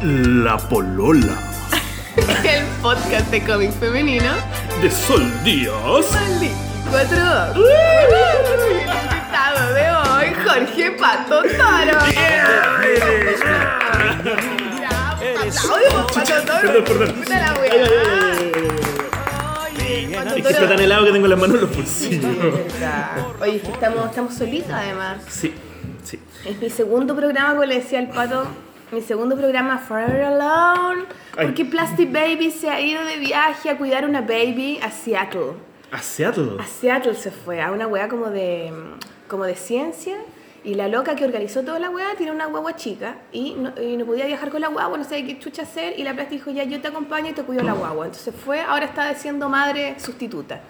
La 0.00 0.56
Polola. 0.56 1.36
El 2.44 2.64
podcast 2.80 3.28
de 3.32 3.42
cómic 3.42 3.72
femenino. 3.72 4.30
De 4.80 4.88
Sol 4.90 5.28
Díaz. 5.42 6.12
Maldito. 6.12 6.54
Cuatro. 6.88 7.64
El 7.66 8.80
invitado 8.80 9.74
de 9.74 9.90
hoy, 9.90 10.32
Jorge 10.44 10.92
Pato 10.92 11.42
Toro. 11.42 11.98
Aplausos, 15.10 16.12
Pato 16.14 16.42
Toro. 16.46 16.84
Perdón, 16.84 16.86
perdón. 16.86 17.24
La 20.14 20.22
Es 20.36 20.42
que 20.42 20.48
está 20.52 20.68
tan 20.68 20.78
helado 20.78 21.06
que 21.06 21.12
tengo 21.12 21.26
las 21.26 21.38
manos 21.40 21.56
en 21.56 21.62
los 21.62 21.74
bolsillos. 21.74 22.24
Oye, 23.40 23.56
es 23.56 23.62
que 23.62 23.72
estamos, 23.72 24.04
estamos 24.06 24.32
solitos 24.34 24.70
además. 24.70 25.16
Sí, 25.28 25.52
sí. 26.04 26.20
Es 26.46 26.56
mi 26.60 26.70
segundo 26.70 27.16
programa, 27.16 27.50
como 27.50 27.64
le 27.64 27.80
decía 27.80 27.98
al 27.98 28.10
pato, 28.10 28.46
mi 28.90 29.02
segundo 29.02 29.36
programa 29.36 29.78
Forever 29.78 30.24
Alone. 30.24 31.04
Porque 31.34 31.64
Plastic 31.64 32.10
Baby 32.12 32.50
se 32.50 32.70
ha 32.70 32.80
ido 32.80 33.04
de 33.04 33.16
viaje 33.18 33.70
a 33.70 33.76
cuidar 33.76 34.04
una 34.04 34.22
baby 34.22 34.80
a 34.82 34.90
Seattle. 34.90 35.52
A 35.90 36.02
Seattle. 36.02 36.56
A 36.58 36.64
Seattle 36.64 37.14
se 37.14 37.30
fue, 37.30 37.60
a 37.60 37.70
una 37.72 37.86
weá 37.86 38.08
como 38.08 38.30
de, 38.30 38.72
como 39.28 39.44
de 39.44 39.54
ciencia. 39.54 40.16
Y 40.64 40.74
la 40.74 40.88
loca 40.88 41.14
que 41.14 41.24
organizó 41.24 41.62
toda 41.62 41.78
la 41.78 41.88
weá 41.88 42.14
tiene 42.16 42.32
una 42.32 42.46
guagua 42.46 42.74
chica 42.74 43.16
y 43.32 43.54
no, 43.54 43.72
y 43.80 43.96
no 43.96 44.04
podía 44.04 44.26
viajar 44.26 44.50
con 44.50 44.60
la 44.60 44.68
guagua, 44.68 44.98
no 44.98 45.04
sabía 45.04 45.26
qué 45.26 45.38
chucha 45.38 45.62
hacer. 45.62 45.98
Y 45.98 46.02
la 46.02 46.14
Plastic 46.14 46.38
dijo, 46.38 46.50
ya 46.50 46.64
yo 46.64 46.80
te 46.80 46.88
acompaño 46.88 47.30
y 47.30 47.32
te 47.32 47.42
cuido 47.42 47.62
la 47.62 47.72
guagua. 47.72 48.06
Entonces 48.06 48.34
fue, 48.34 48.60
ahora 48.60 48.86
está 48.86 49.14
siendo 49.14 49.48
madre 49.48 49.94
sustituta. 49.98 50.60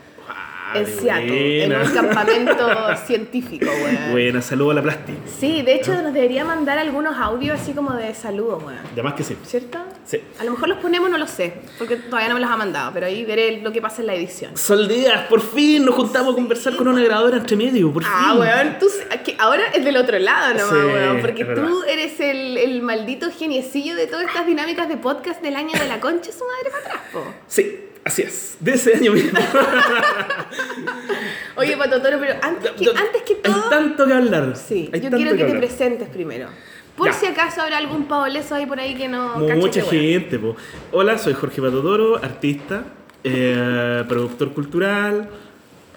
En 0.74 0.86
Seattle, 0.86 1.64
en 1.64 1.76
un 1.76 1.90
campamento 1.92 2.68
científico, 3.06 3.66
weá. 3.66 4.10
Buena, 4.10 4.42
saludo 4.42 4.72
a 4.72 4.74
la 4.74 4.82
Plasti. 4.82 5.14
Sí, 5.38 5.62
de 5.62 5.74
hecho 5.74 5.94
nos 6.02 6.12
debería 6.12 6.44
mandar 6.44 6.78
algunos 6.78 7.16
audios 7.16 7.60
así 7.60 7.72
como 7.72 7.94
de 7.94 8.14
saludos, 8.14 8.62
weón. 8.62 8.78
Además 8.92 9.14
que 9.14 9.24
sí. 9.24 9.36
¿Cierto? 9.44 9.78
Sí. 10.04 10.20
A 10.40 10.44
lo 10.44 10.52
mejor 10.52 10.68
los 10.68 10.78
ponemos, 10.78 11.10
no 11.10 11.18
lo 11.18 11.26
sé, 11.26 11.54
porque 11.78 11.96
todavía 11.96 12.28
no 12.28 12.34
me 12.34 12.40
los 12.40 12.50
ha 12.50 12.56
mandado, 12.56 12.92
pero 12.92 13.06
ahí 13.06 13.24
veré 13.24 13.60
lo 13.60 13.72
que 13.72 13.80
pasa 13.80 14.00
en 14.00 14.06
la 14.06 14.14
edición. 14.14 14.56
Sol 14.56 14.88
Díaz, 14.88 15.26
por 15.28 15.40
fin 15.40 15.84
nos 15.84 15.94
juntamos 15.94 16.32
a 16.32 16.36
conversar 16.36 16.76
con 16.76 16.88
una 16.88 17.02
grabadora 17.02 17.36
entre 17.38 17.56
medio, 17.56 17.92
por 17.92 18.02
fin. 18.02 18.12
Ah, 18.14 18.36
weón, 18.38 18.78
tú 18.78 18.86
que 19.24 19.36
ahora 19.38 19.64
es 19.74 19.84
del 19.84 19.96
otro 19.96 20.18
lado 20.18 20.54
nomás, 20.54 20.68
Sí, 20.68 20.74
weón, 20.74 21.20
porque 21.20 21.44
tú 21.44 21.82
eres 21.84 22.20
el, 22.20 22.56
el 22.56 22.82
maldito 22.82 23.30
geniecillo 23.30 23.96
de 23.96 24.06
todas 24.06 24.26
estas 24.26 24.46
dinámicas 24.46 24.88
de 24.88 24.96
podcast 24.96 25.42
del 25.42 25.56
año 25.56 25.72
de 25.78 25.86
la 25.88 26.00
concha, 26.00 26.30
su 26.32 26.44
madre 26.44 26.70
para 26.70 26.84
atrás, 26.84 27.02
po. 27.12 27.24
Sí, 27.46 27.87
así 28.08 28.22
es. 28.22 28.56
De 28.60 28.72
ese 28.72 28.96
año 28.96 29.12
mismo. 29.12 29.38
Oye, 31.56 31.76
Pato 31.76 32.00
Toro, 32.02 32.18
pero 32.18 32.34
antes 32.42 32.72
que, 32.72 32.88
antes 32.88 33.22
que 33.22 33.34
todo... 33.36 33.54
Hay 33.54 33.70
tanto 33.70 34.06
que 34.06 34.12
hablar. 34.12 34.56
Sí, 34.56 34.90
yo 34.92 35.10
quiero 35.10 35.36
que 35.36 35.44
te 35.44 35.54
presentes 35.54 36.08
primero. 36.08 36.48
Por 36.96 37.08
Ya. 37.08 37.12
si 37.12 37.26
acaso 37.26 37.62
habrá 37.62 37.78
algún 37.78 38.06
paoleso 38.06 38.56
ahí 38.56 38.66
por 38.66 38.80
ahí 38.80 38.96
que 38.96 39.06
no 39.08 39.36
Mucha 39.38 39.82
gente, 39.82 40.38
po. 40.38 40.56
Hola, 40.90 41.16
soy 41.16 41.34
Jorge 41.34 41.62
Patotoro, 41.62 42.16
artista, 42.16 42.82
eh, 43.22 44.02
productor 44.08 44.52
cultural, 44.52 45.28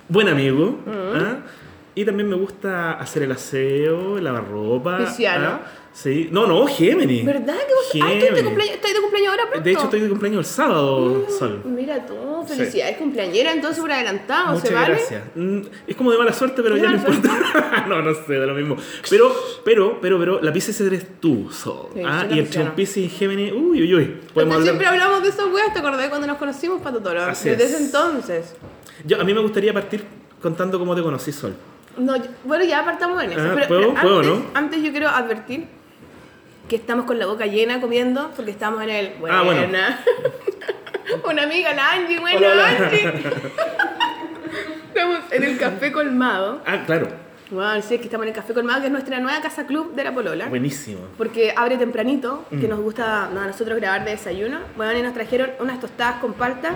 buen 0.07 0.27
amigo. 0.27 0.79
Mm. 0.85 1.15
¿ah? 1.15 1.37
Y 1.95 2.05
también 2.05 2.29
me 2.29 2.35
gusta 2.35 2.93
hacer 2.93 3.23
el 3.23 3.31
aseo, 3.31 4.19
lavar 4.19 4.47
ropa. 4.47 4.99
¿ah? 5.27 5.61
Sí. 5.93 6.29
No, 6.31 6.47
no, 6.47 6.65
Géminis. 6.67 7.25
¿Verdad 7.25 7.57
que 7.57 7.73
vos 7.73 8.05
ah, 8.07 8.13
estoy 8.13 8.35
de 8.35 8.43
cumpleaños, 8.45 8.75
estoy 8.75 8.93
de 8.93 9.01
cumpleaños 9.01 9.29
ahora 9.31 9.43
pronto? 9.49 9.63
De 9.65 9.71
hecho, 9.71 9.83
estoy 9.83 9.99
de 9.99 10.09
cumpleaños 10.09 10.39
el 10.39 10.45
sábado, 10.45 11.25
Sol. 11.37 11.61
Mira 11.65 12.05
tú, 12.05 12.13
felicidades 12.47 12.97
cumpleañera 12.97 13.51
entonces 13.51 13.81
por 13.81 13.91
adelantado, 13.91 14.53
Muchas 14.53 14.69
¿se 14.69 14.73
vale? 14.73 14.93
gracias. 14.95 15.23
Mm, 15.35 15.59
Es 15.87 15.95
como 15.97 16.11
de 16.11 16.17
mala 16.17 16.31
suerte, 16.33 16.63
pero 16.63 16.75
¿Es 16.77 16.81
ya 16.81 16.89
no 16.91 16.95
importa. 16.97 17.85
no, 17.89 18.01
no 18.01 18.13
sé, 18.13 18.35
da 18.39 18.45
lo 18.45 18.53
mismo. 18.55 18.77
Pero, 19.09 19.35
pero, 19.65 19.99
pero, 20.01 20.17
pero, 20.17 20.41
la 20.41 20.53
Pisces 20.53 20.79
eres 20.79 21.05
tú, 21.19 21.49
Sol. 21.51 21.89
Sí, 21.93 22.01
¿ah? 22.05 22.25
Y 22.31 22.39
entre 22.39 22.63
un 22.63 22.71
Pisces 22.71 22.97
y 22.97 23.09
Géminis, 23.09 23.51
uy, 23.51 23.81
uy, 23.81 23.93
uy. 23.95 24.17
Podemos 24.33 24.55
hablar. 24.55 24.63
siempre 24.69 24.87
hablamos 24.87 25.23
de 25.23 25.29
esas 25.29 25.47
weas, 25.51 25.73
¿te 25.73 25.79
acordás 25.79 26.07
cuando 26.07 26.25
nos 26.25 26.37
conocimos, 26.37 26.81
Pato 26.81 26.99
Toro? 27.01 27.21
Así 27.23 27.49
Desde 27.49 27.65
es. 27.65 27.71
ese 27.73 27.83
entonces. 27.83 28.55
Yo, 29.05 29.19
a 29.19 29.23
mí 29.25 29.33
me 29.33 29.41
gustaría 29.41 29.73
partir 29.73 30.05
contando 30.41 30.79
cómo 30.79 30.95
te 30.95 31.01
conocí, 31.01 31.33
Sol. 31.33 31.53
No, 31.97 32.15
yo- 32.15 32.23
bueno, 32.45 32.63
ya 32.63 32.79
apartamos 32.79 33.21
en 33.21 33.31
eso. 33.33 33.41
Ah, 33.41 33.51
pero, 33.53 33.67
¿puedo? 33.67 33.81
pero 33.93 34.01
¿Puedo, 34.01 34.19
antes, 34.19 34.31
no? 34.31 34.45
antes 34.53 34.81
yo 34.81 34.91
quiero 34.91 35.09
advertir 35.09 35.67
que 36.71 36.77
estamos 36.77 37.05
con 37.05 37.19
la 37.19 37.25
boca 37.25 37.45
llena 37.47 37.81
comiendo 37.81 38.31
porque 38.33 38.51
estamos 38.51 38.81
en 38.83 38.89
el... 38.91 39.07
Ah, 39.29 39.41
bueno. 39.43 39.59
Buena. 39.63 39.99
Una 41.29 41.43
amiga, 41.43 41.73
la 41.73 41.91
Angie, 41.91 42.17
Hola, 42.17 42.47
hola. 42.49 42.67
Angie. 42.69 43.13
estamos 44.87 45.19
en 45.31 45.43
el 45.43 45.57
Café 45.57 45.91
Colmado. 45.91 46.61
Ah, 46.65 46.83
claro. 46.85 47.09
Bueno, 47.49 47.81
sí, 47.81 47.95
es 47.95 47.99
que 47.99 48.05
estamos 48.05 48.23
en 48.23 48.29
el 48.29 48.35
Café 48.35 48.53
Colmado, 48.53 48.79
que 48.79 48.85
es 48.85 48.91
nuestra 48.93 49.19
nueva 49.19 49.41
casa 49.41 49.67
club 49.67 49.93
de 49.95 50.05
la 50.05 50.13
Polola. 50.13 50.45
Buenísimo. 50.47 51.01
Porque 51.17 51.53
abre 51.57 51.75
tempranito, 51.77 52.45
que 52.49 52.55
Mm. 52.55 52.69
nos 52.69 52.79
gusta 52.79 53.29
no, 53.33 53.41
a 53.41 53.47
nosotros 53.47 53.77
grabar 53.77 54.05
de 54.05 54.11
desayuno. 54.11 54.59
Bueno, 54.77 54.97
y 54.97 55.01
nos 55.01 55.13
trajeron 55.13 55.49
unas 55.59 55.77
tostadas 55.81 56.21
con 56.21 56.31
palta, 56.35 56.71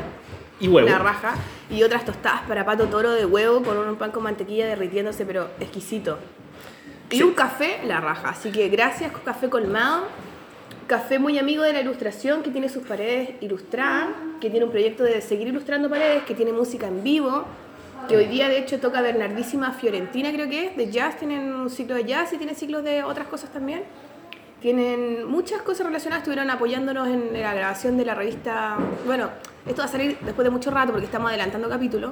Y 0.59 0.67
huevo. 0.67 0.89
la 0.89 0.99
raja, 0.99 1.35
y 1.69 1.83
otras 1.83 2.03
tostadas 2.03 2.41
para 2.41 2.65
pato 2.65 2.87
toro 2.87 3.11
de 3.11 3.25
huevo 3.25 3.63
con 3.63 3.77
un 3.77 3.95
pan 3.95 4.11
con 4.11 4.23
mantequilla 4.23 4.67
derritiéndose, 4.67 5.25
pero 5.25 5.47
exquisito. 5.61 6.19
Y 7.11 7.17
Sí. 7.17 7.23
un 7.23 7.33
café, 7.33 7.79
la 7.85 8.01
raja. 8.01 8.29
Así 8.29 8.51
que 8.51 8.67
gracias, 8.69 9.11
Café 9.23 9.49
Colmado. 9.49 10.03
Café 10.87 11.17
muy 11.19 11.39
amigo 11.39 11.63
de 11.63 11.73
la 11.73 11.81
ilustración, 11.81 12.43
que 12.43 12.51
tiene 12.51 12.69
sus 12.69 12.83
paredes 12.85 13.31
ilustradas, 13.41 14.09
que 14.39 14.49
tiene 14.49 14.65
un 14.65 14.71
proyecto 14.71 15.03
de 15.03 15.19
seguir 15.21 15.47
ilustrando 15.47 15.89
paredes, 15.89 16.23
que 16.23 16.35
tiene 16.35 16.51
música 16.51 16.87
en 16.87 17.03
vivo, 17.03 17.43
que 18.07 18.17
hoy 18.17 18.25
día 18.25 18.49
de 18.49 18.59
hecho 18.59 18.79
toca 18.79 19.01
Bernardísima 19.01 19.71
Fiorentina, 19.71 20.31
creo 20.31 20.47
que 20.47 20.67
es, 20.67 20.77
de 20.77 20.91
jazz, 20.91 21.17
tienen 21.17 21.53
un 21.53 21.69
ciclo 21.71 21.95
de 21.95 22.05
jazz 22.05 22.33
y 22.33 22.37
tienen 22.37 22.55
ciclos 22.55 22.83
de 22.83 23.03
otras 23.03 23.27
cosas 23.27 23.49
también. 23.51 23.83
Tienen 24.61 25.25
muchas 25.27 25.61
cosas 25.63 25.85
relacionadas, 25.87 26.21
estuvieron 26.23 26.49
apoyándonos 26.49 27.07
en 27.07 27.33
la 27.39 27.53
grabación 27.53 27.97
de 27.97 28.05
la 28.05 28.15
revista. 28.15 28.77
Bueno, 29.05 29.29
esto 29.65 29.81
va 29.81 29.85
a 29.85 29.91
salir 29.91 30.17
después 30.21 30.43
de 30.43 30.49
mucho 30.51 30.71
rato 30.71 30.91
porque 30.91 31.05
estamos 31.05 31.29
adelantando 31.29 31.67
capítulos. 31.69 32.11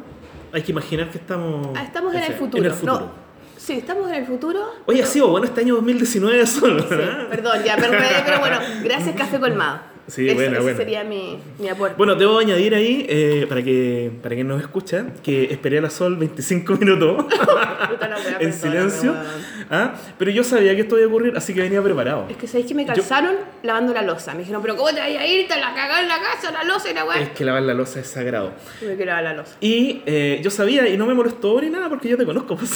Hay 0.51 0.61
que 0.61 0.71
imaginar 0.71 1.09
que 1.09 1.17
estamos. 1.19 1.67
Ah, 1.75 1.83
estamos 1.83 2.11
en 2.13 2.19
el 2.19 2.25
ese- 2.25 2.33
futuro. 2.33 2.63
En 2.63 2.69
el 2.69 2.75
futuro. 2.75 2.99
No, 2.99 3.22
sí, 3.63 3.73
estamos 3.73 4.09
en 4.09 4.15
el 4.15 4.25
futuro. 4.25 4.59
Oye, 4.85 5.01
ha 5.03 5.05
sido 5.05 5.27
bueno 5.29 5.45
este 5.45 5.61
año 5.61 5.75
2019 5.75 6.45
Sol. 6.47 6.81
Sí, 6.81 6.95
¿verdad? 6.95 7.27
perdón, 7.29 7.63
ya 7.63 7.75
perdón, 7.75 7.97
pero 8.25 8.39
bueno, 8.39 8.57
gracias 8.83 9.15
Café 9.15 9.39
Colmado. 9.39 9.79
Sí, 10.05 10.25
Ese- 10.25 10.35
buena, 10.35 10.59
buena. 10.59 10.77
sería 10.77 11.03
mi, 11.05 11.39
mi 11.59 11.69
aporte. 11.69 11.95
Bueno, 11.97 12.15
debo 12.15 12.37
añadir 12.37 12.75
ahí, 12.75 13.05
eh, 13.07 13.45
para, 13.47 13.63
que, 13.63 14.11
para 14.21 14.35
quien 14.35 14.49
nos 14.49 14.59
escucha, 14.61 15.05
que 15.23 15.45
esperé 15.45 15.77
a 15.77 15.81
la 15.81 15.89
Sol 15.89 16.17
25 16.17 16.73
minutos 16.73 17.23
Puta 17.89 18.09
en 18.41 18.51
silencio. 18.51 19.15
¿Ah? 19.69 19.93
Pero 20.17 20.31
yo 20.31 20.43
sabía 20.43 20.75
que 20.75 20.81
esto 20.81 20.97
iba 20.97 21.05
a 21.05 21.07
ocurrir, 21.09 21.33
así 21.35 21.53
que 21.53 21.61
venía 21.61 21.81
preparado. 21.81 22.27
Es 22.29 22.37
que 22.37 22.47
sabéis 22.47 22.67
que 22.67 22.73
me 22.75 22.85
calzaron 22.85 23.35
lavando 23.63 23.93
la 23.93 24.01
losa. 24.01 24.33
Me 24.33 24.39
dijeron, 24.39 24.61
pero 24.61 24.75
¿cómo 24.75 24.89
te 24.89 24.99
vas 24.99 25.07
a 25.09 25.25
ir? 25.27 25.47
Te 25.47 25.55
la 25.59 25.73
cagás 25.73 26.01
en 26.01 26.07
la 26.07 26.19
casa, 26.19 26.51
la 26.51 26.63
losa 26.63 26.89
y 26.91 26.93
la 26.93 27.01
Es 27.01 27.07
weá. 27.07 27.33
que 27.33 27.45
lavar 27.45 27.63
la 27.63 27.73
losa 27.73 27.99
es 27.99 28.07
sagrado. 28.07 28.53
Tuve 28.79 28.95
que 28.97 29.05
lavar 29.05 29.23
la 29.23 29.33
losa. 29.33 29.55
Y 29.61 30.01
eh, 30.05 30.39
yo 30.43 30.49
sabía, 30.51 30.87
y 30.87 30.97
no 30.97 31.05
me 31.05 31.13
molestó 31.13 31.59
ni 31.61 31.69
nada, 31.69 31.89
porque 31.89 32.09
yo 32.09 32.17
te 32.17 32.25
conozco, 32.25 32.55
pues, 32.57 32.71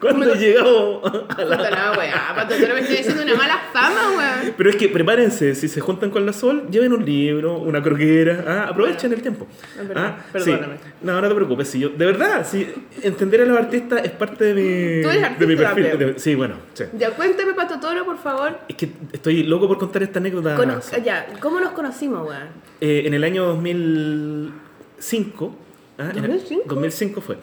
cuando 0.00 0.32
he 0.34 0.38
llegado 0.38 1.06
a 1.06 1.12
Puta 1.12 1.44
la... 1.44 1.56
la 1.70 1.92
weá, 1.98 2.34
no 2.68 2.74
me 2.74 2.80
estoy 2.80 2.96
diciendo 2.96 3.22
una 3.22 3.34
mala 3.34 3.60
fama, 3.72 4.00
weón. 4.16 4.54
Pero 4.56 4.70
es 4.70 4.76
que 4.76 4.88
prepárense, 4.88 5.54
si 5.54 5.68
se 5.68 5.80
juntan 5.80 6.10
con 6.10 6.24
la 6.26 6.32
Sol, 6.32 6.66
lleven 6.70 6.92
un 6.92 7.04
libro, 7.04 7.58
una 7.58 7.82
croquera, 7.82 8.44
ah, 8.46 8.66
aprovechen 8.70 9.12
el 9.12 9.22
tiempo. 9.22 9.46
Es 9.80 9.88
verdad, 9.88 10.16
Ah, 10.18 10.24
perdóname. 10.32 10.76
sí. 10.76 10.88
No, 11.02 11.20
no 11.20 11.28
te 11.28 11.34
preocupes, 11.34 11.68
si 11.68 11.80
yo, 11.80 11.88
de 11.90 12.06
verdad, 12.06 12.46
si 12.48 12.66
entender 13.02 13.42
a 13.42 13.44
los 13.44 13.58
artistas 13.58 14.02
es 14.04 14.10
parte 14.12 14.52
de 14.52 14.54
mi, 14.54 15.02
Tú 15.02 15.08
eres 15.10 15.38
de 15.38 15.46
mi 15.46 15.52
artista 15.54 15.74
perfil. 15.74 15.98
de- 16.14 16.18
sí, 16.20 16.34
bueno, 16.34 16.56
sí. 16.74 16.84
Ya 16.98 17.10
cuéntame, 17.10 17.54
Pato 17.54 17.78
Toro, 17.80 18.04
por 18.04 18.18
favor. 18.18 18.58
Es 18.68 18.76
que 18.76 18.90
estoy 19.12 19.42
loco 19.42 19.68
por 19.68 19.78
contar 19.78 20.02
esta 20.02 20.18
anécdota. 20.18 20.54
Cono- 20.56 20.80
ya, 21.04 21.26
¿cómo 21.40 21.60
nos 21.60 21.72
conocimos, 21.72 22.26
weón? 22.28 22.48
Eh, 22.80 23.02
en 23.06 23.14
el 23.14 23.24
año 23.24 23.44
2005, 23.46 25.54
ah, 25.98 26.10
en 26.14 26.24
el- 26.24 26.30
¿2005? 26.32 26.62
2005 26.66 27.20
fue. 27.20 27.38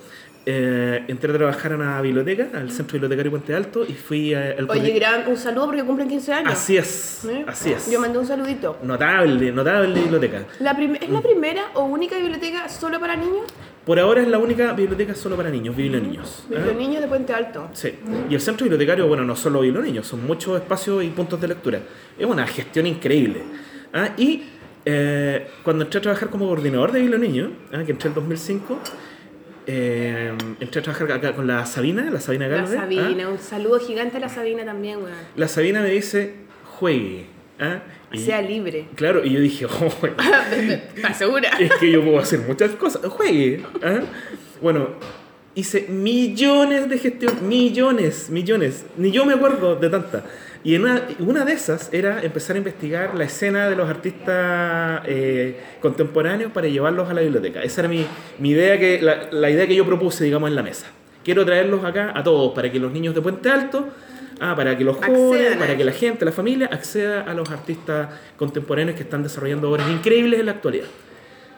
eh, 0.49 1.03
entré 1.09 1.29
a 1.29 1.33
trabajar 1.35 1.73
a 1.73 1.75
una 1.75 2.01
biblioteca, 2.01 2.47
al 2.53 2.71
Centro 2.71 2.93
Bibliotecario 2.93 3.31
Puente 3.31 3.53
Alto, 3.53 3.83
y 3.85 3.91
fui 3.93 4.33
al 4.33 4.65
Oye, 4.69 4.91
gran, 4.91 5.27
un 5.27 5.35
saludo 5.35 5.65
porque 5.65 5.83
cumplen 5.83 6.07
15 6.07 6.31
años. 6.31 6.53
Así 6.53 6.77
es, 6.77 7.25
¿Eh? 7.25 7.43
así 7.45 7.73
es. 7.73 7.91
Yo 7.91 7.99
mandé 7.99 8.17
un 8.17 8.25
saludito. 8.25 8.77
Notable, 8.81 9.51
notable 9.51 9.99
biblioteca. 9.99 10.45
La 10.59 10.71
¿Es 10.71 11.09
Mm. 11.09 11.13
la 11.13 11.21
primera 11.21 11.63
o 11.73 11.83
única 11.83 12.17
biblioteca 12.17 12.69
solo 12.69 12.97
para 12.97 13.17
niños? 13.17 13.43
Por 13.87 14.01
ahora 14.01 14.21
es 14.21 14.27
la 14.27 14.37
única 14.37 14.73
biblioteca 14.73 15.15
solo 15.15 15.37
para 15.37 15.49
niños, 15.49 15.73
Biblioniños. 15.73 16.43
¿ah? 16.49 16.59
Los 16.59 16.75
niños 16.75 17.01
de 17.01 17.07
Puente 17.07 17.31
Alto. 17.31 17.69
Sí. 17.71 17.93
Y 18.29 18.35
el 18.35 18.41
centro 18.41 18.65
bibliotecario, 18.65 19.07
bueno, 19.07 19.23
no 19.23 19.33
solo 19.33 19.61
Biblioniños, 19.61 20.05
son 20.05 20.27
muchos 20.27 20.59
espacios 20.59 21.05
y 21.05 21.07
puntos 21.07 21.39
de 21.39 21.47
lectura. 21.47 21.79
Es 22.19 22.25
una 22.25 22.45
gestión 22.45 22.85
increíble. 22.85 23.43
¿ah? 23.93 24.09
Y 24.17 24.43
eh, 24.83 25.47
cuando 25.63 25.85
entré 25.85 25.99
a 25.99 26.01
trabajar 26.01 26.29
como 26.29 26.47
coordinador 26.47 26.91
de 26.91 26.99
Biblioniños, 26.99 27.51
¿ah? 27.71 27.81
que 27.85 27.93
entré 27.93 28.09
en 28.09 28.15
2005, 28.15 28.77
eh, 29.67 30.33
entré 30.59 30.81
a 30.81 30.83
trabajar 30.83 31.09
acá 31.13 31.33
con 31.33 31.47
la 31.47 31.65
Sabina, 31.65 32.09
la 32.11 32.19
Sabina 32.19 32.49
La 32.49 32.57
Galvez. 32.57 32.77
¿ah? 32.77 32.81
Sabina, 32.81 33.29
un 33.29 33.39
saludo 33.39 33.79
gigante 33.79 34.17
a 34.17 34.19
la 34.19 34.27
Sabina 34.27 34.65
también, 34.65 34.97
weón. 34.97 35.15
La 35.37 35.47
Sabina 35.47 35.81
me 35.81 35.91
dice, 35.91 36.35
juegue. 36.77 37.27
¿ah? 37.61 37.79
Y- 38.11 38.19
Sea 38.19 38.41
libre. 38.41 38.85
Claro, 38.95 39.23
y 39.25 39.31
yo 39.31 39.39
dije, 39.39 39.65
oh, 39.67 40.05
¿Estás 40.95 41.17
segura? 41.17 41.49
es 41.59 41.71
que 41.75 41.91
yo 41.91 42.03
puedo 42.03 42.19
hacer 42.19 42.39
muchas 42.39 42.71
cosas. 42.71 43.05
Juegue. 43.05 43.63
¿ah? 43.83 43.99
Bueno, 44.61 44.89
hice 45.55 45.87
millones 45.89 46.89
de 46.89 46.97
gestiones, 46.97 47.41
millones, 47.41 48.29
millones. 48.29 48.85
Ni 48.97 49.11
yo 49.11 49.25
me 49.25 49.33
acuerdo 49.33 49.75
de 49.75 49.89
tantas. 49.89 50.23
Y 50.63 50.75
en 50.75 50.81
una, 50.83 51.01
una 51.19 51.45
de 51.45 51.53
esas 51.53 51.93
era 51.93 52.21
empezar 52.23 52.55
a 52.55 52.59
investigar 52.59 53.15
la 53.15 53.23
escena 53.25 53.69
de 53.69 53.75
los 53.75 53.87
artistas 53.89 55.01
eh, 55.05 55.55
contemporáneos 55.81 56.51
para 56.51 56.67
llevarlos 56.67 57.09
a 57.09 57.13
la 57.13 57.21
biblioteca. 57.21 57.61
Esa 57.61 57.81
era 57.81 57.89
mi, 57.89 58.05
mi 58.39 58.49
idea, 58.49 58.77
que, 58.79 59.01
la, 59.01 59.29
la 59.31 59.49
idea 59.49 59.67
que 59.67 59.75
yo 59.75 59.85
propuse, 59.85 60.23
digamos, 60.25 60.49
en 60.49 60.55
la 60.55 60.63
mesa. 60.63 60.87
Quiero 61.23 61.45
traerlos 61.45 61.85
acá 61.85 62.11
a 62.15 62.23
todos, 62.23 62.53
para 62.53 62.71
que 62.71 62.79
los 62.79 62.91
niños 62.91 63.13
de 63.15 63.21
Puente 63.21 63.49
Alto, 63.49 63.87
ah, 64.39 64.55
para 64.55 64.77
que 64.77 64.83
los 64.83 64.97
jóvenes, 64.97 65.57
para 65.57 65.75
que 65.75 65.83
la 65.83 65.91
gente, 65.91 66.25
la 66.25 66.31
familia, 66.31 66.69
acceda 66.71 67.21
a 67.21 67.33
los 67.33 67.49
artistas 67.49 68.09
contemporáneos 68.37 68.95
que 68.95 69.03
están 69.03 69.23
desarrollando 69.23 69.71
obras 69.71 69.89
increíbles 69.89 70.39
en 70.39 70.45
la 70.47 70.53
actualidad. 70.53 70.87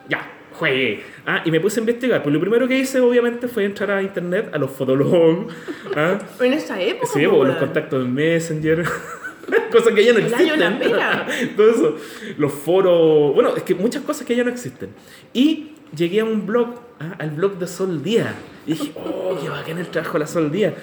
Ya, 0.08 0.32
juegue. 0.54 1.04
Ah, 1.26 1.42
y 1.46 1.52
me 1.52 1.60
puse 1.60 1.80
a 1.80 1.82
investigar. 1.82 2.24
Pues 2.24 2.34
lo 2.34 2.40
primero 2.40 2.68
que 2.68 2.78
hice, 2.78 3.00
obviamente, 3.00 3.48
fue 3.48 3.66
entrar 3.66 3.92
a 3.92 4.02
internet, 4.02 4.50
a 4.54 4.58
los 4.58 4.72
fotologs. 4.72 5.54
Ah, 5.96 6.20
En 6.40 6.54
esa 6.54 6.80
época. 6.80 7.08
sí, 7.14 7.26
po, 7.26 7.38
pues, 7.38 7.48
los 7.48 7.58
weón. 7.58 7.60
contactos 7.60 8.06
en 8.06 8.14
Messenger. 8.14 8.84
cosas 9.72 9.94
que 9.94 10.04
ya 10.06 10.14
no 10.14 10.20
El 10.20 10.26
existen. 10.26 10.80
Todo 11.56 11.70
eso. 11.70 11.96
Los 12.38 12.54
foros. 12.54 13.34
Bueno, 13.34 13.56
es 13.56 13.64
que 13.64 13.76
muchas 13.76 14.04
cosas 14.04 14.26
que 14.26 14.36
ya 14.36 14.44
no 14.44 14.52
existen. 14.52 14.90
Y 15.34 15.72
llegué 15.96 16.20
a 16.20 16.26
un 16.26 16.46
blog, 16.46 16.76
ah, 17.00 17.16
al 17.18 17.32
blog 17.32 17.58
de 17.58 17.68
Sol 17.68 18.04
Día. 18.04 18.36
Y 18.68 18.74
dije, 18.74 18.92
oh, 18.96 19.38
qué 19.42 19.50
bacán 19.50 19.78
el 19.80 19.88
trabajo 19.88 20.14
de 20.14 20.20
la 20.20 20.28
Sol 20.28 20.52
Día. 20.52 20.76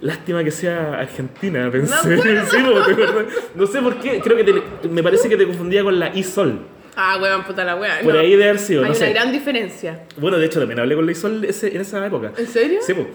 Lástima 0.00 0.44
que 0.44 0.50
sea 0.50 0.98
argentina, 1.00 1.70
pensé. 1.70 1.94
Sí, 2.50 2.56
po, 2.62 2.80
¿te 2.82 2.92
acuerdas? 2.92 3.24
no 3.54 3.66
sé 3.66 3.80
por 3.80 3.96
qué, 4.00 4.20
creo 4.20 4.36
que 4.36 4.44
te- 4.44 4.88
me 4.88 5.02
parece 5.02 5.28
que 5.28 5.36
te 5.36 5.46
confundía 5.46 5.82
con 5.82 5.98
la 5.98 6.14
Isol. 6.14 6.60
Ah, 6.96 7.18
weón, 7.20 7.42
puta 7.44 7.64
la 7.64 7.74
weá. 7.76 8.00
Por 8.02 8.14
no. 8.14 8.20
ahí 8.20 8.30
debe 8.32 8.44
haber 8.50 8.58
sido, 8.58 8.80
Hay 8.82 8.90
no 8.90 8.96
una 8.96 9.06
sé. 9.06 9.12
gran 9.12 9.32
diferencia. 9.32 10.04
Bueno, 10.16 10.36
de 10.38 10.46
hecho 10.46 10.58
también 10.60 10.78
hablé 10.80 10.94
con 10.94 11.06
la 11.06 11.12
Isol 11.12 11.44
ese- 11.44 11.74
en 11.74 11.80
esa 11.80 12.04
época. 12.06 12.32
¿En 12.36 12.46
serio? 12.46 12.80
Sí, 12.82 12.92
pues. 12.94 13.06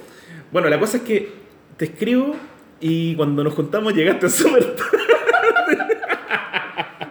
Bueno, 0.51 0.67
la 0.69 0.79
cosa 0.79 0.97
es 0.97 1.03
que 1.03 1.31
te 1.77 1.85
escribo 1.85 2.35
y 2.81 3.15
cuando 3.15 3.43
nos 3.43 3.53
juntamos 3.53 3.93
llegaste 3.93 4.29
súper 4.29 4.63
tarde, 4.75 5.87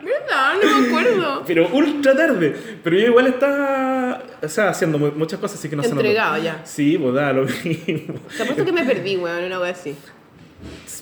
¿Verdad? 0.03 0.55
No 0.63 0.79
me 0.81 0.87
acuerdo. 0.89 1.38
Pero 1.49 1.69
ultra 1.73 2.15
tarde. 2.15 2.55
Pero 2.85 2.97
yo 2.97 3.07
igual 3.07 3.27
estaba, 3.27 4.23
o 4.43 4.49
sea, 4.49 4.69
haciendo 4.69 4.99
mu- 4.99 5.13
muchas 5.17 5.41
cosas, 5.41 5.59
así 5.59 5.69
que 5.69 5.75
no 5.75 5.83
se 5.83 5.89
notó. 5.89 6.01
Entregado 6.03 6.37
ya. 6.43 6.61
Sí, 6.65 6.97
pues 6.97 7.15
da 7.15 7.33
lo 7.33 7.43
mismo. 7.45 8.15
Te 8.37 8.43
apuesto 8.45 8.65
que 8.65 8.73
me 8.73 8.85
perdí, 8.85 9.17
weón, 9.17 9.43
una 9.45 9.59
wea 9.59 9.71
así. 9.73 9.97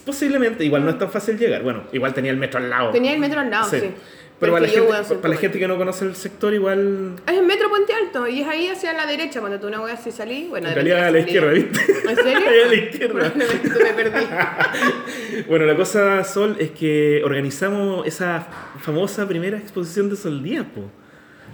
Posiblemente, 0.05 0.65
igual 0.65 0.85
no 0.85 0.91
es 0.91 0.99
tan 0.99 1.11
fácil 1.11 1.37
llegar. 1.39 1.63
Bueno, 1.63 1.83
igual 1.93 2.15
tenía 2.15 2.31
el 2.31 2.37
metro 2.37 2.61
al 2.61 2.71
lado. 2.71 2.91
Tenía 2.91 3.13
el 3.13 3.19
metro 3.19 3.41
al 3.41 3.51
lado, 3.51 3.69
sí. 3.69 3.91
Pero, 4.39 4.53
para, 4.53 4.67
la 4.67 4.73
gente, 4.73 5.15
para 5.15 5.35
la 5.35 5.41
gente 5.41 5.59
que 5.59 5.67
no 5.67 5.79
conoce 5.79 6.05
el 6.05 6.15
sector, 6.15 6.53
igual. 6.53 7.17
Es 7.27 7.39
el 7.39 7.47
metro 7.47 7.71
Puente 7.71 7.95
Alto 7.95 8.29
y 8.29 8.43
es 8.43 8.49
ahí 8.49 8.69
hacia 8.69 8.93
la 8.93 9.07
derecha 9.07 9.41
cuando 9.41 9.59
tú 9.59 9.67
una 9.67 9.81
wea 9.81 9.95
así 9.95 10.11
salí. 10.11 10.47
Bueno, 10.49 10.69
En 10.69 10.75
realidad 10.75 11.07
a 11.07 11.11
la 11.11 11.21
izquierda, 11.21 11.53
¿viste? 11.53 11.81
¿En 12.07 12.17
serio? 12.17 12.47
A 12.65 12.69
la 12.69 12.75
izquierda. 12.75 13.33
Me 13.37 13.93
perdí. 13.95 14.27
Bueno, 15.49 15.65
la 15.65 15.75
cosa, 15.77 16.23
Sol, 16.25 16.57
es 16.59 16.71
que 16.71 17.23
organizamos 17.25 18.07
esa 18.07 18.47
famosa 18.81 19.27
primera 19.27 19.57
exposición 19.59 20.11
de 20.11 20.17
Sol 20.17 20.43
Díaz, 20.43 20.67
po. 20.75 20.83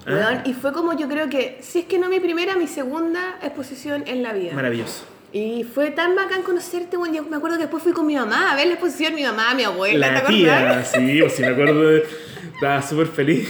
Ah, 0.07 0.43
y 0.45 0.53
fue 0.53 0.73
como 0.73 0.97
yo 0.99 1.09
creo 1.09 1.29
que, 1.29 1.59
si 1.61 1.81
es 1.81 1.85
que 1.85 1.99
no 1.99 2.09
mi 2.09 2.19
primera, 2.19 2.57
mi 2.57 2.67
segunda 2.67 3.39
exposición 3.43 4.05
en 4.07 4.23
la 4.23 4.33
vida. 4.33 4.55
Maravilloso. 4.55 5.05
Y 5.33 5.65
fue 5.65 5.91
tan 5.91 6.15
bacán 6.15 6.43
conocerte, 6.43 6.97
weón. 6.99 7.15
Yo 7.15 7.23
me 7.25 7.37
acuerdo 7.37 7.57
que 7.57 7.63
después 7.63 7.83
fui 7.83 7.93
con 7.93 8.07
mi 8.07 8.17
mamá 8.17 8.53
a 8.53 8.57
ver 8.57 8.67
la 8.67 8.75
exposición, 8.75 9.15
mi 9.15 9.23
mamá, 9.23 9.55
mi 9.55 9.63
abuela, 9.65 10.07
¿te 10.09 10.13
La 10.13 10.19
acordás? 10.19 10.93
tía, 10.93 11.01
sí, 11.01 11.21
pues 11.21 11.33
sí 11.35 11.43
me 11.43 11.49
acuerdo. 11.49 11.81
de- 11.89 12.07
Estaba 12.55 12.83
súper 12.83 13.07
feliz. 13.09 13.49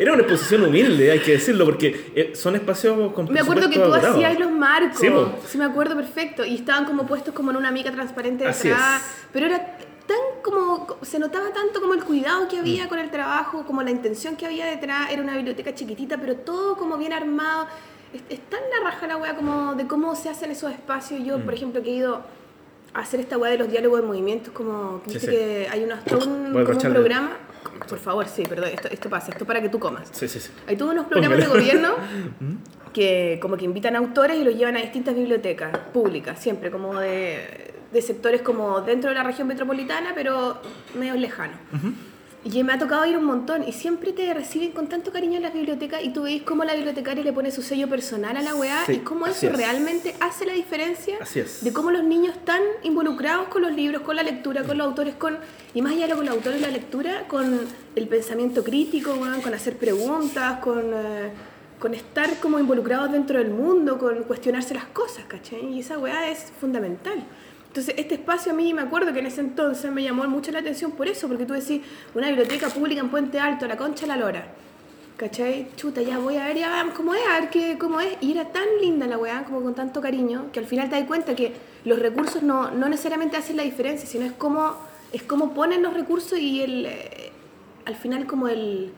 Era 0.00 0.14
una 0.14 0.22
exposición 0.22 0.62
humilde, 0.64 1.10
hay 1.12 1.20
que 1.20 1.32
decirlo, 1.32 1.64
porque 1.64 2.10
eh, 2.14 2.32
son 2.34 2.56
espacios 2.56 3.12
con 3.12 3.30
Me 3.32 3.38
acuerdo 3.40 3.68
que 3.68 3.76
tú 3.76 3.84
acotado. 3.84 4.14
hacías 4.14 4.38
los 4.38 4.50
marcos. 4.50 4.98
Sí, 4.98 5.08
Sí, 5.48 5.58
me 5.58 5.64
acuerdo 5.64 5.94
perfecto. 5.94 6.44
Y 6.44 6.56
estaban 6.56 6.84
como 6.86 7.06
puestos 7.06 7.34
como 7.34 7.50
en 7.50 7.56
una 7.56 7.70
mica 7.70 7.92
transparente 7.92 8.44
detrás. 8.44 9.02
Pero 9.32 9.46
era 9.46 9.76
tan 10.06 10.16
como. 10.42 10.86
Se 11.02 11.18
notaba 11.20 11.52
tanto 11.52 11.80
como 11.80 11.94
el 11.94 12.02
cuidado 12.02 12.48
que 12.48 12.56
Mm. 12.56 12.60
había 12.60 12.88
con 12.88 12.98
el 12.98 13.10
trabajo, 13.10 13.64
como 13.64 13.82
la 13.82 13.90
intención 13.90 14.34
que 14.34 14.46
había 14.46 14.66
detrás. 14.66 15.10
Era 15.12 15.22
una 15.22 15.36
biblioteca 15.36 15.72
chiquitita, 15.74 16.16
pero 16.18 16.36
todo 16.36 16.76
como 16.76 16.96
bien 16.96 17.12
armado. 17.12 17.68
Es, 18.12 18.22
es 18.28 18.40
tan 18.48 18.60
la 18.60 18.90
raja 18.90 19.06
la 19.06 19.16
wea 19.16 19.34
como 19.34 19.74
de 19.74 19.86
cómo 19.86 20.14
se 20.14 20.28
hacen 20.28 20.50
esos 20.50 20.70
espacios. 20.72 21.24
Yo, 21.24 21.38
Mm. 21.38 21.42
por 21.42 21.54
ejemplo, 21.54 21.82
que 21.82 21.90
he 21.90 21.94
ido 21.96 22.20
a 22.94 23.00
hacer 23.00 23.20
esta 23.20 23.38
wea 23.38 23.50
de 23.50 23.58
los 23.58 23.70
diálogos 23.70 24.00
de 24.02 24.06
movimientos, 24.06 24.52
como 24.52 25.00
Sí, 25.06 25.18
que 25.26 25.66
hay 25.70 25.84
unos, 25.84 26.04
todo 26.04 26.28
un, 26.28 26.46
a 26.56 26.64
como 26.64 26.78
programa. 26.78 27.30
Por 27.88 27.98
favor, 27.98 28.26
sí, 28.28 28.42
perdón, 28.48 28.70
esto, 28.72 28.88
esto 28.88 29.08
pasa, 29.08 29.32
esto 29.32 29.44
para 29.44 29.60
que 29.62 29.68
tú 29.68 29.78
comas. 29.78 30.08
Sí, 30.12 30.28
sí, 30.28 30.40
sí. 30.40 30.50
Hay 30.66 30.76
todos 30.76 30.92
unos 30.92 31.06
programas 31.06 31.38
de 31.38 31.44
Póngale. 31.46 31.64
gobierno 31.64 31.94
que 32.92 33.38
como 33.40 33.56
que 33.56 33.64
invitan 33.64 33.96
autores 33.96 34.36
y 34.36 34.44
los 34.44 34.54
llevan 34.54 34.76
a 34.76 34.80
distintas 34.80 35.14
bibliotecas 35.14 35.76
públicas, 35.92 36.38
siempre 36.38 36.70
como 36.70 36.98
de, 37.00 37.72
de 37.92 38.02
sectores 38.02 38.42
como 38.42 38.82
dentro 38.82 39.08
de 39.10 39.16
la 39.16 39.22
región 39.22 39.48
metropolitana, 39.48 40.12
pero 40.14 40.58
medio 40.98 41.14
lejanos. 41.14 41.56
Y 42.44 42.64
me 42.64 42.72
ha 42.72 42.78
tocado 42.78 43.06
ir 43.06 43.16
un 43.16 43.24
montón 43.24 43.62
y 43.68 43.72
siempre 43.72 44.12
te 44.12 44.34
reciben 44.34 44.72
con 44.72 44.88
tanto 44.88 45.12
cariño 45.12 45.36
en 45.36 45.42
las 45.42 45.52
bibliotecas 45.54 46.02
y 46.02 46.10
tú 46.12 46.22
veis 46.22 46.42
cómo 46.42 46.64
la 46.64 46.74
bibliotecaria 46.74 47.22
le 47.22 47.32
pone 47.32 47.52
su 47.52 47.62
sello 47.62 47.88
personal 47.88 48.36
a 48.36 48.42
la 48.42 48.56
weá 48.56 48.82
Sí, 48.84 48.94
y 48.94 48.98
cómo 48.98 49.28
eso 49.28 49.46
es. 49.46 49.56
realmente 49.56 50.16
hace 50.18 50.44
la 50.44 50.52
diferencia 50.52 51.18
Así 51.20 51.38
es. 51.38 51.62
de 51.62 51.72
cómo 51.72 51.92
los 51.92 52.02
niños 52.02 52.34
están 52.34 52.60
involucrados 52.82 53.46
con 53.46 53.62
los 53.62 53.70
libros, 53.72 54.02
con 54.02 54.16
la 54.16 54.24
lectura, 54.24 54.64
con 54.64 54.76
los 54.76 54.84
autores, 54.88 55.14
con 55.14 55.38
y 55.72 55.82
más 55.82 55.92
allá 55.92 56.08
de 56.08 56.14
con 56.16 56.26
los 56.26 56.34
autores 56.34 56.58
y 56.58 56.62
la 56.64 56.70
lectura, 56.70 57.28
con 57.28 57.60
el 57.94 58.08
pensamiento 58.08 58.64
crítico, 58.64 59.14
con 59.16 59.54
hacer 59.54 59.76
preguntas, 59.76 60.58
con, 60.58 60.80
eh, 60.92 61.30
con 61.78 61.94
estar 61.94 62.40
como 62.40 62.58
involucrados 62.58 63.12
dentro 63.12 63.38
del 63.38 63.50
mundo, 63.50 63.98
con 63.98 64.24
cuestionarse 64.24 64.74
las 64.74 64.86
cosas, 64.86 65.26
¿cachai? 65.28 65.64
Y 65.74 65.78
esa 65.78 65.96
weá 65.96 66.28
es 66.28 66.52
fundamental. 66.60 67.22
Entonces, 67.72 67.94
este 67.96 68.16
espacio 68.16 68.52
a 68.52 68.54
mí 68.54 68.74
me 68.74 68.82
acuerdo 68.82 69.14
que 69.14 69.20
en 69.20 69.26
ese 69.26 69.40
entonces 69.40 69.90
me 69.90 70.02
llamó 70.02 70.24
mucho 70.28 70.52
la 70.52 70.58
atención 70.58 70.92
por 70.92 71.08
eso, 71.08 71.26
porque 71.26 71.46
tú 71.46 71.54
decís, 71.54 71.80
una 72.14 72.26
biblioteca 72.26 72.68
pública 72.68 73.00
en 73.00 73.08
Puente 73.08 73.40
Alto, 73.40 73.66
la 73.66 73.78
concha 73.78 74.06
la 74.06 74.18
lora. 74.18 74.46
¿Cachai? 75.16 75.68
Chuta, 75.76 76.02
ya 76.02 76.18
voy 76.18 76.36
a 76.36 76.44
ver, 76.48 76.58
ya 76.58 76.68
vamos, 76.68 76.94
cómo 76.94 77.14
es, 77.14 77.22
a 77.26 77.40
ver 77.40 77.48
qué, 77.48 77.78
cómo 77.78 77.98
es. 78.00 78.14
Y 78.20 78.32
era 78.32 78.44
tan 78.52 78.64
linda 78.82 79.06
la 79.06 79.16
weá, 79.16 79.44
como 79.44 79.62
con 79.62 79.74
tanto 79.74 80.02
cariño, 80.02 80.46
que 80.52 80.60
al 80.60 80.66
final 80.66 80.90
te 80.90 80.96
das 80.96 81.06
cuenta 81.06 81.34
que 81.34 81.54
los 81.86 81.98
recursos 81.98 82.42
no, 82.42 82.70
no 82.72 82.90
necesariamente 82.90 83.38
hacen 83.38 83.56
la 83.56 83.62
diferencia, 83.62 84.06
sino 84.06 84.26
es 84.26 84.32
cómo, 84.32 84.74
es 85.14 85.22
cómo 85.22 85.54
ponen 85.54 85.82
los 85.82 85.94
recursos 85.94 86.38
y 86.38 86.60
el, 86.60 86.84
eh, 86.84 87.32
al 87.86 87.94
final 87.96 88.26
como 88.26 88.48
el, 88.48 88.92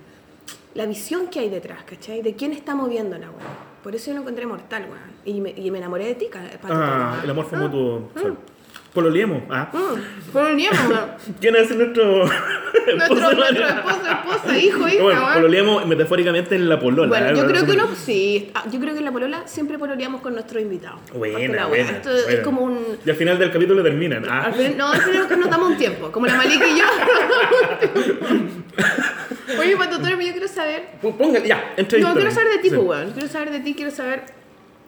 la 0.75 0.87
visión 0.87 1.29
que 1.29 1.38
hay 1.38 1.49
detrás, 1.49 1.85
¿cachai? 1.85 2.23
De 2.23 2.35
quién 2.35 2.50
está 2.53 2.75
moviendo 2.75 3.17
la 3.19 3.29
weá. 3.31 3.47
Por 3.85 3.94
eso 3.94 4.06
yo 4.09 4.15
lo 4.15 4.23
encontré 4.23 4.47
mortal, 4.47 4.87
weá. 4.91 5.11
Y 5.26 5.41
me, 5.41 5.50
y 5.50 5.71
me 5.71 5.79
enamoré 5.79 6.06
de 6.06 6.15
ti, 6.17 6.26
Pato, 6.32 6.75
Ah, 6.75 7.21
el 7.23 7.31
amor 7.31 7.44
fue 7.44 7.56
Ah, 7.59 7.61
mutuo. 7.61 8.11
mm. 8.17 8.54
Pololeemos. 8.94 9.43
Ah. 9.50 9.70
Mm, 9.73 10.37
weón. 10.37 10.56
¿Quién 11.40 11.57
es 11.57 11.75
nuestro 11.75 12.25
nuestro, 12.25 12.97
esposo? 12.97 13.33
nuestro 13.35 13.66
esposo, 13.66 14.00
esposa, 14.11 14.59
hijo, 14.59 14.88
hija, 14.88 15.02
Bueno, 15.02 15.21
weón. 15.23 15.35
pololeamos 15.35 15.87
metafóricamente 15.87 16.54
en 16.54 16.69
la 16.69 16.78
polola. 16.78 17.09
Bueno, 17.09 17.30
¿eh? 17.30 17.35
yo 17.37 17.47
creo 17.47 17.66
que 17.66 17.76
no, 17.76 17.92
sí. 17.97 18.50
ah, 18.54 18.62
Yo 18.71 18.78
creo 18.78 18.92
que 18.92 19.00
en 19.00 19.04
la 19.04 19.11
polola 19.12 19.42
siempre 19.49 19.78
pololeamos 19.80 20.21
con 20.21 20.35
nuestros 20.35 20.62
invitados. 20.62 21.00
Buena, 21.12 21.66
buena. 21.66 21.90
Esto 21.90 22.11
buena. 22.11 22.30
es 22.33 22.40
como 22.40 22.62
un. 22.62 22.78
Y 23.04 23.11
al 23.11 23.16
final 23.16 23.37
del 23.38 23.50
capítulo 23.50 23.83
terminan. 23.83 24.25
Ah. 24.28 24.45
al 24.45 24.54
final- 24.54 24.76
no, 24.78 24.88
al 24.92 25.02
final 25.02 25.28
que 25.28 25.37
nos 25.37 25.50
damos 25.50 25.71
un 25.71 25.76
tiempo. 25.76 26.12
Como 26.12 26.26
la 26.26 26.37
Malika 26.37 26.66
y 26.66 26.78
yo. 26.78 26.85
Oye, 29.59 29.76
Pato 29.76 29.99
Toro, 29.99 30.21
yo 30.21 30.33
quiero 30.33 30.49
saber. 30.49 30.87
P- 31.00 31.12
Ponga, 31.12 31.38
ya, 31.40 31.75
entrevista. 31.76 32.11
No, 32.12 32.16
quiero 32.16 32.30
saber 32.30 32.52
de 32.52 32.59
ti, 32.59 32.71
Sí. 32.71 32.76
pues, 32.76 32.88
weón. 32.88 33.12
Quiero 33.12 33.28
saber 33.28 33.50
de 33.50 33.61
ti, 33.61 33.75
quiero 33.75 33.90
saber 33.90 34.23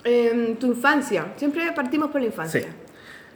em, 0.05 0.57
tu 0.57 0.67
infancia. 0.69 1.33
Siempre 1.37 1.73
partimos 1.73 2.11
por 2.11 2.21
la 2.21 2.27
infancia. 2.29 2.61
Sí. 2.61 2.67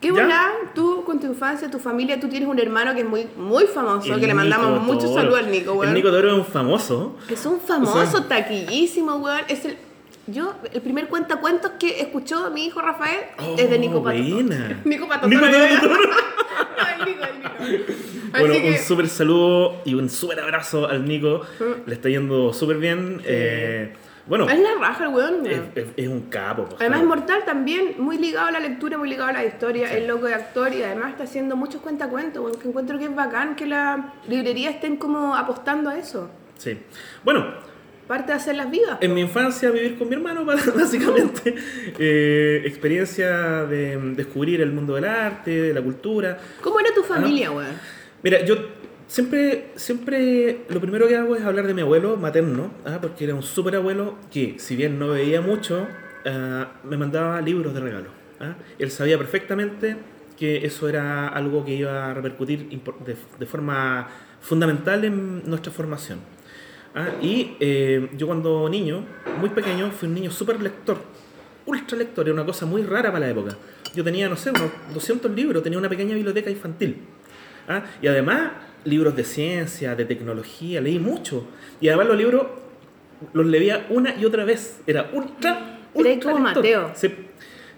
¿Qué 0.00 0.10
volá 0.10 0.50
tú 0.74 1.04
con 1.04 1.20
tu 1.20 1.26
infancia, 1.26 1.70
tu 1.70 1.78
familia? 1.78 2.18
Tú 2.18 2.28
tienes 2.28 2.48
un 2.48 2.58
hermano 2.58 2.94
que 2.94 3.00
es 3.00 3.06
muy, 3.06 3.26
muy 3.36 3.64
famoso, 3.66 4.14
El 4.14 4.20
que 4.20 4.26
le 4.26 4.34
mandamos 4.34 4.80
Nico 4.80 4.92
muchos 4.92 5.14
saludos 5.14 5.40
al 5.40 5.50
Nico, 5.50 5.72
weón. 5.72 5.88
El 5.88 5.94
Nico 5.94 6.10
Toro 6.10 6.28
es 6.28 6.34
un 6.34 6.44
famoso. 6.46 7.16
Es 7.28 7.44
un 7.44 7.60
famoso, 7.60 7.98
O 7.98 8.06
sea- 8.06 8.28
taquillísimo, 8.28 9.16
weón. 9.16 9.40
Es 9.48 9.64
el, 9.66 9.76
yo, 10.26 10.54
el 10.72 10.80
primer 10.80 11.08
cuentacuentos 11.08 11.72
que 11.78 12.00
escuchó 12.00 12.50
mi 12.50 12.66
hijo 12.66 12.80
Rafael 12.80 13.20
Oh, 13.38 13.56
es 13.58 13.68
de 13.68 13.78
Nico 13.78 14.02
Pato. 14.02 14.16
Nico 14.84 15.06
Pato. 15.08 15.28
Nico 15.28 15.42
Pato. 15.42 15.88
Toro. 15.88 16.00
No, 16.80 17.04
el 17.04 17.12
Nico, 17.12 17.24
el 17.24 17.68
Nico. 17.72 17.84
Bueno, 18.30 18.54
que, 18.54 18.70
un 18.70 18.78
súper 18.78 19.08
saludo 19.08 19.82
y 19.84 19.94
un 19.94 20.08
súper 20.08 20.38
abrazo 20.40 20.86
al 20.88 21.04
Nico. 21.04 21.42
Le 21.84 21.94
está 21.94 22.08
yendo 22.08 22.52
súper 22.52 22.76
bien. 22.78 23.20
Eh, 23.24 23.92
bueno, 24.26 24.48
es 24.48 24.58
la 24.60 24.74
raja 24.80 25.04
el 25.04 25.14
weón. 25.14 25.46
es, 25.46 25.60
es- 25.74 25.88
es 25.96 26.08
un 26.08 26.22
capo. 26.22 26.64
pues, 26.66 26.80
Además 26.80 27.00
es 27.00 27.06
claro. 27.06 27.20
mortal 27.20 27.42
también, 27.44 27.94
muy 27.98 28.18
ligado 28.18 28.48
a 28.48 28.50
la 28.52 28.60
lectura, 28.60 28.96
muy 28.98 29.08
ligado 29.08 29.30
a 29.30 29.32
la 29.32 29.44
historia, 29.44 29.92
el 29.96 30.06
loco 30.06 30.26
de 30.26 30.34
actor 30.34 30.72
y 30.72 30.82
además 30.82 31.10
está 31.12 31.24
haciendo 31.24 31.56
muchos 31.56 31.80
cuentacuentos, 31.80 32.42
weón, 32.44 32.58
que 32.58 32.68
encuentro 32.68 32.98
que 32.98 33.04
es 33.06 33.14
bacán 33.14 33.56
que 33.56 33.66
la 33.66 34.14
librería 34.28 34.70
estén 34.70 34.96
como 34.96 35.34
apostando 35.34 35.90
a 35.90 35.98
eso. 35.98 36.30
Sí. 36.58 36.78
Bueno, 37.24 37.70
Parte 38.06 38.32
de 38.32 38.38
hacerlas 38.38 38.68
vivas. 38.72 38.98
en 39.00 39.14
mi 39.14 39.20
infancia 39.20 39.70
vivir 39.70 39.96
con 39.96 40.08
mi 40.08 40.16
hermano, 40.16 40.44
básicamente. 40.74 41.54
Eh, 41.98 42.62
experiencia 42.64 43.64
de 43.66 43.96
descubrir 44.16 44.60
el 44.60 44.72
mundo 44.72 44.96
del 44.96 45.04
arte, 45.04 45.50
de 45.62 45.72
la 45.74 45.80
cultura. 45.80 46.36
¿Cómo 46.60 46.80
era 46.80 46.92
tu 46.92 47.02
familia, 47.04 47.52
weón? 47.52 47.70
Mira, 48.22 48.44
yo 48.44 48.56
siempre, 49.10 49.72
siempre 49.74 50.64
lo 50.68 50.80
primero 50.80 51.08
que 51.08 51.16
hago 51.16 51.34
es 51.34 51.42
hablar 51.42 51.66
de 51.66 51.74
mi 51.74 51.82
abuelo 51.82 52.16
materno, 52.16 52.70
¿ah? 52.86 52.98
porque 53.02 53.24
era 53.24 53.34
un 53.34 53.42
súper 53.42 53.74
abuelo 53.74 54.16
que, 54.30 54.54
si 54.58 54.76
bien 54.76 54.98
no 54.98 55.08
veía 55.08 55.40
mucho, 55.40 55.86
ah, 56.24 56.68
me 56.84 56.96
mandaba 56.96 57.40
libros 57.40 57.74
de 57.74 57.80
regalo. 57.80 58.10
¿ah? 58.40 58.54
él 58.78 58.90
sabía 58.90 59.18
perfectamente 59.18 59.96
que 60.38 60.64
eso 60.64 60.88
era 60.88 61.28
algo 61.28 61.64
que 61.64 61.74
iba 61.74 62.10
a 62.10 62.14
repercutir 62.14 62.70
de, 63.04 63.16
de 63.38 63.46
forma 63.46 64.08
fundamental 64.40 65.04
en 65.04 65.42
nuestra 65.44 65.72
formación. 65.72 66.20
¿ah? 66.94 67.08
Y 67.20 67.56
eh, 67.58 68.10
yo 68.16 68.28
cuando 68.28 68.68
niño, 68.68 69.04
muy 69.40 69.50
pequeño, 69.50 69.90
fui 69.90 70.08
un 70.08 70.14
niño 70.14 70.30
súper 70.30 70.62
lector, 70.62 70.98
ultra 71.66 71.98
lector, 71.98 72.26
era 72.26 72.34
una 72.34 72.46
cosa 72.46 72.64
muy 72.64 72.82
rara 72.84 73.10
para 73.10 73.26
la 73.26 73.30
época. 73.32 73.56
Yo 73.92 74.04
tenía, 74.04 74.28
no 74.28 74.36
sé, 74.36 74.50
unos 74.50 74.70
200 74.94 75.32
libros, 75.32 75.64
tenía 75.64 75.80
una 75.80 75.88
pequeña 75.88 76.14
biblioteca 76.14 76.48
infantil. 76.48 77.02
¿ah? 77.68 77.82
Y 78.00 78.06
además, 78.06 78.52
libros 78.84 79.16
de 79.16 79.24
ciencia, 79.24 79.94
de 79.94 80.04
tecnología, 80.04 80.80
leí 80.80 80.98
mucho. 80.98 81.46
Y 81.80 81.88
además 81.88 82.08
los 82.08 82.16
libros 82.16 82.46
los 83.32 83.46
leía 83.46 83.86
una 83.90 84.14
y 84.14 84.24
otra 84.24 84.44
vez. 84.44 84.80
Era 84.86 85.10
ultra, 85.12 85.78
ultra 85.94 86.32
como. 86.32 86.44
Mateo. 86.44 86.92
Sí. 86.94 87.12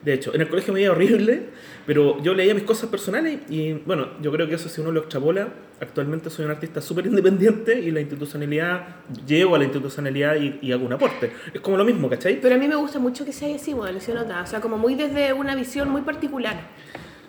De 0.02 0.14
hecho, 0.14 0.34
en 0.34 0.40
el 0.40 0.48
colegio 0.48 0.74
me 0.74 0.80
iba 0.80 0.90
horrible, 0.90 1.44
pero 1.86 2.20
yo 2.22 2.34
leía 2.34 2.54
mis 2.54 2.64
cosas 2.64 2.90
personales 2.90 3.38
y 3.48 3.74
bueno, 3.74 4.08
yo 4.20 4.32
creo 4.32 4.48
que 4.48 4.56
eso 4.56 4.68
si 4.68 4.80
uno 4.80 4.90
lo 4.90 4.98
extrapola, 4.98 5.50
actualmente 5.80 6.28
soy 6.28 6.44
un 6.44 6.50
artista 6.50 6.80
súper 6.80 7.06
independiente 7.06 7.78
y 7.78 7.92
la 7.92 8.00
institucionalidad, 8.00 8.96
llego 9.24 9.54
a 9.54 9.58
la 9.58 9.64
institucionalidad 9.64 10.34
y, 10.34 10.58
y 10.60 10.72
hago 10.72 10.86
un 10.86 10.92
aporte. 10.92 11.30
Es 11.54 11.60
como 11.60 11.76
lo 11.76 11.84
mismo, 11.84 12.10
¿cachai? 12.10 12.40
Pero 12.40 12.56
a 12.56 12.58
mí 12.58 12.66
me 12.66 12.74
gusta 12.74 12.98
mucho 12.98 13.24
que 13.24 13.32
sea 13.32 13.54
así, 13.54 13.74
bueno, 13.74 14.00
se 14.00 14.12
nota. 14.12 14.42
O 14.42 14.46
sea, 14.46 14.60
como 14.60 14.76
muy 14.76 14.96
desde 14.96 15.32
una 15.32 15.54
visión 15.54 15.88
muy 15.88 16.02
particular. 16.02 16.56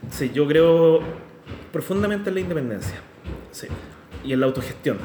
Sí, 0.10 0.32
yo 0.34 0.48
creo 0.48 1.02
profundamente 1.72 2.30
en 2.30 2.36
la 2.36 2.42
independencia. 2.42 3.13
Sí. 3.54 3.68
Y 4.26 4.34
en 4.34 4.40
la 4.42 4.46
autogestión. 4.48 4.98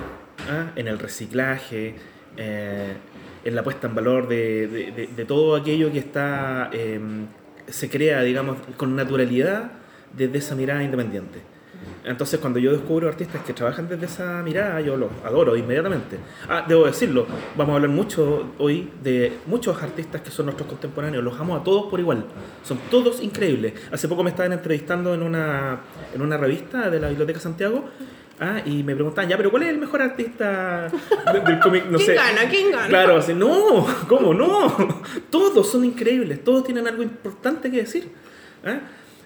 ¿ah? 0.50 0.72
En 0.76 0.88
el 0.88 0.98
reciclaje, 0.98 1.94
eh, 2.36 2.92
en 3.44 3.54
la 3.54 3.62
puesta 3.62 3.86
en 3.86 3.94
valor 3.94 4.26
de, 4.28 4.66
de- 4.66 4.92
de- 4.92 5.06
de 5.16 5.24
todo 5.24 5.54
aquello 5.56 5.92
que 5.92 5.98
está 5.98 6.70
eh, 6.72 7.00
se 7.68 7.88
crea, 7.90 8.22
digamos, 8.22 8.56
con 8.76 8.96
naturalidad 8.96 9.70
desde 10.16 10.38
esa 10.38 10.54
mirada 10.54 10.82
independiente. 10.82 11.40
Entonces, 12.04 12.40
cuando 12.40 12.58
yo 12.58 12.72
descubro 12.72 13.06
artistas 13.08 13.42
que 13.44 13.52
trabajan 13.52 13.88
desde 13.88 14.06
esa 14.06 14.42
mirada, 14.42 14.80
yo 14.80 14.96
los 14.96 15.10
adoro 15.24 15.54
inmediatamente. 15.56 16.16
Ah, 16.48 16.64
debo 16.66 16.86
decirlo, 16.86 17.26
vamos 17.56 17.72
a 17.72 17.76
hablar 17.76 17.90
mucho 17.90 18.52
hoy 18.58 18.90
de 19.02 19.34
muchos 19.46 19.80
artistas 19.82 20.22
que 20.22 20.30
son 20.30 20.46
nuestros 20.46 20.66
contemporáneos. 20.68 21.22
Los 21.22 21.38
amo 21.38 21.54
a 21.56 21.62
todos 21.62 21.88
por 21.90 22.00
igual. 22.00 22.24
Son 22.64 22.78
todos 22.90 23.22
increíbles. 23.22 23.74
Hace 23.92 24.08
poco 24.08 24.24
me 24.24 24.30
estaban 24.30 24.52
entrevistando 24.54 25.14
en 25.14 25.22
una, 25.22 25.80
en 26.14 26.22
una 26.22 26.36
revista 26.36 26.88
de 26.90 26.98
la 27.00 27.08
Biblioteca 27.10 27.38
Santiago. 27.38 27.84
Ah, 28.40 28.60
y 28.64 28.82
me 28.84 28.94
preguntaban, 28.94 29.28
ya, 29.28 29.36
pero 29.36 29.50
¿cuál 29.50 29.64
es 29.64 29.70
el 29.70 29.78
mejor 29.78 30.00
artista 30.00 30.88
de- 31.32 31.40
del 31.40 31.58
cómic? 31.58 31.86
No 31.86 31.98
¿Quién 31.98 32.10
sé. 32.10 32.14
gana? 32.14 32.48
¿Quién 32.48 32.70
gana? 32.70 32.86
Claro, 32.88 33.16
así, 33.16 33.34
no, 33.34 33.86
¿cómo 34.08 34.32
no? 34.32 34.76
Todos 35.30 35.68
son 35.70 35.84
increíbles, 35.84 36.44
todos 36.44 36.62
tienen 36.64 36.86
algo 36.86 37.02
importante 37.02 37.70
que 37.70 37.78
decir. 37.78 38.08
¿ah? 38.64 38.78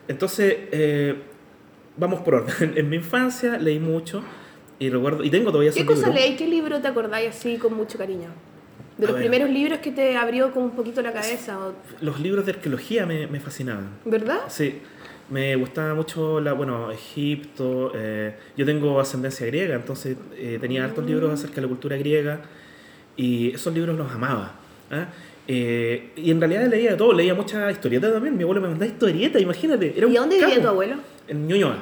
Entonces, 0.09 0.57
eh, 0.73 1.15
vamos 1.97 2.21
por 2.23 2.35
orden. 2.37 2.73
En 2.77 2.89
mi 2.89 2.97
infancia 2.97 3.59
leí 3.59 3.79
mucho 3.79 4.23
y 4.79 4.89
recuerdo, 4.89 5.23
y 5.25 5.31
tengo 5.31 5.51
todavía 5.53 5.73
¿Qué 5.73 5.85
cosa 5.85 6.07
libros. 6.09 6.15
leí? 6.15 6.37
¿Qué 6.37 6.49
libro 6.49 6.81
te 6.81 6.89
acordáis 6.89 7.29
así 7.31 7.57
con 7.59 7.75
mucho 7.75 7.99
cariño? 7.99 8.29
De 8.97 9.05
A 9.07 9.09
los 9.09 9.15
ver. 9.15 9.23
primeros 9.29 9.51
libros 9.51 9.79
que 9.81 9.91
te 9.93 10.17
abrió 10.17 10.53
como 10.53 10.67
un 10.67 10.73
poquito 10.73 11.03
la 11.03 11.13
cabeza, 11.13 11.59
Los 12.01 12.19
libros 12.21 12.47
de 12.47 12.53
arqueología 12.53 13.05
me, 13.07 13.27
me 13.27 13.41
fascinaban. 13.41 13.91
¿verdad? 14.05 14.41
Sí, 14.49 14.81
me 15.33 15.57
gustaba 15.57 15.95
mucho, 15.95 16.41
la, 16.41 16.53
bueno, 16.53 16.91
Egipto. 16.93 17.91
eh, 17.95 18.35
yo 18.55 18.67
tengo 18.67 19.01
ascendencia 19.01 19.47
griega, 19.47 19.75
entonces 19.75 20.15
eh, 20.37 20.59
tenía 20.61 20.85
hartos 20.85 21.07
libros 21.07 21.33
acerca 21.33 21.57
de 21.57 21.63
la 21.63 21.69
cultura 21.69 21.97
griega 21.97 22.41
y 23.17 23.51
esos 23.55 23.73
libros 23.73 23.97
los 23.97 24.13
amaba. 24.13 24.53
¿ah? 24.91 25.07
Eh, 25.49 26.11
y 26.17 26.31
en 26.31 26.39
realidad 26.39 26.67
leía 26.69 26.91
de 26.91 26.97
todo, 26.99 27.15
leía 27.15 27.35
mucha 27.35 27.71
historieta 27.71 28.13
también. 28.13 28.37
Mi 28.37 28.43
abuelo 28.43 28.61
me 28.61 28.69
mandaba 28.69 28.87
historieta, 28.87 29.41
imagínate. 29.41 29.95
Era 29.97 30.07
¿Y 30.07 30.15
dónde 30.15 30.39
vivía 30.39 30.61
tu 30.61 30.69
abuelo? 30.69 30.97
En 31.27 31.49
Ñuñoa. 31.49 31.79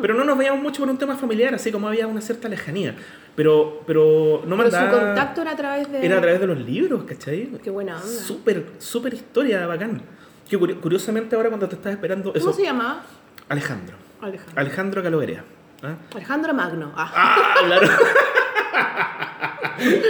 Pero 0.00 0.14
no 0.14 0.24
nos 0.24 0.38
veíamos 0.38 0.62
mucho 0.62 0.80
por 0.80 0.88
un 0.88 0.96
tema 0.96 1.16
familiar, 1.16 1.54
así 1.54 1.72
como 1.72 1.88
había 1.88 2.06
una 2.06 2.20
cierta 2.20 2.48
lejanía. 2.48 2.94
Pero, 3.34 3.82
pero 3.86 4.44
no 4.46 4.56
Pero 4.56 4.70
su 4.70 4.76
mandaba... 4.76 5.06
contacto 5.06 5.42
era 5.42 5.50
a 5.50 5.56
través 5.56 5.92
de... 5.92 6.06
Era 6.06 6.18
a 6.18 6.20
través 6.20 6.40
de 6.40 6.46
los 6.46 6.58
libros, 6.60 7.02
¿cachai? 7.04 7.50
Qué 7.62 7.70
buena 7.70 7.96
onda. 7.96 8.06
Súper, 8.06 8.64
súper 8.78 9.14
historia, 9.14 9.66
bacán. 9.66 10.00
Que 10.48 10.58
curi- 10.58 10.80
curiosamente 10.80 11.36
ahora 11.36 11.48
cuando 11.48 11.68
te 11.68 11.74
estás 11.76 11.92
esperando... 11.92 12.32
¿Cómo 12.32 12.36
Eso, 12.50 12.52
se 12.52 12.62
llamaba? 12.62 13.02
Alejandro. 13.48 13.96
Alejandro. 14.20 14.54
Alejandro 14.60 15.02
Caloverea. 15.02 15.44
¿ah? 15.82 15.94
Alejandro 16.14 16.54
Magno. 16.54 16.92
Ah. 16.96 17.12
Ah, 17.14 17.54
claro. 17.66 17.88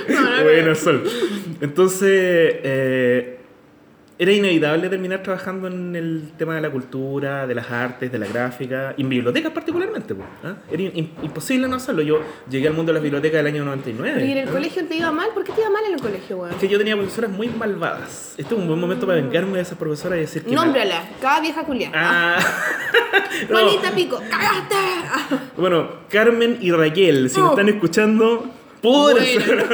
No, 0.09 0.21
no, 0.23 0.37
no. 0.38 0.42
bueno, 0.45 0.75
Sol. 0.75 1.04
Entonces, 1.61 2.09
eh, 2.11 3.38
era 4.21 4.33
inevitable 4.33 4.89
terminar 4.89 5.23
trabajando 5.23 5.69
en 5.69 5.95
el 5.95 6.33
tema 6.37 6.57
de 6.57 6.61
la 6.61 6.71
cultura, 6.71 7.47
de 7.47 7.55
las 7.55 7.71
artes, 7.71 8.11
de 8.11 8.19
la 8.19 8.27
gráfica, 8.27 8.93
y 8.97 9.03
en 9.03 9.09
bibliotecas 9.09 9.53
particularmente. 9.53 10.15
pues. 10.15 10.27
Era 10.73 10.83
im- 10.83 11.11
imposible 11.23 11.69
no 11.69 11.77
hacerlo. 11.77 12.03
Yo 12.03 12.21
llegué 12.51 12.67
al 12.67 12.75
mundo 12.75 12.91
de 12.91 12.95
las 12.95 13.03
bibliotecas 13.03 13.39
del 13.45 13.47
año 13.55 13.65
99. 13.65 14.25
¿Y 14.27 14.33
en 14.33 14.39
el 14.39 14.49
colegio 14.49 14.85
te 14.87 14.97
iba 14.97 15.13
mal? 15.13 15.29
¿Por 15.33 15.45
qué 15.45 15.53
te 15.53 15.61
iba 15.61 15.71
mal 15.71 15.85
en 15.87 15.95
el 15.95 16.01
colegio, 16.01 16.37
weón? 16.39 16.51
Es 16.53 16.59
que 16.59 16.67
yo 16.69 16.79
tenía 16.79 16.97
profesoras 16.97 17.31
muy 17.31 17.49
malvadas. 17.49 18.35
Este 18.37 18.55
es 18.55 18.61
un 18.61 18.67
buen 18.67 18.81
momento 18.81 19.07
para 19.07 19.21
vengarme 19.21 19.53
de 19.57 19.63
esas 19.63 19.79
profesoras 19.79 20.19
y 20.19 20.23
decir 20.23 20.43
que... 20.45 20.53
Nómbrala, 20.55 21.09
cada 21.23 21.41
vieja 21.41 21.63
culia. 21.65 21.93
Ah, 21.95 22.39
no. 23.49 23.57
Juanita 23.59 23.93
Pico, 23.95 24.21
¡cagaste! 24.29 24.75
Bueno, 25.57 25.91
Carmen 26.09 26.59
y 26.61 26.73
Raquel, 26.73 27.31
si 27.31 27.39
me 27.41 27.47
Oh. 27.47 27.51
están 27.51 27.69
escuchando, 27.69 28.51
por 28.83 29.13
Bueno. 29.13 29.65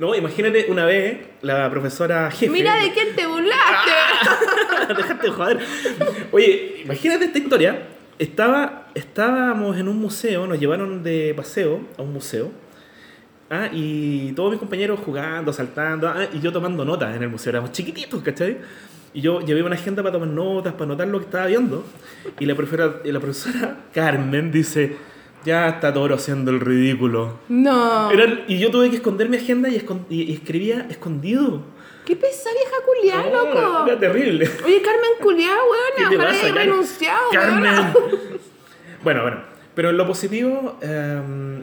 No, 0.00 0.14
imagínate 0.14 0.64
una 0.70 0.86
vez 0.86 1.18
la 1.42 1.68
profesora 1.68 2.30
jefe. 2.30 2.50
Mira 2.50 2.74
de 2.76 2.90
quién 2.90 3.14
te 3.14 3.26
burlaste. 3.26 3.90
Dejate 4.96 5.26
de 5.26 5.30
joder. 5.30 5.58
Oye, 6.32 6.80
imagínate 6.84 7.26
esta 7.26 7.38
historia. 7.38 7.86
Estaba, 8.18 8.88
estábamos 8.94 9.76
en 9.76 9.88
un 9.88 9.98
museo, 10.00 10.46
nos 10.46 10.58
llevaron 10.58 11.02
de 11.02 11.34
paseo 11.36 11.82
a 11.98 12.02
un 12.02 12.14
museo. 12.14 12.50
Ah, 13.50 13.68
y 13.70 14.32
todos 14.32 14.52
mis 14.52 14.58
compañeros 14.58 15.00
jugando, 15.04 15.52
saltando, 15.52 16.08
ah, 16.08 16.28
y 16.32 16.40
yo 16.40 16.50
tomando 16.50 16.82
notas 16.82 17.14
en 17.14 17.22
el 17.22 17.28
museo. 17.28 17.50
Éramos 17.50 17.72
chiquititos, 17.72 18.22
¿cachai? 18.22 18.56
Y 19.12 19.20
yo 19.20 19.42
llevé 19.42 19.62
una 19.62 19.74
agenda 19.74 20.02
para 20.02 20.14
tomar 20.14 20.28
notas, 20.28 20.72
para 20.72 20.84
anotar 20.86 21.08
lo 21.08 21.18
que 21.18 21.26
estaba 21.26 21.44
viendo. 21.44 21.84
Y 22.38 22.46
la 22.46 22.54
profesora, 22.54 23.02
y 23.04 23.12
la 23.12 23.20
profesora 23.20 23.76
Carmen 23.92 24.50
dice, 24.50 24.96
ya 25.44 25.68
está 25.68 25.92
Toro 25.92 26.14
haciendo 26.14 26.50
el 26.50 26.60
ridículo. 26.60 27.38
No. 27.48 28.10
Era- 28.10 28.44
y 28.48 28.58
yo 28.58 28.70
tuve 28.70 28.90
que 28.90 28.96
esconder 28.96 29.28
mi 29.28 29.36
agenda 29.36 29.68
y, 29.68 29.78
escon- 29.78 30.04
y- 30.10 30.32
escribía 30.32 30.86
escondido. 30.90 31.62
Qué 32.04 32.16
pesada 32.16 32.54
vieja 32.54 32.76
culia, 33.22 33.30
No, 33.30 33.44
loco. 33.54 33.86
Era 33.86 33.98
terrible. 33.98 34.48
Oye, 34.64 34.82
Carmen 34.82 35.10
culiá, 35.22 35.54
¿Qué 35.96 36.02
weón. 36.04 36.14
Ojalá 36.16 36.30
pasa, 36.30 36.44
haya 36.46 36.54
Car- 36.54 36.64
renunciado, 36.66 37.20
Carmen? 37.32 37.74
bueno, 39.04 39.22
bueno. 39.22 39.36
Pero 39.74 39.90
en 39.90 39.96
lo 39.96 40.06
positivo, 40.06 40.78
em, 40.82 41.62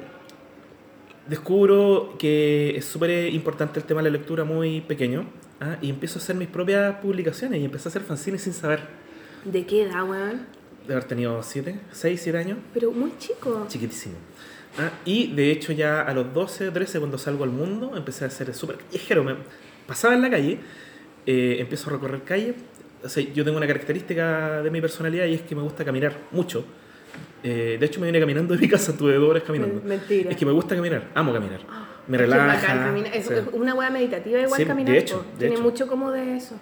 descubro 1.27 2.15
que 2.17 2.77
es 2.77 2.85
súper 2.85 3.33
importante 3.33 3.79
el 3.79 3.85
tema 3.85 4.01
de 4.01 4.09
la 4.09 4.17
lectura 4.17 4.43
muy 4.43 4.81
pequeño. 4.81 5.25
¿ah? 5.59 5.75
Y 5.81 5.89
empiezo 5.89 6.19
a 6.19 6.21
hacer 6.21 6.35
mis 6.35 6.47
propias 6.47 6.95
publicaciones 7.01 7.59
y 7.61 7.65
empecé 7.65 7.87
a 7.87 7.89
hacer 7.89 8.03
fanzines 8.03 8.41
sin 8.41 8.53
saber. 8.53 8.81
¿De 9.43 9.65
qué 9.65 9.83
edad, 9.83 10.07
weón? 10.07 10.45
De 10.87 10.93
haber 10.93 11.03
tenido 11.05 11.41
7, 11.43 11.79
6, 11.91 12.21
7 12.23 12.37
años. 12.37 12.57
Pero 12.73 12.91
muy 12.91 13.11
chico. 13.19 13.65
Chiquitísimo. 13.67 14.15
Ah, 14.79 14.91
y 15.05 15.33
de 15.33 15.51
hecho 15.51 15.71
ya 15.73 16.01
a 16.01 16.13
los 16.13 16.33
12 16.33 16.69
o 16.69 16.71
13 16.73 16.99
cuando 16.99 17.17
salgo 17.17 17.43
al 17.43 17.49
mundo 17.49 17.93
empecé 17.97 18.25
a 18.25 18.29
ser 18.29 18.53
súper 18.53 18.77
callejero. 18.77 19.23
Me 19.23 19.35
pasaba 19.87 20.13
en 20.13 20.21
la 20.21 20.29
calle, 20.29 20.59
eh, 21.25 21.57
empiezo 21.59 21.89
a 21.89 21.93
recorrer 21.93 22.21
calle. 22.23 22.53
O 23.03 23.09
sea, 23.09 23.23
yo 23.23 23.43
tengo 23.43 23.57
una 23.57 23.67
característica 23.67 24.61
de 24.61 24.69
mi 24.71 24.79
personalidad 24.81 25.25
y 25.25 25.33
es 25.33 25.41
que 25.41 25.55
me 25.55 25.61
gusta 25.61 25.83
caminar 25.83 26.15
mucho. 26.31 26.63
Eh, 27.43 27.77
de 27.79 27.85
hecho 27.85 27.99
me 27.99 28.07
vine 28.07 28.19
caminando 28.19 28.53
de 28.55 28.59
mi 28.59 28.67
casa, 28.67 28.95
tuve 28.95 29.15
dos 29.15 29.29
horas 29.29 29.43
caminando. 29.43 29.75
Men- 29.75 29.87
mentira. 29.99 30.29
Es 30.31 30.37
que 30.37 30.45
me 30.45 30.51
gusta 30.51 30.75
caminar, 30.75 31.09
amo 31.15 31.33
caminar. 31.33 31.59
Me 32.07 32.17
Qué 32.17 32.23
relaja. 32.23 32.45
bacán. 32.47 33.05
Es 33.13 33.29
una 33.53 33.73
weá 33.75 33.89
meditativa 33.89 34.39
igual 34.39 34.59
Sí, 34.61 34.65
caminar. 34.65 34.93
de 34.93 34.99
hecho, 34.99 35.25
de 35.33 35.39
Tiene 35.39 35.55
hecho. 35.55 35.63
mucho 35.63 35.87
como 35.87 36.11
de 36.11 36.37
eso. 36.37 36.55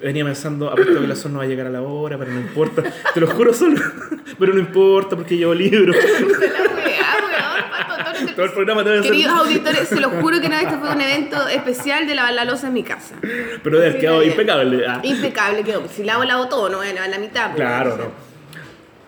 Venía 0.00 0.24
pensando, 0.24 0.68
apuesto 0.70 1.00
que 1.00 1.06
la 1.06 1.16
zona 1.16 1.32
no 1.34 1.38
va 1.38 1.44
a 1.44 1.48
llegar 1.48 1.66
a 1.66 1.70
la 1.70 1.82
hora, 1.82 2.18
pero 2.18 2.30
no 2.30 2.40
importa. 2.40 2.82
Te 3.14 3.20
lo 3.20 3.26
juro 3.26 3.54
solo. 3.54 3.80
pero 4.38 4.52
no 4.52 4.60
importa 4.60 5.16
porque 5.16 5.36
llevo 5.36 5.54
libro. 5.54 5.94
Todo 8.34 8.46
el 8.46 8.52
programa 8.52 8.82
te 8.84 8.90
hacer. 8.90 9.02
Queridos 9.02 9.32
auditores, 9.38 9.88
se 9.88 10.00
los 10.00 10.12
juro 10.20 10.40
que 10.40 10.48
no, 10.48 10.56
este 10.56 10.76
fue 10.78 10.90
un 10.90 11.00
evento 11.02 11.48
especial 11.48 12.06
de 12.06 12.14
lavar 12.14 12.34
la 12.34 12.44
losa 12.44 12.68
en 12.68 12.74
mi 12.74 12.82
casa. 12.82 13.14
Pero 13.62 13.78
de 13.78 13.84
haber 13.86 13.92
Sí, 13.94 14.00
quedado 14.00 14.22
está 14.22 14.34
bien. 14.36 14.40
impecable. 14.40 14.86
Ah. 14.86 15.00
Impecable 15.02 15.62
quedó. 15.64 15.88
Si 15.88 16.02
lavo, 16.02 16.24
lavo 16.24 16.48
todo, 16.48 16.68
no 16.68 16.78
voy 16.78 16.88
a 16.88 16.92
lavar 16.94 17.10
la 17.10 17.18
mitad. 17.18 17.46
pues. 17.50 17.56
Claro, 17.56 17.96
no. 17.96 18.26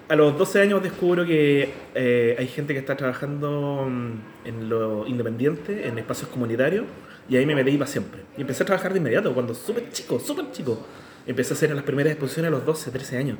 A 0.09 0.17
los 0.17 0.39
12 0.39 0.63
años 0.63 0.83
descubro 0.83 1.27
que 1.27 1.71
eh, 1.95 2.37
hay 2.39 2.47
gente 2.49 2.73
que 2.73 2.79
está 2.81 2.97
trabajando 2.97 3.87
mm, 3.89 4.47
en 4.49 4.69
lo 4.71 5.07
independiente, 5.07 5.87
en 5.87 5.99
espacios 5.99 6.31
comunitarios, 6.31 6.85
y 7.29 7.37
ahí 7.37 7.45
me 7.47 7.55
metí 7.55 7.77
para 7.77 7.91
siempre. 7.91 8.23
Y 8.37 8.41
empecé 8.43 8.63
a 8.63 8.67
trabajar 8.67 8.93
de 8.93 8.99
inmediato, 8.99 9.33
cuando 9.35 9.55
súper 9.55 9.91
chico, 9.91 10.19
súper 10.19 10.51
chico. 10.53 10.79
Empecé 11.27 11.53
a 11.53 11.57
hacer 11.57 11.75
las 11.75 11.85
primeras 11.85 12.13
exposiciones 12.13 12.49
a 12.49 12.53
los 12.53 12.65
12, 12.65 12.91
13 12.91 13.19
años. 13.19 13.39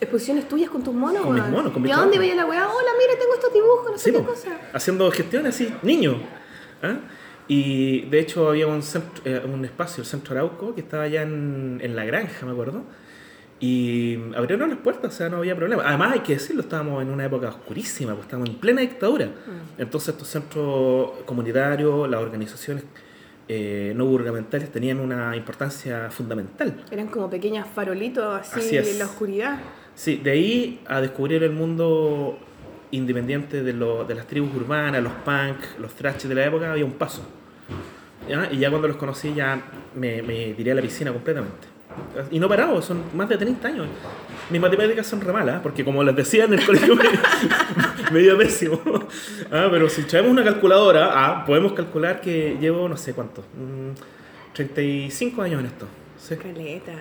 Exposiciones 0.00 0.48
tuyas 0.48 0.70
con 0.70 0.82
tus 0.82 0.94
monos, 0.94 1.22
Con 1.22 1.34
mis 1.34 1.44
monos, 1.46 1.72
con 1.72 1.82
mis 1.82 1.90
¿Y 1.90 1.92
a 1.92 1.96
dónde 1.98 2.18
veía 2.18 2.34
la 2.34 2.46
weá? 2.46 2.66
Hola, 2.68 2.90
mira, 2.98 3.18
tengo 3.20 3.34
estos 3.34 3.52
dibujos, 3.52 3.90
no 3.90 3.98
sé 3.98 4.04
Sí, 4.04 4.12
qué 4.12 4.18
po, 4.20 4.26
cosa. 4.30 4.48
haciendo 4.72 5.10
gestiones 5.10 5.54
así, 5.54 5.74
niño. 5.82 6.16
¿ah? 6.82 6.96
Y 7.48 8.02
de 8.02 8.20
hecho 8.20 8.48
había 8.48 8.66
un, 8.68 8.82
centro- 8.82 9.22
eh, 9.24 9.42
un 9.44 9.64
espacio, 9.64 10.02
el 10.02 10.06
Centro 10.06 10.34
Arauco, 10.34 10.74
que 10.74 10.80
estaba 10.82 11.02
allá 11.02 11.22
en, 11.22 11.80
en 11.82 11.96
la 11.96 12.04
granja, 12.04 12.46
me 12.46 12.52
acuerdo. 12.52 12.84
Y 13.58 14.18
abrieron 14.36 14.70
las 14.70 14.78
puertas, 14.78 15.12
o 15.12 15.16
sea, 15.18 15.28
no 15.28 15.36
había 15.38 15.54
problema. 15.54 15.82
Además, 15.86 16.12
hay 16.14 16.20
que 16.20 16.32
decirlo, 16.34 16.62
estábamos 16.62 17.02
en 17.02 17.10
una 17.10 17.26
época 17.26 17.48
oscurísima, 17.50 18.12
pues 18.14 18.24
estábamos 18.24 18.48
en 18.48 18.56
plena 18.56 18.80
dictadura. 18.80 19.28
Entonces, 19.76 20.10
estos 20.14 20.28
centros 20.28 21.10
comunitarios, 21.26 22.08
las 22.08 22.22
organizaciones 22.22 22.84
eh, 23.52 23.92
no 23.96 24.04
gubernamentales 24.04 24.70
tenían 24.70 25.00
una 25.00 25.34
importancia 25.34 26.08
fundamental. 26.08 26.84
Eran 26.88 27.08
como 27.08 27.28
pequeños 27.28 27.66
farolitos 27.74 28.40
así, 28.40 28.78
Así 28.78 28.90
en 28.92 28.98
la 29.00 29.06
oscuridad. 29.06 29.58
Sí, 29.96 30.20
de 30.22 30.30
ahí 30.30 30.80
a 30.86 31.00
descubrir 31.00 31.42
el 31.42 31.50
mundo 31.50 32.38
independiente 32.92 33.64
de, 33.64 33.72
lo- 33.72 34.04
de 34.04 34.14
las 34.14 34.26
tribus 34.28 34.54
urbanas, 34.54 35.02
los 35.02 35.12
punk, 35.24 35.56
los 35.80 35.92
thrash 35.94 36.22
de 36.26 36.34
la 36.36 36.44
época, 36.46 36.70
había 36.70 36.84
un 36.84 36.92
paso. 36.92 37.22
¿Ya? 38.28 38.48
Y 38.52 38.58
ya 38.58 38.70
cuando 38.70 38.86
los 38.86 38.96
conocí 38.96 39.34
ya 39.34 39.60
me, 39.96 40.22
me 40.22 40.52
tiré 40.54 40.70
a 40.70 40.74
la 40.76 40.82
piscina 40.82 41.12
completamente. 41.12 41.66
Y 42.30 42.38
no 42.38 42.48
parado, 42.48 42.80
son 42.80 43.02
más 43.14 43.28
de 43.28 43.36
30 43.36 43.66
años. 43.66 43.86
Mis 44.48 44.60
matemáticas 44.60 45.08
son 45.08 45.20
re 45.20 45.32
malas, 45.32 45.60
porque 45.60 45.84
como 45.84 46.04
les 46.04 46.14
decía 46.14 46.44
en 46.44 46.54
el 46.54 46.64
colegio 46.66 46.94
me, 48.14 48.20
iba 48.22 48.36
pésimo. 48.38 48.80
Ah, 49.50 49.68
pero 49.70 49.88
si 49.88 50.02
traemos 50.02 50.30
una 50.32 50.44
calculadora, 50.44 51.10
ah, 51.12 51.44
podemos 51.44 51.72
calcular 51.72 52.20
que 52.20 52.56
llevo 52.60 52.88
no 52.88 52.96
sé 52.96 53.12
cuánto, 53.14 53.42
mm, 53.42 54.52
35 54.54 55.42
años 55.42 55.60
en 55.60 55.66
esto. 55.66 55.86
Sí, 56.18 56.36
Caleta. 56.36 56.92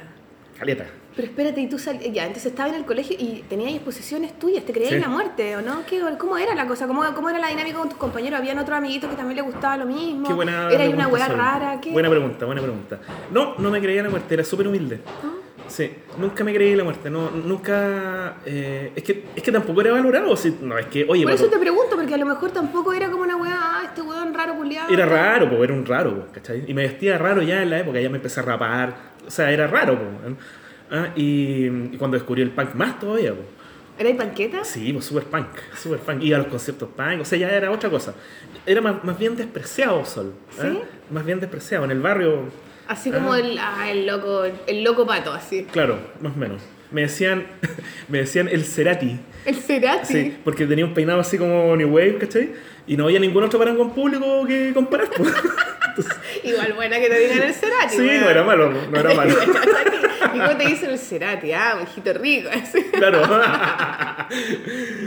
caleta. 0.58 0.86
Pero 1.16 1.28
espérate, 1.28 1.60
y 1.60 1.68
tú 1.68 1.78
sal... 1.78 2.00
ya, 2.00 2.24
entonces 2.24 2.46
estaba 2.52 2.70
en 2.70 2.76
el 2.76 2.86
colegio 2.86 3.16
y 3.20 3.44
tenías 3.50 3.74
exposiciones 3.74 4.38
tuyas, 4.40 4.64
te 4.64 4.72
creías 4.72 4.90
Sí. 4.92 4.96
en 4.96 5.02
la 5.02 5.10
muerte, 5.10 5.58
¿o 5.58 5.62
no? 5.62 5.86
¿Qué, 5.86 6.02
¿Cómo 6.18 6.38
era 6.38 6.56
la 6.56 6.66
cosa? 6.68 6.88
¿Cómo, 6.88 7.04
¿Cómo 7.14 7.30
era 7.30 7.40
la 7.40 7.48
dinámica 7.50 7.78
con 7.78 7.90
tus 7.90 7.98
compañeros? 7.98 8.40
¿Habían 8.40 8.58
otros 8.60 8.78
amiguitos 8.78 9.10
que 9.10 9.16
también 9.18 9.36
les 9.38 9.46
gustaba 9.46 9.76
lo 9.78 9.86
mismo? 9.86 10.28
Qué 10.28 10.34
buena 10.34 10.70
¿Era 10.70 10.88
una 10.90 11.10
Sol. 11.10 11.38
rara? 11.38 11.82
¿Qué? 11.82 11.92
Buena 11.92 12.10
pregunta, 12.10 12.46
buena 12.46 12.62
pregunta. 12.62 13.00
No, 13.32 13.56
no 13.58 13.70
me 13.70 13.82
creía 13.82 14.00
en 14.00 14.06
la 14.06 14.10
muerte, 14.12 14.34
era 14.34 14.44
súper 14.46 14.68
humilde. 14.68 15.02
¿Ah? 15.24 15.28
Sí, 15.70 15.92
nunca 16.18 16.44
me 16.44 16.54
creí 16.54 16.72
en 16.72 16.80
la 16.80 16.84
muerte, 16.84 17.10
no, 17.10 17.32
nunca... 17.32 18.38
eh, 18.46 18.92
es, 18.96 19.04
que, 19.04 19.26
es 19.36 19.44
que 19.44 19.52
tampoco 19.52 19.82
era 19.82 19.92
valorado, 19.92 20.36
sí, 20.36 20.58
no, 20.62 20.78
es 20.78 20.88
que, 20.88 21.06
oye, 21.08 21.24
Por 21.24 21.32
eso 21.32 21.48
te 21.48 21.58
pregunto, 21.58 21.96
porque 21.96 22.14
a 22.14 22.18
lo 22.18 22.26
mejor 22.26 22.52
tampoco 22.52 22.92
era 22.92 23.10
como 23.10 23.24
una 23.24 23.36
weá, 23.38 23.56
ah, 23.56 23.84
este 23.86 24.02
weón 24.02 24.34
raro 24.34 24.56
culiado. 24.56 24.92
era 24.92 25.06
raro, 25.06 25.48
pues 25.48 25.62
era 25.62 25.74
un 25.74 25.86
raro, 25.86 26.16
po, 26.16 26.32
¿cachai? 26.34 26.64
Y 26.68 26.74
me 26.74 26.82
vestía 26.82 27.18
raro 27.18 27.42
ya 27.42 27.62
en 27.62 27.70
la 27.70 27.80
época, 27.80 28.00
ya 28.02 28.10
me 28.10 28.18
empecé 28.18 28.40
a 28.40 28.44
rapar, 28.44 28.96
o 29.26 29.32
sea, 29.32 29.52
era 29.52 29.68
raro, 29.68 29.98
po. 29.98 30.06
Ah, 30.92 31.10
y, 31.16 31.68
y 31.68 31.98
cuando 31.98 32.18
descubrí 32.18 32.42
el 32.42 32.52
punk 32.52 32.74
más 32.74 33.00
todavía, 33.00 33.34
po. 33.34 33.44
¿Era 34.00 34.16
panqueta? 34.16 34.64
Sí, 34.64 34.94
pues 34.94 35.04
súper 35.06 35.26
punk, 35.26 35.48
súper 35.78 36.00
punk. 36.00 36.24
Iba 36.24 36.38
a 36.38 36.40
los 36.40 36.48
conciertos 36.48 36.88
punk, 36.96 37.20
o 37.22 37.26
sea, 37.26 37.38
ya 37.38 37.50
era 37.50 37.70
otra 37.70 37.90
cosa. 37.90 38.16
Era 38.66 38.80
más, 38.80 39.04
más 39.04 39.20
bien 39.20 39.36
despreciado, 39.36 40.06
Sol. 40.06 40.34
¿eh? 40.58 40.62
¿Sí? 40.62 40.80
Más 41.12 41.26
bien 41.26 41.42
despreciado. 41.42 41.84
En 41.84 41.92
el 41.92 42.00
barrio, 42.00 42.44
Así 42.90 43.12
como 43.12 43.34
Ah. 43.34 43.40
el, 43.40 43.58
ah, 43.60 43.90
el 43.90 44.06
loco, 44.08 44.44
el 44.68 44.84
loco 44.84 45.06
pato, 45.08 45.32
así. 45.32 45.64
claro, 45.72 46.00
más 46.22 46.34
o 46.36 46.38
menos. 46.38 46.62
Me 46.92 47.02
decían, 47.02 47.46
me 48.10 48.18
decían 48.18 48.48
el 48.52 48.66
Cerati. 48.66 49.20
El 49.46 49.56
Cerati. 49.56 50.06
Sí, 50.12 50.38
porque 50.44 50.66
tenía 50.66 50.84
un 50.86 50.94
peinado 50.96 51.20
así 51.20 51.38
como 51.38 51.76
New 51.78 51.88
Wave, 51.96 52.18
¿cachai? 52.18 52.52
Y 52.88 52.98
no 52.98 53.06
había 53.06 53.20
ningún 53.20 53.44
otro 53.44 53.60
parangón 53.60 53.94
público 53.94 54.46
que 54.48 54.72
comparar. 54.74 55.08
pues. 55.16 55.32
Igual 56.44 56.74
buena 56.74 57.00
que 57.00 57.10
te 57.10 57.20
digan 57.20 57.44
el 57.44 57.54
Cerati. 57.54 57.96
sí, 57.96 58.02
no 58.20 58.28
era 58.30 58.44
malo, 58.44 58.72
no 58.92 59.00
era 59.00 59.14
malo. 59.16 59.36
¿Y 60.34 60.40
cómo 60.40 60.58
te 60.58 60.66
dicen 60.66 60.90
el 60.90 60.98
Cerati? 60.98 61.52
Ah, 61.54 61.76
un 61.80 61.84
hijito 61.84 62.12
rico. 62.14 62.50
así. 62.52 62.82
Claro. 62.92 63.22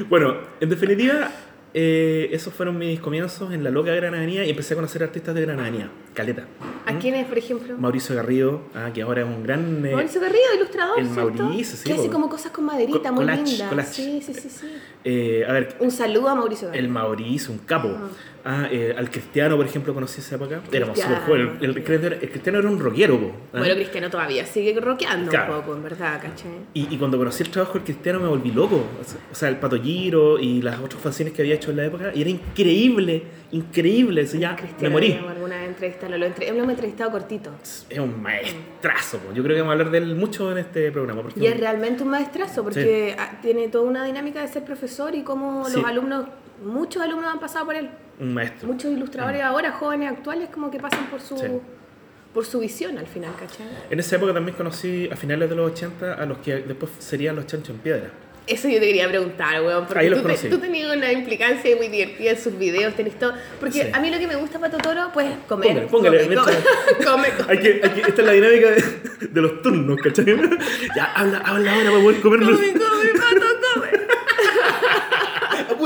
bueno, 0.08 0.36
en 0.60 0.68
definitiva, 0.70 1.30
eh, 1.74 2.28
esos 2.32 2.52
fueron 2.52 2.76
mis 2.78 3.00
comienzos 3.00 3.52
en 3.52 3.64
la 3.64 3.70
loca 3.70 3.92
Granadinía 3.94 4.44
y 4.44 4.50
empecé 4.50 4.74
a 4.74 4.76
conocer 4.76 5.02
artistas 5.02 5.34
de 5.34 5.40
Granadinía. 5.42 5.90
Caleta. 6.14 6.44
¿A 6.84 6.98
quién 6.98 7.14
es, 7.14 7.26
por 7.26 7.38
ejemplo? 7.38 7.76
Mauricio 7.78 8.14
Garrido, 8.14 8.60
ah, 8.74 8.90
que 8.92 9.00
ahora 9.02 9.22
es 9.22 9.26
un 9.28 9.42
gran... 9.42 9.84
eh, 9.86 9.92
Mauricio 9.94 10.20
Garrido, 10.20 10.42
ilustrador, 10.56 10.98
el 10.98 11.06
¿cierto? 11.08 11.42
Mauricio, 11.44 11.76
sí, 11.78 11.84
Que 11.84 11.92
hace 11.94 12.10
como 12.10 12.28
cosas 12.28 12.52
con 12.52 12.64
maderita, 12.66 13.08
Co- 13.08 13.14
muy 13.14 13.24
collage, 13.24 13.44
linda. 13.44 13.68
collage. 13.70 13.92
Sí, 13.92 14.20
sí, 14.22 14.34
sí, 14.34 14.50
sí. 14.50 14.66
eh, 15.04 15.44
a 15.48 15.52
ver, 15.52 15.76
Un 15.80 15.90
saludo 15.90 16.28
a 16.28 16.34
Mauricio 16.34 16.68
el 16.68 16.72
Garrido. 16.74 16.92
Mauricio, 16.92 17.52
un 17.52 17.58
capo. 17.60 17.96
Ah, 18.44 18.66
eh, 18.72 18.92
al 18.98 19.08
Cristiano, 19.08 19.56
por 19.56 19.64
ejemplo, 19.66 19.94
conocí 19.94 20.20
esa 20.20 20.34
época. 20.34 20.60
Éramos 20.72 20.98
súper 20.98 21.18
jóvenes. 21.20 21.48
El, 21.60 21.76
el 21.76 21.84
Cristiano- 21.84 22.16
el 22.20 22.28
Cristiano 22.30 22.58
era 22.58 22.68
un 22.68 22.80
rockero, 22.80 23.20
po, 23.20 23.32
¿ah? 23.52 23.58
Bueno, 23.58 23.74
Cristiano 23.76 24.10
todavía 24.10 24.44
sigue 24.44 24.80
rockeando 24.80 25.30
Claro. 25.30 25.54
un 25.56 25.60
poco, 25.60 25.76
en 25.76 25.82
verdad, 25.84 26.20
¿cachai? 26.20 26.50
Y, 26.74 26.92
y 26.92 26.98
cuando 26.98 27.18
conocí 27.18 27.44
el 27.44 27.50
trabajo 27.50 27.74
del 27.74 27.82
Cristiano 27.84 28.18
me 28.18 28.26
volví 28.26 28.50
loco. 28.50 28.84
O 29.30 29.34
sea, 29.34 29.48
el 29.48 29.56
Pato 29.58 29.80
Giro 29.80 30.40
y 30.40 30.60
las 30.60 30.80
otras 30.80 31.00
fanzines 31.00 31.32
que 31.32 31.42
había 31.42 31.54
hecho 31.54 31.70
en 31.70 31.76
la 31.76 31.84
época. 31.84 32.10
Y 32.14 32.20
era 32.22 32.30
increíble, 32.30 33.22
increíble. 33.52 34.22
O 34.22 34.26
sea, 34.26 34.40
ya 34.40 34.50
me 34.50 34.56
Cristiano, 34.56 34.92
morí. 34.92 35.12
alguna 35.12 35.56
vez 35.58 35.68
entrevistarlo. 35.68 36.18
Lo, 36.18 36.26
entre... 36.26 36.48
lo 36.50 36.56
hemos 36.58 36.70
entrevistado 36.70 37.10
cortito. 37.12 37.50
Es 37.88 37.98
un 37.98 38.20
maestrazo. 38.22 39.18
po. 39.18 39.32
Yo 39.32 39.42
creo 39.44 39.54
que 39.54 39.60
vamos 39.62 39.70
a 39.70 39.78
hablar 39.78 39.90
de 39.92 39.98
él 39.98 40.16
mucho 40.16 40.50
en 40.50 40.58
este 40.58 40.90
programa. 40.90 41.22
Porque 41.22 41.38
Y 41.38 41.46
es 41.46 41.58
realmente 41.60 42.02
un 42.02 42.08
maestrazo 42.10 42.64
porque 42.64 43.14
ah, 43.18 43.38
tiene 43.40 43.68
toda 43.68 43.84
una 43.84 44.04
dinámica 44.04 44.40
de 44.40 44.48
ser 44.48 44.64
profesor 44.64 45.14
y 45.14 45.22
cómo 45.22 45.64
Sí. 45.68 45.76
los 45.76 45.84
alumnos, 45.84 46.26
muchos 46.64 47.00
alumnos 47.02 47.32
han 47.32 47.38
pasado 47.40 47.66
por 47.66 47.76
él. 47.76 47.88
Un 48.20 48.34
maestro. 48.34 48.68
Muchos 48.68 48.90
ilustradores 48.92 49.42
ahora, 49.42 49.72
jóvenes 49.72 50.10
actuales, 50.12 50.48
como 50.50 50.70
que 50.70 50.78
pasan 50.78 51.06
por 51.06 51.20
su, 51.20 51.36
Sí. 51.38 51.46
por 52.34 52.44
su 52.46 52.60
visión 52.60 52.98
al 52.98 53.06
final, 53.06 53.32
¿cachai? 53.38 53.66
En 53.90 53.98
esa 53.98 54.16
época 54.16 54.32
también 54.34 54.56
conocí 54.56 55.08
a 55.12 55.16
finales 55.16 55.48
de 55.50 55.56
los 55.56 55.70
80 55.72 56.14
a 56.14 56.26
los 56.26 56.38
que 56.38 56.56
después 56.56 56.92
serían 56.98 57.36
los 57.36 57.46
chanchos 57.46 57.70
en 57.70 57.78
piedra. 57.78 58.10
Eso 58.44 58.68
yo 58.68 58.80
te 58.80 58.86
quería 58.86 59.06
preguntar, 59.08 59.62
weón, 59.62 59.86
porque 59.86 60.00
Ahí 60.00 60.08
los 60.10 60.18
tú, 60.18 60.24
conocí. 60.24 60.48
tú 60.48 60.58
tenías 60.58 60.92
una 60.96 61.12
implicancia 61.12 61.76
muy 61.76 61.86
divertida 61.86 62.30
en 62.32 62.38
sus 62.40 62.58
videos, 62.58 62.92
tenés 62.94 63.16
todo. 63.16 63.34
Porque 63.60 63.84
Sí. 63.84 63.90
a 63.92 64.00
mí 64.00 64.10
lo 64.10 64.18
que 64.18 64.26
me 64.26 64.34
gusta, 64.34 64.58
Pato 64.58 64.78
Toro, 64.78 65.10
pues 65.14 65.28
comer. 65.46 65.86
Póngale, 65.86 65.86
póngale, 65.86 66.24
come, 66.24 66.34
come, 66.34 66.52
mientras- 66.52 67.06
come, 67.06 67.28
come. 67.36 67.44
Hay 67.52 67.58
que, 67.60 67.80
hay 67.84 67.90
que- 67.90 68.00
esta 68.00 68.20
es 68.22 68.26
la 68.26 68.32
dinámica 68.32 68.70
de, 68.70 69.28
de 69.28 69.40
los 69.40 69.62
turnos, 69.62 69.96
¿cachai? 70.02 70.24
Ya, 70.96 71.04
habla, 71.14 71.38
habla 71.38 71.72
ahora 71.72 71.90
para 71.92 72.02
poder 72.02 72.20
comernos. 72.20 72.50
Come, 72.58 72.72
come. 72.72 73.41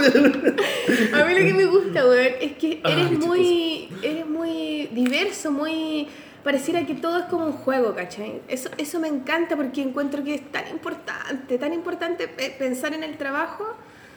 A 1.15 1.25
mí 1.25 1.33
lo 1.35 1.45
que 1.47 1.55
me 1.55 1.65
gusta, 1.67 2.05
weón, 2.07 2.33
es 2.41 2.53
que 2.57 2.81
Ah, 2.85 2.91
eres 2.91 3.19
muy, 3.19 3.89
eres 4.03 4.27
muy 4.27 4.89
diverso, 4.93 5.51
muy... 5.51 6.09
Pareciera 6.45 6.87
que 6.87 6.95
todo 6.95 7.19
es 7.19 7.25
como 7.25 7.47
un 7.47 7.53
juego, 7.53 7.95
¿cachai? 7.95 8.41
Eso, 8.47 8.71
eso 8.79 9.01
me 9.01 9.09
encanta 9.09 9.57
porque 9.57 9.83
encuentro 9.83 10.23
que 10.23 10.37
es 10.37 10.53
tan 10.53 10.69
importante, 10.69 11.59
tan 11.59 11.73
importante 11.73 12.29
pe- 12.29 12.55
pensar 12.57 12.95
en 12.95 13.03
el 13.03 13.17
trabajo. 13.17 13.65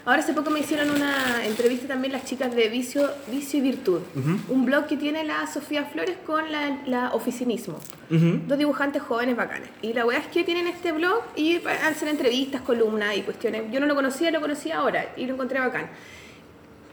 Ahora 0.05 0.21
hace 0.21 0.33
poco 0.33 0.49
me 0.49 0.59
hicieron 0.59 0.89
una 0.89 1.45
entrevista 1.45 1.87
también 1.87 2.13
las 2.13 2.25
chicas 2.25 2.55
de 2.55 2.69
Vicio, 2.69 3.09
Vicio 3.29 3.59
y 3.59 3.61
Virtud, 3.61 3.99
un 4.47 4.65
blog 4.65 4.87
que 4.87 4.97
tiene 4.97 5.23
la 5.23 5.45
Sofía 5.45 5.83
Flores 5.85 6.17
con 6.25 6.51
la, 6.51 6.79
la 6.85 7.13
Oficinismo 7.13 7.77
dos 8.09 8.57
dibujantes 8.57 9.01
jóvenes 9.01 9.35
bacanes. 9.35 9.69
Y 9.81 9.93
la 9.93 10.05
weá 10.05 10.19
es 10.19 10.27
que 10.27 10.43
tienen 10.43 10.67
este 10.67 10.91
blog 10.91 11.21
y 11.35 11.57
hacen 11.85 12.07
entrevistas, 12.07 12.61
columnas 12.61 13.15
y 13.17 13.21
cuestiones. 13.21 13.63
Yo 13.71 13.79
no 13.79 13.85
lo 13.85 13.95
conocía, 13.95 14.31
lo 14.31 14.41
conocí 14.41 14.71
ahora 14.71 15.13
y 15.15 15.25
lo 15.25 15.33
encontré 15.33 15.59
bacán. 15.59 15.89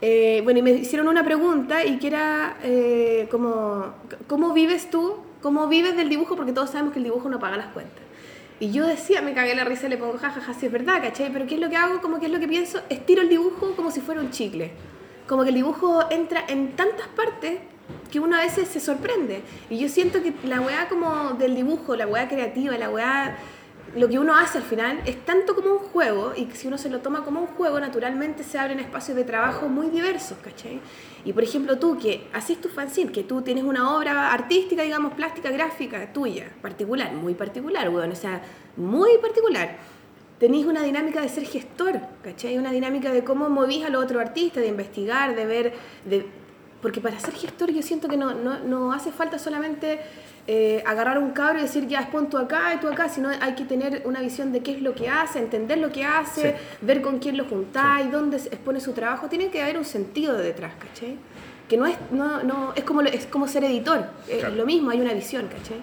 Eh, 0.01 0.41
bueno, 0.43 0.59
y 0.59 0.61
me 0.61 0.71
hicieron 0.71 1.07
una 1.07 1.23
pregunta 1.23 1.83
y 1.83 1.97
que 1.97 2.07
era 2.07 2.57
eh, 2.61 3.27
como, 3.31 3.93
¿cómo 4.27 4.53
vives 4.53 4.91
tú? 4.91 5.15
¿Cómo 5.41 5.67
vives 5.67 5.95
del 5.95 6.09
dibujo? 6.09 6.35
Porque 6.35 6.51
todos 6.51 6.69
sabemos 6.69 6.93
que 6.93 6.99
el 6.99 7.05
dibujo 7.05 7.29
no 7.29 7.39
paga 7.39 7.57
las 7.57 7.67
cuentas. 7.67 8.03
Y 8.59 8.71
yo 8.71 8.87
decía, 8.87 9.21
me 9.21 9.33
cagué 9.33 9.53
la 9.53 9.65
risa 9.65 9.87
le 9.87 9.97
pongo 9.97 10.17
jajaja, 10.17 10.53
sí 10.53 10.65
es 10.65 10.71
verdad, 10.71 11.01
¿cachai? 11.01 11.31
Pero 11.31 11.45
¿qué 11.45 11.55
es 11.55 11.61
lo 11.61 11.69
que 11.69 11.75
hago? 11.75 12.01
Como 12.01 12.19
que 12.19 12.25
es 12.25 12.31
lo 12.31 12.39
que 12.39 12.47
pienso, 12.47 12.81
estiro 12.89 13.21
el 13.21 13.29
dibujo 13.29 13.75
como 13.75 13.91
si 13.91 14.01
fuera 14.01 14.19
un 14.19 14.31
chicle. 14.31 14.71
Como 15.27 15.43
que 15.43 15.49
el 15.49 15.55
dibujo 15.55 16.05
entra 16.09 16.43
en 16.47 16.75
tantas 16.75 17.07
partes 17.09 17.59
que 18.11 18.19
uno 18.19 18.35
a 18.35 18.41
veces 18.41 18.67
se 18.67 18.79
sorprende. 18.79 19.43
Y 19.69 19.77
yo 19.77 19.89
siento 19.89 20.23
que 20.23 20.33
la 20.43 20.61
weá 20.61 20.89
como 20.89 21.33
del 21.33 21.55
dibujo, 21.55 21.95
la 21.95 22.07
weá 22.07 22.27
creativa, 22.27 22.77
la 22.77 22.89
weá, 22.89 23.37
lo 23.95 24.07
que 24.09 24.19
uno 24.19 24.35
hace 24.35 24.57
al 24.57 24.63
final 24.63 25.01
es 25.05 25.25
tanto 25.25 25.55
como 25.55 25.71
un 25.71 25.79
juego 25.79 26.33
y 26.35 26.47
si 26.53 26.67
uno 26.67 26.77
se 26.77 26.89
lo 26.89 26.99
toma 26.99 27.23
como 27.23 27.41
un 27.41 27.47
juego, 27.47 27.79
naturalmente 27.79 28.43
se 28.43 28.59
abren 28.59 28.79
espacios 28.79 29.15
de 29.15 29.23
trabajo 29.23 29.69
muy 29.69 29.89
diversos, 29.89 30.37
¿cachai? 30.43 30.79
Y 31.25 31.33
por 31.33 31.43
ejemplo 31.43 31.77
tú 31.79 31.97
que 31.97 32.27
haces 32.33 32.59
tu 32.61 32.69
fanzine, 32.69 33.11
que 33.11 33.23
tú 33.23 33.41
tienes 33.41 33.63
una 33.63 33.95
obra 33.97 34.31
artística, 34.33 34.83
digamos, 34.83 35.13
plástica, 35.13 35.49
gráfica, 35.49 36.11
tuya, 36.13 36.51
particular, 36.61 37.13
muy 37.13 37.33
particular, 37.33 37.89
weón, 37.89 38.11
o 38.11 38.15
sea, 38.15 38.41
muy 38.75 39.17
particular 39.19 39.77
tenéis 40.39 40.65
una 40.65 40.83
dinámica 40.83 41.21
de 41.21 41.29
ser 41.29 41.45
gestor, 41.45 41.99
¿cachai? 42.23 42.57
Una 42.57 42.71
dinámica 42.71 43.11
de 43.11 43.23
cómo 43.23 43.49
movís 43.49 43.85
a 43.85 43.89
los 43.89 44.03
otros 44.03 44.21
artistas, 44.21 44.61
de 44.61 44.69
investigar, 44.69 45.35
de 45.35 45.45
ver, 45.45 45.73
de... 46.05 46.25
porque 46.81 47.01
para 47.01 47.19
ser 47.19 47.33
gestor 47.33 47.71
yo 47.71 47.81
siento 47.81 48.07
que 48.07 48.17
no, 48.17 48.33
no, 48.33 48.59
no 48.59 48.93
hace 48.93 49.11
falta 49.11 49.39
solamente 49.39 49.99
eh, 50.47 50.81
agarrar 50.85 51.17
un 51.19 51.31
cabro 51.31 51.59
y 51.59 51.63
decir 51.63 51.87
ya 51.87 52.09
pon 52.09 52.29
tú 52.29 52.37
acá 52.37 52.73
y 52.73 52.77
tú 52.79 52.87
acá, 52.87 53.09
sino 53.09 53.29
hay 53.29 53.53
que 53.55 53.65
tener 53.65 54.01
una 54.05 54.21
visión 54.21 54.51
de 54.53 54.61
qué 54.61 54.71
es 54.71 54.81
lo 54.81 54.95
que 54.95 55.09
hace, 55.09 55.39
entender 55.39 55.77
lo 55.77 55.91
que 55.91 56.05
hace, 56.05 56.51
Sí. 56.51 56.57
ver 56.81 57.01
con 57.01 57.19
quién 57.19 57.35
lo 57.37 57.45
juntáis, 57.45 58.09
dónde 58.11 58.39
se 58.39 58.47
expone 58.49 58.79
su 58.79 58.93
trabajo, 58.93 59.27
tiene 59.27 59.49
que 59.49 59.61
haber 59.61 59.77
un 59.77 59.85
sentido 59.85 60.35
de 60.37 60.43
detrás, 60.43 60.73
¿cachai? 60.79 61.17
Que 61.67 61.75
no 61.75 61.85
es, 61.85 61.97
no, 62.11 62.43
no, 62.43 62.71
es, 62.75 62.83
como, 62.85 63.01
lo- 63.01 63.09
es 63.09 63.25
como 63.25 63.47
ser 63.49 63.65
editor, 63.65 64.05
es 64.29 64.39
Claro. 64.39 64.55
lo 64.55 64.65
mismo, 64.65 64.89
hay 64.91 65.01
una 65.01 65.13
visión, 65.13 65.47
¿cachai? 65.47 65.81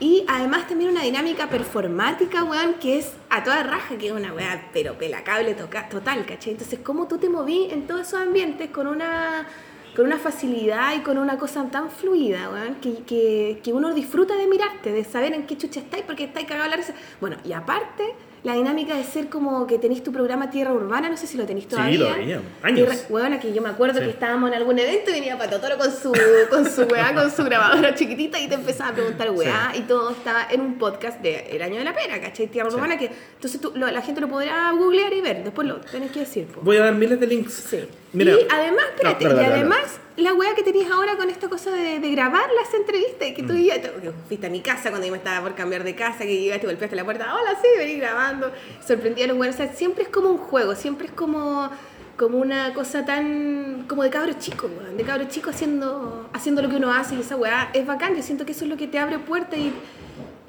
Y 0.00 0.24
además 0.28 0.68
también 0.68 0.92
una 0.92 1.02
dinámica 1.02 1.48
performática, 1.48 2.44
weón, 2.44 2.74
que 2.74 2.98
es 3.00 3.14
a 3.30 3.42
toda 3.42 3.64
raja, 3.64 3.98
que 3.98 4.06
es 4.06 4.12
una 4.12 4.32
weá, 4.32 4.68
pero 4.72 4.94
pelacable 4.96 5.54
toca- 5.54 5.88
total, 5.88 6.24
¿cachai? 6.24 6.52
Entonces, 6.52 6.78
¿cómo 6.84 7.08
tú 7.08 7.18
te 7.18 7.28
moví 7.28 7.66
en 7.72 7.88
todos 7.88 8.02
esos 8.06 8.20
ambientes 8.20 8.70
con 8.70 8.86
una 8.86 9.48
con 9.96 10.06
una 10.06 10.18
facilidad 10.18 10.94
y 10.96 11.00
con 11.00 11.18
una 11.18 11.38
cosa 11.38 11.64
tan 11.70 11.90
fluida, 11.90 12.50
weón, 12.52 12.76
que, 12.76 13.02
que, 13.04 13.60
que 13.62 13.72
uno 13.72 13.92
disfruta 13.94 14.36
de 14.36 14.46
mirarte, 14.46 14.92
de 14.92 15.04
saber 15.04 15.32
en 15.32 15.46
qué 15.46 15.56
chucha 15.56 15.80
estáis, 15.80 16.04
porque 16.06 16.24
estáis 16.24 16.46
cagados 16.46 16.66
a 16.68 16.70
la 16.70 16.76
risa. 16.76 16.94
Bueno, 17.20 17.36
y 17.44 17.52
aparte, 17.52 18.04
la 18.44 18.54
dinámica 18.54 18.94
de 18.94 19.02
ser 19.02 19.28
como 19.28 19.66
que 19.66 19.78
tenéis 19.78 20.04
tu 20.04 20.12
programa 20.12 20.48
Tierra 20.50 20.72
Urbana, 20.72 21.08
no 21.08 21.16
sé 21.16 21.26
si 21.26 21.36
lo 21.36 21.44
tenéis 21.44 21.66
todavía. 21.66 21.98
todavía, 21.98 22.40
años. 22.62 22.88
Tierra- 22.88 23.02
weona, 23.10 23.40
que 23.40 23.52
yo 23.52 23.60
me 23.60 23.68
acuerdo 23.70 23.98
Sí. 23.98 24.04
que 24.04 24.10
estábamos 24.12 24.48
en 24.50 24.56
algún 24.56 24.78
evento 24.78 25.10
y 25.10 25.14
venía 25.14 25.36
Pato 25.36 25.58
Toro 25.60 25.76
con 25.76 25.90
su, 25.92 26.12
con 26.50 26.64
su 26.64 26.82
weá, 26.82 27.12
con 27.12 27.28
su 27.32 27.42
grabadora 27.42 27.96
chiquitita 27.96 28.38
y 28.38 28.46
te 28.46 28.54
empezaba 28.54 28.90
a 28.90 28.94
preguntar 28.94 29.32
weá 29.32 29.72
y 29.76 29.80
todo 29.82 30.10
estaba 30.10 30.46
en 30.48 30.60
un 30.60 30.78
podcast 30.78 31.20
de 31.20 31.48
El 31.50 31.62
Año 31.62 31.78
de 31.78 31.84
la 31.84 31.92
Pera, 31.94 32.20
¿cachai? 32.20 32.46
Tierra 32.46 32.70
Sí. 32.70 32.76
Urbana, 32.76 32.96
que 32.96 33.10
entonces 33.34 33.60
tú- 33.60 33.72
lo- 33.74 33.90
la 33.90 34.02
gente 34.02 34.20
lo 34.20 34.28
podrá 34.28 34.70
googlear 34.70 35.12
y 35.12 35.20
ver, 35.20 35.42
después 35.42 35.66
lo 35.66 35.80
tenés 35.80 36.12
que 36.12 36.20
decir. 36.20 36.46
po. 36.46 36.60
Voy 36.62 36.76
a 36.76 36.84
dar 36.84 36.94
miles 36.94 37.18
de 37.18 37.26
links. 37.26 37.52
Sí. 37.54 37.80
Mira. 38.12 38.32
y 38.32 38.46
además, 38.50 38.84
espérate, 38.94 39.24
No, 39.24 39.40
y 39.40 39.44
además 39.44 40.00
la 40.16 40.34
weá 40.34 40.54
que 40.54 40.62
tenías 40.62 40.90
ahora 40.90 41.16
con 41.16 41.30
esta 41.30 41.48
cosa 41.48 41.70
de, 41.70 42.00
de 42.00 42.10
grabar 42.10 42.48
las 42.60 42.72
entrevistas 42.74 43.28
y 43.28 43.34
que 43.34 43.42
tú 43.42 43.52
Mm. 43.52 43.62
ya 43.62 44.12
fuiste 44.26 44.46
a 44.46 44.50
mi 44.50 44.60
casa 44.60 44.90
cuando 44.90 45.06
yo 45.06 45.12
me 45.12 45.18
estaba 45.18 45.42
por 45.42 45.54
cambiar 45.54 45.84
de 45.84 45.94
casa, 45.94 46.20
que 46.24 46.40
llegaste, 46.40 46.66
golpeaste 46.66 46.96
la 46.96 47.04
puerta, 47.04 47.32
hola, 47.34 47.56
sí, 47.60 47.68
vení 47.76 47.96
grabando, 47.98 48.50
sorprendía 48.86 49.26
a 49.26 49.28
los 49.28 49.36
weones, 49.36 49.54
o 49.54 49.58
sea, 49.64 49.72
siempre 49.72 50.04
es 50.04 50.08
como 50.08 50.30
un 50.30 50.38
juego, 50.38 50.74
siempre 50.74 51.06
es 51.06 51.12
como 51.12 51.70
como 52.16 52.38
una 52.38 52.74
cosa 52.74 53.04
tan 53.04 53.84
como 53.88 54.02
de 54.02 54.10
cabros 54.10 54.40
chicos, 54.40 54.68
weón, 54.76 54.96
de 54.96 55.04
cabros 55.04 55.28
chicos 55.28 55.54
haciendo 55.54 56.28
haciendo 56.32 56.62
lo 56.62 56.68
que 56.68 56.74
uno 56.76 56.90
hace 56.92 57.14
y 57.14 57.20
esa 57.20 57.36
weá 57.36 57.70
es 57.74 57.86
bacán, 57.86 58.16
yo 58.16 58.22
siento 58.24 58.44
que 58.44 58.50
eso 58.52 58.64
es 58.64 58.70
lo 58.70 58.76
que 58.76 58.88
te 58.88 58.98
abre 58.98 59.20
puertas 59.20 59.56
y, 59.56 59.72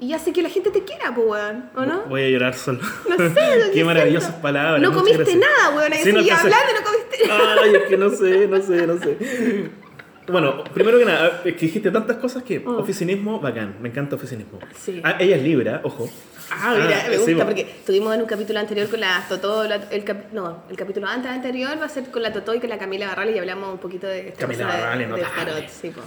y 0.00 0.12
hace 0.14 0.32
que 0.32 0.42
la 0.42 0.48
gente 0.48 0.70
te 0.70 0.82
quiera, 0.84 1.14
pues 1.14 1.26
weón, 1.26 1.70
¿o 1.76 1.84
no? 1.84 2.02
Voy 2.08 2.22
a 2.22 2.28
llorar 2.28 2.54
solo. 2.54 2.80
No 3.08 3.16
sé, 3.16 3.34
Qué 3.72 3.78
yo 3.80 3.86
maravillosas 3.86 4.34
palabras. 4.36 4.80
No 4.82 4.92
comiste 4.92 5.18
gracias. 5.18 5.38
nada, 5.40 5.76
weón, 5.76 5.92
Sí, 5.92 6.12
no 6.12 6.20
hablando 6.20 6.56
y 6.70 6.74
no 6.74 6.84
comiste 6.84 7.26
nada. 7.28 7.56
Ay, 7.62 7.74
es 7.76 7.82
que 7.82 7.96
no 7.96 8.10
sé, 8.10 8.46
no 8.48 8.60
sé, 8.62 8.86
no 8.86 8.98
sé. 8.98 9.70
Bueno, 10.28 10.62
primero 10.72 10.98
que 10.98 11.04
nada, 11.04 11.40
es 11.44 11.54
que 11.54 11.66
dijiste 11.66 11.90
tantas 11.90 12.16
cosas 12.18 12.42
que 12.44 12.62
Oh. 12.64 12.78
oficinismo, 12.78 13.40
bacán, 13.40 13.76
me 13.80 13.88
encanta 13.88 14.14
oficinismo. 14.16 14.60
Sí. 14.80 15.00
Ah, 15.02 15.16
ella 15.18 15.36
es 15.36 15.42
Libra, 15.42 15.80
ojo. 15.82 16.08
Ah, 16.52 16.76
mira, 16.80 17.02
Ah, 17.04 17.08
me 17.10 17.16
gusta 17.16 17.32
po. 17.38 17.44
porque 17.46 17.60
estuvimos 17.62 18.14
en 18.14 18.20
un 18.22 18.26
capítulo 18.26 18.58
anterior 18.60 18.88
con 18.88 19.00
la 19.00 19.24
Totó, 19.28 19.64
la- 19.64 19.88
el, 19.90 20.04
cap- 20.04 20.30
no, 20.32 20.64
el 20.70 20.76
capítulo 20.76 21.06
antes 21.08 21.30
anterior 21.30 21.76
va 21.80 21.86
a 21.86 21.88
ser 21.88 22.10
con 22.10 22.22
la 22.22 22.32
Totó 22.32 22.54
y 22.54 22.60
con 22.60 22.68
la 22.70 22.78
Camila 22.78 23.08
Barral 23.08 23.34
y 23.34 23.38
hablamos 23.38 23.72
un 23.72 23.78
poquito 23.78 24.06
de 24.06 24.28
esta 24.28 24.40
Camila 24.46 24.64
cosa 24.66 24.76
de- 24.76 24.82
Barral, 24.82 24.98
de, 25.16 25.22
tarot, 25.54 25.68
sí, 25.68 25.90
po. 25.90 26.00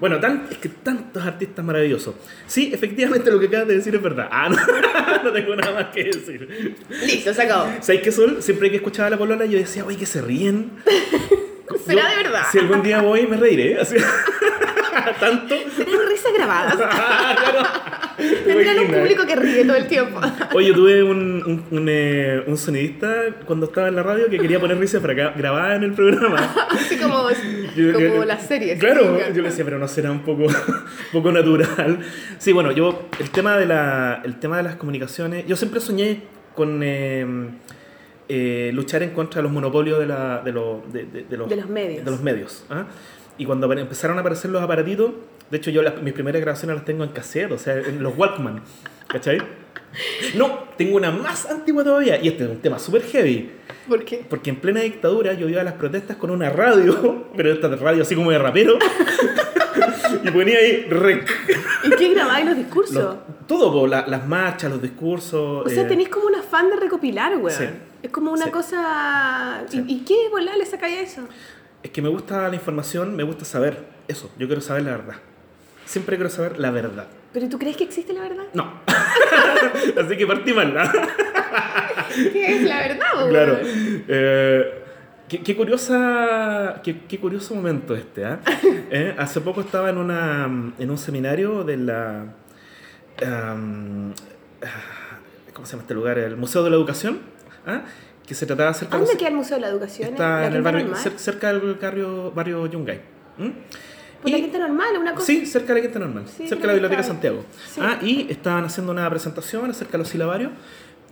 Bueno, 0.00 0.20
tan, 0.20 0.46
es 0.50 0.58
que 0.58 0.68
tantos 0.68 1.24
artistas 1.24 1.64
maravillosos. 1.64 2.14
Sí, 2.46 2.70
efectivamente 2.72 3.30
lo 3.30 3.40
que 3.40 3.46
acabas 3.46 3.68
de 3.68 3.76
decir 3.76 3.94
es 3.94 4.02
verdad. 4.02 4.28
Ah, 4.30 4.48
no, 4.48 4.56
no 5.24 5.32
tengo 5.32 5.56
nada 5.56 5.72
más 5.72 5.86
que 5.86 6.04
decir. 6.04 6.76
Listo, 7.06 7.32
se 7.32 7.42
acabó. 7.42 7.70
¿Sabes 7.80 8.02
qué, 8.02 8.12
Sol? 8.12 8.38
Siempre 8.40 8.70
que 8.70 8.76
escuchaba 8.76 9.08
a 9.08 9.10
la 9.10 9.18
polola 9.18 9.46
yo 9.46 9.58
decía, 9.58 9.84
oye, 9.84 9.96
que 9.96 10.06
se 10.06 10.20
ríen. 10.20 10.70
¿Será 11.86 12.02
Yo, 12.02 12.08
de 12.16 12.22
verdad? 12.22 12.42
Si 12.50 12.58
algún 12.58 12.82
día 12.82 13.00
voy, 13.00 13.26
me 13.26 13.36
reiré. 13.36 13.80
Así, 13.80 13.96
tanto. 15.20 15.54
Serán 15.76 15.94
risas 16.08 16.32
grabadas. 16.34 16.76
Claro. 18.16 18.36
Tendrán 18.46 18.78
un 18.78 18.86
público 18.86 19.26
que 19.26 19.36
ríe 19.36 19.64
todo 19.66 19.76
el 19.76 19.86
tiempo. 19.88 20.18
Oye, 20.54 20.72
tuve 20.72 21.02
un, 21.02 21.42
un, 21.46 21.64
un, 21.70 21.86
eh, 21.90 22.42
un 22.46 22.56
sonidista 22.56 23.12
cuando 23.44 23.66
estaba 23.66 23.88
en 23.88 23.96
la 23.96 24.02
radio 24.02 24.30
que 24.30 24.38
quería 24.38 24.58
poner 24.58 24.78
risas 24.78 25.02
para 25.02 25.12
gra- 25.12 25.36
grabar 25.36 25.72
en 25.76 25.82
el 25.82 25.92
programa. 25.92 26.38
Así 26.70 26.96
como, 26.96 27.28
Yo- 27.76 27.92
como 28.10 28.24
las 28.24 28.46
series. 28.46 28.78
Claro, 28.78 29.18
yo 29.18 29.42
le 29.42 29.48
decía, 29.50 29.64
pero 29.66 29.78
no 29.78 29.86
será 29.86 30.10
un 30.10 30.20
poco, 30.20 30.44
un 30.44 30.52
poco 31.12 31.30
natural. 31.30 31.98
Sí, 32.38 32.52
bueno, 32.52 32.72
yo, 32.72 33.06
el 33.20 33.28
tema 33.30 33.58
de, 33.58 33.66
la, 33.66 34.22
el 34.24 34.36
tema 34.40 34.56
de 34.56 34.62
las 34.62 34.76
comunicaciones, 34.76 35.46
yo 35.46 35.54
siempre 35.56 35.80
soñé 35.80 36.22
con 36.54 36.80
eh, 36.82 37.26
eh, 38.30 38.70
luchar 38.72 39.02
en 39.02 39.10
contra 39.10 39.40
de 39.40 39.42
los 39.42 39.52
monopolios 39.52 39.98
de, 39.98 40.06
la, 40.06 40.40
de, 40.42 40.52
lo- 40.52 40.82
de, 40.90 41.04
los, 41.36 41.48
De 41.50 41.56
los 41.56 41.68
medios. 41.68 42.02
de 42.04 42.10
los 42.10 42.22
medios, 42.22 42.64
¿ah? 42.70 42.86
Y 43.38 43.44
cuando 43.44 43.70
empezaron 43.72 44.16
a 44.18 44.20
aparecer 44.20 44.50
los 44.50 44.62
aparatitos, 44.62 45.10
de 45.50 45.56
hecho 45.58 45.70
yo 45.70 45.82
las- 45.82 46.00
mis 46.02 46.12
primeras 46.14 46.40
grabaciones 46.40 46.76
las 46.76 46.84
tengo 46.84 47.04
en 47.04 47.10
cassette, 47.10 47.52
o 47.52 47.58
sea, 47.58 47.74
en 47.74 48.02
los 48.02 48.16
Walkman, 48.16 48.62
¿cachai? 49.08 49.38
No, 50.34 50.64
tengo 50.76 50.96
una 50.96 51.10
más 51.10 51.46
antigua 51.50 51.82
todavía, 51.84 52.20
y 52.22 52.28
este 52.28 52.44
es 52.44 52.50
un 52.50 52.58
tema 52.60 52.78
súper 52.78 53.02
heavy. 53.02 53.50
¿Por 53.88 54.04
qué? 54.04 54.24
Porque 54.28 54.50
en 54.50 54.56
plena 54.56 54.80
dictadura 54.80 55.32
yo 55.34 55.48
iba 55.48 55.60
a 55.60 55.64
las 55.64 55.74
protestas 55.74 56.16
con 56.16 56.30
una 56.30 56.50
radio, 56.50 57.26
pero 57.36 57.52
esta 57.52 57.68
radio 57.68 58.02
así 58.02 58.14
como 58.14 58.30
de 58.30 58.38
rapero, 58.38 58.78
y 60.24 60.30
ponía 60.30 60.58
ahí 60.58 60.86
rec. 60.90 61.30
¿Y 61.84 61.90
qué 61.96 62.14
grabáis 62.14 62.46
los 62.46 62.56
discursos? 62.56 62.94
Los- 62.94 63.16
todo, 63.46 63.72
po, 63.72 63.86
la- 63.86 64.06
las 64.06 64.26
marchas, 64.26 64.70
los 64.70 64.82
discursos. 64.82 65.66
o 65.66 65.68
sea, 65.68 65.82
eh, 65.82 65.86
tenéis 65.86 66.08
como 66.08 66.26
un 66.26 66.34
afán 66.34 66.68
de 66.68 66.76
recopilar, 66.76 67.36
weón. 67.36 67.50
Sí. 67.56 67.64
Es 68.02 68.10
como 68.10 68.32
una 68.32 68.46
Sí. 68.46 68.50
cosa... 68.50 69.64
Sí. 69.68 69.82
¿Y, 69.86 69.94
¿Y 69.94 70.04
qué 70.04 70.14
volá 70.30 70.56
le 70.56 70.66
sacáis 70.66 70.98
a 70.98 71.00
eso? 71.02 71.22
Es 71.82 71.90
que 71.90 72.02
me 72.02 72.08
gusta 72.08 72.48
la 72.48 72.54
información, 72.54 73.14
me 73.16 73.22
gusta 73.22 73.44
saber 73.44 73.84
eso. 74.08 74.30
Yo 74.38 74.46
quiero 74.46 74.60
saber 74.60 74.82
la 74.84 74.92
verdad. 74.92 75.16
Siempre 75.84 76.16
quiero 76.16 76.30
saber 76.30 76.58
la 76.58 76.70
verdad. 76.70 77.06
¿Pero 77.32 77.48
tú 77.48 77.58
crees 77.58 77.76
que 77.76 77.84
existe 77.84 78.12
la 78.12 78.22
verdad? 78.22 78.44
No. 78.54 78.80
Así 80.00 80.16
que 80.16 80.26
partí 80.26 80.52
mal. 80.52 80.74
¿no? 80.74 80.82
¿Qué 82.32 82.56
es 82.56 82.62
la 82.62 82.78
verdad, 82.78 83.06
weón? 83.16 83.30
Claro. 83.30 83.58
Eh, 83.62 84.82
qué, 85.28 85.42
qué 85.42 85.56
curiosa, 85.56 86.80
qué, 86.82 87.02
qué 87.06 87.18
curioso 87.18 87.54
momento 87.54 87.94
este. 87.94 88.24
¿ah? 88.24 88.40
Eh, 88.90 89.14
hace 89.18 89.40
poco 89.40 89.60
estaba 89.60 89.90
en, 89.90 89.98
una, 89.98 90.44
en 90.78 90.90
un 90.90 90.96
seminario 90.98 91.64
de 91.64 91.76
la... 91.76 92.26
ah, 93.24 93.56
¿Cómo 95.52 95.66
se 95.66 95.72
llama 95.72 95.82
este 95.82 95.94
lugar? 95.94 96.18
El 96.18 96.36
Museo 96.36 96.62
de 96.62 96.70
la 96.70 96.76
Educación. 96.76 97.20
Que 98.26 98.34
se 98.34 98.44
trataba 98.46 98.70
acerca 98.70 98.96
¿A 98.96 98.98
de 99.00 99.06
dónde 99.06 99.18
queda 99.18 99.28
el 99.28 99.36
Museo 99.36 99.56
de 99.56 99.60
la 99.62 99.68
Educación? 99.68 100.08
Está 100.10 100.40
¿La 100.40 100.46
en 100.48 100.54
el 100.54 100.62
barrio, 100.62 100.86
cer- 100.94 101.16
cerca 101.16 101.52
del 101.52 101.74
barrio, 101.74 102.32
barrio 102.32 102.66
Yungay. 102.66 103.00
¿Mm? 103.38 103.48
Pues 104.22 104.32
la 104.32 104.38
Y- 104.38 104.42
Quinta 104.42 104.58
Normal, 104.58 104.96
una 104.98 105.14
cosa... 105.14 105.26
Sí, 105.26 105.46
cerca 105.46 105.68
de 105.74 105.80
la 105.80 105.86
Quinta 105.86 105.98
Normal, 106.00 106.24
Sí, 106.26 106.48
cerca 106.48 106.62
de 106.62 106.66
la 106.68 106.72
Biblioteca 106.74 107.00
está- 107.02 107.12
Santiago. 107.12 107.44
sí. 107.72 107.80
Ah, 107.82 107.98
y 108.02 108.26
estaban 108.30 108.64
haciendo 108.64 108.90
una 108.92 109.08
presentación 109.08 109.70
acerca 109.70 109.92
de 109.92 109.98
los 109.98 110.08
silabarios 110.08 110.50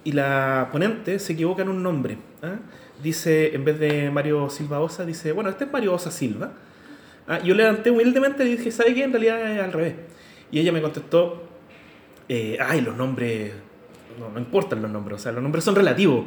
y 0.03 0.13
la 0.13 0.69
ponente 0.73 1.19
se 1.21 1.35
equivoca 1.35 1.63
en 1.63 1.69
un 1.69 1.83
nombre. 1.83 2.19
¿ah? 2.43 2.57
Dice, 3.03 3.55
en 3.55 3.65
vez 3.65 3.79
de 3.79 4.11
Mario 4.11 4.51
Silva 4.51 4.81
Osa, 4.81 5.05
dice, 5.05 5.31
bueno, 5.33 5.51
este 5.51 5.65
es 5.65 5.73
Mario 5.73 5.95
Osa 5.95 6.11
Silva. 6.11 6.53
Ah, 7.29 7.39
yo 7.39 7.55
levanté 7.55 7.91
humildemente 7.91 8.45
y 8.45 8.57
dije, 8.57 8.71
¿sabe 8.73 8.93
qué? 8.95 9.05
En 9.05 9.13
realidad 9.13 9.53
es 9.53 9.63
al 9.63 9.73
revés. 9.73 9.95
Y 10.51 10.59
ella 10.61 10.73
me 10.73 10.83
contestó, 10.83 11.45
eh, 12.29 12.57
ay, 12.61 12.81
los 12.81 12.97
nombres, 12.97 13.53
no, 14.19 14.31
no 14.31 14.39
importan 14.39 14.83
los 14.83 14.91
nombres, 14.91 15.21
o 15.21 15.23
sea, 15.23 15.33
los 15.33 15.43
nombres 15.43 15.63
son 15.65 15.75
relativos. 15.77 16.27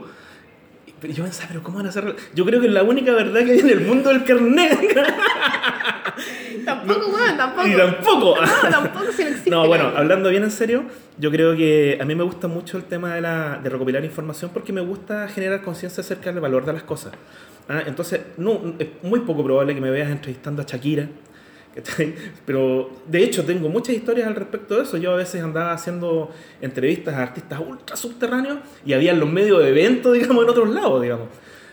Pero 1.02 1.14
yo 1.14 1.24
pensaba, 1.24 1.48
pero 1.50 1.64
¿cómo 1.64 1.78
van 1.78 1.88
a 1.88 1.92
rel-?" 1.92 2.16
Yo 2.34 2.46
creo 2.46 2.60
que 2.60 2.68
es 2.68 2.74
la 2.74 2.84
única 2.84 3.12
verdad 3.14 3.44
que 3.46 3.52
hay 3.52 3.60
en 3.60 3.70
el 3.70 3.82
mundo 3.82 4.10
del 4.10 4.24
carnet. 4.24 4.78
Tampoco, 6.66 7.12
weón, 7.16 7.38
tampoco. 7.38 7.68
y 7.68 7.76
tampoco. 7.76 8.36
No, 8.64 8.70
tampoco 8.70 9.12
si 9.12 9.24
no 9.24 9.30
existe. 9.30 9.50
No, 9.50 9.68
bueno, 9.68 9.92
la- 9.92 10.00
hablando 10.00 10.30
bien 10.30 10.44
en 10.44 10.52
serio, 10.52 10.84
yo 11.18 11.32
creo 11.32 11.56
que 11.56 11.98
a 12.02 12.06
mí 12.06 12.16
me 12.16 12.24
gusta 12.24 12.48
mucho 12.48 12.78
el 12.78 12.84
tema 12.84 13.14
de, 13.16 13.22
la, 13.22 13.60
de 13.62 13.70
recopilar 13.70 14.04
información 14.04 14.52
porque 14.54 14.74
me 14.74 14.82
gusta 14.82 15.28
generar 15.30 15.62
conciencia 15.62 16.02
acerca 16.02 16.32
del 16.32 16.42
valor 16.42 16.66
de 16.66 16.74
las 16.74 16.84
cosas. 16.84 17.14
Ah, 17.70 17.84
entonces, 17.86 18.22
no, 18.38 18.74
es 18.80 18.88
muy 19.04 19.22
poco 19.22 19.44
probable 19.44 19.76
que 19.76 19.82
me 19.82 19.92
veas 19.92 20.10
entrevistando 20.10 20.62
a 20.62 20.66
Shakira. 20.66 21.08
Pero 22.46 22.90
de 23.08 23.24
hecho 23.24 23.46
tengo 23.46 23.70
muchas 23.70 23.96
historias 23.96 24.28
al 24.28 24.36
respecto 24.36 24.76
de 24.76 24.84
eso. 24.84 24.98
Yo 24.98 25.12
a 25.12 25.16
veces 25.16 25.42
andaba 25.44 25.72
haciendo 25.74 26.32
entrevistas 26.62 27.14
a 27.16 27.24
artistas 27.24 27.60
ultra 27.66 27.96
subterráneos 27.96 28.60
y 28.86 28.94
había 28.94 29.14
los 29.14 29.30
medios 29.30 29.60
de 29.64 29.70
evento, 29.70 30.12
digamos, 30.14 30.44
en 30.44 30.50
otros 30.50 30.70
lados, 30.70 31.02
digamos. 31.02 31.28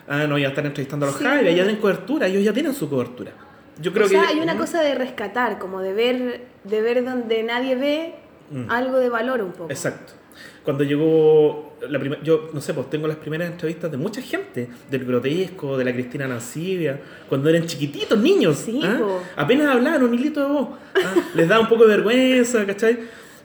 Ah, 0.06 0.26
no, 0.26 0.36
ya 0.36 0.48
están 0.48 0.66
entrevistando 0.66 1.06
a 1.06 1.08
los 1.10 1.18
Sí. 1.18 1.24
Javi, 1.24 1.44
ya 1.46 1.52
tienen 1.54 1.76
cobertura, 1.76 2.26
ellos 2.26 2.44
ya 2.44 2.52
tienen 2.52 2.74
su 2.74 2.88
cobertura. 2.90 3.32
Yo 3.80 3.92
creo 3.92 4.06
o 4.06 4.08
sea, 4.08 4.20
que 4.22 4.26
hay 4.28 4.40
una 4.40 4.56
cosa 4.56 4.82
de 4.82 4.94
rescatar, 4.94 5.58
como 5.58 5.80
de 5.80 5.92
ver, 5.94 6.44
de 6.64 6.80
ver 6.82 7.04
donde 7.04 7.42
nadie 7.42 7.74
ve 7.74 8.14
Mm. 8.50 8.70
algo 8.70 8.98
de 8.98 9.08
valor 9.08 9.40
un 9.42 9.52
poco. 9.52 9.70
Exacto. 9.70 10.12
Cuando 10.62 10.84
llegó 10.84 11.73
la 11.88 12.00
yo 12.22 12.50
no 12.52 12.60
sé, 12.60 12.74
pues 12.74 12.88
tengo 12.90 13.06
las 13.08 13.16
primeras 13.16 13.50
entrevistas 13.50 13.90
de 13.90 13.96
mucha 13.96 14.20
gente, 14.22 14.68
del 14.90 15.04
grotesco, 15.04 15.76
de 15.78 15.84
la 15.84 15.92
Cristina 15.92 16.26
Nancibia, 16.28 17.00
cuando 17.28 17.48
eran 17.50 17.66
chiquititos, 17.66 18.18
niños. 18.18 18.56
Sí, 18.58 18.80
¿ah? 18.84 19.00
Apenas 19.36 19.68
hablaban 19.68 20.02
un 20.02 20.14
hilito 20.14 20.40
de 20.40 20.46
voz. 20.46 20.68
¿ah? 20.96 21.14
Les 21.34 21.48
da 21.48 21.60
un 21.60 21.68
poco 21.68 21.86
de 21.86 21.96
vergüenza, 21.96 22.64
¿cachai? 22.66 22.98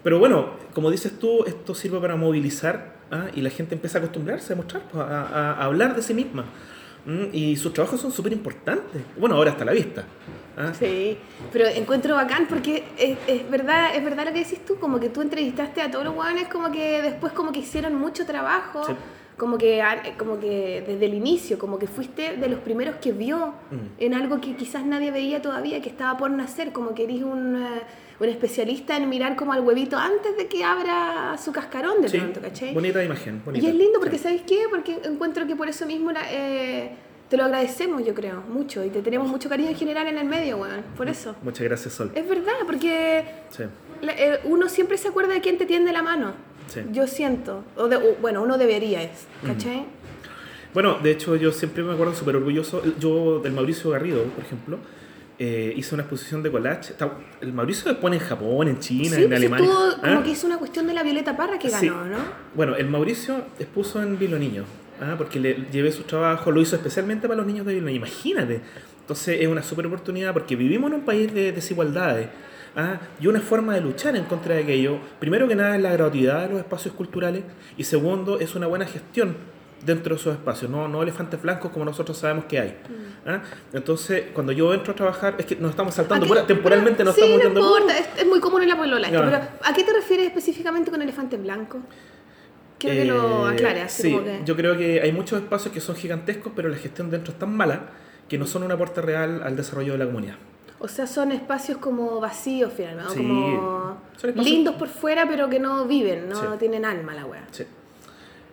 Pero 0.04 0.20
bueno, 0.20 0.52
como 0.74 0.90
dices 0.92 1.18
tú, 1.20 1.44
esto 1.46 1.74
sirve 1.76 2.00
para 2.00 2.16
movilizar 2.16 2.96
¿ah? 3.12 3.26
y 3.36 3.42
la 3.42 3.50
gente 3.50 3.76
empieza 3.76 3.98
a 3.98 4.02
acostumbrarse 4.02 4.54
a 4.54 4.56
mostrar, 4.56 4.84
pues, 4.92 5.04
a, 5.04 5.22
a- 5.28 5.54
a 5.54 5.66
hablar 5.66 5.96
de 5.96 6.02
sí 6.02 6.14
misma. 6.14 6.46
¿Mm? 7.06 7.26
Y 7.34 7.56
sus 7.56 7.74
trabajos 7.74 8.00
son 8.02 8.12
súper 8.12 8.34
importantes. 8.34 9.02
Bueno, 9.18 9.36
ahora 9.36 9.52
está 9.52 9.64
a 9.64 9.68
la 9.68 9.72
vista. 9.74 10.04
¿Ah? 10.60 10.74
Sí, 10.78 11.18
pero 11.52 11.66
encuentro 11.68 12.16
bacán 12.16 12.46
porque 12.48 12.84
es, 12.98 13.18
es 13.28 13.50
verdad, 13.50 13.96
es 13.96 14.04
verdad 14.04 14.26
lo 14.28 14.34
que 14.34 14.40
decís 14.40 14.64
tú, 14.66 14.76
como 14.78 15.00
que 15.00 15.10
tú 15.10 15.22
entrevistaste 15.22 15.82
a 15.82 15.90
todos 15.90 16.06
los 16.06 16.16
hueones 16.16 16.48
como 16.50 16.72
que 16.72 17.02
después 17.02 17.34
como 17.34 17.52
que 17.52 17.60
hicieron 17.60 17.96
mucho 17.96 18.26
trabajo, 18.26 18.84
Sí. 18.86 18.94
como 19.38 19.58
que 19.58 19.82
a- 19.82 20.18
como 20.18 20.38
que 20.40 20.84
desde 20.86 21.06
el 21.06 21.14
inicio, 21.14 21.58
como 21.58 21.80
que 21.80 21.88
fuiste 21.88 22.36
de 22.36 22.48
los 22.50 22.60
primeros 22.60 22.96
que 22.98 23.14
vio 23.14 23.54
Mm. 23.72 23.78
en 23.98 24.14
algo 24.14 24.42
que 24.42 24.56
quizás 24.56 24.86
nadie 24.86 25.12
veía 25.12 25.42
todavía, 25.42 25.82
que 25.82 25.90
estaba 25.90 26.18
por 26.18 26.30
nacer, 26.30 26.72
como 26.74 26.94
que 26.94 27.06
eres 27.06 27.24
un, 27.24 27.56
eh, 27.56 27.82
un 28.20 28.28
especialista 28.28 28.98
en 28.98 29.08
mirar 29.08 29.38
como 29.38 29.54
al 29.54 29.62
huevito 29.62 29.98
antes 29.98 30.36
de 30.36 30.48
que 30.48 30.66
abra 30.66 31.38
su 31.38 31.54
cascarón 31.54 32.02
de 32.02 32.10
Sí, 32.10 32.18
pronto, 32.18 32.42
¿cachai? 32.42 32.74
bonita 32.74 33.02
imagen. 33.02 33.38
Y 33.38 33.46
bonita. 33.46 33.68
es 33.70 33.76
lindo 33.76 34.00
porque, 34.02 34.18
Sí. 34.18 34.24
¿sabes 34.24 34.42
qué? 34.46 34.64
Porque 34.70 35.00
encuentro 35.06 35.48
que 35.48 35.56
por 35.56 35.70
eso 35.70 35.86
mismo 35.86 36.12
la, 36.12 36.22
eh, 36.30 36.92
te 37.30 37.38
lo 37.38 37.44
agradecemos, 37.46 38.04
yo 38.06 38.14
creo, 38.14 38.42
mucho. 38.50 38.84
Y 38.84 38.90
te 38.90 39.02
tenemos 39.02 39.28
mucho 39.28 39.50
cariño 39.50 39.70
en 39.70 39.76
general 39.76 40.08
en 40.08 40.18
el 40.18 40.26
medio, 40.26 40.58
weón. 40.58 40.82
Por 40.98 41.08
eso. 41.10 41.36
Muchas 41.44 41.64
gracias, 41.66 41.94
Sol. 41.94 42.12
Es 42.16 42.28
verdad, 42.28 42.54
porque 42.66 43.24
Sí. 43.50 43.64
la- 44.02 44.14
eh, 44.14 44.40
uno 44.46 44.68
siempre 44.70 44.98
se 44.98 45.08
acuerda 45.10 45.34
de 45.34 45.42
quién 45.42 45.58
te 45.58 45.66
tiende 45.66 45.92
la 45.92 46.02
mano. 46.04 46.34
Sí. 46.68 46.82
Yo 46.92 47.08
siento. 47.08 47.64
O 47.78 47.88
de- 47.88 47.98
o, 47.98 48.16
bueno, 48.22 48.42
uno 48.44 48.58
debería, 48.58 49.02
es, 49.04 49.26
¿cachai? 49.46 49.86
Bueno, 50.74 51.00
de 51.02 51.12
hecho 51.12 51.36
yo 51.36 51.52
siempre 51.52 51.82
me 51.84 51.94
acuerdo 51.94 52.14
súper 52.14 52.36
orgulloso, 52.36 52.82
yo 53.00 53.40
del 53.40 53.54
Mauricio 53.54 53.90
Garrido, 53.90 54.24
por 54.26 54.44
ejemplo, 54.44 54.78
eh, 55.40 55.74
hice 55.76 55.96
una 55.96 56.04
exposición 56.04 56.44
de 56.44 56.52
collage. 56.52 56.94
El 57.42 57.54
Mauricio 57.54 57.90
expone 57.92 58.18
en 58.18 58.22
Japón, 58.22 58.68
en 58.68 58.80
China, 58.80 59.16
sí, 59.16 59.24
en 59.24 59.30
pues 59.30 59.40
Alemania. 59.40 59.66
estuvo 59.68 60.02
como 60.02 60.20
¿ah? 60.20 60.24
que 60.24 60.30
hizo 60.30 60.46
una 60.46 60.58
cuestión 60.58 60.86
de 60.86 60.94
la 60.94 61.02
Violeta 61.02 61.36
Parra 61.36 61.58
que 61.58 61.70
ganó, 61.70 61.80
Sí. 61.80 61.88
¿no? 61.90 62.18
Bueno, 62.54 62.76
el 62.76 62.88
Mauricio 62.88 63.38
expuso 63.58 64.02
en 64.04 64.20
Vilo 64.20 64.38
Niño, 64.38 64.66
¿ah? 65.02 65.16
porque 65.18 65.40
le 65.40 65.66
llevé 65.72 65.92
su 65.92 66.04
trabajo, 66.04 66.52
lo 66.52 66.62
hizo 66.62 66.76
especialmente 66.76 67.28
para 67.28 67.38
los 67.38 67.46
niños 67.48 67.66
de 67.66 67.74
Vilo 67.74 67.86
Niño, 67.88 67.98
imagínate. 67.98 68.62
Entonces 69.02 69.40
es 69.42 69.48
una 69.48 69.64
súper 69.64 69.88
oportunidad 69.88 70.34
porque 70.34 70.56
vivimos 70.56 70.90
en 70.92 71.00
un 71.00 71.06
país 71.06 71.34
de 71.34 71.52
desigualdades. 71.52 72.28
¿ah? 72.76 73.00
Y 73.20 73.28
una 73.28 73.42
forma 73.42 73.74
de 73.74 73.82
luchar 73.82 74.16
en 74.16 74.26
contra 74.26 74.56
de 74.56 74.64
aquello, 74.64 75.00
primero 75.20 75.48
que 75.48 75.56
nada 75.56 75.76
es 75.76 75.82
la 75.82 75.92
gratuidad 75.94 76.44
de 76.44 76.50
los 76.50 76.60
espacios 76.60 76.94
culturales 76.94 77.44
y 77.78 77.84
segundo 77.84 78.40
es 78.40 78.54
una 78.56 78.68
buena 78.68 78.86
gestión 78.86 79.36
dentro 79.84 80.14
de 80.14 80.20
esos 80.20 80.34
espacios, 80.34 80.70
no, 80.70 80.90
no 80.90 81.02
elefantes 81.02 81.42
blancos 81.42 81.72
como 81.72 81.86
nosotros 81.86 82.18
sabemos 82.18 82.44
que 82.46 82.60
hay. 82.60 82.78
¿ah? 83.26 83.42
Entonces, 83.72 84.26
cuando 84.34 84.52
yo 84.52 84.74
entro 84.74 84.92
a 84.92 84.96
trabajar, 84.96 85.36
es 85.40 85.46
que 85.46 85.56
nos 85.56 85.70
estamos 85.72 85.96
saltando, 85.96 86.26
¿A 86.26 86.28
qué- 86.28 86.34
pura- 86.34 86.46
temporalmente 86.46 87.02
nos 87.06 87.16
sí, 87.16 87.22
estamos 87.22 87.42
no 87.46 87.50
yendo- 87.50 87.60
importa, 87.62 87.98
es, 87.98 88.08
es 88.18 88.28
muy 88.28 88.42
común 88.42 88.62
en 88.64 88.68
la 88.70 88.76
polola 88.78 89.08
pero 89.10 89.26
¿a 89.64 89.74
qué 89.74 89.84
te 89.86 89.94
refieres 89.94 90.28
específicamente 90.28 90.92
con 90.92 91.02
elefante 91.02 91.38
blanco? 91.38 91.80
Quiero 92.80 92.96
que 92.96 93.06
lo 93.06 93.50
Eh, 93.50 93.54
aclares, 93.54 93.92
sí, 93.92 94.18
que... 94.18 94.42
yo 94.46 94.56
creo 94.56 94.78
que 94.78 95.02
hay 95.02 95.12
muchos 95.12 95.42
espacios 95.42 95.74
que 95.74 95.82
son 95.82 95.96
gigantescos, 95.96 96.52
pero 96.56 96.70
la 96.70 96.78
gestión 96.78 97.12
dentro 97.12 97.34
es 97.34 97.40
tan 97.40 97.56
mala 97.56 97.90
que 98.28 98.38
no 98.38 98.48
son 98.48 98.64
un 98.64 98.72
aporte 98.72 99.02
real 99.02 99.42
al 99.44 99.56
desarrollo 99.56 99.92
de 99.94 99.98
la 100.00 100.06
comunidad. 100.06 100.36
O 100.80 100.88
sea, 100.88 101.06
son 101.08 101.34
espacios 101.34 101.78
como 101.78 102.22
vacíos 102.22 102.72
finalmente. 102.76 103.14
Sí. 103.14 103.22
como 103.22 103.98
espacios- 104.18 104.46
lindos 104.46 104.76
por 104.76 104.88
fuera, 104.88 105.28
pero 105.28 105.50
que 105.50 105.60
no 105.60 105.86
viven, 105.86 106.30
no 106.30 106.36
Sí. 106.40 106.48
tienen 106.58 106.86
alma 106.86 107.14
la 107.14 107.26
wea. 107.26 107.46
Sí. 107.52 107.66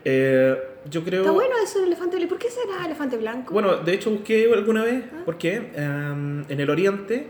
Eh, 0.05 0.57
yo 0.91 1.03
creo... 1.05 1.21
Está 1.23 1.33
bueno 1.33 1.55
eso 1.63 1.79
del 1.81 1.89
elefante 1.89 2.17
blanco. 2.17 2.31
¿Por 2.35 2.39
qué 2.39 2.51
será 2.51 2.85
elefante 2.85 3.17
blanco? 3.17 3.53
Bueno, 3.53 3.77
de 3.77 3.93
hecho 3.95 4.11
busqué 4.11 4.49
alguna 4.53 4.83
vez, 4.85 5.05
Ah. 5.13 5.23
porque 5.25 5.71
em, 5.75 6.45
en 6.49 6.61
el 6.61 6.71
oriente 6.71 7.29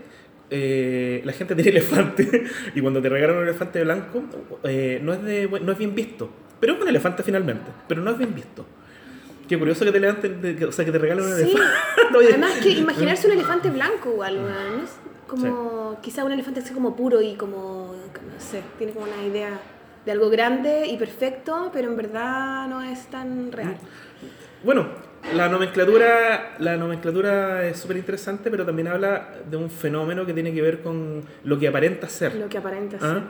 eh, 0.49 1.21
la 1.25 1.33
gente 1.33 1.55
tiene 1.55 1.69
elefante 1.77 2.43
y 2.75 2.81
cuando 2.81 3.01
te 3.01 3.09
regalan 3.09 3.37
un 3.37 3.43
elefante 3.43 3.83
blanco 3.83 4.23
eh, 4.63 4.99
no, 5.03 5.13
es 5.13 5.23
de, 5.23 5.47
no 5.61 5.71
es 5.71 5.77
bien 5.77 5.93
visto. 5.93 6.29
Pero 6.59 6.73
es 6.73 6.81
un 6.81 6.87
elefante 6.87 7.23
finalmente, 7.23 7.71
pero 7.87 8.01
no 8.01 8.11
es 8.11 8.17
bien 8.17 8.33
visto. 8.33 8.65
Qué 9.47 9.57
curioso 9.57 9.85
que 9.85 9.91
te 9.91 9.99
levanten, 9.99 10.41
de- 10.41 10.55
que- 10.55 10.65
o 10.65 10.71
sea, 10.71 10.83
que 10.83 10.91
te 10.91 10.97
regalen 10.97 11.25
un 11.25 11.35
Sí. 11.35 11.41
elefante. 11.43 11.71
Además 12.29 12.53
que 12.61 12.69
imaginarse 12.69 13.27
un 13.27 13.33
elefante 13.33 13.69
blanco 13.69 14.09
igual, 14.11 14.35
weón, 14.37 14.77
¿no? 14.77 14.83
Es 14.83 14.91
como 15.27 15.99
quizá 16.01 16.23
un 16.23 16.31
elefante 16.31 16.59
así 16.61 16.73
como 16.73 16.95
puro 16.95 17.21
y 17.21 17.35
como, 17.35 17.93
no 18.13 18.39
sé, 18.39 18.61
tiene 18.77 18.93
como 18.93 19.05
una 19.05 19.23
idea 19.25 19.49
de 20.05 20.11
algo 20.11 20.29
grande 20.29 20.87
y 20.87 20.97
perfecto, 20.97 21.69
pero 21.73 21.89
en 21.89 21.97
verdad 21.97 22.67
no 22.67 22.81
es 22.81 23.07
tan 23.07 23.51
real. 23.51 23.75
Bueno, 24.63 24.87
la 25.35 25.49
nomenclatura, 25.49 26.55
la 26.59 26.77
nomenclatura 26.77 27.65
es 27.67 27.77
súper 27.77 27.97
interesante, 27.97 28.49
pero 28.49 28.65
también 28.65 28.87
habla 28.87 29.29
de 29.49 29.57
un 29.57 29.69
fenómeno 29.69 30.25
que 30.25 30.33
tiene 30.33 30.53
que 30.53 30.61
ver 30.61 30.81
con 30.81 31.23
lo 31.43 31.59
que 31.59 31.67
aparenta 31.67 32.07
ser. 32.09 32.35
Lo 32.35 32.47
que 32.49 32.57
aparenta 32.57 32.97
¿Ah? 33.01 33.13
ser. 33.13 33.21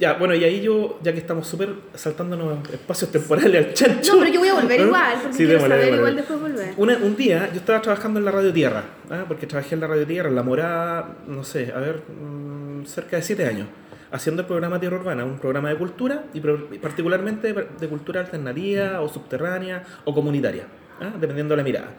Ya, 0.00 0.14
bueno, 0.14 0.34
y 0.34 0.42
ahí 0.44 0.60
yo, 0.60 0.98
ya 1.02 1.12
que 1.12 1.18
estamos 1.18 1.46
súper 1.46 1.70
saltándonos 1.94 2.68
espacios 2.70 3.10
temporales 3.12 3.66
al 3.66 3.72
chancho. 3.74 4.14
No, 4.14 4.20
pero 4.20 4.32
yo 4.32 4.40
voy 4.40 4.48
a 4.48 4.54
volver 4.54 4.80
¿Ah? 4.80 4.84
igual, 4.84 5.12
porque 5.22 5.32
Sí, 5.32 5.36
quiero 5.44 5.52
démosle, 5.52 5.68
saber 5.74 5.84
démosle. 5.84 5.96
igual 5.98 6.16
después 6.16 6.40
volver. 6.40 6.74
Una- 6.76 6.96
un 6.98 7.16
día 7.16 7.48
yo 7.52 7.58
estaba 7.58 7.80
trabajando 7.82 8.18
en 8.18 8.24
la 8.24 8.30
Radio 8.30 8.52
Tierra, 8.52 8.84
¿ah? 9.10 9.24
porque 9.28 9.46
trabajé 9.46 9.74
en 9.74 9.80
la 9.80 9.86
Radio 9.86 10.06
Tierra, 10.06 10.28
en 10.28 10.34
La 10.34 10.42
Morada, 10.42 11.16
no 11.28 11.44
sé, 11.44 11.72
a 11.74 11.78
ver, 11.78 12.02
mm, 12.08 12.84
cerca 12.86 13.16
de 13.16 13.22
siete 13.22 13.46
años, 13.46 13.68
haciendo 14.10 14.42
el 14.42 14.48
programa 14.48 14.80
Tierra 14.80 14.96
Urbana, 14.98 15.24
un 15.24 15.38
programa 15.38 15.68
de 15.68 15.76
cultura 15.76 16.24
y 16.34 16.40
particularmente 16.78 17.52
de 17.52 17.88
cultura 17.88 18.20
alternativa 18.20 19.00
o 19.00 19.08
subterránea 19.08 19.84
o 20.04 20.14
comunitaria, 20.14 20.64
¿ah? 21.00 21.12
dependiendo 21.20 21.52
de 21.52 21.56
la 21.58 21.62
mirada. 21.64 21.90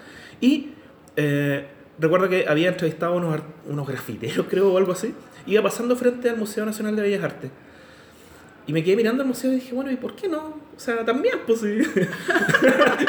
Y 0.41 0.71
eh, 1.15 1.65
recuerdo 1.99 2.27
que 2.29 2.45
había 2.47 2.69
entrevistado 2.69 3.15
unos, 3.15 3.39
unos 3.67 3.87
grafiteros, 3.87 4.45
creo, 4.49 4.73
o 4.73 4.77
algo 4.77 4.91
así, 4.91 5.13
iba 5.45 5.61
pasando 5.63 5.95
frente 5.95 6.29
al 6.29 6.37
Museo 6.37 6.65
Nacional 6.65 6.95
de 6.95 7.01
Bellas 7.01 7.23
Artes. 7.23 7.51
Y 8.65 8.73
me 8.73 8.83
quedé 8.83 8.95
mirando 8.95 9.23
el 9.23 9.27
museo 9.27 9.51
y 9.51 9.55
dije, 9.55 9.73
bueno, 9.73 9.91
¿y 9.91 9.97
por 9.97 10.15
qué 10.15 10.27
no? 10.29 10.39
O 10.75 10.79
sea, 10.79 11.03
también, 11.03 11.39
pues 11.45 11.59
sí. 11.59 11.67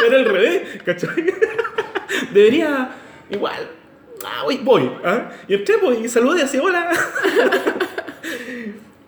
Era 0.06 0.16
al 0.16 0.24
revés, 0.24 0.82
¿cachai? 0.84 1.24
Debería, 2.34 2.90
igual, 3.30 3.68
ah, 4.24 4.42
voy, 4.44 4.58
voy. 4.62 4.90
¿ah? 5.04 5.30
Y 5.46 5.54
entré, 5.54 5.76
pues, 5.78 6.00
y 6.00 6.08
saludé 6.08 6.42
así, 6.42 6.58
hola. 6.58 6.90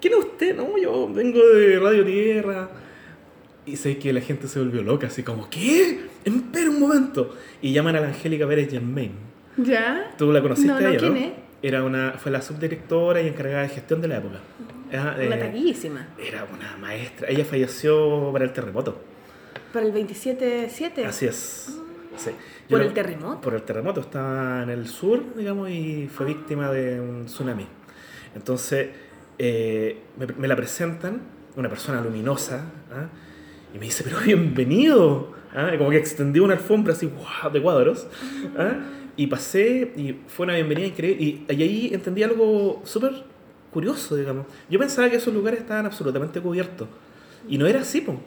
¿Quién 0.00 0.12
es 0.12 0.18
usted? 0.20 0.56
No, 0.56 0.78
yo 0.78 1.08
vengo 1.12 1.44
de 1.44 1.78
Radio 1.80 2.04
Tierra. 2.04 2.68
Y 3.64 3.76
sé 3.76 3.98
que 3.98 4.12
la 4.12 4.20
gente 4.20 4.46
se 4.46 4.60
volvió 4.60 4.82
loca, 4.82 5.08
así 5.08 5.24
como, 5.24 5.50
¿qué? 5.50 6.06
Espera 6.24 6.70
un 6.70 6.78
momento. 6.78 7.34
Y 7.60 7.72
llaman 7.72 7.96
a 7.96 8.00
la 8.00 8.08
Angélica 8.08 8.46
Pérez 8.46 8.70
Germain. 8.70 9.12
¿Ya? 9.56 10.14
¿Tú 10.16 10.30
la 10.32 10.40
conociste 10.40 10.68
No, 10.68 10.76
a 10.76 10.80
no, 10.80 10.88
ella, 10.88 10.98
¿quién 10.98 11.14
no? 11.14 11.20
es? 11.20 11.32
Era 11.66 11.82
una, 11.82 12.12
fue 12.12 12.30
la 12.30 12.42
subdirectora 12.42 13.20
y 13.20 13.26
encargada 13.26 13.62
de 13.62 13.70
gestión 13.70 14.00
de 14.00 14.06
la 14.06 14.18
época. 14.18 14.38
Ah, 14.92 15.16
Una 15.16 15.34
eh, 15.34 15.38
taquísima. 15.40 16.06
era 16.16 16.44
una 16.44 16.76
maestra. 16.76 17.28
Ella 17.28 17.44
falleció 17.44 18.30
para 18.32 18.44
el 18.44 18.52
terremoto. 18.52 19.00
Para 19.72 19.84
el 19.84 19.92
27-7. 19.92 21.04
Así 21.04 21.26
es. 21.26 21.76
Sí. 22.16 22.30
¿Por 22.70 22.82
el 22.82 22.92
terremoto? 22.92 23.40
Por 23.40 23.54
el 23.54 23.62
terremoto. 23.62 24.00
Estaba 24.00 24.62
en 24.62 24.70
el 24.70 24.86
sur, 24.86 25.34
digamos, 25.34 25.68
y 25.68 26.06
fue 26.06 26.26
víctima 26.26 26.70
de 26.70 27.00
un 27.00 27.26
tsunami. 27.26 27.66
Entonces, 28.36 28.90
eh, 29.36 30.02
me, 30.18 30.26
me 30.38 30.46
la 30.46 30.54
presentan, 30.54 31.20
una 31.56 31.68
persona 31.68 32.00
luminosa, 32.00 32.64
¿ah? 32.92 33.08
y 33.74 33.78
me 33.80 33.86
dice, 33.86 34.04
pero 34.04 34.20
bienvenido. 34.20 35.32
¿ah? 35.52 35.72
Como 35.76 35.90
que 35.90 35.96
extendió 35.96 36.44
una 36.44 36.54
alfombra 36.54 36.92
así, 36.92 37.06
¡guau! 37.06 37.52
de 37.52 37.60
cuadros. 37.60 38.06
¿ah? 38.56 38.74
Y 39.16 39.26
pasé, 39.28 39.92
y 39.96 40.16
fue 40.28 40.44
una 40.44 40.54
bienvenida 40.54 40.86
increíble. 40.86 41.22
Y, 41.22 41.44
y 41.52 41.62
ahí 41.62 41.90
entendí 41.92 42.22
algo 42.22 42.82
súper 42.84 43.12
curioso, 43.72 44.16
digamos. 44.16 44.46
Yo 44.68 44.78
pensaba 44.78 45.08
que 45.10 45.16
esos 45.16 45.32
lugares 45.32 45.60
estaban 45.60 45.86
absolutamente 45.86 46.40
cubiertos. 46.40 46.88
Y 47.48 47.58
no 47.58 47.66
era 47.66 47.80
así, 47.80 48.00
po. 48.02 48.20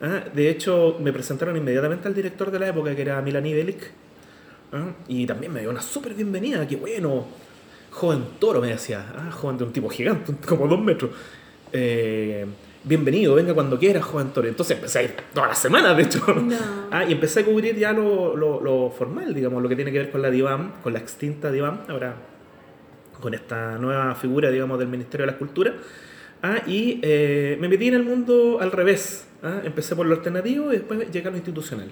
Ah, 0.00 0.24
De 0.34 0.50
hecho, 0.50 0.98
me 1.00 1.12
presentaron 1.12 1.56
inmediatamente 1.56 2.06
al 2.08 2.14
director 2.14 2.50
de 2.50 2.58
la 2.58 2.68
época, 2.68 2.94
que 2.94 3.02
era 3.02 3.20
Milani 3.22 3.54
Belic. 3.54 3.90
Ah, 4.72 4.92
Y 5.08 5.26
también 5.26 5.52
me 5.52 5.60
dio 5.60 5.70
una 5.70 5.80
súper 5.82 6.14
bienvenida, 6.14 6.66
qué 6.66 6.76
bueno. 6.76 7.26
Joven 7.90 8.24
toro, 8.38 8.60
me 8.60 8.68
decía. 8.68 9.06
Ah, 9.16 9.30
joven 9.30 9.56
de 9.58 9.64
un 9.64 9.72
tipo 9.72 9.88
gigante, 9.88 10.34
como 10.46 10.68
dos 10.68 10.80
metros. 10.82 11.10
Eh, 11.72 12.44
bienvenido, 12.86 13.34
venga 13.34 13.52
cuando 13.52 13.78
quiera, 13.78 14.00
joven 14.00 14.28
toro. 14.28 14.46
Entonces 14.46 14.76
empecé 14.76 14.98
a 15.00 15.02
ir 15.02 15.14
todas 15.34 15.50
las 15.50 15.58
semanas, 15.58 15.96
de 15.96 16.02
hecho. 16.04 16.20
No. 16.34 16.56
Ah, 16.90 17.04
y 17.04 17.12
empecé 17.12 17.40
a 17.40 17.44
cubrir 17.44 17.76
ya 17.76 17.92
lo, 17.92 18.36
lo, 18.36 18.60
lo 18.62 18.90
formal, 18.90 19.34
digamos, 19.34 19.60
lo 19.60 19.68
que 19.68 19.74
tiene 19.74 19.90
que 19.92 19.98
ver 19.98 20.10
con 20.10 20.22
la 20.22 20.30
DIVAM, 20.30 20.80
con 20.82 20.92
la 20.92 21.00
extinta 21.00 21.50
DIVAM, 21.50 21.80
ahora 21.88 22.14
con 23.20 23.34
esta 23.34 23.76
nueva 23.76 24.14
figura, 24.14 24.50
digamos, 24.50 24.78
del 24.78 24.88
Ministerio 24.88 25.26
de 25.26 25.32
la 25.32 25.36
Cultura. 25.38 25.74
Ah, 26.42 26.62
y 26.66 27.00
eh, 27.02 27.58
me 27.60 27.68
metí 27.68 27.88
en 27.88 27.94
el 27.94 28.04
mundo 28.04 28.58
al 28.60 28.70
revés. 28.70 29.26
ah, 29.42 29.60
Empecé 29.64 29.96
por 29.96 30.06
lo 30.06 30.14
alternativo 30.14 30.72
y 30.72 30.76
después 30.76 31.10
llegué 31.10 31.26
a 31.26 31.30
lo 31.32 31.36
institucional. 31.36 31.88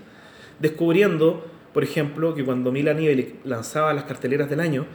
Descubriendo, 0.61 1.45
por 1.75 1.83
ejemplo, 1.83 2.35
que 2.35 2.45
cuando 2.45 2.71
Mila 2.71 2.95
Nibeli 2.95 3.41
lanzaba 3.45 3.93
las 3.93 4.05
carteleras 4.05 4.49
del 4.49 4.61
año, 4.61 4.87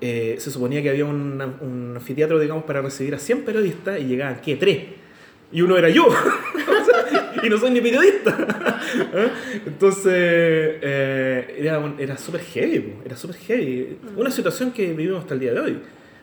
eh, 0.00 0.34
se 0.38 0.50
suponía 0.50 0.82
que 0.82 0.90
había 0.90 1.04
un, 1.04 1.40
un 1.60 1.92
anfiteatro, 1.94 2.40
digamos, 2.40 2.64
para 2.64 2.82
recibir 2.82 3.14
a 3.14 3.18
100 3.18 3.44
periodistas 3.44 4.00
y 4.00 4.04
llegaban, 4.04 4.40
¿qué? 4.42 4.56
Tres. 4.56 4.78
Y 5.54 5.62
uno 5.62 5.76
era 5.78 5.88
yo. 5.88 6.06
Y 7.42 7.50
no 7.50 7.58
soy 7.58 7.72
ni 7.72 7.80
periodista. 7.82 8.34
¿Ah? 9.14 9.28
Entonces, 9.66 10.06
eh, 10.14 11.56
era, 11.58 11.94
era 11.98 12.16
súper 12.16 12.40
heavy, 12.40 12.78
po, 12.78 13.02
era 13.04 13.16
súper 13.16 13.36
heavy. 13.36 13.98
Una 14.16 14.30
situación 14.30 14.70
que 14.72 14.92
vivimos 14.94 15.20
hasta 15.20 15.34
el 15.34 15.40
día 15.40 15.52
de 15.52 15.60
hoy. 15.60 15.78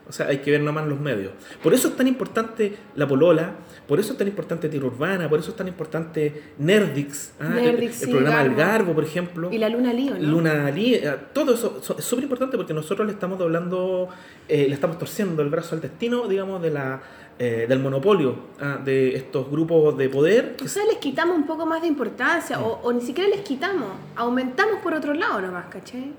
O 0.07 0.11
sea, 0.11 0.27
hay 0.27 0.39
que 0.39 0.49
ver 0.51 0.61
nomás 0.61 0.87
los 0.87 0.99
medios. 0.99 1.31
Por 1.61 1.73
eso 1.75 1.89
es 1.89 1.95
tan 1.95 2.07
importante 2.07 2.73
la 2.95 3.07
polola, 3.07 3.53
por 3.87 3.99
eso 3.99 4.13
es 4.13 4.17
tan 4.17 4.27
importante 4.27 4.67
Tierra 4.67 4.87
Urbana, 4.87 5.29
por 5.29 5.39
eso 5.39 5.51
es 5.51 5.55
tan 5.55 5.67
importante 5.67 6.41
Nerdix, 6.57 7.33
¿ah? 7.39 7.55
El- 7.59 7.65
Nerdix, 7.65 8.01
el, 8.01 8.09
programa 8.09 8.37
Garbo. 8.43 8.55
Garbo, 8.57 8.93
por 8.95 9.03
ejemplo. 9.03 9.49
Y 9.51 9.57
la 9.59 9.69
luna 9.69 9.93
lío, 9.93 10.15
¿no? 10.15 10.27
Luna 10.27 10.71
Lee, 10.71 10.95
eh, 10.95 11.15
todo 11.33 11.53
eso 11.53 11.79
so- 11.81 11.97
es 11.97 12.03
súper 12.03 12.23
importante 12.23 12.57
porque 12.57 12.73
nosotros 12.73 13.05
le 13.05 13.13
estamos 13.13 13.37
doblando, 13.37 14.09
eh, 14.49 14.65
le 14.67 14.73
estamos 14.73 14.97
torciendo 14.97 15.43
el 15.43 15.49
brazo 15.49 15.75
al 15.75 15.81
destino, 15.81 16.27
digamos, 16.27 16.61
de 16.63 16.71
la, 16.71 17.01
eh, 17.43 17.65
del 17.67 17.79
monopolio 17.79 18.35
ah, 18.59 18.77
de 18.85 19.15
estos 19.15 19.49
grupos 19.49 19.97
de 19.97 20.09
poder. 20.09 20.57
O 20.63 20.67
sea, 20.67 20.85
les 20.85 20.97
quitamos 20.97 21.35
un 21.35 21.47
poco 21.47 21.65
más 21.65 21.81
de 21.81 21.87
importancia, 21.87 22.59
o, 22.59 22.79
o 22.83 22.93
ni 22.93 23.01
siquiera 23.01 23.29
les 23.29 23.41
quitamos, 23.41 23.87
aumentamos 24.15 24.75
por 24.83 24.93
otro 24.93 25.13
lado 25.15 25.41
nomás, 25.41 25.65
¿cachai? 25.71 26.13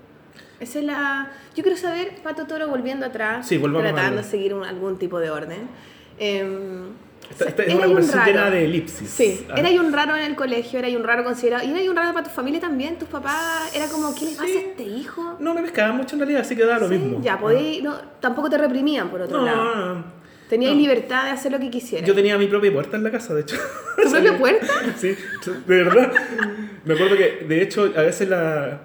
Esa 0.59 0.79
es 0.81 0.85
la... 0.85 1.31
Yo 1.55 1.63
quiero 1.63 1.79
saber, 1.79 2.15
Pato 2.25 2.45
Toro, 2.47 2.67
volviendo 2.69 3.07
atrás, 3.07 3.47
Sí, 3.47 3.59
tratando 3.59 4.17
de 4.17 4.25
seguir 4.25 4.53
un- 4.55 4.65
algún 4.65 4.99
tipo 4.99 5.21
de 5.21 5.31
orden. 5.31 5.69
em, 6.19 6.87
Esta, 7.31 7.45
esta 7.47 7.63
es 7.63 7.69
Era 7.69 7.77
una 7.79 7.87
un 7.87 7.93
conversación 7.95 8.27
llena 8.27 8.51
de 8.51 8.65
elipsis. 8.65 9.09
Sí, 9.09 9.47
Ah. 9.49 9.55
era 9.59 9.69
ahí 9.69 9.79
un 9.79 9.93
raro 9.93 10.17
en 10.17 10.23
el 10.25 10.35
colegio, 10.37 10.79
era 10.81 10.89
ahí 10.89 10.97
un 10.97 11.05
raro 11.05 11.23
considerado. 11.25 11.65
Y 11.67 11.71
era 11.71 11.89
un 11.91 11.97
raro 11.97 12.13
para 12.13 12.25
tu 12.25 12.31
familia 12.31 12.61
también, 12.61 12.99
tus 12.99 13.09
papás. 13.09 13.75
Era 13.75 13.87
como, 13.89 14.13
¿qué 14.15 14.25
le 14.27 14.31
pasa 14.33 14.47
Sí. 14.49 14.57
a 14.57 14.61
este 14.61 14.83
hijo? 14.83 15.37
No 15.41 15.55
me 15.55 15.63
pescaban 15.63 15.97
mucho 15.97 16.15
en 16.17 16.21
realidad, 16.21 16.41
así 16.43 16.55
que 16.57 16.65
da 16.65 16.79
lo 16.79 16.89
Sí, 16.89 16.95
mismo. 16.99 17.21
Ya, 17.23 17.39
podéis, 17.39 17.83
no, 17.83 17.95
tampoco 18.21 18.51
te 18.51 18.59
reprimían 18.59 19.09
por 19.09 19.23
otro 19.23 19.39
No, 19.39 19.45
lado. 19.47 19.65
no, 19.65 19.95
no. 19.95 20.22
Tenías 20.53 20.75
no. 20.75 20.81
libertad 20.81 21.25
de 21.25 21.31
hacer 21.31 21.51
lo 21.51 21.59
que 21.59 21.71
quisieras. 21.71 22.07
Yo 22.07 22.15
tenía 22.15 22.37
mi 22.37 22.47
propia 22.47 22.71
puerta 22.71 22.99
en 22.99 23.05
la 23.05 23.11
casa, 23.11 23.33
de 23.33 23.41
hecho. 23.41 23.57
¿Tu 24.03 24.11
propia 24.11 24.37
puerta? 24.39 24.67
Sí, 24.99 25.17
de 25.47 25.55
verdad. 25.83 26.13
Me 26.85 26.93
acuerdo 26.93 27.17
que, 27.17 27.47
de 27.49 27.63
hecho, 27.63 27.91
a 27.97 28.03
veces 28.03 28.29
la. 28.29 28.83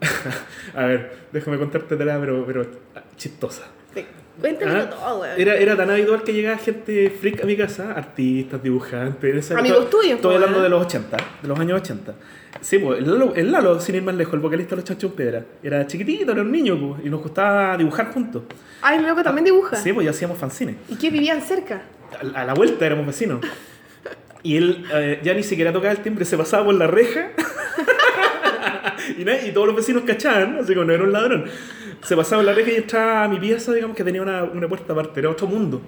a 0.76 0.84
ver, 0.84 1.26
déjame 1.32 1.58
contarte 1.58 1.96
de 1.96 2.04
la, 2.04 2.20
pero, 2.20 2.46
pero 2.46 2.64
chistosa. 3.16 3.64
Sí. 3.92 4.06
Cuéntamelo 4.40 4.80
Ah, 4.80 4.90
todo, 4.90 5.20
weón. 5.20 5.40
Era, 5.40 5.54
era 5.56 5.76
tan 5.76 5.90
habitual 5.90 6.22
que 6.22 6.32
llegaba 6.32 6.58
gente 6.58 7.10
freak 7.10 7.42
a 7.42 7.46
mi 7.46 7.56
casa, 7.56 7.92
artistas, 7.92 8.62
dibujantes. 8.62 9.46
época- 9.50 9.60
Amigos 9.60 9.90
tuyos, 9.90 10.12
Estoy 10.16 10.20
pues, 10.32 10.34
hablando 10.36 10.62
de 10.62 10.68
los 10.68 10.84
80, 10.86 11.16
de 11.42 11.48
los 11.48 11.58
años 11.58 11.80
80. 11.80 12.14
Sí, 12.60 12.78
pues 12.78 12.98
el 12.98 13.06
Lalo, 13.10 13.34
el 13.34 13.52
Lalo, 13.52 13.80
sin 13.80 13.94
ir 13.96 14.02
más 14.02 14.14
lejos, 14.14 14.34
el 14.34 14.40
vocalista 14.40 14.70
de 14.70 14.76
los 14.76 14.84
Chanchos 14.84 15.12
Piedra. 15.12 15.44
Era 15.62 15.86
chiquitito, 15.86 16.32
era 16.32 16.42
un 16.42 16.50
niño, 16.52 16.78
pues, 16.94 17.06
y 17.06 17.10
nos 17.10 17.20
gustaba 17.22 17.76
dibujar 17.76 18.12
juntos. 18.12 18.42
Ay, 18.82 18.98
mi 18.98 19.06
loco 19.06 19.22
también 19.22 19.44
dibuja. 19.44 19.76
Sí, 19.76 19.92
pues 19.92 20.04
ya 20.04 20.10
hacíamos 20.10 20.38
fanzines. 20.38 20.76
¿Y 20.88 20.96
qué 20.96 21.10
vivían 21.10 21.40
cerca? 21.42 21.82
A, 22.34 22.40
a 22.40 22.44
la 22.44 22.54
vuelta 22.54 22.84
éramos 22.86 23.06
vecinos. 23.06 23.40
Y 24.42 24.56
él 24.56 24.84
eh, 24.94 25.20
ya 25.22 25.34
ni 25.34 25.42
siquiera 25.42 25.70
tocaba 25.72 25.92
el 25.92 25.98
timbre, 25.98 26.24
se 26.24 26.36
pasaba 26.38 26.64
por 26.64 26.74
la 26.74 26.86
reja. 26.86 27.28
y, 29.18 29.22
y 29.48 29.52
todos 29.52 29.66
los 29.66 29.76
vecinos 29.76 30.02
cachaban, 30.06 30.58
así 30.60 30.72
como 30.74 30.86
no 30.86 30.92
era 30.94 31.02
un 31.04 31.12
ladrón. 31.12 31.44
Se 32.02 32.16
pasaba 32.16 32.42
la 32.42 32.52
reja 32.52 32.72
y 32.72 32.76
entraba 32.76 33.24
a 33.24 33.28
mi 33.28 33.38
pieza, 33.38 33.72
digamos 33.72 33.96
que 33.96 34.04
tenía 34.04 34.22
una, 34.22 34.44
una 34.44 34.68
puerta 34.68 34.92
aparte, 34.92 35.20
era 35.20 35.30
otro 35.30 35.46
mundo. 35.46 35.82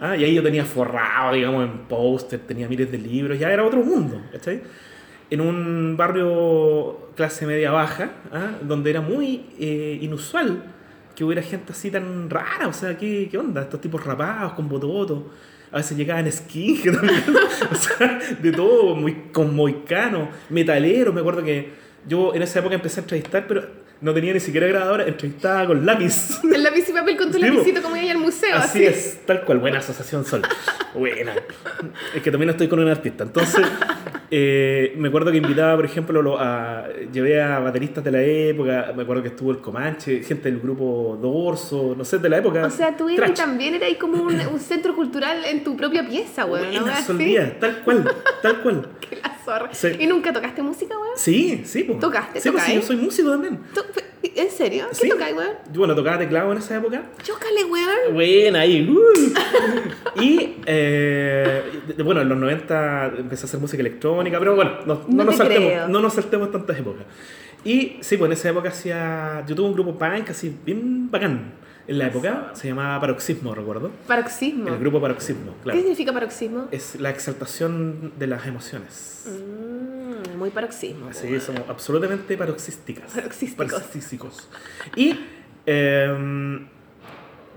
Ah, 0.00 0.16
y 0.16 0.24
ahí 0.24 0.34
yo 0.34 0.42
tenía 0.42 0.64
forrado, 0.64 1.34
digamos, 1.34 1.64
en 1.64 1.78
póster, 1.88 2.40
tenía 2.40 2.68
miles 2.68 2.90
de 2.92 2.98
libros, 2.98 3.38
ya 3.38 3.50
era 3.50 3.64
otro 3.64 3.82
mundo, 3.82 4.20
¿cachai? 4.30 4.62
En 5.30 5.40
un 5.40 5.96
barrio 5.96 7.10
clase 7.16 7.46
media 7.46 7.70
baja, 7.70 8.10
¿ah? 8.30 8.52
donde 8.62 8.90
era 8.90 9.00
muy 9.00 9.46
eh, 9.58 9.98
inusual 10.02 10.62
que 11.14 11.24
hubiera 11.24 11.42
gente 11.42 11.72
así 11.72 11.90
tan 11.90 12.28
rara, 12.28 12.68
o 12.68 12.74
sea, 12.74 12.96
¿qué, 12.98 13.28
qué 13.30 13.38
onda? 13.38 13.62
Estos 13.62 13.80
tipos 13.80 14.04
rapados, 14.04 14.52
con 14.52 14.68
bototo, 14.68 15.32
a 15.72 15.78
veces 15.78 15.96
llegaban 15.96 16.30
skin, 16.30 16.94
o 17.70 17.74
sea, 17.74 18.20
de 18.40 18.52
todo, 18.52 18.94
muy, 18.94 19.14
con 19.32 19.56
moicano, 19.56 20.28
metalero, 20.50 21.12
me 21.12 21.20
acuerdo 21.20 21.42
que 21.42 21.70
yo 22.06 22.34
en 22.34 22.42
esa 22.42 22.58
época 22.58 22.74
empecé 22.74 23.00
a 23.00 23.02
entrevistar, 23.02 23.46
pero 23.48 23.66
no 24.00 24.12
tenía 24.14 24.32
ni 24.34 24.40
siquiera 24.40 24.66
grabadora, 24.66 25.04
entrevistaba 25.06 25.66
con 25.66 25.84
lápiz. 25.86 26.38
El 26.52 26.62
lápiz 26.62 26.88
y 26.88 26.92
papel 26.92 27.16
con 27.16 27.30
tu 27.32 27.38
po. 27.38 27.44
lapicito 27.44 27.82
como 27.82 27.94
ahí 27.94 28.08
al 28.10 28.18
museo. 28.18 28.54
Así 28.56 28.84
es, 28.84 29.20
tal 29.26 29.42
cual, 29.44 29.58
buena 29.58 29.78
asociación 29.78 30.24
Sol. 30.24 30.42
Buena. 30.94 31.34
Es 32.14 32.22
que 32.22 32.30
también 32.30 32.48
estoy 32.50 32.68
con 32.68 32.78
un 32.78 32.88
artista. 32.88 33.22
Entonces, 33.24 33.66
eh, 34.30 34.94
me 34.96 35.08
acuerdo 35.08 35.30
que 35.30 35.36
invitaba, 35.36 35.76
por 35.76 35.84
ejemplo, 35.84 36.22
lo- 36.22 36.38
a, 36.40 36.86
llevé 37.12 37.42
a 37.42 37.58
bateristas 37.58 38.02
de 38.02 38.10
la 38.12 38.22
época, 38.22 38.92
me 38.96 39.02
acuerdo 39.02 39.22
que 39.22 39.28
estuvo 39.28 39.50
el 39.50 39.58
Comanche, 39.58 40.22
gente 40.22 40.50
del 40.50 40.58
grupo 40.60 41.18
Dorso, 41.20 41.94
no 41.96 42.04
sé, 42.04 42.18
de 42.18 42.28
la 42.30 42.38
época. 42.38 42.64
O 42.64 42.70
sea, 42.70 42.96
tú 42.96 43.08
eras 43.10 43.34
también 43.34 43.74
era 43.74 43.86
ahí 43.86 43.96
como 43.96 44.22
un, 44.22 44.40
un 44.40 44.58
centro 44.58 44.94
cultural 44.96 45.44
en 45.44 45.62
tu 45.62 45.76
propia 45.76 46.06
pieza. 46.08 46.46
¿no? 46.46 46.54
Así. 46.54 47.04
Sol 47.04 47.18
Díaz, 47.18 47.52
tal 47.60 47.82
cual, 47.82 48.10
tal 48.42 48.62
cual. 48.62 48.88
Que 49.06 49.16
la 49.16 49.38
zorra. 49.44 49.70
¿Y 50.00 50.06
nunca 50.08 50.32
tocaste 50.32 50.60
música, 50.62 50.96
weón? 50.98 51.12
Sí, 51.16 51.62
sí, 51.64 51.84
pues. 51.84 52.00
¿Tocaste? 52.00 52.40
Sí, 52.40 52.50
pues, 52.50 52.64
sí, 52.64 52.74
yo 52.74 52.82
soy 52.82 52.96
músico 52.96 53.30
también. 53.30 53.60
¿Tú- 53.72 53.84
¿En 54.22 54.50
serio? 54.50 54.86
¿Qué 54.90 54.94
Sí. 54.96 55.08
tocáis, 55.08 55.34
weón? 55.36 55.52
Bueno, 55.74 55.94
tocaba 55.94 56.18
teclado 56.18 56.52
en 56.52 56.58
esa 56.58 56.76
época. 56.76 57.02
Chócale, 57.22 57.64
weón. 57.64 58.14
Buena, 58.14 58.60
ahí. 58.60 58.88
uh. 58.88 60.20
Y 60.20 60.56
eh, 60.66 61.62
bueno, 62.04 62.20
en 62.22 62.28
los 62.28 62.38
90 62.38 63.12
empecé 63.18 63.44
a 63.44 63.46
hacer 63.46 63.60
música 63.60 63.80
electrónica, 63.80 64.38
pero 64.38 64.54
bueno, 64.56 64.72
no, 64.86 64.94
no 64.94 65.04
No 65.08 65.24
nos, 65.24 65.36
creo. 65.36 65.48
saltemos, 65.48 65.88
no 65.88 66.00
nos 66.00 66.12
saltemos 66.14 66.50
tantas 66.52 66.78
épocas. 66.78 67.04
Y 67.64 67.96
sí, 68.00 68.16
pues 68.16 68.28
en 68.28 68.32
esa 68.32 68.50
época 68.50 68.68
hacía. 68.70 69.44
Yo 69.46 69.54
tuve 69.54 69.66
un 69.68 69.74
grupo 69.74 69.96
punk 69.98 70.30
así 70.30 70.54
bien 70.64 71.10
bacán. 71.10 71.52
En 71.88 71.98
la 71.98 72.08
época 72.08 72.50
se 72.54 72.66
llamaba 72.68 73.00
Paroxismo, 73.00 73.54
recuerdo. 73.54 73.90
Paroxismo. 74.08 74.68
El 74.68 74.78
grupo 74.78 75.00
Paroxismo, 75.00 75.52
¿Qué 75.58 75.62
claro. 75.62 75.78
significa 75.80 76.12
paroxismo? 76.12 76.66
Es 76.72 76.98
la 77.00 77.10
exaltación 77.10 78.12
de 78.18 78.26
las 78.26 78.44
emociones. 78.46 79.24
Mm, 79.26 80.25
muy 80.46 80.54
paroxismo. 80.54 81.12
Sí, 81.12 81.26
weón. 81.26 81.40
somos 81.40 81.62
absolutamente 81.68 82.36
paroxísticas. 82.36 83.12
Paroxísticos. 83.12 83.72
Paroxísticos. 83.72 84.48
Y 84.94 85.14
em, 85.66 86.66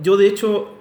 yo, 0.02 0.18
de 0.18 0.28
hecho, 0.28 0.76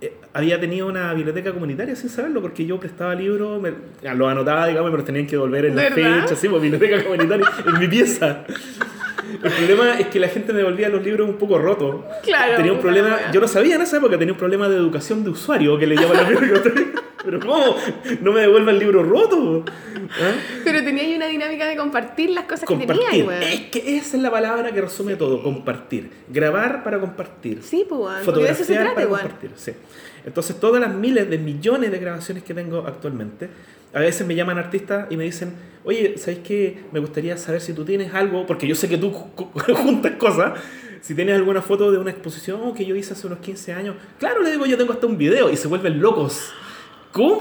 eh, 0.00 0.14
había 0.32 0.58
tenido 0.58 0.86
una 0.86 1.12
biblioteca 1.12 1.52
comunitaria 1.52 1.94
sin 1.94 2.08
saberlo, 2.08 2.40
porque 2.40 2.64
yo 2.64 2.80
prestaba 2.80 3.14
libros, 3.14 3.60
me, 3.60 3.72
ya, 4.02 4.14
los 4.14 4.30
anotaba, 4.30 4.66
digamos, 4.66 4.90
los 4.92 5.04
tenían 5.04 5.26
que 5.26 5.32
devolver 5.32 5.66
en 5.66 5.76
la 5.76 5.82
¿Verdad? 5.90 6.22
fecha, 6.22 6.36
sí, 6.36 6.48
pues, 6.48 6.62
biblioteca 6.62 7.04
comunitaria 7.04 7.46
en 7.66 7.78
mi 7.78 7.88
pieza. 7.88 8.44
El 9.42 9.52
problema 9.52 9.98
es 9.98 10.06
que 10.08 10.18
la 10.18 10.28
gente 10.28 10.52
me 10.52 10.58
devolvía 10.58 10.88
los 10.88 11.04
libros 11.04 11.28
un 11.28 11.36
poco 11.36 11.58
rotos. 11.58 11.96
Claro, 12.24 12.56
Tenía 12.56 12.72
un 12.72 12.80
problema, 12.80 13.30
yo 13.30 13.40
no 13.40 13.46
sabía 13.46 13.76
en 13.76 13.82
esa 13.82 13.98
época, 13.98 14.18
tenía 14.18 14.32
un 14.32 14.38
problema 14.38 14.68
de 14.68 14.76
educación 14.76 15.22
de 15.22 15.30
usuario 15.30 15.78
que 15.78 15.86
le 15.86 15.94
llaman 15.96 16.16
los 16.32 16.40
libros. 16.42 16.62
Pero 17.24 17.40
¿cómo? 17.40 17.76
No 18.22 18.32
me 18.32 18.40
devuelva 18.40 18.70
el 18.70 18.78
libro 18.78 19.02
roto. 19.02 19.64
¿Ah? 19.66 20.32
Pero 20.64 20.82
tenía 20.82 21.02
ahí 21.04 21.14
una 21.14 21.26
dinámica 21.26 21.66
de 21.66 21.76
compartir 21.76 22.30
las 22.30 22.44
cosas 22.44 22.60
que 22.60 22.66
Compartir. 22.66 23.04
tenías, 23.10 23.26
weón. 23.26 23.42
Es 23.42 23.60
que 23.70 23.96
esa 23.96 24.16
es 24.16 24.22
la 24.22 24.30
palabra 24.30 24.72
que 24.72 24.80
resume 24.80 25.16
todo, 25.16 25.42
compartir. 25.42 26.10
Grabar 26.28 26.82
para 26.82 26.98
compartir. 26.98 27.62
Sí, 27.62 27.84
pues, 27.88 28.00
de 28.00 28.06
eso 28.14 28.18
se 28.20 28.24
Fotografiar 28.24 28.78
trata 28.80 28.94
para 28.94 29.06
igual. 29.06 29.20
compartir. 29.22 29.50
Sí. 29.56 29.72
Entonces, 30.24 30.58
todas 30.58 30.80
las 30.80 30.94
miles 30.94 31.28
de 31.30 31.38
millones 31.38 31.90
de 31.90 31.98
grabaciones 31.98 32.42
que 32.42 32.54
tengo 32.54 32.78
actualmente, 32.86 33.48
a 33.92 34.00
veces 34.00 34.26
me 34.26 34.34
llaman 34.34 34.58
artistas 34.58 35.06
y 35.10 35.16
me 35.16 35.24
dicen, 35.24 35.52
oye, 35.84 36.16
¿sabes 36.18 36.38
qué? 36.40 36.80
Me 36.92 37.00
gustaría 37.00 37.36
saber 37.36 37.60
si 37.60 37.72
tú 37.72 37.84
tienes 37.84 38.14
algo, 38.14 38.46
porque 38.46 38.66
yo 38.66 38.74
sé 38.74 38.88
que 38.88 38.96
tú 38.98 39.10
ju- 39.12 39.50
ju- 39.52 39.74
juntas 39.76 40.12
cosas. 40.12 40.58
Si 41.02 41.14
tienes 41.14 41.34
alguna 41.36 41.62
foto 41.62 41.90
de 41.90 41.96
una 41.98 42.10
exposición 42.10 42.74
que 42.74 42.84
yo 42.84 42.94
hice 42.94 43.14
hace 43.14 43.26
unos 43.26 43.38
15 43.38 43.72
años, 43.72 43.96
claro, 44.18 44.42
le 44.42 44.50
digo, 44.52 44.66
yo 44.66 44.76
tengo 44.76 44.92
hasta 44.92 45.06
un 45.06 45.16
video 45.16 45.50
y 45.50 45.56
se 45.56 45.66
vuelven 45.68 46.00
locos. 46.00 46.52
¿Cómo? 47.12 47.40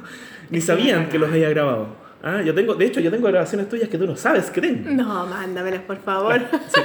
Ni 0.50 0.60
sabían 0.60 1.08
que 1.08 1.18
los 1.18 1.30
había 1.30 1.48
grabado. 1.50 2.06
Ah, 2.22 2.42
yo 2.42 2.54
tengo, 2.54 2.74
de 2.74 2.86
hecho, 2.86 2.98
yo 3.00 3.10
tengo 3.10 3.28
grabaciones 3.28 3.68
tuyas 3.68 3.88
que 3.88 3.98
tú 3.98 4.06
no 4.06 4.16
sabes 4.16 4.50
que 4.50 4.60
tengo. 4.60 4.90
No, 4.90 5.26
mándamelas, 5.26 5.82
por 5.82 5.96
favor. 5.98 6.40
Sí, 6.74 6.80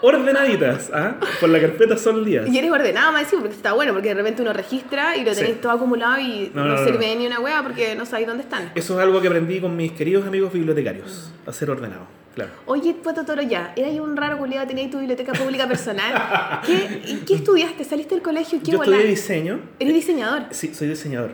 ordenaditas, 0.00 0.90
¿ah? 0.94 1.16
Por 1.40 1.50
la 1.50 1.60
carpeta 1.60 1.98
Sol 1.98 2.24
Díaz. 2.24 2.48
Y 2.48 2.56
eres 2.58 2.70
ordenado, 2.70 3.12
más 3.12 3.26
porque 3.30 3.48
está 3.54 3.72
bueno, 3.74 3.92
porque 3.92 4.08
de 4.08 4.14
repente 4.14 4.40
uno 4.42 4.52
registra 4.52 5.16
y 5.16 5.24
lo 5.24 5.34
Sí. 5.34 5.40
tenéis 5.40 5.60
todo 5.60 5.72
acumulado 5.72 6.18
y 6.20 6.50
No, 6.54 6.64
no, 6.64 6.74
no, 6.74 6.80
no, 6.80 6.84
sirve 6.86 7.12
no. 7.14 7.20
ni 7.20 7.26
una 7.26 7.40
wea 7.40 7.62
porque 7.62 7.94
no 7.96 8.06
sabéis 8.06 8.28
dónde 8.28 8.44
están. 8.44 8.70
Eso 8.74 8.94
es 8.94 9.00
algo 9.04 9.20
que 9.20 9.28
aprendí 9.28 9.60
con 9.60 9.76
mis 9.76 9.92
queridos 9.92 10.26
amigos 10.26 10.52
bibliotecarios, 10.52 11.30
a 11.46 11.52
ser 11.52 11.68
ordenado, 11.70 12.02
claro. 12.34 12.52
Oye, 12.66 12.94
Pato 12.94 13.24
Toro, 13.26 13.42
ya, 13.42 13.72
eras 13.76 13.92
un 14.00 14.16
raro 14.16 14.38
culiado, 14.38 14.66
tenías 14.66 14.90
tu 14.90 14.98
biblioteca 15.00 15.32
pública 15.32 15.66
personal. 15.68 16.62
¿Qué, 16.64 17.20
¿Qué 17.26 17.34
estudiaste? 17.34 17.84
¿Saliste 17.84 18.14
del 18.14 18.22
colegio? 18.22 18.60
¿Qué 18.64 18.70
Yo 18.70 18.82
estudié 18.82 19.04
diseño, 19.04 19.58
¿Eres 19.80 19.92
diseñador? 19.94 20.44
sí, 20.50 20.72
soy 20.74 20.88
diseñador. 20.88 21.32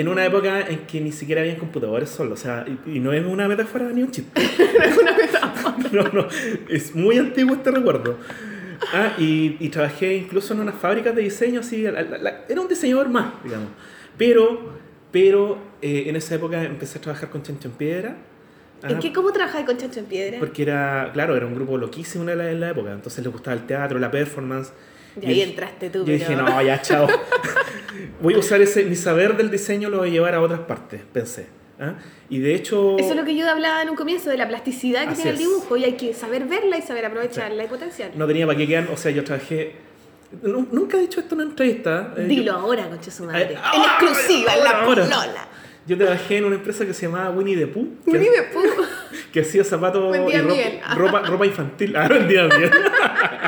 En 0.00 0.08
una 0.08 0.24
época 0.24 0.60
en 0.68 0.80
que 0.86 1.00
ni 1.00 1.12
siquiera 1.12 1.40
había 1.42 1.56
computadores 1.58 2.08
solo, 2.08 2.34
o 2.34 2.36
sea, 2.36 2.64
y, 2.86 2.96
y 2.96 3.00
no 3.00 3.12
es 3.12 3.24
una 3.26 3.48
metáfora 3.48 3.88
ni 3.90 4.02
un 4.02 4.10
chiste. 4.10 4.40
Una 5.02 5.12
metáfora. 5.16 5.76
No, 5.92 6.02
no, 6.12 6.28
es 6.68 6.94
muy 6.94 7.16
antiguo 7.18 7.54
este 7.54 7.70
recuerdo. 7.70 8.16
Ah, 8.92 9.14
y, 9.18 9.56
y 9.58 9.68
trabajé 9.70 10.14
incluso 10.16 10.52
en 10.54 10.60
unas 10.60 10.74
fábricas 10.74 11.14
de 11.16 11.22
diseño, 11.22 11.60
así, 11.60 11.82
la- 11.82 12.02
la- 12.02 12.18
la- 12.18 12.44
era 12.48 12.60
un 12.60 12.68
diseñador 12.68 13.08
más, 13.08 13.32
digamos. 13.42 13.68
Pero, 14.18 14.72
pero 15.10 15.58
eh, 15.80 16.04
en 16.06 16.16
esa 16.16 16.34
época 16.34 16.62
empecé 16.62 16.98
a 16.98 17.00
trabajar 17.00 17.30
con 17.30 17.42
Chancho 17.42 17.68
en 17.68 17.74
Piedra. 17.74 18.16
¿En 18.82 18.96
ah, 18.96 18.98
qué, 19.00 19.12
¿Cómo 19.12 19.32
trabajas 19.32 19.64
con 19.64 19.76
Chancho 19.78 20.00
en 20.00 20.06
Piedra? 20.06 20.38
Porque 20.38 20.62
era, 20.62 21.10
claro, 21.12 21.34
era 21.36 21.46
un 21.46 21.54
grupo 21.54 21.76
loquísimo 21.78 22.28
en 22.28 22.38
la, 22.38 22.50
en 22.50 22.60
la 22.60 22.70
época, 22.70 22.92
entonces 22.92 23.24
les 23.24 23.32
gustaba 23.32 23.56
el 23.56 23.66
teatro, 23.66 23.98
la 23.98 24.10
performance. 24.10 24.72
Y 25.20 25.26
ahí 25.26 25.42
entraste 25.42 25.90
tú, 25.90 26.00
Yo 26.00 26.04
pero... 26.06 26.18
dije, 26.18 26.36
no, 26.36 26.62
ya, 26.62 26.80
chao. 26.82 27.06
voy 28.20 28.34
a 28.34 28.38
usar 28.38 28.60
ese, 28.60 28.84
mi 28.84 28.94
saber 28.96 29.36
del 29.36 29.50
diseño, 29.50 29.90
lo 29.90 29.98
voy 29.98 30.08
a 30.08 30.12
llevar 30.12 30.34
a 30.34 30.40
otras 30.40 30.60
partes, 30.60 31.00
pensé. 31.12 31.46
¿ah? 31.80 31.94
Y 32.28 32.38
de 32.40 32.54
hecho... 32.54 32.96
Eso 32.98 33.10
es 33.10 33.16
lo 33.16 33.24
que 33.24 33.34
yo 33.36 33.48
hablaba 33.48 33.82
en 33.82 33.90
un 33.90 33.96
comienzo, 33.96 34.30
de 34.30 34.36
la 34.36 34.46
plasticidad 34.48 35.08
que 35.08 35.14
tiene 35.14 35.30
el 35.30 35.38
dibujo 35.38 35.76
y 35.76 35.84
hay 35.84 35.92
que 35.94 36.14
saber 36.14 36.44
verla 36.46 36.76
y 36.78 36.82
saber 36.82 37.06
aprovecharla 37.06 37.64
y 37.64 37.66
potenciarla. 37.68 38.16
No 38.16 38.26
tenía 38.26 38.46
para 38.46 38.58
qué 38.58 38.66
quedar, 38.66 38.88
o 38.92 38.96
sea, 38.96 39.10
yo 39.10 39.24
trabajé... 39.24 39.76
nu- 40.42 40.68
Nunca 40.70 40.96
he 40.96 41.00
dicho 41.00 41.20
esto 41.20 41.34
en 41.34 41.40
una 41.42 41.50
entrevista. 41.50 42.14
eh, 42.16 42.24
Dilo 42.24 42.44
yo- 42.52 42.58
ahora, 42.58 42.88
concha 42.88 43.10
su 43.10 43.24
madre. 43.24 43.42
Eh, 43.44 43.50
en 43.52 43.56
ahora, 43.58 43.92
exclusiva, 44.00 44.54
en 44.56 44.64
la 44.64 44.70
ahora, 44.70 44.84
ahora. 44.84 45.04
polola. 45.04 45.48
Yo 45.88 45.96
trabajé 45.96 46.36
en 46.36 46.44
una 46.44 46.56
empresa 46.56 46.84
que 46.84 46.92
se 46.92 47.06
llamaba 47.06 47.30
Winnie 47.30 47.56
the 47.56 47.66
Pooh, 47.66 47.88
Winnie 48.04 48.28
the 48.28 48.42
Pooh. 48.52 48.84
que 49.32 49.40
hacía 49.40 49.64
zapatos 49.64 50.14
y 50.14 50.38
ropa, 50.38 50.94
ropa, 50.94 51.20
ropa 51.22 51.46
infantil. 51.46 51.96
Ah, 51.96 52.08
vendía 52.08 52.46
bien. 52.46 52.70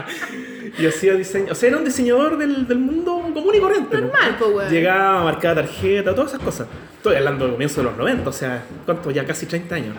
y 0.78 0.86
hacía 0.86 1.14
diseño. 1.14 1.52
O 1.52 1.54
sea, 1.54 1.68
era 1.68 1.76
un 1.76 1.84
diseñador 1.84 2.38
del, 2.38 2.66
del 2.66 2.78
mundo 2.78 3.30
común 3.34 3.54
y 3.54 3.60
corriente. 3.60 3.94
¿no? 3.94 4.06
Normal, 4.06 4.36
po, 4.38 4.46
weón. 4.46 4.72
Llegaba, 4.72 5.24
marcaba 5.24 5.56
tarjeta, 5.56 6.14
todas 6.14 6.32
esas 6.32 6.42
cosas. 6.42 6.66
Estoy 6.96 7.16
hablando 7.16 7.44
de 7.44 7.52
comienzo 7.52 7.82
de 7.82 7.84
los 7.84 7.96
90, 7.98 8.30
o 8.30 8.32
sea, 8.32 8.62
¿cuánto? 8.86 9.10
Ya 9.10 9.26
casi 9.26 9.44
30 9.44 9.74
años. 9.74 9.96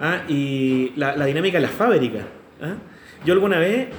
Ah, 0.00 0.22
y 0.26 0.92
la, 0.96 1.14
la 1.14 1.26
dinámica 1.26 1.58
de 1.58 1.62
la 1.62 1.68
fábrica. 1.68 2.26
¿ah? 2.60 2.74
Yo 3.24 3.32
alguna 3.32 3.60
vez 3.60 3.90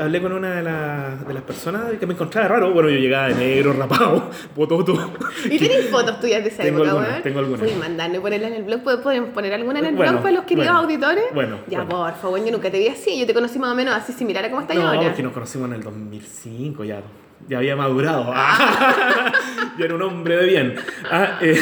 hablé 0.00 0.20
con 0.22 0.32
una 0.32 0.56
de, 0.56 0.62
las- 0.62 1.26
de 1.26 1.34
las 1.34 1.42
personas 1.42 1.92
que 1.98 2.06
me 2.06 2.14
encontraba 2.14 2.48
raro. 2.48 2.72
Bueno, 2.72 2.88
yo 2.90 2.96
llegaba 2.98 3.28
de 3.28 3.34
negro, 3.34 3.72
rapado, 3.72 4.30
bototo. 4.56 5.12
¿Y 5.46 5.58
tenéis 5.58 5.88
fotos 5.90 6.20
tuyas 6.20 6.42
de 6.42 6.48
esa 6.50 6.62
Tengo 6.62 6.78
época, 6.78 6.90
algunas, 6.90 7.10
weón? 7.10 7.22
tengo 7.22 7.38
algunas. 7.40 7.62
Uy, 7.62 7.72
mandarme 7.78 8.20
ponerla 8.20 8.48
en 8.48 8.54
el 8.54 8.62
blog. 8.64 8.82
¿Pod- 8.82 9.02
¿Podemos 9.02 9.30
poner 9.30 9.52
alguna 9.54 9.78
en 9.78 9.86
el 9.86 9.94
Bueno, 9.94 10.12
blog 10.12 10.22
para 10.22 10.34
los 10.34 10.44
queridos 10.44 10.66
bueno, 10.68 10.80
auditores? 10.80 11.24
bueno, 11.34 11.58
Ya, 11.68 11.82
bueno. 11.82 12.04
por 12.04 12.14
favor, 12.20 12.44
yo 12.44 12.52
nunca 12.52 12.70
te 12.70 12.78
vi 12.78 12.88
así. 12.88 13.18
Yo 13.18 13.26
te 13.26 13.34
conocí 13.34 13.58
más 13.58 13.72
o 13.72 13.74
menos 13.74 13.94
así 13.94 14.12
similar 14.12 14.44
a 14.44 14.50
cómo 14.50 14.62
estás 14.62 14.76
No, 14.76 14.88
ahora. 14.88 15.02
porque 15.02 15.22
nos 15.22 15.32
conocimos 15.32 15.68
en 15.68 15.74
el 15.74 15.82
2005 15.82 16.84
ya. 16.84 17.00
Ya 17.48 17.58
había 17.58 17.76
madurado. 17.76 18.32
ya 19.78 19.84
era 19.84 19.94
un 19.94 20.02
hombre 20.02 20.36
de 20.36 20.46
bien. 20.46 20.74
Ah, 21.10 21.38
eh, 21.42 21.60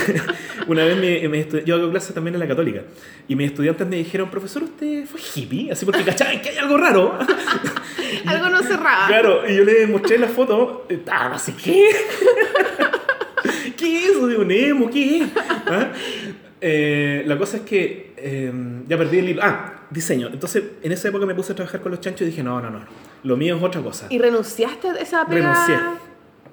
una 0.68 0.84
vez 0.84 0.96
me, 0.96 1.28
me 1.28 1.64
yo 1.64 1.74
hago 1.74 1.90
clases 1.90 2.14
también 2.14 2.34
en 2.34 2.40
la 2.40 2.46
católica. 2.46 2.82
Y 3.28 3.36
mis 3.36 3.50
estudiantes 3.50 3.86
me 3.86 3.96
dijeron, 3.96 4.30
profesor, 4.30 4.62
¿usted 4.62 5.06
fue 5.06 5.20
hippie? 5.20 5.72
Así 5.72 5.84
porque 5.84 6.04
cachaban 6.04 6.40
que 6.40 6.50
hay 6.50 6.58
algo 6.58 6.76
raro. 6.76 7.18
Algo 8.26 8.50
no 8.50 8.62
cerraba. 8.62 9.06
Claro, 9.08 9.48
y 9.48 9.56
yo 9.56 9.64
le 9.64 9.86
mostré 9.86 10.18
la 10.18 10.28
foto. 10.28 10.86
Ah, 11.10 11.32
así, 11.34 11.52
¿qué? 11.52 11.90
¿Qué 13.76 13.98
es 13.98 14.10
eso 14.10 14.26
de 14.28 14.36
un 14.36 14.50
emo? 14.50 14.90
¿Qué 14.90 15.18
es? 15.18 15.28
¿Ah? 15.66 15.88
Eh, 16.60 17.24
la 17.26 17.36
cosa 17.36 17.56
es 17.56 17.62
que 17.64 18.12
eh, 18.16 18.52
ya 18.86 18.96
perdí 18.96 19.18
el 19.18 19.26
libro. 19.26 19.42
Ah, 19.44 19.86
diseño. 19.90 20.28
Entonces, 20.32 20.62
en 20.82 20.92
esa 20.92 21.08
época 21.08 21.26
me 21.26 21.34
puse 21.34 21.52
a 21.52 21.56
trabajar 21.56 21.80
con 21.80 21.90
los 21.90 22.00
chanchos 22.00 22.22
y 22.22 22.26
dije, 22.26 22.42
no, 22.42 22.60
no, 22.60 22.70
no. 22.70 22.80
Lo 23.22 23.36
mío 23.36 23.56
es 23.56 23.62
otra 23.62 23.80
cosa. 23.82 24.06
¿Y 24.10 24.18
renunciaste 24.18 24.88
a 24.88 24.94
esa 24.94 25.26
pega? 25.26 25.52
Renuncié. 25.52 25.78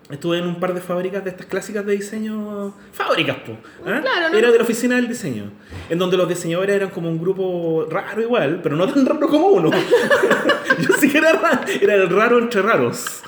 Estuve 0.09 0.39
en 0.39 0.47
un 0.47 0.59
par 0.59 0.73
de 0.73 0.81
fábricas 0.81 1.23
de 1.23 1.29
estas 1.29 1.45
clásicas 1.45 1.85
de 1.85 1.93
diseño. 1.93 2.73
Fábricas, 2.91 3.37
po. 3.37 3.51
¿ah? 3.85 3.99
Claro, 4.01 4.29
¿no? 4.31 4.37
Era 4.37 4.49
de 4.51 4.57
la 4.57 4.63
oficina 4.63 4.95
del 4.95 5.07
diseño. 5.07 5.51
En 5.87 5.99
donde 5.99 6.17
los 6.17 6.27
diseñadores 6.27 6.75
eran 6.75 6.89
como 6.89 7.09
un 7.09 7.19
grupo 7.19 7.85
raro 7.87 8.19
igual, 8.19 8.59
pero 8.63 8.75
no 8.75 8.91
tan 8.91 9.05
raro 9.05 9.27
como 9.27 9.47
uno. 9.49 9.69
Yo 10.79 10.93
sí 10.99 11.11
que 11.11 11.19
era 11.19 11.33
raro. 11.33 11.61
Era 11.79 11.93
el 11.93 12.09
raro 12.09 12.39
entre 12.39 12.63
raros. 12.63 13.21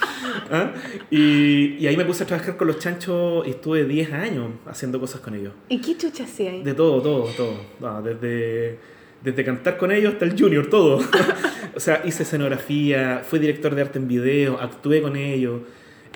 ¿ah? 0.52 0.72
Y, 1.12 1.76
y 1.78 1.86
ahí 1.86 1.96
me 1.96 2.04
puse 2.06 2.24
a 2.24 2.28
trabajar 2.28 2.58
con 2.58 2.68
los 2.68 2.80
chanchos 2.80 3.46
y 3.46 3.52
estuve 3.52 3.86
10 3.86 4.14
años 4.14 4.50
haciendo 4.66 5.00
cosas 5.00 5.22
con 5.22 5.36
ellos. 5.36 5.54
¿Y 5.70 5.80
qué 5.82 5.96
chucha 5.96 6.24
hacía 6.24 6.50
ahí? 6.50 6.64
De 6.64 6.74
todo, 6.74 7.00
todo, 7.00 7.26
todo. 7.38 7.54
No, 7.80 8.02
desde, 8.02 8.80
desde 9.24 9.44
cantar 9.44 9.78
con 9.78 9.92
ellos 9.92 10.14
hasta 10.14 10.26
el 10.26 10.40
junior, 10.40 10.68
todo. 10.68 11.00
o 11.76 11.80
sea, 11.80 12.02
hice 12.06 12.24
escenografía, 12.24 13.22
fui 13.28 13.40
director 13.40 13.74
de 13.76 13.82
arte 13.82 14.00
en 14.00 14.08
video, 14.08 14.60
actué 14.60 15.02
con 15.02 15.16
ellos. 15.16 15.62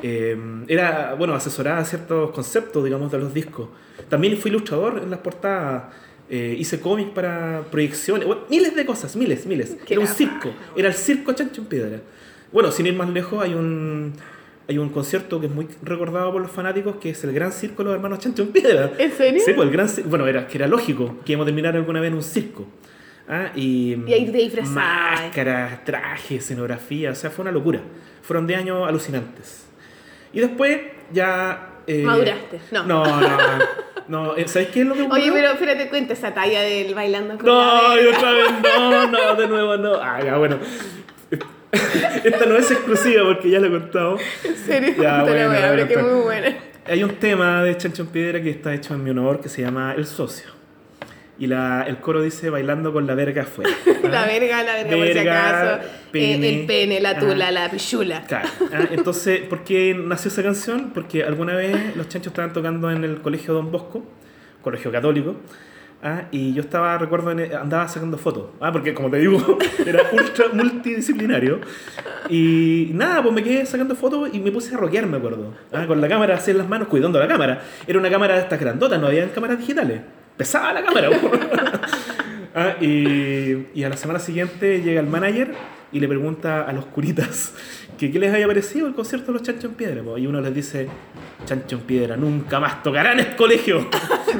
Eh, 0.01 0.38
era, 0.68 1.16
bueno, 1.16 1.34
asesoraba 1.34 1.84
ciertos 1.86 2.32
conceptos, 2.32 2.84
digamos, 2.84 3.12
de 3.12 3.18
los 3.18 3.34
discos. 3.34 3.70
También 4.10 4.38
fui 4.38 4.49
ilustrador 4.49 4.99
en 5.03 5.10
las 5.10 5.20
portadas. 5.20 5.93
eh, 6.30 6.56
hice 6.58 6.80
cómics 6.80 7.12
para 7.12 7.64
proyecciones. 7.72 8.26
bueno, 8.26 8.43
miles 8.49 8.76
de 8.76 8.86
cosas, 8.86 9.16
miles, 9.16 9.45
miles. 9.45 9.78
Qué 9.86 9.93
Era 9.93 10.01
un 10.01 10.08
circo. 10.08 10.49
Era 10.76 10.88
el 10.88 10.95
circo 10.95 11.34
Chancho 11.34 11.62
en 11.62 11.68
Piedra. 11.68 12.01
Bueno, 12.51 12.72
sin 12.72 12.88
ir 12.88 12.95
más 12.95 13.10
lejos, 13.10 13.43
hay 13.43 13.53
un... 13.53 14.14
Hay 14.68 14.80
un 14.80 14.89
concierto 14.89 15.39
que 15.39 15.45
es 15.45 15.51
muy 15.53 15.68
recordado 15.84 16.32
por 16.32 16.41
los 16.41 16.49
fanáticos, 16.49 16.95
que 16.95 17.12
es 17.12 17.24
el 17.24 17.32
Gran 17.34 17.51
Circo 17.51 17.84
de 17.84 17.89
los 17.89 17.95
Hermanos 17.97 18.18
Chancho 18.18 18.41
en 18.41 18.47
Piedra. 18.47 18.93
¿En 18.97 19.12
serio? 19.12 19.39
Sí, 19.45 19.53
pues 19.53 19.68
el 19.68 19.72
gran 19.72 19.88
bueno, 20.10 20.26
era 20.26 20.47
que 20.47 20.58
era 20.58 20.68
lógico 20.68 21.18
que 21.24 21.34
íbamos 21.34 21.45
a 21.45 21.49
terminar 21.49 21.76
alguna 21.76 22.01
vez 22.01 22.10
en 22.10 22.16
un 22.16 22.24
circo. 22.24 22.66
Ah, 23.28 23.49
y, 23.55 23.93
Y 24.07 24.26
disfrazabas. 24.26 25.21
Máscaras, 25.21 25.84
trajes, 25.84 26.43
escenografía, 26.43 27.11
o 27.11 27.15
sea, 27.15 27.30
fue 27.32 27.43
una 27.43 27.51
locura. 27.51 27.80
Fueron 28.21 28.45
de 28.47 28.55
años 28.55 28.88
alucinantes. 28.88 29.65
Y 30.34 30.39
después 30.41 30.80
ya... 31.11 31.69
eh, 31.88 32.03
Maduraste, 32.03 32.59
no. 32.71 32.84
No, 32.86 33.05
no, 33.05 33.38
no. 34.07 34.36
eh, 34.38 34.47
¿Sabes 34.47 34.67
qué 34.69 34.82
es 34.82 34.86
lo 34.88 34.93
que 34.93 35.01
Oye, 35.03 35.07
ocurrió? 35.30 35.34
pero 35.34 35.47
espérate, 35.53 35.89
cuenta 35.89 36.13
esa 36.13 36.34
talla 36.34 36.61
del 36.61 36.93
bailando 36.93 37.38
con 37.38 37.45
No, 37.47 38.01
y 38.01 38.05
otra 38.07 38.32
vez 38.34 38.51
no, 38.63 39.07
no, 39.07 39.36
de 39.36 39.47
nuevo 39.47 39.78
no. 39.78 39.95
Ah, 39.95 40.19
ya, 40.23 40.38
bueno. 40.38 40.57
Esta 42.23 42.45
no 42.45 42.55
es 42.57 42.71
exclusiva 42.71 43.23
porque 43.26 43.49
ya 43.49 43.59
la 43.59 43.67
he 43.67 43.71
contado. 43.71 44.17
En 44.43 44.55
serio, 44.55 44.93
Ya, 45.01 45.23
bueno, 45.23 45.51
a 45.51 45.88
que 45.88 45.97
muy 45.97 46.21
buena. 46.21 46.55
Hay 46.88 47.03
un 47.03 47.15
tema 47.15 47.63
de 47.63 47.76
Chancho 47.78 48.03
en 48.03 48.07
Piedra 48.09 48.41
que 48.41 48.51
está 48.51 48.73
hecho 48.73 48.93
en 48.93 49.03
mi 49.03 49.09
honor 49.09 49.41
que 49.41 49.49
se 49.49 49.61
llama 49.61 49.93
El 49.97 50.05
Socio. 50.05 50.55
Y 51.38 51.47
la, 51.47 51.83
el 51.88 51.97
coro 51.97 52.21
dice 52.21 52.49
bailando 52.49 52.93
con 52.93 53.05
la 53.07 53.13
verga 53.15 53.41
afuera. 53.43 53.69
La 54.09 54.23
¿Ah? 54.23 54.25
verga, 54.27 54.63
la 54.63 54.73
verga, 54.75 54.95
por 54.95 55.07
si 55.07 55.13
Verga, 55.13 55.49
acaso. 55.73 55.89
pene. 56.11 56.47
Eh, 56.47 56.59
el 56.61 56.65
pene, 56.65 57.01
la 57.01 57.19
tula, 57.19 57.47
Ah. 57.47 57.51
la 57.51 57.69
pichula. 57.71 58.21
Claro. 58.21 58.47
Ah, 58.71 58.86
Entonces, 58.91 59.41
¿por 59.41 59.63
qué 59.65 59.93
nació 59.99 60.29
esa 60.29 60.43
canción? 60.43 60.91
Porque 60.93 61.23
alguna 61.23 61.55
vez 61.55 61.95
los 61.97 62.07
chanchos 62.07 62.31
estaban 62.31 62.53
tocando 62.53 62.89
en 62.91 63.03
el 63.03 63.21
colegio 63.21 63.53
Don 63.53 63.69
Bosco, 63.71 64.05
colegio 64.61 64.91
católico, 64.91 65.36
ah, 66.03 66.23
y 66.31 66.53
yo 66.53 66.61
estaba, 66.61 66.97
recuerdo, 66.99 67.31
andaba 67.31 67.88
sacando 67.89 68.17
fotos. 68.17 68.51
Ah, 68.61 68.71
porque 68.71 68.93
como 68.93 69.09
te 69.09 69.17
digo, 69.17 69.57
era 69.86 70.03
ultra 70.13 70.45
multidisciplinario. 70.53 71.59
Y 72.29 72.91
nada, 72.93 73.21
pues 73.23 73.33
me 73.36 73.43
quedé 73.43 73.65
sacando 73.65 73.95
fotos 73.95 74.29
y 74.33 74.39
me 74.39 74.51
puse 74.51 74.73
a 74.73 74.77
rockear, 74.77 75.05
me 75.07 75.17
acuerdo. 75.17 75.53
Ah, 75.73 75.86
con 75.86 75.99
la 75.99 76.07
cámara 76.07 76.36
así 76.36 76.51
en 76.51 76.59
las 76.59 76.69
manos, 76.69 76.88
cuidando 76.88 77.19
la 77.19 77.27
cámara. 77.27 77.61
Era 77.88 77.99
una 77.99 78.09
cámara 78.09 78.36
de 78.36 78.41
estas 78.41 78.59
grandotas, 78.59 79.01
no 79.01 79.07
había 79.07 79.29
cámaras 79.33 79.57
digitales. 79.59 80.01
Pesaba 80.38 80.73
la 80.73 80.83
cámara. 80.83 81.09
Ah, 82.57 82.77
y, 82.79 83.67
y 83.73 83.83
a 83.83 83.89
la 83.89 83.97
semana 83.97 84.17
siguiente 84.17 84.81
llega 84.81 85.01
el 85.01 85.07
manager 85.07 85.53
y 85.91 85.99
le 85.99 86.07
pregunta 86.07 86.61
a 86.61 86.71
los 86.71 86.86
curitas 86.86 87.51
que 87.97 88.11
qué 88.11 88.19
les 88.19 88.33
había 88.33 88.47
parecido 88.47 88.88
el 88.88 88.93
concierto 88.93 89.27
de 89.27 89.33
los 89.33 89.43
Chancho 89.43 89.67
en 89.67 89.73
Piedra. 89.73 90.01
po. 90.03 90.17
Y 90.17 90.27
uno 90.27 90.41
les 90.41 90.53
dice, 90.53 90.88
Chancho 91.45 91.77
en 91.77 91.81
Piedra, 91.81 92.17
nunca 92.17 92.59
más 92.59 92.83
tocarán 92.83 93.19
el 93.19 93.36
colegio. 93.36 93.89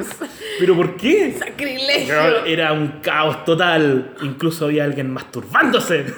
¿Pero 0.58 0.74
por 0.74 0.96
qué? 0.96 1.36
Sacrilegio. 1.38 2.44
Era 2.44 2.72
un 2.72 3.00
caos 3.02 3.44
total. 3.44 4.14
Incluso 4.22 4.64
había 4.66 4.84
alguien 4.84 5.10
masturbándose. 5.10 6.06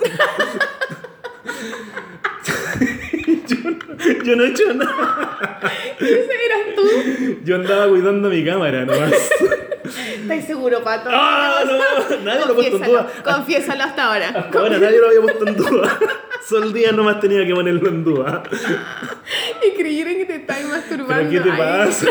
yo, 3.47 3.57
no, 3.71 3.77
yo 4.25 4.37
no 4.37 4.45
he 4.45 4.49
hecho 4.49 4.75
nada. 4.75 5.61
¿Ese 5.99 6.07
eras 6.17 6.75
tú? 6.77 7.39
Yo 7.45 7.57
andaba 7.57 7.89
cuidando 7.89 8.29
mi 8.29 8.45
cámara 8.45 8.85
nomás. 8.85 9.13
¿Estás 10.21 10.45
seguro, 10.47 10.83
Pato? 10.83 11.09
¡Ah, 11.11 11.63
no! 11.67 12.17
Nadie 12.25 12.45
lo 12.47 12.53
ha 12.53 12.55
puesto 12.55 12.77
en 12.77 12.83
duda. 12.83 13.07
Confiésalo 13.25 13.85
hasta 13.85 14.05
ahora. 14.05 14.29
Hasta 14.29 14.59
ahora 14.59 14.79
nadie 14.79 14.99
lo 14.99 15.07
había 15.09 15.21
puesto 15.23 15.47
en 15.47 15.57
duda. 15.57 15.99
Sol 16.47 16.73
Díaz 16.73 16.93
nomás 16.93 17.21
tenía 17.21 17.47
que 17.47 17.55
ponerlo 17.55 17.89
en 17.89 18.05
duda. 18.05 18.43
Y 19.67 19.77
creyeron 19.77 20.15
que 20.17 20.25
te 20.25 20.37
estabas 20.37 20.65
masturbando. 20.65 21.29
¿Pero 21.31 21.45
qué 21.45 21.51
te 21.51 21.57
pasa? 21.57 22.07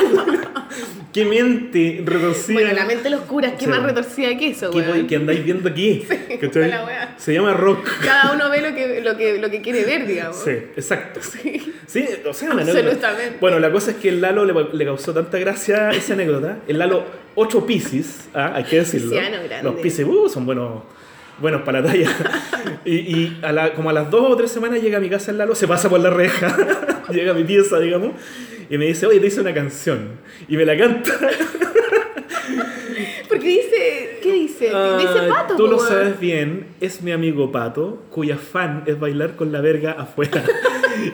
¿Qué 1.13 1.25
mente 1.25 2.03
retorcida? 2.05 2.53
Bueno, 2.59 2.73
la 2.73 2.85
mente 2.85 3.09
los 3.09 3.21
curas, 3.21 3.53
qué 3.57 3.65
Sí. 3.65 3.71
más 3.71 3.81
retorcida 3.81 4.37
que 4.37 4.49
eso, 4.49 4.69
¿Qué, 4.69 4.79
weón. 4.79 5.07
¿Qué 5.07 5.15
andáis 5.15 5.43
viendo 5.43 5.67
aquí? 5.69 6.05
Puta 6.41 6.59
la. 6.59 7.15
Se 7.17 7.33
llama 7.33 7.53
rock. 7.53 7.87
Cada 8.03 8.33
uno 8.33 8.49
ve 8.51 8.61
lo 8.61 8.75
que, 8.75 9.01
lo 9.01 9.17
que, 9.17 9.39
lo 9.39 9.49
que 9.49 9.61
quiere 9.61 9.83
ver, 9.85 10.05
digamos. 10.05 10.37
Sí, 10.37 10.51
exacto. 10.51 11.21
Sí. 11.23 11.73
Sí, 11.87 12.05
o 12.27 12.33
sea, 12.33 12.51
una 12.51 12.61
anécdota. 12.63 12.79
Absolutamente. 12.87 13.37
Bueno, 13.39 13.59
la 13.59 13.71
cosa 13.71 13.91
es 13.91 13.97
que 13.97 14.09
el 14.09 14.19
Lalo 14.21 14.43
le, 14.45 14.53
le 14.73 14.85
causó 14.85 15.13
tanta 15.13 15.39
gracia 15.39 15.89
esa 15.91 16.13
anécdota. 16.13 16.59
El 16.67 16.77
Lalo, 16.79 17.03
8 17.35 17.65
Piscis, 17.65 18.29
ah, 18.33 18.51
hay 18.55 18.65
que 18.65 18.75
decirlo. 18.79 19.15
Los 19.63 19.75
Piscis 19.75 20.05
uh, 20.05 20.27
son 20.29 20.45
buenos, 20.45 20.83
buenos 21.39 21.61
para 21.61 21.79
la 21.81 21.87
talla. 21.87 22.09
y 22.85 22.95
y 22.95 23.39
a 23.41 23.51
la- 23.53 23.73
como 23.73 23.89
a 23.89 23.93
las 23.93 24.11
2 24.11 24.31
o 24.31 24.35
3 24.35 24.51
semanas 24.51 24.81
llega 24.81 24.97
a 24.97 25.01
mi 25.01 25.09
casa 25.09 25.31
el 25.31 25.37
Lalo, 25.37 25.55
se 25.55 25.65
pasa 25.67 25.89
por 25.89 26.01
la 26.01 26.09
reja, 26.09 26.55
llega 27.09 27.31
a 27.31 27.33
mi 27.33 27.45
pieza, 27.45 27.79
digamos, 27.79 28.11
y 28.69 28.77
me 28.77 28.85
dice, 28.85 29.05
oye, 29.05 29.19
te 29.21 29.27
hice 29.27 29.39
una 29.39 29.53
canción. 29.53 30.09
Y 30.49 30.57
me 30.57 30.65
la 30.65 30.77
canta. 30.77 31.11
Porque 33.29 33.47
dice, 33.47 34.19
¿qué 34.23 34.31
dice? 34.33 34.65
dice 34.65 35.19
Ay, 35.19 35.29
pato, 35.29 35.55
Tú 35.55 35.67
lo 35.67 35.79
sabes 35.79 36.19
bien, 36.19 36.67
es 36.81 37.01
mi 37.01 37.11
amigo 37.11 37.51
Pato, 37.51 38.03
cuya 38.09 38.37
fan 38.37 38.83
es 38.87 38.99
bailar 38.99 39.35
con 39.35 39.51
la 39.51 39.61
verga 39.61 39.91
afuera. 39.93 40.43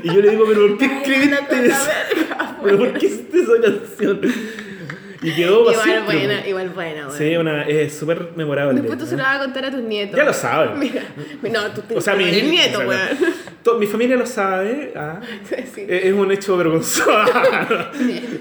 Y 0.03 0.07
yo 0.13 0.21
le 0.21 0.29
digo, 0.31 0.45
pero 0.47 0.67
¿por 0.67 0.77
qué 0.77 0.85
escribiste 0.85 1.67
la 1.67 1.75
eso? 1.75 1.89
¿Pero 2.63 2.77
por 2.77 2.93
qué 2.93 3.05
hiciste 3.05 3.39
esa 3.39 3.61
canción? 3.61 4.21
Y 5.23 5.31
quedó 5.35 5.63
para 5.63 5.77
Igual 5.77 6.03
buena, 6.03 6.47
igual 6.47 6.69
buena, 6.71 7.07
weón. 7.07 7.17
Sí, 7.17 7.37
una, 7.37 7.63
es 7.63 7.93
súper 7.93 8.31
memorable. 8.35 8.81
Después 8.81 8.99
tú 8.99 9.05
se 9.05 9.15
lo 9.15 9.23
vas 9.23 9.37
a 9.37 9.39
contar 9.39 9.63
a 9.65 9.71
tus 9.71 9.81
nietos. 9.81 10.17
Ya 10.17 10.25
lo 10.25 10.33
saben. 10.33 10.77
Mira, 11.41 11.61
no, 11.61 11.71
tú 11.73 11.81
te 11.81 11.95
O 11.95 12.01
sea, 12.01 12.15
mi 12.15 12.25
nieto, 12.25 12.79
o 12.85 12.91
sea, 12.91 13.17
Mi 13.79 13.87
familia 13.87 14.17
lo 14.17 14.25
sabe. 14.25 14.91
ah. 14.97 15.21
Sí. 15.73 15.85
Es 15.87 16.05
es 16.05 16.13
un 16.13 16.29
hecho 16.29 16.57
vergonzoso. 16.57 17.09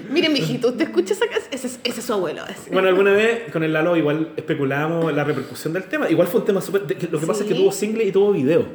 Miren, 0.09 0.33
mijito, 0.33 0.69
¿usted 0.69 0.85
escucha 0.85 1.13
esa? 1.13 1.25
Ese, 1.51 1.67
es- 1.67 1.79
ese 1.83 1.99
es 2.01 2.05
su 2.05 2.13
abuelo. 2.13 2.41
ese. 2.49 2.69
Bueno, 2.71 2.89
alguna 2.89 3.13
vez 3.13 3.49
con 3.51 3.63
el 3.63 3.71
Lalo 3.71 3.95
igual 3.95 4.33
especulábamos 4.35 5.13
la 5.13 5.23
repercusión 5.23 5.71
del 5.73 5.83
tema. 5.83 6.09
Igual 6.09 6.27
fue 6.27 6.41
un 6.41 6.45
tema 6.45 6.59
súper... 6.59 6.83
que 6.83 7.07
Lo 7.07 7.19
que 7.19 7.25
pasa 7.25 7.43
es 7.43 7.49
que 7.49 7.55
tuvo 7.55 7.71
single 7.71 8.03
y 8.03 8.11
tuvo 8.11 8.33
video. 8.33 8.65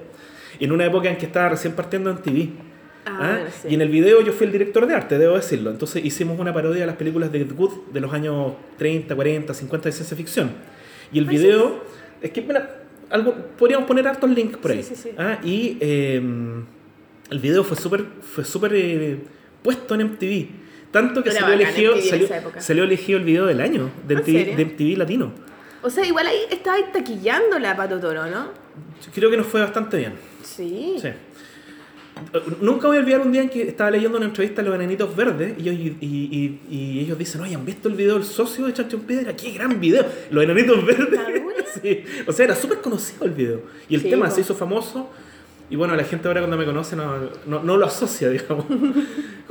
En 0.59 0.72
una 0.72 0.87
época 0.87 1.11
en 1.11 1.18
que 1.18 1.26
estaba 1.26 1.51
recién 1.51 1.74
partiendo 1.74 2.11
en 2.11 2.18
TV. 2.18 2.49
Ah, 3.09 3.19
¿ah? 3.21 3.33
bueno, 3.37 3.51
sí. 3.63 3.69
Y 3.71 3.75
en 3.75 3.81
el 3.83 3.89
video 3.89 4.21
yo 4.23 4.33
fui 4.33 4.47
el 4.47 4.53
director 4.53 4.87
de 4.87 4.95
arte, 4.95 5.19
debo 5.19 5.37
decirlo. 5.37 5.71
Entonces 5.71 6.05
hicimos 6.05 6.39
una 6.39 6.53
parodia 6.53 6.81
de 6.81 6.87
las 6.87 6.97
películas 6.97 7.31
de 7.33 7.41
Ed 7.43 7.53
Wood 7.53 7.93
de 7.93 8.01
los 8.01 8.13
años 8.13 8.53
30, 8.79 9.15
40, 9.15 9.55
50 9.55 9.89
de 9.89 9.93
ciencia 9.93 10.17
ficción. 10.17 10.51
Y 11.13 11.19
el 11.19 11.27
Ah, 11.27 11.31
video... 11.31 11.85
Es 12.21 12.33
que, 12.33 12.43
mira, 12.43 12.83
algo, 13.11 13.35
podríamos 13.57 13.87
poner 13.87 14.07
hartos 14.09 14.29
links 14.31 14.57
por 14.59 14.71
ahí. 14.73 14.83
Sí, 14.83 14.95
sí, 14.97 15.03
sí. 15.05 15.11
¿ah? 15.17 15.39
Y 15.45 15.79
eh, 15.81 16.21
el 17.31 17.39
video 17.39 17.63
fue 17.65 17.77
súper 17.77 18.05
fue 18.21 18.45
súper 18.45 18.73
eh, 18.75 19.19
puesto 19.63 19.95
en 19.95 20.03
MTV. 20.13 20.49
Tanto 20.91 21.23
que 21.23 21.31
salió 21.31 21.49
bacán 21.57 21.61
elegido, 21.61 21.97
salió, 22.01 22.29
salió 22.59 22.85
elegido 22.85 23.19
el 23.19 23.25
video 23.25 23.47
del 23.47 23.61
año 23.61 23.91
de 24.07 24.15
¿En 24.15 24.21
MTV, 24.21 24.33
serio? 24.33 24.57
de 24.57 24.65
MTV 24.65 24.99
Latino. 24.99 25.33
O 25.83 25.91
sea, 25.91 26.05
igual 26.07 26.27
ahí 26.27 26.39
estaba 26.51 26.77
taquillando 26.93 27.59
la 27.59 27.77
Pato 27.77 28.01
Toro, 28.01 28.27
¿no? 28.27 28.49
Creo 29.15 29.31
que 29.31 29.37
nos 29.37 29.47
fue 29.47 29.61
bastante 29.61 29.99
bien. 29.99 30.15
Sí. 30.43 30.97
Sí. 31.01 31.09
Nunca 32.61 32.89
voy 32.89 32.97
a 32.99 33.01
olvidar 33.01 33.21
un 33.21 33.33
día 33.33 33.43
en 33.43 33.49
que 33.49 33.62
estaba 33.62 33.91
leyendo 33.91 34.19
una 34.19 34.27
entrevista 34.27 34.61
a 34.61 34.64
los 34.64 34.75
enanitos 34.75 35.14
verdes 35.16 35.55
y, 35.59 35.69
ellos- 35.69 35.97
y- 36.01 36.07
y- 36.71 36.75
y 36.77 37.01
ellos 37.01 37.19
dicen, 37.19 37.41
oye, 37.41 37.55
¿han 37.55 37.64
visto 37.64 37.89
el 37.89 37.95
video 37.95 38.14
del 38.14 38.25
socio 38.25 38.66
de 38.66 38.73
Chancho 38.73 38.97
en 38.97 39.03
Piedra? 39.03 39.35
¡Qué 39.37 39.51
gran 39.53 39.81
video! 39.81 40.05
Los 40.31 40.45
enanitos 40.45 40.85
verdes. 40.85 41.21
Sí. 41.83 42.03
O 42.27 42.33
sea, 42.33 42.47
era 42.47 42.57
súper 42.57 42.79
conocido 42.81 43.25
el 43.27 43.33
video. 43.33 43.61
Y 43.89 43.95
el 43.95 44.01
Sí, 44.01 44.09
tema 44.11 44.31
se 44.31 44.41
hizo 44.41 44.55
famoso. 44.55 45.11
Y 45.71 45.77
bueno, 45.77 45.95
la 45.95 46.03
gente 46.03 46.27
ahora 46.27 46.41
cuando 46.41 46.57
me 46.57 46.64
conoce 46.64 46.97
no, 46.97 47.14
no, 47.47 47.62
no 47.62 47.77
lo 47.77 47.87
asocia, 47.87 48.29
digamos. 48.31 48.64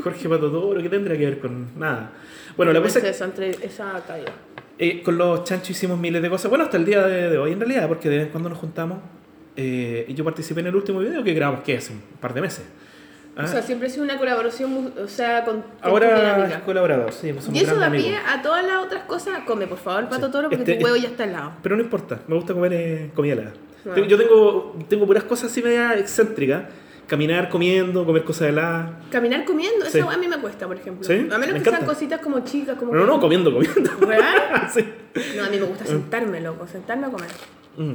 Jorge 0.03 0.27
Pato 0.27 0.51
Toro, 0.51 0.81
¿qué 0.81 0.89
tendrá 0.89 1.15
que 1.15 1.25
ver 1.25 1.39
con 1.39 1.67
nada? 1.77 2.11
Bueno, 2.57 2.73
la 2.73 2.81
cosa 2.81 2.99
es 2.99 3.17
que 3.17 3.23
entre- 3.23 3.51
esa 3.65 4.03
caída. 4.05 4.31
eh, 4.79 5.01
con 5.03 5.15
los 5.17 5.43
chanchos 5.43 5.69
hicimos 5.69 5.97
miles 5.99 6.21
de 6.21 6.29
cosas. 6.29 6.49
Bueno, 6.49 6.65
hasta 6.65 6.77
el 6.77 6.85
día 6.85 7.05
de, 7.05 7.29
de 7.29 7.37
hoy 7.37 7.51
en 7.53 7.59
realidad, 7.59 7.87
porque 7.87 8.09
de 8.09 8.17
vez 8.17 8.25
en 8.25 8.31
cuando 8.31 8.49
nos 8.49 8.57
juntamos. 8.57 8.97
Eh, 9.57 10.05
y 10.07 10.13
yo 10.13 10.23
participé 10.23 10.61
en 10.61 10.67
el 10.67 10.75
último 10.75 10.99
video 10.99 11.23
que 11.23 11.33
grabamos, 11.33 11.63
que 11.63 11.75
hace 11.77 11.91
un 11.91 11.99
par 12.21 12.33
de 12.33 12.41
meses. 12.41 12.63
Ah, 13.35 13.43
O 13.43 13.47
sea, 13.47 13.61
siempre 13.61 13.87
ha 13.87 13.91
sido 13.91 14.03
una 14.03 14.17
colaboración, 14.17 14.93
o 15.03 15.07
sea, 15.07 15.43
con, 15.45 15.63
ahora 15.81 16.47
es 16.47 16.57
colaborador, 16.59 17.11
sí, 17.13 17.29
somos 17.39 17.49
Y 17.53 17.59
eso 17.63 17.75
da 17.75 17.91
pie 17.91 18.15
a 18.17 18.41
todas 18.41 18.65
las 18.65 18.77
otras 18.83 19.03
cosas. 19.03 19.39
Come, 19.45 19.67
por 19.67 19.77
favor, 19.77 20.09
Pato 20.09 20.25
Sí. 20.27 20.31
Toro, 20.31 20.49
porque 20.49 20.63
Este- 20.63 20.77
tu 20.77 20.85
huevo 20.85 20.95
ya 20.95 21.09
está 21.09 21.23
al 21.25 21.33
lado. 21.33 21.51
Pero 21.61 21.75
no 21.75 21.83
importa, 21.83 22.19
me 22.27 22.35
gusta 22.35 22.53
comer 22.55 22.73
eh, 22.73 23.11
comida 23.13 23.33
helada. 23.33 23.53
Ah. 23.89 23.95
Yo 24.07 24.17
tengo, 24.17 24.75
tengo 24.89 25.05
puras 25.05 25.23
cosas 25.23 25.51
así 25.51 25.61
media 25.61 25.93
excéntricas. 25.95 26.63
Caminar 27.05 27.47
comiendo, 27.49 28.05
comer 28.05 28.23
cosas 28.25 28.49
heladas. 28.49 28.89
Caminar 29.11 29.45
comiendo, 29.45 29.85
Sí. 29.85 29.99
eso 29.99 30.09
a 30.09 30.17
mí 30.17 30.27
me 30.27 30.37
cuesta, 30.39 30.67
por 30.67 30.75
ejemplo. 30.75 31.05
¿Sí? 31.07 31.13
A 31.13 31.37
menos 31.37 31.53
Me 31.55 31.61
que 31.63 31.69
sean 31.69 31.85
cositas 31.85 32.19
como 32.19 32.39
chicas, 32.41 32.75
como... 32.77 32.93
No, 32.93 33.05
no, 33.05 33.19
comiendo, 33.21 33.53
comiendo. 33.53 33.91
¿Real? 34.01 34.67
Sí. 34.73 34.83
No, 35.37 35.45
a 35.45 35.49
mí 35.49 35.57
me 35.57 35.65
gusta 35.67 35.85
sentarme, 35.85 36.41
loco, 36.41 36.67
sentarme 36.67 37.05
a 37.07 37.09
comer. 37.09 37.29
Mm. 37.77 37.93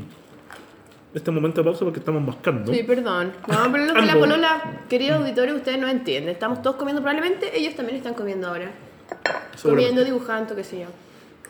Este 1.15 1.31
momento 1.31 1.61
de 1.61 1.65
pausa 1.65 1.85
porque 1.85 1.99
estamos 1.99 2.23
mascando. 2.23 2.73
Sí, 2.73 2.83
perdón. 2.85 3.33
No, 3.47 3.71
pero 3.71 3.85
lo 3.85 3.95
que 3.95 4.03
la 4.03 4.15
polola, 4.15 4.81
queridos 4.89 5.21
auditores, 5.21 5.55
ustedes 5.55 5.79
no 5.79 5.89
entienden. 5.89 6.31
Estamos 6.31 6.63
todos 6.63 6.77
comiendo 6.77 7.03
probablemente, 7.03 7.57
ellos 7.57 7.75
también 7.75 7.97
están 7.99 8.15
comiendo 8.15 8.49
ahora. 8.49 8.71
Comiendo, 9.63 10.05
dibujando, 10.05 10.57
qué 10.57 10.65
sé 10.65 10.81
yo. 10.81 10.87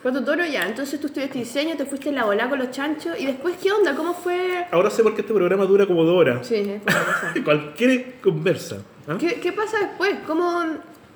Pato 0.03 0.25
Toro 0.25 0.45
ya, 0.45 0.67
entonces 0.67 1.01
tú 1.01 1.07
estudiaste 1.07 1.39
diseño, 1.39 1.77
te 1.77 1.87
fuiste 1.87 2.09
en 2.09 2.17
la 2.17 2.25
bola 2.25 2.49
con 2.49 2.59
los 2.59 2.73
chanchos 2.73 3.19
y 3.21 3.25
después, 3.25 3.55
¿qué 3.63 3.71
onda? 3.71 3.95
¿Cómo 3.95 4.15
fue? 4.15 4.67
Ahora 4.73 4.91
sé 4.91 5.05
por 5.05 5.15
qué 5.15 5.21
este 5.21 5.33
programa 5.33 5.65
dura 5.65 5.87
como 5.87 6.03
dos 6.03 6.17
horas. 6.17 6.45
Sí, 6.45 6.57
es. 6.57 6.83
Cualquier 7.45 8.15
conversa. 8.21 8.79
¿ah? 9.07 9.17
¿Qué, 9.17 9.35
¿Qué 9.35 9.53
pasa 9.53 9.79
después? 9.79 10.17
¿Cómo 10.27 10.61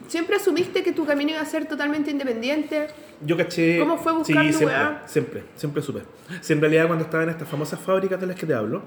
siempre 0.09 0.37
asumiste 0.37 0.83
que 0.83 0.93
tu 0.93 1.05
camino 1.07 1.31
iba 1.33 1.41
a 1.41 1.45
ser 1.45 1.67
totalmente 1.67 2.11
independiente? 2.11 2.89
Yo 3.21 3.37
caché. 3.37 3.79
¿Cómo 3.79 3.97
fue 3.99 4.13
buscar 4.13 4.45
sí, 4.45 4.53
siempre, 4.53 4.77
weá? 4.77 5.03
siempre, 5.07 5.43
siempre 5.55 5.83
supe. 5.83 6.01
Si 6.41 6.53
en 6.53 6.61
realidad 6.61 6.87
cuando 6.87 7.05
estaba 7.05 7.23
en 7.25 7.31
estas 7.31 7.49
famosas 7.49 7.79
fábricas 7.81 8.21
de 8.21 8.27
las 8.27 8.37
que 8.37 8.47
te 8.47 8.55
hablo, 8.55 8.83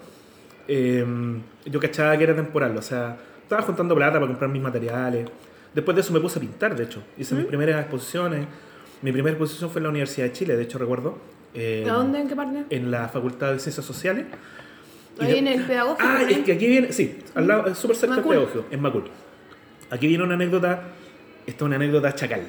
eh, 0.67 1.05
yo 1.65 1.79
cachaba 1.79 2.17
que 2.17 2.23
era 2.23 2.35
temporal. 2.35 2.75
O 2.77 2.81
sea, 2.81 3.17
estaba 3.41 3.61
juntando 3.63 3.95
plata 3.95 4.13
para 4.13 4.27
comprar 4.27 4.49
mis 4.49 4.61
materiales. 4.61 5.27
Después 5.73 5.95
de 5.95 6.01
eso 6.01 6.13
me 6.13 6.19
puse 6.19 6.39
a 6.39 6.41
pintar, 6.41 6.75
de 6.75 6.83
hecho. 6.83 7.03
Hice 7.17 7.35
¿Mm? 7.35 7.37
mis 7.39 7.47
primeras 7.47 7.81
exposiciones. 7.81 8.45
Mi 9.01 9.11
primera 9.11 9.31
exposición 9.33 9.69
fue 9.69 9.79
en 9.79 9.83
la 9.83 9.89
Universidad 9.89 10.27
de 10.27 10.33
Chile, 10.33 10.57
de 10.57 10.63
hecho 10.63 10.77
recuerdo. 10.77 11.17
eh, 11.53 11.85
¿A 11.89 11.93
dónde? 11.93 12.19
¿En 12.19 12.27
qué 12.27 12.35
parte? 12.35 12.65
En 12.69 12.91
la 12.91 13.07
Facultad 13.07 13.53
de 13.53 13.59
Ciencias 13.59 13.85
Sociales. 13.85 14.25
Ahí 15.19 15.37
en 15.37 15.47
el 15.47 15.63
pedagógico. 15.63 16.07
Ah, 16.07 16.21
es 16.29 16.39
que 16.39 16.53
aquí 16.53 16.67
viene, 16.67 16.93
sí, 16.93 17.19
al 17.35 17.47
lado, 17.47 17.67
es 17.67 17.77
súper 17.77 17.95
cerca 17.97 18.15
del 18.15 18.23
pedagógico, 18.23 18.65
en 18.71 18.81
Macul. 18.81 19.03
Aquí 19.89 20.07
viene 20.07 20.23
una 20.23 20.35
anécdota, 20.35 20.81
esta 21.49 21.57
es 21.65 21.67
una 21.67 21.75
anécdota 21.75 22.13
chacal. 22.15 22.41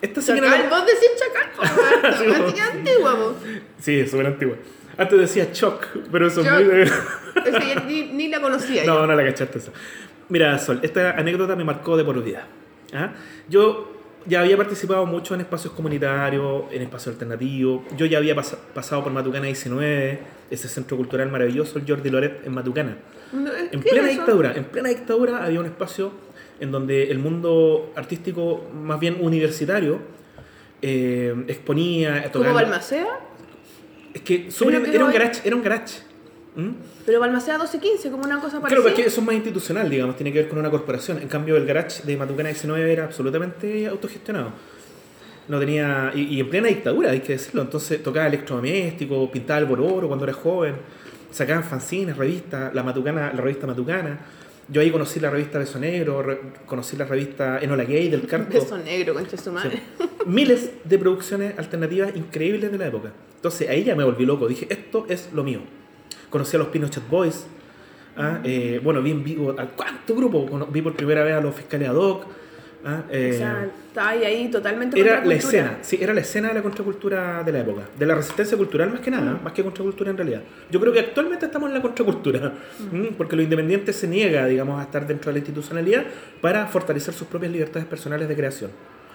Esta 0.00 0.20
sí 0.20 0.32
que 0.32 0.40
vos 0.40 0.84
decís 0.86 1.10
chacal, 1.18 2.14
Sí, 2.18 2.54
que 2.54 2.60
antigua, 2.60 3.16
po. 3.16 3.34
Sí, 3.80 4.00
es 4.00 4.10
súper 4.10 4.26
antigua. 4.26 4.56
Antes 4.96 5.18
decía 5.20 5.52
Choc, 5.52 5.86
pero 6.12 6.26
eso 6.26 6.40
es 6.40 6.50
muy 6.50 6.84
ya 7.74 7.84
ni, 7.86 8.02
ni 8.12 8.28
la 8.28 8.40
conocía 8.40 8.84
yo. 8.84 8.94
No, 8.94 9.06
no 9.06 9.14
la 9.14 9.24
cachaste 9.24 9.58
esa. 9.58 9.72
Mira, 10.28 10.58
Sol, 10.58 10.80
esta 10.82 11.12
anécdota 11.12 11.56
me 11.56 11.64
marcó 11.64 11.96
de 11.96 12.04
por 12.04 12.22
vida. 12.22 12.46
¿ah? 12.94 13.12
Yo 13.48 13.92
ya 14.26 14.40
había 14.40 14.56
participado 14.56 15.06
mucho 15.06 15.34
en 15.34 15.40
espacios 15.40 15.72
comunitarios, 15.72 16.64
en 16.72 16.82
espacios 16.82 17.14
alternativos. 17.14 17.82
Yo 17.96 18.06
ya 18.06 18.18
había 18.18 18.34
pas- 18.36 18.56
pasado 18.74 19.02
por 19.04 19.12
Matucana 19.12 19.46
19, 19.46 20.18
ese 20.50 20.68
centro 20.68 20.96
cultural 20.96 21.30
maravilloso, 21.30 21.78
el 21.78 21.84
Jordi 21.88 22.10
Loret 22.10 22.44
en 22.46 22.52
Matucana. 22.52 22.96
No, 23.32 23.50
En 23.54 23.80
¿qué 23.80 23.90
plena 23.90 24.08
es 24.10 24.16
dictadura, 24.16 24.52
en 24.54 24.64
plena 24.64 24.88
dictadura 24.90 25.44
había 25.44 25.60
un 25.60 25.66
espacio 25.66 26.12
en 26.60 26.72
donde 26.72 27.10
el 27.10 27.18
mundo 27.18 27.92
artístico, 27.96 28.64
más 28.74 28.98
bien 29.00 29.16
universitario, 29.20 29.98
eh, 30.82 31.34
exponía, 31.48 32.30
¿Como 32.32 32.52
Balmaceda? 32.52 33.20
Es 34.14 34.22
que 34.22 34.48
que 34.48 34.94
era 34.94 35.04
un 35.04 35.12
garage, 35.12 35.40
era 35.44 35.56
un 35.56 35.62
garage. 35.62 36.00
¿Mm? 36.56 36.70
Pero 37.06 37.20
Balmaceda 37.20 37.54
1215, 37.58 38.10
como 38.10 38.24
una 38.24 38.36
cosa 38.36 38.58
Claro, 38.58 38.62
parecida. 38.62 38.82
porque 38.82 39.02
eso 39.02 39.20
es 39.20 39.26
más 39.26 39.34
institucional, 39.34 39.88
digamos, 39.88 40.16
tiene 40.16 40.32
que 40.32 40.40
ver 40.40 40.48
con 40.48 40.58
una 40.58 40.70
corporación. 40.70 41.18
En 41.18 41.28
cambio, 41.28 41.56
el 41.56 41.64
garage 41.66 42.02
de 42.04 42.16
Matucana 42.16 42.48
19 42.48 42.92
era 42.92 43.04
absolutamente 43.04 43.86
autogestionado. 43.86 44.50
No 45.46 45.58
tenía. 45.58 46.12
Y, 46.14 46.22
y 46.34 46.40
en 46.40 46.50
plena 46.50 46.68
dictadura, 46.68 47.10
hay 47.12 47.20
que 47.20 47.34
decirlo. 47.34 47.62
Entonces 47.62 48.02
tocaba 48.02 48.26
electrodoméstico, 48.26 49.30
pintaba 49.30 49.60
el 49.60 49.66
bororo 49.66 50.08
cuando 50.08 50.24
era 50.24 50.34
joven, 50.34 50.74
sacaban 51.30 51.64
fanzines, 51.64 52.16
revistas, 52.16 52.74
la 52.74 52.82
Matucana, 52.82 53.32
la 53.32 53.40
revista 53.40 53.66
Matucana. 53.66 54.18
Yo 54.70 54.80
ahí 54.82 54.90
conocí 54.90 55.18
la 55.18 55.30
revista 55.30 55.58
Beso 55.58 55.78
Negro, 55.78 56.22
re- 56.22 56.40
conocí 56.66 56.96
la 56.96 57.04
revista 57.06 57.58
Enola 57.60 57.84
Gay 57.84 58.08
del 58.08 58.26
Carto. 58.26 58.52
Beso 58.52 58.76
negro, 58.78 59.14
concha 59.14 59.36
su 59.36 59.50
madre. 59.52 59.80
Miles 60.26 60.70
de 60.84 60.98
producciones 60.98 61.58
alternativas 61.58 62.14
increíbles 62.14 62.70
de 62.70 62.76
la 62.78 62.86
época. 62.88 63.12
Entonces 63.36 63.68
ahí 63.68 63.84
ya 63.84 63.94
me 63.96 64.04
volví 64.04 64.26
loco. 64.26 64.46
Dije, 64.46 64.66
esto 64.68 65.06
es 65.08 65.30
lo 65.32 65.42
mío. 65.42 65.60
Conocí 66.28 66.56
a 66.56 66.58
los 66.58 66.68
Pinochet 66.68 67.08
Boys. 67.08 67.46
¿ah? 68.16 68.40
Eh, 68.44 68.80
bueno, 68.84 69.00
vi 69.00 69.12
en 69.12 69.24
vivo. 69.24 69.54
¿a 69.58 69.64
¿Cuánto 69.66 70.14
grupo? 70.14 70.66
Vi 70.70 70.82
por 70.82 70.94
primera 70.94 71.22
vez 71.24 71.34
a 71.34 71.40
los 71.40 71.54
fiscales 71.54 71.88
ad 71.88 71.94
hoc. 71.96 72.26
¿Ah? 72.84 73.02
Eh, 73.10 73.30
O 73.34 73.38
sea, 73.38 73.68
estaba 73.88 74.08
ahí, 74.10 74.24
ahí 74.24 74.48
totalmente 74.50 74.98
era 75.00 75.24
la 75.24 75.34
escena, 75.34 75.78
sí, 75.82 75.98
era 76.00 76.14
la 76.14 76.20
escena 76.20 76.48
de 76.48 76.54
la 76.54 76.62
contracultura 76.62 77.42
de 77.42 77.52
la 77.52 77.60
época, 77.60 77.82
de 77.98 78.06
la 78.06 78.14
resistencia 78.14 78.56
cultural 78.56 78.90
más 78.90 79.00
que 79.00 79.10
nada, 79.10 79.40
más 79.42 79.52
que 79.52 79.62
contracultura 79.64 80.10
en 80.10 80.16
realidad. 80.16 80.42
Yo 80.70 80.78
creo 80.80 80.92
que 80.92 81.00
actualmente 81.00 81.46
estamos 81.46 81.68
en 81.68 81.74
la 81.74 81.82
contracultura, 81.82 82.52
¿m? 82.92 83.10
porque 83.16 83.34
lo 83.36 83.42
independiente 83.42 83.92
se 83.92 84.06
niega, 84.06 84.46
digamos, 84.46 84.78
a 84.80 84.84
estar 84.84 85.06
dentro 85.06 85.30
de 85.30 85.34
la 85.34 85.38
institucionalidad 85.38 86.04
para 86.40 86.66
fortalecer 86.66 87.12
sus 87.14 87.26
propias 87.26 87.52
libertades 87.52 87.86
personales 87.86 88.28
de 88.28 88.36
creación. 88.36 88.70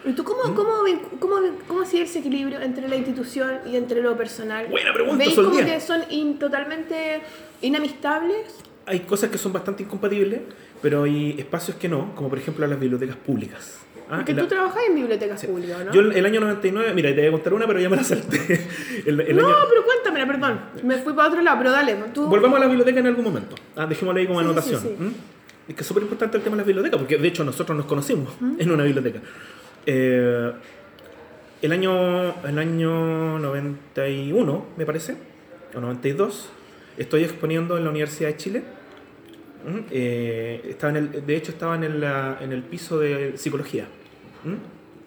¿Y 0.06 0.12
tú 0.12 0.26
cómo, 0.26 0.44
¿Mm? 0.52 0.54
cómo, 0.54 0.72
cómo, 1.20 1.36
cómo 1.66 1.82
hacía 1.84 2.04
ese 2.04 2.20
equilibrio 2.20 2.60
entre 2.62 2.90
la 2.90 2.98
institución 2.98 3.60
y 3.66 3.78
entre 3.78 4.02
lo 4.02 4.18
personal? 4.18 4.68
Buena 4.70 4.94
pregunta, 4.94 5.24
¿Veis 5.24 5.34
como 5.36 5.52
que 5.56 5.80
son 5.80 6.02
in- 6.10 6.38
totalmente 6.40 7.22
inamistables? 7.62 8.54
Hay 8.86 9.00
cosas 9.02 9.30
que 9.30 9.38
son 9.38 9.54
bastante 9.54 9.84
incompatibles, 9.84 10.42
pero 10.82 11.04
hay 11.04 11.36
espacios 11.38 11.78
que 11.78 11.88
no, 11.88 12.14
como 12.16 12.30
por 12.30 12.38
ejemplo 12.38 12.68
las 12.68 12.80
bibliotecas 12.80 13.16
públicas. 13.16 13.78
¿ah? 14.10 14.18
Porque 14.18 14.34
la- 14.34 14.42
tú 14.42 14.48
trabajas 14.50 14.84
en 14.90 14.96
bibliotecas 14.96 15.40
Sí. 15.40 15.48
públicas, 15.48 15.86
¿no? 15.86 15.94
Yo 15.94 16.02
el, 16.02 16.26
año 16.26 16.42
99, 16.42 16.94
mira, 16.94 17.10
te 17.16 17.22
voy 17.22 17.28
a 17.28 17.32
contar 17.32 17.54
una, 17.54 17.66
pero 17.68 17.80
ya 17.80 17.90
me 17.90 17.96
la 17.96 18.04
salté. 18.04 18.38
El, 19.06 19.20
el 19.22 19.36
no, 19.38 19.48
año- 19.48 19.56
pero 19.70 19.86
cuéntamela, 19.86 20.28
perdón. 20.28 20.60
Me 20.84 20.98
fui 20.98 21.14
para 21.14 21.30
otro 21.30 21.42
lado, 21.42 21.58
pero 21.60 21.72
dale. 21.72 21.96
Tú... 22.14 22.28
Volvamos 22.28 22.58
a 22.58 22.60
la 22.60 22.68
biblioteca 22.68 23.00
en 23.00 23.08
algún 23.08 23.24
momento. 23.24 23.56
Ah, 23.76 23.86
dejémosla 23.86 24.20
ahí 24.20 24.28
como 24.28 24.40
Sí, 24.40 24.46
anotación. 24.46 24.82
Es 25.68 25.76
que 25.76 25.82
es 25.82 25.88
súper 25.88 26.04
importante 26.04 26.36
el 26.36 26.44
tema 26.44 26.56
de 26.58 26.62
las 26.62 26.68
bibliotecas, 26.68 27.00
porque 27.00 27.18
de 27.18 27.28
hecho 27.28 27.46
nosotros 27.46 27.78
nos 27.78 27.86
conocimos 27.86 28.34
en 28.60 28.70
una 28.70 28.84
biblioteca. 28.84 29.22
Eh, 29.86 30.52
el, 31.62 31.72
año, 31.72 32.44
el 32.46 32.58
año 32.60 33.40
91, 33.40 34.66
me 34.76 34.86
parece, 34.86 35.16
o 35.74 35.80
92, 35.80 36.50
estoy 36.98 37.24
exponiendo 37.24 37.78
en 37.78 37.84
la 37.84 37.90
Universidad 37.90 38.30
de 38.30 38.38
Chile. 38.38 38.64
¿m? 39.68 39.84
Eh, 39.92 40.62
estaba 40.70 40.98
en 40.98 40.98
el, 41.14 41.26
de 41.26 41.36
hecho, 41.36 41.52
estaba 41.52 41.76
en 41.76 41.84
el, 41.84 42.00
la- 42.02 42.38
en 42.42 42.52
el 42.52 42.64
piso 42.64 43.00
de 43.00 43.38
psicología. 43.38 43.86
¿m? 44.46 44.58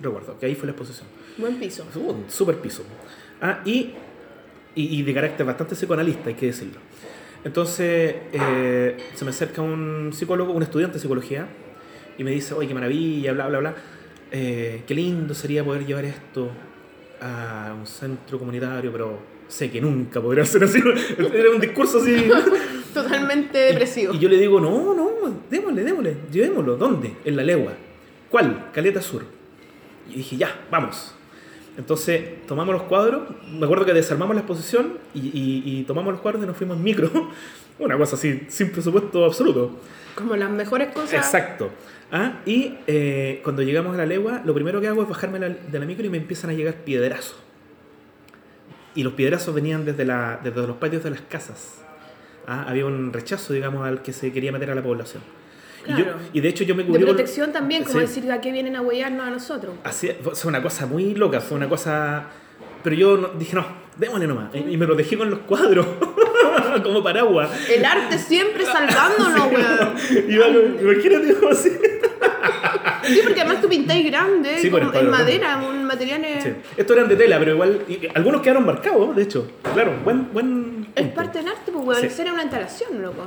Recuerdo 0.01 0.39
que 0.39 0.47
ahí 0.47 0.55
fue 0.55 0.67
la 0.67 0.73
exposición. 0.73 1.09
Buen 1.39 1.57
piso. 1.59 1.85
Un 1.97 2.25
super 2.29 2.57
piso. 2.57 2.83
Ah, 3.41 3.61
y, 3.65 3.93
y, 4.75 4.99
y 4.99 5.03
de 5.03 5.15
carácter 5.15 5.45
bastante 5.47 5.75
psicoanalista, 5.75 6.29
hay 6.29 6.35
que 6.35 6.47
decirlo. 6.47 6.81
Entonces 7.45 8.15
eh, 8.33 8.97
se 9.15 9.25
me 9.25 9.31
acerca 9.31 9.63
un 9.63 10.11
psicólogo, 10.13 10.53
un 10.53 10.63
estudiante 10.63 10.95
de 10.95 11.01
psicología, 11.01 11.47
y 12.19 12.25
me 12.25 12.31
dice, 12.31 12.55
oye, 12.55 12.67
qué 12.69 12.75
maravilla, 12.75 13.33
bla, 13.33 13.47
bla, 13.49 13.59
bla. 13.59 13.75
Eh, 14.33 14.83
qué 14.87 14.95
lindo 14.95 15.35
sería 15.35 15.63
poder 15.63 15.87
llevar 15.87 16.07
esto 16.07 16.51
a 17.21 17.75
un 17.79 17.87
centro 17.87 18.39
comunitario, 18.39 18.91
pero 18.91 19.19
sé 19.49 19.71
que 19.71 19.81
nunca 19.81 20.21
podrá 20.21 20.45
ser 20.45 20.65
así. 20.65 20.81
Era 21.19 21.51
un 21.51 21.61
discurso 21.61 21.99
así. 22.01 22.29
Totalmente 22.95 23.59
depresivo. 23.59 24.15
Y 24.15 24.19
yo 24.19 24.29
le 24.29 24.39
digo, 24.39 24.61
no, 24.61 24.95
no, 24.95 25.11
démosle, 25.51 25.85
démosle, 25.85 26.17
llevémoslo. 26.33 26.77
¿Dónde? 26.77 27.15
En 27.25 27.37
la 27.37 27.43
legua. 27.43 27.73
¿Cuál? 28.31 28.71
Caleta 28.73 29.03
Sur. 29.03 29.25
Y 30.11 30.17
dije, 30.17 30.37
ya, 30.37 30.49
vamos. 30.71 31.13
Entonces 31.77 32.47
tomamos 32.47 32.73
los 32.75 32.85
cuadros, 32.85 33.25
me 33.53 33.65
acuerdo 33.67 33.85
que 33.85 33.93
desarmamos 33.93 34.35
la 34.35 34.41
exposición 34.41 34.95
y, 35.15 35.19
y- 35.21 35.63
y 35.81 35.83
tomamos 35.85 36.13
los 36.13 36.23
cuadros 36.23 36.43
y 36.43 36.47
nos 36.47 36.57
fuimos 36.57 36.77
en 36.79 36.83
micro. 36.85 37.11
Una 37.79 37.99
cosa 37.99 38.17
así, 38.17 38.45
sin 38.49 38.71
presupuesto 38.73 39.25
absoluto. 39.27 39.79
Como 40.15 40.35
las 40.37 40.51
mejores 40.51 40.89
cosas. 40.95 41.13
Exacto. 41.13 41.69
Ah, 42.11 42.41
y 42.47 42.77
eh, 42.87 43.41
cuando 43.45 43.61
llegamos 43.63 43.93
a 43.93 43.99
la 43.99 44.07
legua, 44.07 44.41
lo 44.47 44.55
primero 44.55 44.81
que 44.81 44.87
hago 44.89 45.03
es 45.03 45.09
bajarme 45.09 45.39
la- 45.39 45.51
de 45.51 45.79
la 45.79 45.85
micro 45.85 46.07
y 46.07 46.09
me 46.09 46.17
empiezan 46.17 46.49
a 46.49 46.55
llegar 46.55 46.77
piedrazos. 46.77 47.37
Y 48.97 49.03
los 49.05 49.13
piedrazos 49.13 49.55
venían 49.55 49.85
desde, 49.85 50.05
la, 50.05 50.41
desde 50.43 50.67
los 50.67 50.77
patios 50.77 51.05
de 51.05 51.11
las 51.11 51.21
casas. 51.21 51.75
¿ah? 52.49 52.65
Había 52.69 52.87
un 52.87 53.13
rechazo, 53.13 53.53
digamos, 53.53 53.87
al 53.87 54.03
que 54.03 54.13
se 54.13 54.33
quería 54.33 54.51
meter 54.51 54.71
a 54.71 54.75
la 54.75 54.83
población. 54.83 55.23
Y, 55.87 55.91
yo- 55.97 56.05
y 56.33 56.41
de 56.41 56.49
hecho 56.49 56.65
yo 56.65 56.75
me 56.75 56.83
De 56.83 56.89
cubrí 56.89 57.03
con- 57.05 57.15
protección 57.15 57.53
también, 57.53 57.85
como 57.85 58.01
Sí. 58.01 58.07
decir 58.07 58.33
a 58.33 58.41
qué 58.41 58.51
vienen 58.51 58.75
a 58.75 58.81
huellarnos 58.83 59.25
a 59.25 59.31
nosotros. 59.31 59.75
Así, 59.85 60.11
fue 60.21 60.49
una 60.49 60.61
cosa 60.63 60.87
muy 60.87 61.15
loca, 61.15 61.41
fue 61.41 61.57
una 61.57 61.69
cosa... 61.69 62.25
Pero 62.83 62.97
yo 62.97 63.17
no- 63.17 63.29
dije, 63.39 63.55
no, 63.55 63.65
démosle 63.97 64.27
nomás. 64.27 64.53
Y, 64.55 64.59
y 64.73 64.77
me 64.77 64.87
protegí 64.87 65.17
con 65.17 65.29
los 65.31 65.41
cuadros, 65.41 65.87
como 66.83 67.03
paraguas. 67.03 67.51
El 67.69 67.85
arte 67.85 68.19
siempre 68.19 68.65
salvándonos, 68.65 69.53
weón. 69.53 70.77
Imagínate 70.81 71.35
como 71.35 71.49
así. 71.53 71.71
Sí, 73.05 73.21
porque 73.25 73.41
además 73.41 73.61
tú 73.63 73.69
pintáis 73.69 74.05
grande, 74.07 74.59
Sí, 74.59 74.71
como 74.71 74.93
en 74.93 75.11
madera, 75.11 75.61
un 75.87 75.93
material 75.95 76.25
eh, 76.25 76.41
Sí. 76.43 76.51
Estos 76.77 76.97
eran 76.97 77.09
de 77.09 77.17
tela, 77.17 77.39
pero 77.39 77.53
igual... 77.53 77.83
y- 77.89 78.09
algunos 78.15 78.43
quedaron 78.43 78.67
marcados, 78.67 79.15
de 79.17 79.23
hecho. 79.23 79.51
Claro, 79.75 79.95
buen... 80.05 80.33
buen 80.33 80.87
Es 80.95 81.03
punto. 81.03 81.17
parte 81.17 81.39
del 81.39 81.49
arte, 81.49 81.73
pues, 81.73 81.85
weón. 81.85 82.11
Sí. 82.11 82.23
Era 82.23 82.33
una 82.33 82.43
instalación, 82.43 83.03
loco. 83.03 83.23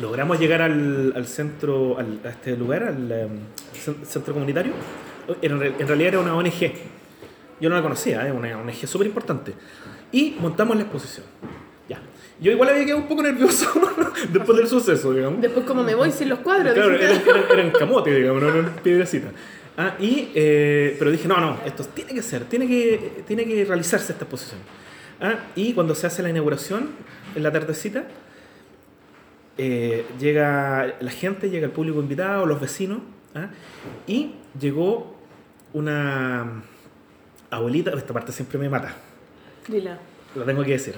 logramos 0.00 0.38
llegar 0.38 0.62
al, 0.62 1.12
al 1.16 1.26
centro, 1.26 1.98
al- 1.98 2.20
a 2.24 2.28
este 2.30 2.56
lugar, 2.56 2.84
al 2.84 3.10
em, 3.12 3.30
cen- 3.74 4.04
centro 4.04 4.32
comunitario. 4.34 4.72
En, 5.42 5.58
re- 5.58 5.74
en 5.78 5.88
realidad 5.88 6.08
era 6.08 6.20
una 6.20 6.34
ONG. 6.36 6.72
Yo 7.60 7.68
no 7.70 7.76
la 7.76 7.82
conocía, 7.82 8.26
es 8.26 8.32
una 8.34 8.58
ONG 8.58 8.86
súper 8.86 9.06
importante. 9.06 9.54
Y 10.12 10.36
montamos 10.40 10.76
la 10.76 10.82
exposición. 10.82 11.24
Ya. 11.88 12.00
Yo 12.40 12.50
igual 12.52 12.68
había 12.70 12.84
quedado 12.84 13.00
un 13.02 13.08
poco 13.08 13.22
nervioso 13.22 13.70
después 14.32 14.58
del 14.58 14.66
suceso, 14.68 15.12
digamos. 15.12 15.40
Después, 15.40 15.64
como 15.64 15.82
me 15.82 15.94
voy 15.94 16.10
sin 16.10 16.28
los 16.28 16.40
cuadros. 16.40 16.74
Claro, 16.74 16.90
dijiste. 16.90 17.30
eran, 17.30 17.42
eran, 17.44 17.58
eran 17.58 17.70
camote, 17.70 18.14
digamos, 18.14 18.42
no 18.42 18.48
eran 18.48 18.70
piedrecitas. 18.82 19.32
Ah, 19.76 19.96
y, 19.98 20.30
eh, 20.34 20.94
pero 20.98 21.10
dije, 21.10 21.26
no, 21.26 21.40
no, 21.40 21.58
esto 21.64 21.84
tiene 21.84 22.14
que 22.14 22.22
ser, 22.22 22.44
tiene 22.44 22.66
que, 22.66 23.24
tiene 23.26 23.44
que 23.44 23.64
realizarse 23.64 24.12
esta 24.12 24.24
exposición. 24.24 24.60
Ah, 25.20 25.38
y 25.56 25.72
cuando 25.72 25.94
se 25.94 26.06
hace 26.06 26.22
la 26.22 26.30
inauguración, 26.30 26.90
en 27.34 27.42
la 27.42 27.50
tardecita, 27.50 28.04
eh, 29.58 30.06
llega 30.18 30.94
la 31.00 31.10
gente, 31.10 31.50
llega 31.50 31.66
el 31.66 31.72
público 31.72 32.00
invitado, 32.00 32.46
los 32.46 32.60
vecinos, 32.60 32.98
ah, 33.34 33.48
y 34.06 34.34
llegó 34.58 35.16
una 35.72 36.62
abuelita, 37.50 37.90
esta 37.92 38.12
parte 38.12 38.32
siempre 38.32 38.58
me 38.58 38.68
mata, 38.68 38.94
Dila. 39.68 39.98
lo 40.34 40.44
tengo 40.44 40.62
que 40.64 40.72
decir. 40.72 40.94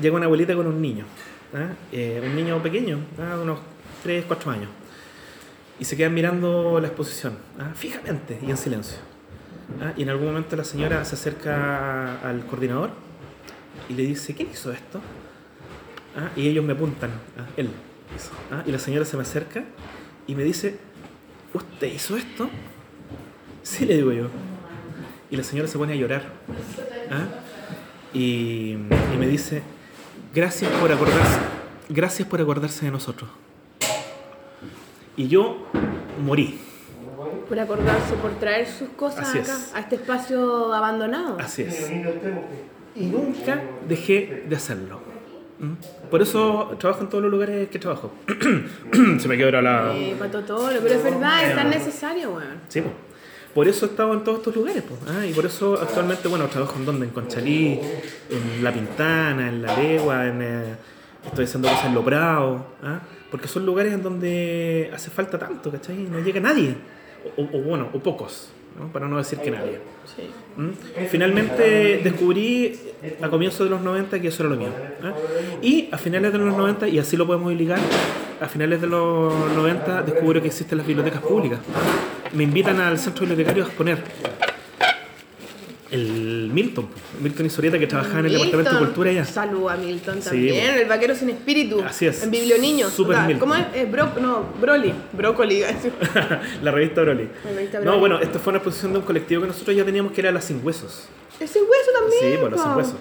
Llega 0.00 0.16
una 0.16 0.26
abuelita 0.26 0.54
con 0.54 0.66
un 0.66 0.80
niño, 0.80 1.04
¿ah? 1.54 1.68
Eh, 1.92 2.22
un 2.24 2.34
niño 2.34 2.62
pequeño, 2.62 2.98
¿ah? 3.18 3.36
de 3.36 3.42
unos 3.42 3.60
3, 4.02 4.24
4 4.26 4.50
años, 4.50 4.68
y 5.80 5.84
se 5.84 5.96
quedan 5.96 6.14
mirando 6.14 6.80
la 6.80 6.88
exposición, 6.88 7.38
¿ah? 7.58 7.72
fijamente 7.74 8.38
y 8.42 8.50
en 8.50 8.56
silencio. 8.56 8.98
¿ah? 9.80 9.92
Y 9.96 10.02
en 10.02 10.10
algún 10.10 10.26
momento 10.26 10.56
la 10.56 10.64
señora 10.64 11.04
se 11.04 11.14
acerca 11.14 12.20
al 12.20 12.44
coordinador 12.46 12.90
y 13.88 13.94
le 13.94 14.02
dice, 14.04 14.34
¿quién 14.34 14.50
hizo 14.50 14.72
esto? 14.72 15.00
¿Ah? 16.16 16.30
Y 16.34 16.48
ellos 16.48 16.64
me 16.64 16.72
apuntan, 16.72 17.10
¿ah? 17.38 17.46
él. 17.56 17.70
¿ah? 18.50 18.62
Y 18.66 18.72
la 18.72 18.78
señora 18.78 19.04
se 19.04 19.16
me 19.16 19.22
acerca 19.22 19.64
y 20.26 20.34
me 20.34 20.42
dice, 20.42 20.78
¿usted 21.54 21.92
hizo 21.92 22.16
esto? 22.16 22.50
Sí, 23.62 23.84
le 23.84 23.96
digo 23.96 24.12
yo. 24.12 24.28
Y 25.30 25.36
la 25.36 25.44
señora 25.44 25.68
se 25.68 25.78
pone 25.78 25.92
a 25.92 25.96
llorar. 25.96 26.22
¿ah? 27.10 27.26
Y, 28.12 28.72
y 28.72 29.16
me 29.18 29.28
dice, 29.28 29.62
gracias 30.34 30.70
por 30.72 30.90
acordarse, 30.90 31.38
gracias 31.88 32.26
por 32.26 32.40
acordarse 32.40 32.84
de 32.84 32.90
nosotros. 32.90 33.30
Y 35.18 35.26
yo 35.26 35.56
morí. 36.24 36.58
Por 37.48 37.58
acordarse, 37.58 38.14
por 38.22 38.30
traer 38.38 38.68
sus 38.68 38.88
cosas 38.90 39.28
Así 39.28 39.38
acá, 39.38 39.52
es. 39.52 39.74
a 39.74 39.80
este 39.80 39.96
espacio 39.96 40.72
abandonado. 40.72 41.36
Así 41.40 41.62
es. 41.62 41.90
Y 42.94 43.06
nunca 43.06 43.60
dejé 43.88 44.44
de 44.48 44.54
hacerlo. 44.54 45.00
¿Mm? 45.58 45.72
Por 46.08 46.22
eso 46.22 46.76
trabajo 46.78 47.02
en 47.02 47.08
todos 47.08 47.24
los 47.24 47.32
lugares 47.32 47.68
que 47.68 47.80
trabajo. 47.80 48.12
Se 49.18 49.26
me 49.26 49.36
quedó 49.36 49.60
la... 49.60 49.92
Eh, 49.96 50.14
Pato 50.16 50.40
Toro, 50.44 50.78
pero 50.80 50.94
es 50.94 51.02
verdad, 51.02 51.48
es 51.48 51.54
tan 51.56 51.68
necesario, 51.68 52.30
weón. 52.30 52.60
Sí, 52.68 52.80
po. 52.80 52.90
Por 53.54 53.66
eso 53.66 53.86
he 53.86 53.88
estado 53.88 54.14
en 54.14 54.22
todos 54.22 54.38
estos 54.38 54.54
lugares. 54.54 54.84
Ah, 55.08 55.26
y 55.26 55.32
por 55.32 55.44
eso 55.46 55.76
actualmente, 55.82 56.28
bueno, 56.28 56.46
trabajo 56.46 56.76
en 56.76 56.86
donde, 56.86 57.06
en 57.06 57.12
Conchalí, 57.12 57.80
en 58.30 58.62
La 58.62 58.72
Pintana, 58.72 59.48
en 59.48 59.62
La 59.62 59.76
Legua, 59.76 60.28
en, 60.28 60.42
eh, 60.42 60.76
estoy 61.26 61.44
haciendo 61.44 61.68
cosas 61.68 61.86
en 61.86 61.94
Lo 61.94 62.04
Prado, 62.04 62.66
¿ah? 62.84 63.00
Porque 63.30 63.48
son 63.48 63.66
lugares 63.66 63.92
en 63.92 64.02
donde 64.02 64.90
hace 64.94 65.10
falta 65.10 65.38
tanto, 65.38 65.70
¿cachai? 65.70 65.96
No 65.96 66.20
llega 66.20 66.40
nadie, 66.40 66.74
o, 67.36 67.44
bueno, 67.60 67.88
o 67.92 67.98
pocos, 67.98 68.50
¿no? 68.78 68.88
para 68.88 69.06
no 69.08 69.18
decir 69.18 69.38
que 69.38 69.50
nadie. 69.50 69.80
¿Mm? 70.56 70.70
Finalmente 71.10 72.00
descubrí 72.02 72.78
a 73.20 73.28
comienzos 73.28 73.66
de 73.66 73.70
los 73.70 73.82
90 73.82 74.20
que 74.20 74.28
eso 74.28 74.42
era 74.42 74.50
lo 74.50 74.56
mío. 74.56 74.70
¿ah? 75.02 75.12
Y 75.62 75.88
a 75.92 75.98
finales 75.98 76.32
de 76.32 76.38
los 76.38 76.56
90, 76.56 76.88
y 76.88 76.98
así 76.98 77.16
lo 77.16 77.26
podemos 77.26 77.52
ligar, 77.52 77.78
a 78.40 78.48
finales 78.48 78.80
de 78.80 78.86
los 78.86 79.32
90 79.54 80.02
descubro 80.02 80.40
que 80.40 80.48
existen 80.48 80.78
las 80.78 80.86
bibliotecas 80.86 81.22
públicas. 81.22 81.60
Me 82.32 82.44
invitan 82.44 82.80
al 82.80 82.98
centro 82.98 83.26
bibliotecario 83.26 83.64
a 83.64 83.66
exponer 83.66 83.98
el 85.90 86.50
Milton, 86.52 86.86
Milton 87.22 87.46
y 87.46 87.50
Sorieta 87.50 87.78
que 87.78 87.86
trabajaban 87.86 88.26
en 88.26 88.26
el 88.26 88.32
Departamento 88.32 88.72
de. 88.72 88.78
Cultura 88.78 89.10
allá. 89.10 89.24
Salud 89.24 89.68
a 89.68 89.76
Milton 89.76 90.16
Sí, 90.20 90.28
también, 90.28 90.74
el 90.74 90.88
vaquero 90.88 91.14
sin 91.14 91.30
espíritu. 91.30 91.82
Así 91.82 92.06
es. 92.06 92.22
En 92.22 92.30
Biblioniños. 92.30 92.92
Super 92.92 93.14
total. 93.14 93.26
Milton. 93.28 93.40
¿Cómo 93.48 93.54
es? 93.54 93.66
Eh, 93.74 93.88
bro, 93.90 94.10
no, 94.20 94.44
Broly. 94.60 94.92
Brócoli. 95.12 95.62
la 96.62 96.70
revista 96.70 97.02
Broly. 97.02 97.28
La 97.44 97.50
revista 97.52 97.78
No, 97.78 97.84
Broly. 97.84 98.00
bueno, 98.00 98.18
esto 98.20 98.38
fue 98.38 98.50
una 98.50 98.58
exposición 98.58 98.92
de 98.92 98.98
un 98.98 99.04
colectivo 99.04 99.42
que 99.42 99.48
nosotros 99.48 99.74
ya 99.76 99.84
teníamos 99.84 100.12
que 100.12 100.20
era 100.20 100.30
Las 100.32 100.44
Sin 100.44 100.60
Huesos. 100.64 101.04
El 101.40 101.48
sin 101.48 101.62
hueso 101.62 101.90
también. 101.98 102.32
Sí, 102.32 102.38
por 102.38 102.50
los 102.50 102.60
po. 102.60 102.76
huesos. 102.76 102.94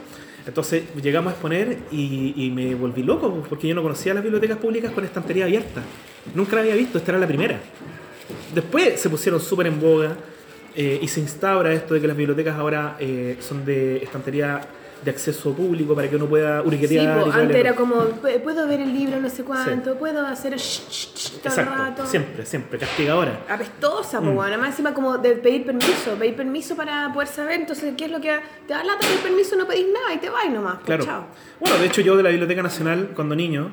Entonces 0.45 0.83
llegamos 1.01 1.31
a 1.31 1.33
exponer 1.33 1.79
y, 1.91 2.33
y 2.37 2.51
me 2.51 2.73
volví 2.75 3.03
loco 3.03 3.43
porque 3.49 3.67
yo 3.67 3.75
no 3.75 3.83
conocía 3.83 4.13
las 4.13 4.23
bibliotecas 4.23 4.57
públicas 4.57 4.91
con 4.93 5.03
estantería 5.03 5.43
abierta. 5.43 5.81
Nunca 6.33 6.55
la 6.55 6.61
había 6.61 6.75
visto, 6.75 6.97
esta 6.99 7.11
era 7.11 7.19
la 7.19 7.27
primera. 7.27 7.59
Después 8.55 8.99
se 8.99 9.09
pusieron 9.09 9.41
súper 9.41 9.67
en 9.67 9.79
boga 9.81 10.15
eh, 10.77 10.99
y 11.01 11.07
se 11.09 11.19
instaura 11.19 11.73
esto 11.73 11.95
de 11.95 11.99
que 12.01 12.07
las 12.07 12.15
bibliotecas 12.15 12.55
ahora 12.55 12.95
eh, 12.99 13.35
son 13.41 13.65
de 13.65 13.97
estantería 13.97 14.61
de 15.03 15.11
acceso 15.11 15.53
público 15.53 15.93
para 15.93 16.09
que 16.09 16.15
uno 16.15 16.25
pueda 16.25 16.61
Sí, 16.61 16.67
uriquetear. 16.67 17.19
todo 17.19 17.31
antes 17.31 17.49
el- 17.51 17.55
era 17.55 17.75
como, 17.75 17.95
"Pu- 18.19 18.41
puedo 18.41 18.67
ver 18.67 18.79
el 18.81 18.91
libro 18.91 19.19
no 19.21 19.29
sé 19.29 19.43
cuánto, 19.43 19.95
puedo 19.95 20.25
hacer 20.25 20.53
el 20.53 20.59
sh- 20.59 20.87
sh- 20.89 21.13
sh- 21.13 21.29
todo 21.41 21.53
el 21.53 21.59
Exacto, 21.59 21.75
rato. 21.83 22.05
siempre, 22.07 22.45
siempre, 22.47 22.79
castigadora. 22.79 23.41
Apestosa, 23.47 24.19
Mm. 24.19 24.27
weón. 24.29 24.47
Además, 24.47 24.69
encima 24.71 24.93
como 24.95 25.17
de 25.19 25.33
pedir 25.33 25.65
permiso, 25.67 26.15
pedir 26.17 26.35
permiso 26.35 26.75
para 26.75 27.13
poder 27.13 27.27
saber. 27.27 27.59
Entonces, 27.61 27.93
¿qué 27.95 28.05
es 28.05 28.11
lo 28.11 28.19
que 28.19 28.39
te 28.67 28.73
da 28.73 28.83
lata 28.83 28.99
pedir 29.01 29.19
permiso? 29.21 29.55
No 29.55 29.67
pedís 29.67 29.85
nada 29.93 30.13
y 30.15 30.17
te 30.17 30.29
vas 30.31 30.49
nomás. 30.51 30.77
po, 30.79 30.85
Claro. 30.85 31.05
chao. 31.05 31.25
Bueno, 31.59 31.77
de 31.77 31.85
hecho 31.85 32.01
yo 32.01 32.17
de 32.17 32.23
la 32.23 32.29
Biblioteca 32.29 32.63
Nacional, 32.63 33.09
cuando 33.15 33.35
niño, 33.35 33.69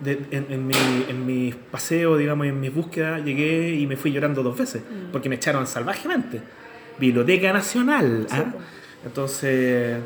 de- 0.00 0.20
en, 0.30 0.46
en 0.50 0.66
mi, 0.66 0.74
en 1.08 1.26
mis 1.26 1.54
paseos, 1.54 2.18
digamos, 2.18 2.46
en 2.46 2.58
mis 2.60 2.72
búsquedas, 2.74 3.24
llegué 3.24 3.70
y 3.74 3.86
me 3.86 3.96
fui 3.96 4.12
llorando 4.12 4.42
dos 4.42 4.56
veces, 4.58 4.82
Mm. 4.82 5.10
porque 5.12 5.28
me 5.28 5.36
echaron 5.36 5.66
salvajemente. 5.66 6.40
Biblioteca 6.98 7.52
Nacional. 7.52 8.26
¿ah? 8.30 8.44
Entonces, 9.04 9.96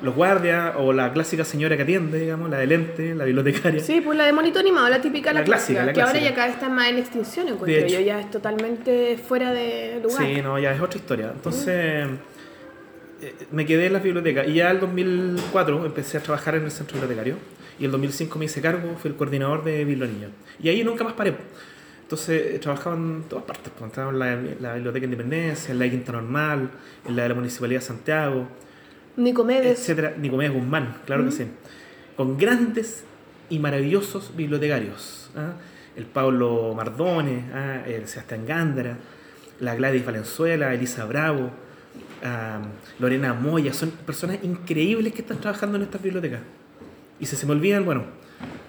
los 0.00 0.14
guardias 0.14 0.74
o 0.78 0.92
la 0.92 1.12
clásica 1.12 1.44
señora 1.44 1.76
que 1.76 1.82
atiende, 1.82 2.20
digamos, 2.20 2.48
la 2.48 2.58
de 2.58 2.66
lente, 2.66 3.14
la 3.14 3.24
bibliotecaria. 3.24 3.80
Sí, 3.82 4.00
pues 4.00 4.16
la 4.16 4.24
de 4.26 4.32
monito 4.32 4.58
animado, 4.60 4.88
la 4.88 5.00
típica, 5.00 5.32
la, 5.32 5.40
La 5.40 5.44
clásica, 5.44 5.84
la 5.84 5.92
que 5.92 6.00
ahora 6.00 6.18
ya 6.20 6.34
cada 6.34 6.46
vez 6.46 6.54
está 6.56 6.68
más 6.68 6.88
en 6.88 6.98
extinción, 6.98 7.48
encuentro 7.48 7.66
De 7.66 7.80
hecho. 7.86 7.94
yo, 7.98 8.00
ya 8.00 8.20
es 8.20 8.30
totalmente 8.30 9.18
fuera 9.18 9.52
de 9.52 10.00
lugar. 10.02 10.24
Sí, 10.24 10.40
no, 10.42 10.58
ya 10.58 10.72
es 10.72 10.80
otra 10.80 10.98
historia. 10.98 11.32
Entonces, 11.34 12.06
eh, 13.20 13.34
me 13.50 13.66
quedé 13.66 13.86
en 13.86 13.92
las 13.94 14.02
bibliotecas 14.02 14.46
y 14.48 14.54
ya 14.54 14.70
el 14.70 14.78
2004 14.80 15.84
empecé 15.86 16.18
a 16.18 16.20
trabajar 16.22 16.54
en 16.54 16.64
el 16.64 16.70
centro 16.70 16.94
bibliotecario 16.94 17.36
y 17.78 17.84
el 17.84 17.90
2005 17.90 18.38
me 18.38 18.46
hice 18.46 18.60
cargo, 18.60 18.96
fui 18.96 19.10
el 19.10 19.16
coordinador 19.16 19.64
de 19.64 19.84
Biblioniños. 19.84 20.30
Y 20.62 20.68
ahí 20.68 20.82
nunca 20.84 21.04
más 21.04 21.12
paré. 21.14 21.34
Entonces, 22.02 22.54
eh, 22.54 22.58
trabajaba 22.58 22.96
en 22.96 23.24
todas 23.28 23.44
partes. 23.44 23.72
pues, 23.76 23.90
Estaba 23.90 24.10
en 24.10 24.18
la, 24.18 24.36
la 24.60 24.74
Biblioteca 24.74 25.04
Independencia, 25.04 25.72
en 25.72 25.78
la 25.78 25.84
de 25.84 25.90
Quinta 25.90 26.12
Normal, 26.12 26.70
en 27.06 27.16
la 27.16 27.22
de 27.24 27.28
la 27.28 27.34
Municipalidad 27.34 27.80
de 27.80 27.86
Santiago, 27.86 28.48
Nicomedes. 29.16 29.80
etcétera. 29.80 30.14
Nicomedes 30.16 30.52
Guzmán, 30.52 31.02
claro 31.04 31.24
que 31.24 31.32
sí. 31.32 31.46
Con 32.16 32.38
grandes 32.38 33.04
y 33.50 33.58
maravillosos 33.58 34.34
bibliotecarios. 34.36 35.30
¿ah? 35.36 35.52
El 35.96 36.06
Pablo 36.06 36.72
Mardones, 36.74 37.44
¿ah? 37.52 37.82
el 37.86 38.06
Sebastián 38.06 38.46
Gándara, 38.46 38.96
la 39.60 39.74
Gladys 39.74 40.06
Valenzuela, 40.06 40.72
Elisa 40.72 41.04
Bravo, 41.04 41.50
ah, 42.24 42.60
Lorena 42.98 43.34
Moya. 43.34 43.72
Son 43.72 43.90
personas 43.90 44.38
increíbles 44.42 45.12
que 45.12 45.22
están 45.22 45.40
trabajando 45.40 45.76
en 45.76 45.82
estas 45.82 46.02
bibliotecas. 46.02 46.40
Y 47.20 47.26
si 47.26 47.36
se 47.36 47.46
me 47.46 47.52
olvidan, 47.52 47.84
bueno, 47.84 48.04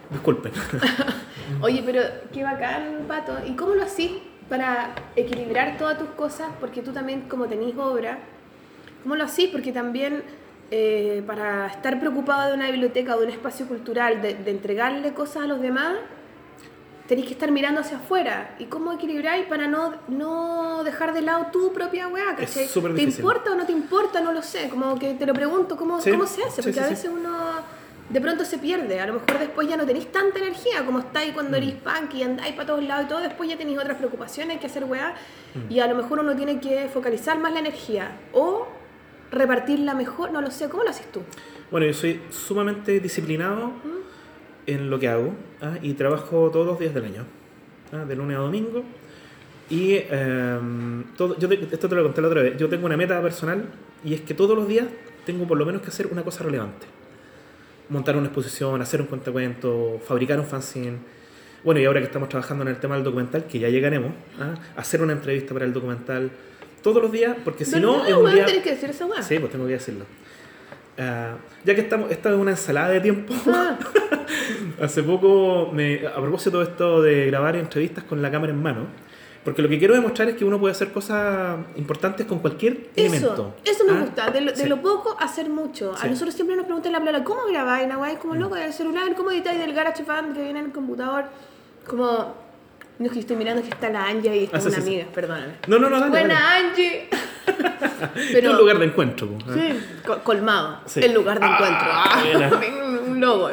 disculpen. 0.09 0.51
Oye, 1.61 1.83
pero 1.85 2.01
qué 2.33 2.43
bacán, 2.43 3.05
Pato. 3.07 3.37
¿Y 3.45 3.55
cómo 3.55 3.75
lo 3.75 3.83
hacís 3.83 4.11
para 4.47 4.93
equilibrar 5.15 5.77
todas 5.77 5.97
tus 5.97 6.09
cosas? 6.09 6.47
Porque 6.59 6.81
tú 6.81 6.91
también, 6.91 7.21
como 7.21 7.47
tenés 7.47 7.75
obra, 7.77 8.19
¿cómo 9.03 9.15
lo 9.15 9.23
hacís? 9.23 9.49
Porque 9.49 9.71
también 9.71 10.23
eh, 10.71 11.23
para 11.25 11.67
estar 11.67 11.99
preocupado 11.99 12.49
de 12.49 12.55
una 12.55 12.69
biblioteca 12.71 13.15
o 13.15 13.19
de 13.19 13.27
un 13.27 13.31
espacio 13.31 13.67
cultural, 13.67 14.21
de, 14.21 14.35
de 14.35 14.51
entregarle 14.51 15.13
cosas 15.13 15.43
a 15.43 15.47
los 15.47 15.61
demás, 15.61 15.95
tenéis 17.07 17.25
que 17.25 17.33
estar 17.33 17.51
mirando 17.51 17.81
hacia 17.81 17.97
afuera. 17.97 18.55
¿Y 18.59 18.65
cómo 18.65 18.91
equilibráis 18.93 19.47
para 19.47 19.67
no, 19.67 19.95
no 20.07 20.83
dejar 20.83 21.13
de 21.13 21.23
lado 21.23 21.47
tu 21.51 21.73
propia 21.73 22.07
weá? 22.07 22.35
¿cachai? 22.35 22.67
¿Te 22.67 22.79
difícil. 22.89 23.19
importa 23.19 23.51
o 23.51 23.55
no 23.55 23.65
te 23.65 23.71
importa? 23.71 24.21
No 24.21 24.31
lo 24.31 24.43
sé. 24.43 24.69
Como 24.69 24.97
que 24.97 25.15
te 25.15 25.25
lo 25.25 25.33
pregunto, 25.33 25.75
¿cómo, 25.75 25.99
Sí, 25.99 26.11
cómo 26.11 26.27
se 26.27 26.43
hace? 26.43 26.61
Porque 26.61 26.79
sí, 26.79 26.85
a 26.85 26.87
veces 26.87 27.11
uno 27.11 27.29
de 28.09 28.21
pronto 28.21 28.43
se 28.45 28.57
pierde. 28.57 28.99
A 28.99 29.05
lo 29.07 29.13
mejor 29.13 29.37
después 29.39 29.67
ya 29.67 29.77
no 29.77 29.85
tenéis 29.85 30.11
tanta 30.11 30.39
energía 30.39 30.83
como 30.85 30.99
estáis 30.99 31.31
cuando 31.33 31.51
Mm. 31.57 31.61
eres 31.63 31.75
punk 31.75 32.13
y 32.15 32.23
andáis 32.23 32.53
para 32.55 32.65
todos 32.67 32.83
lados 32.83 33.05
y 33.05 33.09
todo. 33.09 33.19
Después 33.21 33.49
ya 33.49 33.57
tenéis 33.57 33.77
otras 33.79 33.97
preocupaciones 33.97 34.59
que 34.59 34.65
hacer 34.67 34.83
weá. 34.85 35.13
Mm. 35.55 35.71
Y 35.71 35.79
a 35.79 35.87
lo 35.87 35.95
mejor 35.95 36.19
uno 36.19 36.35
tiene 36.35 36.59
que 36.59 36.87
focalizar 36.89 37.37
más 37.39 37.53
la 37.53 37.59
energía. 37.59 38.11
O 38.33 38.67
repartirla 39.31 39.93
mejor. 39.93 40.31
No 40.31 40.41
lo 40.41 40.49
sé. 40.51 40.69
¿Cómo 40.69 40.83
lo 40.83 40.89
haces 40.89 41.11
tú? 41.11 41.21
Bueno, 41.71 41.85
yo 41.85 41.93
soy 41.93 42.19
sumamente 42.31 42.99
disciplinado 42.99 43.73
en 44.65 44.89
lo 44.89 44.99
que 44.99 45.07
hago 45.07 45.33
¿ah? 45.61 45.75
y 45.81 45.93
trabajo 45.93 46.49
todos 46.51 46.65
los 46.65 46.79
días 46.79 46.93
del 46.93 47.05
año, 47.05 47.25
¿ah? 47.93 48.05
de 48.05 48.15
lunes 48.15 48.37
a 48.37 48.41
domingo. 48.41 48.83
Y 49.69 49.97
em, 50.09 51.03
todo, 51.15 51.37
yo 51.37 51.47
te- 51.47 51.67
esto 51.71 51.87
te 51.87 51.93
lo 51.95 52.01
conté 52.03 52.21
la 52.21 52.27
otra 52.27 52.41
vez. 52.41 52.57
Yo 52.57 52.67
tengo 52.69 52.87
una 52.87 52.97
meta 52.97 53.21
personal 53.21 53.65
y 54.03 54.15
es 54.15 54.21
que 54.21 54.33
todos 54.33 54.55
los 54.57 54.67
días 54.67 54.87
tengo 55.27 55.45
por 55.47 55.59
lo 55.59 55.65
menos 55.65 55.83
que 55.83 55.89
hacer 55.89 56.07
una 56.07 56.23
cosa 56.23 56.43
relevante. 56.43 56.87
Montar 57.89 58.15
una 58.15 58.27
exposición, 58.27 58.81
hacer 58.81 59.01
un 59.01 59.07
cuentacuento, 59.07 59.99
fabricar 60.05 60.39
un 60.39 60.45
fanzine. 60.45 60.97
Bueno, 61.63 61.81
y 61.81 61.85
ahora 61.85 61.99
que 61.99 62.05
estamos 62.05 62.29
trabajando 62.29 62.63
en 62.63 62.69
el 62.69 62.77
tema 62.79 62.95
del 62.95 63.03
documental, 63.03 63.45
que 63.45 63.59
ya 63.59 63.69
llegaremos, 63.69 64.11
¿ah? 64.39 64.53
hacer 64.77 65.01
una 65.01 65.13
entrevista 65.13 65.53
para 65.53 65.65
el 65.65 65.73
documental 65.73 66.31
todos 66.81 67.01
los 67.01 67.11
días, 67.11 67.35
porque 67.43 67.65
si 67.65 67.79
no, 67.79 68.03
¿Verdad, 68.03 68.09
es 68.09 68.15
un 68.15 68.33
día... 68.33 68.45
Tenés 68.45 68.63
que 68.63 68.71
decir 68.71 68.89
esa 68.89 69.05
weá. 69.05 69.21
Sí, 69.21 69.39
pues 69.39 69.51
tengo 69.51 69.65
que 69.65 69.73
decirlo. 69.73 70.05
Ah, 70.97 71.37
ya 71.63 71.75
que 71.75 71.81
estamos, 71.81 72.11
esta 72.11 72.29
es 72.29 72.35
una 72.35 72.51
ensalada 72.51 72.89
de 72.89 73.01
tiempo. 73.01 73.33
Ah, 73.47 73.77
Hace 74.81 75.03
poco, 75.03 75.71
me, 75.73 76.05
a 76.05 76.15
propósito 76.15 76.59
de 76.59 76.65
esto 76.65 77.01
de 77.01 77.25
grabar 77.27 77.55
entrevistas 77.55 78.03
con 78.03 78.21
la 78.21 78.31
cámara 78.31 78.53
en 78.53 78.61
mano, 78.61 78.87
porque 79.43 79.61
lo 79.61 79.69
que 79.69 79.79
quiero 79.79 79.93
demostrar 79.93 80.29
es 80.29 80.35
que 80.35 80.45
uno 80.45 80.59
puede 80.59 80.73
hacer 80.73 80.91
cosas 80.91 81.57
importantes 81.77 82.25
con 82.25 82.39
cualquier 82.39 82.89
elemento. 82.95 83.55
Eso, 83.63 83.83
eso 83.83 83.91
me 83.91 83.97
Ah, 83.97 84.01
gusta, 84.01 84.31
de 84.31 84.41
lo, 84.41 84.51
de 84.51 84.57
sí. 84.57 84.67
lo 84.67 84.81
poco 84.81 85.15
hacer 85.19 85.49
mucho. 85.49 85.93
A 85.93 85.97
Sí. 86.01 86.09
nosotros 86.09 86.35
siempre 86.35 86.55
nos 86.55 86.65
preguntan 86.65 86.93
en 86.93 86.99
la 86.99 87.01
plana, 87.09 87.23
¿cómo 87.23 87.41
grabáis? 87.49 87.87
La 87.87 87.95
guay, 87.95 88.17
como 88.17 88.35
loco 88.35 88.55
del 88.55 88.73
celular, 88.73 89.03
¿cómo 89.15 89.31
editáis 89.31 89.59
del 89.59 89.73
GarageBand 89.73 90.35
que 90.35 90.41
viene 90.43 90.59
en 90.59 90.65
el 90.65 90.71
computador? 90.71 91.25
Como, 91.87 92.35
no 92.99 93.05
es 93.05 93.11
que 93.11 93.19
estoy 93.19 93.37
mirando 93.37 93.61
que 93.63 93.69
está 93.69 93.89
la 93.89 94.05
Angie 94.05 94.35
y 94.35 94.43
está 94.43 94.57
Ah, 94.57 94.61
una 94.61 94.71
sí, 94.71 94.81
amiga, 94.81 95.05
perdóname. 95.13 95.53
No, 95.67 95.79
no, 95.79 95.89
no, 95.89 95.99
dale, 95.99 96.09
Buena 96.11 96.33
dale. 96.39 96.67
Angie. 96.69 97.09
Es 98.33 98.45
un 98.47 98.57
lugar 98.57 98.77
de 98.79 98.85
encuentro. 98.85 99.27
Sí, 99.53 99.79
co- 100.05 100.19
colmado. 100.19 100.81
El 100.95 101.13
lugar 101.13 101.39
de 101.39 101.45
Ah, 101.49 102.21
encuentro. 102.23 102.59
un 103.07 103.19
logo. 103.19 103.49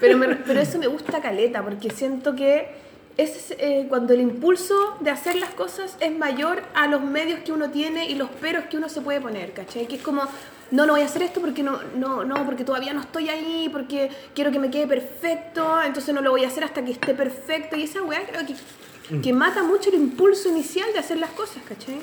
Pero, 0.00 0.16
me- 0.16 0.36
pero 0.36 0.60
eso 0.60 0.78
me 0.78 0.86
gusta 0.86 1.20
caleta, 1.20 1.62
porque 1.62 1.90
siento 1.90 2.34
que 2.34 2.68
es, 3.16 3.54
eh, 3.58 3.86
cuando 3.88 4.14
el 4.14 4.20
impulso 4.20 4.96
de 5.00 5.10
hacer 5.10 5.36
las 5.36 5.50
cosas 5.50 5.96
es 6.00 6.16
mayor 6.16 6.62
a 6.74 6.86
los 6.86 7.02
medios 7.02 7.40
que 7.40 7.52
uno 7.52 7.70
tiene 7.70 8.08
y 8.08 8.14
los 8.14 8.30
peros 8.30 8.64
que 8.70 8.76
uno 8.76 8.88
se 8.88 9.00
puede 9.02 9.20
poner, 9.20 9.52
¿cachai? 9.52 9.86
Que 9.86 9.96
es 9.96 10.02
como, 10.02 10.22
no, 10.70 10.86
no 10.86 10.92
voy 10.94 11.02
a 11.02 11.04
hacer 11.04 11.22
esto 11.22 11.40
porque 11.40 11.62
no, 11.62 11.80
no, 11.96 12.24
no, 12.24 12.46
porque 12.46 12.64
todavía 12.64 12.92
no 12.94 13.00
estoy 13.00 13.28
ahí, 13.28 13.68
porque 13.70 14.10
quiero 14.34 14.50
que 14.50 14.58
me 14.58 14.70
quede 14.70 14.86
perfecto, 14.86 15.82
entonces 15.82 16.14
no 16.14 16.22
lo 16.22 16.30
voy 16.30 16.44
a 16.44 16.48
hacer 16.48 16.64
hasta 16.64 16.82
que 16.84 16.92
esté 16.92 17.12
perfecto. 17.14 17.76
Y 17.76 17.82
esa 17.82 18.00
weá 18.02 18.22
creo 18.26 18.46
que, 18.46 19.20
que 19.20 19.32
mata 19.32 19.62
mucho 19.64 19.90
el 19.90 19.96
impulso 19.96 20.48
inicial 20.48 20.90
de 20.92 21.00
hacer 21.00 21.18
las 21.18 21.30
cosas, 21.30 21.62
¿cachai? 21.68 21.98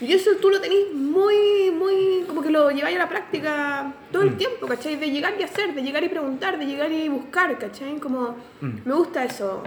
Y 0.00 0.12
eso 0.12 0.30
tú 0.40 0.50
lo 0.50 0.60
tenés 0.60 0.92
muy, 0.92 1.70
muy, 1.72 2.24
como 2.26 2.42
que 2.42 2.50
lo 2.50 2.70
lleváis 2.70 2.96
a 2.96 3.00
la 3.00 3.08
práctica 3.08 3.92
todo 4.10 4.22
el 4.22 4.32
Mm. 4.32 4.36
tiempo, 4.36 4.66
¿cachai? 4.66 4.96
De 4.96 5.08
llegar 5.10 5.34
y 5.38 5.42
hacer, 5.44 5.72
de 5.74 5.82
llegar 5.82 6.02
y 6.02 6.08
preguntar, 6.08 6.58
de 6.58 6.66
llegar 6.66 6.90
y 6.90 7.08
buscar, 7.08 7.56
¿cachai? 7.58 7.98
Como, 7.98 8.34
Mm. 8.60 8.78
me 8.84 8.94
gusta 8.94 9.24
eso. 9.24 9.62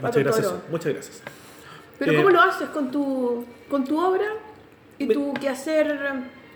Muchas 0.00 0.22
gracias. 0.22 0.46
Toro. 0.46 0.62
Muchas 0.70 0.92
gracias. 0.92 1.22
Pero 1.98 2.12
Eh, 2.12 2.16
¿cómo 2.16 2.30
lo 2.30 2.40
haces 2.40 2.68
con 2.70 2.90
tu, 2.90 3.44
con 3.70 3.84
tu 3.84 3.98
obra 4.04 4.26
y 4.98 5.06
tu 5.08 5.32
quehacer 5.34 5.98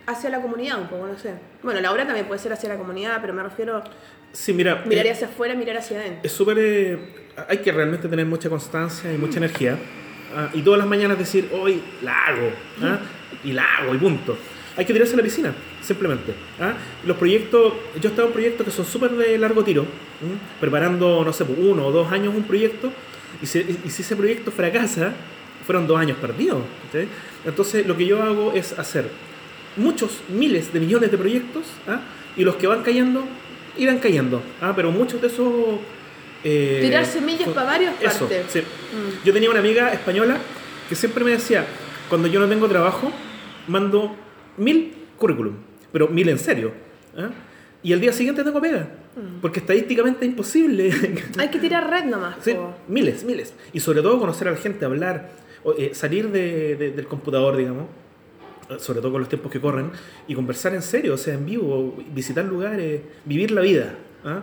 hacia 0.07 0.31
la 0.31 0.41
comunidad 0.43 0.81
un 0.81 0.89
poco? 0.89 1.07
No 1.07 1.19
sé. 1.19 1.35
Bueno, 1.63 1.81
la 1.81 1.93
obra 1.93 2.05
también 2.07 2.27
puede 2.27 2.41
ser 2.41 2.53
hacia 2.53 2.69
la 2.69 2.77
comunidad, 2.77 3.19
pero 3.21 3.33
me 3.33 3.43
refiero 3.43 3.83
Sí, 4.33 4.53
mira. 4.53 4.83
mirar 4.87 5.07
eh, 5.07 5.13
hacia 5.13 5.27
afuera, 5.29 5.55
mirar 5.55 5.77
hacia 5.79 5.99
adentro. 6.01 6.21
es 6.25 6.33
súper. 6.33 6.57
eh, 6.59 6.99
hay 7.49 7.59
que 7.59 7.71
realmente 7.73 8.09
tener 8.09 8.27
mucha 8.27 8.49
constancia 8.51 9.13
y 9.13 9.17
mucha 9.17 9.39
energía. 9.39 9.79
ah, 10.37 10.51
y 10.53 10.63
todas 10.63 10.79
las 10.79 10.89
mañanas 10.89 11.19
decir, 11.19 11.49
hoy 11.53 11.83
la 12.03 12.27
hago. 12.27 12.51
ah, 12.83 12.99
Y 13.45 13.53
la 13.53 13.65
hago, 13.79 13.95
y 13.95 13.99
punto. 13.99 14.37
Hay 14.77 14.85
que 14.85 14.93
tirarse 14.93 15.15
a 15.15 15.17
la 15.17 15.23
piscina, 15.23 15.55
simplemente. 15.83 16.35
ah. 16.61 16.75
Los 17.07 17.17
proyectos. 17.17 17.73
Yo 18.01 18.09
he 18.09 18.11
estado 18.11 18.27
en 18.29 18.33
proyectos 18.35 18.65
que 18.67 18.71
son 18.73 18.85
súper 18.85 19.13
de 19.13 19.39
largo 19.39 19.63
tiro, 19.65 19.87
preparando, 20.61 21.25
no 21.25 21.33
sé, 21.33 21.45
pues, 21.45 21.59
uno 21.59 21.87
o 21.87 21.93
dos 21.93 22.11
años 22.13 22.35
un 22.35 22.43
proyecto. 22.45 22.93
Y 23.43 23.47
si, 23.47 23.59
y 23.85 23.91
si 23.91 24.03
ese 24.03 24.17
proyecto 24.17 24.51
fracasa, 24.51 25.13
fueron 25.67 25.87
dos 25.87 25.99
años 25.99 26.17
perdidos. 26.19 26.63
¿sí? 26.93 27.01
Entonces, 27.45 27.87
lo 27.87 27.97
que 27.97 28.07
yo 28.07 28.23
hago 28.23 28.53
es 28.53 28.79
hacer 28.79 29.09
muchos, 29.77 30.21
miles 30.29 30.73
de 30.73 30.81
millones 30.81 31.11
de 31.11 31.19
proyectos, 31.19 31.65
¿ah? 31.87 32.01
y 32.37 32.45
los 32.45 32.57
que 32.57 32.67
van 32.67 32.83
cayendo, 32.83 33.25
irán 33.77 33.99
cayendo. 33.99 34.43
¿ah? 34.61 34.73
Pero 34.75 34.91
muchos 34.91 35.21
de 35.21 35.29
esos... 35.29 35.53
eh, 36.45 36.79
Tirar 36.83 37.07
semillas 37.07 37.45
son- 37.45 37.55
para 37.55 37.67
varias 37.67 37.95
Eso, 38.01 38.21
partes. 38.21 38.47
sí. 38.49 38.61
Mm. 38.61 39.25
Yo 39.27 39.33
tenía 39.33 39.51
una 39.51 39.61
amiga 39.61 39.93
española 39.93 40.39
que 40.89 40.95
siempre 40.95 41.23
me 41.25 41.33
decía, 41.33 41.67
cuando 42.09 42.29
yo 42.29 42.41
no 42.41 42.49
tengo 42.49 42.67
trabajo, 42.69 43.13
mando 43.69 44.17
mil 44.57 44.95
currículum, 45.19 45.55
pero 45.93 46.09
mil 46.09 46.29
en 46.29 46.39
serio. 46.39 46.73
¿ah? 47.17 47.29
Y 47.83 47.93
el 47.93 48.01
día 48.01 48.13
siguiente 48.13 48.43
tengo 48.43 48.61
pega, 48.61 48.89
Mm. 49.19 49.41
porque 49.41 49.61
estadísticamente 49.61 50.25
es 50.25 50.31
imposible. 50.31 50.91
Hay 51.39 51.49
que 51.49 51.59
tirar 51.59 51.91
red 51.91 52.05
nomás. 52.05 52.37
Sí, 52.41 52.55
miles, 52.87 53.25
miles. 53.25 53.53
Y 53.73 53.81
sobre 53.81 54.01
todo 54.03 54.19
conocer 54.19 54.49
a 54.49 54.53
la 54.53 54.57
gente, 54.57 54.85
hablar, 54.85 55.31
eh, 55.77 55.91
salir 55.95 56.31
de- 56.31 56.77
de- 56.77 56.91
del 56.93 57.07
computador, 57.07 57.57
digamos, 57.57 57.87
sobre 58.79 59.01
todo 59.01 59.13
con 59.13 59.21
los 59.23 59.29
tiempos 59.29 59.51
que 59.51 59.61
corren, 59.61 59.91
y 60.27 60.35
conversar 60.35 60.75
en 60.75 60.83
serio, 60.83 61.15
o 61.15 61.17
sea, 61.17 61.35
en 61.35 61.47
vivo, 61.47 61.97
visitar 62.15 62.45
lugares, 62.45 63.01
vivir 63.25 63.51
la 63.51 63.63
vida. 63.63 63.95
¿ah? 64.25 64.43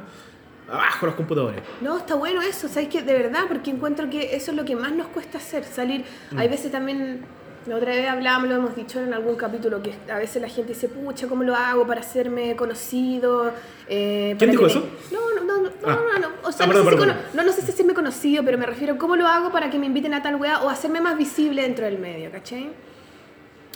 Abajo 0.68 1.06
los 1.06 1.16
computadores. 1.16 1.62
No, 1.80 1.98
está 2.00 2.16
bueno 2.16 2.42
eso, 2.42 2.68
¿sabes 2.68 2.90
qué? 2.90 3.04
De 3.04 3.14
verdad, 3.14 3.42
porque 3.48 3.70
encuentro 3.70 4.10
que 4.10 4.36
eso 4.36 4.50
es 4.52 4.58
lo 4.58 4.66
que 4.66 4.76
más 4.76 4.92
nos 4.94 5.08
cuesta 5.08 5.38
hacer, 5.38 5.64
salir. 5.64 6.04
Mm. 6.32 6.38
Hay 6.40 6.48
veces 6.50 6.72
también, 6.72 7.22
la 7.68 7.76
otra 7.78 7.92
vez 7.96 8.08
hablábamos, 8.08 8.50
lo 8.50 8.56
hemos 8.56 8.76
dicho 8.76 9.00
en 9.00 9.14
algún 9.14 9.36
capítulo, 9.36 9.82
que 9.82 9.94
a 10.12 10.18
veces 10.18 10.42
la 10.42 10.48
gente 10.50 10.74
dice, 10.74 10.88
pucha, 10.88 11.28
¿cómo 11.28 11.44
lo 11.44 11.56
hago 11.56 11.88
para 11.88 12.02
hacerme 12.02 12.56
conocido? 12.56 13.52
Eh, 13.88 14.36
¿Quién 14.38 14.52
dijo 14.52 14.68
eso? 14.68 14.82
me-". 14.82 15.18
No, 15.18 15.32
no, 15.34 15.42
no, 15.44 15.62
no, 15.64 15.70
Ah. 15.84 16.00
no, 16.14 16.20
no, 16.20 16.28
O 16.44 16.52
sea, 16.52 16.66
Ah, 16.66 16.70
no, 16.70 16.76
sé 16.76 16.90
si 16.90 16.96
no, 17.36 17.44
no 17.44 17.52
sé 17.52 17.62
si 17.62 17.72
hacerme 17.72 17.94
conocido, 17.94 18.44
pero 18.46 18.58
me 18.58 18.66
refiero, 18.66 18.98
¿cómo 18.98 19.16
lo 19.16 19.28
hago 19.28 19.52
para 19.52 19.70
que 19.70 19.80
me 19.80 19.88
inviten 19.88 20.14
a 20.14 20.22
tal 20.22 20.36
weá 20.36 20.62
o 20.64 20.70
hacerme 20.70 21.02
más 21.02 21.18
visible 21.18 21.64
dentro 21.64 21.86
del 21.86 21.98
medio, 21.98 22.32
¿cachai? 22.32 22.70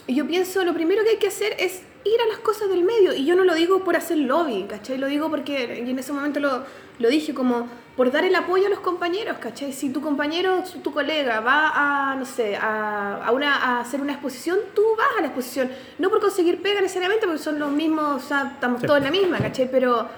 Y 0.06 0.14
yo 0.14 0.26
pienso, 0.26 0.64
lo 0.64 0.72
primero 0.74 1.02
que 1.04 1.10
hay 1.10 1.16
que 1.18 1.28
hacer 1.28 1.54
es 1.58 1.82
ir 2.04 2.20
a 2.20 2.26
las 2.28 2.38
cosas 2.38 2.68
del 2.68 2.82
medio. 2.84 3.12
Y 3.14 3.24
yo 3.24 3.36
no 3.36 3.44
lo 3.44 3.54
digo 3.54 3.84
por 3.84 3.96
hacer 3.96 4.18
lobby, 4.18 4.64
¿cachai? 4.68 4.98
Lo 4.98 5.06
digo 5.06 5.28
porque, 5.30 5.82
y 5.86 5.90
en 5.90 5.98
ese 5.98 6.12
momento 6.12 6.40
lo, 6.40 6.64
lo 6.98 7.08
dije, 7.08 7.34
como 7.34 7.68
por 7.96 8.10
dar 8.10 8.24
el 8.24 8.34
apoyo 8.34 8.66
a 8.66 8.70
los 8.70 8.80
compañeros, 8.80 9.36
¿cachai? 9.38 9.72
Si 9.72 9.90
tu 9.90 10.00
compañero, 10.00 10.62
tu 10.82 10.92
colega 10.92 11.40
va 11.40 11.72
a, 12.12 12.14
no 12.16 12.24
sé, 12.24 12.56
a, 12.56 13.16
a 13.24 13.30
una, 13.32 13.54
a 13.56 13.80
hacer 13.80 14.00
una 14.00 14.12
exposición, 14.12 14.58
tú 14.74 14.82
vas 14.96 15.08
a 15.18 15.20
la 15.20 15.26
exposición. 15.26 15.70
No 15.98 16.08
por 16.08 16.20
conseguir 16.20 16.62
pega 16.62 16.80
necesariamente, 16.80 17.26
porque 17.26 17.42
son 17.42 17.58
los 17.58 17.70
mismos, 17.70 18.24
o 18.24 18.26
sea, 18.26 18.52
estamos 18.54 18.80
Sí. 18.80 18.86
todos 18.86 18.98
en 18.98 19.04
la 19.04 19.10
misma, 19.10 19.38
¿cachai? 19.38 19.70
Pero... 19.70 20.08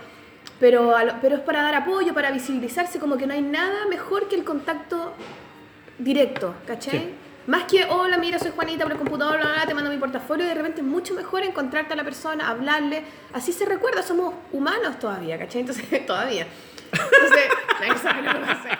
Pero, 0.60 0.94
pero 1.20 1.34
es 1.36 1.40
para 1.40 1.60
dar 1.62 1.74
apoyo, 1.74 2.14
para 2.14 2.30
visibilizarse, 2.30 3.00
como 3.00 3.16
que 3.16 3.26
no 3.26 3.34
hay 3.34 3.42
nada 3.42 3.84
mejor 3.86 4.28
que 4.28 4.36
el 4.36 4.44
contacto 4.44 5.12
directo, 5.98 6.54
¿cachai? 6.66 6.98
Sí. 7.00 7.14
Más 7.46 7.64
que, 7.64 7.84
hola, 7.84 8.18
mira, 8.18 8.38
soy 8.38 8.52
Juanita 8.54 8.84
por 8.84 8.92
el 8.92 8.98
computador, 8.98 9.38
bla, 9.38 9.48
bla, 9.52 9.66
te 9.66 9.74
mando 9.74 9.90
mi 9.90 9.96
portafolio, 9.98 10.44
y 10.44 10.48
de 10.48 10.54
repente 10.54 10.80
es 10.80 10.86
mucho 10.86 11.12
mejor 11.14 11.42
encontrarte 11.42 11.92
a 11.92 11.96
la 11.96 12.04
persona, 12.04 12.48
hablarle, 12.48 13.02
así 13.32 13.52
se 13.52 13.64
recuerda, 13.64 14.02
somos 14.02 14.34
humanos 14.52 14.98
todavía, 15.00 15.38
¿cachai? 15.38 15.62
Entonces, 15.62 15.84
todavía. 16.06 16.46
Entonces, 16.92 17.48
va 17.80 18.48
a 18.48 18.52
hacer. 18.52 18.78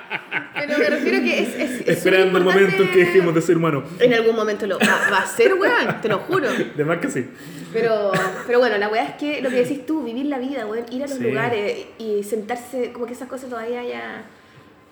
Pero 0.55 0.79
me 0.79 0.91
refiero 0.91 1.19
que 1.25 1.43
es... 1.43 1.49
es, 1.57 1.81
es 1.81 1.89
Esperando 1.89 2.39
el 2.39 2.45
momento 2.45 2.83
en 2.83 2.91
que 2.91 2.99
dejemos 2.99 3.35
de 3.35 3.43
ser 3.43 3.57
humanos. 3.57 3.85
En 3.99 4.13
algún 4.15 4.37
momento 4.37 4.67
lo 4.67 4.79
va, 4.79 5.09
va 5.11 5.19
a 5.19 5.27
ser, 5.27 5.55
weón, 5.55 6.01
te 6.01 6.09
lo 6.09 6.19
juro. 6.21 6.49
De 6.53 6.85
más 6.85 6.99
que 6.99 7.11
sí. 7.11 7.27
Pero, 7.73 8.13
pero 8.47 8.59
bueno, 8.61 8.77
la 8.77 8.89
weá 8.89 9.05
es 9.05 9.15
que 9.15 9.41
lo 9.41 9.49
que 9.49 9.57
decís 9.57 9.87
tú, 9.87 10.05
vivir 10.05 10.27
la 10.27 10.39
vida, 10.39 10.67
weón, 10.67 10.85
ir 10.93 11.03
a 11.03 11.07
los 11.09 11.17
Sí. 11.17 11.25
lugares 11.25 11.87
y 11.99 12.23
sentarse, 12.23 12.93
como 12.93 13.07
que 13.07 13.15
esas 13.15 13.29
cosas 13.29 13.49
todavía 13.49 13.83
ya 13.83 14.25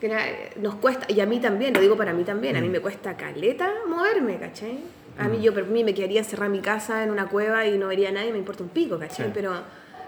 que 0.00 0.52
nos 0.56 0.76
cuesta, 0.76 1.06
y 1.12 1.20
a 1.20 1.26
mí 1.26 1.38
también, 1.40 1.74
lo 1.74 1.80
digo 1.80 1.96
para 1.96 2.12
mí 2.14 2.24
también, 2.24 2.56
a 2.56 2.60
mí 2.60 2.68
Mm. 2.68 2.72
me 2.72 2.80
cuesta 2.80 3.16
caleta 3.16 3.72
moverme, 3.86 4.38
¿cachai? 4.38 4.78
A 5.18 5.28
mí 5.28 5.36
Mm. 5.38 5.42
yo, 5.42 5.54
por 5.54 5.66
mí 5.66 5.84
me 5.84 5.92
quedaría 5.94 6.20
encerrada 6.20 6.46
en 6.46 6.52
mi 6.52 6.60
casa 6.60 7.04
en 7.04 7.10
una 7.10 7.26
cueva 7.26 7.66
y 7.66 7.76
no 7.76 7.88
vería 7.88 8.08
a 8.08 8.12
nadie, 8.12 8.32
me 8.32 8.38
importa 8.38 8.62
un 8.62 8.70
pico, 8.70 8.98
¿cachai? 8.98 9.26
Sí. 9.26 9.32
Pero, 9.34 9.52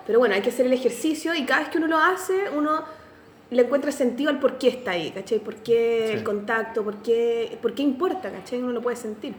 pero 0.07 0.19
bueno, 0.19 0.35
hay 0.35 0.41
que 0.41 0.49
hacer 0.49 0.65
el 0.67 0.73
ejercicio 0.73 1.35
y 1.35 1.45
cada 1.45 1.61
vez 1.61 1.69
que 1.69 1.79
uno 1.79 1.89
lo 1.89 1.99
hace, 1.99 2.35
uno 2.57 2.83
le 3.51 3.63
encuentra 3.63 3.93
sentido 3.93 4.31
al 4.31 4.39
por 4.41 4.57
qué 4.57 4.69
está 4.69 4.93
ahí, 4.93 5.11
¿cachai? 5.11 5.39
¿Por 5.39 5.57
qué 5.57 6.07
Sí. 6.11 6.15
el 6.17 6.25
contacto? 6.25 6.83
¿Por 6.83 7.03
qué, 7.03 7.59
¿Por 7.61 7.75
qué 7.75 7.83
importa, 7.83 8.31
¿cachai? 8.31 8.61
Uno 8.63 8.73
lo 8.73 8.81
puede 8.81 8.97
sentir. 8.97 9.35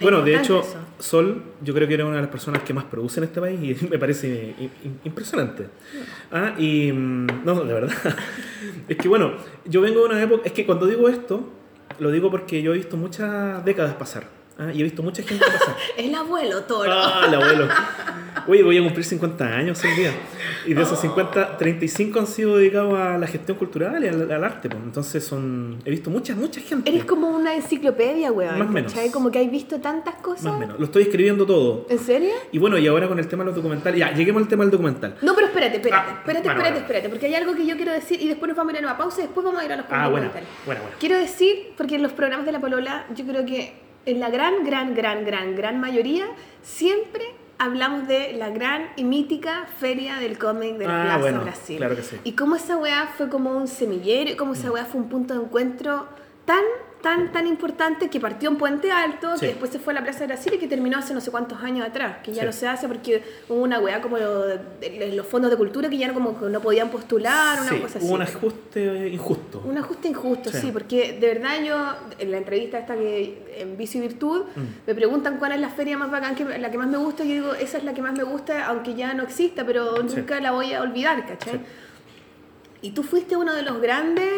Bueno, 0.00 0.22
de 0.22 0.36
hecho, 0.36 0.60
eso. 0.60 0.78
Sol, 0.98 1.42
yo 1.62 1.74
creo 1.74 1.88
que 1.88 1.94
era 1.94 2.04
una 2.04 2.16
de 2.16 2.22
las 2.22 2.30
personas 2.30 2.62
que 2.62 2.72
más 2.72 2.84
produce 2.84 3.20
en 3.20 3.24
este 3.24 3.40
país 3.40 3.58
y 3.80 3.86
me 3.90 3.98
parece 3.98 4.54
impresionante. 5.04 5.66
Ah, 6.30 6.54
y 6.58 6.92
mm, 6.92 7.44
no, 7.44 7.64
de 7.64 7.74
verdad. 7.74 7.96
Es 8.88 8.96
que 8.96 9.06
bueno, 9.06 9.32
yo 9.66 9.82
vengo 9.82 10.00
de 10.00 10.06
una 10.06 10.22
época, 10.22 10.42
es 10.46 10.52
que 10.52 10.64
cuando 10.64 10.86
digo 10.86 11.08
esto, 11.08 11.46
lo 11.98 12.10
digo 12.10 12.30
porque 12.30 12.62
yo 12.62 12.72
he 12.72 12.76
visto 12.76 12.96
muchas 12.96 13.62
décadas 13.64 13.94
pasar. 13.94 14.37
Ah, 14.58 14.70
y 14.72 14.80
he 14.80 14.84
visto 14.84 15.02
mucha 15.02 15.22
gente 15.22 15.44
pasar. 15.44 15.76
El 15.96 16.14
abuelo 16.14 16.62
toro. 16.62 16.90
Ah, 16.92 17.24
el 17.28 17.34
abuelo. 17.34 17.68
Oye, 18.46 18.62
voy 18.62 18.78
a 18.78 18.82
cumplir 18.82 19.04
50 19.04 19.44
años 19.44 19.82
el 19.84 19.94
día. 19.96 20.12
Y 20.66 20.72
de 20.74 20.82
esos 20.82 20.98
50, 21.00 21.56
35 21.58 22.18
han 22.18 22.26
sido 22.26 22.56
dedicados 22.56 22.98
a 22.98 23.18
la 23.18 23.26
gestión 23.26 23.58
cultural 23.58 24.02
y 24.02 24.08
al, 24.08 24.30
al 24.30 24.44
arte. 24.44 24.68
pues. 24.70 24.82
Entonces 24.82 25.24
son, 25.24 25.78
he 25.84 25.90
visto 25.90 26.08
mucha, 26.08 26.34
mucha 26.34 26.60
gente. 26.60 26.88
Eres 26.88 27.04
como 27.04 27.28
una 27.30 27.54
enciclopedia, 27.54 28.32
weón. 28.32 28.58
Más 28.58 28.68
o 28.68 28.70
menos. 28.70 28.94
Como 29.12 29.30
que 29.30 29.38
has 29.40 29.50
visto 29.50 29.80
tantas 29.80 30.14
cosas. 30.16 30.44
Más 30.44 30.54
o 30.54 30.58
menos. 30.58 30.78
Lo 30.78 30.84
estoy 30.86 31.02
escribiendo 31.02 31.44
todo. 31.44 31.86
¿En 31.90 31.98
serio? 31.98 32.30
Y 32.52 32.58
bueno, 32.58 32.78
y 32.78 32.86
ahora 32.86 33.08
con 33.08 33.18
el 33.18 33.28
tema 33.28 33.42
de 33.44 33.48
los 33.48 33.56
documentales. 33.56 33.98
Ya, 34.00 34.12
lleguemos 34.14 34.42
al 34.42 34.48
tema 34.48 34.64
del 34.64 34.70
documental. 34.70 35.16
No, 35.20 35.34
pero 35.34 35.48
espérate, 35.48 35.76
espérate, 35.76 36.02
Ah, 36.08 36.14
espérate, 36.18 36.24
bueno, 36.24 36.38
espérate, 36.38 36.60
bueno. 36.70 36.76
espérate, 36.86 37.08
porque 37.10 37.26
hay 37.26 37.34
algo 37.34 37.54
que 37.54 37.66
yo 37.66 37.76
quiero 37.76 37.92
decir 37.92 38.20
y 38.22 38.28
después 38.28 38.48
nos 38.48 38.56
vamos 38.56 38.72
a 38.74 38.78
ir 38.78 38.84
a 38.84 38.88
una 38.88 38.96
pausa 38.96 39.18
y 39.20 39.22
después 39.24 39.44
vamos 39.44 39.60
a 39.60 39.64
ir 39.64 39.72
a 39.72 39.76
los 39.76 39.86
Ah, 39.90 40.08
bueno. 40.08 40.26
documentales. 40.26 40.48
Bueno, 40.64 40.80
bueno. 40.82 40.96
Quiero 41.00 41.16
decir, 41.18 41.72
porque 41.76 41.96
en 41.96 42.02
los 42.02 42.12
programas 42.12 42.46
de 42.46 42.52
la 42.52 42.60
Polola, 42.60 43.06
yo 43.14 43.24
creo 43.26 43.44
que 43.44 43.74
en 44.10 44.20
la 44.20 44.30
gran, 44.30 44.64
gran, 44.64 44.94
gran, 44.94 45.24
gran, 45.24 45.54
gran 45.54 45.80
mayoría, 45.80 46.24
siempre 46.62 47.24
hablamos 47.58 48.06
de 48.08 48.32
la 48.34 48.50
gran 48.50 48.86
y 48.96 49.04
mítica 49.04 49.66
feria 49.78 50.16
del 50.18 50.38
cómic 50.38 50.76
de 50.78 50.86
la 50.86 51.00
Ah, 51.00 51.04
Plaza 51.04 51.18
bueno, 51.20 51.40
Brasil. 51.42 51.76
claro 51.76 51.96
que 51.96 52.02
sí. 52.02 52.16
Y 52.24 52.32
cómo 52.32 52.56
esa 52.56 52.76
weá 52.76 53.08
fue 53.16 53.28
como 53.28 53.50
un 53.56 53.66
semillero, 53.68 54.36
cómo 54.38 54.54
esa 54.54 54.70
weá 54.70 54.84
fue 54.86 55.00
un 55.00 55.08
punto 55.08 55.34
de 55.34 55.40
encuentro 55.44 56.06
tan, 56.48 56.64
tan, 57.02 57.30
tan 57.30 57.46
importante 57.46 58.08
que 58.08 58.18
partió 58.18 58.48
en 58.48 58.56
Puente 58.56 58.90
Alto, 58.90 59.34
Sí. 59.34 59.40
que 59.40 59.46
después 59.48 59.70
se 59.70 59.78
fue 59.78 59.92
a 59.92 59.96
la 59.96 60.02
Plaza 60.02 60.20
de 60.20 60.28
Brasil 60.28 60.54
y 60.54 60.58
que 60.58 60.66
terminó 60.66 60.96
hace 60.98 61.12
no 61.12 61.20
sé 61.20 61.30
cuántos 61.30 61.62
años 61.62 61.86
atrás, 61.86 62.16
que 62.24 62.32
ya 62.32 62.40
Sí. 62.42 62.46
no 62.46 62.52
se 62.52 62.66
hace 62.66 62.88
porque 62.88 63.22
hubo 63.50 63.60
una 63.62 63.78
weá 63.78 64.00
como 64.00 64.16
los 64.16 65.26
fondos 65.26 65.50
de 65.50 65.56
cultura 65.58 65.90
que 65.90 65.98
ya 65.98 66.08
no, 66.08 66.14
como 66.14 66.32
no 66.48 66.60
podían 66.60 66.88
postular, 66.90 67.60
una 67.60 67.70
sí, 67.70 67.78
cosa 67.80 67.98
así. 67.98 68.06
hubo 68.06 68.14
un 68.14 68.22
ajuste 68.22 69.08
injusto. 69.10 69.62
Un 69.64 69.76
ajuste 69.78 70.08
injusto, 70.08 70.50
sí. 70.50 70.70
Porque 70.72 71.18
de 71.20 71.26
verdad 71.34 71.62
yo, 71.62 71.76
en 72.18 72.30
la 72.32 72.38
entrevista 72.38 72.78
esta 72.78 72.94
que 72.96 73.54
en 73.58 73.76
Vicio 73.76 74.02
y 74.02 74.08
Virtud, 74.08 74.44
Mm. 74.56 74.60
me 74.86 74.94
preguntan 74.94 75.36
cuál 75.38 75.52
es 75.52 75.60
la 75.60 75.68
feria 75.68 75.98
más 75.98 76.10
bacán, 76.10 76.34
que, 76.34 76.44
la 76.58 76.70
que 76.70 76.78
más 76.78 76.88
me 76.88 76.96
gusta, 76.98 77.22
y 77.24 77.28
yo 77.28 77.34
digo, 77.34 77.52
esa 77.54 77.76
es 77.78 77.84
la 77.84 77.92
que 77.94 78.00
más 78.02 78.14
me 78.16 78.24
gusta, 78.24 78.66
aunque 78.66 78.94
ya 78.94 79.12
no 79.14 79.22
exista, 79.22 79.64
pero 79.66 80.02
nunca 80.02 80.40
la 80.40 80.50
voy 80.52 80.72
a 80.72 80.80
olvidar, 80.82 81.26
¿cachai? 81.26 81.60
Y 82.80 82.92
tú 82.92 83.02
fuiste 83.02 83.36
uno 83.36 83.54
de 83.54 83.62
los 83.62 83.80
grandes 83.80 84.28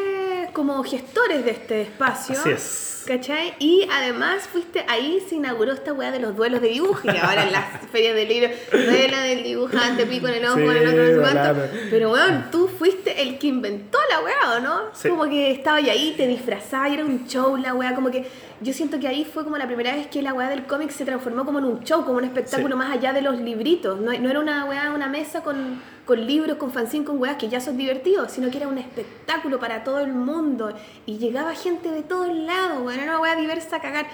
como 0.51 0.83
gestores 0.85 1.45
de 1.45 1.53
este 1.53 1.83
espacio. 1.83 2.39
Así 2.39 2.51
es. 2.51 3.05
¿Cachai? 3.07 3.55
Y 3.59 3.89
además 3.91 4.43
fuiste 4.47 4.85
ahí, 4.87 5.25
se 5.27 5.37
inauguró 5.37 5.73
esta 5.73 5.93
weá 5.93 6.11
de 6.13 6.21
los 6.21 6.37
duelos 6.37 6.61
de 6.61 6.69
dibujo, 6.69 7.01
y 7.05 7.17
ahora 7.17 7.45
en 7.45 7.53
las 7.53 7.65
ferias 7.93 8.15
de 8.15 8.27
libro, 8.27 8.51
duela 8.71 9.23
del 9.23 9.43
dibujante, 9.43 10.07
pico 10.07 10.29
en 10.29 10.35
el 10.35 10.45
ojo, 10.45 10.57
Sí, 10.59 10.63
en 10.63 10.77
el 10.77 10.89
otro, 10.89 11.03
no 11.03 11.27
sé 11.27 11.33
cuánto. 11.33 11.63
Pero 11.91 12.13
weón, 12.13 12.51
tú 12.51 12.69
fuiste 12.69 13.23
el 13.23 13.39
que 13.39 13.47
inventó 13.47 13.99
la 14.11 14.21
weá, 14.21 14.57
¿o 14.57 14.61
no? 14.61 14.81
Sí. 14.93 15.09
Como 15.09 15.25
que 15.25 15.51
estaba 15.51 15.79
ahí, 15.79 16.15
te 16.17 16.27
disfrazaba 16.27 16.89
y 16.89 16.95
era 16.95 17.05
un 17.05 17.27
show 17.27 17.57
la 17.57 17.75
weá, 17.75 17.95
como 17.95 18.11
que 18.11 18.27
yo 18.61 18.73
siento 18.73 19.01
que 19.01 19.09
ahí 19.09 19.25
fue 19.25 19.45
como 19.45 19.57
la 19.57 19.67
primera 19.67 19.95
vez 19.95 20.07
que 20.09 20.21
la 20.23 20.35
weá 20.35 20.49
del 20.49 20.67
cómic 20.67 20.91
se 20.91 21.05
transformó 21.05 21.45
como 21.45 21.59
en 21.61 21.65
un 21.65 21.81
show, 21.81 22.05
como 22.05 22.19
un 22.19 22.25
espectáculo 22.25 22.75
Sí. 22.75 22.79
más 22.79 22.91
allá 22.93 23.13
de 23.13 23.23
los 23.23 23.39
libritos. 23.41 23.99
No, 24.01 24.13
no 24.13 24.29
era 24.29 24.39
una 24.41 24.65
weá, 24.67 24.93
una 24.95 25.09
mesa 25.09 25.43
con, 25.43 25.81
con 26.05 26.27
libros, 26.27 26.57
con 26.59 26.71
fanzine, 26.71 27.05
con 27.05 27.19
weas 27.19 27.37
que 27.37 27.49
ya 27.49 27.61
son 27.61 27.77
divertidos, 27.77 28.33
sino 28.33 28.51
que 28.51 28.59
era 28.59 28.69
un 28.69 28.79
espectáculo 28.79 29.59
para 29.59 29.83
todo 29.85 30.01
el 30.01 30.13
mundo. 30.13 30.75
Y 31.07 31.19
llegaba 31.19 31.55
gente 31.55 31.91
de 31.91 32.03
todos 32.03 32.29
lados, 32.35 32.79
weón, 32.85 33.01
era 33.01 33.05
una 33.13 33.21
weá 33.21 33.37
diversa 33.37 33.77
a 33.77 33.81
cagar. 33.81 34.07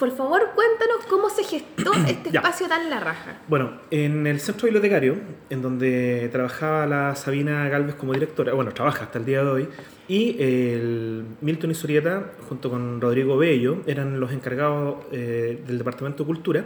Por 0.00 0.10
favor, 0.16 0.40
cuéntanos 0.54 1.04
cómo 1.10 1.28
se 1.28 1.44
gestó 1.44 1.92
este 2.08 2.30
Ya. 2.30 2.40
espacio 2.40 2.66
tan 2.68 2.88
la 2.88 3.00
raja. 3.00 3.38
Bueno, 3.48 3.72
en 3.90 4.26
el 4.26 4.40
centro 4.40 4.64
bibliotecario, 4.64 5.16
en 5.50 5.60
donde 5.60 6.28
trabajaba 6.32 6.86
la 6.86 7.14
Sabina 7.14 7.68
Galvez 7.68 7.94
como 7.96 8.14
directora, 8.14 8.54
bueno, 8.54 8.72
trabaja 8.72 9.04
hasta 9.04 9.18
el 9.18 9.26
día 9.26 9.44
de 9.44 9.50
hoy, 9.50 9.68
y 10.08 10.36
el 10.42 11.24
Milton 11.42 11.70
y 11.70 11.74
Surieta, 11.74 12.32
junto 12.48 12.70
con 12.70 13.00
Rodrigo 13.00 13.36
Bello, 13.36 13.82
eran 13.86 14.18
los 14.18 14.32
encargados 14.32 15.04
eh, 15.12 15.62
del 15.66 15.76
Departamento 15.78 16.24
de 16.24 16.26
Cultura. 16.26 16.64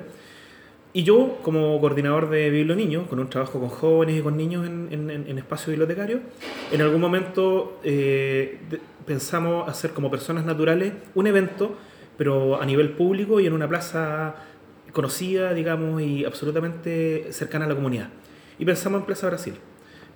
Y 0.93 1.03
yo, 1.03 1.41
como 1.43 1.81
coordinador 1.81 2.31
de 2.31 2.51
Biblo 2.51 2.77
Niño, 2.77 3.09
con 3.09 3.19
un 3.19 3.29
trabajo 3.29 3.59
con 3.59 3.69
jóvenes 3.69 4.17
y 4.17 4.23
con 4.23 4.37
niños 4.37 4.65
en, 4.65 4.89
en, 4.93 5.11
en- 5.11 5.39
espacio 5.39 5.73
bibliotecario, 5.73 6.21
en 6.71 6.81
algún 6.81 7.01
momento 7.01 7.81
eh, 7.83 8.61
pensamos 9.05 9.69
hacer 9.69 9.91
como 9.91 10.09
personas 10.09 10.45
naturales 10.45 10.93
un 11.17 11.27
evento, 11.27 11.77
pero 12.17 12.61
a 12.61 12.67
nivel 12.67 12.91
público 12.91 13.41
y 13.41 13.47
en 13.47 13.53
una 13.53 13.69
plaza 13.69 14.35
conocida, 14.93 15.53
digamos, 15.53 16.01
y 16.03 16.25
absolutamente 16.25 17.29
cercana 17.31 17.65
a 17.67 17.69
la 17.69 17.75
comunidad. 17.75 18.09
Y 18.59 18.65
pensamos 18.65 19.01
en 19.01 19.07
Plaza 19.07 19.27
Brasil. 19.27 19.55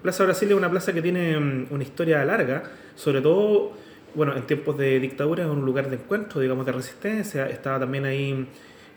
Plaza 0.03 0.24
Brasil 0.24 0.49
es 0.49 0.57
una 0.57 0.70
plaza 0.70 0.92
que 0.92 1.03
tiene 1.03 1.38
mm, 1.38 1.66
una 1.70 1.82
historia 1.82 2.24
larga, 2.24 2.62
sobre 2.94 3.20
todo, 3.20 3.72
bueno, 4.14 4.36
en 4.36 4.46
tiempos 4.46 4.78
de 4.78 5.01
dictadura, 5.01 5.44
es 5.44 5.51
un 5.51 5.64
lugar 5.64 5.90
de 5.90 5.96
encuentro, 5.96 6.40
digamos, 6.40 6.64
de 6.64 6.72
resistencia. 6.72 7.49
Estaba 7.49 7.80
también 7.80 8.05
ahí 8.05 8.46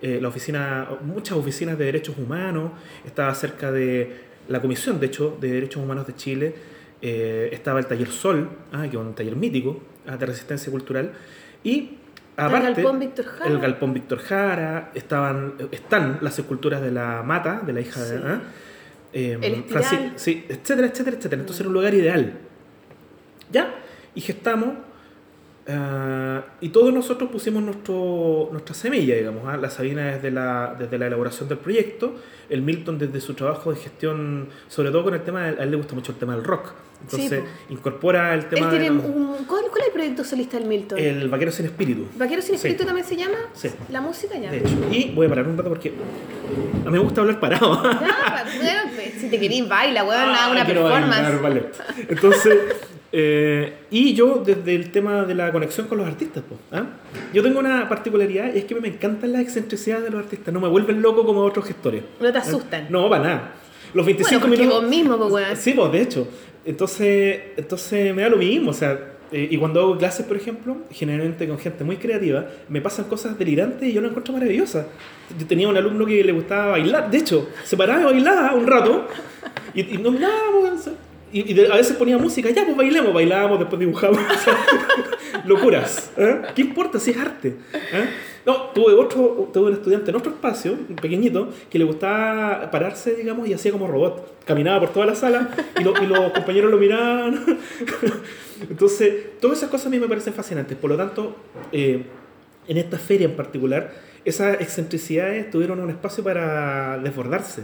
eh, 0.01 0.19
la 0.21 0.29
oficina, 0.29 0.87
muchas 1.03 1.37
oficinas 1.37 1.77
de 1.77 1.85
derechos 1.85 2.17
humanos, 2.17 2.71
estaba 3.05 3.33
cerca 3.35 3.71
de 3.71 4.31
la 4.47 4.59
Comisión, 4.59 4.99
de 4.99 5.07
hecho, 5.07 5.37
de 5.39 5.51
Derechos 5.51 5.83
Humanos 5.83 6.07
de 6.07 6.15
Chile, 6.15 6.55
eh, 7.01 7.49
estaba 7.51 7.79
el 7.79 7.85
Taller 7.85 8.09
Sol, 8.09 8.49
ah, 8.71 8.83
que 8.83 8.89
es 8.89 8.95
un 8.95 9.13
taller 9.13 9.35
mítico 9.35 9.79
ah, 10.07 10.17
de 10.17 10.25
resistencia 10.25 10.71
cultural, 10.71 11.11
y 11.63 11.97
aparte... 12.45 12.81
Galpón 12.81 12.99
Víctor 12.99 13.25
Jara. 13.25 13.49
El 13.51 13.59
Galpón 13.59 13.93
Víctor 13.93 14.19
Jara, 14.19 14.91
estaban, 14.93 15.53
están 15.71 16.19
las 16.21 16.37
esculturas 16.39 16.81
de 16.81 16.91
la 16.91 17.23
Mata, 17.23 17.61
de 17.65 17.73
la 17.73 17.81
hija 17.81 17.99
Sí. 18.03 18.13
de... 18.13 18.37
Eh, 19.13 19.37
El. 19.41 19.63
Francis- 19.65 20.13
sí, 20.15 20.45
etcétera, 20.47 20.87
etcétera, 20.87 21.17
etcétera. 21.17 21.41
Entonces 21.41 21.59
era 21.59 21.67
un 21.67 21.73
lugar 21.73 21.93
ideal. 21.93 22.33
¿Ya? 23.51 23.75
Y 24.15 24.21
gestamos. 24.21 24.69
ah, 25.67 26.41
y 26.61 26.69
todos 26.69 26.93
nosotros 26.93 27.29
pusimos 27.29 27.61
nuestro, 27.61 28.49
nuestra 28.51 28.73
semilla, 28.73 29.15
digamos. 29.15 29.43
¿ah? 29.47 29.57
La 29.57 29.69
Sabina 29.69 30.07
desde 30.15 30.31
la, 30.31 30.75
desde 30.79 30.97
la 30.97 31.07
elaboración 31.07 31.49
del 31.49 31.57
proyecto, 31.57 32.15
el 32.49 32.61
Milton 32.61 32.97
desde 32.97 33.19
su 33.21 33.33
trabajo 33.33 33.71
de 33.73 33.79
gestión, 33.79 34.47
sobre 34.67 34.91
todo 34.91 35.03
con 35.03 35.13
el 35.13 35.21
tema, 35.21 35.43
a 35.43 35.49
él 35.49 35.71
le 35.71 35.77
gusta 35.77 35.93
mucho 35.93 36.11
el 36.13 36.17
tema 36.17 36.33
del 36.35 36.43
rock. 36.43 36.71
Entonces 37.03 37.41
po. 37.41 37.73
incorpora 37.73 38.33
el 38.33 38.41
Él 38.41 38.45
tema 38.49 38.69
tiene 38.69 38.85
del 38.85 38.97
un, 38.99 39.35
¿cuál, 39.47 39.65
cuál 39.69 39.81
es 39.81 39.87
el 39.87 39.93
proyecto 39.93 40.23
solista 40.23 40.57
del 40.57 40.67
Milton? 40.67 40.97
el 40.99 41.29
vaquero 41.29 41.51
sin 41.51 41.65
espíritu. 41.65 42.05
¿Vaquero 42.17 42.41
sin 42.41 42.51
Sí. 42.51 42.67
espíritu 42.67 42.85
también 42.85 43.05
se 43.07 43.15
llama? 43.15 43.37
Sí. 43.53 43.69
La 43.89 44.01
música 44.01 44.37
ya. 44.37 44.51
De 44.51 44.57
hecho. 44.59 44.75
Y 44.91 45.11
voy 45.15 45.25
a 45.25 45.29
parar 45.29 45.47
un 45.47 45.57
rato 45.57 45.69
porque 45.69 45.89
a 45.89 46.85
mí 46.85 46.91
me 46.91 46.99
gusta 46.99 47.21
hablar 47.21 47.39
parado. 47.39 47.81
Ya, 47.91 48.57
bueno, 48.57 48.81
pues, 48.95 49.13
si 49.19 49.29
te 49.29 49.39
querís 49.39 49.67
baila, 49.67 50.03
weón, 50.03 50.21
Ah, 50.25 50.49
una 50.51 50.65
performance. 50.65 51.09
bailar 51.09 51.41
ballet. 51.41 51.73
Entonces, 52.09 52.57
eh, 53.13 53.73
y 53.89 54.13
yo 54.13 54.41
desde 54.45 54.75
el 54.75 54.91
tema 54.91 55.23
de 55.25 55.35
la 55.35 55.51
conexión 55.51 55.87
con 55.87 55.97
los 55.97 56.07
artistas, 56.07 56.43
pues, 56.47 56.59
¿ah? 56.71 56.85
yo 57.33 57.41
tengo 57.43 57.59
una 57.59 57.87
particularidad 57.89 58.53
y 58.53 58.59
es 58.59 58.65
que 58.65 58.75
me 58.75 58.87
encantan 58.87 59.31
las 59.33 59.41
excentricidades 59.41 60.05
de 60.05 60.11
los 60.11 60.19
artistas, 60.21 60.53
no 60.53 60.59
me 60.59 60.67
vuelven 60.67 61.01
loco 61.01 61.25
como 61.25 61.41
otros 61.41 61.65
gestores. 61.65 62.03
No 62.19 62.31
te 62.31 62.37
asustan. 62.37 62.87
No, 62.89 63.09
para 63.09 63.23
nada. 63.23 63.53
Los 63.93 64.05
Bueno, 64.05 64.17
25 64.19 64.41
porque 64.41 64.57
minutos... 64.57 64.81
vos 64.81 64.89
mismo, 64.89 65.29
pues. 65.29 65.59
Sí, 65.59 65.73
pues, 65.75 65.91
de 65.91 66.01
hecho. 66.01 66.27
Entonces, 66.65 67.39
entonces 67.57 68.13
me 68.13 68.21
da 68.21 68.29
lo 68.29 68.37
mismo, 68.37 68.71
o 68.71 68.73
sea, 68.73 68.99
eh, 69.31 69.47
y 69.49 69.57
cuando 69.57 69.79
hago 69.79 69.97
clases, 69.97 70.25
por 70.25 70.37
ejemplo, 70.37 70.77
generalmente 70.91 71.47
con 71.47 71.57
gente 71.57 71.83
muy 71.83 71.97
creativa, 71.97 72.45
me 72.69 72.81
pasan 72.81 73.05
cosas 73.05 73.37
delirantes 73.39 73.87
y 73.87 73.93
yo 73.93 74.01
lo 74.01 74.09
encuentro 74.09 74.33
maravillosa. 74.33 74.87
Yo 75.39 75.47
tenía 75.47 75.69
un 75.69 75.77
alumno 75.77 76.05
que 76.05 76.23
le 76.23 76.31
gustaba 76.33 76.71
bailar, 76.71 77.09
de 77.09 77.17
hecho, 77.17 77.47
se 77.63 77.77
paraba 77.77 78.01
y 78.01 78.05
bailaba 78.05 78.53
un 78.53 78.67
rato, 78.67 79.07
y, 79.73 79.95
y 79.95 79.97
nos 79.97 80.13
mirábamos, 80.13 80.89
y, 81.31 81.59
a 81.65 81.75
veces 81.75 81.95
ponía 81.95 82.17
música, 82.17 82.49
ya, 82.49 82.65
pues 82.65 82.75
bailemos, 82.75 83.13
bailábamos, 83.13 83.59
después 83.59 83.81
sea, 84.43 84.57
locuras. 85.45 86.11
¿eh? 86.17 86.41
¿Qué 86.55 86.61
importa 86.61 86.99
si 86.99 87.11
es 87.11 87.17
arte? 87.17 87.55
¿eh? 87.73 88.09
No, 88.45 88.69
tuve 88.73 88.93
otro, 88.93 89.49
tuve 89.53 89.67
un 89.67 89.73
estudiante 89.73 90.09
en 90.09 90.17
otro 90.17 90.31
espacio, 90.31 90.73
un 90.73 90.95
pequeñito, 90.95 91.49
que 91.69 91.77
le 91.77 91.85
gustaba 91.85 92.69
pararse, 92.71 93.13
digamos, 93.13 93.47
y 93.47 93.53
hacía 93.53 93.71
como 93.71 93.87
robot. 93.87 94.43
Caminaba 94.45 94.79
por 94.79 94.89
toda 94.89 95.05
la 95.05 95.15
sala 95.15 95.49
y 95.79 95.83
los 95.83 95.97
compañeros 96.33 96.71
lo 96.71 96.77
miraban. 96.77 97.59
Entonces, 98.69 99.39
todas 99.39 99.59
esas 99.59 99.69
cosas 99.69 99.87
a 99.87 99.89
mí 99.91 99.99
me 99.99 100.07
parecen 100.07 100.33
fascinantes. 100.33 100.77
Por 100.77 100.89
lo 100.89 100.97
tanto, 100.97 101.35
eh, 101.71 102.03
en 102.67 102.77
esta 102.77 102.97
feria 102.97 103.25
en 103.25 103.35
particular, 103.35 103.93
esas 104.25 104.59
excentricidades 104.59 105.49
tuvieron 105.49 105.79
un 105.79 105.89
espacio 105.89 106.23
para 106.23 106.97
desbordarse. 106.97 107.63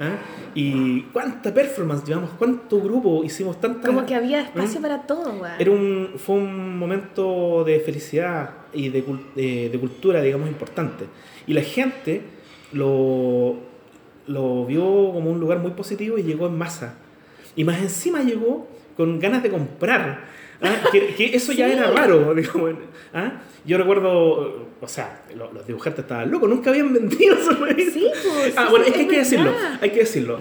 ¿Ah? 0.00 0.16
Y 0.54 1.02
cuánta 1.12 1.52
performance 1.52 2.04
llevamos, 2.06 2.30
cuánto 2.38 2.80
grupo 2.80 3.22
hicimos 3.24 3.60
tanta... 3.60 3.86
Como 3.88 4.04
que 4.06 4.14
había 4.14 4.40
espacio 4.42 4.78
¿Mm? 4.80 4.82
para 4.82 5.02
todo, 5.06 5.30
weón. 5.40 5.54
Era 5.58 5.70
un, 5.70 6.10
fue 6.16 6.36
un 6.36 6.78
momento 6.78 7.64
de 7.64 7.80
felicidad 7.80 8.50
y 8.72 8.88
de, 8.88 9.04
de- 9.34 9.68
de 9.70 9.78
cultura, 9.80 10.20
digamos, 10.22 10.48
importante. 10.48 11.06
Y 11.46 11.52
la 11.54 11.62
gente 11.62 12.22
lo, 12.72 13.56
lo 14.26 14.66
vio 14.66 14.82
como 15.12 15.30
un 15.30 15.40
lugar 15.40 15.58
muy 15.58 15.72
positivo 15.72 16.18
y 16.18 16.22
llegó 16.22 16.46
en 16.46 16.56
masa. 16.58 16.94
Y 17.56 17.64
más 17.64 17.80
encima 17.80 18.22
llegó 18.22 18.66
con 18.96 19.18
ganas 19.20 19.42
de 19.42 19.50
comprar. 19.50 20.24
¿Ah? 20.62 20.76
que, 20.92 21.14
que 21.14 21.36
eso 21.36 21.52
ya 21.52 21.66
Sí. 21.66 21.72
era 21.72 21.90
raro. 21.90 22.34
digamos, 22.34 22.72
¿ah? 23.12 23.40
Yo 23.64 23.78
recuerdo, 23.78 24.68
o 24.80 24.88
sea, 24.88 25.22
lo- 25.36 25.52
los, 25.52 25.66
dibujantes 25.66 26.04
estaban 26.04 26.30
locos, 26.30 26.48
nunca 26.50 26.70
habían 26.70 26.92
vendido 26.92 27.36
revista. 27.60 27.92
Sí, 27.92 28.06
pues, 28.34 28.54
Ah, 28.56 28.68
bueno, 28.70 28.84
es 28.84 28.92
que 28.92 29.00
hay 29.00 29.08
que 29.08 29.18
decirlo, 29.18 29.52
hay 29.80 29.90
que 29.90 30.00
decirlo. 30.00 30.38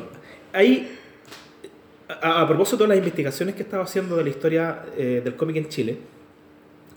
Hay, 0.51 0.97
a, 2.22 2.41
a 2.41 2.47
propósito 2.47 2.84
de 2.84 2.89
las 2.89 2.97
investigaciones 2.97 3.55
que 3.55 3.64
estaba 3.64 3.84
haciendo 3.84 4.18
de 4.18 4.24
la 4.24 4.30
historia 4.30 4.84
eh, 4.97 5.22
del 5.24 5.36
cómic 5.36 5.55
en 5.57 5.70
Chile, 5.70 5.97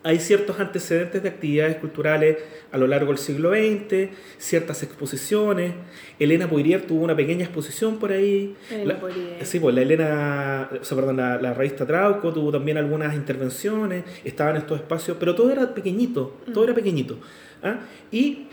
hay 0.07 0.21
ciertos 0.21 0.61
antecedentes 0.61 1.23
de 1.23 1.29
actividades 1.29 1.77
culturales 1.77 2.37
a 2.73 2.79
lo 2.79 2.87
largo 2.87 3.09
del 3.09 3.19
siglo 3.19 3.51
XX, 3.51 4.09
ciertas 4.39 4.83
exposiciones. 4.83 5.73
Elena 6.19 6.49
Poirier 6.49 6.83
tuvo 6.87 7.03
una 7.05 7.17
pequeña 7.17 7.45
exposición 7.45 7.99
por 7.99 8.13
ahí. 8.13 8.55
Elena 8.71 8.95
La- 8.95 9.01
Poirier. 9.01 9.45
sí, 9.45 9.59
pues 9.61 9.75
la 9.75 9.83
Elena, 9.83 10.71
o 10.81 10.85
sea, 10.85 10.97
perdón, 10.97 11.17
la, 11.17 11.41
la 11.41 11.53
revista 11.55 11.85
Trauco 11.87 12.33
tuvo 12.33 12.53
también 12.53 12.79
algunas 12.79 13.15
intervenciones, 13.15 14.05
estaban 14.25 14.57
en 14.57 14.63
estos 14.63 14.79
espacios, 14.81 15.17
pero 15.19 15.35
todo 15.35 15.51
era 15.51 15.75
pequeñito, 15.75 16.37
todo 16.55 16.65
era 16.65 16.75
pequeñito. 16.75 17.19
¿ah? 17.63 17.81
Y 18.13 18.47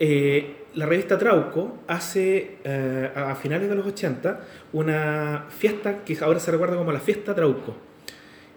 eh, 0.00 0.56
la 0.74 0.86
revista 0.86 1.18
Trauco 1.18 1.80
hace 1.86 2.56
eh, 2.64 3.10
a 3.14 3.34
finales 3.36 3.68
de 3.68 3.74
los 3.74 3.86
80 3.86 4.40
una 4.72 5.46
fiesta 5.50 6.04
que 6.04 6.16
ahora 6.20 6.40
se 6.40 6.50
recuerda 6.50 6.76
como 6.76 6.92
la 6.92 7.00
fiesta 7.00 7.34
Trauco 7.34 7.76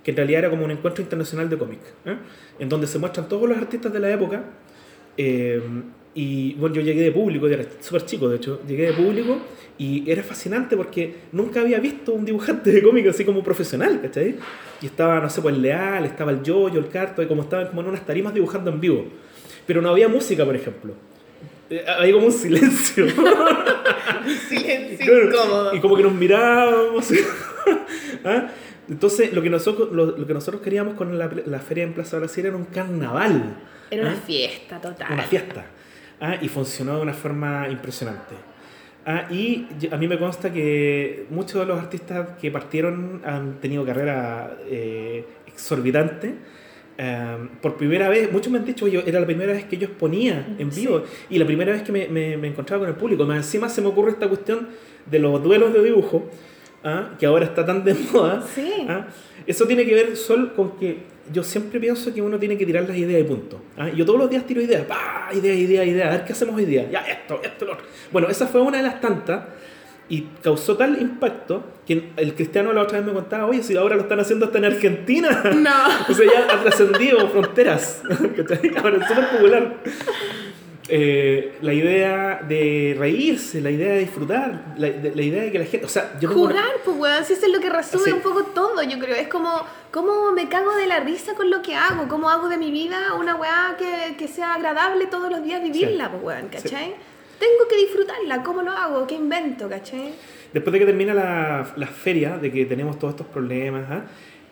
que 0.08 0.12
en 0.12 0.16
realidad 0.16 0.40
era 0.40 0.50
como 0.50 0.64
un 0.64 0.72
encuentro 0.72 1.04
internacional 1.04 1.50
de 1.50 1.58
cómic, 1.58 1.80
¿eh? 2.06 2.16
en 2.60 2.70
donde 2.70 2.88
se 2.88 2.98
muestran 2.98 3.28
todos 3.28 3.50
los 3.50 3.58
artistas 3.58 3.92
de 3.92 4.00
la 4.00 4.10
época. 4.10 4.42
eh, 5.18 5.62
y 6.16 6.54
bueno, 6.54 6.76
yo 6.76 6.82
llegué 6.82 7.02
de 7.02 7.12
público, 7.12 7.46
yo 7.46 7.56
era 7.56 7.66
súper 7.82 8.06
chico 8.06 8.30
de 8.30 8.38
hecho, 8.38 8.62
llegué 8.66 8.86
de 8.88 8.94
público 8.94 9.38
y 9.78 10.10
era 10.10 10.24
fascinante 10.24 10.78
porque 10.78 11.14
nunca 11.34 11.60
había 11.60 11.78
visto 11.80 12.14
un 12.14 12.24
dibujante 12.24 12.72
de 12.72 12.82
cómic 12.82 13.06
así 13.08 13.26
como 13.26 13.44
profesional, 13.44 14.00
¿cachai? 14.02 14.36
Y 14.82 14.86
estaba, 14.86 15.20
no 15.20 15.30
sé, 15.30 15.42
pues 15.42 15.54
el 15.56 15.62
Leal, 15.62 16.06
estaba 16.06 16.32
el 16.32 16.42
Yoyo, 16.42 16.80
el 16.80 16.88
Carto, 16.88 17.22
y 17.22 17.28
como 17.28 17.42
estaban 17.42 17.68
como 17.68 17.82
en 17.82 17.88
unas 17.90 18.06
tarimas 18.06 18.34
dibujando 18.34 18.72
en 18.72 18.80
vivo. 18.80 19.06
Pero 19.68 19.82
no 19.82 19.90
había 19.90 20.08
música, 20.08 20.46
por 20.46 20.56
ejemplo. 20.56 20.94
Eh, 21.70 21.84
Había 21.86 22.14
como 22.14 22.28
un 22.28 22.32
silencio. 22.32 23.06
Silencio 24.50 25.06
Claro, 25.06 25.28
incómodo. 25.30 25.76
Y 25.76 25.80
como 25.82 25.98
que 25.98 26.04
nos 26.04 26.14
mirábamos. 26.14 27.12
¿Ah? 28.24 28.48
Entonces, 28.90 29.34
lo 29.34 29.42
que, 29.42 29.50
nosotros, 29.50 29.92
lo, 29.92 30.06
lo 30.18 30.26
que 30.28 30.34
nosotros 30.34 30.62
queríamos 30.62 30.96
con 30.96 31.18
la, 31.18 31.30
la 31.46 31.60
feria 31.60 31.84
en 31.84 31.94
Plaza 31.94 32.18
Brasil 32.20 32.46
era 32.46 32.56
un 32.56 32.66
carnaval. 32.66 33.56
Era 33.92 34.04
una 34.04 34.12
¿ah? 34.14 34.22
fiesta 34.26 34.80
total. 34.80 35.12
Una 35.14 35.24
fiesta. 35.24 35.66
¿ah? 36.22 36.36
Y 36.42 36.48
funcionó 36.48 36.96
de 36.98 37.02
una 37.02 37.14
forma 37.14 37.68
impresionante. 37.70 38.36
Ah, 39.06 39.28
y 39.30 39.68
yo- 39.80 39.94
a 39.94 39.98
mí 39.98 40.08
me 40.08 40.18
consta 40.18 40.52
que 40.52 41.26
muchos 41.30 41.60
de 41.62 41.66
los 41.66 41.80
artistas 41.80 42.30
que 42.42 42.52
partieron 42.52 43.22
han 43.26 43.56
tenido 43.62 43.86
carrera 43.86 44.58
eh, 44.70 45.26
exorbitante. 45.48 46.34
Eh, 47.00 47.38
por 47.62 47.76
primera 47.78 48.10
vez, 48.10 48.32
muchos 48.32 48.52
me 48.52 48.58
han 48.58 48.66
dicho, 48.66 48.86
oye, 48.86 49.04
era 49.06 49.20
la 49.20 49.26
primera 49.26 49.54
vez 49.54 49.66
que 49.66 49.78
yo 49.78 49.88
exponía 49.88 50.56
en 50.58 50.72
Sí. 50.72 50.82
vivo 50.82 51.04
y 51.30 51.38
la 51.38 51.46
primera 51.46 51.72
vez 51.72 51.84
que 51.84 51.92
me, 51.92 52.08
me- 52.08 52.38
me 52.38 52.48
encontraba 52.48 52.82
con 52.82 52.90
el 52.90 52.96
público. 52.96 53.26
Más 53.26 53.38
encima 53.38 53.70
se 53.70 53.82
me 53.82 53.88
ocurre 53.88 54.12
esta 54.12 54.28
cuestión 54.28 54.70
de 55.06 55.20
los 55.20 55.42
duelos 55.44 55.74
de 55.74 55.84
dibujo, 55.84 56.30
¿ah? 56.88 57.10
que 57.20 57.26
ahora 57.26 57.46
está 57.46 57.66
tan 57.66 57.84
de 57.84 57.94
moda. 58.14 58.44
Sí. 58.54 58.86
¿ah? 58.90 59.08
Eso 59.46 59.66
tiene 59.66 59.86
que 59.86 59.94
ver 59.94 60.18
solo 60.18 60.54
con 60.56 60.78
que 60.78 61.18
yo 61.32 61.44
siempre 61.44 61.80
pienso 61.80 62.14
que 62.14 62.22
uno 62.22 62.40
tiene 62.40 62.58
que 62.58 62.66
tirar 62.66 62.88
las 62.88 62.98
ideas 62.98 63.22
y 63.22 63.24
punto. 63.26 63.62
¿ah? 63.78 63.90
Yo 63.90 64.06
todos 64.06 64.20
los 64.20 64.30
días 64.30 64.46
tiro 64.46 64.62
ideas, 64.62 64.86
¡pah! 64.86 65.30
idea, 65.34 65.54
idea, 65.54 65.84
idea, 65.84 66.08
a 66.08 66.12
ver 66.12 66.26
qué 66.26 66.34
hacemos 66.34 66.56
hoy 66.56 66.66
día. 66.66 66.90
Ya, 66.90 67.02
esto, 67.02 67.40
esto, 67.44 67.66
lo 67.66 67.74
otro. 67.74 67.86
Bueno, 68.12 68.30
esa 68.30 68.48
fue 68.48 68.62
una 68.62 68.78
de 68.78 68.84
las 68.84 69.02
tantas 69.02 69.44
y 70.10 70.22
causó 70.42 70.78
tal 70.78 71.02
impacto 71.02 71.64
que 71.86 72.12
el 72.16 72.34
cristiano 72.34 72.72
la 72.72 72.82
otra 72.82 73.00
vez 73.00 73.08
me 73.08 73.14
contaba, 73.14 73.46
oye, 73.46 73.62
si 73.62 73.76
ahora 73.76 73.96
lo 73.96 74.04
están 74.04 74.20
haciendo 74.20 74.46
hasta 74.46 74.58
en 74.58 74.66
Argentina. 74.66 75.44
No. 75.56 75.70
O 76.10 76.14
sea, 76.14 76.26
ya 76.26 76.54
ha 76.54 76.62
trascendido 76.62 77.28
fronteras. 77.30 78.02
Ahora 78.78 78.98
es 78.98 79.08
súper 79.08 79.30
popular. 79.30 79.78
Eh, 80.90 81.58
la 81.62 81.74
idea 81.74 82.42
de 82.48 82.96
reírse, 82.98 83.60
la 83.62 83.70
idea 83.72 83.94
de 83.94 84.00
disfrutar, 84.00 84.74
la, 84.78 84.90
de- 84.90 85.14
la 85.14 85.22
idea 85.22 85.44
de 85.44 85.52
que 85.52 85.60
la 85.60 85.66
gente. 85.66 85.86
O 85.86 85.90
sea, 85.90 86.14
yo 86.20 86.30
tengo 86.30 86.44
una- 86.44 86.54
Jugar, 86.62 86.76
pues 86.86 86.98
weón, 86.98 87.26
si 87.26 87.34
eso 87.34 87.46
es 87.46 87.52
lo 87.52 87.60
que 87.60 87.70
resume 87.70 88.04
Sí. 88.06 88.12
un 88.12 88.22
poco 88.22 88.44
todo, 88.44 88.82
yo 88.84 88.98
creo. 88.98 89.16
Es 89.16 89.28
como, 89.28 89.50
cómo 89.92 90.32
me 90.32 90.48
cago 90.48 90.74
de 90.76 90.88
la 90.88 91.00
risa 91.02 91.34
con 91.36 91.50
lo 91.50 91.62
que 91.62 91.76
hago, 91.76 92.08
cómo 92.08 92.30
hago 92.30 92.48
de 92.48 92.58
mi 92.58 92.72
vida 92.72 93.14
una 93.20 93.36
weá 93.36 93.76
que, 93.78 94.16
que 94.18 94.28
sea 94.28 94.54
agradable 94.54 95.08
todos 95.08 95.30
los 95.30 95.44
días 95.44 95.62
vivirla, 95.62 96.10
pues 96.10 96.24
weón, 96.24 96.48
¿cachai? 96.50 96.94
Tengo 97.40 97.68
que 97.70 97.76
disfrutarla, 97.78 98.42
¿cómo 98.44 98.62
lo 98.64 98.72
hago? 98.72 99.06
¿Qué 99.06 99.16
invento, 99.16 99.70
cachai? 99.70 100.14
Después 100.54 100.72
de 100.74 100.80
que 100.80 100.86
termina 100.86 101.14
la, 101.14 101.74
la 101.76 101.88
feria, 101.88 102.38
de 102.38 102.52
que 102.52 102.66
tenemos 102.66 102.98
todos 102.98 103.14
estos 103.14 103.28
problemas, 103.28 103.84
¿ah? 103.92 104.02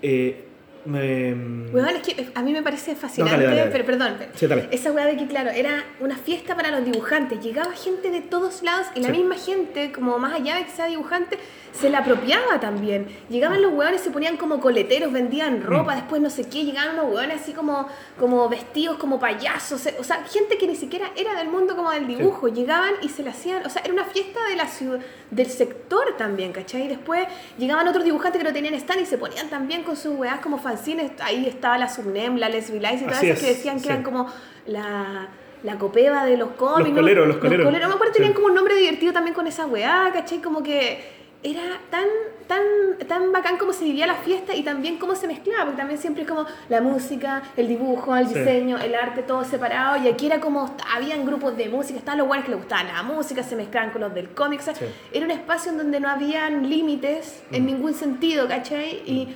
eh, 0.01 0.44
Weón, 0.85 1.89
es 1.95 2.01
que 2.03 2.29
a 2.35 2.41
mí 2.43 2.53
me 2.53 2.61
parece 2.61 2.95
fascinante, 2.95 3.31
dale, 3.37 3.45
dale, 3.47 3.57
dale. 3.59 3.71
pero 3.71 3.85
perdón, 3.85 4.17
Sí, 4.35 4.47
esa 4.71 4.91
weá 4.91 5.05
de 5.05 5.17
que, 5.17 5.25
claro, 5.27 5.49
era 5.49 5.83
una 5.99 6.15
fiesta 6.15 6.55
para 6.55 6.69
los 6.71 6.85
dibujantes, 6.85 7.39
llegaba 7.43 7.71
gente 7.73 8.11
de 8.11 8.21
todos 8.21 8.61
lados 8.63 8.87
y 8.95 8.99
la 9.01 9.07
Sí. 9.07 9.13
misma 9.17 9.35
gente, 9.35 9.91
como 9.91 10.17
más 10.19 10.33
allá 10.33 10.55
de 10.57 10.65
que 10.65 10.71
sea 10.71 10.85
dibujante, 10.85 11.37
se 11.79 11.89
la 11.89 11.99
apropiaba 11.99 12.59
también. 12.59 13.07
Llegaban 13.29 13.61
los 13.61 13.73
weones, 13.73 13.99
se 14.01 14.09
ponían 14.11 14.37
como 14.37 14.59
coleteros, 14.61 15.11
vendían 15.11 15.61
ropa, 15.61 15.93
Mm. 15.93 15.95
después 15.97 16.21
no 16.21 16.29
sé 16.29 16.47
qué, 16.49 16.63
llegaban 16.63 16.97
unos 16.97 17.13
weones 17.13 17.41
así 17.41 17.51
como, 17.53 17.87
como 18.17 18.47
vestidos 18.47 18.97
como 18.97 19.19
payasos, 19.19 19.87
o 19.99 20.03
sea, 20.03 20.23
gente 20.23 20.57
que 20.57 20.67
ni 20.67 20.75
siquiera 20.75 21.07
era 21.17 21.35
del 21.35 21.49
mundo 21.49 21.75
como 21.75 21.91
del 21.91 22.07
dibujo, 22.07 22.47
llegaban 22.47 22.91
y 23.01 23.09
se 23.09 23.23
la 23.23 23.31
hacían, 23.31 23.65
o 23.65 23.69
sea, 23.69 23.81
era 23.83 23.93
una 23.93 24.05
fiesta 24.05 24.39
de 24.47 24.55
la 24.55 24.67
ciudad, 24.67 24.99
del 25.31 25.47
sector 25.49 26.15
también, 26.17 26.53
¿cachai? 26.53 26.83
Y 26.83 26.87
después 26.87 27.27
llegaban 27.57 27.87
otros 27.87 28.05
dibujantes 28.05 28.41
que 28.41 28.47
no 28.47 28.53
tenían 28.53 28.73
stand 28.75 29.01
y 29.01 29.05
se 29.05 29.17
ponían 29.17 29.49
también 29.49 29.83
con 29.83 29.97
sus 29.97 30.15
weas 30.17 30.39
como 30.39 30.57
fanzines, 30.57 31.11
ahí 31.21 31.45
estaba 31.45 31.77
la 31.77 31.89
Subnem, 31.89 32.37
la 32.37 32.47
Lice 32.49 32.75
y 32.75 32.79
todas 32.79 32.93
esas 33.23 33.39
que 33.41 33.47
decían 33.47 33.75
que 33.75 33.81
sí. 33.83 33.89
eran 33.89 34.03
como 34.03 34.27
la, 34.67 35.27
la 35.63 35.77
copeva 35.77 36.25
de 36.25 36.37
los 36.37 36.49
cómics. 36.51 36.89
¿no? 36.89 36.95
coleros, 36.95 37.27
los 37.27 37.37
coleros. 37.37 37.65
No 37.65 37.71
me 37.71 37.77
acuerdo, 37.93 38.13
Sí. 38.13 38.19
tenían 38.19 38.33
como 38.33 38.47
un 38.47 38.55
nombre 38.55 38.75
divertido 38.75 39.11
también 39.13 39.33
con 39.33 39.47
esa 39.47 39.65
weá, 39.65 40.09
¿cachai? 40.13 40.39
Como 40.41 40.61
que 40.63 41.14
era 41.45 41.79
tan, 41.91 42.05
tan, 42.47 42.63
tan 43.07 43.31
bacán 43.31 43.57
como 43.57 43.71
se 43.71 43.83
vivía 43.85 44.07
la 44.07 44.15
fiesta 44.15 44.55
y 44.55 44.63
también 44.63 44.97
cómo 44.97 45.15
se 45.15 45.27
mezclaba, 45.27 45.65
porque 45.65 45.77
también 45.77 45.99
siempre 45.99 46.23
es 46.23 46.27
como 46.29 46.45
la 46.69 46.81
música, 46.81 47.43
el 47.55 47.67
dibujo, 47.67 48.15
el 48.15 48.27
Sí. 48.27 48.33
diseño, 48.33 48.77
el 48.79 48.95
arte, 48.95 49.21
todo 49.21 49.43
separado, 49.43 50.03
y 50.03 50.07
aquí 50.07 50.25
era 50.25 50.39
como, 50.39 50.75
habían 50.95 51.23
grupos 51.25 51.55
de 51.55 51.69
música, 51.69 51.99
estaban 51.99 52.17
los 52.17 52.27
buenos 52.27 52.45
que 52.45 52.51
les 52.51 52.59
gustaba 52.59 52.83
la 52.83 53.03
música, 53.03 53.43
se 53.43 53.55
mezclaban 53.55 53.91
con 53.91 54.01
los 54.01 54.13
del 54.13 54.29
cómic, 54.29 54.59
o 54.61 54.63
sea, 54.63 54.73
Sí. 54.75 54.85
era 55.13 55.25
un 55.25 55.31
espacio 55.31 55.71
en 55.71 55.77
donde 55.77 55.99
no 55.99 56.09
habían 56.09 56.67
límites 56.67 57.43
en 57.51 57.63
Mm. 57.63 57.65
ningún 57.67 57.93
sentido, 57.93 58.47
¿cachai? 58.47 59.03
Y, 59.05 59.35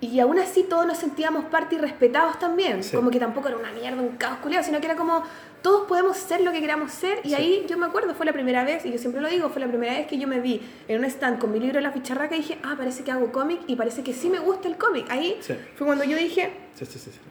y 0.00 0.20
aún 0.20 0.38
así 0.38 0.62
todos 0.64 0.86
nos 0.86 0.98
sentíamos 0.98 1.44
parte 1.46 1.76
y 1.76 1.78
respetados 1.78 2.38
también. 2.38 2.82
Sí. 2.84 2.94
Como 2.94 3.10
que 3.10 3.18
tampoco 3.18 3.48
era 3.48 3.56
una 3.56 3.72
mierda, 3.72 4.00
un 4.02 4.16
caos 4.16 4.38
culiado, 4.38 4.64
sino 4.64 4.78
que 4.80 4.86
era 4.86 4.96
como 4.96 5.22
todos 5.62 5.88
podemos 5.88 6.16
ser 6.16 6.42
lo 6.42 6.52
que 6.52 6.60
queramos 6.60 6.92
ser. 6.92 7.18
Y 7.24 7.30
Sí. 7.30 7.34
ahí 7.34 7.66
yo 7.68 7.76
me 7.78 7.86
acuerdo, 7.86 8.14
fue 8.14 8.24
la 8.26 8.32
primera 8.32 8.62
vez, 8.62 8.84
y 8.86 8.92
yo 8.92 8.98
siempre 8.98 9.20
lo 9.20 9.28
digo, 9.28 9.48
fue 9.48 9.60
la 9.60 9.66
primera 9.68 9.94
vez 9.94 10.06
que 10.06 10.16
yo 10.18 10.28
me 10.28 10.38
vi 10.40 10.60
en 10.86 10.98
un 10.98 11.04
stand 11.06 11.38
con 11.40 11.50
mi 11.50 11.58
libro 11.58 11.78
en 11.78 11.82
la 11.84 11.90
ficharraca 11.92 12.34
y 12.36 12.38
dije, 12.38 12.58
ah, 12.62 12.74
parece 12.78 13.02
que 13.02 13.10
hago 13.10 13.32
cómic 13.32 13.60
y 13.66 13.74
parece 13.74 14.02
que 14.04 14.12
sí 14.12 14.28
me 14.28 14.38
gusta 14.38 14.68
el 14.68 14.76
cómic. 14.76 15.06
Ahí 15.08 15.38
Sí. 15.40 15.54
fue 15.76 15.86
cuando 15.86 16.04
yo 16.04 16.16
dije. 16.16 16.52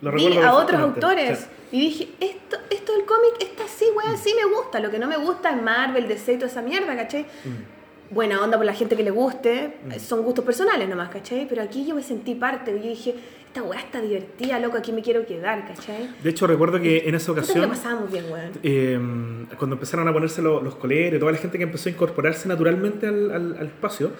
Lo 0.01 0.11
vi 0.11 0.35
a 0.39 0.53
otros 0.55 0.81
autores 0.81 1.47
y 1.71 1.79
dije, 1.79 2.09
esto, 2.19 2.57
esto 2.71 2.93
del 2.93 3.05
cómic, 3.05 3.33
esta 3.39 3.67
sí, 3.67 3.85
weón, 3.95 4.17
sí 4.17 4.33
me 4.35 4.51
gusta. 4.53 4.79
Lo 4.79 4.89
que 4.89 4.97
no 4.99 5.07
me 5.07 5.17
gusta 5.17 5.51
es 5.51 5.61
Marvel, 5.61 6.07
DC 6.07 6.33
y 6.33 6.35
toda 6.37 6.47
esa 6.47 6.61
mierda, 6.63 6.95
¿cachai? 6.95 7.23
Mm. 7.23 7.74
Buena 8.15 8.41
onda 8.41 8.55
por 8.57 8.65
la 8.65 8.73
gente 8.73 8.95
que 8.95 9.03
le 9.03 9.11
guste, 9.11 9.75
son 9.99 10.23
gustos 10.23 10.45
personales 10.45 10.87
nomás, 10.87 11.09
¿cachai? 11.09 11.45
Pero 11.49 11.61
aquí 11.61 11.85
yo 11.85 11.93
me 11.95 12.01
sentí 12.01 12.33
parte, 12.33 12.71
yo 12.71 12.87
dije, 12.89 13.13
esta 13.45 13.61
weá 13.61 13.77
está 13.81 13.99
divertida, 14.01 14.57
loco, 14.59 14.77
aquí 14.77 14.93
me 14.93 15.01
quiero 15.01 15.25
quedar, 15.25 15.67
¿cachai? 15.67 16.09
De 16.23 16.29
hecho, 16.29 16.47
recuerdo 16.47 16.79
que 16.81 17.09
en 17.09 17.13
esa 17.15 17.25
que 17.27 17.31
ocasión, 17.41 17.69
pasábamos 17.69 18.09
bien, 18.09 18.23
weón. 18.31 18.51
eh, 18.63 18.97
cuando 19.59 19.75
empezaron 19.75 20.07
a 20.07 20.13
ponerse 20.13 20.41
lo- 20.41 20.61
los 20.61 20.75
coleros, 20.75 21.19
toda 21.19 21.33
la 21.33 21.37
gente 21.37 21.57
que 21.57 21.65
empezó 21.65 21.89
a 21.89 21.91
incorporarse 21.91 22.47
naturalmente 22.47 23.05
al, 23.05 23.31
al- 23.31 23.57
al 23.59 23.65
espacio, 23.67 24.11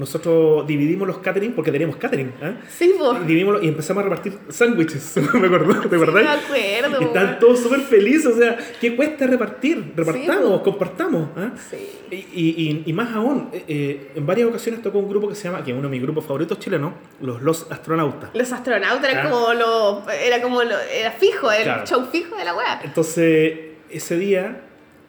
nosotros 0.00 0.66
dividimos 0.66 1.06
los 1.06 1.18
catering, 1.18 1.52
porque 1.52 1.70
teníamos 1.70 1.96
catering, 1.96 2.32
¿ah? 2.42 2.52
Sí. 2.68 2.92
Y, 3.22 3.26
dividimos, 3.26 3.62
y 3.62 3.68
empezamos 3.68 4.00
a 4.00 4.04
repartir 4.04 4.32
sándwiches, 4.48 5.16
me 5.34 5.46
acuerdo, 5.46 5.88
¿te 5.88 5.94
acordás? 5.96 6.24
me 6.24 6.28
acuerdo, 6.30 7.00
Y 7.00 7.04
están 7.04 7.38
todos 7.38 7.60
súper 7.60 7.80
felices, 7.80 8.26
o 8.26 8.36
sea, 8.36 8.56
¿qué 8.80 8.96
cuesta 8.96 9.26
repartir? 9.26 9.92
Repartamos, 9.94 10.62
compartamos. 10.62 11.28
¿ah? 11.36 11.50
Sí. 11.70 11.76
Y, 12.10 12.16
y- 12.16 12.82
y 12.86 12.92
más 12.92 13.14
aún, 13.14 13.50
eh, 13.52 13.64
eh, 13.68 14.10
en 14.16 14.26
varias 14.26 14.48
ocasiones 14.48 14.82
tocó 14.82 14.98
un 14.98 15.08
grupo 15.08 15.28
que 15.28 15.34
se 15.36 15.44
llama, 15.44 15.62
que 15.62 15.70
es 15.70 15.76
uno 15.76 15.86
de 15.88 15.92
mis 15.92 16.02
grupos 16.02 16.24
favoritos 16.24 16.58
chilenos, 16.58 16.92
los 17.20 17.40
Los 17.42 17.70
Astronautas. 17.70 18.30
Los 18.34 18.50
astronautas 18.52 19.08
era 19.10 19.22
Ah. 19.26 19.30
como 19.30 19.54
lo. 19.54 20.02
Era 20.10 20.40
como 20.42 20.62
lo. 20.64 20.78
Era 20.78 21.12
fijo, 21.12 21.50
el 21.52 21.62
Claro. 21.62 21.86
show 21.86 22.06
fijo 22.10 22.34
de 22.36 22.44
la 22.44 22.54
weá. 22.56 22.80
Entonces, 22.82 23.58
ese 23.90 24.16
día 24.18 24.62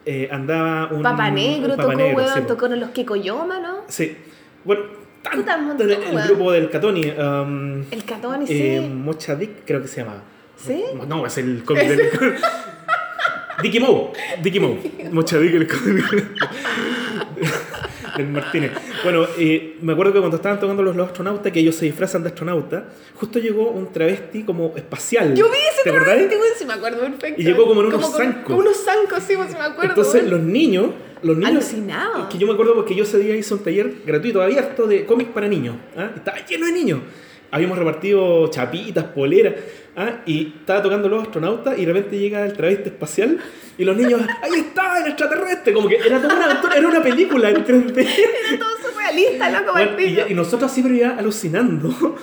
eh, 0.04 0.28
andaba 0.32 0.88
un... 0.92 1.02
Papa 1.02 1.30
Negro 1.30 1.70
un 1.70 1.76
Papa 1.76 1.82
tocó, 1.92 1.96
Negro, 1.96 2.24
sí, 2.34 2.40
tocó 2.48 2.66
en 2.66 2.80
los 2.80 2.90
Kikoyoma, 2.90 3.60
¿no? 3.60 3.76
Sí. 3.88 4.16
Bueno, 4.64 4.82
tanto 5.22 5.38
Puta, 5.38 5.56
montón, 5.58 5.90
el, 5.90 5.98
weón. 6.14 6.26
grupo 6.28 6.52
del 6.52 6.70
Catoni. 6.70 7.10
um, 7.10 7.84
El 7.90 8.04
Catoni, 8.04 8.44
eh, 8.48 8.80
sí. 8.82 8.88
Mocha 8.94 9.34
Dick, 9.36 9.64
creo 9.66 9.80
que 9.82 9.88
se 9.88 10.02
llama. 10.02 10.22
¿Sí? 10.56 10.84
No, 11.08 11.26
es 11.26 11.38
el 11.38 11.64
cómic 11.64 11.88
del... 11.88 12.10
Dicky 13.62 13.80
Moe. 13.80 14.12
Dicky 14.42 14.60
Moe. 14.60 14.78
Mocha 15.12 15.38
Dick, 15.38 15.54
el 15.54 15.66
cómic. 15.68 16.04
del 18.16 18.28
Martínez. 18.28 18.72
Bueno, 19.02 19.26
eh, 19.38 19.76
me 19.80 19.92
acuerdo 19.92 20.12
que 20.12 20.18
cuando 20.20 20.36
estaban 20.36 20.58
tocando 20.60 20.82
los, 20.82 20.94
los 20.96 21.06
astronautas, 21.08 21.52
que 21.52 21.60
ellos 21.60 21.74
se 21.74 21.86
disfrazan 21.86 22.22
de 22.22 22.28
astronauta, 22.28 22.84
justo 23.14 23.38
llegó 23.38 23.70
un 23.70 23.92
travesti 23.92 24.42
como 24.44 24.72
espacial. 24.76 25.34
Yo 25.34 25.46
vi 25.50 25.58
ese 25.58 25.82
¿Te 25.84 25.90
acordás? 25.90 26.14
travesti, 26.14 26.34
weón, 26.36 26.52
sí 26.58 26.64
me 26.66 26.72
acuerdo 26.74 27.00
perfecto. 27.00 27.40
Y 27.40 27.44
llegó 27.44 27.66
como 27.66 27.80
en 27.80 27.86
unos 27.88 28.16
zancos. 28.16 28.42
Como 28.44 28.58
unos 28.58 28.76
zancos, 28.76 29.22
sí, 29.22 29.34
pues, 29.36 29.50
sí 29.50 29.56
me 29.56 29.64
acuerdo. 29.64 29.90
Entonces 29.90 30.22
weón. 30.22 30.30
los 30.30 30.40
niños, 30.40 30.86
los 31.22 31.36
niños, 31.36 31.50
Alucinado. 31.52 32.28
que 32.28 32.38
yo 32.38 32.46
me 32.46 32.52
acuerdo 32.52 32.74
porque 32.74 32.94
yo 32.94 33.04
ese 33.04 33.18
día 33.18 33.36
hice 33.36 33.54
un 33.54 33.60
taller 33.62 33.92
gratuito, 34.04 34.42
abierto 34.42 34.86
de 34.86 35.04
cómics 35.06 35.30
para 35.30 35.48
niños. 35.48 35.76
¿ah? 35.96 36.10
Estaba 36.16 36.38
lleno 36.46 36.66
de 36.66 36.72
niños. 36.72 37.00
Habíamos 37.52 37.78
repartido 37.78 38.48
chapitas, 38.48 39.04
poleras, 39.04 39.54
¿ah? 39.96 40.22
y 40.26 40.54
estaba 40.60 40.82
tocando 40.82 41.08
los 41.08 41.22
astronautas 41.22 41.78
y 41.78 41.84
de 41.84 41.92
repente 41.92 42.18
llega 42.18 42.44
el 42.46 42.54
travesti 42.54 42.88
espacial 42.88 43.38
y 43.78 43.84
los 43.84 43.94
niños, 43.96 44.22
ahí 44.42 44.52
está, 44.60 44.98
el 45.02 45.08
extraterrestre, 45.08 45.72
como 45.74 45.86
que 45.88 45.96
era 45.96 46.20
toda 46.20 46.34
una 46.34 46.44
aventura, 46.46 46.76
era 46.76 46.88
una 46.88 47.02
película 47.02 47.50
en 47.50 47.64
3D. 47.64 47.98
Era 47.98 48.58
todo 48.58 48.90
surrealista, 48.90 49.50
loco, 49.50 49.72
Bueno, 49.72 50.00
y, 50.00 50.14
ya- 50.14 50.28
y 50.28 50.34
nosotros 50.34 50.72
así 50.72 50.82
pero 50.82 50.94
ya 50.94 51.10
alucinando. 51.16 52.16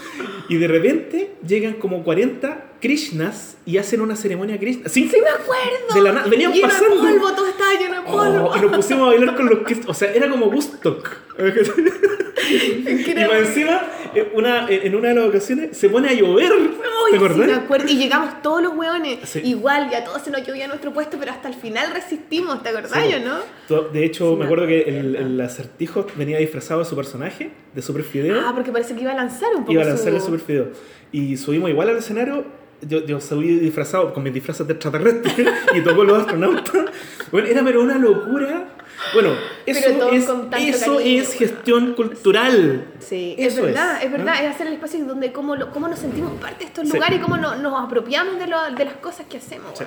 Y 0.50 0.56
de 0.58 0.68
repente 0.68 1.34
llegan 1.48 1.74
como 1.74 2.04
40 2.04 2.66
Krishnas 2.82 3.58
y 3.68 3.78
hacen 3.78 4.02
una 4.02 4.16
ceremonia 4.16 4.58
Krishna. 4.58 4.90
Sin 4.90 5.12
Sí, 5.12 5.18
me 5.22 5.30
acuerdo. 5.30 5.94
De 5.94 6.02
la 6.02 6.12
nada, 6.12 6.28
venían 6.28 6.52
pasando. 6.60 6.98
polvo, 6.98 7.32
todo 7.34 7.46
lleno 7.78 7.96
de 7.96 8.02
polvo. 8.02 8.52
Oh, 8.52 8.58
y 8.58 8.62
nos 8.62 8.72
pusimos 8.76 9.04
a 9.04 9.12
bailar 9.12 9.36
con 9.36 9.46
los 9.48 9.60
que. 9.60 9.80
O 9.88 9.94
sea, 9.94 10.14
era 10.14 10.30
como 10.30 10.48
Woodstock. 10.48 11.10
y 11.40 13.14
más 13.16 13.40
encima, 13.40 13.82
en 14.16 14.28
una, 14.34 14.68
en 14.70 14.96
una 14.96 15.10
de 15.10 15.16
las 15.16 15.26
ocasiones, 15.26 15.78
se 15.78 15.90
pone 15.90 16.10
a 16.10 16.14
llover. 16.14 16.52
Uy, 16.52 16.70
¿Te 17.12 17.12
sí, 17.12 17.16
acordás? 17.18 17.48
me 17.48 17.54
acuerdo. 17.54 17.88
Y 17.88 17.98
llegamos 17.98 18.42
todos 18.42 18.64
los 18.64 18.74
hueones. 18.76 19.20
Sí. 19.24 19.42
Igual, 19.44 19.90
ya 19.90 20.04
todos 20.04 20.22
se 20.22 20.32
nos 20.32 20.46
llovía 20.46 20.68
nuestro 20.68 20.94
puesto, 20.94 21.18
pero 21.20 21.32
hasta 21.32 21.48
el 21.48 21.54
final 21.56 21.92
resistimos, 21.94 22.64
¿te 22.64 22.70
acordás 22.70 22.92
Sí, 22.92 23.12
yo, 23.12 23.20
no? 23.20 23.90
De 23.92 24.06
hecho, 24.06 24.36
me 24.36 24.46
acuerdo 24.46 24.68
que 24.68 24.82
el, 24.82 25.16
el 25.16 25.42
acertijo 25.42 26.06
venía 26.16 26.38
disfrazado 26.40 26.80
de 26.80 26.86
su 26.86 26.96
personaje, 26.96 27.52
de 27.74 27.82
Super 27.82 28.04
Fideo. 28.04 28.42
Ah, 28.46 28.52
porque 28.56 28.72
parece 28.72 28.96
que 28.96 29.02
iba 29.02 29.12
a 29.12 29.16
lanzar 29.16 29.50
un 29.56 29.62
poco 29.62 29.74
iba 29.74 29.84
a 29.84 29.86
lanzar 29.86 30.14
el 30.14 30.20
su... 30.20 30.26
Super 30.26 30.40
Fideo. 30.40 30.68
Y 31.12 31.38
subimos 31.38 31.70
igual 31.70 31.90
al 31.90 31.98
escenario. 31.98 32.46
Yo, 32.82 33.06
yo 33.06 33.20
subí 33.20 33.60
disfrazado 33.60 34.14
con 34.14 34.24
mis 34.24 34.34
disfraces 34.34 34.66
de 34.66 34.74
extraterrestre 34.74 35.46
y 35.76 35.82
tocó 35.82 36.04
los 36.04 36.20
astronautas. 36.20 36.86
Bueno, 37.32 37.48
era 37.48 37.64
pero 37.64 37.82
una 37.82 37.98
locura. 37.98 38.70
Bueno, 39.14 39.30
eso, 39.66 40.10
es, 40.12 40.24
eso 40.24 40.50
cariño, 40.50 41.00
es 41.00 41.34
gestión 41.34 41.94
cultural. 41.94 42.86
Sí, 43.00 43.34
Eso 43.38 43.60
es 43.62 43.66
verdad, 43.68 43.98
es, 44.00 44.06
es, 44.06 44.12
verdad, 44.12 44.34
¿no? 44.42 44.48
es 44.48 44.56
hacer 44.56 44.68
el 44.68 44.74
espacio 44.74 45.06
donde 45.06 45.32
cómo, 45.32 45.56
lo- 45.56 45.72
cómo 45.72 45.88
nos 45.88 46.00
sentimos 46.00 46.34
parte 46.42 46.60
de 46.60 46.66
estos 46.66 46.86
Sí. 46.88 46.94
lugares 46.94 47.18
y 47.18 47.22
cómo 47.22 47.38
no- 47.38 47.56
nos 47.56 47.82
apropiamos 47.82 48.38
de, 48.40 48.48
lo- 48.48 48.72
de 48.76 48.86
las 48.86 48.96
cosas 48.96 49.26
que 49.30 49.38
hacemos. 49.38 49.78
Sí. 49.78 49.86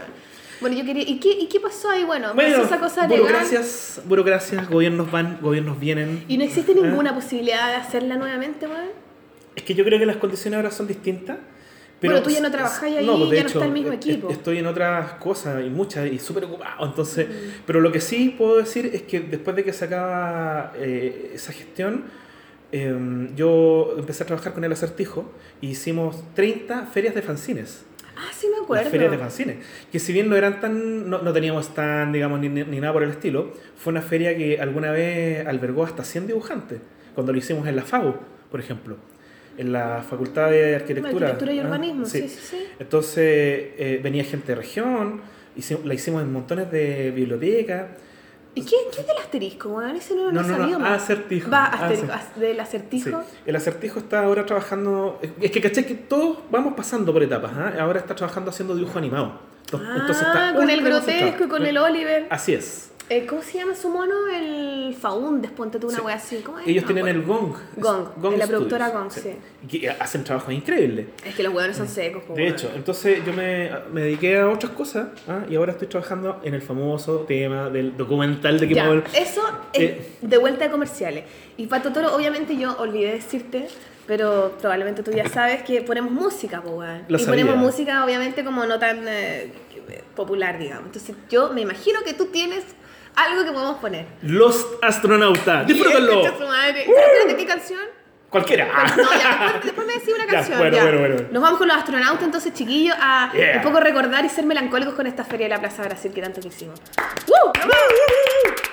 Bueno, 0.62 0.76
yo 0.78 0.84
quería... 0.84 1.02
¿Y 1.06 1.18
qué, 1.18 1.30
¿Y 1.30 1.46
qué 1.48 1.60
pasó 1.60 1.90
ahí? 1.90 2.04
Bueno, 2.04 2.32
Bueno, 2.34 2.52
pasó 2.56 2.66
esa 2.66 2.78
cosa 2.78 3.02
legal 3.06 3.20
burocracias, 3.22 4.00
burocracias, 4.06 4.70
gobiernos 4.70 5.10
van, 5.10 5.38
gobiernos 5.42 5.78
vienen. 5.78 6.24
y 6.28 6.38
no 6.38 6.44
existe 6.44 6.72
¿Eh? 6.72 6.76
ninguna 6.80 7.14
posibilidad 7.14 7.68
de 7.68 7.74
hacerla 7.76 8.16
nuevamente, 8.16 8.66
weón. 8.66 8.86
Es 9.56 9.62
que 9.62 9.74
yo 9.74 9.84
creo 9.84 9.98
que 9.98 10.06
las 10.06 10.16
condiciones 10.16 10.56
ahora 10.56 10.70
son 10.70 10.86
distintas. 10.86 11.36
Pero 12.02 12.12
Bueno, 12.14 12.24
tú 12.26 12.30
ya 12.30 12.40
no 12.42 12.50
trabajas 12.50 12.82
ahí, 12.82 13.06
pues, 13.06 13.30
de 13.30 13.36
ya 13.36 13.42
no 13.44 13.48
está 13.48 13.64
el 13.64 13.72
mismo 13.72 13.92
e- 13.92 13.94
equipo. 13.94 14.28
Estoy 14.28 14.58
en 14.58 14.66
otras 14.66 15.12
cosas 15.14 15.64
y 15.64 15.70
muchas 15.70 16.12
y 16.12 16.18
súper 16.18 16.44
ocupado. 16.44 16.84
Entonces, 16.84 17.28
Mm. 17.28 17.32
pero 17.64 17.80
lo 17.80 17.90
que 17.90 18.00
sí 18.02 18.34
puedo 18.36 18.58
decir 18.58 18.90
es 18.92 19.02
que 19.02 19.20
después 19.20 19.56
de 19.56 19.64
que 19.64 19.72
se 19.72 19.84
acaba 19.86 20.72
eh, 20.76 21.30
esa 21.34 21.52
gestión, 21.52 22.04
eh, 22.72 23.28
yo 23.36 23.94
empecé 23.98 24.24
a 24.24 24.26
trabajar 24.26 24.52
con 24.52 24.64
el 24.64 24.72
acertijo 24.72 25.30
y 25.60 25.68
hicimos 25.68 26.22
30 26.34 26.86
ferias 26.86 27.14
de 27.14 27.22
fanzines. 27.22 27.84
Ah, 28.16 28.30
sí 28.36 28.46
me 28.48 28.62
acuerdo. 28.62 28.82
Las 28.84 28.90
ferias 28.92 29.10
de 29.10 29.18
fanzines. 29.18 29.56
Que 29.90 29.98
si 29.98 30.12
bien 30.12 30.28
no 30.28 30.36
eran 30.36 30.60
tan. 30.60 31.08
No, 31.08 31.22
no 31.22 31.32
teníamos 31.32 31.66
stand, 31.66 32.12
digamos, 32.14 32.40
ni, 32.40 32.48
ni 32.48 32.80
nada 32.80 32.92
por 32.92 33.02
el 33.02 33.10
estilo, 33.10 33.52
fue 33.76 33.90
una 33.92 34.02
feria 34.02 34.36
que 34.36 34.60
alguna 34.60 34.90
vez 34.90 35.46
albergó 35.46 35.84
hasta 35.84 36.04
100 36.04 36.26
dibujantes. 36.26 36.80
Cuando 37.14 37.32
lo 37.32 37.38
hicimos 37.38 37.66
en 37.68 37.76
la 37.76 37.82
FAU, 37.82 38.14
por 38.50 38.60
ejemplo. 38.60 38.96
En 39.58 39.72
la 39.72 40.02
Facultad 40.08 40.50
de 40.50 40.76
Arquitectura. 40.76 41.28
Arquitectura 41.28 41.52
y 41.52 41.58
¿ah? 41.58 41.62
Urbanismo, 41.64 42.06
sí, 42.06 42.28
sí, 42.28 42.38
sí. 42.42 42.66
Entonces 42.78 43.18
eh, 43.18 44.00
venía 44.02 44.24
gente 44.24 44.46
de 44.48 44.54
región, 44.56 45.20
hicimos- 45.56 45.84
la 45.84 45.94
hicimos 45.94 46.22
en 46.22 46.32
montones 46.32 46.70
de 46.70 47.10
bibliotecas. 47.10 47.86
¿Y 48.54 48.62
qué, 48.64 48.76
qué 48.94 49.00
es 49.00 49.06
del 49.06 49.16
asterisco, 49.16 49.70
weón? 49.70 49.96
Ese 49.96 50.14
no, 50.14 50.30
No, 50.30 50.42
no, 50.42 50.56
sabía, 50.56 50.76
no, 50.78 50.86
acertijo. 50.86 51.50
Va, 51.50 51.64
Ah, 51.66 51.86
asterisco, 51.86 52.12
as- 52.12 52.38
del 52.38 52.60
acertijo. 52.60 53.22
El 53.46 53.56
acertijo 53.56 53.98
está 54.00 54.24
ahora 54.24 54.44
trabajando. 54.44 55.18
Es 55.40 55.50
que 55.50 55.60
caché 55.62 55.86
que 55.86 55.94
todos 55.94 56.38
vamos 56.50 56.74
pasando 56.74 57.12
por 57.14 57.22
etapas. 57.22 57.52
¿ah? 57.54 57.72
Ahora 57.80 57.98
está 58.00 58.14
trabajando 58.14 58.50
haciendo 58.50 58.74
dibujo 58.74 58.98
animado. 58.98 59.40
Entonces, 59.72 60.22
Ah, 60.26 60.50
está 60.50 60.54
con 60.54 60.68
el 60.68 60.82
grotesco 60.82 61.44
y 61.44 61.48
con 61.48 61.64
el 61.64 61.78
Oliver. 61.78 62.26
Así 62.28 62.52
es. 62.52 62.91
Eh, 63.14 63.26
¿Cómo 63.26 63.42
se 63.42 63.58
llama 63.58 63.74
su 63.74 63.90
mono? 63.90 64.14
El 64.34 64.94
Faundes, 64.98 65.50
ponte 65.50 65.78
tú 65.78 65.88
una 65.88 65.98
Sí. 65.98 66.02
wea 66.02 66.14
así. 66.14 66.36
¿Cómo 66.38 66.58
es? 66.60 66.66
Ellos 66.66 66.84
No 66.84 66.92
tienen 66.94 67.08
el. 67.08 67.22
Gong. 67.22 67.52
Gong, 67.76 68.08
de 68.30 68.36
la 68.38 68.46
productora 68.46 68.88
Gong, 68.88 69.10
sí. 69.10 69.34
Y 69.68 69.80
que 69.80 69.90
hacen 69.90 70.24
trabajos 70.24 70.54
increíbles. 70.54 71.08
Es 71.26 71.34
que 71.34 71.42
los 71.42 71.52
hueones 71.52 71.76
son 71.76 71.88
secos, 71.88 72.22
De 72.34 72.48
hecho, 72.48 72.70
entonces 72.74 73.22
yo 73.26 73.34
me, 73.34 73.70
me 73.92 74.00
dediqué 74.02 74.38
a 74.38 74.48
otras 74.48 74.72
cosas 74.72 75.08
¿ah? 75.28 75.40
y 75.50 75.56
ahora 75.56 75.72
estoy 75.72 75.88
trabajando 75.88 76.40
en 76.42 76.54
el 76.54 76.62
famoso 76.62 77.18
tema 77.28 77.68
del 77.68 77.96
documental 77.98 78.58
de 78.58 78.66
que 78.68 78.74
Ya, 78.74 78.84
Paul- 78.86 79.04
eso 79.14 79.42
es 79.74 79.82
Eh. 79.82 80.10
de 80.22 80.38
vuelta 80.38 80.64
de 80.64 80.70
comerciales. 80.70 81.24
Y 81.58 81.66
Pato 81.66 81.92
Toro, 81.92 82.14
obviamente 82.16 82.56
yo 82.56 82.74
olvidé 82.78 83.12
decirte, 83.12 83.68
pero 84.06 84.56
probablemente 84.58 85.02
tú 85.02 85.10
ya 85.10 85.24
sabes 85.28 85.62
que 85.64 85.82
ponemos 85.82 86.10
música. 86.12 86.62
Lo 86.64 86.82
Y 86.82 87.20
sabía. 87.22 87.26
ponemos 87.44 87.56
música, 87.56 88.04
obviamente, 88.06 88.42
como 88.42 88.64
no 88.64 88.78
tan 88.78 89.06
eh, 89.06 89.52
popular, 90.16 90.58
digamos. 90.58 90.86
Entonces 90.86 91.14
yo 91.28 91.52
me 91.52 91.60
imagino 91.60 92.00
que 92.04 92.14
tú 92.14 92.26
tienes 92.26 92.64
algo 93.16 93.44
que 93.44 93.52
podemos 93.52 93.78
poner. 93.78 94.06
Los 94.22 94.66
astronautas. 94.82 95.66
Disfrútenlo. 95.66 96.20
Concha 96.22 96.38
su 96.38 96.46
madre. 96.46 96.84
Pero 96.86 96.98
espérate, 96.98 97.36
¿qué 97.36 97.46
canción? 97.46 97.80
Cualquiera. 98.30 98.66
No, 98.96 99.02
ya, 99.12 99.38
después, 99.42 99.64
después 99.64 99.86
me 99.86 99.92
decís 99.94 100.14
una 100.14 100.24
Ya, 100.24 100.30
canción. 100.32 100.58
bueno, 100.58 100.76
ya. 100.76 100.82
bueno, 100.84 100.98
bueno. 101.00 101.16
Nos 101.30 101.42
vamos 101.42 101.58
con 101.58 101.68
los 101.68 101.76
astronautas, 101.76 102.22
entonces, 102.22 102.54
chiquillos, 102.54 102.96
a 102.98 103.30
Yeah. 103.34 103.56
un 103.58 103.62
poco 103.62 103.80
recordar 103.80 104.24
y 104.24 104.28
ser 104.30 104.46
melancólicos 104.46 104.94
con 104.94 105.06
esta 105.06 105.24
feria 105.24 105.46
de 105.46 105.50
la 105.50 105.60
Plaza 105.60 105.82
Brasil 105.82 106.12
que 106.14 106.22
tanto 106.22 106.40
quisimos. 106.40 106.80
¡Woo! 107.28 107.52
¡Nos 107.54 107.66
vamos! 107.68 108.71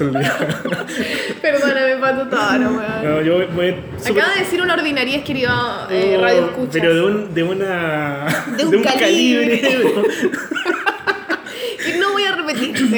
Reír, 0.00 0.26
Solvia? 0.26 0.86
Perdóname, 1.42 1.96
Pato 2.00 2.28
Toro, 2.28 2.70
weón. 2.70 3.04
No, 3.04 3.22
yo 3.22 3.46
voy 3.54 3.74
súper- 3.98 4.12
Acaba 4.22 4.34
de 4.34 4.40
decir 4.40 4.60
una 4.62 4.74
ordinaria, 4.74 5.22
querido 5.24 5.50
eh, 5.90 6.16
Oh, 6.18 6.22
Radio 6.22 6.44
Escuchas. 6.46 6.72
Pero 6.80 6.94
de, 6.94 7.02
un, 7.02 7.34
de 7.34 7.42
una. 7.42 8.26
De 8.56 8.64
un 8.76 8.82
calibre. 8.82 9.54
Y 9.56 9.62
no 9.62 10.00
voy 10.02 10.04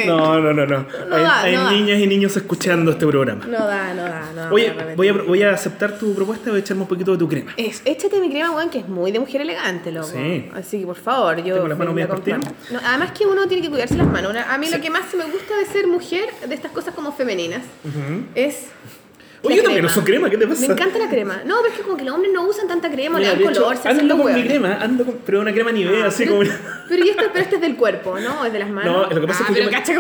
No, 0.06 0.40
no, 0.40 0.52
no, 0.52 0.66
no. 0.66 0.86
No 1.08 1.16
hay 1.16 1.22
da, 1.22 1.40
hay 1.42 1.56
no 1.56 1.64
da. 1.64 1.70
niñas 1.72 2.00
y 2.00 2.06
niños 2.06 2.36
escuchando 2.36 2.90
este 2.92 3.06
programa. 3.06 3.44
No 3.46 3.66
da, 3.66 3.94
no 3.94 4.02
da, 4.02 4.32
no 4.34 4.40
da. 4.42 4.52
Oye, 4.52 4.74
voy 4.96 5.08
a, 5.08 5.12
voy 5.12 5.42
a 5.42 5.52
aceptar 5.52 5.98
tu 5.98 6.14
propuesta 6.14 6.50
voy 6.50 6.58
a 6.58 6.60
echarme 6.60 6.82
un 6.82 6.88
poquito 6.88 7.12
de 7.12 7.18
tu 7.18 7.28
crema. 7.28 7.52
Es, 7.56 7.82
échate 7.84 8.20
mi 8.20 8.30
crema, 8.30 8.50
weón, 8.50 8.70
que 8.70 8.78
es 8.78 8.88
muy 8.88 9.12
de 9.12 9.20
mujer 9.20 9.40
elegante, 9.40 9.92
loco. 9.92 10.08
Sí. 10.08 10.50
Así 10.54 10.80
que, 10.80 10.86
por 10.86 10.96
favor, 10.96 11.36
yo... 11.42 11.54
Tengo 11.54 11.68
las 11.68 11.78
manos 11.78 12.06
partidas. 12.06 12.40
No, 12.70 12.80
además 12.84 13.12
que 13.12 13.26
uno 13.26 13.46
tiene 13.46 13.62
que 13.62 13.70
cuidarse 13.70 13.96
las 13.96 14.06
manos. 14.06 14.34
A 14.36 14.58
mí 14.58 14.68
lo 14.70 14.80
que 14.80 14.90
más 14.90 15.14
me 15.14 15.24
gusta 15.24 15.56
de 15.56 15.66
ser 15.66 15.86
mujer, 15.86 16.28
de 16.46 16.54
estas 16.54 16.72
cosas 16.72 16.94
como 16.94 17.12
femeninas, 17.12 17.62
es... 18.34 18.66
Oye, 19.44 19.56
yo 19.56 19.62
también 19.64 19.84
uso 19.84 20.04
crema, 20.04 20.30
¿qué 20.30 20.38
te 20.38 20.46
pasa? 20.46 20.66
Me 20.66 20.72
encanta 20.72 20.98
la 20.98 21.08
crema. 21.08 21.42
No, 21.44 21.56
pero 21.62 21.72
es 21.72 21.78
que 21.78 21.82
como 21.82 21.96
que 21.96 22.04
los 22.04 22.14
hombres 22.14 22.32
no 22.32 22.46
usan 22.46 22.68
tanta 22.68 22.90
crema, 22.90 23.18
Mira, 23.18 23.34
le 23.34 23.42
dan 23.42 23.50
hecho, 23.52 23.60
color, 23.62 23.76
se 23.76 23.88
hacen 23.88 24.00
ando 24.02 24.22
con 24.22 24.34
mi 24.34 24.44
crema, 24.44 24.78
ando 24.80 25.04
con, 25.04 25.18
pero 25.26 25.40
una 25.40 25.52
crema 25.52 25.72
Nivea, 25.72 26.06
así 26.06 26.24
pero, 26.24 26.36
como... 26.38 26.50
pero, 26.88 27.04
y 27.04 27.08
esto, 27.08 27.24
pero 27.32 27.44
este 27.44 27.56
es 27.56 27.60
del 27.60 27.76
cuerpo, 27.76 28.18
¿no? 28.20 28.44
Es 28.44 28.52
de 28.52 28.58
las 28.60 28.70
manos. 28.70 29.08
No, 29.08 29.14
lo 29.14 29.20
que 29.20 29.26
pasa 29.26 29.40
ah, 29.40 29.42
es 29.42 29.48
que 29.48 29.54
pero 29.54 29.64
yo 29.64 29.70
me- 29.70 29.76
cacha 29.76 29.92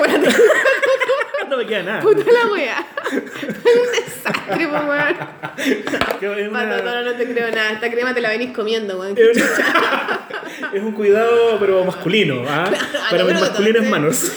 no 1.52 1.58
me 1.58 1.66
queda 1.66 1.82
nada. 1.82 2.00
puta 2.00 2.24
la 2.30 2.52
wea. 2.52 2.86
Es 3.12 3.76
un 3.76 3.92
desastre, 3.92 4.68
po, 4.68 4.74
weón. 4.88 6.48
Una- 6.48 6.66
Pato, 6.68 6.82
Toro, 6.84 7.02
no 7.02 7.12
te 7.12 7.24
creo 7.32 7.50
nada. 7.50 7.72
Esta 7.72 7.90
crema 7.90 8.14
te 8.14 8.20
la 8.20 8.28
venís 8.30 8.50
comiendo, 8.54 8.98
weón. 9.00 9.16
es 9.16 10.82
un 10.82 10.92
cuidado, 10.92 11.58
pero 11.60 11.84
masculino, 11.84 12.42
¿ah? 12.48 12.70
Para 13.10 13.24
mis 13.24 13.40
masculinas 13.40 13.84
sí. 13.84 13.90
manos. 13.90 14.32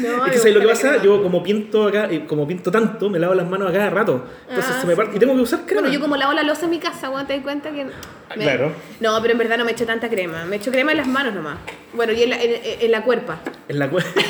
No, 0.00 0.24
es 0.26 0.32
que 0.32 0.38
¿sabes 0.38 0.54
lo 0.54 0.60
que 0.60 0.66
pasa? 0.68 0.88
crema. 0.90 1.04
Yo 1.04 1.22
como 1.22 1.42
pinto 1.42 1.88
acá, 1.88 2.08
como 2.26 2.46
pinto 2.46 2.70
tanto, 2.70 3.10
me 3.10 3.18
lavo 3.18 3.34
las 3.34 3.46
manos 3.48 3.68
a 3.68 3.72
cada 3.72 3.90
rato. 3.90 4.24
Entonces 4.48 4.74
Ah, 4.76 4.80
se 4.80 4.86
me 4.86 4.96
parte. 4.96 5.16
Y 5.16 5.18
tengo 5.18 5.34
que 5.34 5.42
usar 5.42 5.60
crema. 5.66 5.82
Bueno, 5.82 5.92
yo 5.94 6.00
como 6.00 6.16
lavo 6.16 6.32
la 6.32 6.42
losa 6.42 6.64
en 6.64 6.70
mi 6.70 6.78
casa, 6.78 7.10
weón, 7.10 7.26
te 7.26 7.34
das 7.34 7.42
cuenta 7.42 7.70
que... 7.70 7.84
me- 7.84 7.92
claro. 8.44 8.72
No, 9.00 9.20
pero 9.20 9.32
en 9.32 9.38
verdad 9.38 9.58
no 9.58 9.64
me 9.66 9.72
echo 9.72 9.84
tanta 9.86 10.08
crema. 10.08 10.44
Me 10.46 10.56
echo 10.56 10.70
crema 10.70 10.92
en 10.92 10.98
las 10.98 11.06
manos 11.06 11.34
nomás. 11.34 11.58
Bueno, 11.92 12.12
y 12.12 12.22
en 12.22 12.30
la, 12.30 12.40
en, 12.42 12.60
en 12.80 12.90
la 12.90 13.02
cuerpa. 13.02 13.40
En 13.68 13.78
la 13.78 13.90
cuerpa. 13.90 14.20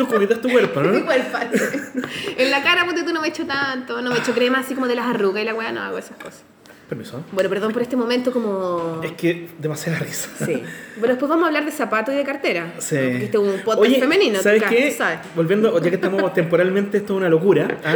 Tú 0.00 0.06
cuidas 0.08 0.40
tu 0.40 0.48
cuerpo, 0.48 0.80
Mi 0.80 1.00
¿no? 1.00 1.12
en 2.38 2.50
la 2.50 2.62
cara, 2.62 2.86
ponte 2.86 3.02
tú, 3.02 3.12
no 3.12 3.20
me 3.20 3.28
echo 3.28 3.44
tanto. 3.46 4.00
No 4.00 4.08
me 4.08 4.16
echo 4.16 4.32
crema 4.32 4.60
así 4.60 4.74
como 4.74 4.86
de 4.86 4.94
las 4.94 5.06
arrugas 5.06 5.42
y 5.42 5.44
la 5.44 5.52
weá, 5.52 5.72
no 5.72 5.82
hago 5.82 5.98
esas 5.98 6.16
cosas. 6.16 6.42
Permiso. 6.90 7.22
Bueno, 7.30 7.48
perdón 7.48 7.72
por 7.72 7.82
este 7.82 7.94
momento 7.94 8.32
como... 8.32 9.00
Es 9.04 9.12
que 9.12 9.48
demasiada 9.58 10.00
risa. 10.00 10.28
Sí. 10.44 10.60
Pero 10.96 11.06
después 11.06 11.28
vamos 11.30 11.44
a 11.44 11.46
hablar 11.46 11.64
de 11.64 11.70
zapatos 11.70 12.12
y 12.12 12.16
de 12.16 12.24
cartera. 12.24 12.72
Sí. 12.78 12.96
Porque 12.96 13.24
este 13.26 13.36
es 13.36 13.42
un 13.44 13.60
podcast 13.60 13.78
Oye, 13.78 14.00
femenino. 14.00 14.42
¿sabes 14.42 14.64
qué? 14.64 14.90
sabes. 14.90 15.20
Volviendo, 15.36 15.80
ya 15.80 15.88
que 15.88 15.94
estamos 15.94 16.34
temporalmente, 16.34 16.96
esto 16.98 17.12
es 17.12 17.16
una 17.18 17.28
locura. 17.28 17.78
¿ah? 17.84 17.94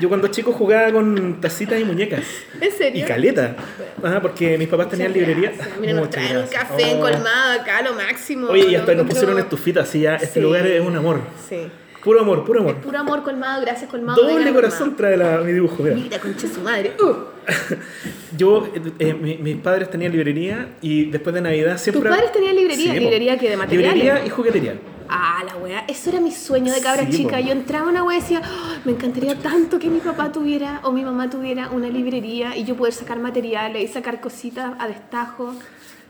Yo 0.00 0.08
cuando 0.08 0.28
chico 0.28 0.52
jugaba 0.52 0.90
con 0.90 1.38
tacitas 1.42 1.78
y 1.78 1.84
muñecas. 1.84 2.24
¿En 2.58 2.72
serio? 2.72 3.04
Y 3.04 3.06
caleta. 3.06 3.56
Ah, 4.02 4.20
porque 4.22 4.56
mis 4.56 4.68
papás 4.68 4.88
tenían 4.88 5.12
librería. 5.12 5.52
Mira, 5.78 5.92
nos 5.92 6.08
traen 6.08 6.38
un 6.38 6.46
café 6.46 6.94
Oh. 6.96 7.00
colmado 7.00 7.60
acá, 7.60 7.82
lo 7.82 7.92
máximo. 7.92 8.46
Oye, 8.48 8.68
y 8.70 8.74
hasta 8.74 8.94
nos 8.94 9.06
pusieron 9.06 9.38
estufita, 9.38 9.82
así 9.82 10.00
ya. 10.00 10.14
Este 10.16 10.28
Sí. 10.34 10.40
lugar 10.40 10.66
es 10.66 10.80
un 10.80 10.96
amor. 10.96 11.20
Sí. 11.46 11.68
Puro 12.02 12.20
amor, 12.20 12.44
puro 12.44 12.60
amor. 12.60 12.76
Puro 12.76 12.98
amor 12.98 13.22
colmado, 13.22 13.60
gracias 13.62 13.90
colmado. 13.90 14.22
Doble 14.22 14.52
corazón 14.52 14.96
trae 14.96 15.16
la, 15.16 15.38
mi 15.38 15.52
dibujo, 15.52 15.76
mira. 15.82 15.94
colmado. 15.94 16.04
Mira, 16.10 16.18
concha 16.20 16.48
su 16.48 16.60
madre. 16.60 16.92
Uh. 17.02 17.14
Yo, 18.36 18.66
eh, 18.74 18.80
eh, 18.98 19.14
mi- 19.14 19.36
mis 19.38 19.56
padres 19.56 19.90
tenían 19.90 20.12
librería 20.12 20.68
y 20.80 21.06
después 21.06 21.34
de 21.34 21.40
Navidad 21.40 21.78
siempre... 21.78 22.02
¿Tus 22.02 22.10
padres 22.10 22.32
tenían 22.32 22.56
librería? 22.56 22.92
po. 22.94 22.98
¿Librería 23.00 23.38
qué, 23.38 23.50
de 23.50 23.56
materiales? 23.56 23.94
Librería 23.94 24.26
y 24.26 24.30
juguetería. 24.30 24.74
Ah, 25.08 25.42
la 25.44 25.56
wea. 25.56 25.84
Eso 25.88 26.10
era 26.10 26.20
mi 26.20 26.30
sueño 26.30 26.72
de 26.72 26.80
cabra 26.80 27.04
Sí, 27.06 27.10
chica. 27.18 27.36
po. 27.38 27.42
Yo 27.44 27.50
entraba 27.52 27.86
a 27.88 27.90
una 27.90 28.04
wea 28.04 28.18
y 28.18 28.20
decía, 28.20 28.40
"Oh, 28.44 28.76
me 28.84 28.92
encantaría 28.92 29.34
tanto 29.36 29.78
que 29.80 29.88
mi 29.90 29.98
papá 29.98 30.30
tuviera 30.30 30.80
o 30.84 30.92
mi 30.92 31.04
mamá 31.04 31.28
tuviera 31.28 31.68
una 31.70 31.88
librería 31.88 32.56
y 32.56 32.64
yo 32.64 32.76
poder 32.76 32.94
sacar 32.94 33.18
materiales 33.18 33.82
y 33.82 33.88
sacar 33.92 34.20
cositas 34.20 34.72
a 34.78 34.86
destajo. 34.86 35.54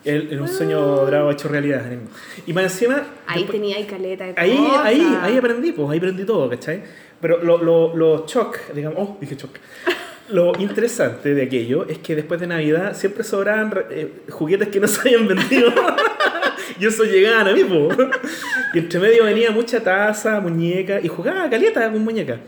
El, 0.04 0.28
el 0.32 0.40
un 0.40 0.48
sueño 0.48 0.80
dorado 0.80 1.30
hecho 1.30 1.48
realidad. 1.48 1.82
Y 2.46 2.52
más 2.52 2.64
encima... 2.64 3.02
Ahí 3.26 3.42
después- 3.42 3.60
tenía 3.60 3.76
ahí 3.76 3.84
caleta 3.84 4.24
de 4.24 4.34
Ahí, 4.36 4.56
cosas. 4.56 4.84
ahí, 4.84 5.18
ahí 5.22 5.36
aprendí, 5.36 5.72
pues, 5.72 5.90
ahí 5.90 5.98
aprendí 5.98 6.24
todo, 6.24 6.48
¿cachai? 6.48 6.82
Pero 7.20 7.42
lo, 7.42 7.58
lo, 7.62 7.94
lo 7.96 8.26
shock, 8.26 8.58
digamos, 8.74 8.98
oh, 8.98 9.18
dije 9.20 9.36
shock. 9.36 9.50
Lo 10.30 10.52
interesante 10.60 11.34
de 11.34 11.42
aquello 11.42 11.86
es 11.88 11.98
que 11.98 12.14
después 12.14 12.38
de 12.40 12.46
Navidad 12.46 12.94
siempre 12.96 13.24
sobraban 13.24 13.74
eh, 13.90 14.12
juguetes 14.28 14.68
que 14.68 14.78
no 14.78 14.86
se 14.86 15.00
habían 15.00 15.26
vendido. 15.26 15.72
y 16.80 16.86
eso 16.86 17.02
llegaban 17.02 17.48
a 17.48 17.52
mí, 17.52 17.64
po. 17.64 17.88
Y 18.72 18.78
entre 18.78 19.00
medio 19.00 19.24
venía 19.24 19.50
mucha 19.50 19.82
taza, 19.82 20.38
muñeca, 20.40 21.00
y 21.02 21.08
jugaba 21.08 21.50
caleta 21.50 21.90
con 21.90 22.04
muñeca. 22.04 22.38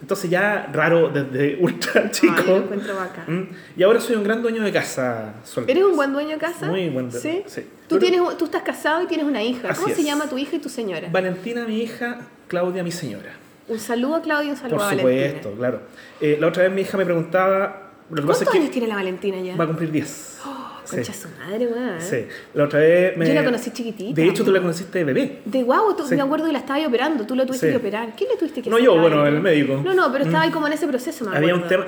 Entonces 0.00 0.28
ya 0.30 0.68
raro 0.72 1.08
desde 1.08 1.56
ultra 1.60 2.02
Ay, 2.04 2.10
chico. 2.10 2.42
lo 2.46 2.56
encuentro 2.58 2.96
bacán. 2.96 3.24
Mm, 3.26 3.48
Y 3.78 3.82
ahora 3.82 4.00
soy 4.00 4.16
un 4.16 4.24
gran 4.24 4.42
dueño 4.42 4.62
de 4.62 4.72
casa. 4.72 5.34
Sol. 5.44 5.64
¿Eres 5.66 5.84
un 5.84 5.96
buen 5.96 6.12
dueño 6.12 6.30
de 6.30 6.38
casa? 6.38 6.66
Muy 6.66 6.88
buen 6.90 7.08
dueño, 7.10 7.20
¿Sí? 7.22 7.42
sí. 7.46 7.62
Tú, 7.88 7.98
Pero- 7.98 8.10
tienes, 8.10 8.36
tú 8.38 8.44
estás 8.44 8.62
casado 8.62 9.02
y 9.02 9.06
tienes 9.06 9.26
una 9.26 9.42
hija. 9.42 9.74
¿Cómo 9.74 9.94
se 9.94 10.02
llama 10.04 10.28
tu 10.28 10.36
hija 10.38 10.56
y 10.56 10.58
tu 10.58 10.68
señora? 10.68 11.08
Valentina, 11.10 11.64
mi 11.66 11.80
hija, 11.80 12.18
Claudia, 12.48 12.82
mi 12.82 12.92
señora. 12.92 13.32
Un 13.68 13.78
saludo 13.80 14.16
a 14.16 14.22
Claudia 14.22 14.48
y 14.48 14.50
un 14.50 14.56
saludo 14.56 14.76
Por 14.76 14.86
a 14.86 14.90
supuesto, 14.90 15.08
Valentina. 15.48 15.56
claro. 15.56 15.80
Eh, 16.20 16.36
la 16.40 16.46
otra 16.48 16.62
vez 16.64 16.72
mi 16.72 16.82
hija 16.82 16.96
me 16.98 17.04
preguntaba. 17.04 17.82
Lo 18.10 18.24
¿Cuántos 18.24 18.46
años 18.54 18.64
que 18.66 18.70
tiene 18.70 18.86
la 18.86 18.94
Valentina 18.96 19.40
ya? 19.40 19.56
va 19.56 19.64
a 19.64 19.66
cumplir 19.66 19.90
10. 19.90 20.38
Oh, 20.46 20.65
Sí. 20.86 20.96
concha 20.96 21.12
su 21.12 21.28
madre, 21.38 21.66
weón. 21.66 22.00
Sí. 22.00 22.26
La 22.54 22.64
otra 22.64 22.80
vez 22.80 23.16
me. 23.16 23.26
Yo 23.28 23.34
la 23.34 23.44
conocí 23.44 23.70
chiquitita. 23.72 24.14
De 24.14 24.28
hecho, 24.28 24.44
tú 24.44 24.52
la 24.52 24.60
conociste 24.60 24.98
de 24.98 25.04
bebé. 25.04 25.42
De 25.44 25.62
guau, 25.62 25.94
tú- 25.96 26.06
Sí. 26.06 26.14
me 26.16 26.22
acuerdo 26.22 26.46
que 26.46 26.52
la 26.52 26.58
estaba 26.60 26.86
operando, 26.86 27.26
tú 27.26 27.34
la 27.34 27.44
tuviste 27.44 27.66
Sí. 27.66 27.72
que 27.72 27.78
operar. 27.78 28.14
¿Quién 28.16 28.30
le 28.30 28.36
tuviste 28.36 28.62
que 28.62 28.70
No 28.70 28.78
yo, 28.78 28.98
bueno, 28.98 29.26
el 29.26 29.40
médico. 29.40 29.80
No, 29.84 29.94
no, 29.94 30.10
pero 30.12 30.24
estaba 30.24 30.44
Mm. 30.44 30.48
ahí 30.48 30.50
como 30.52 30.66
en 30.66 30.72
ese 30.72 30.86
proceso, 30.86 31.24
me 31.28 31.36
Había 31.36 31.54
un 31.54 31.66
tema. 31.68 31.86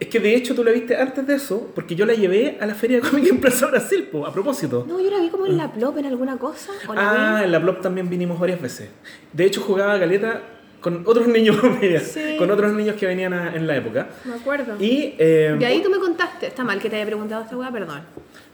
Es 0.00 0.08
que 0.08 0.18
de 0.18 0.34
hecho 0.34 0.54
tú 0.56 0.64
la 0.64 0.72
viste 0.72 0.96
antes 0.96 1.24
de 1.28 1.36
eso, 1.36 1.70
porque 1.76 1.94
yo 1.94 2.04
la 2.06 2.14
llevé 2.14 2.58
a 2.60 2.66
la 2.66 2.74
feria 2.74 3.00
de 3.00 3.08
cómic 3.08 3.24
en 3.28 3.40
Plaza 3.40 3.66
Brasil, 3.66 4.08
po, 4.10 4.26
a 4.26 4.32
propósito. 4.32 4.84
No, 4.88 4.98
yo 5.00 5.08
la 5.10 5.20
vi 5.20 5.28
como 5.28 5.46
en 5.46 5.56
la 5.56 5.72
plop 5.72 5.96
en 5.98 6.06
alguna 6.06 6.38
cosa. 6.38 6.72
¿o 6.88 6.92
la 6.94 7.36
ah, 7.36 7.38
vi? 7.38 7.44
en 7.44 7.52
la 7.52 7.60
Plop 7.62 7.80
también 7.80 8.10
vinimos 8.10 8.40
varias 8.40 8.60
veces. 8.60 8.88
De 9.32 9.44
hecho, 9.44 9.60
jugaba 9.60 9.96
Galeta 9.98 10.42
con 10.82 11.02
otros 11.06 11.26
niños, 11.28 11.56
Sí. 12.02 12.36
con 12.38 12.50
otros 12.50 12.72
niños 12.74 12.96
que 12.96 13.06
venían 13.06 13.32
a- 13.32 13.54
en 13.56 13.66
la 13.66 13.76
época. 13.76 14.08
Me 14.24 14.34
acuerdo. 14.34 14.76
Y. 14.78 15.14
eh, 15.18 15.56
De 15.58 15.64
ahí 15.64 15.82
tú 15.82 15.88
me 15.88 15.98
contaste. 15.98 16.48
Está 16.48 16.64
mal 16.64 16.78
que 16.80 16.90
te 16.90 16.96
haya 16.96 17.06
preguntado 17.06 17.42
esta 17.44 17.56
weá, 17.56 17.70
perdón. 17.70 18.00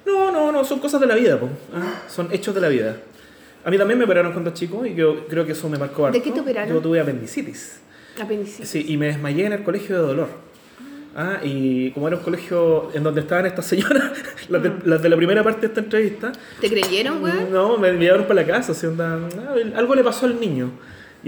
No, 0.07 0.31
no, 0.31 0.53
no, 0.53 0.65
son 0.65 0.79
cosas 0.79 1.01
de 1.01 1.07
la 1.07 1.15
vida, 1.17 1.39
po. 1.41 1.49
Ah, 1.75 2.03
son 2.09 2.29
hechos 2.33 2.55
de 2.55 2.61
la 2.61 2.69
vida. 2.69 2.97
A 3.65 3.71
mí 3.71 3.77
también 3.77 3.99
me 3.99 4.05
operaron 4.05 4.33
cuando 4.33 4.53
chico 4.53 4.87
y 4.87 4.95
yo 4.95 5.27
creo 5.27 5.45
que 5.45 5.53
eso 5.53 5.69
me 5.69 5.77
marcó 5.79 6.07
harto. 6.07 6.17
¿De 6.19 6.23
qué 6.25 6.31
te 6.31 6.41
operaron? 6.41 6.73
Yo 6.73 6.81
tuve 6.81 7.01
apendicitis. 7.01 7.81
Apendicitis. 8.23 8.69
Sí, 8.69 8.85
y 8.89 8.97
me 8.97 9.07
desmayé 9.07 9.47
en 9.47 9.53
el 9.55 9.63
colegio 9.65 9.97
de 10.01 10.03
dolor. 10.07 10.29
Ah, 11.17 11.39
y 11.43 11.91
como 11.91 12.07
era 12.07 12.17
un 12.17 12.23
colegio 12.23 12.91
en 12.95 13.03
donde 13.03 13.23
estaban 13.23 13.45
estas 13.47 13.67
señoras, 13.67 14.13
las 14.49 14.63
de, 14.63 14.73
las 14.85 15.03
de 15.03 15.09
la 15.09 15.17
primera 15.17 15.43
parte 15.43 15.63
de 15.63 15.67
esta 15.67 15.81
entrevista, 15.81 16.33
¿Te 16.61 16.69
creyeron, 16.69 17.23
weón? 17.23 17.51
no, 17.53 17.77
me 17.77 17.93
llevaron 17.93 18.27
para 18.27 18.43
la 18.43 18.47
casa, 18.47 18.73
así, 18.73 18.87
onda, 18.87 19.19
ah, 19.49 19.55
algo 19.75 19.95
le 19.97 20.05
pasó 20.05 20.27
al 20.27 20.39
niño. 20.41 20.71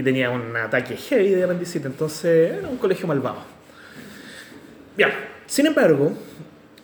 Y 0.01 0.03
tenía 0.03 0.31
un 0.31 0.57
ataque 0.57 0.97
heavy 0.97 1.29
de 1.35 1.45
apendicitis, 1.45 1.85
entonces 1.85 2.53
era 2.59 2.67
un 2.69 2.79
colegio 2.79 3.07
malvado. 3.07 3.37
Bien, 4.97 5.11
sin 5.45 5.67
embargo, 5.67 6.15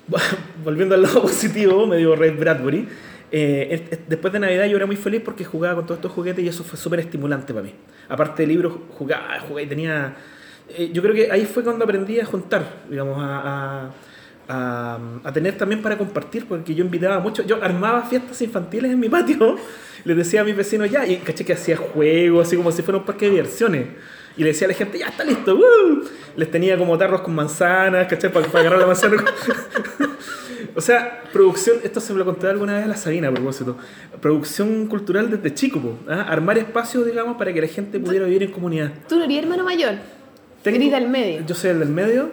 volviendo 0.65 0.95
al 0.95 1.01
lado 1.03 1.23
positivo, 1.31 1.87
me 1.87 1.97
digo 1.97 2.15
Ray 2.15 2.33
Bradbury, 2.33 2.87
eh, 3.33 3.69
es- 3.71 3.93
es- 3.99 4.07
después 4.07 4.35
de 4.35 4.41
Navidad 4.41 4.67
yo 4.67 4.77
era 4.77 4.85
muy 4.85 4.97
feliz 4.97 5.23
porque 5.25 5.45
jugaba 5.47 5.77
con 5.77 5.87
todos 5.87 5.97
estos 5.99 6.13
juguetes 6.13 6.45
y 6.45 6.49
eso 6.49 6.63
fue 6.63 6.79
súper 6.79 7.01
estimulante 7.01 7.55
para 7.55 7.65
mí. 7.65 7.73
Aparte 8.11 8.43
de 8.43 8.49
libros, 8.49 8.75
jugaba, 8.99 9.41
jugaba 9.41 9.63
y 9.63 9.67
tenía... 9.67 10.15
eh, 10.69 10.91
yo 10.93 11.01
creo 11.01 11.15
que 11.15 11.31
ahí 11.33 11.47
fue 11.47 11.65
cuando 11.65 11.85
aprendí 11.85 12.21
a 12.21 12.27
juntar, 12.27 12.65
digamos, 12.91 13.17
a, 13.19 13.41
a, 13.41 13.91
a- 14.49 14.99
a 15.25 15.33
tener 15.33 15.57
también 15.57 15.81
para 15.81 15.97
compartir, 15.97 16.45
porque 16.47 16.75
yo 16.75 16.85
invitaba 16.85 17.19
mucho, 17.21 17.43
yo 17.45 17.63
armaba 17.65 18.03
fiestas 18.03 18.43
infantiles 18.43 18.93
en 18.93 19.01
mi 19.01 19.09
patio, 19.09 19.57
les 20.07 20.17
decía 20.17 20.41
a 20.41 20.45
mis 20.45 20.57
vecinos 20.57 20.91
ya, 20.91 21.07
y 21.07 21.17
caché 21.19 21.45
que 21.45 21.53
hacía 21.53 21.77
juegos, 21.77 22.47
así 22.47 22.57
como 22.57 22.73
si 22.73 22.83
fuera 22.83 22.99
un 22.99 23.05
parque 23.05 23.27
de 23.27 23.33
diversiones. 23.33 23.87
Y 24.39 24.43
le 24.43 24.49
decía 24.49 24.67
a 24.67 24.69
la 24.71 24.75
gente, 24.75 24.99
ya 24.99 25.07
está 25.09 25.25
listo, 25.25 25.57
¡woo! 25.57 26.03
Les 26.37 26.51
tenía 26.51 26.77
como 26.79 26.97
tarros 26.99 27.23
con 27.23 27.35
manzanas, 27.35 28.07
¿cachai? 28.07 28.31
Para, 28.31 28.47
para 28.47 28.61
agarrar 28.61 28.81
la 28.81 28.87
manzana. 28.87 29.25
o 30.75 30.81
sea, 30.81 31.23
producción, 31.33 31.77
esto 31.83 32.01
se 32.01 32.13
me 32.13 32.19
lo 32.19 32.25
conté 32.25 32.47
alguna 32.47 32.75
vez 32.77 32.85
a 32.85 32.89
la 32.89 32.97
Sabina 32.97 33.29
a 33.29 33.33
propósito. 33.33 33.77
Producción 34.21 34.87
cultural 34.89 35.31
desde 35.31 35.55
chico, 35.55 35.99
¿ah? 36.09 36.27
armar 36.29 36.59
espacios, 36.59 37.07
digamos, 37.07 37.37
para 37.37 37.53
que 37.53 37.61
la 37.63 37.67
gente 37.69 37.99
pudiera 37.99 38.27
vivir 38.27 38.43
en 38.43 38.51
comunidad. 38.53 38.93
Tú 39.09 39.17
no 39.17 39.25
eres 39.25 39.39
hermano 39.39 39.65
mayor. 39.65 39.95
Tengo- 40.63 40.77
Eres 40.77 40.91
del 40.93 41.09
medio. 41.09 41.45
Yo 41.47 41.55
soy 41.55 41.71
el 41.71 41.79
del 41.79 41.89
medio 41.91 42.31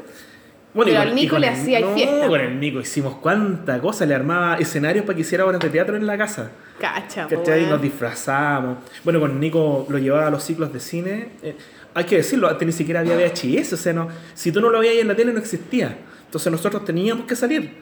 Bueno, 0.74 0.90
Pero 0.92 1.02
con- 1.02 1.10
al 1.10 1.16
Nico 1.16 1.38
le 1.38 1.48
hacía 1.50 1.80
no, 1.82 1.94
fiesta. 1.94 2.28
con 2.28 2.40
el 2.42 2.60
Nico 2.60 2.80
hicimos 2.80 3.16
cuánta 3.18 3.80
cosa, 3.80 4.06
le 4.08 4.16
armaba 4.16 4.56
escenarios 4.58 5.06
para 5.06 5.16
que 5.16 5.22
hiciera 5.22 5.46
obras 5.46 5.60
de 5.62 5.70
teatro 5.70 5.96
en 5.96 6.08
la 6.08 6.18
casa. 6.18 6.50
Cacha, 6.80 7.28
¿Cachai? 7.28 7.60
weón. 7.60 7.70
Nos 7.70 7.82
disfrazamos. 7.82 8.78
Bueno, 9.04 9.20
con 9.20 9.40
Nico 9.40 9.86
lo 9.90 9.98
llevaba 10.00 10.28
a 10.28 10.32
los 10.32 10.44
ciclos 10.44 10.74
de 10.74 10.80
cine. 10.80 11.30
Eh, 11.44 11.56
hay 11.94 12.06
que 12.06 12.18
decirlo, 12.18 12.50
antes 12.50 12.66
ni 12.66 12.72
siquiera 12.72 13.02
había 13.02 13.16
VHS, 13.16 13.74
o 13.74 13.78
sea, 13.78 13.94
no, 13.94 14.08
si 14.34 14.52
tú 14.52 14.62
no 14.62 14.70
lo 14.72 14.80
veías 14.80 14.96
en 15.02 15.08
la 15.08 15.16
tele 15.16 15.32
no 15.32 15.40
existía. 15.40 15.96
Entonces 16.26 16.52
nosotros 16.52 16.84
teníamos 16.84 17.26
que 17.28 17.36
salir. 17.36 17.76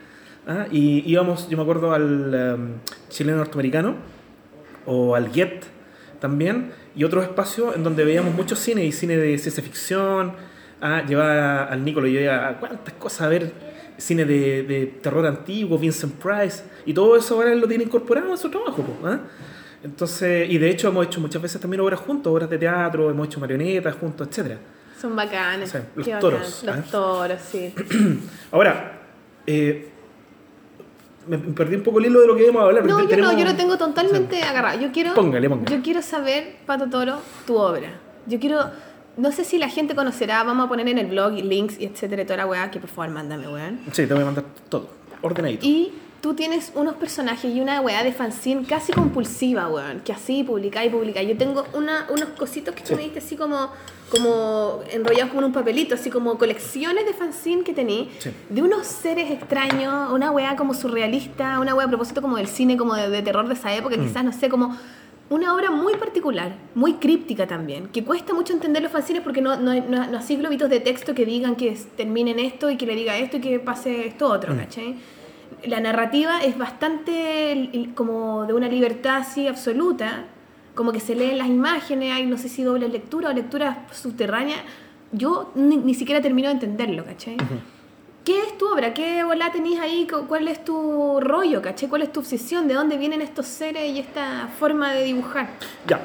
¿ah? 0.45 0.65
Y 0.69 1.09
íbamos, 1.09 1.47
yo 1.49 1.55
me 1.55 1.63
acuerdo 1.63 1.93
al 1.93 2.33
em, 2.33 2.69
chileno 3.07 3.37
norteamericano 3.37 3.95
o 4.85 5.15
al 5.15 5.31
Get 5.31 5.63
también, 6.19 6.71
y 6.93 7.05
otros 7.05 7.23
espacios 7.23 7.73
en 7.75 7.83
donde 7.83 8.03
veíamos 8.03 8.33
mucho 8.35 8.55
cine 8.57 8.83
y 8.85 8.91
cine 8.91 9.15
de 9.15 9.37
ciencia 9.37 9.63
ficción. 9.63 10.33
Ah, 10.81 11.03
llevaba 11.07 11.65
al 11.65 11.83
Nico, 11.85 12.01
lo 12.01 12.07
llevé 12.07 12.29
a 12.29 12.57
cuántas 12.59 12.93
cosas 12.95 13.21
a 13.21 13.27
ver 13.29 13.51
cine 13.97 14.25
de, 14.25 14.63
de 14.63 14.85
terror 15.01 15.25
antiguo, 15.27 15.77
Vincent 15.77 16.15
Price, 16.15 16.63
y 16.87 16.93
todo 16.93 17.15
eso 17.15 17.35
ahora 17.35 17.53
él 17.53 17.59
lo 17.59 17.67
tiene 17.67 17.83
incorporado 17.83 18.31
en 18.31 18.37
su 18.37 18.49
trabajo. 18.49 18.83
¿ah? 19.03 19.19
Entonces, 19.83 20.49
y 20.49 20.57
de 20.57 20.69
hecho 20.71 20.87
hemos 20.87 21.05
hecho 21.05 21.19
muchas 21.21 21.39
veces 21.41 21.61
también 21.61 21.81
obras 21.81 21.99
juntos, 21.99 22.31
obras 22.33 22.49
de 22.49 22.57
teatro, 22.57 23.09
hemos 23.11 23.27
hecho 23.27 23.39
marionetas 23.39 23.95
juntos, 23.95 24.27
etcétera. 24.27 24.57
Son 24.99 25.15
bacanes. 25.15 25.69
Sí, 25.69 25.77
los 25.95 26.05
Qué 26.07 26.13
toros, 26.15 26.63
bacán. 26.65 26.79
¿ah? 26.79 26.81
Los 26.81 26.91
toros, 26.91 27.41
sí. 27.51 27.73
Ahora, 28.51 28.99
eh, 29.45 29.87
me 31.27 31.37
perdí 31.37 31.75
un 31.75 31.83
poco 31.83 31.99
el 31.99 32.07
hilo 32.07 32.21
de 32.21 32.27
lo 32.27 32.35
que 32.35 32.43
íbamos 32.43 32.63
a 32.63 32.65
hablar. 32.65 32.83
No, 32.85 32.97
yo 32.97 33.03
no, 33.03 33.07
tenemos- 33.09 33.37
yo 33.37 33.45
lo 33.45 33.55
tengo 33.55 33.77
totalmente 33.77 34.41
agarrado. 34.41 34.79
Yo 34.81 34.91
quiero, 34.91 35.13
Póngale, 35.13 35.47
póngale. 35.49 35.75
yo 35.77 35.83
quiero 35.83 36.01
saber, 36.01 36.55
Pato 36.65 36.89
Toro, 36.89 37.19
tu 37.45 37.55
obra. 37.57 37.89
Yo 38.27 38.39
quiero, 38.39 38.59
no 39.17 39.31
sé 39.31 39.43
si 39.43 39.57
la 39.57 39.69
gente 39.69 39.95
conocerá, 39.95 40.43
vamos 40.43 40.65
a 40.65 40.69
poner 40.69 40.87
en 40.87 40.97
el 40.97 41.07
blog 41.07 41.33
links 41.33 41.79
y 41.79 41.85
etcétera, 41.85 42.23
toda 42.25 42.37
la 42.37 42.45
weá, 42.47 42.71
que 42.71 42.79
por 42.79 42.89
favor 42.89 43.11
mándame, 43.11 43.47
weón. 43.47 43.79
Sí, 43.91 44.07
te 44.07 44.13
voy 44.13 44.23
a 44.23 44.25
mandar 44.25 44.45
todo, 44.69 44.89
ordenadito. 45.21 45.65
Y 45.65 45.91
tú 46.21 46.33
tienes 46.35 46.71
unos 46.75 46.95
personajes 46.95 47.53
y 47.53 47.59
una 47.61 47.81
weá 47.81 48.03
de 48.03 48.13
fanzine 48.13 48.63
casi 48.65 48.93
compulsiva, 48.93 49.67
weón, 49.67 50.01
que 50.01 50.13
así 50.13 50.43
publicáis 50.43 50.91
y 50.91 50.95
publicáis. 50.95 51.27
Yo 51.29 51.37
tengo 51.37 51.65
una, 51.73 52.07
unos 52.09 52.29
cositos 52.37 52.73
que 52.75 52.81
tú 52.81 52.89
Sí. 52.89 52.95
me 52.95 53.01
diste 53.01 53.19
así 53.19 53.35
como, 53.35 53.69
como 54.11 54.81
enrollados 54.91 55.29
como 55.29 55.41
en 55.41 55.45
un 55.47 55.53
papelito, 55.53 55.95
así 55.95 56.09
como 56.09 56.37
colecciones 56.37 57.05
de 57.05 57.13
fanzine 57.13 57.63
que 57.63 57.73
tení, 57.73 58.09
Sí. 58.19 58.29
de 58.49 58.61
unos 58.61 58.85
seres 58.87 59.31
extraños, 59.31 60.11
una 60.11 60.31
weá 60.31 60.55
como 60.55 60.73
surrealista, 60.73 61.59
una 61.59 61.73
weá 61.73 61.85
a 61.87 61.89
propósito 61.89 62.21
como 62.21 62.37
del 62.37 62.47
cine, 62.47 62.77
como 62.77 62.93
de, 62.95 63.09
de 63.09 63.21
terror 63.21 63.47
de 63.47 63.53
esa 63.55 63.73
época, 63.73 63.95
Mm. 63.97 64.01
quizás, 64.07 64.23
no 64.23 64.31
sé, 64.33 64.47
como 64.49 64.77
una 65.31 65.55
obra 65.55 65.71
muy 65.71 65.95
particular, 65.95 66.55
muy 66.75 66.95
críptica 66.95 67.47
también, 67.47 67.87
que 67.87 68.03
cuesta 68.03 68.33
mucho 68.33 68.51
entender 68.51 68.83
los 68.83 68.91
fanzines 68.91 69.23
porque 69.23 69.41
no, 69.41 69.55
no, 69.55 69.73
no, 69.73 70.05
no 70.07 70.17
así 70.17 70.35
globitos 70.35 70.69
de 70.69 70.81
texto 70.81 71.15
que 71.15 71.25
digan 71.25 71.55
que 71.55 71.75
terminen 71.95 72.37
esto 72.37 72.69
y 72.69 72.75
que 72.75 72.85
le 72.85 72.95
diga 72.95 73.17
esto 73.17 73.37
y 73.37 73.39
que 73.39 73.57
pase 73.59 74.07
esto 74.07 74.27
otro, 74.27 74.53
Mm. 74.53 74.57
¿cachai? 74.57 74.95
La 75.65 75.79
narrativa 75.79 76.43
es 76.43 76.57
bastante 76.57 77.89
como 77.95 78.45
de 78.45 78.53
una 78.53 78.67
libertad 78.67 79.17
así 79.17 79.47
absoluta, 79.47 80.25
como 80.75 80.91
que 80.91 80.99
se 80.99 81.15
leen 81.15 81.37
las 81.37 81.47
imágenes, 81.47 82.13
hay 82.13 82.25
no 82.25 82.37
sé 82.37 82.49
si 82.49 82.63
doble 82.63 82.89
lectura 82.89 83.29
o 83.29 83.33
lectura 83.33 83.85
subterránea. 83.91 84.57
Yo 85.13 85.51
ni, 85.55 85.77
ni 85.77 85.93
siquiera 85.93 86.21
termino 86.21 86.47
de 86.49 86.55
entenderlo, 86.55 87.05
¿cachai? 87.05 87.37
¿Qué 88.23 88.39
es 88.39 88.57
tu 88.57 88.71
obra? 88.71 88.93
¿Qué 88.93 89.23
bola 89.23 89.51
tenés 89.51 89.79
ahí? 89.79 90.07
Cu- 90.07 90.27
¿Cuál 90.27 90.47
es 90.47 90.63
tu 90.63 91.19
rollo, 91.19 91.61
caché? 91.61 91.89
¿Cuál 91.89 92.03
es 92.03 92.11
tu 92.13 92.19
obsesión? 92.19 92.67
¿De 92.67 92.75
dónde 92.75 92.97
vienen 92.97 93.21
estos 93.21 93.47
seres 93.47 93.89
y 93.91 93.99
esta 93.99 94.47
forma 94.59 94.93
de 94.93 95.03
dibujar? 95.05 95.49
Ya, 95.87 95.99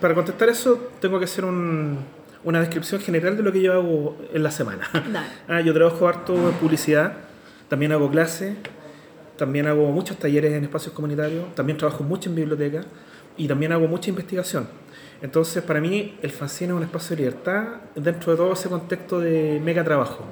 para 0.00 0.14
contestar 0.14 0.48
eso, 0.48 0.90
tengo 1.00 1.18
que 1.20 1.26
hacer 1.26 1.44
un- 1.44 1.98
una 2.42 2.58
descripción 2.60 3.00
general 3.00 3.36
de 3.36 3.42
lo 3.44 3.52
que 3.52 3.62
yo 3.62 3.72
hago 3.72 4.16
en 4.32 4.42
la 4.42 4.50
semana. 4.50 4.88
Dale. 5.12 5.26
Ah, 5.46 5.60
yo 5.60 5.72
trabajo 5.72 6.08
harto 6.08 6.34
en 6.34 6.54
publicidad, 6.54 7.12
también 7.68 7.92
hago 7.92 8.10
clases, 8.10 8.56
también 9.36 9.68
hago 9.68 9.86
muchos 9.92 10.16
talleres 10.18 10.52
en 10.54 10.64
espacios 10.64 10.92
comunitarios, 10.92 11.54
también 11.54 11.78
trabajo 11.78 12.02
mucho 12.02 12.28
en 12.30 12.34
biblioteca 12.36 12.82
y 13.36 13.46
también 13.46 13.70
hago 13.72 13.86
mucha 13.86 14.10
investigación. 14.10 14.66
Entonces, 15.22 15.62
para 15.62 15.80
mí, 15.80 16.18
el 16.20 16.30
fanzine 16.30 16.72
es 16.72 16.76
un 16.78 16.82
espacio 16.82 17.14
de 17.14 17.22
libertad 17.22 17.64
dentro 17.94 18.32
de 18.32 18.38
todo 18.38 18.52
ese 18.54 18.68
contexto 18.68 19.20
de 19.20 19.60
mega 19.62 19.84
trabajo. 19.84 20.24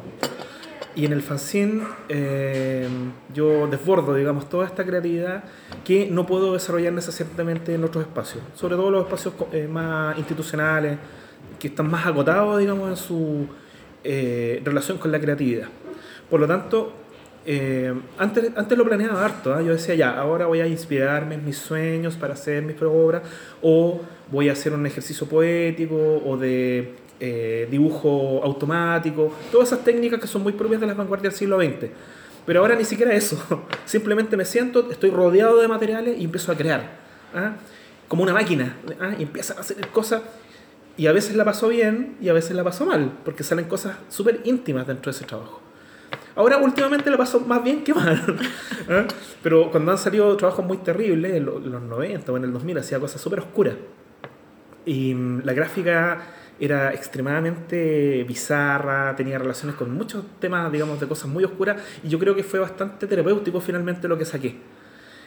Y 0.95 1.05
en 1.05 1.13
el 1.13 1.23
fanzine 1.23 1.83
eh, 2.09 2.89
yo 3.33 3.67
desbordo, 3.69 4.15
digamos, 4.15 4.49
toda 4.49 4.67
esta 4.67 4.85
creatividad 4.85 5.45
que 5.85 6.09
no 6.11 6.27
puedo 6.27 6.55
desarrollar 6.55 6.93
necesariamente 6.93 7.75
en 7.75 7.85
otros 7.85 8.05
espacios, 8.05 8.43
sobre 8.55 8.77
todo 8.77 8.91
los 8.91 9.05
espacios 9.05 9.35
eh, 9.53 9.69
más 9.69 10.17
institucionales, 10.19 10.99
que 11.59 11.69
están 11.69 11.91
más 11.91 12.07
acotados, 12.07 12.59
digamos, 12.59 12.91
en 12.91 12.97
su 12.97 13.47
eh, 14.03 14.61
relación 14.65 14.99
con 14.99 15.13
la 15.13 15.21
creatividad. 15.21 15.69
Por 16.29 16.41
lo 16.41 16.47
tanto, 16.47 16.93
antes, 18.19 18.53
antes 18.57 18.77
lo 18.77 18.85
planeaba 18.85 19.25
harto, 19.25 19.55
¿ah? 19.55 19.63
yo 19.63 19.73
decía 19.73 19.95
ya, 19.95 20.19
ahora 20.19 20.47
voy 20.47 20.61
a 20.61 20.67
inspirarme 20.67 21.37
en 21.37 21.45
mis 21.47 21.57
sueños 21.57 22.17
para 22.17 22.35
hacer 22.35 22.63
mis 22.63 22.81
obras, 22.83 23.23
o 23.63 24.03
voy 24.31 24.51
a 24.51 24.53
hacer 24.53 24.75
un 24.75 24.85
ejercicio 24.85 25.27
poético, 25.27 26.23
o 26.27 26.37
de 26.37 26.95
eh, 27.21 27.67
dibujo 27.71 28.41
automático, 28.45 29.33
todas 29.51 29.69
esas 29.73 29.85
técnicas 29.85 30.21
que 30.21 30.27
son 30.27 30.43
muy 30.43 30.53
propias 30.53 30.81
de 30.81 30.87
las 30.87 30.97
vanguardias 30.97 31.33
del 31.33 31.39
siglo 31.39 31.61
XX. 31.61 31.91
Pero 32.47 32.61
ahora 32.61 32.77
ni 32.77 32.85
siquiera 32.85 33.13
eso, 33.13 33.67
simplemente 33.85 34.37
me 34.37 34.45
siento, 34.45 34.91
estoy 34.91 35.11
rodeado 35.11 35.61
de 35.61 35.69
materiales 35.69 36.19
y 36.19 36.25
empiezo 36.25 36.53
a 36.53 36.57
crear, 36.57 36.99
¿ah? 37.35 37.57
como 38.09 38.23
una 38.23 38.33
máquina, 38.33 38.77
¿ah? 39.01 39.15
a 39.19 39.61
hacer 39.61 39.89
cosas 39.89 40.23
y 40.97 41.07
a 41.07 41.13
veces 41.13 41.37
la 41.37 41.45
paso 41.45 41.69
bien 41.69 42.17
y 42.21 42.29
a 42.29 42.33
veces 42.33 42.57
la 42.57 42.65
paso 42.65 42.87
mal, 42.87 43.13
porque 43.25 43.45
salen 43.45 43.67
cosas 43.67 43.97
súper 44.09 44.41
íntimas 44.45 44.87
dentro 44.87 45.13
de 45.13 45.17
ese 45.17 45.27
trabajo. 45.27 45.61
Ahora 46.35 46.57
últimamente 46.59 47.11
la 47.11 47.17
paso 47.17 47.41
más 47.41 47.63
bien 47.65 47.83
que 47.83 47.93
mal. 47.93 48.39
¿eh? 48.89 49.07
Pero 49.43 49.71
cuando 49.71 49.93
han 49.93 49.99
salido 49.99 50.37
trabajos 50.37 50.65
muy 50.65 50.79
terribles, 50.79 51.35
en 51.35 51.45
los 51.45 51.83
90 51.83 52.31
o 52.31 52.37
en 52.37 52.45
el 52.45 52.53
2000, 52.53 52.79
hacía 52.79 53.01
cosas 53.01 53.21
súper 53.21 53.41
oscuras. 53.41 53.75
Y 54.87 55.15
mm, 55.15 55.43
la 55.45 55.53
gráfica 55.53 56.23
era 56.61 56.93
extremadamente 56.93 58.25
bizarra, 58.25 59.15
tenía 59.17 59.39
relaciones 59.39 59.77
con 59.77 59.93
muchos 59.93 60.25
temas, 60.41 60.71
digamos, 60.73 60.99
de 61.01 61.07
cosas 61.07 61.29
muy 61.29 61.45
oscuras, 61.45 61.81
y 62.03 62.09
yo 62.09 62.19
creo 62.19 62.35
que 62.35 62.43
fue 62.43 62.59
bastante 62.59 63.07
terapéutico 63.07 63.61
finalmente 63.61 64.09
lo 64.09 64.19
que 64.19 64.25
saqué. 64.25 64.57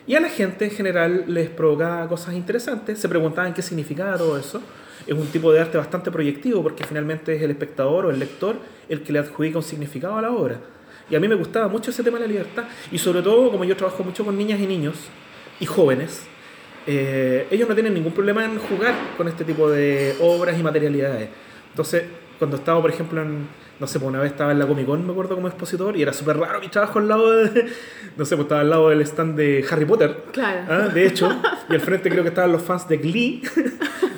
Y 0.08 0.16
a 0.16 0.20
la 0.20 0.30
gente 0.30 0.66
en 0.66 0.72
general 0.72 1.26
les 1.28 1.50
provocaba 1.50 2.08
cosas 2.08 2.34
interesantes, 2.34 3.00
se 3.00 3.08
preguntaban 3.08 3.54
qué 3.54 3.62
significaba 3.62 4.18
todo 4.18 4.38
eso. 4.38 4.62
Es 5.06 5.14
un 5.14 5.28
tipo 5.28 5.52
de 5.52 5.60
arte 5.60 5.78
bastante 5.78 6.12
proyectivo 6.12 6.64
porque 6.64 6.84
finalmente 6.84 7.36
es 7.36 7.42
el 7.42 7.52
espectador 7.52 8.06
o 8.06 8.10
el 8.10 8.20
lector 8.20 8.56
el 8.90 9.04
que 9.04 9.14
le 9.14 9.20
adjudica 9.20 9.58
un 9.58 9.64
significado 9.64 10.18
a 10.18 10.22
la 10.22 10.32
obra. 10.32 10.60
Y 11.10 11.16
a 11.16 11.20
mí 11.20 11.28
me 11.28 11.36
gustaba 11.36 11.68
mucho 11.68 11.92
ese 11.92 12.04
tema 12.04 12.18
de 12.18 12.26
la 12.26 12.32
libertad. 12.32 12.64
Y 12.92 12.98
sobre 12.98 13.22
todo, 13.22 13.52
como 13.52 13.64
yo 13.64 13.76
trabajo 13.76 14.04
mucho 14.04 14.26
con 14.26 14.38
niñas 14.38 14.60
y 14.60 14.66
niños 14.66 14.96
y 15.60 15.66
jóvenes, 15.66 16.26
eh, 16.88 17.48
ellos 17.52 17.68
no 17.70 17.74
tienen 17.76 17.94
ningún 17.94 18.14
problema 18.14 18.44
en 18.46 18.58
jugar 18.58 18.94
con 19.18 19.28
este 19.28 19.44
tipo 19.46 19.70
de 19.70 20.16
obras 20.20 20.58
y 20.60 20.64
materialidades. 20.64 21.30
Entonces, 21.70 22.04
cuando 22.40 22.58
estaba, 22.58 22.82
por 22.82 22.90
ejemplo, 22.90 23.22
en, 23.22 23.48
no 23.80 23.88
sé, 23.88 24.00
pues 24.00 24.10
una 24.10 24.20
vez 24.20 24.32
estaba 24.32 24.52
en 24.52 24.60
la 24.60 24.68
Comic 24.68 24.86
Con, 24.88 25.06
me 25.06 25.12
acuerdo 25.12 25.36
como 25.36 25.48
expositor, 25.48 25.96
y 25.96 26.02
era 26.02 26.12
súper 26.14 26.38
raro 26.38 26.60
mi 26.60 26.68
trabajo 26.70 27.00
al 27.00 27.08
lado 27.08 27.32
de, 27.32 27.66
no 28.18 28.26
sé, 28.26 28.36
pues 28.36 28.46
estaba 28.46 28.62
al 28.62 28.70
lado 28.70 28.90
del 28.90 29.02
stand 29.02 29.38
de 29.38 29.66
Harry 29.70 29.86
Potter. 29.86 30.24
Claro. 30.32 30.62
Ah, 30.70 30.88
de 30.88 31.06
hecho, 31.06 31.30
y 31.70 31.74
al 31.74 31.82
frente 31.82 32.10
creo 32.10 32.24
que 32.24 32.30
estaban 32.30 32.52
los 32.52 32.62
fans 32.62 32.88
de 32.88 32.98
Glee. 32.98 33.42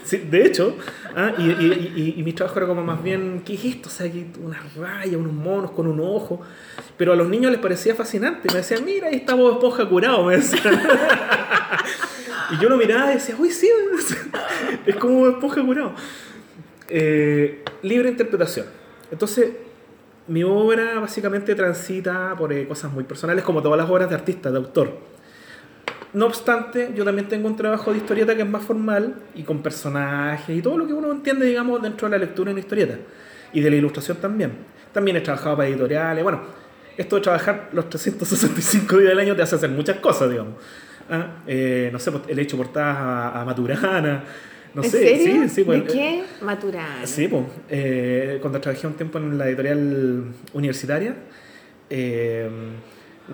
Sí, 0.05 0.17
de 0.17 0.45
hecho, 0.45 0.75
ah, 1.15 1.31
y, 1.37 1.43
y, 1.43 1.93
y- 1.95 2.15
y 2.19 2.23
mi 2.23 2.33
trabajo 2.33 2.59
era 2.59 2.67
como 2.67 2.83
más 2.83 3.01
bien, 3.01 3.41
¿qué 3.45 3.53
es 3.53 3.63
esto? 3.63 3.87
O 3.87 3.91
sea, 3.91 4.11
que 4.11 4.25
unas 4.43 4.75
rayas, 4.75 5.15
unos 5.15 5.31
monos 5.31 5.71
con 5.71 5.87
un 5.87 5.97
ojo. 6.01 6.41
Pero 6.97 7.13
a 7.13 7.15
los 7.15 7.29
niños 7.29 7.51
les 7.53 7.59
parecía 7.61 7.95
fascinante. 7.95 8.49
Me 8.49 8.55
decían, 8.57 8.83
mira, 8.83 9.07
ahí 9.07 9.15
está 9.15 9.33
Bob 9.33 9.53
Esponja 9.53 9.87
curado. 9.87 10.25
Me 10.25 10.35
decían. 10.35 10.77
y 12.53 12.61
yo 12.61 12.69
lo 12.69 12.77
miraba 12.77 13.11
y 13.11 13.15
decía, 13.15 13.35
uy, 13.37 13.49
sí, 13.49 13.69
es 14.85 14.95
como 14.95 15.19
Bob 15.19 15.29
Esponja 15.29 15.63
curado. 15.63 15.93
Eh, 16.89 17.63
libre 17.81 18.09
interpretación. 18.09 18.67
Entonces, 19.11 19.51
mi 20.27 20.43
obra 20.43 20.99
básicamente 20.99 21.55
transita 21.55 22.35
por 22.37 22.53
eh, 22.53 22.67
cosas 22.67 22.91
muy 22.91 23.03
personales, 23.03 23.43
como 23.43 23.61
todas 23.61 23.77
las 23.77 23.89
obras 23.89 24.09
de 24.09 24.15
artista, 24.15 24.51
de 24.51 24.57
autor. 24.57 24.97
No 26.13 26.27
obstante, 26.27 26.91
yo 26.95 27.03
también 27.03 27.27
tengo 27.27 27.47
un 27.47 27.55
trabajo 27.55 27.91
de 27.91 27.97
historieta 27.97 28.35
que 28.35 28.43
es 28.43 28.47
más 28.47 28.63
formal 28.63 29.15
y 29.33 29.41
con 29.41 29.63
personajes 29.63 30.55
y 30.55 30.61
todo 30.61 30.77
lo 30.77 30.85
que 30.85 30.93
uno 30.93 31.11
entiende, 31.11 31.47
digamos, 31.47 31.81
dentro 31.81 32.07
de 32.07 32.17
la 32.17 32.23
lectura 32.23 32.51
en 32.51 32.59
historieta 32.59 32.97
y 33.51 33.61
de 33.61 33.69
la 33.69 33.75
ilustración 33.77 34.17
también. 34.17 34.51
También 34.91 35.17
he 35.17 35.21
trabajado 35.21 35.57
para 35.57 35.67
editoriales. 35.67 36.23
Bueno, 36.23 36.41
esto 36.95 37.15
de 37.15 37.21
trabajar 37.23 37.69
los 37.73 37.89
365 37.89 38.97
días 38.97 39.09
del 39.09 39.19
año 39.19 39.35
te 39.35 39.41
hace 39.41 39.55
hacer 39.55 39.71
muchas 39.71 39.97
cosas, 39.97 40.29
digamos. 40.29 40.53
Ah, 41.09 41.43
eh, 41.47 41.89
no 41.91 41.99
sé, 41.99 42.11
pues, 42.11 42.23
he 42.27 42.41
hecho 42.41 42.57
portadas 42.57 42.97
a, 42.97 43.41
a 43.41 43.45
Maturana. 43.45 44.23
No 44.73 44.83
¿En 44.83 44.89
sé, 44.89 44.99
serio? 44.99 45.43
sí, 45.43 45.49
sí, 45.49 45.63
pues, 45.63 45.85
¿De 45.85 45.93
qué? 45.93 46.23
Maturana. 46.41 47.05
Sí, 47.05 47.27
pues, 47.27 47.43
eh, 47.69 48.39
cuando 48.41 48.59
trabajé 48.59 48.87
un 48.87 48.93
tiempo 48.93 49.19
en 49.19 49.37
la 49.37 49.47
editorial 49.47 50.25
universitaria, 50.53 51.15
eh, 51.89 52.49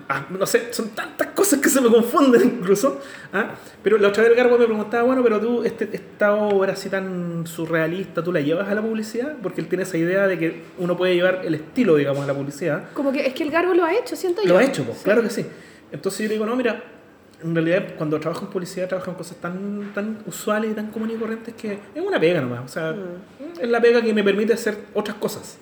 Ah, 0.08 0.24
no 0.30 0.46
sé, 0.46 0.72
son 0.72 0.90
tantas 0.90 1.28
cosas 1.28 1.58
que 1.58 1.68
se 1.68 1.80
me 1.80 1.88
confunden 1.88 2.42
incluso. 2.42 3.00
¿ah? 3.32 3.54
Pero 3.82 3.98
la 3.98 4.08
otra 4.08 4.22
vez 4.22 4.30
el 4.30 4.36
Garbo 4.38 4.56
me 4.56 4.66
preguntaba, 4.66 5.02
bueno, 5.02 5.22
pero 5.22 5.40
tú, 5.40 5.64
este, 5.64 5.88
esta 5.92 6.32
obra 6.34 6.74
así 6.74 6.88
tan 6.88 7.44
surrealista, 7.46 8.22
¿tú 8.22 8.32
la 8.32 8.40
llevas 8.40 8.68
a 8.68 8.74
la 8.76 8.82
publicidad? 8.82 9.36
Porque 9.42 9.60
él 9.60 9.66
tiene 9.66 9.82
esa 9.82 9.98
idea 9.98 10.28
de 10.28 10.38
que 10.38 10.62
uno 10.78 10.96
puede 10.96 11.16
llevar 11.16 11.42
el 11.44 11.56
estilo, 11.56 11.96
digamos, 11.96 12.22
a 12.22 12.26
la 12.28 12.34
publicidad. 12.34 12.84
Como 12.94 13.10
que 13.10 13.26
es 13.26 13.34
que 13.34 13.42
el 13.42 13.50
Garbo 13.50 13.74
lo 13.74 13.84
ha 13.84 13.92
hecho, 13.92 14.14
siento 14.14 14.42
yo. 14.42 14.48
Lo 14.50 14.58
ha 14.58 14.62
hecho, 14.62 14.84
pues, 14.84 14.98
claro 15.02 15.22
que 15.22 15.30
sí. 15.30 15.44
Entonces 15.90 16.20
yo 16.20 16.28
le 16.28 16.34
digo, 16.34 16.46
no, 16.46 16.54
mira, 16.54 16.84
en 17.42 17.54
realidad 17.54 17.94
cuando 17.96 18.18
trabajo 18.20 18.44
en 18.46 18.50
publicidad 18.52 18.88
trabajo 18.88 19.10
en 19.10 19.16
cosas 19.16 19.36
tan, 19.38 19.92
tan 19.94 20.18
usuales 20.26 20.72
y 20.72 20.74
tan 20.74 20.90
comunes 20.90 21.16
y 21.16 21.18
corrientes 21.18 21.54
que 21.54 21.72
es 21.94 22.02
una 22.06 22.18
pega 22.20 22.40
nomás. 22.40 22.60
O 22.64 22.68
sea, 22.68 22.92
Mm. 22.92 23.60
es 23.60 23.68
la 23.68 23.80
pega 23.80 24.02
que 24.02 24.12
me 24.12 24.22
permite 24.24 24.52
hacer 24.52 24.76
otras 24.94 25.16
cosas. 25.16 25.58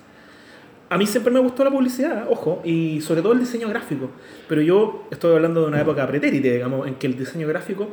A 0.90 0.96
mí 0.96 1.06
siempre 1.06 1.32
me 1.32 1.38
gustó 1.40 1.64
la 1.64 1.70
publicidad, 1.70 2.26
ojo, 2.30 2.62
y 2.64 3.00
sobre 3.02 3.20
todo 3.20 3.32
el 3.34 3.40
diseño 3.40 3.68
gráfico. 3.68 4.10
Pero 4.48 4.62
yo 4.62 5.06
estoy 5.10 5.34
hablando 5.34 5.60
de 5.62 5.68
una 5.68 5.80
época 5.82 6.06
pretérite, 6.06 6.50
digamos, 6.55 6.86
en 6.88 6.94
que 6.94 7.06
el 7.06 7.16
diseño 7.18 7.46
gráfico, 7.46 7.88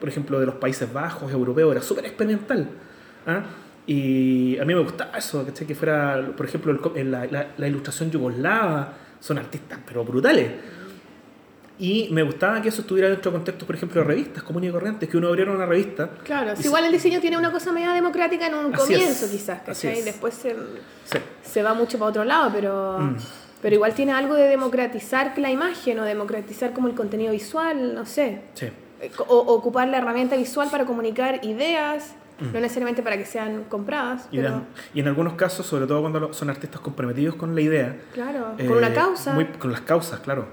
por 0.00 0.08
ejemplo, 0.08 0.40
de 0.40 0.46
los 0.46 0.54
Países 0.54 0.90
Bajos, 0.90 1.30
europeos, 1.32 1.70
era 1.72 1.82
súper 1.82 2.06
experimental. 2.06 2.66
¿ah? 3.26 3.42
Y 3.86 4.58
a 4.58 4.64
mí 4.64 4.74
me 4.74 4.80
gustaba 4.80 5.18
eso, 5.18 5.44
¿cachai? 5.44 5.66
que 5.66 5.74
fuera, 5.74 6.32
por 6.36 6.46
ejemplo, 6.46 6.72
el 6.94 7.10
la, 7.10 7.26
la- 7.26 7.48
la 7.58 7.68
ilustración 7.68 8.10
yugoslava, 8.10 8.94
son 9.20 9.36
artistas, 9.38 9.78
pero 9.86 10.02
brutales. 10.04 10.50
Y 11.80 12.08
me 12.10 12.22
gustaba 12.22 12.60
que 12.60 12.68
eso 12.68 12.82
estuviera 12.82 13.08
dentro 13.08 13.30
de 13.30 13.38
contextos, 13.38 13.66
por 13.66 13.74
ejemplo, 13.74 14.02
de 14.02 14.06
revistas 14.06 14.42
comunes 14.42 14.68
y 14.68 14.72
corrientes, 14.72 15.08
que 15.08 15.16
uno 15.16 15.28
abriera 15.28 15.50
una 15.50 15.64
revista. 15.64 16.10
Claro, 16.24 16.54
si 16.54 16.64
Y 16.64 16.66
igual 16.66 16.84
el 16.84 16.92
diseño 16.92 17.20
tiene 17.20 17.38
una 17.38 17.50
cosa 17.50 17.72
media 17.72 17.92
democrática 17.94 18.46
en 18.46 18.54
un 18.54 18.70
comienzo 18.72 19.24
es, 19.24 19.30
quizás, 19.30 19.66
es. 19.84 20.04
Después 20.04 20.34
se, 20.34 20.50
Sí. 21.04 21.18
se 21.42 21.62
va 21.62 21.72
mucho 21.72 21.98
para 21.98 22.10
otro 22.10 22.24
lado, 22.24 22.50
pero, 22.52 22.98
Mm. 22.98 23.16
pero 23.62 23.74
igual 23.74 23.94
tiene 23.94 24.12
algo 24.12 24.34
de 24.34 24.46
democratizar 24.46 25.32
la 25.38 25.50
imagen 25.50 25.98
o 26.00 26.04
democratizar 26.04 26.74
como 26.74 26.86
el 26.88 26.94
contenido 26.94 27.32
visual, 27.32 27.94
no 27.94 28.04
sé. 28.04 28.42
Sí. 28.52 28.66
Eh, 29.00 29.10
O, 29.28 29.38
ocupar 29.54 29.88
la 29.88 29.96
herramienta 29.96 30.36
visual 30.36 30.68
para 30.70 30.84
comunicar 30.84 31.42
ideas, 31.46 32.12
Mm. 32.40 32.52
no 32.52 32.60
necesariamente 32.60 33.02
para 33.02 33.16
que 33.16 33.24
sean 33.24 33.64
compradas, 33.70 34.28
Y, 34.30 34.36
pero 34.36 34.62
y 34.92 35.00
en 35.00 35.08
algunos 35.08 35.32
casos, 35.32 35.64
sobre 35.64 35.86
todo 35.86 36.02
cuando 36.02 36.34
son 36.34 36.50
artistas 36.50 36.82
comprometidos 36.82 37.36
con 37.36 37.54
la 37.54 37.62
idea. 37.62 37.96
claro, 38.12 38.54
eh, 38.58 38.66
con 38.66 38.76
una 38.76 38.92
causa. 38.92 39.32
muy- 39.32 39.46
con 39.46 39.72
las 39.72 39.80
causas, 39.80 40.20
claro. 40.20 40.46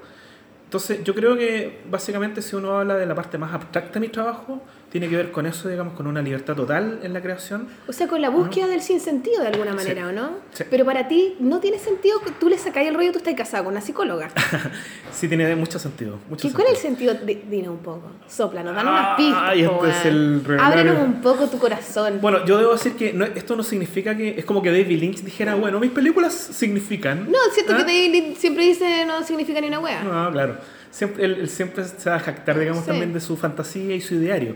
Entonces, 0.68 1.02
yo 1.06 1.15
creo 1.15 1.38
que 1.38 1.81
básicamente 1.89 2.41
si 2.41 2.53
uno 2.57 2.77
habla 2.77 2.98
de 2.98 3.06
la 3.06 3.15
parte 3.15 3.38
más 3.38 3.53
abstracta 3.53 3.94
de 3.94 3.99
mi 4.02 4.10
trabajo, 4.10 4.61
tiene 4.91 5.09
que 5.09 5.18
ver 5.18 5.31
con 5.31 5.45
eso, 5.45 5.68
digamos, 5.68 5.93
con 5.93 6.07
una 6.07 6.22
libertad 6.22 6.55
total 6.55 6.99
en 7.03 7.11
la 7.14 7.22
creación. 7.22 7.68
O 7.88 7.93
sea, 7.93 8.07
con 8.07 8.22
la 8.22 8.30
búsqueda 8.30 8.68
del 8.68 8.81
sinsentido 8.81 9.41
de 9.41 9.49
alguna 9.49 9.73
manera, 9.73 10.01
Sí. 10.03 10.07
¿o 10.07 10.11
no? 10.14 10.30
Sí. 10.53 10.64
Pero 10.69 10.85
para 10.85 11.07
ti 11.09 11.35
no 11.39 11.59
tiene 11.59 11.77
sentido 11.77 12.19
que 12.22 12.31
tú 12.31 12.47
le 12.49 12.57
sacáis 12.57 12.88
el 12.88 12.95
rollo, 12.95 13.11
tú 13.11 13.18
estás 13.18 13.34
casado 13.35 13.65
con 13.65 13.73
una 13.73 13.81
psicóloga. 13.81 14.30
Sí 15.11 15.27
tiene 15.27 15.55
mucho 15.55 15.80
sentido. 15.80 16.19
Mucho 16.30 16.47
¿Qué, 16.47 16.53
¿Cuál 16.53 16.68
es 16.68 16.73
el 16.73 16.77
sentido. 16.80 17.14
sentido? 17.14 17.41
Di- 17.41 17.49
Dinos 17.57 17.72
un 17.72 17.80
poco. 17.80 18.03
Soplanos, 18.27 18.76
danos 18.76 18.93
Ah, 18.95 18.99
unas 18.99 19.18
pistas. 19.18 19.57
y 19.57 19.64
po, 19.68 19.85
este 19.88 20.09
es 20.09 20.14
weón. 20.14 20.45
el 20.47 20.59
Ábrenos 20.59 20.97
un 21.03 21.22
poco 21.22 21.47
tu 21.47 21.57
corazón. 21.57 22.19
Bueno, 22.22 22.45
yo 22.45 22.57
debo 22.59 22.73
decir 22.73 22.93
que 22.93 23.14
no- 23.14 23.26
esto 23.26 23.55
no 23.55 23.64
significa 23.64 24.15
que. 24.15 24.38
Es 24.38 24.45
como 24.45 24.61
que 24.61 24.69
David 24.69 24.99
Lynch 24.99 25.22
dijera, 25.23 25.55
bueno, 25.55 25.80
mis 25.80 25.89
películas 25.91 26.34
significan. 26.34 27.31
no, 27.31 27.38
siento 27.53 27.73
¿ah? 27.73 27.77
que 27.77 27.84
David 27.84 28.11
Lynch 28.11 28.38
siempre 28.38 28.64
dice 28.65 29.05
no 29.07 29.23
significa 29.23 29.59
ni 29.59 29.69
una 29.69 29.80
wea. 29.80 30.03
No, 30.03 30.31
claro. 30.31 30.57
Siempre, 30.98 31.26
él, 31.26 31.34
él 31.41 31.49
siempre 31.49 31.84
se 31.84 32.10
va 32.10 32.15
a 32.15 32.19
jactar, 32.19 32.57
digamos, 32.57 32.84
Sí. 32.84 32.88
también 32.90 33.14
de 33.14 33.19
su 33.19 33.38
fantasía 33.38 33.94
y 33.95 34.02
su 34.02 34.15
ideario. 34.15 34.56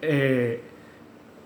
Eh, 0.00 0.60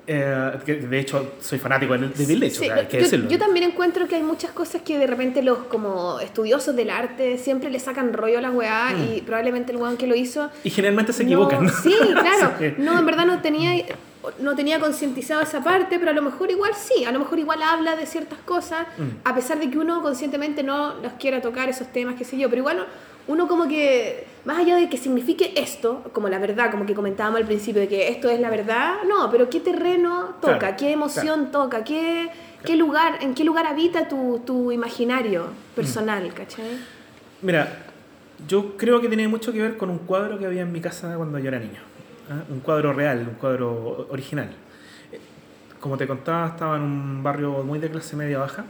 eh, 0.06 0.52
de 0.88 0.98
hecho, 1.00 1.34
soy 1.40 1.58
fanático 1.58 1.92
de 1.98 2.08
David 2.08 2.36
Lynch, 2.38 2.52
Sí, 2.52 2.68
yo, 3.10 3.28
yo 3.28 3.38
también 3.38 3.70
encuentro 3.70 4.06
que 4.06 4.14
hay 4.14 4.22
muchas 4.22 4.52
cosas 4.52 4.82
que 4.82 4.98
de 4.98 5.06
repente 5.08 5.42
los 5.42 5.58
como 5.64 6.20
estudiosos 6.20 6.76
del 6.76 6.90
arte 6.90 7.38
siempre 7.38 7.70
le 7.70 7.80
sacan 7.80 8.12
rollo 8.12 8.38
a 8.38 8.40
la 8.40 8.50
weá 8.52 8.94
y 8.94 9.20
probablemente 9.22 9.72
el 9.72 9.78
weón 9.78 9.96
que 9.96 10.06
lo 10.06 10.14
hizo 10.14 10.48
Y 10.62 10.70
generalmente 10.70 11.10
Mm. 11.10 11.14
se 11.14 11.22
no- 11.24 11.28
equivocan. 11.28 11.68
sí, 11.70 11.92
claro. 12.12 12.52
Sí. 12.58 12.74
No, 12.78 12.96
en 12.98 13.04
verdad 13.06 13.26
no 13.26 13.42
tenía 13.42 13.72
no 14.40 14.56
tenía 14.56 14.80
concientizado 14.80 15.40
esa 15.40 15.62
parte, 15.62 15.98
pero 16.00 16.10
a 16.10 16.14
lo 16.14 16.22
mejor 16.22 16.50
igual 16.50 16.72
sí, 16.74 17.04
a 17.04 17.12
lo 17.12 17.20
mejor 17.20 17.38
igual 17.38 17.62
habla 17.62 17.94
de 17.94 18.06
ciertas 18.06 18.38
cosas, 18.40 18.86
Mm. 18.98 19.02
a 19.24 19.34
pesar 19.34 19.60
de 19.60 19.70
que 19.70 19.78
uno 19.78 20.02
conscientemente 20.02 20.62
no 20.64 20.94
los 21.02 21.12
quiera 21.14 21.40
tocar 21.40 21.68
esos 21.68 21.92
temas, 21.92 22.16
qué 22.16 22.24
sé 22.24 22.36
yo, 22.38 22.48
pero 22.48 22.60
igual 22.60 22.86
uno 23.28 23.48
como 23.48 23.66
que, 23.68 24.26
más 24.44 24.58
allá 24.58 24.76
de 24.76 24.88
que 24.88 24.96
signifique 24.96 25.52
esto, 25.56 26.02
como 26.12 26.28
la 26.28 26.38
verdad, 26.38 26.70
como 26.70 26.86
que 26.86 26.94
comentábamos 26.94 27.40
al 27.40 27.46
principio, 27.46 27.80
de 27.80 27.88
que 27.88 28.08
esto 28.08 28.28
es 28.28 28.38
la 28.40 28.50
verdad, 28.50 28.98
no, 29.08 29.30
pero 29.30 29.50
qué 29.50 29.60
terreno 29.60 30.36
toca, 30.40 30.58
Claro, 30.58 30.76
qué 30.78 30.92
emoción 30.92 31.50
toca, 31.50 31.82
qué, 31.84 32.28
qué 32.64 32.76
lugar, 32.76 33.18
en 33.20 33.34
qué 33.34 33.44
lugar 33.44 33.66
habita 33.66 34.08
tu, 34.08 34.40
tu 34.46 34.70
imaginario 34.70 35.46
personal, 35.74 36.32
¿cachai? 36.34 36.78
Mira, 37.42 37.86
yo 38.46 38.76
creo 38.76 39.00
que 39.00 39.08
tiene 39.08 39.26
mucho 39.28 39.52
que 39.52 39.60
ver 39.60 39.76
con 39.76 39.90
un 39.90 39.98
cuadro 39.98 40.38
que 40.38 40.46
había 40.46 40.62
en 40.62 40.72
mi 40.72 40.80
casa 40.80 41.16
cuando 41.16 41.38
yo 41.38 41.48
era 41.48 41.58
niño. 41.58 41.80
¿ah? 42.30 42.42
Un 42.48 42.60
cuadro 42.60 42.92
real, 42.92 43.26
un 43.28 43.34
cuadro 43.34 44.06
original. 44.10 44.50
Eh, 45.12 45.18
Como 45.80 45.96
te 45.96 46.06
contaba, 46.06 46.48
estaba 46.48 46.76
en 46.76 46.82
un 46.82 47.22
barrio 47.22 47.62
muy 47.64 47.78
de 47.78 47.90
clase 47.90 48.14
media 48.14 48.38
baja. 48.38 48.64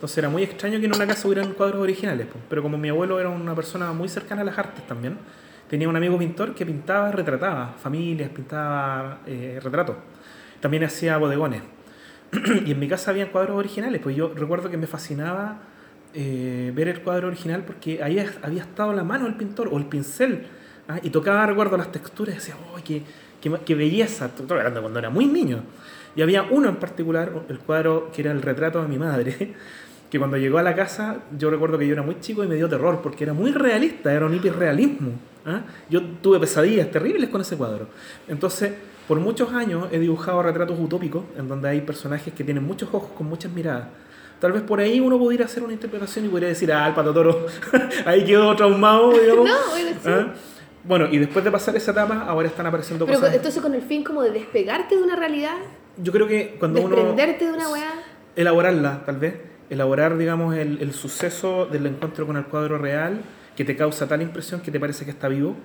Entonces 0.00 0.16
era 0.16 0.30
muy 0.30 0.42
extraño 0.42 0.80
que 0.80 0.86
en 0.86 0.94
una 0.94 1.06
casa 1.06 1.28
hubieran 1.28 1.52
cuadros 1.52 1.82
originales. 1.82 2.26
po. 2.26 2.38
Pero 2.48 2.62
como 2.62 2.78
mi 2.78 2.88
abuelo 2.88 3.20
era 3.20 3.28
una 3.28 3.54
persona 3.54 3.92
muy 3.92 4.08
cercana 4.08 4.40
a 4.40 4.44
las 4.44 4.56
artes 4.56 4.86
también, 4.86 5.18
tenía 5.68 5.90
un 5.90 5.94
amigo 5.94 6.16
pintor 6.16 6.54
que 6.54 6.64
pintaba, 6.64 7.12
retrataba 7.12 7.74
familias, 7.78 8.30
pintaba 8.30 9.18
eh, 9.26 9.60
retratos. 9.62 9.96
También 10.58 10.84
hacía 10.84 11.18
bodegones. 11.18 11.60
y 12.64 12.72
en 12.72 12.78
mi 12.78 12.88
casa 12.88 13.10
habían 13.10 13.28
cuadros 13.28 13.58
originales, 13.58 14.00
pues 14.02 14.16
yo 14.16 14.32
recuerdo 14.34 14.70
que 14.70 14.78
me 14.78 14.86
fascinaba 14.86 15.58
eh, 16.14 16.72
ver 16.74 16.88
el 16.88 17.02
cuadro 17.02 17.28
original 17.28 17.62
porque 17.66 18.02
ahí 18.02 18.24
había 18.40 18.62
estado 18.62 18.94
la 18.94 19.04
mano 19.04 19.26
del 19.26 19.34
pintor 19.34 19.68
o 19.70 19.76
el 19.76 19.84
pincel 19.84 20.46
¿ah? 20.88 20.98
y 21.02 21.10
tocaba, 21.10 21.44
recuerdo, 21.44 21.76
las 21.76 21.92
texturas 21.92 22.36
y 22.36 22.38
decía, 22.38 22.54
¡oh, 22.72 22.78
qué, 22.82 23.02
qué, 23.38 23.52
qué 23.66 23.74
belleza! 23.74 24.24
Estoy 24.24 24.56
hablando 24.56 24.80
cuando 24.80 24.98
era 24.98 25.10
muy 25.10 25.26
niño. 25.26 25.62
Y 26.16 26.22
había 26.22 26.42
uno 26.42 26.68
en 26.68 26.76
particular, 26.76 27.32
el 27.48 27.58
cuadro 27.60 28.10
que 28.12 28.22
era 28.22 28.32
el 28.32 28.42
retrato 28.42 28.82
de 28.82 28.88
mi 28.88 28.98
madre, 28.98 29.54
que 30.10 30.18
cuando 30.18 30.36
llegó 30.36 30.58
a 30.58 30.62
la 30.62 30.74
casa, 30.74 31.18
yo 31.38 31.50
recuerdo 31.50 31.78
que 31.78 31.86
yo 31.86 31.92
era 31.92 32.02
muy 32.02 32.18
chico 32.20 32.42
y 32.44 32.48
me 32.48 32.56
dio 32.56 32.68
terror 32.68 33.00
porque 33.02 33.24
era 33.24 33.32
muy 33.32 33.52
realista, 33.52 34.12
era 34.12 34.26
un 34.26 34.34
hiperrealismo. 34.34 35.12
¿ah? 35.46 35.60
Yo 35.88 36.02
tuve 36.20 36.40
pesadillas 36.40 36.90
terribles 36.90 37.30
con 37.30 37.40
ese 37.40 37.56
cuadro. 37.56 37.86
Entonces, 38.28 38.72
por 39.06 39.20
muchos 39.20 39.52
años 39.52 39.86
he 39.92 39.98
dibujado 39.98 40.42
retratos 40.42 40.76
utópicos 40.78 41.24
en 41.38 41.46
donde 41.48 41.68
hay 41.68 41.80
personajes 41.80 42.32
que 42.34 42.42
tienen 42.44 42.64
muchos 42.64 42.88
ojos 42.92 43.10
con 43.16 43.28
muchas 43.28 43.52
miradas. 43.52 43.86
Tal 44.40 44.52
vez 44.52 44.62
por 44.62 44.80
ahí 44.80 45.00
uno 45.00 45.18
pudiera 45.18 45.44
hacer 45.44 45.62
una 45.62 45.74
interpretación 45.74 46.24
y 46.24 46.28
podría 46.28 46.48
decir, 46.48 46.72
ah, 46.72 46.88
el 46.88 46.94
patotoro, 46.94 47.46
ahí 48.06 48.24
quedó 48.24 48.56
traumado, 48.56 49.12
digamos. 49.20 49.48
No, 49.48 49.54
bueno, 49.70 49.90
sí. 50.02 50.08
¿Ah? 50.10 50.34
Bueno, 50.82 51.08
y 51.10 51.18
después 51.18 51.44
de 51.44 51.50
pasar 51.50 51.76
esa 51.76 51.90
etapa, 51.92 52.24
ahora 52.26 52.48
están 52.48 52.64
apareciendo 52.66 53.04
Pero 53.04 53.18
cosas. 53.20 53.34
entonces 53.34 53.60
con 53.62 53.74
el 53.74 53.82
fin 53.82 54.02
como 54.02 54.22
de 54.22 54.30
despegarte 54.30 54.96
de 54.96 55.02
una 55.02 55.14
realidad, 55.14 55.56
Yo 55.98 56.10
creo 56.10 56.26
que 56.26 56.56
cuando 56.58 56.80
uno. 56.80 56.96
desprenderte 56.96 57.44
de 57.46 57.52
una 57.52 57.68
weá. 57.68 57.92
elaborarla, 58.34 59.02
tal 59.04 59.16
vez, 59.18 59.34
elaborar, 59.70 60.18
digamos, 60.18 60.54
el, 60.56 60.78
el 60.82 60.92
suceso 60.92 61.66
del 61.66 61.86
encuentro 61.86 62.26
con 62.26 62.36
el 62.36 62.44
cuadro 62.44 62.76
real 62.76 63.20
que 63.56 63.64
te 63.64 63.76
causa 63.76 64.06
tal 64.08 64.22
impresión 64.22 64.60
que 64.60 64.70
te 64.70 64.80
parece 64.80 65.04
que 65.04 65.10
está 65.10 65.28
vivo 65.28 65.56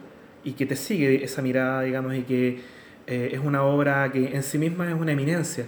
y 0.44 0.54
que 0.54 0.66
te 0.66 0.76
sigue 0.76 1.24
esa 1.24 1.42
mirada, 1.42 1.82
digamos, 1.82 2.14
y 2.16 2.22
que 2.22 2.60
eh, 3.08 3.30
es 3.34 3.40
una 3.40 3.64
obra 3.64 4.12
que 4.12 4.36
en 4.36 4.44
sí 4.44 4.58
misma 4.58 4.88
es 4.88 4.94
una 4.94 5.12
eminencia. 5.12 5.66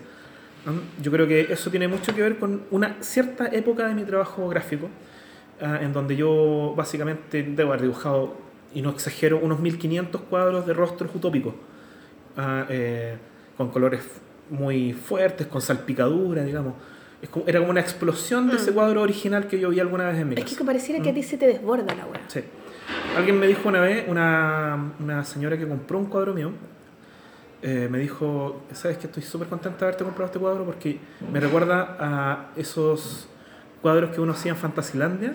Yo 1.01 1.11
creo 1.11 1.27
que 1.27 1.41
eso 1.49 1.69
tiene 1.69 1.87
mucho 1.87 2.13
que 2.13 2.21
ver 2.21 2.37
con 2.37 2.63
una 2.71 2.97
cierta 2.99 3.47
época 3.47 3.87
de 3.87 3.95
mi 3.95 4.03
trabajo 4.03 4.49
gráfico, 4.49 4.89
ah, 5.61 5.79
en 5.81 5.93
donde 5.93 6.15
yo 6.17 6.73
básicamente 6.75 7.43
debo 7.43 7.69
haber 7.69 7.83
dibujado, 7.83 8.35
y 8.73 8.81
no 8.81 8.89
exagero, 8.89 9.39
unos 9.39 9.59
1500 9.59 10.21
cuadros 10.23 10.67
de 10.67 10.73
rostros 10.73 11.15
utópicos, 11.15 11.53
eh, 12.69 13.15
con 13.55 13.69
colores 13.69 14.01
muy 14.49 14.93
fuertes, 14.93 15.47
con 15.47 15.61
salpicadura, 15.61 16.43
digamos. 16.43 16.73
Es 17.21 17.29
como- 17.29 17.45
era 17.47 17.59
como 17.59 17.71
una 17.71 17.81
explosión 17.81 18.47
de 18.49 18.57
ese 18.57 18.71
cuadro 18.71 19.01
original 19.01 19.47
que 19.47 19.59
yo 19.59 19.69
vi 19.69 19.79
alguna 19.79 20.05
vez 20.07 20.17
en 20.19 20.29
mi 20.29 20.35
Mm. 20.35 20.37
Es 20.39 20.43
casa. 20.45 20.57
que 20.57 20.63
pareciera 20.63 21.01
que 21.03 21.09
a 21.09 21.13
ti 21.13 21.23
se 21.23 21.37
te 21.37 21.47
desborda 21.47 21.95
la 21.95 22.05
weá. 22.05 22.21
Sí. 22.27 22.41
Alguien 23.17 23.39
me 23.39 23.47
dijo 23.47 23.67
una 23.67 23.81
vez, 23.81 24.05
una, 24.07 24.91
una 24.99 25.23
señora 25.25 25.57
que 25.57 25.67
compró 25.67 25.97
un 25.97 26.05
cuadro 26.05 26.33
mío, 26.33 26.51
eh, 27.63 27.87
me 27.89 27.97
dijo, 27.97 28.61
sabes 28.71 28.97
que 28.99 29.07
estoy 29.07 29.23
súper 29.23 29.47
contenta 29.47 29.79
de 29.79 29.85
haberte 29.85 30.03
comprado 30.03 30.27
este 30.27 30.39
cuadro 30.39 30.63
porque 30.63 30.99
me 31.33 31.39
recuerda 31.39 31.97
a 31.99 32.45
esos 32.55 33.27
cuadros 33.81 34.11
que 34.11 34.21
uno 34.21 34.33
hacía 34.33 34.51
en 34.51 34.57
Fantasilandia, 34.57 35.33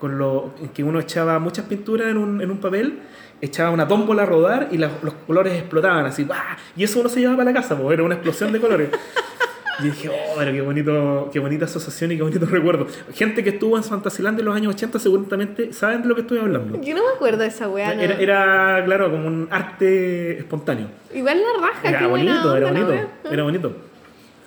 con 0.00 0.18
lo 0.18 0.52
en 0.60 0.70
que 0.70 0.82
uno 0.82 0.98
echaba 0.98 1.38
muchas 1.38 1.66
pinturas 1.66 2.08
en 2.08 2.16
un, 2.16 2.40
en 2.40 2.50
un 2.50 2.58
papel, 2.58 2.98
echaba 3.40 3.70
una 3.70 3.86
tómbola 3.86 4.24
a 4.24 4.26
rodar 4.26 4.68
y 4.72 4.78
la- 4.78 4.90
los 5.02 5.14
colores 5.26 5.52
explotaban 5.54 6.04
así, 6.04 6.24
¡guau! 6.24 6.38
y 6.76 6.82
eso 6.82 6.98
uno 6.98 7.08
se 7.08 7.20
llevaba 7.20 7.38
para 7.38 7.50
la 7.52 7.60
casa, 7.60 7.76
porque 7.78 7.94
era 7.94 8.02
una 8.02 8.14
explosión 8.16 8.52
de 8.52 8.60
colores. 8.60 8.88
Y 9.80 9.84
dije, 9.84 10.08
oh, 10.10 10.34
pero 10.36 10.52
qué, 10.52 10.60
bonito, 10.60 11.30
qué 11.32 11.38
bonita 11.38 11.64
asociación 11.64 12.12
y 12.12 12.16
qué 12.16 12.22
bonito 12.22 12.46
recuerdo. 12.50 12.86
Gente 13.14 13.42
que 13.42 13.50
estuvo 13.50 13.76
en 13.76 13.84
Fantasilandia 13.84 14.40
en 14.40 14.46
los 14.46 14.56
años 14.56 14.74
80 14.74 14.98
seguramente 14.98 15.72
saben 15.72 16.02
de 16.02 16.08
lo 16.08 16.14
que 16.14 16.20
estoy 16.22 16.38
hablando. 16.38 16.80
Yo 16.80 16.94
no 16.94 17.02
me 17.02 17.14
acuerdo 17.14 17.38
de 17.38 17.46
esa 17.48 17.68
weá. 17.68 17.94
no. 17.94 18.00
Era, 18.02 18.14
era, 18.20 18.84
claro, 18.84 19.10
como 19.10 19.26
un 19.26 19.48
arte 19.50 20.38
espontáneo. 20.38 20.88
Igual 21.14 21.38
la 21.40 21.66
raja, 21.66 21.88
Era 21.88 21.98
qué 22.00 22.06
bonito, 22.06 22.56
era 22.56 22.68
bonito, 22.72 22.92
era 23.30 23.42
bonito. 23.42 23.76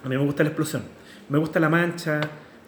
A 0.03 0.09
mí 0.09 0.15
me 0.17 0.23
gusta 0.23 0.43
la 0.43 0.49
explosión. 0.49 0.83
Me 1.29 1.39
gusta 1.39 1.59
la 1.59 1.69
mancha, 1.69 2.21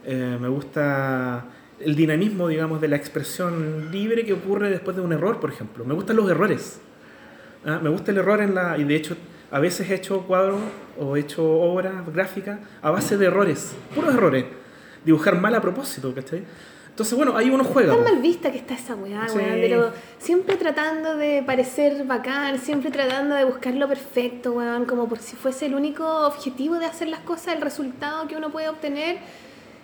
eh, 0.03 0.38
me 0.41 0.47
gusta 0.47 1.45
el 1.79 1.95
dinamismo, 1.95 2.47
digamos, 2.47 2.81
de 2.81 2.88
la 2.88 2.95
expresión 2.95 3.91
libre 3.91 4.25
que 4.25 4.34
ocurre 4.34 4.71
después 4.71 4.97
de 4.97 5.03
un 5.03 5.13
error, 5.13 5.39
por 5.39 5.51
ejemplo. 5.51 5.85
Me 5.85 5.93
gustan 5.93 6.15
los 6.15 6.29
errores. 6.29 6.81
Ah, 7.65 7.79
Me 7.84 7.89
gusta 7.89 8.11
el 8.11 8.17
error 8.17 8.41
en 8.41 8.55
la... 8.55 8.77
Y 8.77 8.84
de 8.84 8.95
hecho, 8.95 9.15
a 9.52 9.60
veces 9.60 9.90
he 9.90 9.95
hecho 9.95 10.22
cuadros 10.24 10.60
o 10.99 11.15
he 11.15 11.22
hecho 11.22 11.44
obras 11.45 11.94
gráficas 12.14 12.60
a 12.82 12.91
base 12.91 13.18
de 13.18 13.26
errores, 13.28 13.74
puros 13.95 14.14
errores. 14.14 14.45
Dibujar 15.06 15.40
mal 15.40 15.56
a 15.56 15.61
propósito, 15.61 16.14
¿cachai? 16.14 16.44
Entonces, 16.90 17.15
bueno, 17.15 17.38
ahí 17.38 17.49
uno 17.52 17.64
juega. 17.64 17.94
Tan 17.94 18.03
mal 18.03 18.19
vista 18.22 18.52
que 18.52 18.57
está 18.57 18.74
esa 18.74 18.95
weá, 18.95 19.28
Sí. 19.30 19.38
weón, 19.38 19.52
pero 19.61 19.91
siempre 20.18 20.56
tratando 20.56 21.15
de 21.15 21.44
parecer 21.45 22.03
bacán, 22.06 22.57
siempre 22.60 22.90
tratando 22.90 23.36
de 23.36 23.45
buscar 23.45 23.74
lo 23.76 23.88
perfecto, 23.88 24.53
weón, 24.53 24.86
como 24.86 25.07
por 25.07 25.19
si 25.19 25.36
fuese 25.36 25.68
el 25.68 25.76
único 25.76 26.03
objetivo 26.26 26.76
de 26.80 26.88
hacer 26.88 27.07
las 27.10 27.19
cosas, 27.19 27.53
el 27.56 27.61
resultado 27.61 28.28
que 28.28 28.36
uno 28.36 28.52
puede 28.52 28.68
obtener. 28.68 29.18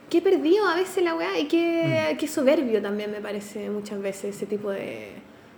Qué 0.10 0.22
perdido 0.22 0.68
a 0.68 0.76
veces 0.76 1.04
la 1.04 1.14
weá 1.16 1.38
y 1.40 1.48
qué, 1.48 2.14
Mm. 2.14 2.18
qué 2.18 2.28
soberbio 2.28 2.82
también 2.82 3.12
me 3.12 3.22
parece 3.22 3.70
muchas 3.70 4.02
veces 4.02 4.36
ese 4.36 4.46
tipo 4.48 4.72
de... 4.72 5.12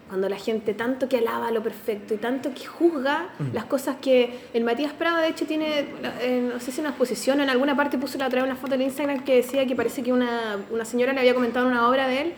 Cuando 0.07 0.29
la 0.29 0.37
gente 0.37 0.73
tanto 0.75 1.09
que 1.09 1.17
alaba 1.17 1.49
lo 1.49 1.63
perfecto 1.63 2.13
y 2.13 2.17
tanto 2.17 2.53
que 2.53 2.65
juzga 2.65 3.29
Mm. 3.39 3.53
las 3.53 3.65
cosas 3.65 3.95
que 3.99 4.37
el 4.53 4.63
Matías 4.63 4.93
Prado 4.93 5.17
de 5.17 5.29
hecho 5.29 5.45
tiene, 5.45 5.87
eh, 6.21 6.49
no 6.53 6.59
sé 6.59 6.71
si 6.71 6.79
una 6.79 6.89
exposición, 6.89 7.41
en 7.41 7.49
alguna 7.49 7.75
parte 7.75 7.97
puso 7.97 8.17
la 8.19 8.27
otra 8.27 8.41
vez 8.43 8.51
una 8.51 8.59
foto 8.59 8.75
en 8.75 8.83
Instagram 8.83 9.23
que 9.23 9.37
decía 9.37 9.65
que 9.65 9.75
parece 9.75 10.03
que 10.03 10.13
una, 10.13 10.57
una 10.69 10.85
señora 10.85 11.11
le 11.13 11.19
había 11.21 11.33
comentado 11.33 11.65
en 11.65 11.71
una 11.71 11.89
obra 11.89 12.07
de 12.07 12.21
él, 12.21 12.33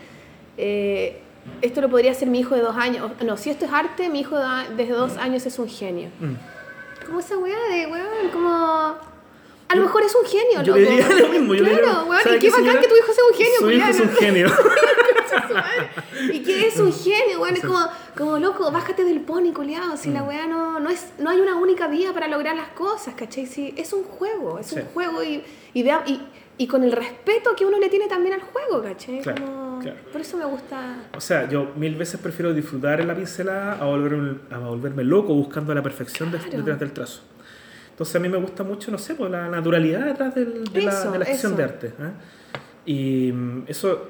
eh, 0.58 1.20
esto 1.62 1.82
lo 1.82 1.90
podría 1.90 2.12
hacer 2.12 2.30
mi 2.30 2.40
hijo 2.40 2.56
de 2.56 2.62
dos 2.62 2.76
años, 2.78 3.12
no, 3.26 3.36
si 3.38 3.50
esto 3.50 3.66
es 3.66 3.72
arte, 3.74 4.10
mi 4.10 4.22
hijo 4.22 4.38
de, 4.38 4.76
de 4.76 4.88
dos 4.92 5.18
años 5.18 5.46
es 5.46 5.60
un 5.60 5.68
genio. 5.70 6.10
Mm. 6.20 7.06
Como 7.06 7.20
esa 7.20 7.38
weá 7.38 7.58
de, 7.70 7.88
weón, 7.88 8.30
como... 8.34 8.96
A 9.70 9.76
lo 9.76 9.82
mejor 9.84 10.02
es 10.04 10.16
un 10.16 10.26
genio, 10.26 10.64
Yo 10.64 10.78
loco. 10.78 11.14
lo 11.20 11.28
mismo. 11.30 11.54
Yo 11.54 11.64
claro, 11.66 11.78
diría, 11.78 12.04
weón, 12.04 12.24
¿sabe 12.24 12.38
y 12.38 12.40
qué 12.40 12.50
bacán 12.50 12.64
señora? 12.66 12.82
que 12.82 12.88
tu 12.88 12.96
hijo 12.96 13.14
sea 13.14 13.24
un 13.30 13.38
genio, 13.38 13.60
Su 13.60 13.72
hijo 13.72 13.88
es 13.90 14.00
un 14.00 14.10
genio. 14.16 14.48
Y 16.34 16.40
que 16.44 16.68
es 16.68 16.78
un 16.80 16.94
genio, 16.94 17.42
weón, 17.42 17.56
es 17.56 17.64
como, 17.64 17.80
como 18.18 18.40
loco, 18.40 18.72
bájate 18.72 19.04
del 19.04 19.22
pony, 19.22 19.52
culiado. 19.54 19.98
Si 19.98 20.10
la 20.10 20.24
Mm. 20.24 20.28
weá 20.28 20.48
no, 20.48 20.80
no, 20.80 20.90
es, 20.90 21.08
no 21.20 21.30
hay 21.30 21.40
una 21.40 21.56
única 21.58 21.88
vía 21.88 22.14
para 22.14 22.28
lograr 22.28 22.56
las 22.56 22.70
cosas, 22.70 23.14
¿cachai? 23.16 23.46
Si 23.46 23.74
es 23.78 23.94
un 23.94 24.04
juego, 24.04 24.60
es 24.60 24.68
Sí. 24.68 24.76
un 24.80 24.86
juego 24.88 25.24
y, 25.24 25.44
y, 25.74 25.82
y, 25.90 26.22
y 26.58 26.68
con 26.68 26.84
el 26.84 26.92
respeto 26.92 27.56
que 27.56 27.66
uno 27.66 27.78
le 27.80 27.90
tiene 27.90 28.08
también 28.08 28.36
al 28.36 28.42
juego, 28.42 28.82
¿cachai? 28.82 29.20
Claro, 29.22 29.44
Como- 29.46 29.80
claro. 29.80 29.98
Por 30.12 30.22
eso 30.22 30.38
me 30.38 30.46
gusta. 30.46 30.96
O 31.16 31.22
sea, 31.22 31.48
yo 31.50 31.72
mil 31.76 31.96
veces 31.96 32.20
prefiero 32.20 32.54
disfrutar 32.54 33.02
en 33.02 33.08
la 33.08 33.16
pincelada 33.16 33.74
a 33.74 33.86
volverme, 33.86 34.38
a 34.52 34.58
volverme 34.60 35.04
loco 35.04 35.34
buscando 35.34 35.74
la 35.76 35.84
perfección 35.84 36.32
de- 36.32 36.40
Claro. 36.40 36.58
detrás 36.58 36.80
del 36.80 36.94
trazo. 36.94 37.22
Entonces 37.98 38.16
a 38.16 38.20
mí 38.20 38.30
me 38.30 38.38
gusta 38.38 38.64
mucho, 38.64 38.92
no 38.92 39.00
sé, 39.00 39.16
pues, 39.16 39.32
la 39.32 39.50
naturalidad 39.50 40.06
detrás 40.06 40.36
del- 40.36 40.66
de, 40.66 40.82
la, 40.84 40.92
Eso, 40.92 41.12
de 41.12 41.18
la 41.18 41.26
acción 41.26 41.54
eso. 41.54 41.58
de 41.58 41.64
arte. 41.64 41.92
¿ah? 42.00 42.12
Y 42.86 43.32
mm, 43.32 43.64
eso, 43.68 44.10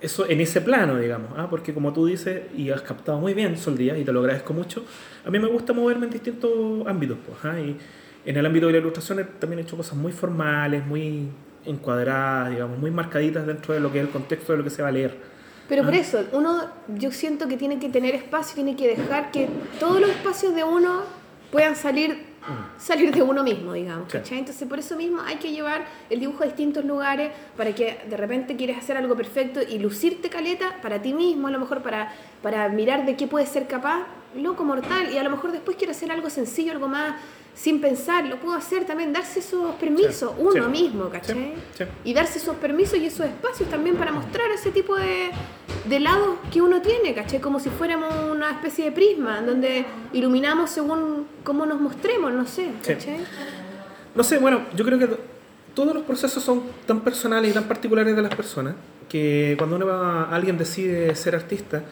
eso 0.00 0.26
en 0.26 0.40
ese 0.40 0.62
plano, 0.62 0.96
digamos, 0.96 1.28
¿ah? 1.36 1.46
porque 1.50 1.74
como 1.74 1.92
tú 1.92 2.06
dices, 2.06 2.44
y 2.56 2.70
has 2.70 2.80
captado 2.80 3.18
muy 3.20 3.34
bien, 3.34 3.58
Sol 3.58 3.76
Díaz, 3.76 3.98
y 3.98 4.04
te 4.04 4.12
lo 4.12 4.20
agradezco 4.20 4.54
mucho, 4.54 4.84
a 5.26 5.30
mí 5.30 5.38
me 5.38 5.48
gusta 5.48 5.74
moverme 5.74 6.06
en 6.06 6.12
distintos 6.12 6.50
ámbitos. 6.86 7.18
Pues, 7.26 7.44
¿ah? 7.44 7.60
Y 7.60 7.76
en 8.24 8.36
el 8.38 8.46
ámbito 8.46 8.66
de 8.68 8.72
la 8.72 8.78
ilustración 8.78 9.26
también 9.38 9.58
he 9.58 9.62
hecho 9.64 9.76
cosas 9.76 9.96
muy 9.98 10.12
formales, 10.12 10.86
muy 10.86 11.28
encuadradas, 11.66 12.50
digamos, 12.52 12.78
muy 12.78 12.90
marcaditas 12.90 13.46
dentro 13.46 13.74
de 13.74 13.80
lo 13.80 13.92
que 13.92 13.98
es 14.00 14.06
el 14.06 14.10
contexto 14.10 14.52
de 14.52 14.58
lo 14.58 14.64
que 14.64 14.70
se 14.70 14.80
va 14.80 14.88
a 14.88 14.92
leer. 14.92 15.14
Pero 15.68 15.84
por 15.84 15.94
eso, 15.94 16.24
uno, 16.32 16.66
yo 16.88 17.12
siento 17.12 17.46
que 17.48 17.56
tiene 17.58 17.78
que 17.78 17.90
tener 17.90 18.14
espacio, 18.14 18.54
tiene 18.54 18.74
que 18.76 18.88
dejar 18.88 19.30
que 19.30 19.46
todos 19.78 20.00
los 20.00 20.08
espacios 20.08 20.54
de 20.54 20.64
uno 20.64 21.02
puedan 21.52 21.76
salir, 21.76 22.29
salir 22.78 23.14
de 23.14 23.22
uno 23.22 23.42
mismo, 23.42 23.72
digamos. 23.72 24.10
Sí. 24.10 24.18
¿cachai? 24.18 24.38
Entonces, 24.38 24.66
por 24.68 24.78
eso 24.78 24.96
mismo 24.96 25.20
hay 25.22 25.36
que 25.36 25.50
llevar 25.50 25.84
el 26.08 26.20
dibujo 26.20 26.42
a 26.42 26.46
distintos 26.46 26.84
lugares 26.84 27.30
para 27.56 27.74
que 27.74 28.00
de 28.08 28.16
repente 28.16 28.56
quieres 28.56 28.78
hacer 28.78 28.96
algo 28.96 29.16
perfecto 29.16 29.60
y 29.62 29.78
lucirte 29.78 30.30
caleta 30.30 30.80
para 30.82 31.00
ti 31.02 31.12
mismo, 31.12 31.48
a 31.48 31.50
lo 31.50 31.58
mejor 31.58 31.82
para, 31.82 32.12
para 32.42 32.68
mirar 32.68 33.04
de 33.06 33.16
qué 33.16 33.26
puedes 33.26 33.48
ser 33.48 33.66
capaz, 33.66 34.06
loco 34.36 34.64
mortal, 34.64 35.12
y 35.12 35.18
a 35.18 35.22
lo 35.22 35.30
mejor 35.30 35.52
después 35.52 35.76
quiero 35.76 35.90
hacer 35.92 36.10
algo 36.12 36.30
sencillo, 36.30 36.72
algo 36.72 36.88
más 36.88 37.14
sin 37.54 37.80
pensar, 37.80 38.24
lo 38.26 38.36
puedo 38.38 38.54
hacer 38.56 38.84
también, 38.86 39.12
darse 39.12 39.40
esos 39.40 39.74
permisos, 39.74 40.30
Sí, 40.30 40.36
uno 40.38 40.64
sí. 40.66 40.70
mismo, 40.70 41.08
¿cachai? 41.10 41.54
sí. 41.76 41.84
y 42.04 42.14
darse 42.14 42.38
esos 42.38 42.56
permisos 42.56 42.98
y 42.98 43.06
esos 43.06 43.26
espacios 43.26 43.68
también 43.68 43.96
para 43.96 44.12
mostrar 44.12 44.50
ese 44.52 44.70
tipo 44.70 44.96
de, 44.96 45.30
de 45.86 46.00
lados 46.00 46.36
que 46.52 46.62
uno 46.62 46.80
tiene, 46.80 47.12
¿cachai? 47.14 47.40
Como 47.40 47.58
si 47.60 47.68
fuéramos 47.68 48.14
una 48.30 48.50
especie 48.52 48.84
de 48.86 48.92
prisma, 48.92 49.40
en 49.40 49.46
donde 49.46 49.84
iluminamos 50.12 50.70
según 50.70 51.26
cómo 51.44 51.66
nos 51.66 51.80
mostremos, 51.80 52.32
no 52.32 52.46
sé. 52.46 52.70
¿cachai? 52.86 53.18
No 54.14 54.22
sé, 54.22 54.38
bueno, 54.38 54.62
yo 54.76 54.84
creo 54.84 54.98
que 54.98 55.08
todos 55.74 55.92
los 55.94 56.04
procesos 56.04 56.42
son 56.42 56.62
tan 56.86 57.00
personales 57.00 57.50
y 57.50 57.54
tan 57.54 57.64
particulares 57.64 58.14
de 58.16 58.22
las 58.22 58.34
personas 58.34 58.74
que 59.08 59.54
cuando 59.58 59.76
uno 59.76 59.86
va, 59.86 60.30
alguien 60.34 60.56
decide 60.56 61.14
ser 61.16 61.34
artista, 61.34 61.82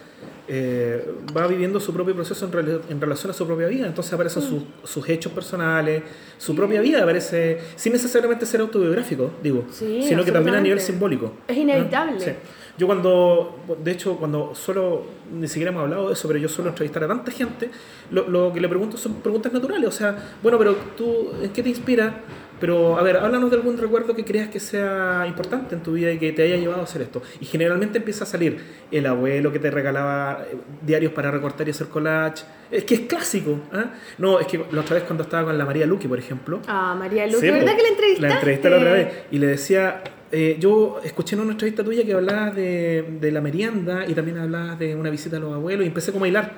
eh, 0.51 1.05
va 1.35 1.45
viviendo 1.45 1.79
su 1.79 1.93
propio 1.93 2.15
proceso 2.15 2.43
en, 2.45 2.51
rela- 2.51 2.81
en 2.89 2.99
relación 2.99 3.29
a 3.29 3.33
su 3.33 3.45
propia 3.45 3.67
vida. 3.67 3.85
Entonces 3.85 4.11
aparecen 4.11 4.41
sus- 4.41 4.63
sus 4.83 5.07
hechos 5.07 5.31
personales, 5.31 6.01
su 6.39 6.55
propia 6.55 6.81
vida 6.81 7.03
aparece, 7.03 7.59
sin 7.75 7.93
necesariamente 7.93 8.45
ser 8.47 8.61
autobiográfico, 8.61 9.29
digo, 9.43 9.65
Sí, 9.71 10.01
sino 10.07 10.23
que 10.25 10.31
también 10.31 10.55
a 10.55 10.61
nivel 10.61 10.79
simbólico. 10.79 11.33
Es 11.47 11.55
inevitable. 11.57 12.13
¿no? 12.13 12.19
Sí. 12.19 12.31
Yo 12.79 12.87
cuando, 12.87 13.59
de 13.83 13.91
hecho, 13.91 14.15
cuando 14.15 14.55
solo, 14.55 15.03
ni 15.31 15.47
siquiera 15.47 15.69
hemos 15.71 15.83
hablado 15.83 16.07
de 16.07 16.13
eso, 16.13 16.27
pero 16.29 16.39
yo 16.39 16.47
suelo 16.49 16.69
entrevistar 16.69 17.03
a 17.03 17.07
tanta 17.09 17.29
gente, 17.31 17.69
lo, 18.09 18.27
lo 18.29 18.51
que 18.53 18.61
le 18.61 18.69
pregunto 18.69 18.95
son 18.97 19.15
preguntas 19.15 19.51
naturales. 19.53 19.87
O 19.87 19.91
sea, 19.91 20.17
bueno, 20.41 20.57
pero 20.57 20.75
tú, 20.97 21.29
¿en 21.43 21.49
qué 21.51 21.61
te 21.61 21.69
inspira? 21.69 22.21
Pero, 22.59 22.97
a 22.97 23.03
ver, 23.03 23.17
háblanos 23.17 23.49
de 23.49 23.57
algún 23.57 23.77
recuerdo 23.77 24.15
que 24.15 24.25
creas 24.25 24.49
que 24.49 24.59
sea 24.59 25.25
importante 25.27 25.75
en 25.75 25.81
tu 25.81 25.93
vida 25.93 26.11
y 26.11 26.17
que 26.17 26.31
te 26.31 26.43
haya 26.43 26.57
llevado 26.57 26.81
a 26.81 26.83
hacer 26.83 27.01
esto. 27.01 27.21
Y 27.39 27.45
generalmente 27.45 27.97
empieza 27.99 28.23
a 28.23 28.27
salir 28.27 28.57
el 28.91 29.05
abuelo 29.05 29.51
que 29.51 29.59
te 29.59 29.71
regalaba 29.71 30.43
eh, 30.51 30.55
diarios 30.81 31.13
para 31.13 31.31
recortar 31.31 31.67
y 31.67 31.71
hacer 31.71 31.87
collage. 31.87 32.43
Es 32.71 32.83
que 32.83 32.95
es 32.95 32.99
clásico. 33.01 33.59
¿ah? 33.71 33.91
No, 34.17 34.39
es 34.39 34.47
que 34.47 34.57
la 34.71 34.81
otra 34.81 34.95
vez 34.95 35.03
cuando 35.05 35.23
estaba 35.23 35.45
con 35.45 35.57
la 35.57 35.65
María 35.65 35.85
Luque, 35.85 36.07
por 36.07 36.19
ejemplo, 36.19 36.59
Ah, 36.67 36.95
María 36.97 37.25
Luque, 37.25 37.39
Sí, 37.39 37.51
¿verdad 37.51 37.75
que 37.75 37.81
la 37.83 37.89
entrevistaste? 37.89 38.27
La 38.27 38.33
entrevisté 38.35 38.69
la 38.69 38.77
otra 38.77 38.93
vez 38.93 39.07
y 39.31 39.37
le 39.39 39.47
decía, 39.47 40.03
eh, 40.31 40.57
yo 40.59 40.99
escuché 41.03 41.35
en 41.35 41.41
una 41.41 41.51
entrevista 41.53 41.83
tuya 41.83 42.03
que 42.05 42.13
hablabas 42.13 42.55
de, 42.55 43.17
de 43.19 43.31
la 43.31 43.41
merienda 43.41 44.05
y 44.07 44.13
también 44.13 44.37
hablabas 44.37 44.77
de 44.77 44.95
una 44.95 45.09
visita 45.09 45.37
a 45.37 45.39
los 45.39 45.53
abuelos 45.53 45.85
y 45.85 45.87
empecé 45.87 46.11
como 46.11 46.25
a 46.25 46.27
hilar. 46.27 46.51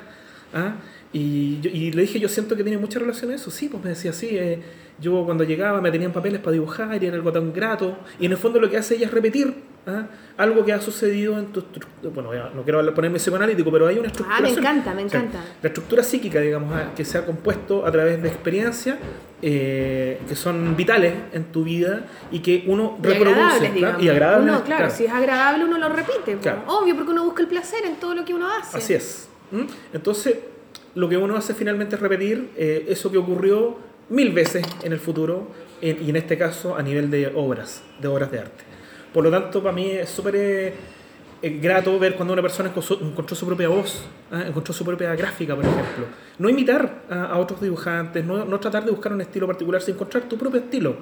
¿ah? 0.53 0.73
Y, 1.13 1.59
yo- 1.61 1.69
y 1.71 1.91
le 1.91 2.03
dije, 2.03 2.19
yo 2.19 2.29
siento 2.29 2.55
que 2.55 2.63
tiene 2.63 2.77
mucha 2.77 2.99
relación 2.99 3.31
a 3.31 3.35
eso. 3.35 3.51
Sí, 3.51 3.67
pues 3.69 3.83
me 3.83 3.89
decía, 3.89 4.13
sí, 4.13 4.29
eh, 4.31 4.61
yo 4.99 5.23
cuando 5.25 5.43
llegaba 5.43 5.81
me 5.81 5.91
tenían 5.91 6.11
papeles 6.13 6.39
para 6.39 6.53
dibujar 6.53 7.01
y 7.03 7.05
era 7.07 7.15
algo 7.17 7.31
tan 7.31 7.51
grato. 7.51 7.97
Y 8.19 8.25
en 8.27 8.31
el 8.31 8.37
fondo 8.37 8.59
lo 8.59 8.69
que 8.69 8.77
hace 8.77 8.95
ella 8.95 9.07
es 9.07 9.11
repetir 9.11 9.53
¿ah? 9.87 10.05
algo 10.37 10.63
que 10.63 10.71
ha 10.71 10.79
sucedido 10.79 11.37
en 11.37 11.47
tu... 11.47 11.63
Bueno, 12.13 12.33
ya 12.33 12.51
no 12.55 12.63
quiero 12.63 12.93
ponerme 12.93 13.17
psicoanalítico, 13.19 13.71
pero 13.71 13.87
hay 13.87 13.97
una 13.97 14.07
estructura... 14.07 14.37
Ah, 14.37 14.41
me 14.41 14.49
encanta, 14.51 14.93
me 14.93 15.01
encanta. 15.01 15.39
la 15.61 15.67
estructura 15.67 16.01
psíquica, 16.03 16.39
digamos, 16.39 16.73
ah, 16.73 16.91
que 16.95 17.03
se 17.03 17.17
ha 17.17 17.25
compuesto 17.25 17.85
a 17.85 17.91
través 17.91 18.21
de 18.21 18.29
experiencias 18.29 18.97
eh, 19.41 20.19
que 20.29 20.35
son 20.35 20.75
vitales 20.77 21.13
en 21.33 21.45
tu 21.45 21.63
vida 21.63 22.05
y 22.31 22.39
que 22.39 22.63
uno 22.67 22.97
Y 23.03 23.07
reproduce 23.07 23.71
digamos. 23.73 24.01
y 24.03 24.07
agradables. 24.07 24.49
Uno, 24.53 24.63
claro, 24.63 24.77
claro. 24.83 24.93
si 24.95 25.05
es 25.05 25.11
agradable 25.11 25.65
uno 25.65 25.77
lo 25.77 25.89
repite. 25.89 26.37
Claro. 26.37 26.61
obvio, 26.67 26.95
porque 26.95 27.11
uno 27.11 27.25
busca 27.25 27.41
el 27.41 27.47
placer 27.49 27.83
en 27.85 27.95
todo 27.95 28.13
lo 28.15 28.23
que 28.23 28.33
uno 28.33 28.47
hace. 28.49 28.77
Así 28.77 28.93
es. 28.93 29.27
¿Mm? 29.51 29.63
Entonces, 29.93 30.35
lo 30.95 31.07
que 31.09 31.17
uno 31.17 31.35
hace 31.35 31.53
finalmente 31.53 31.95
es 31.95 32.01
repetir 32.01 32.49
eh, 32.57 32.85
eso 32.89 33.11
que 33.11 33.17
ocurrió 33.17 33.77
mil 34.09 34.31
veces 34.31 34.65
en 34.83 34.91
el 34.91 34.99
futuro 34.99 35.47
en- 35.81 36.03
y 36.05 36.09
en 36.09 36.15
este 36.17 36.37
caso 36.37 36.75
a 36.75 36.81
nivel 36.83 37.09
de 37.09 37.31
obras, 37.35 37.81
de 38.01 38.07
obras 38.07 38.31
de 38.31 38.39
arte. 38.39 38.63
Por 39.13 39.23
lo 39.23 39.31
tanto, 39.31 39.61
para 39.61 39.73
mí 39.75 39.89
es 39.91 40.09
súper 40.09 40.35
eh, 40.35 40.73
eh, 41.41 41.59
grato 41.61 41.97
ver 41.97 42.15
cuando 42.15 42.33
una 42.33 42.41
persona 42.41 42.69
encontró, 42.69 43.35
su 43.35 43.45
propia 43.45 43.67
voz, 43.69 44.03
¿ah? 44.31 44.43
encontró 44.47 44.73
su 44.73 44.83
propia 44.85 45.15
gráfica, 45.15 45.55
por 45.55 45.65
ejemplo. 45.65 46.05
No 46.37 46.49
imitar 46.49 47.03
a, 47.09 47.25
a 47.25 47.37
otros 47.39 47.61
dibujantes, 47.61 48.23
no, 48.25 48.45
no 48.45 48.59
tratar 48.59 48.85
de 48.85 48.91
buscar 48.91 49.11
un 49.13 49.21
estilo 49.21 49.47
particular, 49.47 49.81
sino 49.81 49.95
encontrar 49.95 50.23
tu 50.23 50.37
propio 50.37 50.59
estilo. 50.59 50.95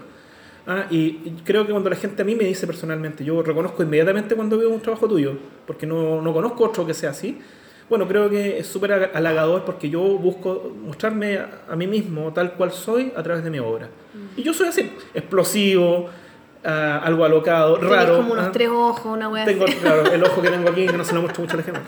Ah, 0.68 0.86
y, 0.92 0.98
y 1.26 1.42
creo 1.44 1.66
que 1.66 1.72
cuando 1.72 1.90
la 1.90 1.96
gente 1.96 2.22
a 2.22 2.26
mí 2.26 2.36
me 2.36 2.44
dice 2.44 2.68
personalmente, 2.68 3.24
yo 3.26 3.42
reconozco 3.42 3.82
inmediatamente 3.82 4.36
cuando 4.36 4.58
veo 4.58 4.70
un 4.70 4.82
trabajo 4.82 5.08
tuyo, 5.08 5.34
porque 5.66 5.86
no, 5.88 6.22
no 6.22 6.32
conozco 6.34 6.64
otro 6.66 6.86
que 6.86 6.94
sea 6.94 7.10
así. 7.10 7.40
Bueno, 7.90 8.08
creo 8.08 8.30
que 8.30 8.60
es 8.60 8.68
súper 8.68 9.12
halagador 9.14 9.66
porque 9.66 9.90
yo 9.90 10.00
busco 10.00 10.72
mostrarme 10.86 11.38
a, 11.38 11.62
a 11.70 11.76
mí 11.76 11.88
mismo 11.88 12.32
tal 12.34 12.54
cual 12.54 12.72
soy 12.72 13.12
a 13.16 13.24
través 13.24 13.44
de 13.44 13.50
mi 13.50 13.60
obra. 13.60 13.90
Y 14.38 14.44
yo 14.44 14.54
soy 14.54 14.68
así, 14.68 14.92
explosivo, 15.14 16.08
ah, 16.64 17.02
algo 17.04 17.26
alocado, 17.26 17.78
Tenés 17.78 17.90
raro. 17.92 18.18
como 18.18 18.34
unos 18.34 18.46
ah. 18.48 18.52
tres 18.52 18.70
ojos, 18.70 19.06
una 19.06 19.28
wea 19.30 19.44
Tengo, 19.46 19.66
así. 19.66 19.76
claro, 19.76 20.12
el 20.12 20.24
ojo 20.24 20.42
que 20.42 20.50
tengo 20.50 20.70
aquí, 20.70 20.86
que 20.86 20.98
no 20.98 21.04
se 21.04 21.16
lo 21.16 21.22
muestro 21.22 21.42
mucho 21.44 21.56
a 21.56 21.58
la 21.58 21.64
gente. 21.64 21.80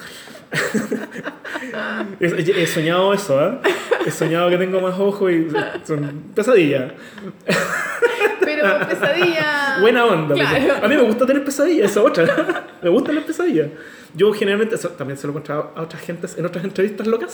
he, 2.20 2.62
he 2.64 2.68
soñado 2.68 3.14
eso, 3.14 3.42
¿eh? 3.46 3.60
He 4.06 4.12
soñado 4.12 4.50
que 4.50 4.58
tengo 4.58 4.82
más 4.82 5.00
ojos 5.00 5.32
y 5.32 5.48
son 5.86 6.24
pesadillas. 6.36 6.94
Pero 8.44 8.88
pesadilla. 8.90 9.78
Buena 9.82 10.06
onda. 10.06 10.36
Claro. 10.36 10.86
A 10.86 10.88
mí 10.88 10.96
me 10.96 11.02
gusta 11.04 11.26
tener 11.26 11.44
pesadillas, 11.44 11.92
esa 11.92 12.00
es 12.02 12.06
otra. 12.06 12.66
me 12.82 12.90
gustan 12.90 13.16
las 13.16 13.24
pesadillas. 13.26 13.70
Yo 14.14 14.32
generalmente, 14.34 14.76
eso 14.76 14.90
también 14.90 15.18
se 15.18 15.28
lo 15.28 15.32
he 15.32 15.34
encontrado 15.34 15.72
a 15.76 15.82
otras 15.84 16.02
gentes 16.02 16.38
en 16.38 16.46
otras 16.46 16.64
entrevistas 16.66 17.08
locas, 17.08 17.32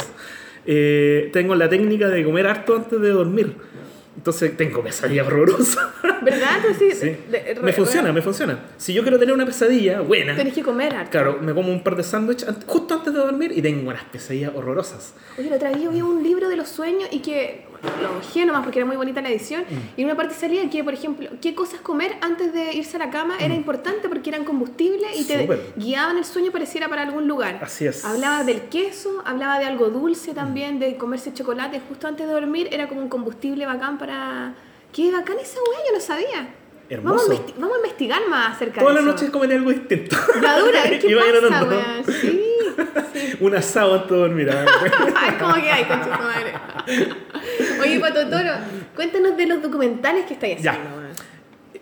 eh, 0.66 1.30
tengo 1.34 1.56
la 1.56 1.70
técnica 1.70 2.08
de 2.10 2.24
comer 2.24 2.48
harto 2.48 2.76
antes 2.76 3.00
de 3.02 3.10
dormir. 3.10 3.56
Entonces 4.16 4.58
tengo 4.58 4.82
pesadillas 4.84 5.28
horrorosas. 5.28 5.78
¿Verdad? 6.24 6.60
Sí, 6.78 6.92
Sí. 6.92 7.16
de- 7.30 7.54
re- 7.54 7.62
Me 7.62 7.72
funciona, 7.72 8.12
me 8.12 8.24
funciona. 8.24 8.58
Si 8.76 8.92
yo 8.92 9.04
quiero 9.04 9.20
tener 9.20 9.34
una 9.34 9.46
pesadilla 9.46 10.02
buena, 10.02 10.36
Tenés 10.36 10.54
que 10.56 10.64
comer 10.64 10.96
harto. 10.96 11.12
claro, 11.12 11.38
me 11.40 11.54
como 11.54 11.72
un 11.72 11.84
par 11.84 11.96
de 11.96 12.02
sándwiches 12.02 12.50
justo 12.66 12.96
antes 12.96 13.14
de 13.14 13.20
dormir 13.20 13.52
y 13.56 13.62
tengo 13.62 13.88
unas 13.88 14.04
pesadillas 14.06 14.54
horrorosas. 14.56 15.14
Oye, 15.38 15.52
la 15.52 15.58
otra 15.58 15.70
vez 15.70 15.84
yo 15.84 15.92
vi 15.92 16.02
un 16.02 16.24
libro 16.24 16.50
de 16.50 16.56
los 16.56 16.68
sueños 16.68 17.08
y 17.12 17.20
que 17.20 17.67
lo 18.02 18.14
bajé 18.16 18.46
nomás 18.46 18.64
porque 18.64 18.80
era 18.80 18.86
muy 18.86 18.96
bonita 18.98 19.22
la 19.22 19.30
edición. 19.30 19.62
Mm. 19.70 19.76
Y 19.98 20.02
en 20.02 20.06
una 20.08 20.16
parte 20.16 20.34
salía 20.34 20.70
que, 20.70 20.84
por 20.84 20.94
ejemplo, 20.94 21.30
qué 21.42 21.54
cosas 21.56 21.80
comer 21.82 22.18
antes 22.22 22.54
de 22.54 22.74
irse 22.74 22.98
a 22.98 23.00
la 23.00 23.10
cama 23.10 23.36
era 23.40 23.54
importante 23.54 24.10
porque 24.10 24.30
eran 24.30 24.44
combustible 24.44 25.08
y 25.16 25.24
te 25.24 25.38
Mm. 25.38 25.42
Súper. 25.42 25.74
guiaban 25.76 26.18
el 26.18 26.26
sueño 26.26 26.52
pareciera 26.52 26.90
para 26.90 27.04
algún 27.04 27.28
lugar. 27.28 27.60
Así 27.62 27.86
es. 27.86 28.04
Hablaba 28.06 28.44
del 28.44 28.62
queso, 28.64 29.22
hablaba 29.26 29.60
de 29.60 29.66
algo 29.66 29.90
dulce 29.90 30.34
también, 30.34 30.80
de 30.80 30.98
comerse 30.98 31.34
chocolate 31.34 31.80
justo 31.88 32.08
antes 32.08 32.28
de 32.28 32.34
dormir. 32.34 32.70
Era 32.72 32.88
como 32.88 33.02
un 33.02 33.10
combustible 33.10 33.66
bacán 33.66 33.98
para. 33.98 34.56
¡Qué 34.94 35.12
bacán 35.12 35.38
esa 35.40 35.60
weá! 35.60 35.80
Yo 35.88 35.94
no 35.94 36.00
sabía. 36.02 36.50
Vamos 37.04 37.30
a, 37.30 37.34
vamos 37.60 37.78
investigar 37.78 38.22
más 38.30 38.56
acerca 38.56 38.80
Todas 38.80 38.96
de 38.96 39.02
las 39.02 39.08
eso. 39.08 39.14
noches 39.14 39.30
comeré 39.32 39.56
algo 39.56 39.70
distinto. 39.72 40.16
La 40.42 40.60
dura, 40.60 40.84
¿qué 40.90 41.08
Iba 41.08 41.22
a 41.22 41.28
ir 41.28 41.34
pasa, 41.50 41.64
weá? 41.66 42.04
Sí, 42.06 42.14
sí. 42.14 43.38
Un 43.42 43.56
asado 43.56 43.94
antes 43.96 44.10
de 44.12 44.18
dormir. 44.18 44.50
Ay, 45.16 45.32
¿cómo 45.40 45.54
que 45.56 45.72
hay, 45.72 45.84
concha 45.86 46.18
tu 46.18 46.24
madre? 46.24 46.54
Oye, 47.82 48.00
Pato 48.00 48.28
Toro, 48.28 48.52
cuéntanos 48.96 49.36
de 49.36 49.46
los 49.48 49.62
documentales 49.62 50.26
que 50.26 50.34
estáis 50.36 50.58
haciendo. 50.60 50.90
weón. 50.96 51.08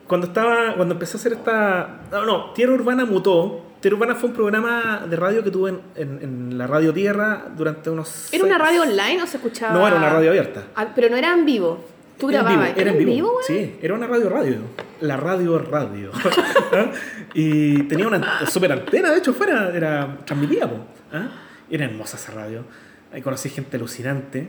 cuando 0.07 0.27
estaba 0.27 0.73
cuando 0.75 0.93
empecé 0.93 1.17
a 1.17 1.19
hacer 1.19 1.33
esta 1.33 1.99
no 2.11 2.25
no 2.25 2.51
Tierra 2.53 2.73
Urbana 2.73 3.05
mutó 3.05 3.61
Tierra 3.81 3.97
Urbana 3.97 4.15
fue 4.15 4.29
un 4.29 4.35
programa 4.35 5.03
de 5.09 5.15
radio 5.15 5.43
que 5.43 5.51
tuve 5.51 5.69
en, 5.71 5.81
en- 5.95 6.19
en 6.23 6.57
la 6.57 6.67
radio 6.67 6.93
Tierra 6.93 7.45
durante 7.55 7.89
unos 7.89 8.31
¿Era 8.33 8.43
una 8.45 8.57
radio 8.57 8.81
online 8.83 9.21
o 9.23 9.27
se 9.27 9.37
escuchaba? 9.37 9.73
no 9.73 9.87
era 9.87 9.97
una 9.97 10.09
radio 10.09 10.29
abierta 10.29 10.63
Ah, 10.75 10.87
pero 10.95 11.09
no 11.09 11.17
era 11.17 11.31
en 11.33 11.45
vivo. 11.45 11.83
Tú 12.17 12.29
Era 12.29 12.39
en 12.39 12.45
grababas. 12.45 12.67
vivo, 12.67 12.81
era 12.81 12.91
en 12.91 13.05
vivo, 13.05 13.37
sí 13.45 13.75
era 13.81 13.93
una 13.93 14.07
radio 14.07 14.29
radio 14.29 14.57
la 15.01 15.17
radio 15.17 15.59
radio 15.59 16.11
¿Ah? 16.73 16.91
y 17.33 17.83
tenía 17.83 18.07
una 18.07 18.45
super 18.47 18.71
antena 18.71 19.11
de 19.11 19.17
hecho 19.17 19.33
fuera 19.33 19.75
era 19.75 20.19
transmitía 20.25 20.69
po, 20.69 20.77
¿ah? 21.11 21.27
era 21.69 21.85
hermosa 21.85 22.17
esa 22.17 22.31
radio 22.31 22.63
ahí 23.11 23.21
conocí 23.21 23.49
gente 23.49 23.75
alucinante 23.75 24.47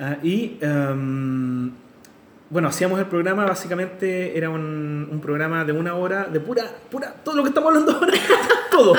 ¿ah? 0.00 0.16
y 0.22 0.58
em, 0.60 1.70
bueno, 2.48 2.68
hacíamos 2.68 3.00
el 3.00 3.06
programa, 3.06 3.44
básicamente 3.44 4.38
era 4.38 4.50
un, 4.50 5.08
un 5.10 5.20
programa 5.20 5.64
de 5.64 5.72
una 5.72 5.94
hora 5.96 6.26
de 6.26 6.38
pura, 6.38 6.64
pura, 6.90 7.12
todo 7.24 7.34
lo 7.34 7.42
que 7.42 7.48
estamos 7.48 7.68
hablando 7.68 7.92
ahora, 7.92 8.12
todo. 8.70 8.94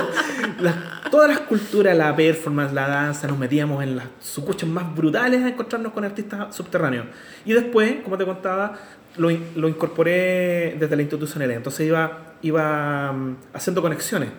Todas 1.10 1.30
las 1.30 1.40
culturas, 1.42 1.96
la 1.98 2.16
performance, 2.16 2.74
la 2.74 2.88
danza, 2.88 3.28
nos 3.28 3.38
metíamos 3.38 3.84
en 3.84 3.98
las 3.98 4.06
sucuchas 4.22 4.70
más 4.70 4.96
brutales 4.96 5.44
a 5.44 5.50
encontrarnos 5.50 5.94
con 5.94 6.04
artistas 6.04 6.56
subterráneos. 6.56 7.06
Y 7.46 7.54
después, 7.54 7.98
como 8.04 8.18
te 8.18 8.26
contaba, 8.26 8.78
lo, 9.18 9.30
lo 9.56 9.68
incorporé 9.68 10.76
desde 10.80 10.96
la 10.96 11.02
institucionalidad. 11.02 11.58
Entonces 11.58 11.88
iba, 11.88 12.36
iba 12.42 13.12
mm, 13.12 13.38
haciendo 13.54 13.82
conexiones. 13.82 14.30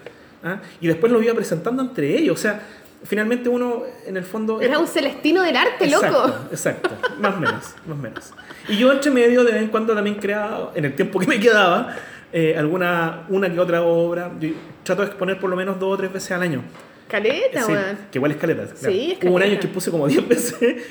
¿ah? 0.44 0.60
Y 0.80 0.86
después 0.86 1.12
lo 1.12 1.22
iba 1.22 1.34
presentando 1.34 1.82
entre 1.82 2.16
ellos. 2.16 2.38
O 2.38 2.40
sea, 2.40 2.62
finalmente 3.04 3.48
uno, 3.48 3.82
en 4.06 4.16
el 4.16 4.24
fondo... 4.24 4.60
Era 4.60 4.78
un 4.78 4.86
celestino 4.86 5.42
del 5.42 5.56
arte, 5.56 5.84
Exacto, 5.84 6.26
loco. 6.26 6.34
Exacto, 6.50 6.90
más 7.20 7.34
o 7.34 7.40
menos, 7.40 7.74
más 7.86 7.98
o 7.98 8.00
menos. 8.00 8.32
Y 8.68 8.76
yo 8.76 8.92
entre 8.92 9.10
medio 9.10 9.44
de 9.44 9.52
vez 9.52 9.62
en 9.62 9.68
cuando 9.68 9.94
también 9.94 10.16
creaba, 10.16 10.72
en 10.74 10.84
el 10.84 10.94
tiempo 10.94 11.18
que 11.18 11.26
me 11.26 11.40
quedaba, 11.40 11.96
eh, 12.32 12.55
alguna, 12.56 13.24
una 13.28 13.52
que 13.52 13.59
otra 13.60 13.82
obra. 13.82 14.30
Yo 14.40 14.50
trato 14.82 15.02
de 15.02 15.09
exponer 15.09 15.38
por 15.38 15.50
lo 15.50 15.56
menos 15.56 15.78
dos 15.78 15.94
o 15.94 15.96
tres 15.96 16.12
veces 16.12 16.30
al 16.32 16.42
año. 16.42 16.62
Caleta, 17.09 17.62
Sí, 17.62 17.72
weón. 17.72 17.98
que 18.10 18.18
igual 18.18 18.32
es 18.32 18.36
caleta. 18.36 18.64
claro. 18.66 18.94
Sí, 18.94 19.12
es 19.18 19.24
Hubo 19.24 19.36
un 19.36 19.42
año 19.42 19.50
caleta. 19.52 19.60
que 19.62 19.68
puse 19.68 19.90
como 19.90 20.06
10 20.06 20.28
veces 20.28 20.84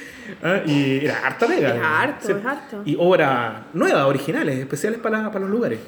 ¿ah? 0.44 0.62
y 0.66 1.06
era 1.06 1.20
harta 1.28 1.46
pega. 1.46 1.76
Es 1.76 1.82
harto, 1.84 2.38
es 2.38 2.46
harto. 2.46 2.82
Y 2.86 2.96
obras 3.00 3.54
nuevas, 3.74 4.04
originales, 4.06 4.58
especiales 4.58 5.00
para, 5.00 5.28
para 5.28 5.42
los 5.42 5.50
lugares. 5.52 5.80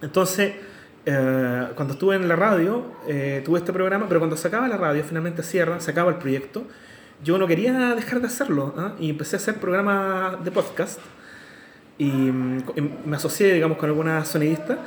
Entonces, 0.00 0.54
eh, 1.04 1.66
cuando 1.74 1.94
estuve 1.94 2.16
en 2.16 2.28
la 2.28 2.36
radio, 2.36 2.84
eh, 3.06 3.42
tuve 3.44 3.58
este 3.58 3.72
programa, 3.74 4.06
pero 4.08 4.20
cuando 4.20 4.36
se 4.36 4.48
acaba 4.48 4.66
la 4.68 4.76
radio, 4.78 5.04
finalmente 5.04 5.42
cierra, 5.42 5.80
se 5.80 5.90
acaba 5.90 6.10
el 6.10 6.16
proyecto, 6.16 6.64
yo 7.22 7.36
no 7.38 7.46
quería 7.46 7.94
dejar 7.94 8.20
de 8.20 8.26
hacerlo 8.28 8.74
¿ah? 8.78 8.94
y 8.98 9.10
empecé 9.10 9.36
a 9.36 9.38
hacer 9.38 9.56
programas 9.56 10.42
de 10.44 10.50
podcast 10.50 10.98
y 12.04 12.10
mm, 12.10 12.60
co- 12.62 12.74
y 12.76 12.80
me 13.08 13.16
asocié, 13.16 13.54
digamos, 13.54 13.78
con 13.78 13.88
algunas 13.88 14.26
sonidistas 14.28 14.78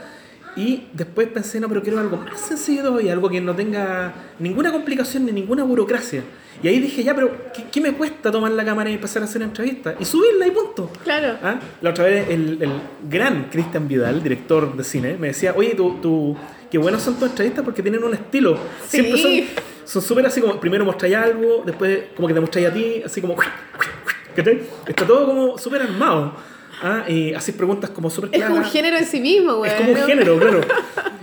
y 0.57 0.87
después 0.93 1.27
pensé, 1.27 1.59
no, 1.59 1.67
pero 1.67 1.81
quiero 1.81 1.99
algo 1.99 2.15
más 2.17 2.39
sencillo 2.39 2.81
todavía, 2.83 3.11
algo 3.11 3.29
que 3.29 3.41
no 3.41 3.53
tenga 3.55 4.13
ninguna 4.39 4.71
complicación 4.71 5.25
ni 5.25 5.31
ninguna 5.33 5.63
burocracia. 5.63 6.21
Y 6.63 6.67
ahí 6.69 6.79
dije, 6.79 7.03
ya, 7.03 7.13
pero 7.13 7.29
¿qué, 7.53 7.65
qué 7.69 7.81
me 7.81 7.91
cuesta 7.91 8.31
tomar 8.31 8.51
la 8.53 8.63
cámara 8.63 8.89
y 8.89 8.93
empezar 8.93 9.21
a 9.21 9.25
hacer 9.25 9.41
entrevistas? 9.41 9.95
Y 9.99 10.05
subirla 10.05 10.47
y 10.47 10.51
punto. 10.51 10.89
Claro. 11.03 11.37
¿Ah? 11.43 11.59
La 11.81 11.89
otra 11.89 12.05
vez 12.05 12.29
el, 12.29 12.57
el 12.61 12.71
gran 13.09 13.49
Cristian 13.51 13.85
Vidal, 13.89 14.23
director 14.23 14.75
de 14.77 14.83
cine, 14.85 15.17
me 15.19 15.27
decía, 15.27 15.53
oye, 15.57 15.75
tú, 15.75 15.97
tú, 16.01 16.37
qué 16.71 16.77
buenas 16.77 17.01
son 17.03 17.15
tus 17.15 17.27
entrevistas 17.29 17.63
porque 17.65 17.81
tienen 17.81 18.01
un 18.05 18.13
estilo. 18.13 18.57
Sí. 18.87 19.01
Siempre 19.01 19.17
son 19.21 19.65
son 19.83 20.01
súper 20.01 20.25
así 20.25 20.39
como, 20.41 20.57
primero 20.59 20.83
mostráis 20.85 21.15
algo, 21.15 21.63
después 21.65 22.05
como 22.15 22.27
que 22.29 22.33
te 22.33 22.39
mostráis 22.39 22.67
a 22.69 22.73
ti, 22.73 23.01
así 23.05 23.19
como... 23.21 23.35
¿cachai? 24.35 24.61
Está 24.87 25.05
todo 25.05 25.25
como 25.27 25.57
súper 25.57 25.81
armado. 25.81 26.33
¿Ah? 26.81 27.03
Y 27.07 27.33
así 27.33 27.51
preguntas 27.53 27.89
como 27.91 28.09
súper 28.09 28.29
Es 28.33 28.41
como 28.43 28.55
un 28.55 28.61
claras. 28.61 28.71
género 28.73 28.97
en 28.97 29.05
sí 29.05 29.19
mismo, 29.19 29.53
weón. 29.57 29.65
Es 29.67 29.73
como 29.73 29.91
un 29.93 29.99
¿no? 29.99 30.05
género, 30.05 30.39
claro. 30.39 30.61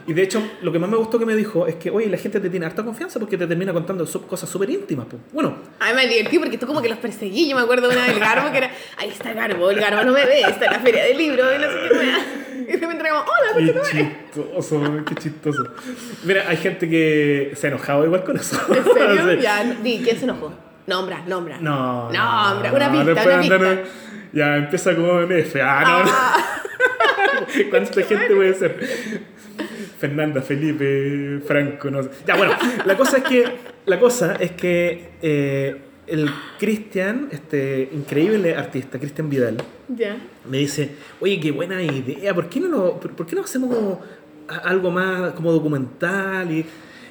Y 0.06 0.14
de 0.14 0.22
hecho, 0.22 0.42
lo 0.62 0.72
que 0.72 0.80
más 0.80 0.90
me 0.90 0.96
gustó 0.96 1.16
que 1.18 1.24
me 1.24 1.36
dijo 1.36 1.66
es 1.68 1.76
que, 1.76 1.88
oye, 1.90 2.08
la 2.08 2.16
gente 2.18 2.40
te 2.40 2.50
tiene 2.50 2.66
harta 2.66 2.82
confianza 2.84 3.20
porque 3.20 3.38
te 3.38 3.46
termina 3.46 3.72
contando 3.72 4.04
sub- 4.04 4.26
cosas 4.26 4.48
súper 4.50 4.68
íntimas. 4.70 5.06
po. 5.06 5.16
Bueno, 5.32 5.54
A 5.78 5.90
mí 5.90 5.92
me 5.94 6.06
divertí 6.08 6.38
porque 6.40 6.58
tú 6.58 6.66
como 6.66 6.82
que 6.82 6.88
los 6.88 6.98
perseguí. 6.98 7.48
Yo 7.48 7.54
me 7.54 7.62
acuerdo 7.62 7.88
de 7.88 7.96
una 7.96 8.06
del 8.06 8.18
Garbo 8.18 8.50
que 8.50 8.58
era, 8.58 8.70
ahí 8.96 9.10
está 9.10 9.32
Garbo, 9.32 9.70
el 9.70 9.78
Garbo 9.78 10.02
no 10.02 10.12
me 10.12 10.26
ve, 10.26 10.40
está 10.40 10.66
en 10.66 10.72
la 10.72 10.80
feria 10.80 11.04
del 11.04 11.16
libro, 11.18 11.44
y 11.54 11.58
no 11.58 11.64
sé 11.70 11.76
qué 11.88 11.94
weá. 11.98 12.18
Y 12.62 12.64
de 12.64 12.76
repente 12.78 13.04
como, 13.08 13.20
hola, 13.22 13.56
Qué 13.58 13.72
concha 13.72 13.90
tu 13.90 13.96
madre". 13.96 14.16
chistoso, 14.34 14.82
qué 15.06 15.14
chistoso. 15.14 15.64
Mira, 16.24 16.44
hay 16.48 16.56
gente 16.56 16.88
que 16.88 17.52
se 17.54 17.66
ha 17.66 17.70
enojado 17.70 18.04
igual 18.04 18.24
con 18.24 18.36
eso. 18.36 18.56
¿En 18.74 18.84
serio? 18.84 19.22
Sí. 19.36 19.42
Ya, 19.42 19.64
di, 19.82 20.00
¿quién 20.02 20.16
se 20.18 20.24
enojó? 20.24 20.52
Nombra, 20.86 21.22
nombra. 21.28 21.58
No. 21.60 22.10
Nombra, 22.10 22.72
una 22.72 22.88
no, 22.88 22.92
pista, 23.04 23.14
después 23.14 23.26
una 23.46 23.58
pista. 23.58 23.82
Ya 24.32 24.56
empieza 24.56 24.94
con 24.96 25.30
F. 25.30 25.60
Ah, 25.60 25.82
no, 26.04 26.10
Ah, 26.10 26.54
no. 27.40 27.46
¿Cuánta 27.70 28.02
gente 28.02 28.34
puede 28.34 28.54
ser? 28.54 28.78
Fernanda, 29.98 30.42
Felipe, 30.42 31.40
Franco, 31.46 31.90
no 31.90 32.02
sé. 32.02 32.10
Ya, 32.26 32.36
bueno, 32.36 32.54
la 32.84 32.96
cosa 32.96 33.18
es 33.18 33.24
que, 33.24 33.44
la 33.86 34.00
cosa 34.00 34.34
es 34.40 34.52
que 34.52 35.10
eh, 35.22 35.76
el 36.06 36.28
Cristian, 36.58 37.28
este 37.30 37.88
increíble 37.92 38.56
artista, 38.56 38.98
Cristian 38.98 39.30
Vidal, 39.30 39.58
ya. 39.88 40.16
me 40.48 40.58
dice, 40.58 40.90
oye, 41.20 41.38
qué 41.38 41.52
buena 41.52 41.80
idea, 41.82 42.34
¿por 42.34 42.48
qué 42.48 42.58
no, 42.60 42.68
lo, 42.68 43.00
por, 43.00 43.12
por 43.12 43.26
qué 43.26 43.36
no 43.36 43.42
hacemos 43.42 43.98
algo 44.48 44.90
más 44.90 45.32
como 45.34 45.52
documental? 45.52 46.50
Y, 46.50 46.66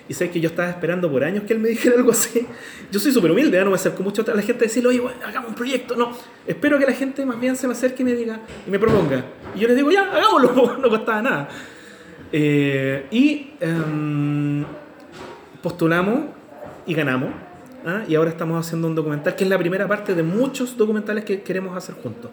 y 0.07 0.13
sabes 0.13 0.31
que 0.31 0.39
yo 0.39 0.49
estaba 0.49 0.69
esperando 0.69 1.09
por 1.09 1.23
años 1.23 1.43
que 1.45 1.53
él 1.53 1.59
me 1.59 1.69
dijera 1.69 1.95
algo 1.95 2.11
así. 2.11 2.45
Yo 2.91 2.99
soy 2.99 3.11
súper 3.11 3.31
humilde, 3.31 3.57
¿eh? 3.57 3.63
no 3.63 3.69
me 3.69 3.75
acerco 3.75 4.03
mucho 4.03 4.23
a 4.27 4.35
la 4.35 4.41
gente 4.41 4.65
a 4.65 4.67
decirle, 4.67 4.89
oye, 4.89 5.01
hagamos 5.25 5.49
un 5.49 5.55
proyecto. 5.55 5.95
No, 5.95 6.11
espero 6.45 6.77
que 6.77 6.85
la 6.85 6.93
gente 6.93 7.25
más 7.25 7.39
bien 7.39 7.55
se 7.55 7.67
me 7.67 7.73
acerque 7.73 8.03
y 8.03 8.05
me 8.05 8.13
diga, 8.13 8.41
y 8.67 8.71
me 8.71 8.79
proponga. 8.79 9.23
Y 9.55 9.59
yo 9.59 9.67
les 9.67 9.77
digo, 9.77 9.91
ya, 9.91 10.11
hagámoslo, 10.11 10.77
no 10.81 10.89
costaba 10.89 11.21
nada. 11.21 11.49
Eh, 12.31 13.07
y 13.11 13.51
em, 13.59 14.65
postulamos 15.61 16.25
y 16.85 16.93
ganamos. 16.93 17.31
¿ah? 17.85 18.03
Y 18.07 18.15
ahora 18.15 18.29
estamos 18.29 18.65
haciendo 18.65 18.87
un 18.87 18.95
documental 18.95 19.35
que 19.35 19.43
es 19.43 19.49
la 19.49 19.57
primera 19.57 19.87
parte 19.87 20.15
de 20.15 20.23
muchos 20.23 20.77
documentales 20.77 21.25
que 21.25 21.41
queremos 21.41 21.75
hacer 21.75 21.95
juntos. 21.95 22.31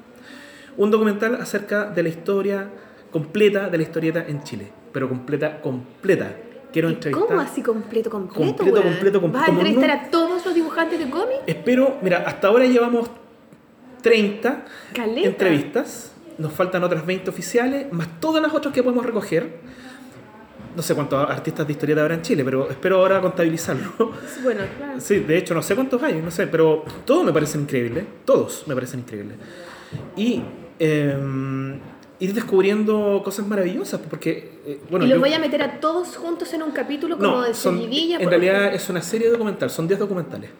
Un 0.76 0.90
documental 0.90 1.34
acerca 1.36 1.86
de 1.86 2.02
la 2.02 2.08
historia 2.08 2.70
completa 3.10 3.68
de 3.68 3.78
la 3.78 3.82
historieta 3.82 4.24
en 4.26 4.42
Chile. 4.42 4.72
Pero 4.92 5.08
completa, 5.08 5.60
completa. 5.60 6.34
Quiero 6.72 6.90
¿Y 6.90 6.94
entrevistar. 6.94 7.28
¿Cómo 7.28 7.40
así 7.40 7.62
completo, 7.62 8.10
completo? 8.10 8.34
Completo, 8.56 8.64
weón? 8.80 8.92
completo, 8.94 9.20
completo, 9.20 9.40
¿Vas 9.40 9.48
a 9.48 9.52
entrevistar 9.52 9.88
no- 9.88 9.94
a 10.06 10.10
todos 10.10 10.44
los 10.44 10.54
dibujantes 10.54 10.98
de 10.98 11.10
cómics? 11.10 11.40
Espero, 11.46 11.96
mira, 12.02 12.24
hasta 12.26 12.48
ahora 12.48 12.66
llevamos 12.66 13.10
30 14.02 14.64
Caleta. 14.94 15.28
entrevistas. 15.28 16.12
Nos 16.38 16.52
faltan 16.52 16.84
otras 16.84 17.04
20 17.04 17.30
oficiales, 17.30 17.92
más 17.92 18.20
todas 18.20 18.40
las 18.42 18.54
otras 18.54 18.72
que 18.72 18.82
podemos 18.82 19.04
recoger. 19.04 19.56
No 20.76 20.82
sé 20.82 20.94
cuántos 20.94 21.28
artistas 21.28 21.66
de 21.66 21.72
historieta 21.72 22.02
habrá 22.02 22.14
en 22.14 22.22
Chile, 22.22 22.44
pero 22.44 22.70
espero 22.70 22.98
ahora 22.98 23.20
contabilizarlo. 23.20 23.90
Bueno, 24.44 24.60
claro. 24.76 25.00
Sí, 25.00 25.18
de 25.20 25.36
hecho 25.38 25.54
no 25.54 25.62
sé 25.62 25.74
cuántos 25.74 26.00
hay, 26.02 26.20
no 26.22 26.30
sé, 26.30 26.46
pero 26.46 26.84
todos 27.04 27.24
me 27.24 27.32
parecen 27.32 27.62
increíbles, 27.62 28.04
todos 28.24 28.62
me 28.68 28.74
parecen 28.74 29.00
increíbles. 29.00 29.36
Y 30.16 30.40
eh, 30.78 31.16
ir 32.20 32.34
descubriendo 32.34 33.22
cosas 33.24 33.46
maravillosas, 33.46 34.00
porque, 34.08 34.50
eh, 34.66 34.80
bueno, 34.90 35.06
y 35.06 35.08
los 35.08 35.16
yo- 35.16 35.20
voy 35.20 35.32
a 35.34 35.38
meter 35.38 35.62
a 35.62 35.78
todos 35.80 36.16
juntos 36.16 36.52
en 36.52 36.62
un 36.62 36.72
capítulo 36.72 37.16
como 37.16 37.30
no, 37.30 37.42
de 37.42 37.54
son, 37.54 37.80
en 37.80 38.28
realidad 38.28 38.74
es 38.74 38.88
una 38.90 39.02
serie 39.02 39.30
documental, 39.30 39.70
son 39.70 39.86
10 39.86 40.00
documentales. 40.00 40.50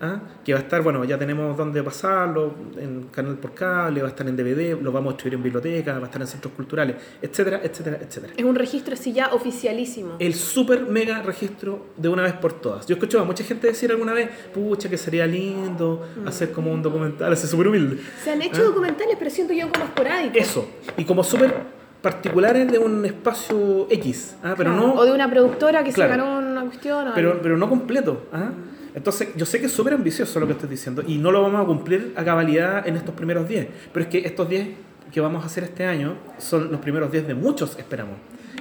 ¿Ah? 0.00 0.20
que 0.44 0.52
va 0.52 0.58
a 0.60 0.62
estar, 0.62 0.82
bueno, 0.82 1.04
ya 1.04 1.18
tenemos 1.18 1.56
dónde 1.56 1.82
pasarlo, 1.82 2.54
en 2.78 3.04
canal 3.12 3.36
por 3.36 3.52
cable, 3.54 4.00
va 4.02 4.08
a 4.08 4.10
estar 4.10 4.26
en 4.28 4.36
DVD, 4.36 4.80
lo 4.80 4.92
vamos 4.92 5.10
a 5.10 5.14
distribuir 5.14 5.34
en 5.38 5.42
bibliotecas, 5.42 5.96
va 5.96 6.02
a 6.02 6.04
estar 6.06 6.20
en 6.20 6.26
centros 6.28 6.52
culturales, 6.54 6.96
etcétera, 7.20 7.60
etcétera, 7.62 7.98
etcétera. 8.00 8.32
Es 8.36 8.44
un 8.44 8.54
registro 8.54 8.94
así 8.94 9.12
ya 9.12 9.32
oficialísimo. 9.34 10.16
El 10.18 10.34
super 10.34 10.86
mega 10.86 11.22
registro 11.22 11.86
de 11.96 12.08
una 12.08 12.22
vez 12.22 12.34
por 12.34 12.52
todas. 12.54 12.86
Yo 12.86 12.94
escucho 12.94 13.20
a 13.20 13.24
mucha 13.24 13.44
gente 13.44 13.66
decir 13.66 13.90
alguna 13.90 14.12
vez, 14.12 14.30
pucha, 14.54 14.88
que 14.88 14.96
sería 14.96 15.26
lindo 15.26 16.06
hacer 16.26 16.52
como 16.52 16.72
un 16.72 16.82
documental, 16.82 17.32
así 17.32 17.46
súper 17.46 17.68
humilde. 17.68 17.98
Se 18.22 18.30
han 18.32 18.42
hecho 18.42 18.60
¿Ah? 18.62 18.64
documentales, 18.64 19.16
pero 19.18 19.30
siento 19.30 19.52
yo 19.52 19.70
como 19.72 19.84
esporádicos. 19.84 20.36
Eso, 20.36 20.68
y 20.96 21.04
como 21.04 21.22
súper 21.24 21.54
particulares 22.02 22.70
de 22.70 22.78
un 22.78 23.04
espacio 23.04 23.86
X, 23.90 24.36
¿ah? 24.42 24.54
pero 24.56 24.70
Claro. 24.72 24.86
no 24.86 24.94
O 24.94 25.04
de 25.04 25.12
una 25.12 25.28
productora 25.28 25.82
que 25.82 25.92
Claro. 25.92 26.12
se 26.12 26.16
ganó 26.18 26.38
una 26.38 26.62
cuestión. 26.64 27.08
pero, 27.14 27.40
pero 27.42 27.56
no 27.56 27.68
completo. 27.68 28.26
¿ah? 28.32 28.50
Entonces, 28.98 29.28
yo 29.36 29.46
sé 29.46 29.60
que 29.60 29.66
es 29.66 29.72
súper 29.72 29.94
ambicioso 29.94 30.40
lo 30.40 30.46
que 30.48 30.54
estoy 30.54 30.68
diciendo 30.68 31.04
y 31.06 31.18
no 31.18 31.30
lo 31.30 31.40
vamos 31.40 31.62
a 31.62 31.64
cumplir 31.64 32.12
a 32.16 32.24
cabalidad 32.24 32.84
en 32.84 32.96
estos 32.96 33.14
primeros 33.14 33.48
10, 33.48 33.68
pero 33.92 34.02
es 34.02 34.10
que 34.10 34.18
estos 34.26 34.48
10 34.48 34.70
que 35.12 35.20
vamos 35.20 35.44
a 35.44 35.46
hacer 35.46 35.62
este 35.62 35.86
año 35.86 36.16
son 36.38 36.72
los 36.72 36.80
primeros 36.80 37.12
10 37.12 37.28
de 37.28 37.34
muchos, 37.34 37.78
esperamos. 37.78 38.16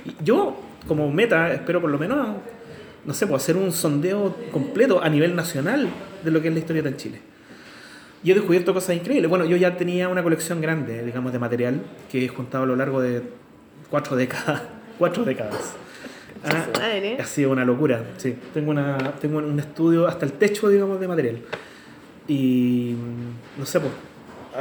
Y 0.06 0.24
yo, 0.24 0.56
como 0.88 1.12
meta, 1.12 1.52
espero 1.52 1.82
por 1.82 1.90
lo 1.90 1.98
menos, 1.98 2.38
no 3.04 3.14
sé, 3.16 3.26
pues 3.26 3.42
hacer 3.42 3.58
un 3.58 3.72
sondeo 3.72 4.36
completo 4.52 5.02
a 5.02 5.10
nivel 5.10 5.36
nacional 5.36 5.90
de 6.24 6.30
lo 6.30 6.40
que 6.40 6.50
es 6.50 6.54
la 6.54 6.60
historieta 6.60 6.90
en 6.90 6.98
Chile. 6.98 7.20
Y 8.24 8.30
he 8.30 8.36
descubierto 8.36 8.76
cosas 8.76 8.96
increíbles. 8.96 9.28
Bueno, 9.28 9.44
yo 9.46 9.58
ya 9.58 9.76
tenía 9.76 10.08
una 10.08 10.22
colección 10.22 10.62
grande, 10.62 11.04
digamos, 11.04 11.34
de 11.34 11.40
material 11.40 11.82
que 12.12 12.26
he 12.26 12.28
juntado 12.28 12.64
a 12.64 12.68
lo 12.68 12.76
largo 12.76 13.02
de 13.02 13.24
cuatro 13.90 14.16
décadas. 14.16 14.62
Cuatro 15.00 15.24
décadas. 15.24 15.76
Ah, 16.44 16.66
madre. 16.74 17.18
ha 17.20 17.26
sido 17.26 17.52
una 17.52 17.66
locura, 17.66 18.04
sí. 18.18 18.36
Tengo, 18.54 18.72
una, 18.72 18.98
tengo 19.20 19.38
un 19.40 19.60
estudio 19.60 20.08
hasta 20.08 20.26
el 20.26 20.34
techo, 20.34 20.70
digamos, 20.70 21.00
de 21.00 21.08
material. 21.08 21.38
Y 22.28 22.96
no 23.58 23.66
sé, 23.66 23.80
pues, 23.80 23.94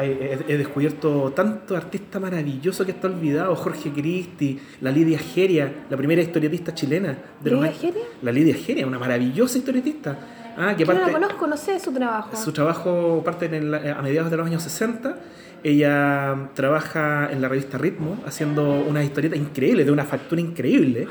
he, 0.00 0.38
he 0.48 0.56
descubierto 0.56 1.32
tanto 1.34 1.76
artista 1.76 2.20
maravilloso 2.20 2.84
que 2.84 2.92
está 2.92 3.08
olvidado. 3.08 3.54
Jorge 3.56 3.90
Cristi, 3.92 4.58
la 4.80 4.90
Lidia 4.90 5.18
Geria, 5.18 5.72
la 5.90 5.96
primera 5.96 6.22
historietista 6.22 6.74
chilena. 6.74 7.16
De 7.42 7.50
los 7.50 7.60
¿Lidia 7.60 7.70
años- 7.70 7.80
Geria? 7.80 8.02
La 8.22 8.32
Lidia 8.32 8.54
Geria, 8.54 8.86
una 8.86 8.98
maravillosa 8.98 9.58
historietista. 9.58 10.16
Ah, 10.58 10.74
que 10.76 10.84
Yo 10.84 10.92
no 10.92 10.98
parte, 11.00 11.12
la 11.12 11.18
conozco, 11.18 11.46
no 11.46 11.56
sé 11.56 11.78
su 11.80 11.92
trabajo. 11.92 12.34
su 12.36 12.52
trabajo 12.52 13.22
parte 13.24 13.46
en 13.54 13.70
la- 13.70 13.98
a 13.98 14.02
mediados 14.02 14.30
de 14.30 14.36
los 14.38 14.46
años 14.46 14.62
60. 14.62 15.16
Ella 15.62 16.50
trabaja 16.54 17.28
en 17.32 17.42
la 17.42 17.48
revista 17.48 17.76
Ritmo, 17.76 18.22
haciendo 18.26 18.70
unas 18.88 19.04
historietas 19.04 19.38
increíbles, 19.38 19.84
de 19.84 19.92
una 19.92 20.04
factura 20.04 20.40
increíble. 20.40 21.08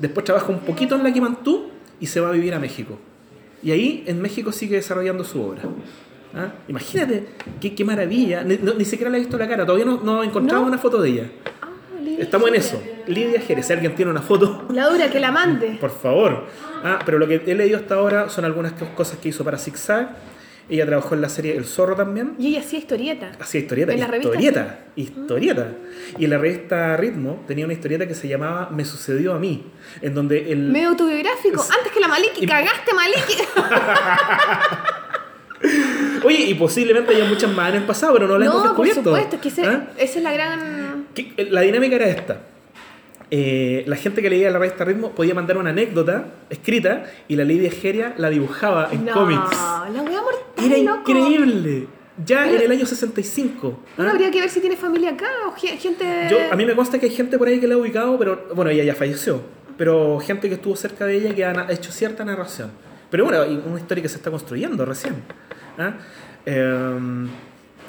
Después 0.00 0.24
trabaja 0.24 0.48
un 0.50 0.60
poquito 0.60 0.96
en 0.96 1.02
la 1.04 1.12
Quimantú 1.12 1.68
y 2.00 2.06
se 2.06 2.20
va 2.20 2.28
a 2.28 2.32
vivir 2.32 2.54
a 2.54 2.58
México. 2.58 2.98
Y 3.62 3.70
ahí 3.72 4.04
en 4.06 4.20
México 4.22 4.50
sigue 4.52 4.76
desarrollando 4.76 5.22
su 5.24 5.42
obra. 5.42 5.62
¿Ah? 6.34 6.52
Imagínate, 6.68 7.26
qué, 7.60 7.74
qué 7.74 7.84
maravilla. 7.84 8.42
Ni, 8.42 8.56
no- 8.56 8.74
ni 8.74 8.84
siquiera 8.84 9.10
le 9.10 9.18
he 9.18 9.20
visto 9.20 9.36
la 9.36 9.46
cara, 9.48 9.66
todavía 9.66 9.84
no, 9.84 10.00
no 10.02 10.62
una 10.62 10.78
foto 10.78 11.02
de 11.02 11.08
ella. 11.10 11.24
Ah, 11.60 11.68
Estamos 12.18 12.48
en 12.48 12.54
eso. 12.54 12.82
Lidia 13.06 13.40
Jerez, 13.40 13.66
si 13.66 13.72
alguien 13.72 13.94
tiene 13.94 14.10
una 14.10 14.22
foto, 14.22 14.66
La 14.72 14.88
dura 14.88 15.10
que 15.10 15.20
la 15.20 15.30
mande. 15.32 15.76
por 15.80 15.90
favor. 15.90 16.46
Ah, 16.84 16.98
pero 17.04 17.18
lo 17.18 17.26
que 17.28 17.42
he 17.46 17.54
leído 17.54 17.76
hasta 17.78 17.96
ahora 17.96 18.28
son 18.30 18.44
algunas 18.44 18.72
co- 18.72 18.88
cosas 18.94 19.18
que 19.18 19.28
hizo 19.30 19.44
para 19.44 19.58
Zigzag. 19.58 20.16
Ella 20.70 20.86
trabajó 20.86 21.14
en 21.16 21.20
la 21.20 21.28
serie 21.28 21.56
El 21.56 21.64
Zorro 21.64 21.96
también. 21.96 22.34
Y 22.38 22.48
ella 22.48 22.60
hacía 22.60 22.78
historieta. 22.78 23.32
Hacía 23.40 23.60
historieta, 23.62 23.92
¿En 23.92 24.00
la 24.00 24.06
revista? 24.06 24.28
historieta, 24.34 24.78
historieta. 24.96 25.68
Y 26.18 26.24
en 26.24 26.30
la 26.30 26.38
revista 26.38 26.96
Ritmo 26.96 27.42
tenía 27.46 27.64
una 27.64 27.74
historieta 27.74 28.06
que 28.06 28.14
se 28.14 28.28
llamaba 28.28 28.70
Me 28.70 28.84
sucedió 28.84 29.34
a 29.34 29.38
mí, 29.38 29.64
en 30.00 30.14
donde 30.14 30.52
el... 30.52 30.68
Medio 30.70 30.90
autobiográfico. 30.90 31.60
Es- 31.62 31.70
Antes 31.70 31.92
que 31.92 32.00
la 32.00 32.08
Maliki. 32.08 32.44
y- 32.44 32.46
Cagaste, 32.46 32.94
Maliki. 32.94 33.34
Oye, 36.24 36.38
y 36.46 36.54
posiblemente 36.54 37.14
haya 37.14 37.24
muchas 37.24 37.50
más 37.52 37.70
en 37.70 37.76
el 37.76 37.82
pasado, 37.84 38.14
pero 38.14 38.26
no 38.26 38.38
las 38.38 38.48
hemos 38.48 38.64
no, 38.64 38.76
por 38.76 38.86
descubierto. 38.86 39.10
supuesto. 39.16 39.36
Es 39.36 39.42
que 39.42 39.48
ese- 39.48 39.66
¿Ah? 39.66 39.88
esa 39.98 40.18
es 40.18 40.24
la 40.24 40.32
gran. 40.32 41.06
Que- 41.14 41.48
La 41.50 41.60
dinámica 41.62 41.96
era 41.96 42.08
esta. 42.08 42.40
Eh, 43.30 43.84
la 43.86 43.96
gente 43.96 44.22
que 44.22 44.28
leía 44.30 44.50
la 44.50 44.58
revista 44.58 44.84
Ritmo 44.84 45.10
podía 45.12 45.34
mandar 45.34 45.56
una 45.56 45.70
anécdota 45.70 46.26
escrita 46.50 47.04
y 47.28 47.36
la 47.36 47.44
Lidia 47.44 47.70
Geria 47.70 48.14
la 48.18 48.28
dibujaba 48.28 48.88
en 48.90 49.04
no, 49.04 49.12
cómics. 49.12 49.50
la 49.52 50.02
voy 50.02 50.14
a 50.14 50.22
mortal, 50.22 50.64
Era 50.64 50.78
loco. 50.96 51.10
increíble. 51.10 51.86
Ya 52.26 52.42
Pero- 52.44 52.56
en 52.58 52.62
el 52.62 52.70
año 52.72 52.86
65. 52.86 53.80
¿ah? 53.86 53.92
Bueno, 53.96 54.10
habría 54.12 54.30
que 54.30 54.40
ver 54.40 54.50
si 54.50 54.60
tiene 54.60 54.76
familia 54.76 55.10
acá 55.10 55.28
o 55.48 55.52
ge- 55.52 55.76
gente. 55.78 56.04
Yo, 56.30 56.38
a 56.52 56.56
mí 56.56 56.66
me 56.66 56.74
consta 56.74 56.98
que 56.98 57.06
hay 57.06 57.12
gente 57.12 57.38
por 57.38 57.46
ahí 57.48 57.60
que 57.60 57.66
la 57.68 57.76
ha 57.76 57.78
ubicado, 57.78 58.18
pero 58.18 58.48
bueno, 58.54 58.70
ella 58.70 58.82
ya 58.84 58.94
falleció. 58.94 59.40
Pero 59.78 60.18
gente 60.18 60.48
que 60.48 60.56
estuvo 60.56 60.74
cerca 60.76 61.06
de 61.06 61.14
ella 61.16 61.34
que 61.34 61.44
ha 61.44 61.66
hecho 61.70 61.92
cierta 61.92 62.24
narración. 62.24 62.70
Pero 63.10 63.24
bueno, 63.24 63.42
una 63.66 63.78
historia 63.78 64.02
que 64.02 64.08
se 64.08 64.16
está 64.16 64.30
construyendo 64.30 64.84
recién. 64.84 65.14
¿ah? 65.78 65.94
Eh, 66.44 66.98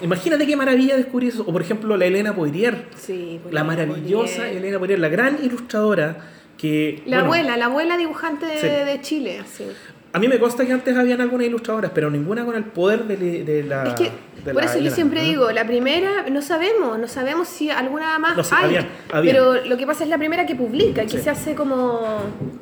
imagínate 0.01 0.45
qué 0.47 0.55
maravilla 0.55 0.97
descubrir 0.97 1.29
eso. 1.29 1.43
O 1.47 1.51
por 1.51 1.61
ejemplo, 1.61 1.95
la 1.97 2.05
Elena 2.05 2.35
Poirier. 2.35 2.85
Sí, 2.95 3.39
pues, 3.41 3.53
La 3.53 3.63
maravillosa 3.63 4.37
Poirier. 4.37 4.57
Elena 4.57 4.79
Poirier, 4.79 4.99
la 4.99 5.09
gran 5.09 5.39
ilustradora 5.43 6.17
que... 6.57 7.01
La 7.05 7.17
bueno, 7.23 7.25
abuela, 7.25 7.57
la 7.57 7.65
abuela 7.65 7.97
dibujante 7.97 8.45
de, 8.45 8.57
Sí. 8.59 8.67
de 8.67 8.99
Chile, 9.01 9.41
sí. 9.51 9.65
A 10.13 10.19
mí 10.19 10.27
me 10.27 10.39
consta 10.39 10.65
que 10.65 10.73
antes 10.73 10.95
habían 10.97 11.21
algunas 11.21 11.47
ilustradoras, 11.47 11.91
pero 11.95 12.09
ninguna 12.09 12.43
con 12.43 12.53
el 12.55 12.65
poder 12.65 13.05
de, 13.05 13.15
de 13.45 13.63
la... 13.63 13.83
Es 13.87 13.93
que, 13.93 14.11
de 14.43 14.53
por 14.53 14.55
la 14.55 14.63
eso 14.65 14.73
yo 14.73 14.79
Elena, 14.81 14.95
siempre 14.95 15.21
¿no? 15.21 15.27
digo, 15.27 15.51
la 15.51 15.65
primera, 15.65 16.25
no 16.29 16.41
sabemos, 16.41 16.99
no 16.99 17.07
sabemos 17.07 17.47
si 17.47 17.69
alguna 17.69 18.19
más 18.19 18.35
No, 18.35 18.43
sí, 18.43 18.53
hay. 18.57 18.65
habían, 18.65 18.87
habían. 19.13 19.33
Pero 19.35 19.65
lo 19.65 19.77
que 19.77 19.87
pasa 19.87 20.03
es 20.03 20.09
la 20.09 20.17
primera 20.17 20.45
que 20.45 20.53
publica, 20.55 21.03
que 21.03 21.09
Sí. 21.11 21.19
se 21.19 21.29
hace 21.29 21.55
como. 21.55 22.01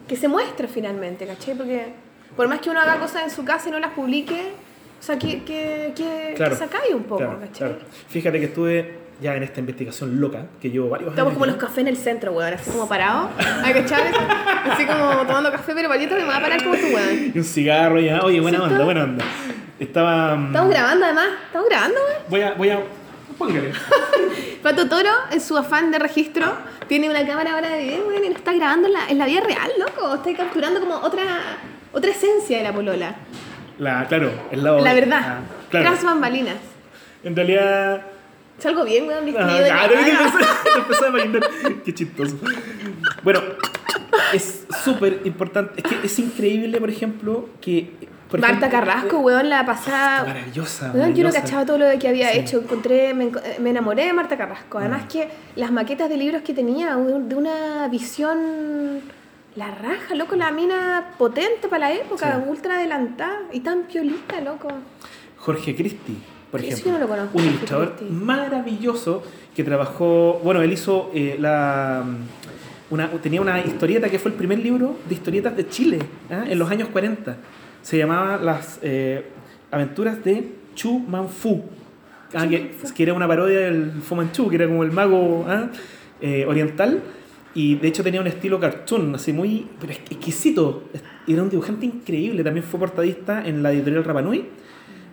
que 0.08 0.16
se 0.16 0.28
muestra 0.28 0.68
finalmente, 0.68 1.26
¿cachai? 1.26 1.56
Porque 1.56 1.88
por 2.36 2.48
más 2.48 2.60
que 2.62 2.70
uno 2.70 2.80
haga 2.82 3.00
cosas 3.00 3.24
en 3.24 3.32
su 3.32 3.44
casa 3.44 3.70
y 3.70 3.72
no 3.72 3.80
las 3.80 3.94
publique, 3.94 4.38
o 5.00 5.04
sea, 5.04 5.18
que, 5.18 5.44
que, 5.44 5.94
que, 5.96 6.34
Claro, 6.36 6.58
que 6.58 6.64
acabe 6.64 6.94
un 6.94 7.04
poco, 7.04 7.20
Claro, 7.20 7.40
¿cachai? 7.40 7.70
claro. 7.70 7.86
Fíjate 8.10 8.40
que 8.40 8.46
estuve 8.46 9.00
ya 9.22 9.36
en 9.36 9.44
esta 9.44 9.60
investigación 9.60 10.20
loca, 10.22 10.46
que 10.62 10.70
llevo 10.72 10.88
varios 10.90 11.10
Estamos 11.12 11.32
años 11.32 11.34
como 11.40 11.46
ya. 11.46 11.52
los 11.52 11.62
cafés 11.62 11.78
en 11.80 11.88
el 11.90 11.98
centro, 11.98 12.32
weón, 12.32 12.54
así 12.54 12.72
como 12.72 12.88
parados, 12.88 13.30
¿hay 13.64 13.74
cachai? 13.74 14.04
Así 14.72 14.86
como 14.86 15.26
tomando 15.28 15.52
café, 15.52 15.74
pero 15.76 15.90
palito 15.90 16.16
me 16.16 16.24
va 16.24 16.38
a 16.38 16.42
parar 16.42 16.64
como 16.64 16.76
tú, 16.76 16.86
weón. 16.94 17.32
Y 17.34 17.38
un 17.38 17.44
cigarro 17.44 18.00
ya. 18.00 18.22
Oye, 18.22 18.40
buena 18.40 18.64
onda, 18.64 18.84
buena 18.84 19.04
onda. 19.04 19.26
Estaba... 19.80 20.36
mm, 20.36 20.48
Estamos 20.48 20.70
grabando 20.72 21.06
además, 21.06 21.28
estamos 21.48 21.70
grabando, 21.70 21.96
weón. 22.00 22.22
Voy 22.30 22.42
a... 22.42 22.54
Voy 22.54 22.70
a... 22.70 22.80
Póngale. 23.38 23.72
Pato 24.64 24.90
Toro, 24.90 25.10
en 25.32 25.40
su 25.42 25.58
afán 25.58 25.92
de 25.92 26.00
registro, 26.00 26.46
tiene 26.88 27.10
una 27.10 27.26
cámara 27.26 27.54
ahora 27.54 27.70
de 27.70 27.84
video, 27.84 28.08
weón, 28.08 28.24
y 28.26 28.30
lo 28.30 28.36
está 28.36 28.54
grabando 28.54 28.88
en 28.88 28.94
la, 28.94 29.08
en 29.10 29.18
la 29.18 29.26
vida 29.26 29.42
real, 29.42 29.72
loco. 29.80 30.16
Está 30.16 30.34
capturando 30.44 30.80
como 30.82 30.96
otra, 30.96 31.24
otra 31.94 32.12
esencia 32.12 32.58
de 32.58 32.64
la 32.64 32.74
polola. 32.74 33.16
La, 33.80 34.06
claro, 34.08 34.32
el 34.52 34.64
lado... 34.64 34.80
La 34.82 34.94
verdad. 34.94 35.22
ah, 35.24 35.40
claro. 35.70 35.90
Tras 35.90 36.04
bambalinas. 36.04 36.58
En 37.24 37.36
realidad... 37.36 38.02
Salgo 38.60 38.84
bien, 38.84 39.08
weón, 39.08 39.24
Ah, 39.24 39.26
de 39.26 39.32
claro, 39.32 39.94
caballo. 39.94 39.98
empecé, 40.78 41.06
a 41.06 41.08
imaginar. 41.10 41.50
Qué 41.86 41.94
chistoso. 41.94 42.38
Bueno, 43.24 43.40
es 44.34 44.66
súper 44.84 45.22
importante. 45.24 45.82
Es 45.82 45.88
que 45.88 46.06
es 46.06 46.20
increíble, 46.20 46.78
por 46.80 46.90
ejemplo, 46.90 47.48
que. 47.62 47.90
Por 48.30 48.42
Marta 48.42 48.68
ejemplo, 48.68 48.80
Carrasco, 48.80 49.20
weón, 49.20 49.50
la 49.50 49.66
pasada. 49.66 50.26
Maravillosa. 50.26 50.92
Weón, 50.94 51.16
yo 51.16 51.24
no 51.24 51.32
cachaba 51.32 51.66
todo 51.66 51.78
lo 51.78 51.98
que 51.98 52.10
había 52.10 52.32
Sí. 52.34 52.40
hecho. 52.40 52.58
Encontré, 52.60 53.14
me, 53.14 53.32
enco- 53.32 53.42
me 53.60 53.70
enamoré 53.70 54.06
de 54.08 54.14
Marta 54.14 54.38
Carrasco. 54.38 54.78
Además 54.78 55.04
Mm. 55.06 55.08
que 55.08 55.30
las 55.56 55.72
maquetas 55.72 56.10
de 56.10 56.18
libros 56.18 56.42
que 56.42 56.54
tenía, 56.54 56.98
de 56.98 57.36
una 57.36 57.88
visión, 57.88 59.02
la 59.56 59.72
raja, 59.72 60.16
loco, 60.16 60.36
la 60.36 60.52
mina 60.52 61.12
potente 61.18 61.68
para 61.68 61.90
la 61.90 61.94
época, 61.94 62.42
Sí. 62.44 62.50
ultra 62.50 62.78
adelantada 62.78 63.42
y 63.52 63.60
tan 63.62 63.84
piolita, 63.84 64.40
loco. 64.42 64.70
Jorge 65.38 65.76
Cristi, 65.76 66.18
por 66.52 66.60
ejemplo. 66.62 66.86
yo 66.86 66.92
no 66.94 67.00
lo 67.00 67.08
conozco, 67.08 67.38
Un 67.38 67.46
ilustrador 67.46 67.96
maravilloso 68.10 69.24
que 69.56 69.64
trabajó. 69.64 70.40
Bueno, 70.44 70.62
él 70.62 70.72
hizo 70.72 71.12
eh, 71.14 71.36
la. 71.40 72.04
Una, 72.92 73.08
tenía 73.22 73.40
una 73.40 73.60
historieta 73.60 74.10
que 74.10 74.18
fue 74.18 74.32
el 74.32 74.38
primer 74.38 74.58
libro 74.60 74.98
de 75.08 75.14
historietas 75.14 75.56
de 75.56 75.68
Chile 75.70 76.00
¿ah? 76.32 76.44
en 76.48 76.58
los 76.58 76.70
años 76.72 76.90
40. 76.90 77.38
Se 77.84 77.98
llamaba 77.98 78.38
Las 78.38 78.80
eh, 78.82 79.26
aventuras 79.72 80.24
de 80.24 80.52
Chu 80.74 80.98
Manfu. 81.00 81.64
Ah, 82.34 82.48
que, 82.48 82.72
que 82.96 83.04
era 83.04 83.14
una 83.14 83.28
parodia 83.28 83.60
del 83.60 83.92
Fu 84.04 84.16
Manchu, 84.16 84.50
que 84.50 84.56
era 84.56 84.68
como 84.68 84.84
el 84.84 84.92
mago 84.92 85.46
¿ah? 85.48 85.68
eh, 86.22 86.46
oriental. 86.48 87.02
Y 87.56 87.76
de 87.76 87.88
hecho 87.88 88.04
tenía 88.04 88.22
un 88.22 88.28
estilo 88.28 88.60
cartoon, 88.60 89.16
así 89.16 89.34
muy 89.34 89.66
pero 89.80 89.92
exqu- 89.94 90.12
exquisito. 90.12 90.84
Era 91.28 91.42
un 91.44 91.50
dibujante 91.50 91.86
increíble. 91.86 92.44
También 92.44 92.66
fue 92.66 92.80
portadista 92.80 93.46
en 93.46 93.64
la 93.64 93.72
editorial 93.72 94.04
Rapanui. 94.04 94.46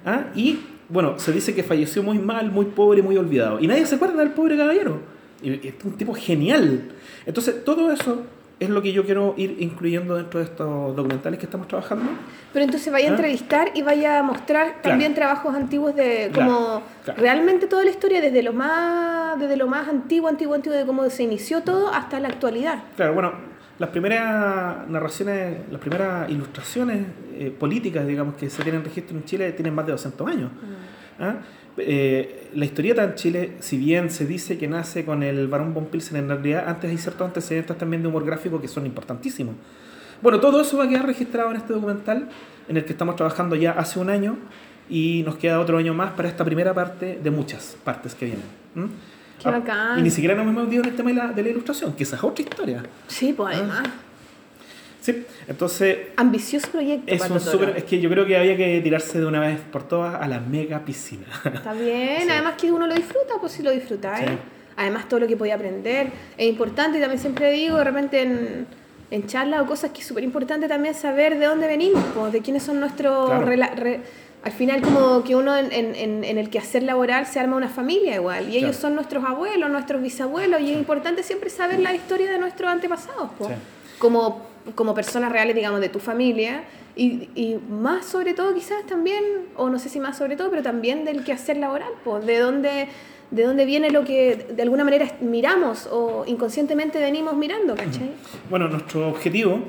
¿ah? 0.05 0.27
Y 0.35 0.59
bueno, 0.89 1.19
se 1.19 1.33
dice 1.33 1.55
que 1.55 1.63
falleció 1.63 2.03
muy 2.03 2.19
mal, 2.19 2.51
muy 2.53 2.67
pobre, 2.67 3.03
muy 3.03 3.17
olvidado. 3.17 3.59
Y 3.61 3.67
nadie 3.67 3.87
se 3.87 3.95
acuerda 3.97 4.19
del 4.23 4.31
pobre 4.33 4.57
caballero. 4.57 5.01
Y 5.43 5.51
y 5.51 5.61
es 5.69 5.75
un 5.85 5.93
tipo 5.97 6.15
genial. 6.15 6.89
Entonces, 7.25 7.65
todo 7.65 7.91
eso 7.91 8.23
es 8.59 8.71
lo 8.71 8.81
que 8.81 8.93
yo 8.93 9.05
quiero 9.05 9.35
ir 9.37 9.57
incluyendo 9.61 10.17
dentro 10.17 10.41
de 10.41 10.47
estos 10.47 10.97
documentales 10.97 11.39
que 11.39 11.45
estamos 11.45 11.69
trabajando. 11.69 12.07
Pero 12.53 12.65
entonces 12.65 12.91
vaya 12.91 13.09
a 13.09 13.11
¿Ah? 13.11 13.15
entrevistar 13.15 13.71
y 13.75 13.83
vaya 13.83 14.19
a 14.19 14.23
mostrar 14.23 14.81
también 14.83 15.15
trabajos 15.15 15.55
antiguos 15.55 15.95
de 15.95 16.31
Claro, 16.33 16.53
como 16.53 16.83
claro. 17.05 17.21
realmente 17.21 17.67
toda 17.67 17.85
la 17.85 17.91
historia 17.91 18.21
desde 18.21 18.43
lo 18.43 18.53
más 18.55 19.39
desde 19.39 19.57
lo 19.57 19.67
más 19.67 19.89
antiguo, 19.89 20.29
antiguo, 20.29 20.55
antiguo 20.55 20.77
de 20.77 20.87
cómo 20.87 21.09
se 21.11 21.23
inició 21.25 21.63
todo 21.63 21.93
hasta 21.93 22.19
la 22.19 22.29
actualidad. 22.29 22.83
Claro, 22.97 23.13
bueno, 23.13 23.33
las 23.79 23.91
primeras 23.91 24.89
narraciones, 24.89 25.59
las 25.71 25.81
primeras 25.81 26.31
ilustraciones 26.31 27.07
eh, 27.35 27.51
políticas, 27.51 28.07
digamos, 28.07 28.37
que 28.37 28.49
se 28.49 28.63
tienen 28.63 28.83
registro 28.83 29.15
en 29.19 29.25
Chile 29.25 29.53
tienen 29.53 29.75
más 29.75 29.85
de 29.85 29.93
200 29.93 30.29
años. 30.29 30.51
¿ah? 31.21 31.35
Eh, 31.79 32.49
la 32.55 32.65
historieta 32.65 33.05
en 33.05 33.15
Chile, 33.15 33.53
si 33.61 33.77
bien 33.77 34.11
se 34.11 34.27
dice 34.27 34.57
que 34.57 34.67
nace 34.67 35.05
con 35.05 35.23
el 35.23 35.47
Barón 35.49 35.75
von 35.75 35.87
Pilsen, 35.87 36.17
en 36.17 36.29
realidad 36.29 36.65
antes 36.69 36.91
hay 36.91 36.99
ciertos 36.99 37.27
antecedentes 37.27 37.77
también 37.77 38.03
de 38.03 38.09
humor 38.09 38.25
gráfico 38.25 38.61
que 38.61 38.69
son 38.69 38.87
importantísimos. 38.87 39.55
Bueno, 40.23 40.41
todo 40.41 40.61
eso 40.61 40.79
va 40.79 40.85
a 40.85 40.89
quedar 40.89 41.07
registrado 41.07 41.51
en 41.51 41.57
este 41.57 41.75
documental, 41.75 42.29
en 42.69 42.77
el 42.77 42.85
que 42.85 42.93
estamos 42.93 43.17
trabajando 43.17 43.55
ya 43.57 43.73
hace 43.73 43.99
un 43.99 44.09
año 44.09 44.37
y 44.89 45.23
nos 45.25 45.37
queda 45.37 45.61
otro 45.61 45.77
año 45.79 45.93
más 45.93 46.13
para 46.13 46.29
esta 46.29 46.45
primera 46.45 46.73
parte 46.73 47.19
de 47.23 47.31
muchas 47.31 47.77
partes 47.85 48.15
que 48.15 48.27
vienen. 48.27 48.45
¿m? 48.75 48.89
Qué 49.43 49.51
bacán. 49.51 49.99
Y 49.99 50.03
ni 50.03 50.11
siquiera 50.11 50.35
nos 50.35 50.47
hemos 50.47 50.65
metido 50.65 50.83
en 50.83 50.89
el 50.89 50.97
tema 50.97 51.11
de 51.11 51.17
la, 51.17 51.33
de 51.33 51.43
la 51.43 51.49
ilustración, 51.51 51.93
que 51.93 52.05
esa 52.05 52.17
es 52.17 52.25
otra 52.25 52.43
historia. 52.43 52.83
Sí, 53.07 53.35
pues 53.37 53.57
además. 53.57 53.83
Sí, 55.07 55.25
entonces 55.47 55.99
Ambicioso 56.17 56.69
proyecto. 56.71 57.13
es, 57.15 57.21
Pato 57.21 57.35
un 57.35 57.41
súper- 57.41 57.75
es 57.77 57.85
que 57.85 58.01
yo 58.01 58.11
creo 58.11 58.27
que 58.27 58.37
había 58.37 58.57
que 58.57 58.81
tirarse 58.81 59.21
de 59.21 59.27
una 59.27 59.41
vez 59.41 59.61
por 59.61 59.87
todas 59.87 60.15
a 60.21 60.27
la 60.27 60.41
mega 60.41 60.81
piscina. 60.85 61.27
Está 61.45 61.73
bien, 61.73 62.23
Sí. 62.23 62.29
además 62.31 62.55
que 62.61 62.73
uno 62.73 62.87
lo 62.87 62.95
disfruta, 62.95 63.35
pues 63.41 63.53
si 63.53 63.63
lo 63.63 63.71
disfrutáis. 63.71 64.29
Sí. 64.29 64.37
Además 64.77 65.09
todo 65.09 65.21
lo 65.21 65.27
que 65.27 65.37
podía 65.37 65.55
aprender 65.55 66.09
es 66.37 66.49
importante 66.49 66.99
y 66.99 67.01
también 67.01 67.21
siempre 67.21 67.51
digo, 67.53 67.77
de 67.79 67.85
repente 67.85 68.21
en, 68.23 68.67
en 69.13 69.27
charlas 69.27 69.61
o 69.61 69.67
cosas 69.67 69.93
que 69.93 70.01
es 70.01 70.07
súper 70.07 70.25
importante 70.25 70.67
también 70.67 70.95
saber 70.95 71.39
de 71.39 71.47
dónde 71.47 71.67
venimos, 71.69 72.03
pues, 72.15 72.33
de 72.33 72.41
quiénes 72.41 72.63
son 72.65 72.81
nuestros... 72.81 73.27
Claro. 73.31 73.47
rela- 73.47 73.75
re- 73.75 74.01
al 74.45 74.53
final 74.53 74.81
como 74.81 75.25
que 75.25 75.35
uno 75.35 75.57
en, 75.57 75.73
en, 75.73 76.23
en, 76.25 76.39
el 76.39 76.51
quehacer 76.51 76.83
laboral 76.85 77.27
se 77.27 77.41
arma 77.41 77.57
una 77.57 77.69
familia 77.69 78.15
igual 78.17 78.45
y 78.49 78.59
ellos 78.59 78.71
Claro. 78.77 78.81
son 78.81 78.95
nuestros 78.95 79.25
abuelos, 79.25 79.69
nuestros 79.71 80.01
bisabuelos 80.03 80.61
y 80.61 80.71
es 80.71 80.77
importante 80.77 81.23
siempre 81.25 81.51
saber 81.51 81.81
la 81.81 81.93
historia 81.95 82.31
de 82.31 82.39
nuestros 82.39 82.71
antepasados, 82.71 83.31
pues. 83.39 83.51
Sí. 83.51 83.57
como, 83.99 84.47
como 84.75 84.95
personas 84.95 85.33
reales, 85.33 85.55
digamos, 85.55 85.81
de 85.81 85.89
tu 85.89 85.99
familia. 85.99 86.65
Y, 86.95 87.29
y 87.35 87.59
más 87.71 88.07
sobre 88.07 88.35
todo 88.35 88.55
quizás 88.55 88.87
también, 88.87 89.23
o 89.57 89.69
no 89.69 89.79
sé 89.79 89.89
si 89.89 90.01
más 90.01 90.17
sobre 90.17 90.37
todo, 90.37 90.51
pero 90.51 90.63
también 90.63 91.05
del 91.05 91.25
quehacer 91.25 91.59
laboral, 91.59 91.91
pues, 92.05 92.25
de 92.25 92.39
dónde, 92.39 92.89
de 93.31 93.45
dónde 93.45 93.65
viene 93.67 93.91
lo 93.91 94.05
que 94.05 94.47
de 94.51 94.63
alguna 94.63 94.85
manera 94.85 95.13
miramos 95.21 95.89
o 95.93 96.25
inconscientemente 96.27 96.99
venimos 96.99 97.37
mirando, 97.37 97.75
¿cachai? 97.75 98.11
Bueno, 98.49 98.69
nuestro 98.69 99.09
objetivo, 99.09 99.61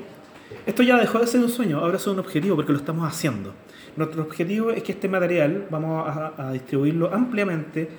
esto 0.65 0.83
ya 0.83 0.97
dejó 0.97 1.19
de 1.19 1.27
ser 1.27 1.41
un 1.41 1.49
sueño, 1.49 1.79
ahora 1.79 1.97
es 1.97 2.07
un 2.07 2.19
objetivo 2.19 2.55
porque 2.55 2.71
lo 2.71 2.79
estamos 2.79 3.07
haciendo. 3.07 3.53
Nuestro 3.97 4.21
objetivo 4.21 4.71
es 4.71 4.83
que 4.83 4.93
este 4.93 5.09
material 5.09 5.67
vamos 5.69 6.07
a, 6.07 6.33
a 6.37 6.51
distribuirlo 6.53 7.13
ampliamente 7.13 7.89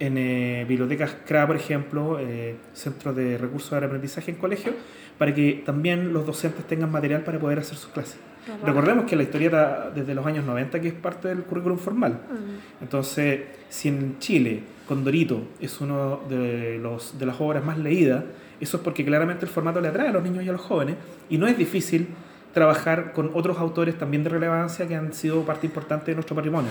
en 0.00 0.18
eh, 0.18 0.64
bibliotecas 0.68 1.16
CRA, 1.26 1.46
por 1.46 1.56
ejemplo, 1.56 2.18
eh, 2.18 2.56
centros 2.72 3.14
de 3.14 3.38
recursos 3.38 3.78
de 3.78 3.86
aprendizaje 3.86 4.30
en 4.30 4.36
colegios, 4.36 4.74
para 5.18 5.32
que 5.34 5.62
también 5.64 6.12
los 6.12 6.26
docentes 6.26 6.66
tengan 6.66 6.90
material 6.90 7.22
para 7.22 7.38
poder 7.38 7.58
hacer 7.60 7.76
sus 7.76 7.90
clases. 7.90 8.18
Ajá. 8.44 8.66
Recordemos 8.66 9.06
que 9.06 9.16
la 9.16 9.22
historieta 9.22 9.90
desde 9.94 10.14
los 10.14 10.26
años 10.26 10.44
90 10.44 10.80
que 10.80 10.88
es 10.88 10.94
parte 10.94 11.28
del 11.28 11.42
currículum 11.44 11.78
formal. 11.78 12.12
Mm. 12.12 12.82
Entonces, 12.82 13.40
si 13.68 13.88
en 13.88 14.18
Chile 14.18 14.62
Condorito 14.86 15.48
es 15.60 15.80
uno 15.80 16.20
de, 16.28 16.78
los, 16.78 17.18
de 17.18 17.26
las 17.26 17.40
obras 17.40 17.64
más 17.64 17.78
leídas, 17.78 18.24
eso 18.60 18.76
es 18.76 18.82
porque 18.82 19.04
claramente 19.04 19.46
el 19.46 19.50
formato 19.50 19.80
le 19.80 19.88
atrae 19.88 20.08
a 20.08 20.12
los 20.12 20.22
niños 20.22 20.44
y 20.44 20.48
a 20.48 20.52
los 20.52 20.60
jóvenes 20.60 20.96
y 21.30 21.38
no 21.38 21.46
es 21.46 21.56
difícil 21.56 22.08
trabajar 22.52 23.12
con 23.12 23.30
otros 23.34 23.58
autores 23.58 23.98
también 23.98 24.22
de 24.24 24.30
relevancia 24.30 24.86
que 24.86 24.94
han 24.94 25.12
sido 25.12 25.42
parte 25.42 25.66
importante 25.66 26.10
de 26.10 26.14
nuestro 26.14 26.36
patrimonio. 26.36 26.70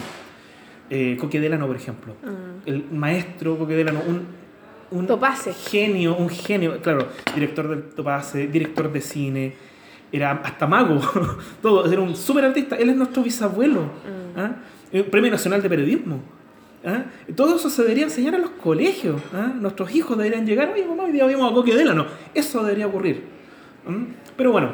Eh, 0.89 1.17
Coque 1.19 1.39
Delano, 1.39 1.67
por 1.67 1.75
ejemplo. 1.75 2.13
Mm. 2.23 2.69
El 2.69 2.85
maestro 2.91 3.57
Coque 3.57 3.75
Delano, 3.75 4.01
un, 4.07 4.25
un 4.93 5.07
Topace. 5.07 5.53
genio, 5.53 6.15
un 6.15 6.29
genio, 6.29 6.79
claro, 6.81 7.07
director 7.33 7.67
del 7.69 7.83
Topace, 7.93 8.47
director 8.47 8.91
de 8.91 9.01
cine, 9.01 9.53
era 10.11 10.31
hasta 10.43 10.67
mago, 10.67 10.99
todo, 11.61 11.91
era 11.91 12.01
un 12.01 12.15
súper 12.15 12.45
artista. 12.45 12.75
Él 12.75 12.89
es 12.89 12.95
nuestro 12.95 13.23
bisabuelo, 13.23 13.81
Mm. 13.81 14.39
¿ah? 14.39 14.55
Eh, 14.91 15.03
Premio 15.03 15.31
Nacional 15.31 15.61
de 15.61 15.69
Periodismo. 15.69 16.21
¿ah? 16.85 17.05
Todo 17.35 17.55
eso 17.55 17.69
se 17.69 17.81
debería 17.81 18.03
enseñar 18.03 18.35
en 18.35 18.41
los 18.41 18.51
colegios. 18.51 19.19
¿ah? 19.33 19.51
Nuestros 19.59 19.93
hijos 19.95 20.17
deberían 20.17 20.45
llegar, 20.45 20.69
oye, 20.73 20.85
mamá, 20.85 21.03
hoy 21.03 21.11
día 21.11 21.25
vimos 21.25 21.51
a 21.51 21.53
Coque 21.55 21.73
Delano. 21.75 22.05
Eso 22.33 22.63
debería 22.63 22.85
ocurrir. 22.87 23.23
¿Mm? 23.87 24.03
Pero 24.37 24.51
bueno, 24.51 24.67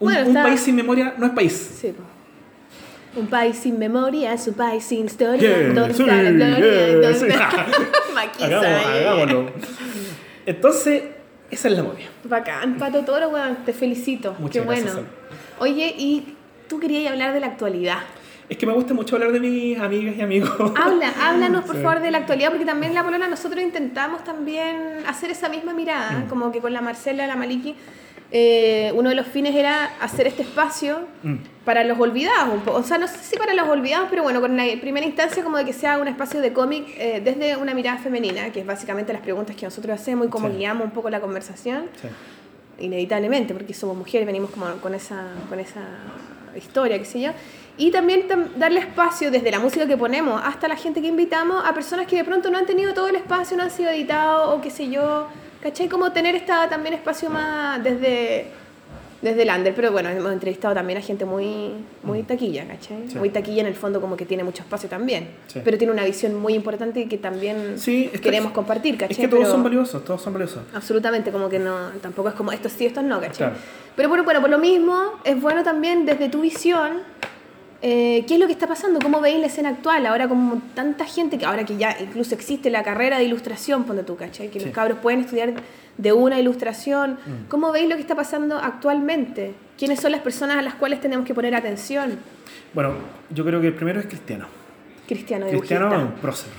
un, 0.00 0.06
Bueno, 0.06 0.20
un 0.22 0.26
está- 0.28 0.42
país 0.44 0.60
sin 0.60 0.74
memoria 0.74 1.14
no 1.18 1.26
es 1.26 1.32
país. 1.32 1.52
Sí. 1.52 1.92
Un 3.18 3.26
país 3.26 3.56
sin 3.56 3.78
memoria 3.78 4.32
es 4.32 4.46
un 4.46 4.54
país 4.54 4.84
sin 4.84 5.06
historia. 5.06 5.40
Yeah, 5.40 5.72
¿Dónde 5.72 5.94
sí, 5.94 6.02
está 6.02 6.22
la 6.22 6.30
gloria? 6.30 6.58
yeah, 6.58 6.92
¿Dónde 6.94 7.14
sí. 7.14 7.26
está- 7.26 7.66
Maquisa 8.14 8.60
ahí. 8.60 9.04
hagámoslo. 9.04 9.50
Entonces, 10.46 11.02
esa 11.50 11.68
es 11.68 11.74
la 11.76 11.82
memoria. 11.82 12.06
Bacán, 12.24 12.76
Pato 12.78 13.00
Toro, 13.04 13.28
weón, 13.30 13.56
te 13.64 13.72
felicito. 13.72 14.34
Muchas 14.38 14.62
Qué 14.62 14.68
gracias, 14.68 14.94
bueno. 14.94 15.08
Oye, 15.58 15.94
y 15.98 16.34
tú 16.68 16.78
querías 16.78 17.10
hablar 17.12 17.32
de 17.34 17.40
la 17.40 17.46
actualidad. 17.48 17.98
Es 18.48 18.56
que 18.56 18.64
me 18.66 18.72
gusta 18.72 18.94
mucho 18.94 19.16
hablar 19.16 19.32
de 19.32 19.40
mis 19.40 19.78
amigas 19.78 20.14
y 20.16 20.22
amigos. 20.22 20.50
Habla, 20.76 21.12
háblanos 21.20 21.64
por 21.64 21.76
Sí. 21.76 21.82
favor 21.82 22.00
de 22.00 22.10
la 22.10 22.18
actualidad, 22.18 22.50
porque 22.50 22.64
también 22.64 22.94
la 22.94 23.02
Polola 23.04 23.28
nosotros 23.28 23.62
intentamos 23.62 24.24
también 24.24 24.76
hacer 25.06 25.30
esa 25.30 25.48
misma 25.48 25.74
mirada, 25.74 26.12
Mm. 26.24 26.28
como 26.28 26.50
que 26.50 26.60
con 26.60 26.72
la 26.72 26.80
Marcela, 26.80 27.26
la 27.26 27.36
Maliki, 27.36 27.74
eh, 28.30 28.90
uno 28.94 29.08
de 29.10 29.14
los 29.16 29.26
fines 29.26 29.54
era 29.54 29.90
hacer 30.00 30.26
este 30.26 30.42
espacio 30.42 31.00
Mm. 31.22 31.34
Para 31.68 31.84
los 31.84 31.98
olvidados, 32.00 32.54
un 32.54 32.60
poco. 32.60 32.78
o 32.78 32.82
sea, 32.82 32.96
no 32.96 33.06
sé 33.06 33.18
si 33.18 33.36
para 33.36 33.52
los 33.52 33.68
olvidados, 33.68 34.06
pero 34.08 34.22
bueno, 34.22 34.40
con 34.40 34.56
la 34.56 34.64
primera 34.80 35.04
instancia 35.04 35.42
como 35.44 35.58
de 35.58 35.66
que 35.66 35.74
sea 35.74 35.98
un 35.98 36.08
espacio 36.08 36.40
de 36.40 36.50
cómic 36.54 36.86
eh, 36.96 37.20
desde 37.22 37.58
una 37.58 37.74
mirada 37.74 37.98
femenina, 37.98 38.50
que 38.50 38.60
es 38.60 38.66
básicamente 38.66 39.12
las 39.12 39.20
preguntas 39.20 39.54
que 39.54 39.66
nosotros 39.66 40.00
hacemos 40.00 40.26
y 40.28 40.30
cómo 40.30 40.48
Sí. 40.48 40.54
guiamos 40.56 40.84
un 40.86 40.92
poco 40.92 41.10
la 41.10 41.20
conversación 41.20 41.90
Sí. 42.00 42.08
inevitablemente, 42.86 43.52
porque 43.52 43.74
somos 43.74 43.94
mujeres, 43.98 44.26
venimos 44.26 44.50
como 44.50 44.66
con 44.80 44.94
esa, 44.94 45.24
con 45.50 45.60
esa 45.60 45.82
historia, 46.56 46.98
qué 46.98 47.04
sé 47.04 47.20
yo. 47.20 47.32
Y 47.76 47.90
también 47.90 48.26
tam- 48.28 48.48
darle 48.56 48.80
espacio 48.80 49.30
desde 49.30 49.50
la 49.50 49.58
música 49.60 49.86
que 49.86 49.96
ponemos 49.98 50.40
hasta 50.44 50.68
la 50.68 50.76
gente 50.76 51.00
que 51.02 51.08
invitamos 51.08 51.62
a 51.66 51.74
personas 51.74 52.06
que 52.06 52.16
de 52.16 52.24
pronto 52.24 52.50
no 52.50 52.56
han 52.58 52.66
tenido 52.66 52.94
todo 52.94 53.08
el 53.08 53.16
espacio, 53.16 53.56
no 53.58 53.62
han 53.64 53.70
sido 53.70 53.90
editados 53.90 54.54
o 54.56 54.60
qué 54.62 54.70
sé 54.70 54.88
yo. 54.88 55.26
¿Cachai? 55.62 55.88
Como 55.88 56.12
tener 56.12 56.34
esta 56.34 56.68
también 56.68 56.94
espacio 56.94 57.28
más 57.30 57.82
desde, 57.82 58.46
desde 59.22 59.42
el 59.42 59.50
under. 59.50 59.74
Pero 59.74 59.90
bueno, 59.92 60.08
hemos 60.08 60.32
entrevistado 60.32 60.74
también 60.74 60.98
a 60.98 61.02
gente 61.02 61.24
muy, 61.24 61.72
muy 62.02 62.22
taquilla, 62.22 62.66
¿cachai? 62.66 63.08
Sí. 63.08 63.18
Muy 63.18 63.30
taquilla 63.30 63.60
en 63.62 63.66
el 63.66 63.74
fondo 63.74 64.00
como 64.00 64.16
que 64.16 64.24
tiene 64.24 64.44
mucho 64.44 64.62
espacio 64.62 64.88
también. 64.88 65.28
Sí. 65.48 65.60
Pero 65.64 65.76
tiene 65.78 65.92
una 65.92 66.04
visión 66.04 66.34
muy 66.34 66.54
importante 66.54 67.08
que 67.08 67.18
también 67.18 67.78
Sí, 67.78 68.04
es 68.06 68.12
que- 68.12 68.20
queremos 68.20 68.52
compartir, 68.52 68.96
¿cachai? 68.96 69.12
Es 69.12 69.18
que 69.18 69.28
todos 69.28 69.42
Pero- 69.42 69.52
son 69.52 69.62
valiosos, 69.64 70.04
todos 70.04 70.22
son 70.22 70.32
valiosos. 70.32 70.62
Absolutamente, 70.74 71.30
como 71.32 71.48
que 71.48 71.58
no, 71.58 71.90
tampoco 72.00 72.28
es 72.28 72.34
como 72.34 72.52
estos 72.52 72.72
sí, 72.72 72.86
estos 72.86 73.04
no, 73.04 73.16
¿cachai? 73.20 73.36
Claro. 73.48 73.54
Pero 73.96 74.08
bueno, 74.08 74.24
bueno, 74.24 74.40
por 74.40 74.50
lo 74.50 74.58
mismo, 74.58 74.96
es 75.24 75.40
bueno 75.40 75.62
también 75.64 76.06
desde 76.06 76.28
tu 76.28 76.40
visión, 76.42 76.98
eh, 77.80 78.24
¿qué 78.26 78.34
es 78.34 78.40
lo 78.40 78.46
que 78.46 78.52
está 78.52 78.66
pasando? 78.66 78.98
¿Cómo 79.00 79.20
veis 79.20 79.38
la 79.38 79.46
escena 79.46 79.68
actual? 79.68 80.04
Ahora 80.06 80.28
como 80.28 80.60
tanta 80.74 81.04
gente, 81.04 81.38
que 81.38 81.44
ahora 81.46 81.64
que 81.64 81.76
ya 81.76 81.96
incluso 82.00 82.34
existe 82.34 82.70
la 82.70 82.82
carrera 82.82 83.18
de 83.18 83.24
ilustración, 83.24 83.84
ponte 83.84 84.02
tú, 84.02 84.16
¿cachai? 84.16 84.48
Que 84.48 84.58
los 84.60 84.70
cabros 84.70 84.98
pueden 84.98 85.20
estudiar 85.20 85.54
de 85.98 86.12
una 86.12 86.40
ilustración. 86.40 87.12
Mm. 87.12 87.48
¿Cómo 87.48 87.72
veis 87.72 87.88
lo 87.88 87.96
que 87.96 88.00
está 88.00 88.14
pasando 88.14 88.56
actualmente? 88.56 89.52
¿Quiénes 89.76 90.00
son 90.00 90.12
las 90.12 90.22
personas 90.22 90.56
a 90.56 90.62
las 90.62 90.74
cuales 90.74 91.00
tenemos 91.00 91.26
que 91.26 91.34
poner 91.34 91.54
atención? 91.54 92.18
Bueno, 92.72 92.94
yo 93.30 93.44
creo 93.44 93.60
que 93.60 93.66
el 93.66 93.74
primero 93.74 94.00
es 94.00 94.06
Cristiano. 94.06 94.46
Cristiano 95.06 95.46
Cristiano 95.48 95.94
es 95.94 96.02
un 96.02 96.12
prócer. 96.12 96.50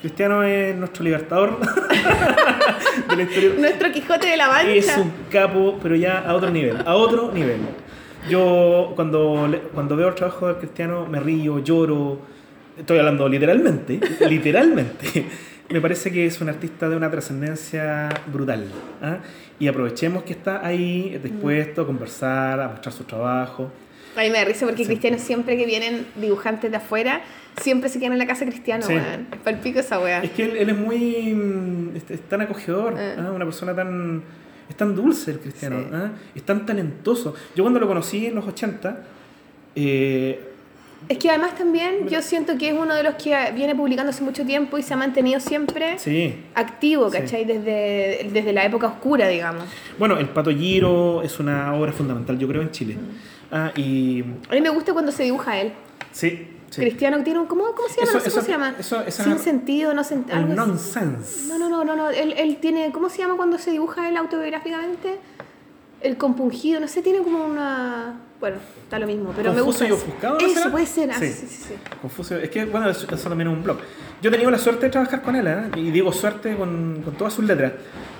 Cristiano 0.00 0.42
es 0.42 0.76
nuestro 0.76 1.02
libertador 1.02 1.58
de 3.08 3.16
la 3.16 3.22
historia. 3.22 3.50
Nuestro 3.58 3.90
Quijote 3.90 4.26
de 4.26 4.36
la 4.36 4.48
Mancha. 4.48 4.72
Es 4.72 4.96
un 4.98 5.12
capo, 5.30 5.78
pero 5.82 5.96
ya 5.96 6.18
a 6.18 6.34
otro 6.34 6.50
nivel, 6.50 6.76
a 6.84 6.94
otro 6.94 7.32
nivel. 7.32 7.60
Yo 8.28 8.92
cuando, 8.96 9.50
cuando 9.72 9.96
veo 9.96 10.08
el 10.08 10.14
trabajo 10.14 10.48
de 10.48 10.56
Cristiano 10.56 11.06
me 11.06 11.20
río, 11.20 11.58
lloro, 11.58 12.18
estoy 12.78 12.98
hablando 12.98 13.28
literalmente, 13.28 14.00
literalmente. 14.28 15.26
Me 15.74 15.80
parece 15.80 16.12
que 16.12 16.24
es 16.24 16.40
un 16.40 16.48
artista 16.48 16.88
de 16.88 16.96
una 16.96 17.10
trascendencia 17.10 18.08
brutal. 18.32 18.64
¿ah? 19.02 19.18
Y 19.58 19.66
aprovechemos 19.66 20.22
que 20.22 20.32
está 20.32 20.64
ahí 20.64 21.18
dispuesto 21.20 21.82
a 21.82 21.86
conversar, 21.86 22.60
a 22.60 22.68
mostrar 22.68 22.92
su 22.94 23.02
trabajo. 23.02 23.72
A 24.16 24.20
mí 24.20 24.30
me 24.30 24.38
da 24.38 24.44
risa 24.44 24.66
porque 24.66 24.84
Sí. 24.84 24.86
cristianos 24.86 25.20
siempre 25.20 25.56
que 25.56 25.66
vienen 25.66 26.06
dibujantes 26.14 26.70
de 26.70 26.76
afuera, 26.76 27.22
siempre 27.60 27.88
se 27.88 27.98
quedan 27.98 28.12
en 28.12 28.20
la 28.20 28.26
casa 28.28 28.44
cristiano, 28.46 28.86
Sí. 28.86 28.92
weón. 28.92 29.26
Es 29.32 29.38
palpico 29.42 29.80
esa 29.80 29.98
weá. 29.98 30.22
Es 30.22 30.30
que 30.30 30.44
él, 30.44 30.56
él 30.58 30.68
es 30.70 30.78
muy. 30.78 31.34
mm, 31.34 31.96
Es, 31.96 32.08
es 32.08 32.20
tan 32.20 32.40
acogedor, 32.42 32.94
Eh. 32.96 33.16
¿ah? 33.18 33.32
una 33.34 33.44
persona 33.44 33.74
tan. 33.74 34.22
Es 34.70 34.76
tan 34.76 34.94
dulce 34.94 35.32
el 35.32 35.40
cristiano, 35.40 35.80
Sí. 35.80 35.86
¿ah? 35.92 36.12
es 36.36 36.42
tan 36.44 36.64
talentoso. 36.64 37.34
Yo 37.56 37.64
cuando 37.64 37.80
lo 37.80 37.88
conocí 37.88 38.26
en 38.26 38.36
los 38.36 38.46
80, 38.46 39.02
eh, 39.74 40.40
Es 41.08 41.18
que 41.18 41.28
además 41.28 41.54
también 41.54 42.08
yo 42.08 42.22
siento 42.22 42.56
que 42.56 42.68
es 42.70 42.74
uno 42.78 42.94
de 42.94 43.02
los 43.02 43.14
que 43.16 43.36
viene 43.54 43.74
publicando 43.74 44.10
hace 44.10 44.22
mucho 44.22 44.44
tiempo 44.44 44.78
y 44.78 44.82
se 44.82 44.94
ha 44.94 44.96
mantenido 44.96 45.38
siempre 45.40 45.98
sí. 45.98 46.34
activo, 46.54 47.10
Sí. 47.10 47.18
¿cachai? 47.18 47.44
Desde, 47.44 48.30
desde 48.32 48.52
la 48.52 48.64
época 48.64 48.86
oscura, 48.86 49.28
digamos. 49.28 49.64
Bueno, 49.98 50.16
El 50.18 50.28
Pato 50.30 50.50
Giro 50.50 51.22
es 51.22 51.38
una 51.40 51.74
obra 51.74 51.92
fundamental, 51.92 52.38
yo 52.38 52.48
creo, 52.48 52.62
en 52.62 52.70
Chile. 52.70 52.96
Ah, 53.52 53.70
y. 53.76 54.22
A 54.48 54.54
mí 54.54 54.60
me 54.62 54.70
gusta 54.70 54.92
cuando 54.94 55.12
se 55.12 55.24
dibuja 55.24 55.60
él. 55.60 55.72
Sí, 56.10 56.48
sí. 56.70 56.80
Cristiano 56.80 57.22
tiene 57.22 57.40
un... 57.40 57.46
¿Cómo, 57.46 57.64
cómo 57.76 57.88
se 57.88 57.96
llama? 58.00 58.04
Eso- 58.08 58.14
no 58.14 58.20
sé 58.20 58.28
eso- 58.28 58.36
cómo 58.36 58.46
se 58.46 58.52
llama. 58.52 58.74
eso- 58.78 59.10
Sin 59.24 59.38
sentido, 59.38 59.92
no 59.94 60.02
sen- 60.04 60.30
algo 60.32 60.54
nonsense. 60.54 61.48
No, 61.48 61.58
no, 61.58 61.68
no, 61.68 61.84
no, 61.84 61.96
no. 61.96 62.10
Él, 62.10 62.34
él 62.38 62.56
tiene... 62.60 62.90
¿Cómo 62.92 63.08
se 63.10 63.18
llama 63.18 63.36
cuando 63.36 63.58
se 63.58 63.70
dibuja 63.72 64.08
él 64.08 64.16
autobiográficamente? 64.16 65.18
el 66.00 66.18
compungido, 66.18 66.80
no 66.80 66.86
sé, 66.88 67.00
tiene 67.00 67.20
como 67.20 67.42
una... 67.46 68.20
Bueno, 68.44 68.58
está 68.82 68.98
lo 68.98 69.06
mismo, 69.06 69.32
pero 69.34 69.54
me 69.54 69.60
Confuso 69.62 69.86
gusta. 69.86 69.88
y 69.88 69.90
ofuscado, 69.92 70.38
¿no 70.38 70.46
Eso 70.46 70.70
puede 70.70 70.84
ser, 70.84 71.10
ah, 71.10 71.14
Sí. 71.18 71.28
sí, 71.28 71.46
sí, 71.48 71.64
sí. 71.68 71.74
Confuso. 72.02 72.36
Es 72.36 72.50
que, 72.50 72.66
bueno, 72.66 72.90
eso 72.90 73.06
eso 73.10 73.28
también 73.30 73.48
es 73.48 73.56
un 73.56 73.62
blog. 73.64 73.78
Yo 74.20 74.28
he 74.28 74.30
tenido 74.30 74.50
la 74.50 74.58
suerte 74.58 74.84
de 74.84 74.90
trabajar 74.90 75.22
con 75.22 75.34
él, 75.34 75.46
¿eh? 75.46 75.62
y 75.76 75.90
digo 75.90 76.12
suerte 76.12 76.54
con, 76.54 77.00
con 77.02 77.14
todas 77.14 77.32
sus 77.32 77.46
letras, 77.46 77.72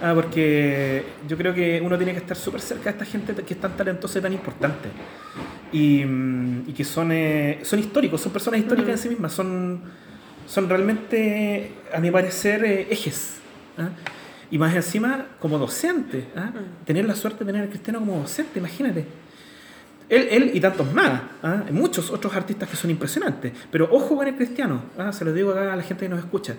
ah, 0.02 0.12
porque 0.14 1.04
yo 1.28 1.36
creo 1.36 1.52
que 1.52 1.78
uno 1.84 1.98
tiene 1.98 2.12
que 2.12 2.20
estar 2.20 2.38
súper 2.38 2.62
cerca 2.62 2.84
de 2.84 2.90
esta 2.92 3.04
gente 3.04 3.34
que 3.34 3.52
es 3.52 3.60
tan 3.60 3.76
talentosa 3.76 4.18
y 4.18 4.22
tan 4.22 4.32
importante. 4.32 4.88
Y, 5.72 6.02
mm, 6.06 6.70
y 6.70 6.72
que 6.72 6.84
son, 6.84 7.12
eh, 7.12 7.58
son 7.62 7.78
históricos, 7.80 8.22
son 8.22 8.32
personas 8.32 8.60
históricas 8.60 8.92
en 8.92 8.98
sí 8.98 9.08
mismas, 9.10 9.30
son, 9.30 9.82
son 10.46 10.70
realmente, 10.70 11.70
a 11.94 12.00
mi 12.00 12.10
parecer, 12.10 12.64
eh, 12.64 12.86
ejes. 12.88 13.34
¿ah? 13.76 13.90
Y 14.50 14.56
más 14.56 14.74
encima, 14.74 15.26
como 15.38 15.58
docente, 15.58 16.28
¿ah? 16.34 16.50
tener 16.86 17.04
la 17.04 17.14
suerte 17.14 17.44
de 17.44 17.52
tener 17.52 17.66
a 17.66 17.70
Cristiano 17.70 17.98
como 17.98 18.20
docente, 18.20 18.58
imagínate. 18.58 19.04
Él, 20.08 20.28
él 20.30 20.50
y 20.54 20.60
tantos 20.60 20.92
más, 20.92 21.20
¿ah? 21.42 21.62
Muchos 21.70 22.10
otros 22.10 22.34
artistas 22.36 22.68
que 22.68 22.76
son 22.76 22.90
impresionantes. 22.90 23.52
Pero 23.70 23.88
ojo 23.90 24.16
con 24.16 24.26
el 24.28 24.34
cristiano, 24.36 24.82
¿ah? 24.98 25.12
se 25.12 25.24
lo 25.24 25.32
digo 25.32 25.52
acá 25.52 25.72
a 25.72 25.76
la 25.76 25.82
gente 25.82 26.04
que 26.04 26.08
nos 26.10 26.18
escucha. 26.18 26.54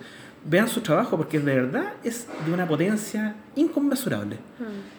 Vean 0.48 0.68
su 0.68 0.80
trabajo 0.80 1.16
porque 1.16 1.38
de 1.40 1.54
verdad 1.56 1.92
es 2.04 2.26
de 2.46 2.52
una 2.52 2.66
potencia 2.68 3.34
inconmensurable. 3.56 4.38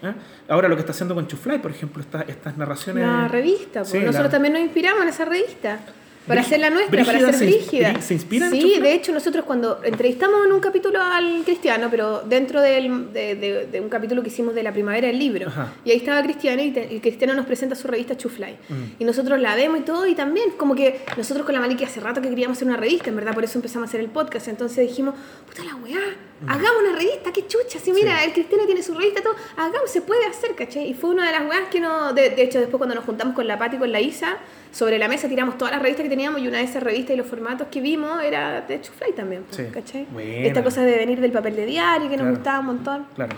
¿ah? 0.04 0.14
Ahora 0.50 0.68
lo 0.68 0.76
que 0.76 0.82
está 0.82 0.92
haciendo 0.92 1.16
con 1.16 1.28
Chufly, 1.28 1.58
por 1.60 1.72
ejemplo, 1.72 2.02
esta- 2.02 2.22
estas 2.24 2.58
narraciones... 2.58 3.06
La 3.06 3.28
revista, 3.28 3.80
pues. 3.82 3.90
Sí, 3.92 3.98
nosotros 4.00 4.24
la- 4.26 4.30
también 4.30 4.54
nos 4.54 4.62
inspiramos 4.62 5.04
en 5.04 5.10
esa 5.10 5.26
revista. 5.26 5.80
Para 6.28 6.42
hacer 6.42 6.60
la 6.60 6.70
nuestra, 6.70 7.04
para 7.06 7.18
Brígida 7.20 7.34
ser 7.34 7.40
se 7.40 7.46
ins- 7.46 7.58
brígida. 7.70 7.94
brí- 7.94 8.02
se 8.02 8.14
inspira 8.14 8.46
en 8.48 8.52
Sí, 8.52 8.62
Chufla? 8.62 8.84
de 8.84 8.94
hecho 8.94 9.12
nosotros 9.14 9.46
cuando 9.46 9.80
entrevistamos 9.84 10.46
en 10.46 10.52
un 10.52 10.60
capítulo 10.60 11.02
al 11.02 11.44
Cristiano, 11.46 11.88
pero 11.90 12.22
dentro 12.22 12.62
del- 12.62 13.14
de, 13.14 13.36
de- 13.36 13.66
de 13.68 13.80
un 13.82 13.88
capítulo 13.90 14.22
que 14.22 14.28
hicimos 14.28 14.54
de 14.54 14.64
la 14.64 14.74
primavera 14.74 15.08
del 15.08 15.18
libro, 15.18 15.48
Ajá. 15.48 15.74
y 15.86 15.92
ahí 15.92 15.98
estaba 15.98 16.22
Cristiano 16.24 16.62
y, 16.62 16.72
te- 16.72 16.94
y 16.94 17.00
Cristiano 17.00 17.34
nos 17.34 17.46
presenta 17.46 17.76
su 17.76 17.88
revista 17.88 18.18
Chufly. 18.18 18.58
Mm. 18.70 18.74
Y 19.00 19.06
nosotros 19.06 19.40
la 19.40 19.56
vemos 19.56 19.80
y 19.80 19.84
todo, 19.84 20.06
y 20.06 20.16
también 20.16 20.52
como 20.58 20.76
que 20.76 21.00
nosotros 21.16 21.46
con 21.46 21.56
la 21.56 21.62
Maliki 21.62 21.84
hace 21.86 22.00
rato 22.02 22.22
que 22.22 22.30
queríamos 22.30 22.58
hacer 22.58 22.68
una 22.68 22.78
revista, 22.78 23.10
en 23.10 23.16
verdad, 23.16 23.34
por 23.34 23.44
eso 23.46 23.58
empezamos 23.58 23.88
a 23.88 23.90
hacer 23.90 24.02
el 24.02 24.10
podcast. 24.10 24.48
Entonces 24.50 24.88
dijimos, 24.88 25.16
puta 25.48 25.64
la 25.64 25.76
weá, 25.78 26.00
hagamos 26.46 26.82
una 26.88 26.96
revista, 26.98 27.32
qué 27.34 27.48
chucha, 27.48 27.80
si 27.80 27.94
mira, 27.94 28.14
Mm. 28.16 28.18
Sí. 28.20 28.26
el 28.26 28.34
Cristiano 28.34 28.66
tiene 28.66 28.84
su 28.84 28.94
revista, 28.94 29.22
todo, 29.22 29.36
hagamos, 29.56 29.90
se 29.90 30.02
puede 30.02 30.26
hacer, 30.26 30.56
¿cachai? 30.56 30.90
Y 30.90 30.94
fue 30.94 31.10
una 31.12 31.26
de 31.26 31.32
las 31.32 31.50
weas 31.50 31.70
que 31.70 31.80
no, 31.80 32.12
de, 32.14 32.32
de 32.32 32.42
hecho 32.44 32.60
después 32.60 32.78
cuando 32.78 32.96
nos 32.96 33.06
juntamos 33.06 33.34
con 33.34 33.48
la 33.48 33.58
Pati 33.58 33.78
y 33.78 33.80
con 33.80 33.92
la 33.92 34.02
Isa, 34.02 34.38
sobre 34.78 35.00
la 35.00 35.08
mesa 35.08 35.28
tiramos 35.28 35.58
todas 35.58 35.74
las 35.74 35.82
revistas 35.82 36.04
que 36.04 36.10
teníamos 36.10 36.40
y 36.40 36.48
una 36.48 36.60
de 36.60 36.64
esas 36.66 36.84
revistas 36.84 37.16
y 37.16 37.18
los 37.18 37.26
formatos 37.26 37.68
que 37.72 37.82
vimos 37.82 38.22
era 38.24 38.62
de 38.62 38.80
Chufly 38.80 39.12
también, 39.14 39.42
pues, 39.42 39.56
Sí. 39.58 39.74
¿cachai? 39.74 40.06
Buena. 40.12 40.46
Esta 40.46 40.64
cosa 40.64 40.84
de 40.84 40.96
venir 40.98 41.20
del 41.20 41.32
papel 41.32 41.56
de 41.56 41.66
diario 41.66 42.08
que 42.08 42.16
nos 42.16 42.30
gustaba 42.30 42.60
un 42.60 42.66
montón. 42.68 43.08
Claro. 43.16 43.36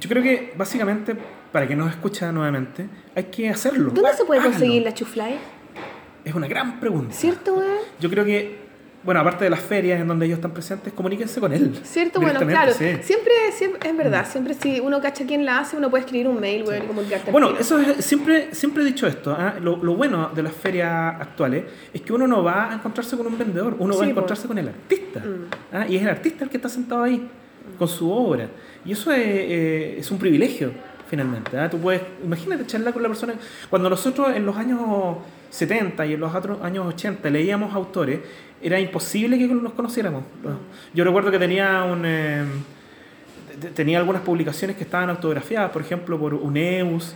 Yo 0.00 0.08
creo 0.08 0.20
que 0.20 0.52
básicamente, 0.56 1.16
para 1.52 1.68
que 1.68 1.76
nos 1.76 1.90
escucha 1.90 2.32
nuevamente, 2.32 2.88
hay 3.14 3.24
que 3.24 3.48
hacerlo. 3.48 3.92
¿Dónde 3.92 4.12
se 4.14 4.24
puede 4.24 4.42
conseguir 4.42 4.82
la 4.82 4.92
Chufly? 4.92 5.36
Es 6.24 6.34
una 6.34 6.48
gran 6.48 6.80
pregunta. 6.80 7.14
¿Cierto, 7.14 7.54
weón? 7.54 7.78
Yo 8.00 8.10
creo 8.10 8.24
que, 8.24 8.58
bueno, 9.08 9.22
aparte 9.22 9.44
de 9.44 9.48
las 9.48 9.60
ferias 9.60 9.98
en 9.98 10.06
donde 10.06 10.26
ellos 10.26 10.36
están 10.36 10.50
presentes, 10.50 10.92
comuníquense 10.92 11.40
con 11.40 11.50
él. 11.50 11.80
¿Cierto? 11.82 12.20
Bueno, 12.20 12.40
claro. 12.40 12.74
Sí. 12.74 12.98
Siempre, 13.00 13.32
siempre, 13.52 13.88
es 13.88 13.96
verdad, 13.96 14.28
siempre 14.30 14.52
si 14.52 14.80
uno 14.80 15.00
cacha 15.00 15.24
quién 15.24 15.46
la 15.46 15.60
hace, 15.60 15.78
uno 15.78 15.88
puede 15.88 16.04
escribir 16.04 16.28
un 16.28 16.38
mail, 16.38 16.62
y 16.62 16.86
comunicarte. 16.86 17.30
Bueno, 17.30 17.54
eso 17.58 17.78
es, 17.78 18.04
siempre, 18.04 18.54
siempre 18.54 18.82
he 18.82 18.86
dicho 18.86 19.06
esto. 19.06 19.32
¿ah? 19.32 19.54
Lo, 19.62 19.78
lo 19.82 19.96
bueno 19.96 20.30
de 20.34 20.42
las 20.42 20.52
ferias 20.52 21.18
actuales 21.22 21.64
es 21.94 22.02
que 22.02 22.12
uno 22.12 22.26
no 22.26 22.44
va 22.44 22.70
a 22.70 22.74
encontrarse 22.74 23.16
con 23.16 23.26
un 23.26 23.38
vendedor, 23.38 23.76
uno 23.78 23.96
va 23.96 24.02
a 24.02 24.04
Sí, 24.04 24.10
encontrarse 24.10 24.46
con 24.46 24.58
el 24.58 24.68
artista. 24.68 25.20
Mm. 25.20 25.74
¿ah? 25.74 25.86
Y 25.88 25.96
es 25.96 26.02
el 26.02 26.08
artista 26.10 26.44
el 26.44 26.50
que 26.50 26.58
está 26.58 26.68
sentado 26.68 27.04
ahí, 27.04 27.26
con 27.78 27.88
su 27.88 28.12
obra. 28.12 28.46
Y 28.84 28.92
eso 28.92 29.10
es, 29.10 29.20
eh, 29.24 29.96
es 30.00 30.10
un 30.10 30.18
privilegio, 30.18 30.70
finalmente. 31.08 31.56
¿ah? 31.56 31.70
Tú 31.70 31.78
puedes, 31.78 32.02
imagínate 32.22 32.66
charlar 32.66 32.92
con 32.92 33.02
la 33.02 33.08
persona. 33.08 33.36
Cuando 33.70 33.88
nosotros 33.88 34.36
en 34.36 34.44
los 34.44 34.54
años 34.54 35.16
70 35.50 36.06
y 36.06 36.14
en 36.14 36.20
los 36.20 36.34
otros 36.34 36.60
años 36.62 36.86
80 36.86 37.28
leíamos 37.30 37.74
autores, 37.74 38.20
era 38.62 38.78
imposible 38.80 39.38
que 39.38 39.46
los 39.46 39.72
conociéramos. 39.72 40.24
Yo 40.94 41.04
recuerdo 41.04 41.30
que 41.30 41.38
tenía 41.38 41.84
un... 41.84 42.02
eh, 42.04 42.44
te- 43.60 43.70
tenía 43.70 43.98
algunas 43.98 44.22
publicaciones 44.22 44.76
que 44.76 44.84
estaban 44.84 45.10
autografiadas, 45.10 45.70
por 45.70 45.82
ejemplo, 45.82 46.18
por 46.18 46.34
Uneus. 46.34 47.14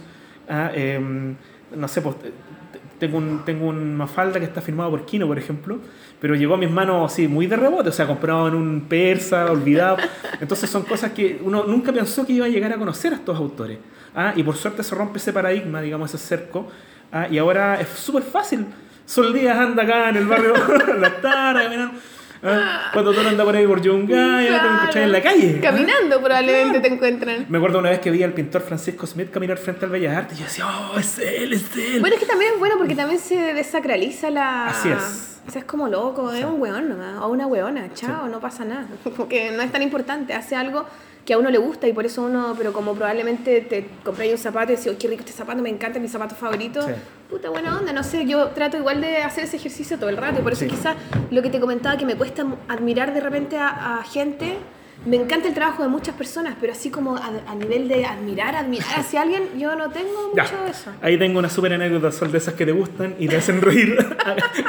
ah, 0.48 0.70
em, 0.74 1.34
no 1.76 1.88
sé, 1.88 2.00
pues, 2.02 2.16
te- 2.18 2.28
te- 2.30 2.80
tengo, 2.98 3.18
un, 3.18 3.44
tengo 3.44 3.66
un 3.66 3.94
Mafalda 3.96 4.38
que 4.38 4.44
está 4.46 4.60
firmado 4.60 4.90
por 4.90 5.04
Kino, 5.04 5.26
por 5.26 5.38
ejemplo, 5.38 5.78
pero 6.20 6.34
llegó 6.34 6.54
a 6.54 6.56
mis 6.56 6.70
manos 6.70 7.10
así, 7.12 7.26
muy 7.28 7.46
de 7.46 7.56
rebote, 7.56 7.88
o 7.88 7.92
sea, 7.92 8.06
comprado 8.06 8.48
en 8.48 8.54
un 8.54 8.82
persa, 8.88 9.50
olvidado. 9.50 9.96
Entonces 10.40 10.70
son 10.70 10.82
cosas 10.84 11.12
que 11.12 11.40
uno 11.42 11.64
nunca 11.64 11.92
pensó 11.92 12.24
que 12.26 12.32
iba 12.34 12.46
a 12.46 12.48
llegar 12.48 12.72
a 12.72 12.76
conocer 12.78 13.12
a 13.12 13.16
estos 13.16 13.36
autores. 13.36 13.78
ah, 14.14 14.32
y 14.36 14.42
por 14.42 14.56
suerte 14.56 14.82
se 14.84 14.94
rompe 14.94 15.18
ese 15.18 15.32
paradigma, 15.32 15.80
digamos, 15.80 16.12
ese 16.14 16.24
cerco. 16.24 16.68
Ah, 17.12 17.28
y 17.30 17.38
ahora 17.38 17.80
es 17.80 17.88
súper 17.88 18.22
fácil. 18.22 18.66
Sol 19.04 19.32
Díaz 19.32 19.58
anda 19.58 19.82
acá 19.82 20.08
en 20.08 20.16
el 20.16 20.26
barrio 20.26 20.54
La 21.00 21.20
Tara, 21.20 21.64
caminando. 21.64 21.98
Ah, 22.44 22.90
Cuando 22.92 23.12
tú 23.12 23.20
anda 23.20 23.44
por 23.44 23.54
ahí 23.54 23.66
por 23.66 23.80
Yungay, 23.80 24.48
te 24.48 24.54
encontrás 24.54 24.96
en 24.96 25.12
la 25.12 25.22
calle. 25.22 25.60
Caminando 25.60 26.20
probablemente 26.20 26.80
te 26.80 26.88
encuentran. 26.88 27.46
Me 27.48 27.58
acuerdo 27.58 27.78
una 27.78 27.90
vez 27.90 28.00
que 28.00 28.10
vi 28.10 28.22
al 28.24 28.32
pintor 28.32 28.62
Francisco 28.62 29.06
Smith 29.06 29.30
caminar 29.30 29.58
frente 29.58 29.84
al 29.84 29.92
Bellas 29.92 30.16
Artes 30.16 30.38
y 30.38 30.40
yo 30.40 30.46
decía, 30.46 30.66
oh, 30.66 30.98
es 30.98 31.18
él, 31.18 31.52
es 31.52 31.76
él. 31.76 32.00
Bueno, 32.00 32.16
es 32.16 32.20
que 32.20 32.26
también 32.26 32.54
es 32.54 32.58
bueno 32.58 32.76
porque 32.78 32.96
también 32.96 33.20
se 33.20 33.54
desacraliza 33.54 34.30
la. 34.30 34.66
Así 34.68 34.88
es. 34.88 35.40
O 35.46 35.50
sea, 35.50 35.60
es 35.60 35.66
como 35.66 35.88
loco, 35.88 36.32
es 36.32 36.44
un 36.44 36.60
weón 36.60 36.88
nomás, 36.88 37.20
o 37.20 37.28
una 37.28 37.46
weona, 37.46 37.92
chao, 37.94 38.28
no 38.28 38.38
pasa 38.40 38.64
nada. 38.64 38.86
Porque 39.16 39.50
no 39.50 39.62
es 39.62 39.72
tan 39.72 39.82
importante, 39.82 40.34
hace 40.34 40.54
algo 40.54 40.86
que 41.24 41.34
a 41.34 41.38
uno 41.38 41.50
le 41.50 41.58
gusta 41.58 41.86
y 41.86 41.92
por 41.92 42.04
eso 42.04 42.22
uno, 42.22 42.54
pero 42.58 42.72
como 42.72 42.94
probablemente 42.94 43.60
te 43.60 43.86
compráis 44.04 44.32
un 44.32 44.38
zapato 44.38 44.72
y 44.72 44.76
decís, 44.76 44.90
oh, 44.92 44.98
qué 44.98 45.06
rico 45.08 45.20
este 45.20 45.32
zapato, 45.32 45.62
me 45.62 45.68
encanta, 45.70 46.00
mi 46.00 46.08
zapato 46.08 46.34
favorito. 46.34 46.82
Sí. 46.82 46.92
Puta 47.30 47.48
buena 47.50 47.78
onda, 47.78 47.92
no 47.92 48.02
sé, 48.02 48.26
yo 48.26 48.48
trato 48.48 48.76
igual 48.76 49.00
de 49.00 49.18
hacer 49.18 49.44
ese 49.44 49.56
ejercicio 49.56 49.98
todo 49.98 50.10
el 50.10 50.16
rato 50.16 50.40
y 50.40 50.42
por 50.42 50.52
eso 50.52 50.62
Sí. 50.64 50.68
quizás 50.70 50.96
lo 51.30 51.40
que 51.42 51.48
te 51.50 51.60
comentaba 51.60 51.96
que 51.96 52.04
me 52.04 52.16
cuesta 52.16 52.44
admirar 52.68 53.14
de 53.14 53.20
repente 53.20 53.56
a, 53.56 53.98
a 54.00 54.04
gente. 54.04 54.56
Me 55.04 55.16
encanta 55.16 55.48
el 55.48 55.54
trabajo 55.54 55.82
de 55.82 55.88
muchas 55.88 56.14
personas, 56.14 56.54
pero 56.60 56.72
así 56.72 56.88
como 56.90 57.16
a, 57.16 57.30
a 57.48 57.54
nivel 57.56 57.88
de 57.88 58.04
admirar, 58.04 58.54
admirar 58.54 59.00
hacia 59.00 59.22
alguien, 59.22 59.44
yo 59.58 59.74
no 59.74 59.90
tengo 59.90 60.32
Ya, 60.36 60.44
mucho 60.44 60.62
de 60.64 60.70
eso. 60.70 60.90
ahí 61.02 61.18
tengo 61.18 61.38
una 61.40 61.48
súper 61.48 61.72
anécdota, 61.72 62.12
son 62.12 62.30
de 62.30 62.38
esas 62.38 62.54
que 62.54 62.64
te 62.66 62.70
gustan 62.72 63.16
y 63.18 63.26
te 63.28 63.36
hacen 63.36 63.60
reír 63.62 63.96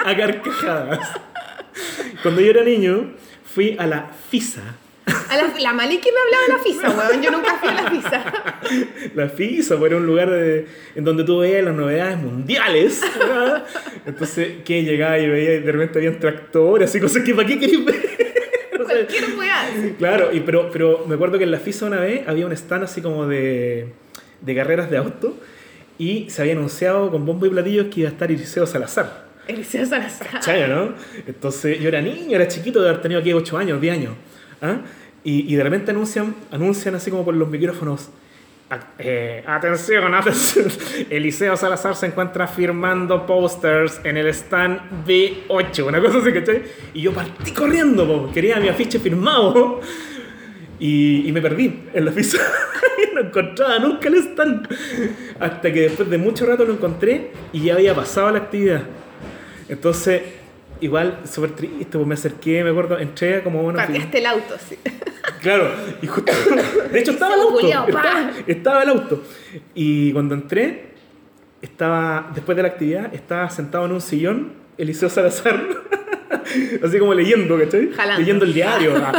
a, 0.05 0.09
a 0.09 0.17
carcajadas. 0.17 1.07
Cuando 2.21 2.41
yo 2.41 2.49
era 2.51 2.63
niño, 2.63 3.11
fui 3.43 3.75
a 3.79 3.85
la 3.85 4.09
FISA. 4.29 4.61
A 5.05 5.35
la, 5.37 5.53
la 5.59 5.73
Maliki 5.73 6.09
me 6.11 6.19
hablaba 6.19 6.43
de 6.47 6.53
la 6.53 6.59
FISA, 6.59 6.89
weón. 7.09 7.21
Yo 7.23 7.31
nunca 7.31 7.55
fui 7.57 7.69
a 7.69 7.73
la 7.73 7.89
FISA. 7.89 8.23
La 9.15 9.29
FISA, 9.29 9.75
era 9.85 9.97
un 9.97 10.05
lugar 10.05 10.29
de- 10.29 10.65
en 10.95 11.03
donde 11.03 11.23
tú 11.23 11.39
veías 11.39 11.63
las 11.63 11.75
novedades 11.75 12.17
mundiales. 12.17 13.01
¿verdad? 13.19 13.65
Entonces, 14.05 14.61
que 14.63 14.83
llegaba 14.83 15.19
y 15.19 15.27
veía 15.27 15.55
y 15.55 15.59
de 15.59 15.71
repente 15.71 15.99
habían 15.99 16.19
tractores, 16.19 16.89
así 16.89 16.99
cosas 16.99 17.23
que 17.23 17.33
¿para 17.35 17.47
qué 17.47 17.59
querés 17.59 17.83
ver? 17.83 17.95
Cualquier 18.85 19.23
weá. 19.37 19.69
Claro, 19.97 20.31
y 20.33 20.39
pero, 20.41 20.69
pero 20.71 21.05
me 21.07 21.15
acuerdo 21.15 21.37
que 21.37 21.43
en 21.43 21.51
la 21.51 21.59
FISA 21.59 21.85
una 21.87 21.99
vez 21.99 22.27
había 22.27 22.45
un 22.45 22.51
stand 22.53 22.83
así 22.85 23.01
como 23.01 23.25
de, 23.27 23.87
de 24.41 24.55
carreras 24.55 24.89
de 24.89 24.97
auto 24.97 25.37
y 25.97 26.29
se 26.29 26.41
había 26.41 26.53
anunciado 26.53 27.11
con 27.11 27.25
bombo 27.25 27.45
y 27.45 27.49
platillos 27.49 27.87
que 27.87 28.01
iba 28.01 28.09
a 28.09 28.11
estar 28.13 28.31
Eliseo 28.31 28.65
Salazar. 28.65 29.25
Eliseo 29.47 29.85
Salazar. 29.85 30.27
¿Cachai, 30.31 30.67
no? 30.69 30.93
Entonces 31.27 31.79
yo 31.79 31.87
era 31.89 32.01
niño, 32.01 32.35
era 32.35 32.47
chiquito 32.47 32.81
de 32.81 32.89
haber 32.89 33.01
tenido 33.01 33.19
aquí 33.19 33.33
8 33.33 33.57
años, 33.57 33.81
10 33.81 33.93
años. 33.93 34.13
¿Ah? 34.63 34.77
Y, 35.23 35.55
de 35.55 35.63
repente 35.63 35.91
anuncian, 35.91 36.35
anuncian 36.51 36.95
así 36.95 37.09
como 37.11 37.23
por 37.23 37.33
los 37.35 37.47
micrófonos. 37.47 38.09
"A- 38.69 38.79
eh, 38.99 39.43
atención, 39.47 40.13
atención. 40.13 40.65
Eliseo 41.09 41.55
Salazar 41.55 41.95
se 41.95 42.07
encuentra 42.07 42.47
firmando 42.47 43.25
posters 43.25 44.01
en 44.03 44.17
el 44.17 44.27
stand 44.27 45.05
B8, 45.07 45.85
una 45.87 46.01
cosa 46.01 46.17
así, 46.17 46.33
¿cachai? 46.33 46.63
Y 46.93 47.01
yo 47.03 47.13
partí 47.13 47.51
corriendo, 47.51 48.05
po, 48.07 48.31
quería 48.33 48.59
mi 48.59 48.67
afiche 48.69 48.99
firmado. 48.99 49.79
Y, 50.79 51.27
y 51.27 51.31
me 51.31 51.41
perdí 51.41 51.83
en 51.93 52.03
la 52.05 52.11
y 52.17 53.15
no 53.15 53.21
encontraba 53.21 53.79
nunca 53.79 54.09
el 54.09 54.15
stand. 54.15 54.67
Hasta 55.39 55.71
que 55.71 55.81
después 55.81 56.09
de 56.09 56.17
mucho 56.17 56.45
rato 56.45 56.65
lo 56.65 56.73
encontré 56.73 57.31
y 57.53 57.61
ya 57.65 57.75
había 57.75 57.95
pasado 57.95 58.31
la 58.31 58.39
actividad. 58.39 58.81
Entonces, 59.69 60.21
igual, 60.81 61.19
súper 61.29 61.51
triste, 61.51 61.97
pues 61.97 62.07
me 62.07 62.13
acerqué, 62.13 62.63
me 62.63 62.69
acuerdo, 62.69 62.99
entré 62.99 63.43
como 63.43 63.61
una... 63.61 63.85
Pateaste 63.85 64.17
el 64.17 64.25
auto, 64.25 64.55
sí. 64.67 64.77
Claro, 65.41 65.69
y 66.01 66.07
justo... 66.07 66.31
De 66.91 66.99
hecho, 66.99 67.11
estaba 67.11 67.35
el 67.35 67.41
auto. 67.41 67.53
culiao. 67.53 67.87
Estaba, 67.87 68.31
estaba 68.47 68.83
el 68.83 68.89
auto. 68.89 69.23
Y 69.75 70.11
cuando 70.13 70.35
entré, 70.35 70.93
estaba, 71.61 72.31
después 72.33 72.55
de 72.55 72.61
la 72.61 72.69
actividad, 72.69 73.13
estaba 73.13 73.49
sentado 73.49 73.85
en 73.85 73.93
un 73.93 74.01
sillón, 74.01 74.53
Eliseo 74.77 75.09
Salazar, 75.09 75.61
así 76.83 76.99
como 76.99 77.13
leyendo, 77.13 77.57
¿cachai? 77.57 77.91
Jalando. 77.91 78.19
Leyendo 78.19 78.45
el 78.45 78.53
diario. 78.53 78.93
ah. 79.03 79.13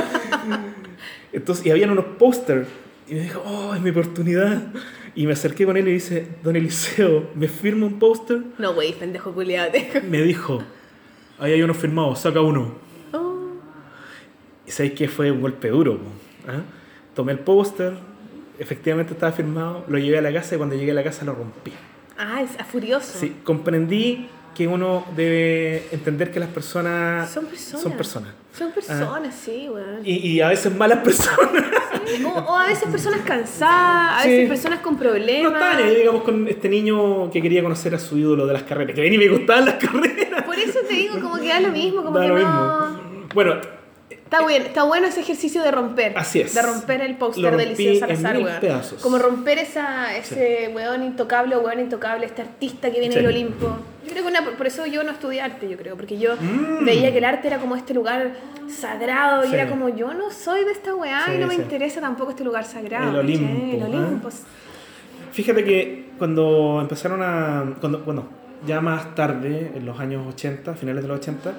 Entonces, 1.33 1.67
y 1.67 1.71
habían 1.71 1.91
unos 1.91 2.05
pósters. 2.19 2.69
Y 3.09 3.15
me 3.15 3.21
dijo, 3.21 3.43
oh, 3.45 3.75
es 3.75 3.81
mi 3.83 3.91
oportunidad. 3.91 4.63
Y 5.15 5.27
me 5.27 5.33
acerqué 5.33 5.67
con 5.67 5.77
él 5.77 5.87
y 5.89 5.93
dice, 5.93 6.27
don 6.43 6.57
Eliseo, 6.57 7.31
¿me 7.35 7.49
firma 7.49 7.87
un 7.87 7.99
póster? 7.99 8.41
No, 8.59 8.75
güey, 8.75 8.93
pendejo 8.93 9.33
culiado. 9.33 9.71
Me 10.09 10.23
dijo, 10.23 10.63
ahí 11.39 11.53
hay 11.53 11.63
uno 11.63 11.75
firmado, 11.75 12.15
saca 12.17 12.41
uno. 12.41 12.73
Oh. 13.13 13.53
Y 14.67 14.71
sabéis 14.71 14.95
que 14.95 15.09
fue 15.09 15.31
un 15.31 15.41
golpe 15.41 15.69
duro. 15.69 15.99
¿ah? 16.49 16.61
Tomé 17.15 17.33
el 17.33 17.39
póster, 17.41 17.95
efectivamente 18.59 19.13
estaba 19.15 19.33
firmado, 19.33 19.85
lo 19.89 19.99
llevé 19.99 20.19
a 20.19 20.23
la 20.23 20.33
casa 20.33 20.55
y 20.55 20.59
cuando 20.59 20.75
llegué 20.77 20.93
a 20.93 20.95
la 20.95 21.05
casa 21.05 21.25
lo 21.25 21.35
rompí. 21.35 21.73
Ah, 22.19 22.43
es 22.43 22.51
furioso. 22.67 23.19
Sí, 23.19 23.37
comprendí 23.45 24.29
que 24.55 24.69
uno 24.69 25.05
debe 25.17 25.89
entender 25.91 26.31
que 26.31 26.39
las 26.39 26.49
personas 26.49 27.29
Son 27.31 27.47
personas. 27.47 27.83
son 27.83 27.93
personas. 27.93 28.31
Son 28.57 28.71
personas, 28.73 29.35
sí, 29.35 29.69
weón. 29.69 30.01
Y, 30.05 30.15
y 30.29 30.41
a 30.41 30.49
veces 30.49 30.75
malas 30.77 30.99
personas. 31.01 31.39
O, 32.25 32.29
o 32.29 32.59
a 32.59 32.67
veces 32.69 32.89
personas 32.89 33.21
cansadas, 33.23 34.21
a 34.21 34.23
Sí. 34.23 34.29
veces 34.29 34.49
personas 34.49 34.79
con 34.81 34.93
No 34.95 35.01
problemas. 35.01 35.53
estaban 35.55 35.79
ahí, 35.79 35.95
digamos, 35.97 36.23
con 36.23 36.47
este 36.47 36.69
niño 36.69 37.31
que 37.31 37.43
quería 37.43 37.63
conocer 37.63 37.95
a 37.95 37.99
su 37.99 38.17
ídolo 38.19 38.47
de 38.47 38.53
las 38.53 38.63
carreras. 38.63 38.95
Que 38.95 39.01
venía 39.01 39.17
y 39.21 39.29
me 39.29 39.37
gustaban 39.37 39.65
las 39.65 39.75
carreras. 39.85 40.43
Por 40.45 40.59
eso 40.59 40.79
te 40.87 40.95
digo, 40.95 41.15
como 41.21 41.37
que 41.39 41.49
da 41.49 41.61
lo 41.61 41.71
mismo, 41.71 42.05
como 42.05 42.17
Da 42.19 42.23
que 42.25 42.29
lo 42.29 42.39
no. 42.39 42.91
mismo. 42.91 43.29
Bueno, 43.35 43.55
Está 44.35 44.47
bien, 44.47 44.63
está 44.63 44.83
bueno 44.85 45.07
ese 45.07 45.21
ejercicio 45.21 45.63
de 45.63 45.71
romper. 45.71 46.17
Así 46.19 46.41
es. 46.41 46.55
De 46.55 46.63
romper 46.63 47.01
el 47.03 47.17
póster 47.17 47.57
de 47.57 47.67
Liceo 47.67 47.99
Salazar, 48.01 48.37
weón. 48.37 48.61
pedazos. 48.61 49.01
Como 49.03 49.19
romper 49.19 49.59
esa, 49.59 50.17
ese 50.17 50.71
weón 50.75 51.03
intocable 51.05 51.57
o 51.57 51.61
weón 51.61 51.81
intocable, 51.81 52.27
este 52.27 52.43
artista 52.43 52.91
que 52.91 52.99
viene 53.01 53.15
Sí. 53.15 53.21
del 53.21 53.29
Olimpo. 53.29 53.79
Yo 54.05 54.11
creo 54.11 54.23
que 54.25 54.29
una, 54.31 54.45
por 54.45 54.67
eso 54.67 54.87
yo 54.87 55.03
no 55.05 55.13
estudié 55.13 55.41
arte, 55.41 55.69
yo 55.69 55.77
creo, 55.77 55.97
porque 55.97 56.19
yo 56.19 56.35
Mm. 56.37 56.85
veía 56.85 57.11
que 57.13 57.19
el 57.19 57.25
arte 57.25 57.47
era 57.49 57.59
como 57.59 57.75
este 57.77 57.95
lugar 57.95 58.33
sagrado 58.69 59.45
y 59.45 59.49
Sí. 59.49 59.55
era 59.55 59.69
como 59.69 59.89
yo 59.89 60.13
no 60.15 60.31
soy 60.31 60.65
de 60.65 60.73
esta 60.73 60.95
weá 60.95 61.25
y 61.29 61.33
Sí, 61.35 61.39
no 61.39 61.47
me 61.47 61.55
sí. 61.57 61.63
interesa 61.63 62.01
tampoco 62.01 62.31
este 62.31 62.45
lugar 62.45 62.65
sagrado. 62.65 63.11
El. 63.11 63.17
Olimpo, 63.27 63.87
El. 63.87 63.95
Olimpo. 63.95 64.29
fíjate 65.33 65.65
que 65.65 66.07
cuando 66.19 66.79
empezaron 66.81 67.23
a. 67.23 67.77
Cuando, 67.81 68.01
bueno, 68.01 68.25
ya 68.67 68.81
más 68.81 69.15
tarde, 69.15 69.73
en 69.75 69.87
los 69.87 69.99
años 70.01 70.27
80, 70.29 70.75
finales 70.75 71.03
de 71.03 71.09
los 71.09 71.19
80, 71.19 71.53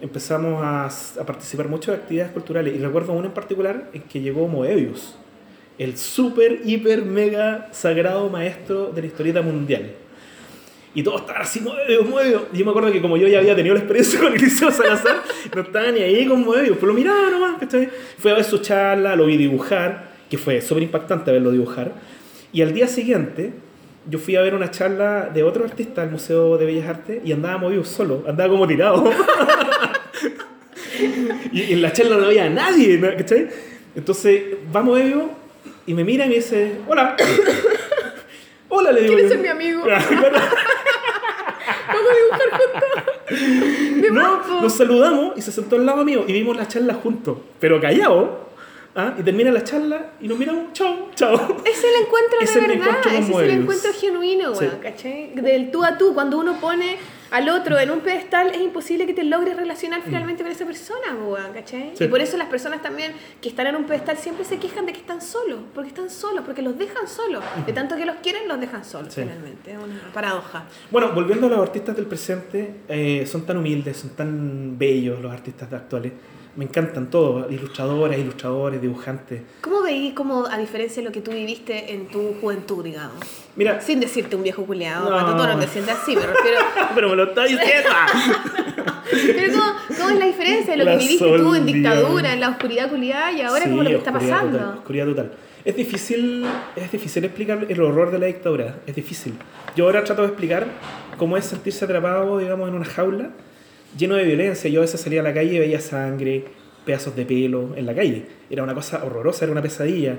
empezamos 0.00 0.62
a, 0.62 0.86
a 1.20 1.26
participar 1.26 1.68
mucho 1.68 1.90
de 1.90 1.98
actividades 1.98 2.32
culturales. 2.32 2.74
Y 2.74 2.78
recuerdo 2.78 3.12
una 3.12 3.26
en 3.26 3.34
particular 3.34 3.90
en 3.92 4.02
que 4.02 4.20
llegó 4.20 4.48
Moebius, 4.48 5.16
el 5.78 5.96
súper, 5.96 6.60
hiper, 6.64 7.04
mega 7.04 7.68
sagrado 7.72 8.28
maestro 8.30 8.90
de 8.92 9.02
la 9.02 9.06
historieta 9.06 9.42
mundial. 9.42 9.92
Y 10.94 11.02
todos 11.02 11.20
estaban 11.20 11.42
así, 11.42 11.60
Moebius, 11.60 12.08
Moebius. 12.08 12.42
Y 12.54 12.58
yo 12.58 12.64
me 12.64 12.70
acuerdo 12.70 12.90
que 12.90 13.02
como 13.02 13.18
yo 13.18 13.28
ya 13.28 13.38
había 13.38 13.54
tenido 13.54 13.74
la 13.74 13.80
experiencia 13.80 14.18
con 14.22 14.32
Eliseo 14.32 14.70
Salazar, 14.70 15.22
no 15.54 15.60
estaba 15.60 15.90
ni 15.90 16.00
ahí 16.00 16.26
con 16.26 16.42
Moebius, 16.42 16.78
pero 16.78 16.88
lo 16.88 16.94
miraba 16.94 17.28
nomás, 17.30 17.58
¿cachai? 17.58 17.90
Fui 18.18 18.30
a 18.30 18.34
ver 18.34 18.44
su 18.44 18.58
charla, 18.58 19.14
lo 19.14 19.26
vi 19.26 19.36
dibujar, 19.36 20.12
que 20.30 20.38
fue 20.38 20.62
súper 20.62 20.84
impactante 20.84 21.30
verlo 21.30 21.50
dibujar. 21.50 21.92
Y 22.50 22.62
al 22.62 22.72
día 22.72 22.86
siguiente, 22.86 23.52
yo 24.08 24.18
fui 24.18 24.36
a 24.36 24.42
ver 24.42 24.54
una 24.54 24.70
charla 24.70 25.30
de 25.32 25.42
otro 25.42 25.64
artista 25.64 26.02
al 26.02 26.10
Museo 26.10 26.58
de 26.58 26.66
Bellas 26.66 26.88
Artes 26.88 27.22
y 27.24 27.32
andaba 27.32 27.56
Moebius 27.58 27.88
solo, 27.88 28.22
andaba 28.26 28.50
como 28.50 28.66
tirado. 28.66 29.10
y 31.52 31.72
en 31.72 31.82
la 31.82 31.92
charla 31.92 32.16
no 32.16 32.26
había 32.26 32.48
nadie. 32.48 33.00
¿cachai? 33.00 33.48
Entonces 33.94 34.42
va 34.74 34.82
Moebius 34.82 35.24
y 35.86 35.94
me 35.94 36.04
mira 36.04 36.26
y 36.26 36.28
me 36.28 36.34
dice, 36.36 36.76
hola. 36.86 37.16
Hola, 38.68 38.90
le 38.90 39.02
digo. 39.02 39.14
¿Quieres 39.14 39.30
ser 39.30 39.40
mi 39.40 39.46
amigo? 39.48 39.82
Vamos 39.86 40.04
a 42.10 42.14
dibujar 42.16 42.50
juntos. 42.50 42.82
No, 44.12 44.62
nos 44.62 44.72
saludamos 44.72 45.38
y 45.38 45.42
se 45.42 45.52
sentó 45.52 45.76
al 45.76 45.86
lado 45.86 46.04
mío 46.04 46.24
y 46.26 46.32
vimos 46.32 46.56
la 46.56 46.66
charla 46.66 46.94
juntos, 46.94 47.38
pero 47.60 47.80
callado. 47.80 48.46
¿Ah? 48.96 49.14
Y 49.18 49.22
termina 49.22 49.50
la 49.52 49.62
charla 49.62 50.12
y 50.20 50.26
nos 50.28 50.38
miramos, 50.38 50.72
chao, 50.72 51.10
chao. 51.14 51.34
Es 51.64 51.84
el 51.84 52.02
encuentro 52.04 52.38
Es 52.40 52.54
de 52.54 52.60
el 52.60 52.66
verdad, 52.66 52.88
encuentro 52.88 53.10
es 53.12 53.28
el 53.44 53.50
encuentro 53.60 53.90
genuino, 53.92 54.54
Sí. 54.54 54.64
weón, 54.64 54.78
¿cachai? 54.82 55.32
Del 55.34 55.70
tú 55.70 55.84
a 55.84 55.96
tú, 55.98 56.14
cuando 56.14 56.38
uno 56.38 56.58
pone 56.60 56.96
al 57.30 57.48
otro 57.48 57.76
en 57.78 57.90
un 57.90 58.00
pedestal, 58.00 58.50
es 58.50 58.60
imposible 58.60 59.04
que 59.04 59.12
te 59.12 59.24
logres 59.24 59.56
relacionar 59.56 60.00
finalmente 60.04 60.44
con 60.44 60.52
esa 60.52 60.64
persona, 60.64 61.14
weón, 61.26 61.52
¿cachai? 61.52 61.90
Sí. 61.94 62.04
Y 62.04 62.08
por 62.08 62.20
eso 62.20 62.36
las 62.36 62.48
personas 62.48 62.82
también 62.82 63.12
que 63.40 63.48
están 63.48 63.66
en 63.66 63.76
un 63.76 63.84
pedestal 63.84 64.16
siempre 64.16 64.44
se 64.44 64.58
quejan 64.58 64.86
de 64.86 64.92
que 64.92 65.00
están 65.00 65.20
solos, 65.20 65.58
porque 65.74 65.88
están 65.88 66.08
solos, 66.08 66.42
porque 66.46 66.62
los 66.62 66.78
dejan 66.78 67.06
solos. 67.08 67.42
De 67.66 67.72
tanto 67.72 67.96
que 67.96 68.06
los 68.06 68.16
quieren, 68.22 68.46
los 68.48 68.60
dejan 68.60 68.84
solos, 68.84 69.12
Sí. 69.12 69.22
finalmente. 69.22 69.72
Es 69.72 69.78
una 69.78 70.00
paradoja. 70.14 70.66
Bueno, 70.90 71.10
volviendo 71.12 71.48
a 71.48 71.50
los 71.50 71.58
artistas 71.58 71.96
del 71.96 72.06
presente, 72.06 72.74
eh, 72.88 73.26
son 73.26 73.44
tan 73.44 73.56
humildes, 73.58 73.96
son 73.96 74.10
tan 74.10 74.78
bellos 74.78 75.20
los 75.20 75.32
artistas 75.32 75.72
actuales. 75.72 76.12
Me 76.56 76.64
encantan 76.64 77.10
todos, 77.10 77.52
ilustradoras, 77.52 78.18
ilustradores, 78.18 78.80
dibujantes. 78.80 79.42
¿Cómo 79.60 79.82
veís, 79.82 80.14
como, 80.14 80.46
a 80.46 80.56
diferencia 80.56 81.02
de 81.02 81.08
lo 81.08 81.12
que 81.12 81.20
tú 81.20 81.30
viviste 81.30 81.92
en 81.92 82.08
tu 82.08 82.34
juventud, 82.40 82.82
digamos? 82.82 83.18
Mira, 83.56 83.78
Sin 83.82 84.00
decirte 84.00 84.36
un 84.36 84.42
viejo 84.42 84.64
culiado, 84.64 85.10
No. 85.10 85.36
no. 85.36 85.46
no 85.46 85.58
te 85.58 85.68
sientas 85.68 85.98
así, 86.00 86.16
me 86.16 86.26
refiero. 86.26 86.60
pero 86.94 87.10
me 87.10 87.16
lo 87.16 87.24
está 87.24 87.44
diciendo. 87.44 87.90
Pero 89.08 89.52
¿cómo, 89.52 89.72
cómo 89.96 90.10
es 90.10 90.18
la 90.18 90.26
diferencia 90.26 90.72
de 90.72 90.78
lo 90.78 90.84
La 90.84 90.92
que 90.92 90.98
viviste 90.98 91.38
tú 91.38 91.54
en 91.54 91.66
dictadura, 91.66 92.32
en 92.32 92.40
la 92.40 92.48
oscuridad 92.48 92.90
culiada 92.90 93.30
y 93.32 93.40
ahora 93.40 93.64
Sí, 93.64 93.70
como 93.70 93.82
lo 93.84 93.90
que 93.90 93.96
está 93.96 94.12
pasando? 94.12 94.58
Total, 94.58 94.78
oscuridad 94.78 95.06
total. 95.06 95.32
Es 95.64 95.76
difícil, 95.76 96.44
es 96.74 96.90
difícil 96.92 97.24
explicar 97.24 97.66
el 97.68 97.80
horror 97.80 98.10
de 98.10 98.18
la 98.18 98.26
dictadura, 98.26 98.76
es 98.86 98.94
difícil. 98.94 99.34
Yo 99.76 99.84
ahora 99.84 100.02
trato 100.04 100.22
de 100.22 100.28
explicar 100.28 100.66
cómo 101.18 101.36
es 101.36 101.44
sentirse 101.44 101.84
atrapado, 101.84 102.38
digamos, 102.38 102.68
en 102.68 102.74
una 102.74 102.84
jaula 102.84 103.30
lleno 103.96 104.14
de 104.14 104.24
violencia. 104.24 104.70
Yo 104.70 104.80
a 104.80 104.82
veces 104.82 105.00
salía 105.00 105.20
a 105.20 105.24
la 105.24 105.34
calle 105.34 105.54
y 105.54 105.58
veía 105.58 105.80
sangre, 105.80 106.44
pedazos 106.84 107.14
de 107.16 107.26
pelo 107.26 107.74
en 107.76 107.86
la 107.86 107.94
calle. 107.94 108.24
Era 108.48 108.62
una 108.62 108.74
cosa 108.74 109.04
horrorosa, 109.04 109.44
era 109.44 109.52
una 109.52 109.62
pesadilla 109.62 110.16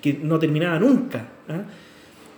que 0.00 0.18
no 0.22 0.38
terminaba 0.38 0.78
nunca. 0.78 1.26
¿ah? 1.48 1.62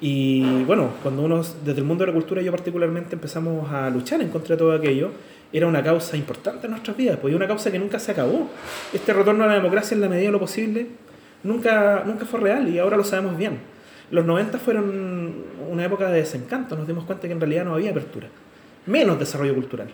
Y 0.01 0.63
bueno, 0.65 0.91
cuando 1.03 1.23
uno, 1.23 1.43
desde 1.65 1.81
el 1.81 1.85
mundo 1.85 2.05
de 2.05 2.09
la 2.09 2.15
cultura, 2.15 2.43
yo 2.43 2.51
particularmente 2.51 3.15
empezamos 3.15 3.73
a 3.73 3.89
luchar 3.91 4.21
en 4.21 4.29
contra 4.29 4.55
de 4.55 4.59
todo 4.59 4.73
aquello, 4.73 5.11
era 5.53 5.67
una 5.67 5.83
causa 5.83 6.17
importante 6.17 6.67
en 6.67 6.73
nuestras 6.73 6.97
vidas, 6.97 7.19
pues 7.21 7.35
una 7.35 7.47
causa 7.47 7.71
que 7.73 7.79
nunca 7.79 7.99
se 7.99 8.13
acabó. 8.13 8.49
Este 8.93 9.13
retorno 9.13 9.45
a 9.45 9.47
la 9.47 9.55
democracia 9.55 9.95
en 9.95 10.03
la 10.03 10.09
medida 10.09 10.27
de 10.27 10.33
lo 10.33 10.41
posible 10.41 10.87
nunca, 11.43 12.05
nunca 12.05 12.27
fue 12.27 12.41
real 12.41 12.69
y 12.69 12.79
ahora 12.79 12.97
lo 12.97 13.05
sabemos 13.05 13.39
bien. 13.39 13.59
Los 14.11 14.25
90 14.25 14.59
fueron 14.59 15.35
una 15.71 15.85
época 15.85 16.09
de 16.11 16.19
desencanto, 16.19 16.77
nos 16.77 16.87
dimos 16.87 17.05
cuenta 17.05 17.27
que 17.27 17.33
en 17.33 17.41
realidad 17.41 17.65
no 17.65 17.75
había 17.75 17.91
apertura, 17.91 18.29
menos 18.87 19.19
desarrollo 19.19 19.55
cultural. 19.55 19.89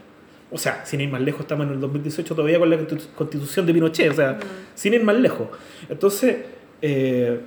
O 0.53 0.59
sea, 0.59 0.85
sin 0.85 1.01
ir 1.01 1.09
más 1.11 1.21
lejos, 1.23 1.41
estamos 1.41 1.67
en 1.67 1.73
el 1.73 1.81
2018 1.81 2.35
todavía 2.35 2.59
con 2.59 2.69
la 2.69 2.77
constitu- 2.79 3.09
constitución 3.17 3.65
de 3.67 3.73
Pinochet, 3.75 4.11
o 4.11 4.15
sea, 4.15 4.39
sin 4.75 4.93
ir 4.95 5.03
más 5.03 5.17
lejos. 5.17 5.49
Entonces, 5.89 6.37
eh, 6.83 7.41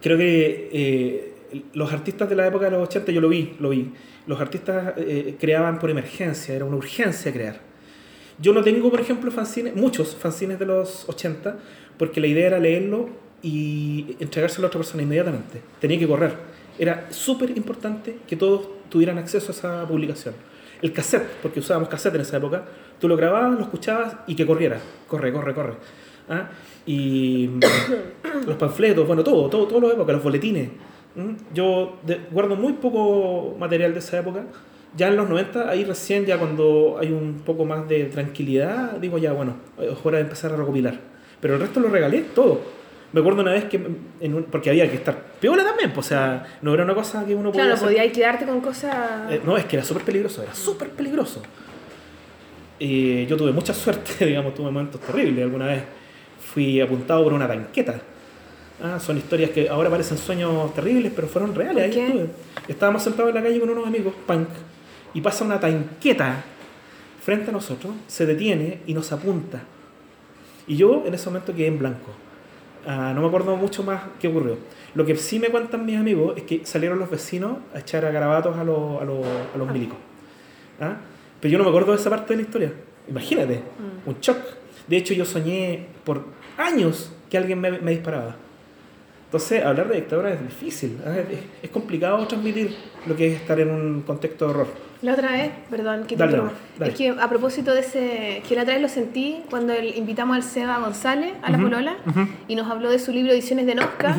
creo 0.00 0.16
que 0.16 0.70
eh, 0.72 1.32
los 1.74 1.92
artistas 1.92 2.28
de 2.28 2.36
la 2.36 2.46
época 2.46 2.66
de 2.66 2.72
los 2.72 2.82
80, 2.88 3.10
yo 3.12 3.20
lo 3.20 3.28
vi, 3.28 3.54
lo 3.58 3.70
vi, 3.70 3.92
los 4.26 4.40
artistas 4.40 4.94
eh, 4.98 5.36
creaban 5.40 5.78
por 5.78 5.90
emergencia, 5.90 6.54
era 6.54 6.64
una 6.64 6.76
urgencia 6.76 7.32
crear. 7.32 7.60
Yo 8.38 8.52
no 8.52 8.62
tengo, 8.62 8.90
por 8.90 9.00
ejemplo, 9.00 9.30
fanzines, 9.30 9.74
muchos 9.74 10.14
fanzines 10.14 10.58
de 10.58 10.66
los 10.66 11.08
80, 11.08 11.58
porque 11.98 12.20
la 12.20 12.26
idea 12.26 12.46
era 12.48 12.58
leerlo 12.58 13.08
y 13.42 14.16
entregárselo 14.20 14.66
a 14.66 14.68
otra 14.68 14.78
persona 14.80 15.02
inmediatamente. 15.02 15.60
Tenía 15.80 15.98
que 15.98 16.06
correr. 16.06 16.34
Era 16.78 17.06
súper 17.10 17.50
importante 17.56 18.18
que 18.28 18.36
todos 18.36 18.68
tuvieran 18.90 19.16
acceso 19.18 19.48
a 19.48 19.54
esa 19.54 19.88
publicación. 19.88 20.34
El 20.82 20.92
cassette, 20.92 21.26
porque 21.42 21.60
usábamos 21.60 21.88
cassette 21.88 22.14
en 22.16 22.20
esa 22.20 22.36
época, 22.36 22.64
tú 23.00 23.08
lo 23.08 23.16
grababas, 23.16 23.54
lo 23.54 23.60
escuchabas 23.62 24.16
y 24.26 24.34
que 24.34 24.46
corriera. 24.46 24.78
Corre, 25.08 25.32
corre, 25.32 25.54
corre. 25.54 25.74
¿Ah? 26.28 26.48
Y 26.86 27.48
los 28.46 28.56
panfletos, 28.56 29.06
bueno, 29.06 29.22
todo, 29.24 29.48
todo, 29.48 29.66
todo 29.66 29.80
lo 29.80 29.92
época, 29.92 30.12
los 30.12 30.22
boletines. 30.22 30.70
¿Mm? 31.14 31.30
Yo 31.54 31.98
de- 32.04 32.20
guardo 32.30 32.56
muy 32.56 32.74
poco 32.74 33.56
material 33.58 33.92
de 33.92 34.00
esa 34.00 34.18
época. 34.18 34.44
Ya 34.96 35.08
en 35.08 35.16
los 35.16 35.28
90, 35.28 35.68
ahí 35.68 35.84
recién, 35.84 36.24
ya 36.24 36.38
cuando 36.38 36.96
hay 37.00 37.12
un 37.12 37.42
poco 37.44 37.64
más 37.64 37.86
de 37.88 38.04
tranquilidad, 38.06 38.92
digo 38.92 39.18
ya, 39.18 39.32
bueno, 39.32 39.54
es 39.78 39.94
hora 40.04 40.16
de 40.18 40.24
empezar 40.24 40.52
a 40.52 40.56
recopilar. 40.56 40.98
Pero 41.40 41.54
el 41.54 41.60
resto 41.60 41.80
lo 41.80 41.88
regalé 41.88 42.22
todo. 42.34 42.60
Me 43.12 43.20
acuerdo 43.20 43.42
una 43.42 43.52
vez 43.52 43.64
que, 43.64 43.80
en 44.20 44.34
un- 44.34 44.44
porque 44.44 44.68
había 44.70 44.88
que 44.90 44.96
estar 44.96 45.16
piola 45.40 45.64
también, 45.64 45.92
pues, 45.92 46.06
o 46.06 46.08
sea, 46.08 46.44
no 46.62 46.74
era 46.74 46.84
una 46.84 46.94
cosa 46.94 47.24
que 47.24 47.34
uno 47.34 47.50
podía 47.50 47.62
Claro, 47.64 47.74
hacer. 47.76 47.88
podías 47.88 48.12
quedarte 48.12 48.44
con 48.44 48.60
cosas... 48.60 49.30
Eh, 49.32 49.40
no, 49.44 49.56
es 49.56 49.64
que 49.64 49.76
era 49.76 49.84
súper 49.84 50.02
peligroso, 50.02 50.42
era 50.42 50.54
súper 50.54 50.90
peligroso. 50.90 51.42
Y 52.78 53.24
yo 53.26 53.36
tuve 53.36 53.52
mucha 53.52 53.72
suerte, 53.72 54.24
digamos, 54.26 54.54
tuve 54.54 54.66
momentos 54.66 55.00
terribles. 55.00 55.44
Alguna 55.44 55.66
vez 55.66 55.82
fui 56.52 56.80
apuntado 56.80 57.24
por 57.24 57.32
una 57.32 57.48
tanqueta. 57.48 58.00
Ah, 58.82 58.98
son 59.00 59.16
historias 59.16 59.50
que 59.50 59.68
ahora 59.70 59.88
parecen 59.88 60.18
sueños 60.18 60.74
terribles, 60.74 61.10
pero 61.16 61.28
fueron 61.28 61.54
reales. 61.54 61.88
¿Por 61.94 62.02
Ahí 62.02 62.06
estuve. 62.08 62.26
Estábamos 62.68 63.02
sentados 63.02 63.30
en 63.30 63.36
la 63.36 63.42
calle 63.42 63.58
con 63.60 63.70
unos 63.70 63.86
amigos, 63.86 64.12
punk, 64.26 64.48
y 65.14 65.20
pasa 65.22 65.44
una 65.44 65.58
tanqueta 65.58 66.44
frente 67.22 67.48
a 67.48 67.52
nosotros, 67.52 67.94
se 68.06 68.26
detiene 68.26 68.80
y 68.86 68.92
nos 68.92 69.10
apunta. 69.12 69.62
Y 70.66 70.76
yo 70.76 71.04
en 71.06 71.14
ese 71.14 71.26
momento 71.30 71.54
quedé 71.54 71.68
en 71.68 71.78
blanco. 71.78 72.10
Ah, 72.86 73.12
no 73.14 73.20
me 73.22 73.26
acuerdo 73.28 73.56
mucho 73.56 73.82
más 73.82 74.00
qué 74.20 74.28
ocurrió. 74.28 74.56
Lo 74.94 75.04
que 75.04 75.16
sí 75.16 75.38
me 75.40 75.48
cuentan 75.48 75.84
mis 75.84 75.96
amigos 75.98 76.36
es 76.36 76.44
que 76.44 76.64
salieron 76.64 76.98
los 76.98 77.10
vecinos 77.10 77.58
a 77.74 77.80
echar 77.80 78.04
a 78.04 78.10
garabatos 78.10 78.56
a, 78.56 78.62
los- 78.64 79.02
a, 79.02 79.04
los- 79.04 79.26
a 79.54 79.58
los 79.58 79.70
milicos. 79.72 79.98
¿Ah? 80.80 80.96
Pero 81.40 81.52
yo 81.52 81.58
no 81.58 81.64
me 81.64 81.70
acuerdo 81.70 81.92
de 81.92 81.98
esa 81.98 82.10
parte 82.10 82.32
de 82.34 82.36
la 82.36 82.42
historia. 82.42 82.72
Imagínate, 83.08 83.56
Mm. 83.56 84.08
un 84.10 84.20
shock. 84.20 84.38
De 84.86 84.96
hecho, 84.96 85.14
yo 85.14 85.24
soñé 85.24 85.86
por 86.04 86.24
años 86.58 87.12
que 87.28 87.36
alguien 87.36 87.60
me, 87.60 87.72
me 87.72 87.90
disparaba. 87.90 88.36
Entonces, 89.26 89.64
hablar 89.64 89.88
de 89.88 89.96
dictadura 89.96 90.32
es 90.32 90.40
difícil. 90.40 90.98
¿ah? 91.04 91.16
Es, 91.18 91.38
es 91.64 91.70
complicado 91.70 92.24
transmitir 92.28 92.74
lo 93.06 93.16
que 93.16 93.26
es 93.32 93.40
estar 93.40 93.58
en 93.58 93.70
un 93.70 94.02
contexto 94.02 94.44
de 94.46 94.50
horror. 94.52 94.68
La 95.02 95.12
otra 95.12 95.32
vez, 95.32 95.50
perdón, 95.70 96.04
que 96.06 96.16
te 96.16 96.24
Dale, 96.26 96.42
dale. 96.78 96.92
Es 96.92 96.96
que 96.98 97.10
a 97.10 97.28
propósito 97.28 97.74
de 97.74 97.80
ese, 97.80 98.42
que 98.48 98.54
la 98.56 98.62
otra 98.62 98.74
vez 98.74 98.82
lo 98.82 98.88
sentí 98.88 99.42
cuando 99.50 99.72
el- 99.74 99.96
invitamos 99.96 100.36
al 100.36 100.42
Seba 100.42 100.78
González, 100.78 101.34
a 101.42 101.50
la 101.50 101.58
Ujú, 101.58 101.66
Polola, 101.68 101.96
ujú. 102.06 102.26
y 102.48 102.54
nos 102.56 102.70
habló 102.70 102.90
de 102.90 102.98
su 102.98 103.12
libro 103.12 103.32
Ediciones 103.32 103.66
de 103.66 103.74
Nosca, 103.74 104.14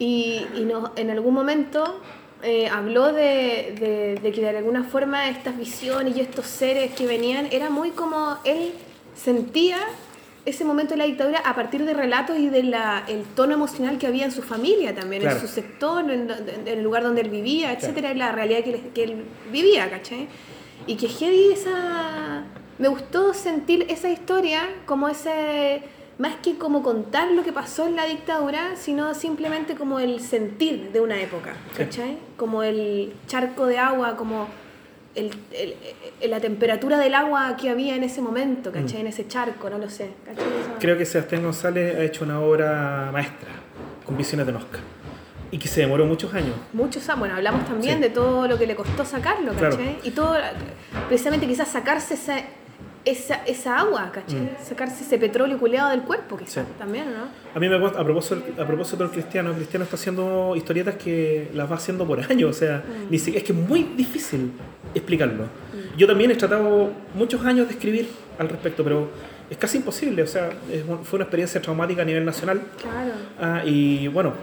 Y, 0.00 0.46
y 0.56 0.60
nos- 0.64 0.90
en 0.94 1.10
algún 1.10 1.34
momento 1.34 2.00
eh, 2.44 2.68
habló 2.68 3.12
de, 3.12 3.74
de- 3.80 4.20
de 4.22 4.30
que 4.32 4.40
de 4.42 4.50
alguna 4.56 4.84
forma 4.84 5.28
estas 5.28 5.58
visiones 5.58 6.16
y 6.16 6.20
estos 6.20 6.46
seres 6.46 6.92
que 6.94 7.04
venían, 7.04 7.48
era 7.50 7.68
muy 7.68 7.90
como 7.90 8.36
él 8.44 8.74
sentía 9.16 9.78
ese 10.48 10.64
momento 10.64 10.94
de 10.94 10.98
la 10.98 11.04
dictadura 11.04 11.40
a 11.44 11.54
partir 11.54 11.84
de 11.84 11.94
relatos 11.94 12.36
y 12.38 12.48
del 12.48 12.74
tono 13.34 13.54
emocional 13.54 13.98
que 13.98 14.06
había 14.06 14.24
en 14.24 14.32
su 14.32 14.42
familia 14.42 14.94
también, 14.94 15.22
Claro. 15.22 15.36
en 15.36 15.42
su 15.46 15.52
sector, 15.52 16.10
en, 16.10 16.30
en 16.30 16.66
el 16.68 16.82
lugar 16.82 17.02
donde 17.02 17.20
él 17.20 17.30
vivía, 17.30 17.72
etcétera, 17.72 18.10
en 18.10 18.18
la 18.18 18.32
realidad 18.32 18.62
que 18.64 18.70
él, 18.70 18.80
que 18.94 19.04
él 19.04 19.24
vivía, 19.52 19.88
¿cachai? 19.90 20.28
Y 20.86 20.96
que 20.96 21.08
heavy 21.08 21.52
esa... 21.52 22.44
Me 22.78 22.88
gustó 22.88 23.34
sentir 23.34 23.86
esa 23.88 24.08
historia 24.08 24.62
como 24.86 25.08
ese... 25.08 25.82
Más 26.18 26.34
que 26.42 26.56
como 26.58 26.82
contar 26.82 27.30
lo 27.30 27.44
que 27.44 27.52
pasó 27.52 27.86
en 27.86 27.94
la 27.94 28.04
dictadura, 28.06 28.74
sino 28.74 29.14
simplemente 29.14 29.76
como 29.76 30.00
el 30.00 30.18
sentir 30.20 30.90
de 30.92 31.00
una 31.00 31.20
época, 31.20 31.54
Sí. 31.76 31.84
¿cachai? 31.84 32.18
Como 32.36 32.64
el 32.64 33.12
charco 33.28 33.66
de 33.66 33.78
agua, 33.78 34.16
como 34.16 34.48
el, 35.18 35.30
el- 36.20 36.30
la 36.30 36.40
temperatura 36.40 36.98
del 36.98 37.14
agua 37.14 37.56
que 37.56 37.70
había 37.70 37.94
en 37.96 38.04
ese 38.04 38.20
momento, 38.20 38.72
¿cachai? 38.72 39.00
En 39.00 39.06
ese 39.08 39.26
charco, 39.28 39.68
no 39.70 39.78
lo 39.78 39.88
sé. 39.90 40.06
Mm. 40.06 40.78
Creo 40.80 40.96
que 40.98 41.04
Sebastián 41.04 41.42
González 41.42 41.96
ha 41.96 42.02
hecho 42.04 42.24
una 42.24 42.40
obra 42.40 43.10
maestra 43.12 43.50
con 44.04 44.16
visiones 44.16 44.46
de 44.46 44.52
Nosca 44.52 44.78
y 45.50 45.58
que 45.58 45.68
se 45.68 45.80
demoró 45.80 46.04
muchos 46.06 46.32
años. 46.34 46.54
Muchos, 46.72 47.08
ah, 47.08 47.14
bueno, 47.14 47.34
hablamos 47.36 47.64
también 47.66 47.96
Sí. 47.96 48.02
de 48.02 48.10
todo 48.10 48.46
lo 48.48 48.58
que 48.58 48.66
le 48.66 48.74
costó 48.74 49.04
sacarlo, 49.04 49.52
Claro. 49.52 49.76
¿cachai? 49.76 49.98
Y 50.04 50.10
todo, 50.10 50.34
precisamente 51.08 51.46
quizás 51.46 51.68
sacarse 51.68 52.14
esa, 52.14 52.36
esa, 53.04 53.36
esa 53.46 53.78
agua, 53.78 54.10
¿cachai? 54.12 54.40
Mm. 54.40 54.48
Sacarse 54.62 55.02
ese 55.04 55.16
petróleo 55.16 55.56
culeado 55.58 55.88
del 55.90 56.02
cuerpo, 56.02 56.36
quizás, 56.36 56.66
Sí. 56.66 56.72
también, 56.78 57.06
¿no? 57.14 57.28
A 57.54 57.58
mí 57.58 57.66
me 57.68 57.78
gusta, 57.78 57.98
a 58.00 58.04
propósito, 58.04 58.42
a 58.62 58.66
propósito 58.66 59.04
del 59.04 59.10
cristiano, 59.12 59.50
el 59.50 59.56
cristiano 59.56 59.84
está 59.84 59.96
haciendo 59.96 60.54
historietas 60.54 60.96
que 60.96 61.48
las 61.54 61.70
va 61.70 61.76
haciendo 61.76 62.06
por 62.06 62.20
años, 62.30 62.50
o 62.50 62.58
sea, 62.58 62.78
Mm. 62.86 63.10
ni 63.10 63.18
siquiera- 63.18 63.38
es 63.38 63.44
que 63.44 63.52
es 63.52 63.58
muy 63.68 63.84
difícil 63.96 64.52
explicarlo. 64.94 65.44
Yo 65.96 66.06
también 66.06 66.30
he 66.30 66.34
tratado 66.36 66.90
muchos 67.14 67.44
años 67.44 67.66
de 67.68 67.74
escribir 67.74 68.08
al 68.38 68.48
respecto, 68.48 68.84
pero 68.84 69.08
es 69.50 69.56
casi 69.56 69.78
imposible, 69.78 70.22
o 70.22 70.26
sea, 70.26 70.50
fue 71.04 71.16
una 71.18 71.24
experiencia 71.24 71.60
traumática 71.62 72.02
a 72.02 72.04
nivel 72.04 72.24
nacional 72.24 72.60
Claro. 72.80 73.12
Ah, 73.40 73.62
y 73.64 74.06
bueno, 74.08 74.34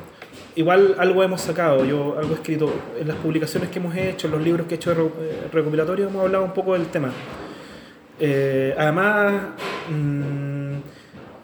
igual 0.55 0.95
algo 0.97 1.23
hemos 1.23 1.41
sacado, 1.41 1.85
yo 1.85 2.17
algo 2.17 2.31
he 2.31 2.35
escrito 2.35 2.73
en 2.99 3.07
las 3.07 3.17
publicaciones 3.17 3.69
que 3.69 3.79
hemos 3.79 3.95
hecho, 3.95 4.27
en 4.27 4.33
los 4.33 4.41
libros 4.41 4.67
que 4.67 4.75
he 4.75 4.77
hecho 4.77 4.91
eh, 4.91 5.47
recopilatorios, 5.53 6.09
hemos 6.09 6.23
hablado 6.25 6.43
un 6.43 6.53
poco 6.53 6.73
del 6.73 6.87
tema. 6.87 7.09
Eh, 8.19 8.73
además, 8.77 9.33
mm, 9.89 10.75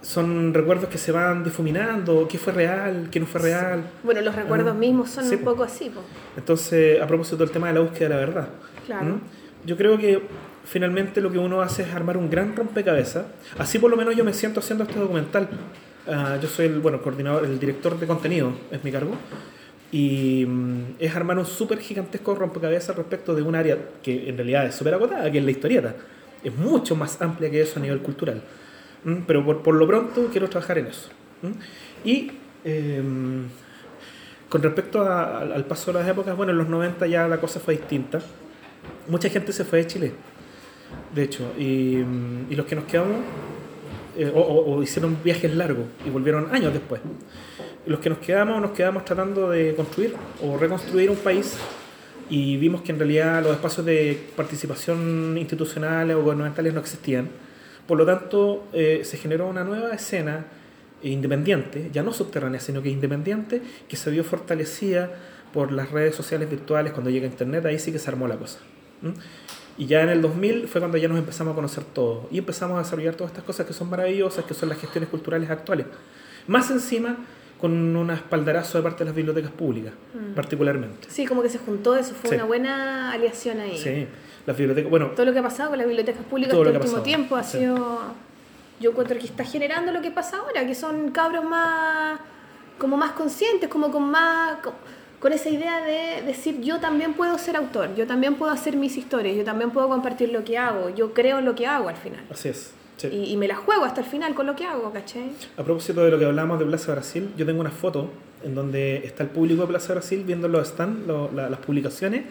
son 0.02 0.54
recuerdos 0.54 0.90
que 0.90 0.98
se 0.98 1.12
van 1.12 1.44
difuminando, 1.44 2.28
qué 2.28 2.38
fue 2.38 2.54
real, 2.54 3.08
qué 3.12 3.20
no 3.20 3.26
fue 3.28 3.42
real. 3.42 3.84
Bueno, 4.04 4.22
los 4.22 4.36
recuerdos 4.36 4.72
Ah, 4.76 4.80
mismos 4.80 5.10
son 5.12 5.26
sí, 5.26 5.36
un 5.36 5.42
po. 5.44 5.52
poco 5.52 5.64
así, 5.64 5.90
po. 5.90 6.02
Entonces, 6.36 7.00
a 7.02 7.06
propósito 7.08 7.38
del 7.38 7.52
tema 7.52 7.68
de 7.68 7.74
la 7.76 7.80
búsqueda 7.82 8.10
de 8.10 8.16
la 8.16 8.20
verdad. 8.20 8.48
Claro. 9.00 9.16
¿Mm? 9.16 9.22
Yo 9.68 9.78
creo 9.78 9.98
que 9.98 10.22
finalmente 10.66 11.22
lo 11.22 11.32
que 11.32 11.38
uno 11.38 11.62
hace 11.62 11.84
es 11.84 11.94
armar 11.94 12.18
un 12.18 12.30
gran 12.30 12.56
rompecabezas. 12.56 13.26
Así 13.58 13.80
por 13.80 13.90
lo 13.92 13.98
menos 13.98 14.16
yo 14.16 14.24
me 14.24 14.34
siento 14.34 14.60
haciendo 14.60 14.84
este 14.84 15.00
documental. 15.00 15.48
Ah, 16.08 16.38
yo 16.42 16.48
soy 16.50 16.66
el 16.66 16.80
bueno, 16.80 17.02
coordinador, 17.02 17.46
el 17.46 17.60
director 17.60 18.00
de 18.00 18.08
contenido, 18.08 18.54
es 18.72 18.84
mi 18.84 18.92
cargo. 18.92 19.16
Y 19.92 20.46
mm, 20.48 20.96
es 21.00 21.16
armar 21.16 21.38
un 21.38 21.46
súper 21.46 21.80
gigantesco 21.80 22.34
rompecabezas 22.34 22.96
respecto 22.96 23.36
de 23.36 23.42
un 23.42 23.56
área 23.56 23.78
que 24.02 24.30
en 24.30 24.36
realidad 24.38 24.66
es 24.66 24.76
súper 24.76 24.94
acotada, 24.96 25.30
que 25.32 25.38
es 25.40 25.44
la 25.46 25.52
historieta. 25.52 25.96
Es 26.44 26.56
mucho 26.56 26.96
más 26.96 27.22
amplia 27.22 27.52
que 27.52 27.62
eso 27.62 27.80
a 27.80 27.82
nivel 27.84 28.00
cultural. 28.00 28.42
¿Mm? 29.04 29.18
Pero 29.28 29.46
por, 29.46 29.62
por 29.62 29.76
lo 29.76 29.86
pronto 29.88 30.28
quiero 30.32 30.50
trabajar 30.50 30.78
en 30.80 30.88
eso. 30.88 31.10
¿Mm? 31.44 32.08
Y 32.08 32.32
em, 32.64 33.44
con 34.50 34.62
respecto 34.64 35.02
a- 35.04 35.40
al 35.42 35.66
paso 35.66 35.92
de 35.94 36.00
las 36.00 36.08
épocas, 36.10 36.36
bueno, 36.36 36.52
en 36.52 36.58
los 36.58 36.68
90 36.68 37.06
ya 37.08 37.28
la 37.28 37.40
cosa 37.40 37.60
fue 37.60 37.76
distinta. 37.76 38.20
Mucha 39.08 39.30
gente 39.30 39.52
se 39.54 39.66
fue 39.66 39.80
de 39.80 39.88
Chile, 39.88 40.12
de 41.14 41.24
hecho, 41.24 41.52
y, 41.58 42.04
y 42.50 42.56
los 42.56 42.66
que 42.66 42.76
nos 42.76 42.86
quedamos, 42.86 43.18
eh, 44.18 44.32
o, 44.34 44.40
o- 44.42 44.84
hicieron 44.84 45.18
viajes 45.24 45.54
largos 45.56 45.86
y 46.06 46.10
volvieron 46.10 46.54
años 46.54 46.74
después. 46.74 47.02
Los 47.86 48.00
que 48.00 48.10
nos 48.10 48.20
quedamos, 48.20 48.62
nos 48.62 48.72
quedamos 48.72 49.04
tratando 49.06 49.50
de 49.50 49.74
construir 49.76 50.14
o 50.44 50.58
reconstruir 50.58 51.10
un 51.10 51.16
país 51.18 51.56
y 52.30 52.58
vimos 52.58 52.82
que 52.82 52.92
en 52.92 53.00
realidad 53.00 53.42
los 53.44 53.54
espacios 53.54 53.86
de 53.86 54.22
participación 54.36 55.36
institucionales 55.38 56.16
o 56.16 56.22
gubernamentales 56.22 56.74
no 56.74 56.80
existían. 56.80 57.30
Por 57.88 57.98
lo 57.98 58.06
tanto, 58.06 58.68
eh, 58.74 59.02
se 59.04 59.18
generó 59.18 59.48
una 59.48 59.64
nueva 59.64 59.92
escena 59.94 60.46
independiente, 61.04 61.90
ya 61.92 62.04
no 62.04 62.14
subterránea, 62.14 62.60
sino 62.60 62.82
que 62.84 62.90
independiente, 62.90 63.62
que 63.90 63.96
se 63.98 64.12
vio 64.12 64.24
fortalecida 64.24 65.10
por 65.54 65.72
las 65.72 65.92
redes 65.92 66.16
sociales 66.16 66.50
virtuales 66.50 66.94
cuando 66.94 67.10
llega 67.10 67.26
Internet, 67.28 67.66
ahí 67.66 67.80
sí 67.80 67.92
que 67.92 68.00
se 68.00 68.10
armó 68.10 68.28
la 68.28 68.36
cosa. 68.38 68.60
¿m? 69.04 69.14
Y 69.78 69.86
ya 69.86 70.02
en 70.02 70.10
el 70.10 70.22
2000 70.22 70.68
fue 70.68 70.80
cuando 70.82 70.98
ya 70.98 71.08
nos 71.08 71.18
empezamos 71.18 71.54
a 71.54 71.56
conocer 71.56 71.84
todos 71.84 72.26
y 72.32 72.38
empezamos 72.38 72.76
a 72.78 72.84
desarrollar 72.84 73.16
todas 73.16 73.32
estas 73.32 73.46
cosas 73.46 73.66
que 73.66 73.74
son 73.74 73.90
maravillosas, 73.90 74.46
que 74.46 74.54
son 74.54 74.70
las 74.70 74.78
gestiones 74.78 75.10
culturales 75.10 75.50
actuales. 75.50 75.88
Más 76.48 76.70
encima, 76.72 77.16
con 77.60 77.96
un 77.96 78.10
espaldarazo 78.12 78.78
de 78.78 78.84
parte 78.84 79.00
de 79.00 79.06
las 79.06 79.16
bibliotecas 79.16 79.52
públicas, 79.52 79.94
particularmente. 80.36 81.08
Sí, 81.10 81.26
como 81.26 81.42
que 81.42 81.50
se 81.50 81.58
juntó 81.60 81.96
eso, 81.96 82.14
fue 82.16 82.30
Sí. 82.32 82.36
una 82.36 82.46
buena 82.46 83.12
aliación 83.12 83.60
ahí. 83.60 83.78
Sí, 83.78 84.08
las 84.46 84.58
bibliotecas, 84.58 84.90
bueno, 84.90 85.08
Todo 85.16 85.26
lo 85.28 85.34
que 85.34 85.40
ha 85.40 85.44
pasado 85.44 85.70
con 85.70 85.78
las 85.78 85.88
bibliotecas 85.88 86.24
públicas 86.26 86.52
Todo 86.52 86.64
este 86.64 86.72
último 86.78 86.84
pasado, 86.92 87.04
tiempo 87.04 87.36
ha 87.36 87.44
sí. 87.44 87.60
sido. 87.60 88.00
Yo 88.80 88.90
encuentro 88.92 89.18
que 89.20 89.26
está 89.26 89.44
generando 89.46 89.92
lo 89.92 90.02
que 90.02 90.10
pasa 90.12 90.38
ahora, 90.38 90.66
que 90.66 90.76
son 90.76 91.12
cabros 91.12 91.44
más. 91.46 92.20
como 92.80 92.98
más 92.98 93.12
conscientes, 93.12 93.70
como 93.70 93.92
con 93.92 94.10
más. 94.10 94.58
Con 95.22 95.32
esa 95.32 95.50
idea 95.50 95.80
de 95.86 96.24
decir 96.26 96.60
yo 96.62 96.80
también 96.80 97.14
puedo 97.14 97.38
ser 97.38 97.56
autor, 97.56 97.96
yo 97.96 98.06
también 98.08 98.36
puedo 98.36 98.52
hacer 98.52 98.76
mis 98.76 98.98
historias, 98.98 99.38
yo 99.38 99.46
también 99.46 99.72
puedo 99.72 99.88
compartir 99.88 100.30
lo 100.30 100.44
que 100.44 100.58
hago, 100.58 100.90
yo 100.90 101.14
creo 101.14 101.40
en 101.40 101.46
lo 101.46 101.56
que 101.56 101.66
hago 101.68 101.88
al 101.88 101.96
final. 101.96 102.22
así 102.30 102.50
es. 102.50 102.74
sí. 102.98 103.08
Y, 103.08 103.32
y 103.32 103.38
me 103.38 103.48
la 103.48 103.56
juego 103.56 103.86
hasta 103.86 104.02
el 104.02 104.08
final 104.08 104.34
con 104.36 104.48
lo 104.48 104.56
que 104.56 104.66
hago, 104.66 104.92
¿cachai? 104.92 105.30
A 105.58 105.64
propósito 105.64 106.04
de 106.04 106.12
lo 106.12 106.20
que 106.20 106.26
hablamos 106.26 106.60
de 106.60 106.66
Plaza 106.66 106.92
Brasil, 106.92 107.30
yo 107.38 107.46
tengo 107.46 107.62
una 107.62 107.72
foto 107.72 108.10
en 108.44 108.56
donde 108.56 108.98
está 109.06 109.22
el 109.24 109.30
público 109.30 109.62
de 109.62 109.68
Plaza 109.68 109.94
Brasil 109.94 110.24
viendo 110.26 110.48
los 110.48 110.68
stands, 110.68 111.06
lo- 111.08 111.30
la- 111.34 111.50
las 111.50 111.60
publicaciones, 111.60 112.24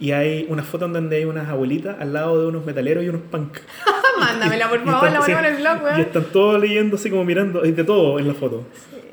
y 0.00 0.10
hay 0.10 0.46
una 0.50 0.64
foto 0.64 0.86
en 0.86 0.92
donde 0.92 1.16
hay 1.18 1.24
unas 1.24 1.48
abuelitas 1.48 1.96
al 2.00 2.12
lado 2.12 2.40
de 2.40 2.48
unos 2.48 2.66
metaleros 2.66 3.04
y 3.04 3.08
unos 3.08 3.22
punk. 3.30 3.58
Mándamela, 4.18 4.68
por 4.68 4.80
Y 4.80 4.84
favor, 4.84 5.06
están- 5.08 5.20
la 5.20 5.26
sí, 5.26 5.32
ponemos 5.32 5.46
en 5.46 5.54
el 5.54 5.60
blog, 5.62 5.76
Y 5.80 5.84
weón. 5.84 6.00
están 6.00 6.24
todos 6.32 6.60
leyendo 6.60 6.96
así 6.96 7.10
como 7.10 7.24
mirando, 7.24 7.62
hay 7.62 7.70
de 7.70 7.84
todo 7.84 8.18
en 8.18 8.26
la 8.26 8.34
foto. 8.34 8.64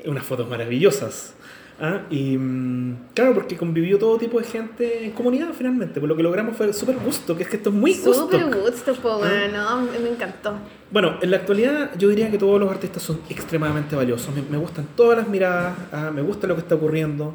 Unas 0.06 0.24
fotos 0.24 0.48
maravillosas. 0.48 1.34
¿Ah? 1.82 2.02
Y 2.08 2.38
mm, 2.38 3.08
claro, 3.14 3.34
porque 3.34 3.56
convivió 3.58 3.98
todo 3.98 4.16
tipo 4.16 4.38
de 4.38 4.44
gente 4.44 5.04
en 5.04 5.10
comunidad 5.10 5.48
finalmente. 5.52 6.00
Por 6.00 6.08
lo 6.08 6.16
que 6.16 6.22
logramos 6.22 6.56
fue 6.56 6.72
súper 6.72 6.96
gusto, 6.96 7.36
que 7.36 7.42
es 7.42 7.48
que 7.50 7.56
esto 7.56 7.68
es 7.68 7.74
muy 7.74 7.92
Súper 7.92 8.44
gusto. 8.46 8.60
gusto, 8.62 8.94
po, 8.94 9.20
no, 9.52 9.80
me 10.00 10.08
encantó. 10.08 10.54
Bueno, 10.90 11.16
en 11.20 11.30
la 11.30 11.36
actualidad 11.38 11.90
yo 11.98 12.08
diría 12.08 12.30
que 12.30 12.38
todos 12.38 12.58
los 12.58 12.70
artistas 12.70 13.02
son 13.02 13.20
extremadamente 13.28 13.94
valiosos. 13.96 14.34
Me, 14.34 14.42
me 14.42 14.56
gustan 14.56 14.86
todas 14.96 15.18
las 15.18 15.28
miradas, 15.28 15.74
ah, 15.92 16.10
me 16.14 16.22
gusta 16.22 16.46
lo 16.46 16.54
que 16.54 16.60
está 16.62 16.76
ocurriendo. 16.76 17.34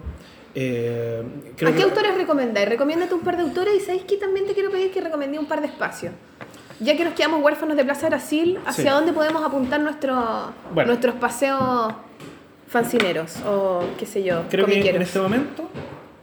Eh, 0.56 1.22
creo 1.56 1.70
¿A 1.70 1.74
qué 1.74 1.78
que- 1.80 1.84
autores 1.84 2.16
recomendáis? 2.18 2.68
Recomiéndate 2.68 3.14
un 3.14 3.22
par 3.22 3.38
de 3.38 3.44
autores 3.44 3.76
y 3.76 3.80
sabéis 3.80 4.04
que 4.06 4.18
también 4.18 4.48
te 4.48 4.54
quiero 4.54 4.72
pedir 4.72 4.92
que 4.92 5.02
recomendé 5.02 5.38
un 5.38 5.46
par 5.46 5.62
de 5.62 5.68
espacios. 5.68 6.14
Ya 6.80 6.96
que 6.96 7.04
nos 7.04 7.14
quedamos 7.14 7.44
huérfanos 7.44 7.76
de 7.76 7.84
Plaza 7.84 8.08
Brasil, 8.08 8.58
¿hacia 8.66 8.84
Sí. 8.84 8.90
dónde 8.90 9.12
podemos 9.14 9.44
apuntar 9.44 9.80
nuestro- 9.82 10.52
Bueno. 10.74 10.88
nuestros 10.90 11.16
paseos 11.16 11.94
fancineros 12.68 13.38
o 13.46 13.84
qué 13.98 14.06
sé 14.06 14.24
yo, 14.24 14.44
creo 14.50 14.66
que 14.66 14.90
en 14.90 15.02
este 15.02 15.20
momento... 15.20 15.70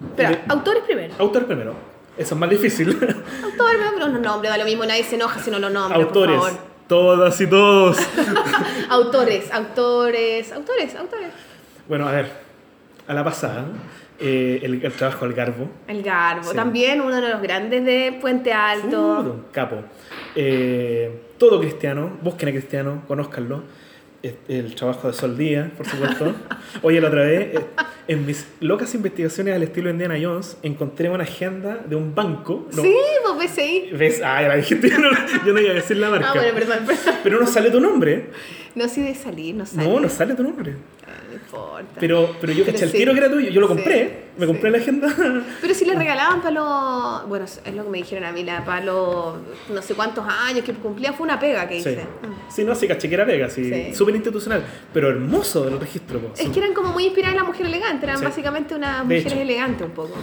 Espera, 0.05 0.33
eh, 0.33 0.43
autores 0.49 0.83
primero. 0.85 1.15
autor 1.19 1.47
primero. 1.47 1.75
Eso 2.17 2.35
es 2.35 2.41
más 2.41 2.51
difícil. 2.51 2.89
Autores 3.43 3.75
primero, 3.77 3.91
pero 3.95 4.09
no 4.09 4.19
nombre, 4.21 4.49
da 4.51 4.57
lo 4.59 4.65
mismo, 4.65 4.85
nadie 4.85 5.03
se 5.03 5.17
enoja 5.17 5.41
si 5.41 5.51
no 5.51 5.59
lo 5.59 5.71
nombra, 5.71 5.97
Autores. 5.99 6.37
por 6.37 6.49
favor. 6.51 6.61
Todas 6.87 7.41
y 7.41 7.47
todos. 7.49 7.97
Autores, 8.91 9.51
autores, 9.53 10.53
autores, 10.53 10.95
autores. 10.95 11.29
bueno, 11.89 12.07
a 12.09 12.13
ver. 12.13 12.31
A 13.09 13.15
la 13.15 13.25
pasada, 13.25 13.65
eh, 14.21 14.61
el, 14.63 14.83
el 14.85 14.93
trabajo 14.93 15.25
al 15.25 15.33
garbo. 15.35 15.69
El 15.89 16.03
Garbo, 16.03 16.51
Sí. 16.51 16.57
también 16.57 17.01
uno 17.01 17.21
de 17.21 17.29
los 17.31 17.43
grandes 17.43 17.85
de 17.85 18.17
Puente 18.21 18.53
Alto. 18.53 19.21
Uh, 19.49 19.53
capo. 19.53 19.77
Eh, 20.35 21.23
todo 21.39 21.61
cristiano, 21.61 22.19
busquen 22.23 22.49
a 22.51 22.53
cristiano, 22.53 23.03
conózcanlo. 23.09 23.63
El 24.49 24.75
trabajo 24.75 25.09
de 25.09 25.13
Sol 25.13 25.37
Díaz, 25.37 25.71
por 25.77 25.87
supuesto. 25.87 26.35
Oye, 26.83 26.99
la 27.01 27.09
otra 27.09 27.25
vez, 27.25 27.57
eh, 27.57 27.61
en 28.09 28.25
mis 28.25 28.47
locas 28.61 28.95
investigaciones 28.95 29.55
al 29.55 29.63
estilo 29.63 29.91
Indiana 29.91 30.17
Jones, 30.21 30.57
encontré 30.63 31.11
una 31.11 31.25
agenda 31.25 31.85
de 31.87 31.95
un 31.95 32.15
banco. 32.15 32.67
¿no? 32.75 32.83
Sí, 32.83 32.95
pues 33.23 33.53
BCI. 33.53 33.91
¿Ves? 33.93 34.23
Ah, 34.25 34.41
la 34.41 34.57
dijiste. 34.57 34.89
Yo 34.89 34.99
no, 34.99 35.11
yo 35.45 35.53
no 35.53 35.61
iba 35.61 35.73
a 35.73 35.75
decir 35.75 35.99
la 35.99 36.09
marca. 36.09 36.31
Ah, 36.31 36.35
bueno, 36.35 36.55
perdón, 36.55 36.79
perdón. 36.87 37.15
Pero 37.23 37.41
no 37.41 37.47
sale 37.47 37.71
tu 37.71 37.81
nombre. 37.81 38.31
No, 38.75 38.89
sí 38.89 39.03
de 39.03 39.15
salir, 39.15 39.55
no 39.55 39.67
sale. 39.67 39.87
No, 39.87 40.01
no 40.01 40.09
sale 40.09 40.35
tu 40.35 40.43
nombre. 40.43 40.75
Ah, 41.17 41.23
No 41.29 41.35
importa. 41.35 42.01
Pero, 42.01 42.37
pero 42.41 42.53
yo 42.53 42.65
caché 42.65 42.85
el 42.85 42.93
tiro 42.93 43.13
que 43.13 43.19
era 43.19 43.31
tuyo. 43.31 43.51
Yo 43.51 43.61
lo 43.61 43.69
compré. 43.69 44.25
Sí, 44.35 44.41
Me 44.41 44.47
compré 44.47 44.71
sí. 44.71 44.77
la 44.77 44.79
agenda. 44.83 45.45
Pero 45.61 45.75
si 45.75 45.85
le 45.85 45.95
regalaban 45.95 46.41
para 46.43 46.51
los. 46.55 47.29
Bueno, 47.29 47.45
es 47.45 47.75
lo 47.75 47.85
que 47.85 47.91
me 47.91 47.99
dijeron 47.99 48.25
a 48.25 48.33
mí, 48.33 48.43
la- 48.43 48.65
para 48.65 48.85
los 48.85 49.35
no 49.71 49.81
sé 49.83 49.95
cuántos 49.95 50.25
años 50.29 50.65
que 50.65 50.73
cumplía, 50.75 51.13
fue 51.13 51.25
una 51.25 51.39
pega 51.39 51.69
que 51.69 51.81
Sí. 51.81 51.91
hice. 51.91 52.03
Mm. 52.03 52.51
Sí, 52.51 52.65
no, 52.65 52.75
sí, 52.75 52.89
caché 52.89 53.09
que 53.09 53.15
era 53.15 53.25
Vega, 53.25 53.49
sí. 53.49 53.95
Súper 53.95 54.15
institucional. 54.17 54.65
Pero 54.93 55.09
hermoso 55.11 55.69
el 55.69 55.79
registro. 55.79 56.19
po. 56.19 56.33
Es 56.37 56.49
que 56.49 56.59
eran 56.59 56.75
como 56.75 56.91
muy 56.93 57.05
inspiradas 57.05 57.35
en 57.37 57.41
la 57.43 57.47
mujer 57.47 57.67
elegante, 57.67 58.07
eran 58.07 58.21
básicamente 58.23 58.75
unas 58.75 59.05
mujeres 59.05 59.33
elegantes 59.33 59.87
un 59.87 59.93
poco. 59.93 60.15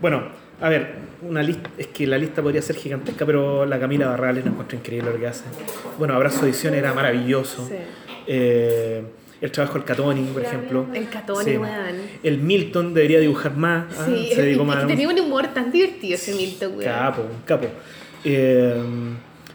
Bueno, 0.00 0.22
a 0.60 0.68
ver, 0.68 0.94
una 1.22 1.42
lista, 1.42 1.70
es 1.76 1.88
que 1.88 2.06
la 2.06 2.16
lista 2.16 2.40
podría 2.42 2.62
ser 2.62 2.76
gigantesca, 2.76 3.26
pero 3.26 3.66
la 3.66 3.78
Camila 3.80 4.08
Barrales 4.08 4.44
la 4.44 4.50
encuentro 4.52 4.78
increíble 4.78 5.10
lo 5.12 5.18
que 5.18 5.26
hace. 5.26 5.44
Bueno, 5.98 6.14
Abrazo 6.14 6.46
Edición 6.46 6.74
era 6.74 6.94
maravilloso. 6.94 7.66
Sí. 7.66 7.74
Eh, 8.26 9.02
el 9.40 9.50
trabajo 9.52 9.74
del 9.74 9.84
Catoni, 9.84 10.22
por 10.32 10.42
ejemplo. 10.42 10.86
El 10.94 11.08
Catoni, 11.08 11.44
Sí. 11.52 11.56
weón. 11.56 11.96
El 12.22 12.38
Milton 12.38 12.92
debería 12.94 13.20
dibujar 13.20 13.56
más. 13.56 13.84
ah, 13.98 14.04
Sí, 14.06 14.30
se 14.34 14.42
dedicó 14.42 14.62
y- 14.62 14.64
y 14.64 14.66
más. 14.68 14.86
tenía 14.86 15.08
un 15.08 15.18
humor 15.20 15.46
tan 15.48 15.70
divertido 15.70 16.14
ese 16.16 16.34
Milton, 16.34 16.72
weón. 16.76 16.84
Capo, 16.84 17.22
capo. 17.44 17.66
Eh, 18.24 18.74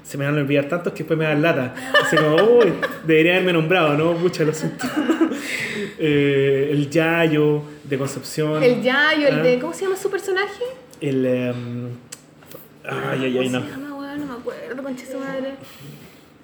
se 0.04 0.18
me 0.18 0.26
van 0.26 0.38
a 0.38 0.42
olvidar 0.42 0.68
tantos 0.68 0.94
que 0.94 1.00
después 1.00 1.18
me 1.18 1.26
dan 1.26 1.42
lata. 1.42 1.74
Así 2.02 2.16
como, 2.16 2.36
uy, 2.60 2.74
debería 3.06 3.34
haberme 3.34 3.54
nombrado, 3.54 3.94
¿no? 3.98 4.14
Mucha 4.14 4.44
lo 4.44 4.54
siento. 4.54 4.86
Eh, 6.00 6.70
el 6.72 6.90
Yayo 6.90 7.64
de 7.84 7.98
Concepción. 7.98 8.62
El 8.64 8.82
Yayo, 8.82 9.28
el 9.28 9.40
Ah, 9.40 9.44
de. 9.44 9.60
¿Cómo 9.60 9.74
se 9.74 9.84
llama 9.86 9.96
su 9.96 10.10
personaje? 10.10 10.64
El. 11.00 11.26
em, 11.26 11.88
ay, 12.84 13.26
ay, 13.26 13.38
ay, 13.38 13.50
no. 13.50 13.60
¿Cómo 13.60 13.72
se 13.74 13.80
llama, 13.82 13.96
weón? 13.98 14.20
No 14.20 14.26
me 14.26 14.34
acuerdo, 14.34 14.84
concha 14.84 15.06
su 15.06 15.18
madre. 15.20 15.52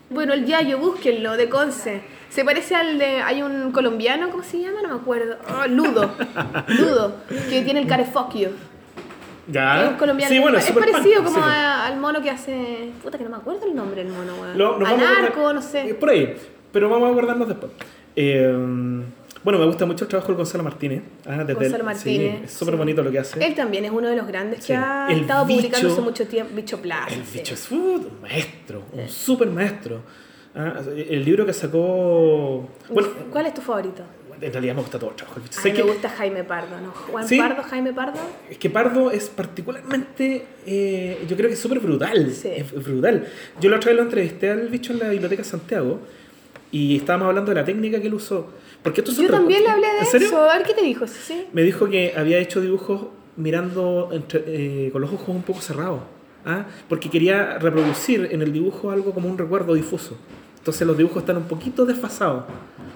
Bueno, 0.09 0.33
el 0.33 0.45
Yayo, 0.45 0.79
búsquenlo, 0.79 1.37
de 1.37 1.49
Conce. 1.49 2.01
Se 2.29 2.43
parece 2.43 2.75
al 2.75 2.97
de. 2.97 3.21
Hay 3.21 3.41
un 3.41 3.71
colombiano, 3.71 4.29
¿cómo 4.29 4.43
se 4.43 4.59
llama? 4.59 4.81
No 4.81 4.89
me 4.89 4.95
acuerdo. 4.95 5.37
Oh, 5.49 5.67
Ludo. 5.67 6.11
Ludo, 6.67 7.15
que 7.49 7.61
tiene 7.61 7.81
el 7.81 7.87
carefocchio. 7.87 8.49
Ya. 9.47 9.83
Es 9.83 9.89
un 9.91 9.97
colombiano. 9.97 10.33
Sí, 10.33 10.39
bueno, 10.39 10.57
es 10.57 10.71
parecido 10.71 11.23
como 11.23 11.37
sí, 11.37 11.41
a- 11.43 11.87
al 11.87 11.97
mono 11.99 12.21
que 12.21 12.29
hace. 12.29 12.91
Puta, 13.03 13.17
que 13.17 13.23
no 13.23 13.29
me 13.29 13.37
acuerdo 13.37 13.65
el 13.65 13.75
nombre 13.75 14.03
del 14.03 14.13
mono, 14.13 14.33
weón. 14.41 14.57
No 15.53 15.59
eh, 15.59 15.61
sé. 15.61 15.95
Por 15.95 16.09
ahí. 16.09 16.35
Pero 16.71 16.89
vamos 16.89 17.09
a 17.09 17.11
acordarnos 17.11 17.47
después. 17.47 17.71
Eh, 18.15 19.03
bueno, 19.43 19.59
me 19.59 19.65
gusta 19.65 19.85
mucho 19.85 20.05
el 20.05 20.09
trabajo 20.09 20.31
de 20.31 20.37
Gonzalo 20.37 20.63
Martínez. 20.63 21.01
Ah, 21.25 21.37
desde 21.39 21.53
Gonzalo 21.53 21.77
el- 21.77 21.83
Martínez, 21.83 22.35
Sí, 22.39 22.43
es 22.45 22.51
súper 22.51 22.73
sí. 22.75 22.77
bonito 22.77 23.03
lo 23.03 23.11
que 23.11 23.19
hace. 23.19 23.45
Él 23.45 23.55
también 23.55 23.85
es 23.85 23.91
uno 23.91 24.07
de 24.09 24.15
los 24.15 24.27
grandes 24.27 24.59
Sí. 24.61 24.67
que 24.67 24.75
ha 24.75 25.07
El 25.09 25.21
estado 25.21 25.47
publicando 25.47 25.91
hace 25.91 26.01
mucho 26.01 26.27
tiempo. 26.27 26.53
Bicho 26.55 26.81
Plaza. 26.81 27.13
El 27.13 27.21
bicho 27.23 27.53
es 27.53 27.71
uh, 27.71 27.75
un 27.75 28.21
maestro, 28.21 28.83
un 28.93 29.07
súper 29.09 29.47
maestro. 29.49 30.01
Ah, 30.55 30.81
el 30.95 31.23
libro 31.23 31.45
que 31.45 31.53
sacó. 31.53 32.67
Bueno, 32.91 33.09
¿Cuál 33.31 33.45
es 33.45 33.53
tu 33.53 33.61
favorito? 33.61 34.03
en 34.41 34.53
realidad 34.53 34.73
me 34.73 34.79
gusta 34.81 34.97
todo 34.97 35.09
el 35.09 35.15
trabajo. 35.17 35.41
A 35.41 35.63
que- 35.63 35.73
me 35.73 35.81
gusta 35.81 36.07
Jaime 36.09 36.43
Pardo, 36.45 36.79
¿no? 36.79 36.91
Juan. 36.91 37.27
Pardo, 37.37 37.61
Jaime 37.63 37.91
Pardo. 37.91 38.19
Es 38.49 38.57
que 38.57 38.69
Pardo 38.69 39.11
es 39.11 39.27
particularmente, 39.29 40.45
eh, 40.65 41.25
yo 41.27 41.35
creo 41.35 41.49
que 41.49 41.55
es 41.55 41.59
súper 41.59 41.79
brutal, 41.79 42.27
es 42.43 42.71
brutal. 42.71 43.27
Yo 43.59 43.69
la 43.69 43.75
otra 43.75 43.89
vez 43.89 43.97
lo 43.97 44.03
entrevisté 44.03 44.49
al 44.49 44.69
bicho 44.69 44.93
en 44.93 44.99
la 44.99 45.09
Biblioteca 45.09 45.43
Santiago 45.43 45.99
y 46.71 46.95
estábamos 46.95 47.27
hablando 47.27 47.51
de 47.51 47.55
la 47.55 47.65
técnica 47.65 47.99
que 47.99 48.07
él 48.07 48.13
usó. 48.13 48.47
Porque 48.83 49.01
esto 49.01 49.11
es 49.11 49.17
Yo 49.17 49.29
también 49.29 49.63
le 49.63 49.69
hablé 49.69 49.87
de 49.87 50.17
eso. 50.25 50.41
A 50.49 50.57
ver 50.57 50.65
qué 50.65 50.73
te 50.73 50.81
dijo, 50.83 51.05
sí. 51.07 51.45
Me 51.53 51.63
dijo 51.63 51.89
que 51.89 52.13
había 52.15 52.37
hecho 52.39 52.61
dibujos 52.61 53.07
mirando 53.35 54.09
entre- 54.11 54.43
eh, 54.47 54.89
con 54.91 55.01
los 55.01 55.11
ojos 55.11 55.29
un 55.29 55.41
poco 55.43 55.61
cerrados, 55.61 56.01
¿ah? 56.45 56.65
porque 56.87 57.09
quería 57.09 57.57
reproducir 57.59 58.29
en 58.31 58.41
el 58.41 58.51
dibujo 58.53 58.91
algo 58.91 59.13
como 59.13 59.29
un 59.29 59.37
recuerdo 59.37 59.73
difuso. 59.73 60.17
Entonces 60.69 60.85
los 60.85 60.97
dibujos 60.97 61.17
están 61.23 61.37
un 61.37 61.45
poquito 61.45 61.83
desfasados. 61.83 62.43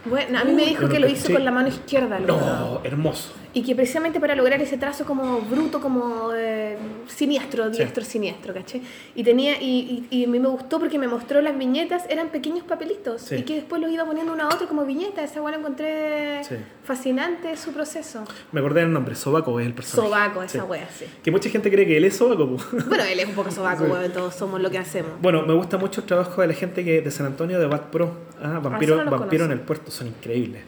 Bueno, 0.06 0.38
a 0.38 0.44
mí 0.44 0.52
me 0.54 0.66
dijo 0.66 0.88
que 0.90 1.00
lo 1.00 1.08
hizo 1.08 1.32
con 1.34 1.44
la 1.44 1.50
mano 1.50 1.70
izquierda. 1.70 2.20
No, 2.20 2.82
hermoso. 2.84 3.34
Y 3.56 3.62
que 3.62 3.76
precisamente 3.76 4.20
para 4.20 4.34
lograr 4.36 4.60
ese 4.64 4.78
trazo 4.78 5.06
como 5.06 5.40
bruto, 5.42 5.80
como 5.80 6.32
eh, 6.36 6.76
siniestro, 7.08 7.70
diestro, 7.70 8.04
siniestro, 8.04 8.52
¿caché? 8.52 8.82
Y 9.14 9.24
tenía 9.24 9.62
y, 9.62 10.08
y, 10.10 10.18
y 10.22 10.26
a 10.26 10.28
mí 10.28 10.40
me 10.40 10.48
gustó 10.48 10.80
porque 10.80 10.98
me 10.98 11.08
mostró 11.08 11.40
las 11.40 11.56
viñetas, 11.56 12.04
eran 12.10 12.30
pequeños 12.30 12.64
papelitos. 12.66 13.22
Sí. 13.22 13.36
Y 13.36 13.44
que 13.44 13.54
después 13.56 13.80
los 13.80 13.92
iba 13.92 14.06
poniendo 14.06 14.34
uno 14.34 14.44
a 14.44 14.48
otro 14.48 14.68
como 14.68 14.84
viñetas. 14.86 15.30
Esa 15.30 15.38
igual 15.38 15.54
encontré 15.54 16.44
Sí. 16.44 16.56
fascinante 16.84 17.56
su 17.56 17.72
proceso. 17.74 18.24
Me 18.52 18.60
acordé 18.60 18.82
del 18.82 18.92
nombre, 18.92 19.14
Sobaco 19.14 19.60
es 19.60 19.68
el 19.68 19.74
personaje. 19.76 20.10
Sobaco, 20.10 20.42
esa 20.44 20.60
Sí. 20.60 20.66
wea, 20.68 20.90
sí. 20.90 21.06
Que 21.24 21.30
mucha 21.30 21.48
gente 21.50 21.70
cree 21.72 21.86
que 21.86 21.96
él 21.96 22.06
es 22.06 22.18
Sobaco. 22.18 22.58
Bueno, 22.88 23.04
él 23.04 23.20
es 23.20 23.26
un 23.28 23.36
poco 23.36 23.52
sobaco, 23.52 23.86
Sí. 24.04 24.10
todos 24.14 24.34
somos 24.34 24.62
lo 24.62 24.72
que 24.72 24.80
hacemos. 24.80 25.12
Bueno, 25.22 25.44
me 25.46 25.54
gusta 25.54 25.78
mucho 25.78 26.02
el 26.02 26.08
trabajo 26.08 26.42
de 26.42 26.48
la 26.48 26.54
gente 26.56 26.84
que 26.84 27.02
de 27.02 27.12
San 27.12 27.28
Antonio 27.28 27.60
de 27.64 27.70
Bat 27.70 27.84
Pro. 27.88 28.14
Ah, 28.42 28.60
Vampiro, 28.62 28.98
no 28.98 29.04
los 29.10 29.20
Vampiro 29.20 29.46
en 29.46 29.52
el 29.52 29.60
puerto, 29.60 29.90
son 29.92 30.08
increíbles. 30.08 30.62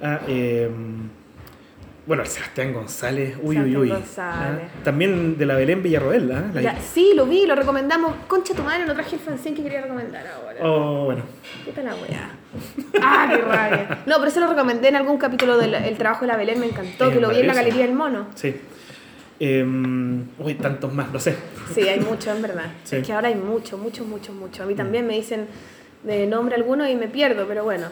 Ah, 0.00 0.20
eh, 0.28 0.68
bueno, 2.06 2.22
el 2.22 2.28
Sebastián 2.28 2.72
González, 2.72 3.36
uy, 3.42 3.42
uy, 3.42 3.54
Sebastián 3.56 3.80
uy. 3.82 3.88
González. 3.88 4.62
Ah, 4.64 4.84
también 4.84 5.36
de 5.36 5.44
la 5.46 5.56
Belén 5.56 5.82
Villarroel. 5.82 6.30
ah, 6.30 6.44
la- 6.54 6.62
Ya, 6.62 6.80
sí, 6.80 7.12
lo 7.16 7.26
vi, 7.26 7.46
lo 7.46 7.56
recomendamos. 7.56 8.14
Concha 8.28 8.54
tu 8.54 8.62
madre, 8.62 8.86
no 8.86 8.94
traje 8.94 9.16
el 9.16 9.20
fanzine 9.22 9.56
que 9.56 9.62
quería 9.64 9.80
recomendar 9.82 10.24
ahora. 10.26 10.58
Oh, 10.62 11.04
bueno. 11.06 11.22
Puta 11.64 11.82
la 11.82 11.94
weá. 11.96 12.30
Ah, 13.02 13.26
qué 13.28 13.38
rabia. 13.38 13.98
No, 14.06 14.16
pero 14.18 14.28
eso 14.28 14.38
lo 14.40 14.46
recomendé 14.48 14.88
en 14.88 14.96
algún 14.96 15.18
capítulo 15.18 15.58
del 15.58 15.74
el 15.74 15.98
trabajo 15.98 16.20
de 16.20 16.28
la 16.28 16.36
Belén, 16.36 16.60
me 16.60 16.66
encantó, 16.66 17.08
Es 17.08 17.14
que 17.14 17.20
lo 17.20 17.30
vi 17.30 17.40
en 17.40 17.46
la. 17.48 17.54
Galería 17.54 17.84
del 17.86 17.94
Mono. 17.94 18.28
Sí. 18.36 18.54
Eh, 19.40 19.64
uy, 20.38 20.54
tantos 20.54 20.92
más, 20.94 21.12
no 21.12 21.18
sé. 21.18 21.36
Sí, 21.74 21.80
hay 21.88 21.98
mucho, 22.00 22.30
en 22.30 22.40
verdad. 22.40 22.66
Sí. 22.84 22.96
Es 22.96 23.06
que 23.06 23.12
ahora 23.12 23.28
hay 23.28 23.34
mucho, 23.34 23.76
mucho, 23.78 24.04
mucho, 24.04 24.32
mucho. 24.32 24.62
A 24.62 24.66
mí 24.66 24.74
también 24.74 25.06
me 25.08 25.14
dicen 25.14 25.46
de 26.06 26.26
nombre 26.26 26.54
alguno 26.54 26.88
y 26.88 26.94
me 26.94 27.08
pierdo, 27.08 27.46
pero 27.46 27.64
bueno. 27.64 27.88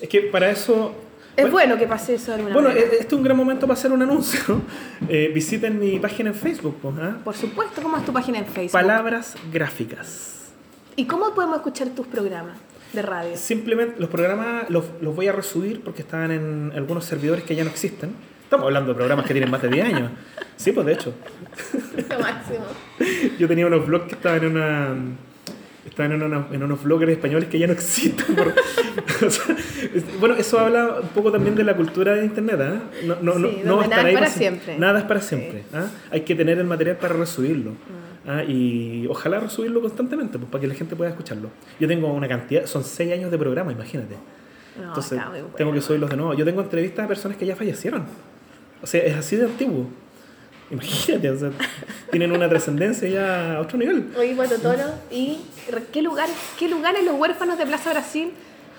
Es 0.00 0.08
que 0.08 0.20
para 0.22 0.50
eso. 0.50 0.94
Es 1.36 1.44
bueno, 1.44 1.52
bueno 1.52 1.78
que 1.78 1.86
pase 1.86 2.14
eso 2.14 2.34
alguna 2.34 2.52
Bueno, 2.52 2.70
este 2.70 3.06
es 3.06 3.12
un 3.12 3.22
gran 3.22 3.36
momento 3.36 3.66
para 3.66 3.78
hacer 3.78 3.92
un 3.92 4.02
anuncio. 4.02 4.60
Eh, 5.08 5.30
visiten 5.34 5.78
mi 5.80 5.98
página 5.98 6.30
en 6.30 6.36
Facebook, 6.36 6.76
po, 6.76 6.94
¿ah? 7.00 7.16
Por 7.24 7.34
supuesto, 7.34 7.82
¿cómo 7.82 7.96
es 7.96 8.04
tu 8.04 8.12
página 8.12 8.38
en 8.38 8.46
Facebook? 8.46 8.72
Palabras 8.72 9.34
Gráficas. 9.50 10.52
¿Y 10.94 11.06
cómo 11.06 11.34
podemos 11.34 11.56
escuchar 11.56 11.88
tus 11.88 12.06
programas 12.06 12.58
de 12.92 13.02
radio? 13.02 13.36
Simplemente 13.36 13.98
los 13.98 14.10
programas 14.10 14.68
los, 14.68 14.84
los 15.00 15.16
voy 15.16 15.26
a 15.26 15.32
resubir 15.32 15.80
porque 15.82 16.02
estaban 16.02 16.30
en 16.30 16.72
algunos 16.76 17.06
servidores 17.06 17.44
que 17.44 17.56
ya 17.56 17.64
no 17.64 17.70
existen. 17.70 18.14
Estamos 18.44 18.66
hablando 18.66 18.90
de 18.90 18.96
programas 18.96 19.26
que 19.26 19.32
tienen 19.32 19.50
más 19.50 19.62
de 19.62 19.68
10 19.68 19.86
años. 19.86 20.10
Sí, 20.56 20.72
pues 20.72 20.86
de 20.86 20.92
hecho. 20.92 21.14
Lo 22.10 22.18
máximo. 22.18 22.64
Yo 23.38 23.48
tenía 23.48 23.66
unos 23.66 23.86
blogs 23.86 24.06
que 24.06 24.14
estaban 24.14 24.44
en 24.44 24.50
una. 24.50 24.94
Estaban 25.90 26.12
en, 26.12 26.22
una- 26.22 26.46
en 26.52 26.62
unos 26.62 26.82
bloggers 26.82 27.12
españoles 27.12 27.48
que 27.48 27.58
ya 27.58 27.66
no 27.66 27.72
existen. 27.74 28.34
por- 28.34 28.48
o 29.26 29.30
sea, 29.30 29.56
es- 29.94 30.18
bueno, 30.20 30.34
eso 30.36 30.58
habla 30.58 31.00
un 31.02 31.08
poco 31.08 31.30
también 31.32 31.54
de 31.54 31.64
la 31.64 31.76
cultura 31.76 32.14
de 32.14 32.24
Internet. 32.24 32.58
¿ah? 32.62 32.80
No, 33.04 33.16
no, 33.20 33.38
no, 33.38 33.48
Sí, 33.48 33.60
no 33.64 33.86
nada 33.86 34.08
es 34.08 34.14
para 34.14 34.26
siempre. 34.28 34.78
Nada 34.78 34.98
es 35.00 35.04
para 35.04 35.20
siempre. 35.20 35.64
¿ah? 35.74 35.86
Hay 36.10 36.22
que 36.22 36.34
tener 36.34 36.58
el 36.58 36.64
material 36.66 36.96
para 36.96 37.14
resubirlo. 37.14 37.72
Mm. 37.72 38.30
¿ah? 38.30 38.44
Y 38.44 39.06
ojalá 39.08 39.40
resubirlo 39.40 39.80
constantemente 39.80 40.38
pues, 40.38 40.50
para 40.50 40.60
que 40.62 40.68
la 40.68 40.74
gente 40.74 40.96
pueda 40.96 41.10
escucharlo. 41.10 41.50
Yo 41.78 41.86
tengo 41.88 42.12
una 42.12 42.28
cantidad, 42.28 42.64
son 42.66 42.84
6 42.84 43.12
años 43.12 43.30
de 43.30 43.38
programa, 43.38 43.72
imagínate. 43.72 44.14
Entonces, 44.80 45.20
bueno. 45.28 45.46
tengo 45.56 45.72
que 45.72 45.80
subirlos 45.82 46.08
de 46.08 46.16
nuevo. 46.16 46.32
Yo 46.34 46.44
tengo 46.44 46.62
entrevistas 46.62 47.04
a 47.04 47.08
personas 47.08 47.36
que 47.36 47.44
ya 47.44 47.56
fallecieron. 47.56 48.04
O 48.82 48.86
sea, 48.86 49.02
es 49.02 49.14
así 49.16 49.36
de 49.36 49.44
antiguo. 49.44 49.88
Imagínate, 50.70 51.30
o 51.30 51.38
sea, 51.38 51.50
tienen 52.10 52.32
una 52.32 52.48
trascendencia 52.48 53.08
ya 53.08 53.56
a 53.56 53.60
otro 53.60 53.78
nivel. 53.78 54.12
Oye, 54.16 54.34
Guato 54.34 54.58
Toro, 54.58 54.84
¿y 55.10 55.38
qué 55.92 56.02
lugares, 56.02 56.34
qué 56.58 56.68
lugares 56.68 57.04
los 57.04 57.14
huérfanos 57.14 57.58
de 57.58 57.66
Plaza 57.66 57.90
Brasil? 57.90 58.30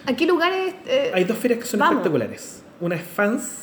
¿A 0.06 0.16
qué 0.16 0.26
lugares 0.26 0.74
eh, 0.88 1.12
Hay 1.14 1.26
dos 1.26 1.38
ferias 1.38 1.60
que 1.60 1.66
son 1.66 1.80
Vamos. 1.80 1.96
espectaculares. 1.96 2.64
Una 2.80 2.96
es 2.96 3.04
Fans 3.04 3.62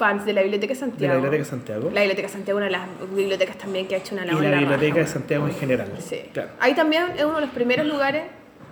fans 0.00 0.24
de 0.24 0.32
la 0.32 0.40
Biblioteca 0.40 0.72
de 0.72 0.74
de 0.74 0.80
Santiago? 0.80 1.12
la 1.12 1.20
Biblioteca 1.20 1.44
de 1.44 1.50
Santiago 1.50 1.90
La 1.90 2.00
Biblioteca 2.00 2.26
de 2.26 2.32
Santiago, 2.32 2.56
una 2.56 2.66
de 2.66 2.72
las 2.72 2.88
bibliotecas 3.14 3.58
también 3.58 3.86
que 3.86 3.94
ha 3.96 3.98
hecho 3.98 4.14
una 4.14 4.24
y 4.24 4.28
labor 4.28 4.42
la 4.42 4.48
en 4.48 4.54
la 4.54 4.60
Biblioteca 4.60 5.00
de 5.00 5.06
Santiago 5.06 5.46
en 5.46 5.54
general. 5.54 5.88
Sí. 5.98 6.22
Claro. 6.32 6.48
Ahí 6.58 6.74
también 6.74 7.04
es 7.18 7.24
uno 7.24 7.34
de 7.34 7.40
los 7.42 7.50
primeros 7.50 7.86
lugares. 7.86 8.22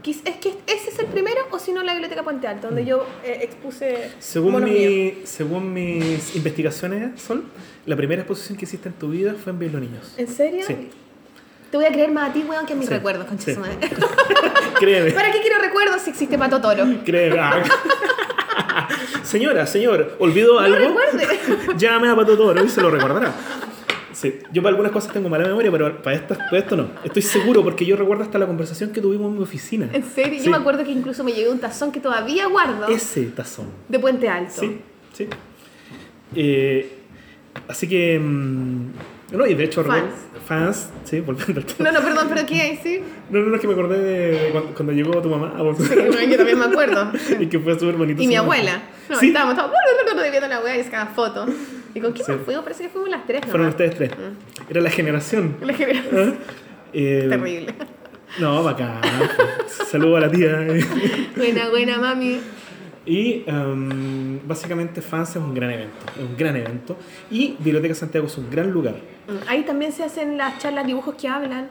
Es 0.04 0.36
que 0.36 0.54
ese 0.66 0.90
es 0.90 0.98
el 0.98 1.06
primero 1.06 1.40
o 1.50 1.58
si 1.58 1.72
no 1.72 1.82
la 1.82 1.92
Biblioteca 1.92 2.22
Puente 2.22 2.46
Alto, 2.46 2.68
donde 2.68 2.84
yo 2.84 3.06
eh, 3.24 3.40
expuse 3.42 4.10
Según, 4.18 4.62
mi, 4.64 5.18
según 5.24 5.72
mis 5.72 6.34
investigaciones, 6.36 7.20
Sol, 7.20 7.44
la 7.86 7.96
primera 7.96 8.22
exposición 8.22 8.56
que 8.58 8.64
hiciste 8.64 8.88
en 8.88 8.94
tu 8.94 9.10
vida 9.10 9.34
fue 9.42 9.52
en 9.52 9.58
Biblioniños. 9.58 10.14
¿En 10.16 10.28
serio? 10.28 10.64
Sí. 10.66 10.90
Te 11.70 11.76
voy 11.76 11.86
a 11.86 11.92
creer 11.92 12.10
más 12.10 12.30
a 12.30 12.32
ti, 12.32 12.44
weón, 12.48 12.64
que 12.64 12.72
a 12.72 12.76
mis 12.76 12.86
Sí, 12.88 12.94
recuerdos, 12.94 13.26
concha 13.26 13.52
sí. 13.52 13.60
Créeme. 14.80 15.10
¿Para 15.10 15.30
qué 15.32 15.40
quiero 15.40 15.58
recuerdos 15.60 16.00
si 16.02 16.10
existe 16.10 16.38
Pato 16.38 16.60
Toro? 16.60 16.84
Créeme. 17.04 17.38
Ah. 17.38 18.88
Señora, 19.22 19.66
señor, 19.66 20.16
¿olvidó 20.18 20.54
No 20.54 20.60
algo? 20.60 20.76
recuerde. 20.78 21.26
Llame 21.76 22.08
a 22.08 22.16
Pato 22.16 22.36
Toro 22.38 22.64
y 22.64 22.68
se 22.68 22.80
lo 22.80 22.90
recordará. 22.90 23.32
Sí, 24.12 24.34
yo 24.52 24.62
para 24.62 24.70
algunas 24.70 24.90
cosas 24.92 25.12
tengo 25.12 25.28
mala 25.28 25.46
memoria, 25.46 25.70
pero 25.70 26.02
para, 26.02 26.16
estas, 26.16 26.38
para 26.38 26.58
esto 26.58 26.76
no. 26.76 26.88
Estoy 27.04 27.22
seguro 27.22 27.62
porque 27.62 27.84
yo 27.84 27.94
recuerdo 27.96 28.22
hasta 28.24 28.38
la 28.38 28.46
conversación 28.46 28.90
que 28.90 29.00
tuvimos 29.00 29.30
en 29.30 29.36
mi 29.38 29.42
oficina. 29.42 29.88
En 29.92 30.02
serio, 30.04 30.38
Sí. 30.38 30.46
yo 30.46 30.50
me 30.50 30.56
acuerdo 30.56 30.82
que 30.84 30.90
incluso 30.92 31.22
me 31.24 31.32
llegó 31.32 31.52
un 31.52 31.58
tazón 31.60 31.92
que 31.92 32.00
todavía 32.00 32.46
guardo 32.46 32.88
Ese 32.88 33.24
tazón. 33.26 33.66
de 33.88 33.98
Puente 33.98 34.28
Alto. 34.28 34.52
Sí, 34.60 34.78
sí. 35.12 35.28
Eh, 36.34 36.92
así 37.68 37.88
que, 37.88 38.18
mm, 38.18 38.86
No, 39.32 39.46
y 39.46 39.52
de 39.54 39.64
hecho, 39.64 39.84
Fans. 39.84 40.04
fans, 40.46 40.88
sí, 41.04 41.20
volviendo 41.20 41.60
al 41.60 41.66
tema. 41.66 41.90
No, 41.90 42.00
no, 42.00 42.04
perdón, 42.06 42.28
pero 42.32 42.46
¿qué 42.46 42.62
hay? 42.62 42.76
Sí. 42.82 43.00
No, 43.28 43.40
no, 43.40 43.46
no, 43.48 43.54
es 43.56 43.60
que 43.60 43.66
me 43.66 43.74
acordé 43.74 43.98
de 44.00 44.50
cuando, 44.52 44.74
cuando 44.74 44.92
llegó 44.94 45.20
tu 45.20 45.28
mamá 45.28 45.52
a. 45.54 45.74
Sí, 45.76 45.94
yo 46.30 46.36
también 46.38 46.58
me 46.58 46.64
acuerdo. 46.64 47.12
y 47.40 47.46
que 47.46 47.58
fue 47.58 47.78
súper 47.78 47.96
bonito. 47.96 48.22
Y 48.22 48.26
mi 48.26 48.36
abuela. 48.36 48.80
No, 49.10 49.18
Sí. 49.18 49.28
estábamos 49.28 49.54
todos 49.56 49.70
viendo 50.30 50.48
la 50.48 50.60
wea 50.60 50.78
y 50.78 50.84
sacaba 50.84 51.10
fotos. 51.10 51.50
¿Y 51.94 52.00
con 52.00 52.12
quién 52.12 52.26
Sí. 52.26 52.32
más 52.32 52.40
fuimos? 52.42 52.62
Parece 52.64 52.82
que 52.84 52.88
fuimos 52.90 53.10
las 53.10 53.26
tres. 53.26 53.40
Fueron 53.42 53.62
nomás. 53.62 53.74
ustedes 53.74 53.94
tres. 53.96 54.10
Era 54.68 54.80
la 54.80 54.90
generación. 54.90 55.56
La 55.62 55.72
generación. 55.74 56.38
¿Ah? 56.38 56.52
Eh, 56.92 57.26
Terrible. 57.28 57.74
No, 58.40 58.62
bacán. 58.62 59.00
Saludo 59.90 60.16
a 60.16 60.20
la 60.20 60.30
tía. 60.30 60.66
Buena, 61.36 61.70
buena, 61.70 61.98
mami. 61.98 62.40
Y 63.06 63.42
em, 63.46 64.46
básicamente 64.46 65.00
Fans 65.00 65.30
es 65.30 65.36
un 65.36 65.54
gran 65.54 65.70
evento, 65.70 65.96
es 66.14 66.22
un 66.28 66.36
gran 66.36 66.54
evento. 66.56 66.96
Y 67.30 67.56
Biblioteca 67.58 67.94
Santiago 67.94 68.26
es 68.26 68.36
un 68.36 68.50
gran 68.50 68.70
lugar. 68.70 68.96
Mm, 69.26 69.48
Ahí 69.48 69.62
también 69.64 69.92
se 69.92 70.04
hacen 70.04 70.36
las 70.36 70.58
charlas, 70.58 70.86
dibujos 70.86 71.14
que 71.14 71.26
hablan. 71.26 71.70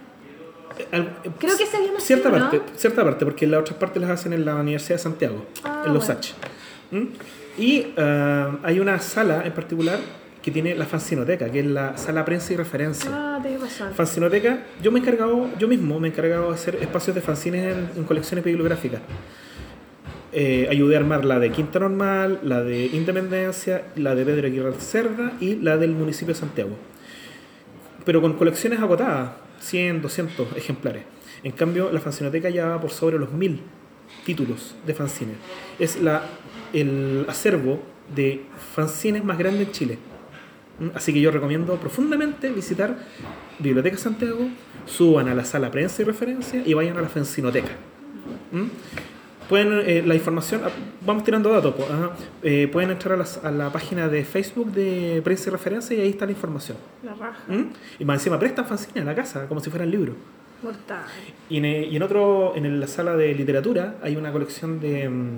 Eh, 0.80 0.88
al- 0.92 1.14
eh, 1.24 1.30
Creo 1.38 1.56
que 1.56 1.64
ese 1.64 1.78
mismo 1.80 2.00
Cierta 2.00 2.30
¿no? 2.30 2.40
parte, 2.40 2.62
cierta 2.76 3.04
parte, 3.04 3.24
porque 3.24 3.46
las 3.46 3.60
otras 3.62 3.78
partes 3.78 4.02
las 4.02 4.10
hacen 4.12 4.34
en 4.34 4.46
la 4.46 4.56
Universidad 4.56 4.96
de 4.96 5.04
Santiago, 5.04 5.46
Ah, 5.64 5.84
en 5.86 5.94
los 5.94 6.08
bueno. 6.08 6.20
H. 6.20 6.34
¿Mm? 6.90 7.06
Y 7.58 7.88
eh, 7.96 8.48
hay 8.64 8.80
una 8.80 9.00
sala 9.00 9.44
en 9.46 9.54
particular 9.54 10.00
que 10.42 10.52
tiene 10.52 10.76
la 10.76 10.86
Fanzinoteca, 10.86 11.50
que 11.52 11.60
es 11.60 11.66
la 11.66 11.98
sala 11.98 12.24
prensa 12.24 12.54
y 12.54 12.56
referencia. 12.56 13.10
Ah, 13.14 13.40
tenés 13.42 13.60
razón. 13.60 13.94
Fanzinoteca, 13.94 14.60
yo 14.82 14.92
me 14.92 15.00
he 15.00 15.02
encargado, 15.02 15.50
yo 15.60 15.68
mismo 15.68 16.00
me 16.00 16.08
he 16.08 16.12
encargado 16.12 16.50
de 16.50 16.56
hacer 16.56 16.76
espacios 16.76 17.16
de 17.16 17.22
fanzines 17.22 17.76
en, 17.76 17.90
en 17.98 18.04
colecciones 18.06 18.46
bibliográficas. 18.46 19.02
Eh, 20.34 20.68
ayudé 20.70 20.96
a 20.96 21.00
armar 21.00 21.26
la 21.26 21.40
de 21.40 21.52
Quinta 21.52 21.80
Normal, 21.80 22.40
la 22.44 22.62
de 22.62 22.86
Independencia, 22.88 23.86
la 23.96 24.14
de 24.14 24.26
Pedro 24.26 24.48
Aguirre 24.48 24.74
Cerda 24.74 25.34
y 25.40 25.56
la 25.56 25.78
del 25.78 25.92
municipio 25.92 26.34
de 26.34 26.40
Santiago. 26.40 26.76
Pero 28.06 28.22
con 28.22 28.34
colecciones 28.34 28.80
agotadas, 28.80 29.32
100, 29.60 30.02
200 30.02 30.56
ejemplares. 30.58 31.04
En 31.44 31.54
cambio, 31.54 31.92
la 31.92 32.00
fanzinoteca 32.00 32.50
ya 32.50 32.68
va 32.68 32.82
por 32.82 32.92
sobre 32.92 33.18
los 33.18 33.32
1000 33.32 33.62
títulos 34.26 34.76
de 34.86 34.94
fanzines. 34.94 35.38
Es 35.80 36.00
la, 36.02 36.24
el 36.74 37.26
acervo 37.28 37.80
de 38.16 38.44
fanzines 38.76 39.24
más 39.24 39.38
grande 39.38 39.64
en 39.64 39.72
Chile. 39.72 39.98
¿Mm? 40.80 40.90
Así 40.96 41.12
que 41.14 41.20
yo 41.22 41.32
recomiendo 41.32 41.76
profundamente 41.76 42.50
visitar 42.52 42.98
Biblioteca 43.60 43.98
Santiago, 43.98 44.48
suban 44.86 45.28
a 45.28 45.36
la 45.36 45.44
sala 45.44 45.72
prensa 45.72 46.02
y 46.02 46.06
referencia 46.06 46.62
y 46.66 46.74
vayan 46.74 46.98
a 46.98 47.02
la 47.02 47.10
fanzinoteca. 47.10 47.72
¿Mm? 48.52 48.66
Pueden, 49.50 49.82
eh, 49.86 50.04
la 50.06 50.14
información, 50.14 50.62
ah, 50.66 50.70
vamos 51.06 51.24
tirando 51.24 51.50
datos, 51.50 51.74
ajá. 51.80 52.12
Eh, 52.44 52.68
pueden 52.70 52.92
entrar 52.92 53.14
a, 53.14 53.18
las- 53.18 53.44
a 53.46 53.50
la 53.50 53.72
página 53.72 54.10
de 54.10 54.26
Facebook 54.26 54.72
de 54.74 55.22
prensa 55.24 55.50
y 55.50 55.52
referencia 55.54 55.96
y 55.98 56.02
ahí 56.02 56.10
está 56.10 56.26
la 56.26 56.34
información. 56.34 56.78
La 57.02 57.14
raja. 57.14 57.40
¿Mm? 57.48 57.64
Y 58.00 58.04
más 58.06 58.18
encima 58.18 58.38
prestan 58.38 58.66
fanzines 58.66 59.04
a 59.04 59.06
la 59.06 59.16
casa, 59.16 59.48
como 59.48 59.62
si 59.62 59.70
fueran 59.70 59.90
libros. 59.90 60.16
Mortal. 60.62 61.06
Y 61.50 61.58
en, 61.58 61.66
eh, 61.66 61.88
y 61.90 61.96
en 61.96 62.04
otro, 62.04 62.56
en 62.58 62.78
la 62.80 62.88
sala 62.88 63.16
de 63.16 63.34
literatura, 63.36 63.96
hay 64.04 64.18
una 64.18 64.34
colección 64.34 64.82
de 64.82 65.08
mm, 65.08 65.30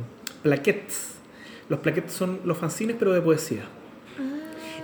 plaquettes. 0.42 1.19
Los 1.70 1.80
plaquettes 1.80 2.12
son 2.14 2.40
los 2.46 2.58
fanzines, 2.58 2.96
pero 2.98 3.14
de 3.14 3.22
poesía. 3.22 3.62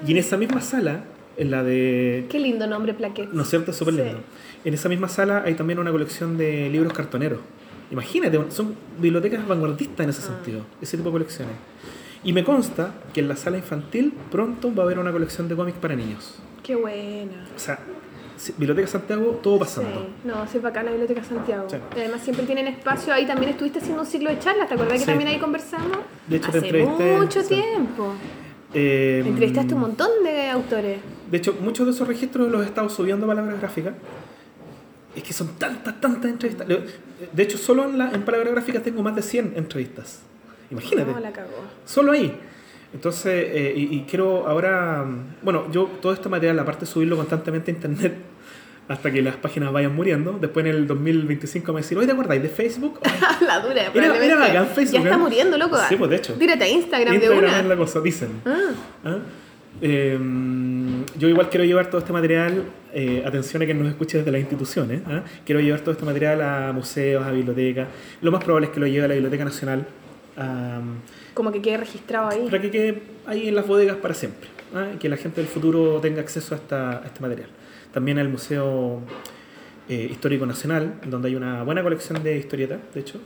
Y 0.06 0.12
en 0.12 0.18
esa 0.18 0.38
misma 0.38 0.62
sala, 0.62 1.04
en 1.38 1.52
la 1.52 1.64
de. 1.64 2.26
Qué 2.30 2.40
lindo 2.40 2.68
nombre, 2.68 2.94
Plaquet. 2.94 3.30
¿No 3.32 3.42
es 3.42 3.50
cierto? 3.50 3.72
Es 3.72 3.78
súper 3.78 3.96
Sí. 3.96 4.02
lindo. 4.02 4.20
En 4.64 4.74
esa 4.74 4.88
misma 4.90 5.10
sala 5.10 5.44
hay 5.46 5.56
también 5.56 5.80
una 5.80 5.92
colección 5.92 6.38
de 6.38 6.70
libros 6.70 6.94
cartoneros. 6.94 7.40
Imagínate, 7.92 8.40
son 8.50 8.76
bibliotecas 9.00 9.48
vanguardistas 9.48 10.04
en 10.04 10.10
ese 10.10 10.22
Ah. 10.24 10.28
sentido, 10.36 10.62
ese 10.82 10.98
tipo 10.98 11.10
de 11.10 11.14
colecciones. 11.14 11.56
Y 12.24 12.34
me 12.34 12.44
consta 12.44 12.92
que 13.14 13.20
en 13.20 13.28
la 13.28 13.36
sala 13.36 13.58
infantil 13.58 14.14
pronto 14.32 14.74
va 14.74 14.84
a 14.84 14.86
haber 14.86 14.98
una 15.00 15.12
colección 15.12 15.48
de 15.48 15.56
cómics 15.56 15.78
para 15.78 15.96
niños. 15.96 16.40
Qué 16.64 16.76
buena. 16.76 17.46
O 17.56 17.60
sea, 17.60 17.80
Biblioteca 18.58 18.88
Santiago, 18.88 19.40
todo 19.42 19.60
pasando. 19.60 20.02
Sí. 20.02 20.08
No, 20.26 20.48
sí, 20.48 20.60
bacán 20.60 20.86
la 20.86 20.92
Biblioteca 20.92 21.24
Santiago. 21.24 21.70
Sí. 21.70 21.78
Y 21.96 22.00
además 22.00 22.22
siempre 22.22 22.46
tienen 22.46 22.68
espacio. 22.68 23.14
Ahí 23.14 23.26
también 23.26 23.52
estuviste 23.52 23.80
haciendo 23.80 24.02
un 24.02 24.08
ciclo 24.08 24.30
de 24.30 24.40
charlas. 24.40 24.68
¿Te 24.68 24.74
acordás 24.76 25.00
que 25.00 25.06
también 25.06 25.30
ahí 25.30 25.40
conversamos? 25.40 25.98
De 26.28 26.38
hecho, 26.38 26.52
te 26.52 26.58
Hace 26.58 26.68
entrevisté, 26.68 27.18
mucho 27.18 27.44
tiempo. 27.44 28.14
Eh, 28.74 29.24
Entrevistaste 29.26 29.74
un 29.74 29.80
montón 29.80 30.10
de 30.24 30.50
autores. 30.50 31.00
De 31.32 31.38
hecho, 31.38 31.58
muchos 31.62 31.86
de 31.86 31.94
esos 31.94 32.08
registros 32.08 32.52
los 32.52 32.62
he 32.64 32.66
estado 32.66 32.90
subiendo 32.90 33.26
a 33.26 33.30
palabras 33.30 33.60
gráficas. 33.60 33.94
Es 35.16 35.24
que 35.24 35.32
son 35.32 35.48
tantas, 35.58 36.02
tantas 36.02 36.30
entrevistas. 36.30 36.68
De 36.68 37.44
hecho, 37.44 37.58
solo 37.58 37.86
en, 37.86 37.98
la, 37.98 38.12
en 38.12 38.24
palabras 38.24 38.52
gráficas 38.52 38.84
tengo 38.84 39.02
más 39.02 39.16
de 39.16 39.22
100 39.22 39.54
entrevistas. 39.56 40.20
Imagínate. 40.70 41.12
No, 41.12 41.20
la 41.20 41.32
cagó. 41.32 41.52
Solo 41.86 42.12
ahí. 42.12 42.38
Entonces, 42.96 43.46
eh, 43.50 43.74
y, 43.76 43.98
y 43.98 44.06
quiero 44.10 44.48
ahora, 44.48 45.06
bueno, 45.42 45.70
yo 45.70 45.90
todo 46.02 46.14
este 46.14 46.30
material, 46.30 46.58
aparte 46.60 46.86
de 46.86 46.86
subirlo 46.86 47.18
constantemente 47.18 47.70
a 47.70 47.74
internet, 47.74 48.16
hasta 48.88 49.12
que 49.12 49.22
las 49.22 49.36
páginas 49.36 49.74
vayan 49.74 49.94
muriendo, 49.94 50.38
después 50.40 50.66
en 50.66 50.72
el 50.74 50.88
2025 50.88 51.74
me 51.74 51.82
decir, 51.82 51.98
oye, 51.98 52.08
¿te 52.08 52.14
acordáis 52.14 52.42
de 52.42 52.48
Facebook? 52.48 53.02
la 53.46 53.60
dura, 53.60 53.82
Era, 53.82 53.92
probablemente. 53.92 54.26
era 54.28 54.38
bacán 54.38 54.68
Facebook. 54.68 54.94
Ya 54.94 55.00
está 55.00 55.16
¿eh? 55.16 55.18
muriendo, 55.18 55.58
loco. 55.58 55.78
Sí, 55.90 55.98
pues 55.98 56.10
de 56.10 56.16
hecho. 56.16 56.34
Tírate 56.36 56.64
a 56.64 56.70
Instagram, 56.70 57.16
Instagram 57.16 57.42
de 57.42 57.48
es 57.48 57.54
una. 57.54 57.68
la 57.68 57.76
cosa, 57.76 58.00
dicen. 58.00 58.30
Ah, 58.46 58.72
¿Ah? 59.04 59.18
Eh, 59.82 60.18
yo 61.18 61.28
igual 61.28 61.50
quiero 61.50 61.66
llevar 61.66 61.90
todo 61.90 62.00
este 62.00 62.14
material, 62.14 62.64
eh, 62.94 63.24
atención 63.26 63.62
a 63.62 63.66
quien 63.66 63.78
nos 63.78 63.90
escuche 63.90 64.20
desde 64.20 64.32
las 64.32 64.40
instituciones, 64.40 65.02
¿ah? 65.06 65.24
quiero 65.46 65.60
llevar 65.60 65.82
todo 65.82 65.92
este 65.92 66.06
material 66.06 66.42
a 66.42 66.72
museos, 66.72 67.26
a 67.26 67.32
bibliotecas, 67.32 67.90
lo 68.22 68.32
más 68.32 68.42
probable 68.42 68.68
es 68.68 68.74
que 68.74 68.80
lo 68.80 68.88
lleve 68.88 69.04
a 69.04 69.08
la 69.10 69.16
Biblioteca 69.16 69.44
Nacional 69.44 69.86
como 71.36 71.52
que 71.52 71.62
quede 71.62 71.78
registrado 71.78 72.30
ahí. 72.30 72.46
para 72.50 72.60
que 72.62 72.72
quede 72.72 73.02
ahí 73.28 73.48
en 73.50 73.54
las 73.56 73.68
bodegas 73.68 73.98
para 73.98 74.16
siempre, 74.16 74.50
¿ah? 74.74 74.88
que 75.00 75.08
la 75.10 75.18
gente 75.18 75.42
del 75.42 75.48
futuro 75.50 76.00
tenga 76.02 76.22
acceso 76.22 76.56
a, 76.56 76.58
esta- 76.58 77.04
a 77.04 77.06
este 77.06 77.20
material. 77.20 77.50
También 77.94 78.18
al 78.18 78.30
Museo 78.30 79.02
eh, 79.88 80.08
Histórico 80.12 80.46
Nacional, 80.48 80.96
donde 81.08 81.28
hay 81.30 81.36
una 81.36 81.62
buena 81.64 81.84
colección 81.84 82.24
de 82.24 82.38
historietas, 82.38 82.80
de 82.94 83.00
hecho. 83.02 83.20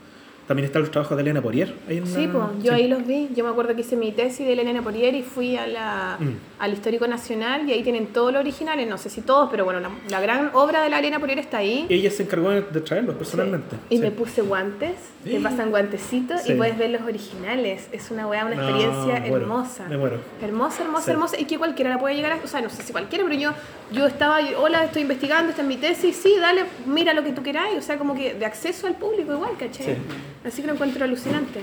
También 0.49 0.65
están 0.65 0.81
los 0.81 0.89
trabajos 0.89 1.15
de 1.15 1.21
Elena 1.21 1.43
Porier. 1.43 1.75
ahí 1.87 1.97
en 1.99 2.07
Sí, 2.07 2.27
pues, 2.27 2.43
yo 2.63 2.71
sí. 2.73 2.81
ahí 2.81 2.87
los 2.87 3.05
vi. 3.05 3.29
Yo 3.35 3.43
me 3.43 3.51
acuerdo 3.51 3.75
que 3.75 3.81
hice 3.81 3.95
mi 3.95 4.11
tesis 4.11 4.47
de 4.47 4.53
Elena 4.53 4.81
Porier 4.81 5.13
y 5.13 5.21
fui 5.21 5.55
a 5.55 5.67
la, 5.67 6.17
Mm. 6.19 6.29
al 6.57 6.73
Histórico 6.73 7.05
Nacional 7.07 7.69
y 7.69 7.73
ahí 7.73 7.83
tienen 7.83 8.07
todos 8.07 8.33
los 8.33 8.39
originales, 8.39 8.89
no 8.89 8.97
sé 8.97 9.11
si 9.11 9.21
todos, 9.21 9.49
pero 9.51 9.63
bueno, 9.63 9.79
la, 9.79 9.91
la 10.09 10.19
gran 10.19 10.49
obra 10.55 10.81
de 10.81 10.89
la 10.89 10.97
Elena 10.97 11.19
Porier 11.19 11.37
está 11.37 11.59
ahí. 11.59 11.85
Ella 11.87 12.09
se 12.09 12.23
encargó 12.23 12.49
de 12.49 12.61
traerlos 12.81 13.15
personalmente. 13.15 13.75
Y 13.91 13.97
sí. 13.97 14.01
me 14.01 14.09
puse 14.09 14.41
guantes, 14.41 14.95
te 15.23 15.39
pasan 15.39 15.69
guantecitos 15.69 16.49
y 16.49 16.55
puedes 16.55 16.75
ver 16.79 16.89
los 16.89 17.03
originales. 17.03 17.87
Es 17.91 18.09
una 18.09 18.25
weá, 18.25 18.43
una 18.45 18.55
No, 18.55 18.63
experiencia 18.63 19.17
hermosa. 19.27 19.85
me 19.87 19.97
muero. 19.97 20.17
Hermosa, 20.41 20.81
hermosa, 20.81 21.11
hermosa. 21.11 21.39
Y 21.39 21.45
que 21.45 21.59
cualquiera 21.59 21.91
la 21.91 21.99
puede 21.99 22.15
llegar 22.15 22.31
a. 22.31 22.39
O 22.43 22.47
sea, 22.47 22.59
no 22.61 22.71
sé 22.71 22.81
si 22.81 22.91
cualquiera, 22.91 23.23
pero 23.23 23.39
yo, 23.39 23.51
yo 23.91 24.07
estaba, 24.07 24.39
hola, 24.57 24.83
estoy 24.85 25.03
investigando, 25.03 25.51
esta 25.51 25.61
es 25.61 25.67
mi 25.67 25.77
tesis. 25.77 26.15
Sí, 26.15 26.33
dale, 26.41 26.63
mira 26.87 27.13
lo 27.13 27.23
que 27.23 27.33
tú 27.33 27.43
queráis. 27.43 27.77
O 27.77 27.81
sea, 27.83 27.99
como 27.99 28.15
que 28.15 28.33
de 28.33 28.45
acceso 28.47 28.87
al 28.87 28.95
público 28.95 29.31
igual, 29.31 29.51
¿cachai? 29.59 29.97
Sí. 30.41 30.47
Así 30.47 30.61
que 30.61 30.67
lo 30.67 30.73
encuentro 30.73 31.03
alucinante. 31.03 31.61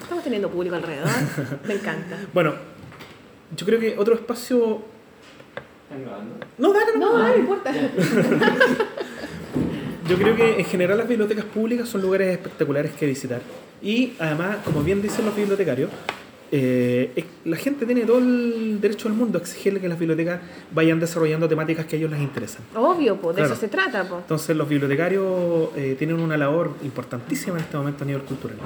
Estamos 0.00 0.22
teniendo 0.24 0.50
público 0.50 0.76
alrededor. 0.76 1.08
me 1.66 1.74
encanta. 1.74 2.18
Bueno, 2.32 2.54
yo 3.56 3.66
creo 3.66 3.80
que 3.80 3.96
otro 3.98 4.14
espacio. 4.14 4.82
No, 6.58 6.72
dale, 6.72 6.98
no, 6.98 7.12
No, 7.12 7.18
no 7.18 7.28
me 7.28 7.36
importa. 7.36 7.72
Yo 10.08 10.16
creo 10.16 10.36
que 10.36 10.58
en 10.58 10.64
general 10.64 10.98
las 10.98 11.08
bibliotecas 11.08 11.44
públicas 11.44 11.88
son 11.88 12.00
lugares 12.00 12.32
espectaculares 12.32 12.92
que 12.92 13.06
visitar. 13.06 13.40
Y 13.82 14.14
además, 14.18 14.58
como 14.64 14.82
bien 14.82 15.02
dicen 15.02 15.26
los 15.26 15.36
bibliotecarios, 15.36 15.90
eh, 16.50 17.24
la 17.44 17.56
gente 17.56 17.84
tiene 17.86 18.02
todo 18.02 18.18
el 18.18 18.78
derecho 18.80 19.08
del 19.08 19.16
mundo 19.18 19.38
a 19.38 19.40
exigirle 19.40 19.80
que 19.80 19.88
las 19.88 19.98
bibliotecas 19.98 20.40
vayan 20.72 20.98
desarrollando 20.98 21.48
temáticas 21.48 21.86
que 21.86 21.96
a 21.96 21.98
ellos 21.98 22.10
les 22.10 22.20
interesan. 22.20 22.62
Obvio, 22.74 23.16
pues, 23.16 23.36
de 23.36 23.42
Claro. 23.42 23.52
eso 23.54 23.60
se 23.60 23.68
trata, 23.68 24.04
pues. 24.08 24.20
Entonces 24.22 24.56
los 24.56 24.68
bibliotecarios 24.68 25.68
eh, 25.76 25.94
tienen 25.98 26.18
una 26.20 26.36
labor 26.36 26.72
importantísima 26.82 27.56
en 27.58 27.64
este 27.64 27.76
momento 27.76 28.04
a 28.04 28.06
nivel 28.06 28.22
cultural. 28.22 28.56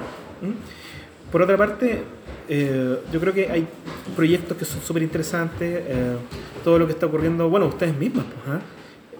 ¿Mm? 0.41 1.31
Por 1.31 1.41
otra 1.41 1.57
parte, 1.57 2.03
eh, 2.47 2.97
yo 3.11 3.19
creo 3.19 3.33
que 3.33 3.49
hay 3.49 3.67
proyectos 4.15 4.55
que 4.57 4.65
son 4.65 4.81
súper 4.81 5.01
interesantes, 5.03 5.83
eh, 5.87 6.15
todo 6.63 6.77
lo 6.79 6.85
que 6.85 6.93
está 6.93 7.07
ocurriendo, 7.07 7.49
bueno, 7.49 7.65
ustedes 7.67 7.97
mismas, 7.97 8.25
pues. 8.45 8.59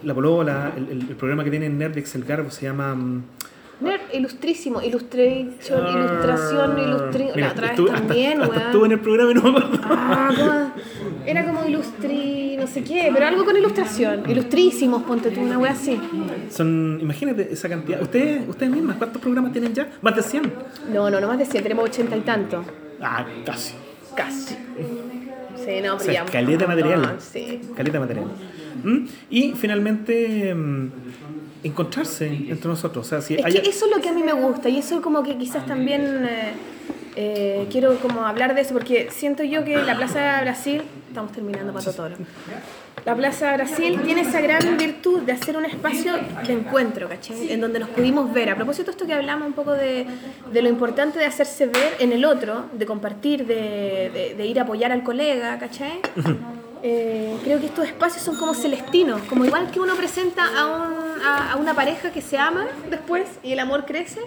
La 0.03 0.13
Polola, 0.13 0.73
el, 0.75 0.89
el- 0.89 1.15
programa 1.15 1.43
que 1.45 1.49
tiene 1.49 1.65
en 1.67 1.77
Nerdix 1.77 2.13
El 2.15 2.23
Garbo 2.25 2.51
se 2.51 2.63
llama... 2.65 2.95
Nerd, 3.83 4.01
ilustrísimo, 4.13 4.81
illustration, 4.81 5.87
ilustración, 5.87 6.79
ilustri... 6.79 7.23
Mira, 7.35 7.47
La 7.47 7.51
otra 7.51 7.71
vez 7.71 7.79
hasta- 7.79 7.93
también, 7.93 8.41
hasta 8.41 8.65
estuve 8.65 8.85
en 8.85 8.91
el 8.93 8.99
programa 8.99 9.31
y 9.31 9.33
no 9.35 9.41
me 9.43 9.49
acuerdo. 9.59 9.79
Ah. 9.83 10.73
Era 11.25 11.45
como 11.45 11.65
ilustri, 11.65 12.55
no 12.57 12.67
sé 12.67 12.83
qué, 12.83 13.09
pero 13.13 13.27
algo 13.27 13.45
con 13.45 13.55
ilustración. 13.57 14.29
Ilustrísimos, 14.29 15.03
ponte 15.03 15.31
tú, 15.31 15.41
una 15.41 15.57
wea 15.57 15.71
así. 15.71 15.99
Son, 16.49 16.97
imagínate 17.01 17.49
esa 17.51 17.69
cantidad. 17.69 18.01
Ustedes, 18.01 18.47
ustedes 18.47 18.71
mismas, 18.71 18.97
¿cuántos 18.97 19.21
programas 19.21 19.51
tienen 19.51 19.73
ya? 19.73 19.89
Más 20.01 20.15
de 20.15 20.21
100. 20.23 20.53
No, 20.93 21.09
no, 21.09 21.19
no 21.19 21.27
más 21.27 21.37
de 21.37 21.45
100, 21.45 21.63
tenemos 21.63 21.85
ochenta 21.85 22.15
y 22.17 22.21
tanto. 22.21 22.63
Ah, 23.01 23.25
casi. 23.45 23.73
Casi. 24.15 24.55
Sí, 25.65 25.81
no, 25.83 25.95
O 25.95 25.99
sea, 25.99 26.25
caleta 26.25 26.67
material. 26.67 27.15
Sí. 27.19 27.61
Caleta 27.75 27.99
material. 27.99 28.25
¿Mm? 28.83 29.05
Y 29.29 29.53
finalmente, 29.53 30.53
mm, 30.53 30.91
encontrarse 31.63 32.27
entre 32.27 32.67
nosotros. 32.67 33.05
O 33.05 33.09
sea, 33.09 33.21
si 33.21 33.35
Es 33.35 33.45
haya- 33.45 33.61
que 33.61 33.69
eso 33.69 33.85
es 33.85 33.91
lo 33.95 34.01
que 34.01 34.09
a 34.09 34.13
mí 34.13 34.23
me 34.23 34.33
gusta 34.33 34.69
y 34.69 34.77
eso 34.79 35.01
como 35.01 35.23
que 35.23 35.37
quizás 35.37 35.65
también 35.65 36.25
eh, 36.29 36.53
eh, 37.15 37.67
quiero 37.71 37.97
como 37.99 38.25
hablar 38.25 38.53
de 38.55 38.61
eso 38.61 38.73
porque 38.73 39.09
siento 39.11 39.43
yo 39.43 39.63
que 39.63 39.77
la 39.77 39.95
Plaza 39.95 40.19
de 40.37 40.41
Brasil, 40.41 40.81
estamos 41.07 41.31
terminando 41.31 41.71
Pato 41.73 41.93
Toro, 41.93 42.15
La 43.05 43.15
Plaza 43.15 43.53
Brasil 43.55 43.99
tiene 44.05 44.21
esa 44.21 44.39
gran 44.41 44.77
virtud 44.77 45.21
de 45.23 45.33
hacer 45.33 45.57
un 45.57 45.65
espacio 45.65 46.13
de 46.47 46.53
encuentro, 46.53 47.09
¿cachai? 47.09 47.51
En 47.51 47.59
donde 47.59 47.79
nos 47.79 47.89
pudimos 47.89 48.31
ver. 48.33 48.49
A 48.49 48.55
propósito 48.55 48.85
de 48.85 48.91
esto 48.91 49.05
que 49.05 49.13
hablamos 49.13 49.45
un 49.47 49.53
poco 49.53 49.73
de, 49.73 50.05
de 50.53 50.61
lo 50.61 50.69
importante 50.69 51.19
de 51.19 51.25
hacerse 51.25 51.65
ver 51.67 51.95
en 51.99 52.13
el 52.13 52.23
otro, 52.23 52.65
de 52.73 52.85
compartir, 52.85 53.45
de, 53.45 54.09
de- 54.13 54.35
de 54.37 54.45
ir 54.45 54.57
a 54.59 54.63
apoyar 54.63 54.91
al 54.93 55.03
colega, 55.03 55.59
¿cachai? 55.59 55.99
Eh, 56.85 57.37
creo 57.45 57.59
que 57.61 57.67
estos 57.67 57.85
espacios 57.85 58.23
son 58.23 58.35
como 58.35 58.53
celestinos, 58.53 59.21
como 59.29 59.45
igual 59.45 59.71
que 59.71 59.79
uno 59.79 59.95
presenta 59.95 60.43
a, 60.45 60.65
un- 60.65 61.21
a- 61.25 61.55
una 61.55 61.73
pareja 61.73 62.11
que 62.11 62.21
se 62.21 62.37
ama 62.37 62.65
después 62.89 63.25
y 63.41 63.53
el 63.53 63.59
amor 63.59 63.85
crece. 63.85 64.19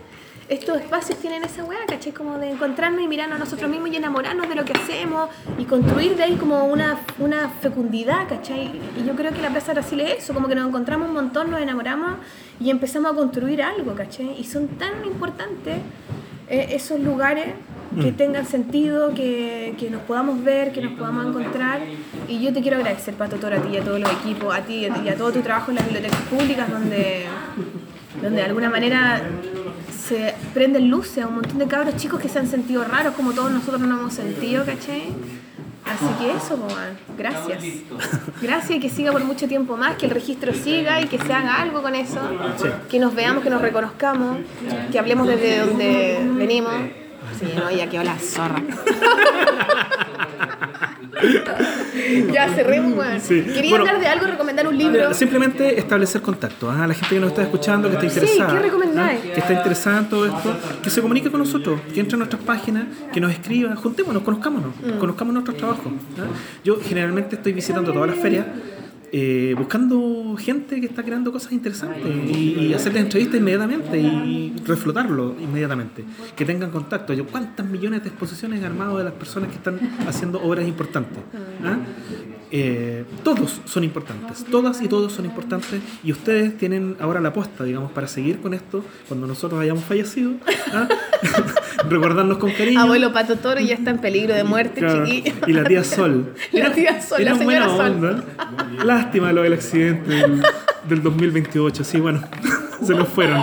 Estos 0.49 0.79
espacios 0.81 1.19
tienen 1.19 1.43
esa 1.45 1.65
weá, 1.65 1.81
¿cachai? 1.89 2.13
Como 2.13 2.39
de 2.39 2.51
encontrarnos 2.53 3.03
y 3.03 3.09
mirarnos 3.09 3.37
a 3.37 3.41
nosotros 3.41 3.69
mismos 3.69 3.91
y 3.91 3.97
enamorarnos 3.97 4.49
de 4.49 4.55
lo 4.55 4.65
que 4.65 4.73
hacemos 4.73 5.29
y 5.59 5.65
construir 5.65 6.17
de 6.17 6.23
ahí 6.23 6.37
como 6.37 6.65
una, 6.67 7.01
una 7.19 7.49
fecundidad, 7.61 8.29
¿cachai? 8.29 8.81
Y 8.97 9.05
yo 9.05 9.15
creo 9.17 9.33
que 9.33 9.43
la 9.43 9.51
Plaza 9.51 9.73
Brasil 9.73 10.01
es 10.01 10.23
eso, 10.23 10.33
como 10.35 10.47
que 10.49 10.55
nos 10.55 10.69
encontramos 10.69 11.09
un 11.09 11.15
montón, 11.15 11.51
nos 11.51 11.61
enamoramos 11.61 12.13
y 12.61 12.71
empezamos 12.71 13.11
a 13.13 13.15
construir 13.17 13.61
algo, 13.61 13.95
¿cachai? 13.97 14.37
Y 14.41 14.45
son 14.45 14.69
tan 14.79 15.05
importantes 15.05 15.79
eh, 16.49 16.69
esos 16.71 17.01
lugares 17.01 17.47
que 18.01 18.13
tengan 18.13 18.45
sentido, 18.45 19.15
que, 19.15 19.75
que 19.79 19.89
nos 19.91 20.03
podamos 20.03 20.43
ver, 20.45 20.73
que 20.73 20.83
nos 20.83 20.93
podamos 20.99 21.27
encontrar. 21.27 21.81
Y 22.29 22.43
yo 22.43 22.53
te 22.53 22.61
quiero 22.61 22.77
agradecer, 22.77 23.15
Pato 23.15 23.37
Toro, 23.37 23.57
a 23.57 23.61
ti 23.61 23.69
y 23.73 23.77
a 23.79 23.85
todos 23.85 24.01
los 24.01 24.11
equipos, 24.13 24.55
a 24.55 24.61
ti 24.61 24.87
y 25.05 25.09
a 25.09 25.17
todo 25.17 25.33
tu 25.33 25.41
trabajo 25.41 25.71
en 25.71 25.77
las 25.77 25.85
bibliotecas 25.85 26.21
públicas, 26.23 26.71
donde, 26.71 27.25
donde 28.21 28.37
de 28.37 28.43
alguna 28.43 28.69
manera 28.69 29.23
se 30.07 30.35
prenden 30.53 30.91
luces 30.91 31.25
a 31.25 31.29
un 31.29 31.37
montón 31.37 31.59
de 31.59 31.67
cabros 31.67 31.97
chicos 31.97 32.21
que 32.21 32.29
se 32.29 32.39
han 32.39 32.47
sentido 32.47 32.85
raros, 32.85 33.15
como 33.15 33.33
todos 33.33 33.51
nosotros 33.51 33.81
nos 33.81 33.99
hemos 33.99 34.15
sentido, 34.15 34.65
¿cachai? 34.65 35.05
Así 35.87 36.07
que 36.19 36.33
eso, 36.33 36.57
pues, 36.57 36.75
man, 36.75 36.99
gracias. 37.17 37.63
Gracias 38.43 38.71
y 38.71 38.81
que 38.81 38.91
siga 38.91 39.13
por 39.13 39.25
mucho 39.25 39.47
tiempo 39.47 39.77
más, 39.77 39.97
que 39.97 40.07
el 40.07 40.11
registro 40.11 40.53
siga 40.53 41.01
y 41.01 41.07
que 41.07 41.19
se 41.19 41.33
haga 41.33 41.63
algo 41.63 41.81
con 41.81 41.95
eso. 41.95 42.21
Que 42.91 42.99
nos 42.99 43.15
veamos, 43.15 43.45
que 43.45 43.51
nos 43.51 43.63
reconozcamos, 43.63 44.39
que 44.91 44.99
hablemos 44.99 45.29
desde 45.29 45.61
donde 45.61 46.19
venimos. 46.35 46.75
Sí, 47.39 47.53
no, 47.55 47.71
ya 47.71 47.89
quedó 47.89 48.03
la 48.03 48.19
zorra. 48.19 48.63
ya 52.33 52.49
cerremos, 52.55 52.93
weón. 52.97 53.21
Sí. 53.21 53.43
Quería 53.43 53.71
Bueno. 53.71 53.85
hablar 53.87 54.01
de 54.01 54.07
algo, 54.07 54.27
recomendar 54.27 54.67
un 54.69 54.77
libro. 54.77 55.15
Simplemente 55.15 55.79
establecer 55.79 56.23
contacto. 56.23 56.71
¿ah? 56.71 56.87
La 56.87 56.95
gente 56.95 57.15
que 57.15 57.21
nos 57.21 57.31
está 57.31 57.43
escuchando, 57.43 57.89
que 57.89 57.95
está 57.97 58.09
Sí, 58.11 58.17
interesada. 58.19 58.53
¿qué 58.55 58.63
recomendáis? 58.63 59.21
¿ah? 59.21 59.33
Que 59.35 59.41
está 59.41 59.53
interesada 59.53 59.99
en 59.99 60.09
todo 60.09 60.27
esto, 60.27 60.57
que 60.83 60.91
se 60.91 61.01
comunique 61.01 61.31
con 61.31 61.41
nosotros, 61.41 61.81
que 61.93 62.01
entre 62.01 62.15
a 62.17 62.19
nuestras 62.19 62.43
páginas, 62.43 62.85
que 63.13 63.21
nos 63.21 63.33
escriba, 63.33 63.75
juntémonos, 63.77 64.23
conozcámonos, 64.23 64.71
Mm. 64.77 64.99
conozcamos 64.99 65.33
nuestros 65.35 65.57
trabajos. 65.57 65.87
¿ah? 66.19 66.27
Yo 66.65 66.79
generalmente 66.83 67.37
estoy 67.37 67.53
visitando 67.53 67.93
todas 67.93 68.11
las 68.11 68.19
ferias. 68.19 68.47
Eh, 69.19 69.55
buscando 69.57 70.37
gente 70.39 70.79
que 70.79 70.85
está 70.85 71.03
creando 71.03 71.33
cosas 71.33 71.53
interesantes 71.53 72.05
y, 72.05 72.67
y 72.67 72.75
hacerles 72.75 73.05
entrevistas 73.05 73.41
inmediatamente 73.41 73.99
y 73.99 74.55
reflotarlo 74.67 75.35
inmediatamente, 75.41 76.05
que 76.37 76.45
tengan 76.45 76.71
contacto. 76.71 77.15
Yo, 77.15 77.25
¿Cuántas 77.25 77.65
millones 77.65 78.03
de 78.03 78.11
exposiciones 78.11 78.63
he 78.63 78.67
armado 78.67 78.99
de 78.99 79.05
las 79.05 79.15
personas 79.15 79.49
que 79.49 79.55
están 79.55 79.81
haciendo 80.07 80.43
obras 80.43 80.69
importantes? 80.69 81.21
¿Ah? 81.65 81.79
Eh, 82.53 83.05
todos 83.25 83.61
son 83.65 83.83
importantes, 83.85 84.45
todas 84.45 84.81
y 84.81 84.87
todos 84.87 85.13
son 85.13 85.25
importantes 85.25 85.81
y 86.05 86.13
ustedes 86.13 86.57
tienen 86.57 86.97
ahora 87.01 87.21
la 87.21 87.31
apuesta, 87.31 87.65
digamos, 87.65 87.91
para 87.91 88.07
seguir 88.07 88.41
con 88.41 88.55
esto 88.55 88.85
cuando 89.09 89.27
nosotros 89.27 89.61
hayamos 89.61 89.83
fallecido, 89.85 90.35
¿ah? 90.73 90.87
recordarnos 91.89 92.39
con 92.39 92.53
cariño. 92.53 92.81
Abuelo 92.81 93.13
Pato 93.13 93.37
Toro 93.37 93.61
ya 93.61 93.75
está 93.75 93.91
en 93.91 93.99
peligro 93.99 94.35
de 94.35 94.45
muerte, 94.45 94.79
Claro, 94.81 95.05
chiquillo. 95.05 95.35
Y 95.49 95.53
la 95.55 95.65
tía 95.65 95.83
Sol. 95.83 96.35
La 96.53 96.73
tía 96.73 97.01
Sol, 97.03 97.19
la 97.25 97.31
Eran 97.33 97.39
señora 97.39 97.69
Sol. 97.69 97.91
onda. 97.91 98.25
Lástima 99.07 99.33
lo 99.33 99.43
del 99.43 99.53
accidente 99.53 100.11
del, 100.11 100.43
del 100.89 101.01
2028, 101.01 101.85
sí, 101.85 102.01
bueno, 102.01 102.23
se 102.85 102.93
nos 102.93 103.07
fueron. 103.07 103.41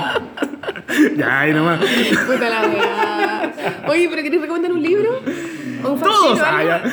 ya, 1.16 1.40
ahí 1.40 1.54
nomás. 1.54 1.80
Puta 1.80 2.50
la 2.50 2.62
weá. 2.68 3.54
Oye, 3.88 4.10
¿pero 4.10 4.24
querés 4.24 4.42
recomendar 4.42 4.74
un 4.74 4.84
libro? 4.84 5.22
¿O 5.86 5.90
un 5.92 6.00
fanzine 6.00 6.28
Todos, 6.28 6.40
ah, 6.44 6.64
ya. 6.66 6.84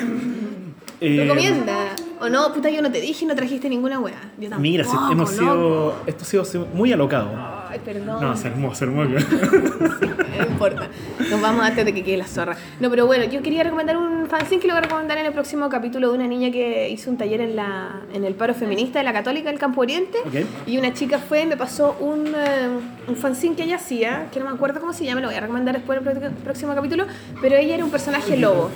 Eh, 1.01 1.17
Recomienda. 1.21 1.75
O 2.21 2.29
no, 2.29 2.53
puta, 2.55 2.71
yo 2.71 2.81
no 2.81 2.93
te 2.93 3.01
dije 3.01 3.25
y 3.25 3.27
no 3.27 3.35
trajiste 3.35 3.69
ninguna. 3.69 3.97
Yo 3.97 4.03
tampoco. 4.43 4.61
Mira, 4.61 4.85
si 4.85 4.97
hemos 5.11 5.37
loco. 5.37 5.97
sido. 5.97 5.97
Esto 6.07 6.41
ha 6.43 6.45
sido 6.45 6.67
muy 6.73 6.93
alocado. 6.93 7.60
Ay, 7.71 7.81
perdón. 7.85 8.21
No, 8.21 8.37
se 8.37 8.49
armó, 8.49 8.75
se 8.75 8.85
armó. 8.85 9.05
No 9.05 10.47
importa. 10.49 10.89
Nos 11.31 11.41
vamos 11.41 11.65
antes 11.65 11.85
de 11.85 11.95
que 11.95 12.03
quede 12.03 12.17
la 12.17 12.27
zorra. 12.27 12.57
No, 12.81 12.91
pero 12.91 13.07
bueno, 13.07 13.25
yo 13.25 13.43
quería 13.43 13.63
recomendar 13.63 13.97
un 13.97 14.27
fanzine 14.27 14.61
que 14.61 14.67
lo 14.67 14.75
voy 14.75 14.79
a 14.79 14.83
recomendar 14.83 15.19
en 15.19 15.27
el 15.27 15.33
próximo 15.33 15.69
capítulo 15.69 16.09
de 16.11 16.15
una 16.15 16.27
niña 16.27 16.51
que 16.51 16.89
hizo 16.89 17.11
un 17.11 17.17
taller 17.17 17.41
en, 17.41 17.57
la, 17.57 18.01
en 18.13 18.25
el 18.25 18.35
paro 18.35 18.55
feminista 18.55 18.99
de 18.99 19.05
la 19.05 19.13
Católica 19.13 19.51
del 19.51 19.59
Campo 19.59 19.83
Oriente. 19.83 20.19
Y 20.67 20.79
una 20.79 20.93
chica 20.93 21.19
fue 21.19 21.43
y 21.43 21.47
me 21.47 21.57
pasó 21.57 21.97
un, 22.01 22.27
eh, 22.29 22.69
un 23.07 23.17
fanzine 23.17 23.55
que 23.55 23.65
ella 23.65 23.77
hacía, 23.77 24.27
que 24.33 24.41
no 24.41 24.47
me 24.47 24.53
acuerdo 24.53 24.81
cómo 24.81 24.93
se 24.93 25.05
llama, 25.05 25.21
lo 25.21 25.29
voy 25.29 25.37
a 25.37 25.41
recomendar 25.41 25.77
después 25.77 26.01
en 26.05 26.23
el 26.23 26.33
próximo 26.33 26.75
capítulo. 26.75 27.05
Pero 27.41 27.57
ella 27.57 27.77
era 27.77 27.85
un 27.85 27.91
personaje 27.91 28.37
lobo. 28.37 28.71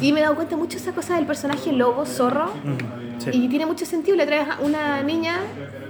Y 0.00 0.12
me 0.12 0.20
he 0.20 0.22
dado 0.22 0.34
cuenta 0.34 0.56
mucho 0.56 0.76
esa 0.76 0.92
cosa 0.92 1.16
del 1.16 1.26
personaje 1.26 1.72
lobo, 1.72 2.04
zorro. 2.04 2.50
Sí. 3.18 3.30
Y 3.32 3.48
tiene 3.48 3.64
mucho 3.64 3.86
sentido. 3.86 4.16
La 4.16 4.24
otra 4.24 4.44
vez 4.44 4.48
una 4.60 5.02
niña 5.02 5.36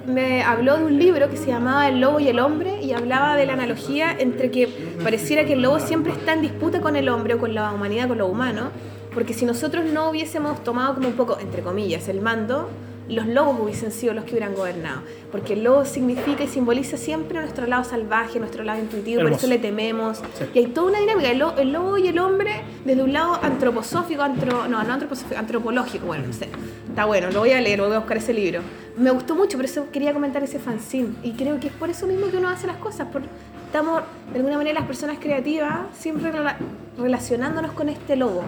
me 0.07 0.43
habló 0.43 0.77
de 0.77 0.85
un 0.85 0.99
libro 0.99 1.31
que 1.31 1.37
se 1.37 1.47
llamaba 1.47 1.89
El 1.89 2.01
lobo 2.01 2.21
y 2.21 2.29
el 2.29 2.39
hombre 2.39 2.81
y 2.83 2.93
hablaba 2.93 3.37
de 3.37 3.47
la 3.47 3.55
analogía 3.55 4.15
entre 4.19 4.51
que 4.51 4.69
pareciera 5.03 5.45
que 5.45 5.55
el 5.55 5.63
lobo 5.63 5.81
siempre 5.81 6.13
está 6.13 6.35
en 6.35 6.43
disputa 6.43 6.81
con 6.81 6.97
el 6.97 7.09
hombre 7.09 7.35
o 7.35 7.39
con 7.39 7.55
la 7.55 7.73
humanidad, 7.73 8.09
con 8.09 8.19
lo 8.19 8.27
humano, 8.27 8.71
porque 9.15 9.33
si 9.33 9.45
nosotros 9.45 9.85
no 9.85 10.11
hubiésemos 10.11 10.63
tomado 10.63 10.95
como 10.95 11.09
un 11.09 11.15
poco, 11.15 11.39
entre 11.41 11.63
comillas, 11.63 12.09
el 12.09 12.21
mando, 12.21 12.69
los 13.09 13.27
lobos 13.27 13.61
hubiesen 13.61 13.93
sido 13.93 14.15
los 14.15 14.25
que 14.25 14.31
hubieran 14.33 14.55
gobernado. 14.55 15.03
Porque 15.31 15.53
el 15.55 15.65
lobo 15.65 15.85
significa 15.85 16.45
y 16.45 16.49
simboliza 16.49 16.97
siempre 16.97 17.39
nuestro 17.41 17.67
lado 17.67 17.85
salvaje, 17.85 18.39
nuestro 18.39 18.65
lado 18.65 18.81
intuitivo, 18.81 19.19
por 19.21 19.27
Hermoso. 19.27 19.47
eso 19.47 19.55
le 19.55 19.59
tememos. 19.59 20.19
Sí. 20.39 20.45
Y 20.55 20.59
hay 20.61 20.67
toda 20.69 20.89
una 20.89 21.01
dinámica. 21.01 21.31
El, 21.31 21.39
lo- 21.39 21.57
el 21.59 21.73
lobo 21.73 21.99
y 21.99 22.09
el 22.09 22.19
hombre, 22.19 22.63
desde 22.85 23.03
un 23.03 23.13
lado 23.13 23.39
antroposófico, 23.43 24.23
antro, 24.23 24.69
no, 24.69 24.83
no 24.83 24.93
antroposófico, 24.93 25.39
antropológico, 25.39 26.07
bueno, 26.07 26.27
no 26.29 26.33
sé. 26.33 26.49
Está 26.89 27.05
bueno, 27.05 27.31
lo 27.31 27.41
voy 27.41 27.51
a 27.51 27.61
leer, 27.61 27.81
voy 27.81 27.93
a 27.93 27.99
buscar 27.99 28.17
ese 28.17 28.33
libro. 28.33 28.61
Me 28.97 29.11
gustó 29.11 29.35
mucho, 29.35 29.59
por 29.59 29.65
eso 29.65 29.87
quería 29.93 30.13
comentar 30.13 30.43
ese 30.45 30.59
fanzine. 30.59 31.11
Y 31.25 31.33
creo 31.33 31.59
que 31.59 31.67
es 31.67 31.73
por 31.73 31.91
eso 31.91 32.07
mismo 32.07 32.29
que 32.31 32.37
uno 32.37 32.49
hace 32.49 32.67
las 32.69 32.77
cosas. 32.77 33.09
Por, 33.09 33.23
estamos, 33.67 34.03
de 34.33 34.39
alguna 34.39 34.57
manera, 34.57 34.79
las 34.79 34.87
personas 34.87 35.19
creativas 35.21 35.79
siempre 35.99 36.33
rela- 36.33 36.57
relacionándonos 36.97 37.73
con 37.73 37.89
este 37.89 38.15
lobo, 38.17 38.45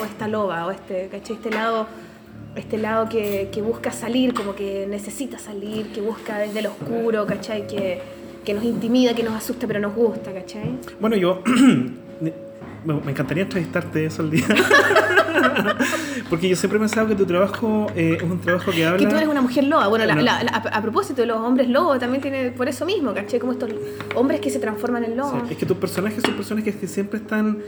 o 0.00 0.04
esta 0.04 0.26
loba, 0.28 0.66
o 0.66 0.70
este, 0.70 1.08
¿cachai? 1.08 1.36
Este 1.36 1.50
lado 1.50 1.86
este 2.56 2.78
lado 2.78 3.08
que, 3.08 3.48
que 3.52 3.62
busca 3.62 3.90
salir, 3.92 4.34
como 4.34 4.54
que 4.54 4.86
necesita 4.88 5.38
salir, 5.38 5.86
que 5.92 6.00
busca 6.00 6.38
desde 6.38 6.58
el 6.60 6.66
oscuro, 6.66 7.26
¿cachai? 7.26 7.66
Que, 7.66 8.00
que 8.44 8.54
nos 8.54 8.64
intimida, 8.64 9.14
que 9.14 9.22
nos 9.22 9.34
asusta, 9.34 9.66
pero 9.66 9.80
nos 9.80 9.94
gusta, 9.94 10.32
¿cachai? 10.32 10.78
Bueno, 11.00 11.16
yo 11.16 11.42
me 12.84 13.10
encantaría 13.10 13.44
entrevistarte 13.44 14.04
eso 14.06 14.22
el 14.22 14.30
día. 14.30 14.44
Porque 16.30 16.48
yo 16.48 16.56
siempre 16.56 16.78
he 16.78 16.80
pensado 16.80 17.06
que 17.08 17.14
tu 17.14 17.26
trabajo 17.26 17.86
eh, 17.94 18.16
es 18.16 18.22
un 18.22 18.40
trabajo 18.40 18.70
que 18.70 18.84
habla. 18.86 18.98
Que 18.98 19.06
tú 19.06 19.16
eres 19.16 19.28
una 19.28 19.40
mujer 19.42 19.64
loba. 19.64 19.86
Bueno, 19.88 20.04
la- 20.06 20.14
Una- 20.14 20.22
la- 20.22 20.42
la- 20.44 20.50
a, 20.52 20.78
a 20.78 20.82
propósito 20.82 21.24
los 21.26 21.38
hombres 21.38 21.68
lobos, 21.68 21.98
también 21.98 22.22
tiene 22.22 22.50
por 22.50 22.68
eso 22.68 22.86
mismo, 22.86 23.12
¿cachai? 23.12 23.38
Como 23.38 23.52
estos 23.52 23.70
hombres 24.14 24.40
que 24.40 24.50
se 24.50 24.58
transforman 24.58 25.04
en 25.04 25.16
lobos. 25.16 25.42
Sí, 25.46 25.52
Es 25.52 25.58
que 25.58 25.66
tus 25.66 25.76
personajes 25.76 26.22
son 26.24 26.34
personas 26.34 26.64
que, 26.64 26.72
que 26.74 26.86
siempre 26.86 27.18
están 27.18 27.58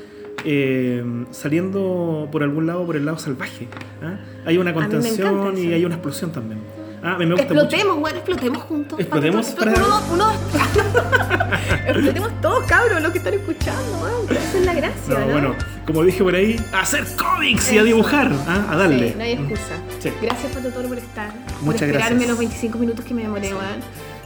eh, 0.45 1.05
saliendo 1.31 2.29
por 2.33 2.43
algún 2.43 2.67
lado, 2.67 2.85
por 2.87 2.97
el 2.97 3.05
lado 3.05 3.19
salvaje. 3.19 3.69
¿ah? 4.03 4.17
Hay 4.47 4.59
una 4.59 4.73
contención 4.75 5.57
y 5.59 5.73
hay 5.73 5.85
una 5.85 5.95
explosión 5.97 6.33
también. 6.33 6.61
Ah, 7.03 7.17
a 7.17 7.19
mí 7.19 7.27
me 7.27 7.35
gusta 7.35 7.49
mucho. 7.53 7.65
Explotemos, 7.67 8.01
bueno, 8.01 8.17
explotemos 8.17 8.63
juntos. 8.63 8.99
Explotemos 8.99 9.47
Pato, 9.49 9.59
para- 9.73 9.85
uno- 9.85 10.01
uno- 10.15 10.33
explotemos 11.87 12.41
todos, 12.41 12.65
cabros, 12.65 13.03
los 13.03 13.13
que 13.13 13.19
están 13.19 13.35
escuchando. 13.35 14.09
Esa 14.31 14.59
es 14.59 14.65
la 14.65 14.73
gracia, 14.75 15.15
No, 15.19 15.21
¿no? 15.27 15.33
bueno, 15.33 15.55
como 15.87 16.03
dije 16.03 16.23
por 16.25 16.35
ahí, 16.35 16.57
a 16.73 16.81
hacer 16.81 17.05
cómics 17.17 17.71
y 17.73 17.79
a 17.79 17.83
dibujar, 17.85 18.33
¿ah? 18.47 18.67
a 18.71 18.77
darle. 18.77 19.11
Sí, 19.11 19.15
no 19.19 19.23
hay 19.25 19.33
excusa. 19.33 19.77
Sí. 20.01 20.11
Gracias, 20.23 20.53
Pato 20.53 20.69
Toro, 20.71 20.89
por 20.89 20.97
estar. 20.99 21.31
por 21.35 21.63
Muchas 21.63 21.83
esperarme 21.83 22.09
gracias. 22.25 22.29
los 22.31 22.39
25 22.39 22.79
minutos 22.79 23.05
que 23.05 23.13
me 23.15 23.23
demoré, 23.23 23.49
weón. 23.53 23.81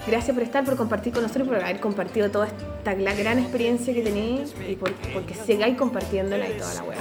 Gracias 0.09 0.35
por 0.35 0.43
estar, 0.43 0.64
por 0.64 0.76
compartir 0.76 1.12
con 1.12 1.22
nosotros, 1.22 1.47
por 1.47 1.56
haber 1.56 1.80
compartido 1.80 2.30
toda 2.30 2.47
esta 2.47 2.94
gran 2.94 3.39
experiencia 3.39 3.93
que 3.93 4.02
tenéis 4.02 4.55
y 4.68 4.74
por, 4.74 4.93
porque 5.12 5.35
sigáis 5.35 5.76
compartiéndola 5.76 6.48
y 6.48 6.52
toda 6.59 6.74
la 6.74 6.82
weá. 6.82 6.98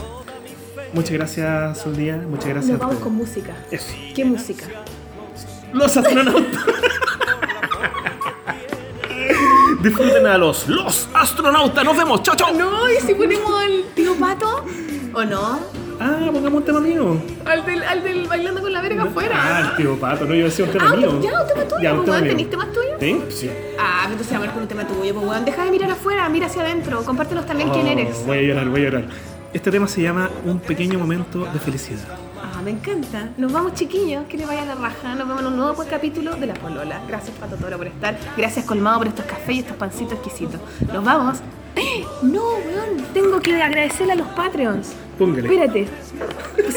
Muchas 0.94 1.12
gracias, 1.12 1.78
Sol 1.80 1.96
Díaz. 1.96 2.24
Muchas 2.26 2.48
gracias. 2.48 2.72
Nos 2.72 2.80
vamos 2.80 2.98
con 2.98 3.16
música. 3.16 3.56
Eso. 3.72 3.94
¿Qué 4.14 4.26
música? 4.26 4.66
Los 5.74 5.96
astronautas. 5.96 6.66
Disfruten 9.82 10.26
a 10.26 10.38
los 10.38 10.68
los 10.68 11.08
astronautas. 11.14 11.84
Nos 11.84 11.98
vemos. 11.98 12.24
Chao, 12.24 12.36
chao. 12.36 12.54
No, 12.54 12.90
¿y 12.92 12.96
si 12.98 13.14
ponemos 13.14 13.52
al 13.62 13.84
tío 13.96 14.16
Pato? 14.16 14.66
¿O 15.14 15.24
no? 15.24 15.87
Ah, 16.00 16.30
pongamos 16.32 16.60
un 16.60 16.64
tema 16.64 16.80
mío. 16.80 17.18
Al 17.46 17.66
del, 17.66 17.84
al 17.84 18.04
del 18.04 18.28
bailando 18.28 18.62
con 18.62 18.72
la 18.72 18.82
verga 18.82 19.04
Ah, 19.04 19.08
afuera. 19.08 19.60
el 19.72 19.76
tío 19.78 19.96
Pato. 20.00 20.26
No, 20.26 20.34
yo 20.36 20.46
decía 20.46 20.66
un 20.66 20.72
tema 20.72 20.90
Ah, 20.92 20.96
mío. 20.96 21.20
ya, 21.22 21.42
un 21.42 21.48
tema 21.48 21.64
tuyo, 21.64 21.82
Ya, 21.82 21.94
un 21.94 22.02
tema 22.06 22.12
weón. 22.18 22.24
mío. 22.24 22.32
¿Tenís 22.36 22.50
temas 22.50 22.68
tuyos? 22.72 22.94
¿Sí? 23.00 23.22
Sí. 23.30 23.50
Ah, 23.80 24.04
entonces 24.10 24.32
vamos 24.38 24.54
con 24.54 24.62
un 24.64 24.68
tema 24.68 24.88
tuyo, 24.88 25.14
pues 25.16 25.26
weón. 25.28 25.46
Deja 25.46 25.64
de 25.66 25.72
mirar 25.72 25.92
afuera, 25.92 26.30
mira 26.30 26.46
hacia 26.48 26.62
adentro. 26.62 27.04
Compártenos 27.04 27.46
también 27.46 27.70
quién 27.72 27.88
Oh, 27.88 27.90
eres. 27.90 28.26
Voy 28.26 28.38
a 28.38 28.42
llorar, 28.42 28.70
voy 28.70 28.82
a 28.82 28.84
llorar. 28.86 29.06
Este 29.54 29.72
tema 29.72 29.88
se 29.88 30.02
llama 30.02 30.30
Un 30.46 30.60
pequeño 30.60 31.00
momento 31.00 31.46
de 31.46 31.60
felicidad. 31.60 32.00
Ah, 32.44 32.62
me 32.64 32.72
encanta. 32.72 33.30
Nos 33.38 33.52
vamos 33.52 33.74
chiquillos, 33.74 34.26
que 34.30 34.38
les 34.38 34.46
vaya 34.48 34.66
la 34.66 34.76
raja. 34.76 35.16
Nos 35.16 35.28
vemos 35.28 35.42
en 35.42 35.48
un 35.48 35.58
nuevo 35.58 35.74
pues, 35.74 35.88
capítulo 35.90 36.36
de 36.36 36.46
La 36.48 36.54
Polola. 36.54 37.02
Gracias 37.08 37.36
Pato 37.38 37.56
Toro 37.56 37.78
por 37.78 37.88
estar. 37.88 38.18
Gracias 38.38 38.66
Colmado 38.66 39.00
por 39.00 39.08
estos 39.08 39.26
cafés 39.26 39.56
y 39.56 39.60
estos 39.60 39.78
pancitos 39.78 40.14
exquisitos. 40.14 40.60
Nos 40.94 41.04
vamos. 41.04 41.40
No, 42.22 42.42
weón, 42.42 43.06
tengo 43.14 43.40
que 43.40 43.62
agradecerle 43.62 44.14
a 44.14 44.16
los 44.16 44.28
Patreons. 44.30 44.94
Póngale. 45.18 45.48
Espérate. 45.48 45.88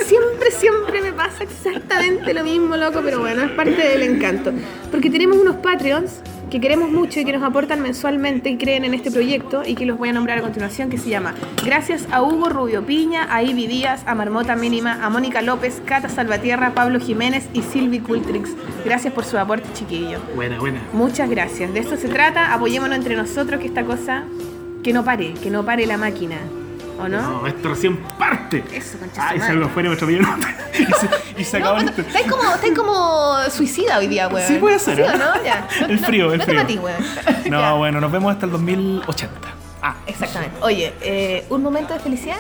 Siempre, 0.05 0.51
siempre 0.51 1.03
me 1.03 1.13
pasa 1.13 1.45
exactamente 1.45 2.33
lo 2.33 2.43
mismo, 2.43 2.77
loco, 2.77 3.01
pero 3.05 3.21
bueno, 3.21 3.43
es 3.43 3.51
parte 3.51 3.89
del 3.89 4.03
encanto. 4.03 4.53
Porque 4.91 5.11
tenemos 5.11 5.37
unos 5.39 5.57
Patreons 5.57 6.21
que 6.51 6.61
queremos 6.61 6.91
mucho 6.91 7.21
y 7.21 7.25
que 7.25 7.33
nos 7.33 7.43
aportan 7.43 7.81
mensualmente 7.81 8.51
y 8.51 8.57
creen 8.57 8.85
en 8.85 8.93
este 8.93 9.11
proyecto 9.11 9.63
y 9.65 9.77
que 9.77 9.87
los 9.87 9.99
voy 9.99 10.09
a 10.09 10.13
nombrar 10.13 10.39
a 10.39 10.43
continuación, 10.43 10.91
que 10.91 10.99
se 10.99 11.09
llama 11.09 11.35
Gracias 11.65 12.07
a 12.11 12.23
Hugo 12.23 12.49
Rubio 12.49 12.85
Piña, 12.85 13.29
a 13.33 13.43
Ivy 13.43 13.69
Díaz, 13.69 14.03
a 14.07 14.15
Marmota 14.15 14.57
Mínima, 14.57 15.05
a 15.05 15.11
Mónica 15.11 15.43
López, 15.43 15.81
Cata 15.85 16.09
Salvatierra, 16.09 16.75
Pablo 16.75 16.99
Jiménez 16.99 17.49
y 17.53 17.63
Silvi 17.63 18.01
Cultrix. 18.01 18.51
Gracias 18.85 19.13
por 19.13 19.25
su 19.25 19.39
aporte, 19.39 19.69
chiquillo. 19.75 20.19
Buena, 20.35 20.59
buena. 20.59 20.81
Muchas 20.93 21.31
gracias. 21.31 21.73
De 21.73 21.81
esto 21.81 21.97
se 21.97 22.09
trata. 22.09 22.53
Apoyémonos 22.53 22.97
entre 22.97 23.15
nosotros 23.15 23.61
que 23.61 23.69
esta 23.69 23.85
cosa 23.85 24.25
que 24.83 24.93
no 24.93 25.05
pare, 25.05 25.35
que 25.35 25.51
no 25.51 25.65
pare 25.65 25.87
la 25.87 25.97
máquina. 25.97 26.37
¿O 26.99 27.09
no? 27.09 27.23
No, 27.41 27.47
esto 27.47 27.71
recién 27.71 27.97
parte. 28.19 28.63
Eso, 28.75 28.99
concha 28.99 29.27
Ay, 29.29 29.39
se 29.39 29.45
madre. 29.45 29.57
nos 29.57 29.71
fue 29.73 29.83
nuestro 29.83 30.07
millón. 30.07 30.27
y 31.39 31.45
se, 31.45 31.59
No, 31.59 31.69
acabó 31.71 31.89
esto. 31.89 32.03
estáis 32.03 32.27
como, 32.31 32.43
estáis 32.55 32.75
como 32.79 33.39
suicida 33.51 33.97
hoy 33.99 34.07
día, 34.07 34.29
weón. 34.29 34.47
Sí, 34.47 34.57
puede 34.59 34.79
ser, 34.79 34.97
¿Sí 34.97 35.03
¿eh? 35.03 35.07
o 35.09 35.17
no? 35.17 35.43
Ya. 35.43 35.67
No- 35.81 35.87
El 35.89 36.01
no- 36.01 36.07
frío, 36.07 36.33
el 36.33 36.39
no 36.41 36.45
frío. 36.45 36.57
te 36.59 36.63
matí, 36.63 36.79
weón. 36.79 37.03
Ya. 37.45 37.51
No, 37.51 37.79
bueno, 37.79 38.01
nos 38.03 38.13
vemos 38.13 38.31
hasta 38.33 38.45
el 38.45 38.53
2080. 38.53 39.35
Ah, 39.83 39.95
exactamente. 40.07 40.57
Oye, 40.61 40.93
eh, 41.01 41.47
un 41.49 41.63
momento 41.63 41.95
de 41.95 42.01
felicidad. 42.01 42.37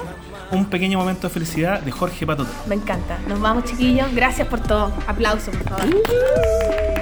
Un 0.51 0.67
pequeño 0.67 0.99
momento 0.99 1.29
de 1.29 1.33
felicidad 1.33 1.81
de 1.81 1.91
Jorge 1.91 2.27
Patoto. 2.27 2.51
Me 2.67 2.75
encanta. 2.75 3.17
Nos 3.29 3.41
vamos, 3.41 3.65
chiquillos. 3.65 4.13
Gracias 4.15 4.47
por 4.47 4.61
todo. 4.61 4.93
Aplauso, 5.07 5.51
por 5.53 5.71
favor. 5.71 7.00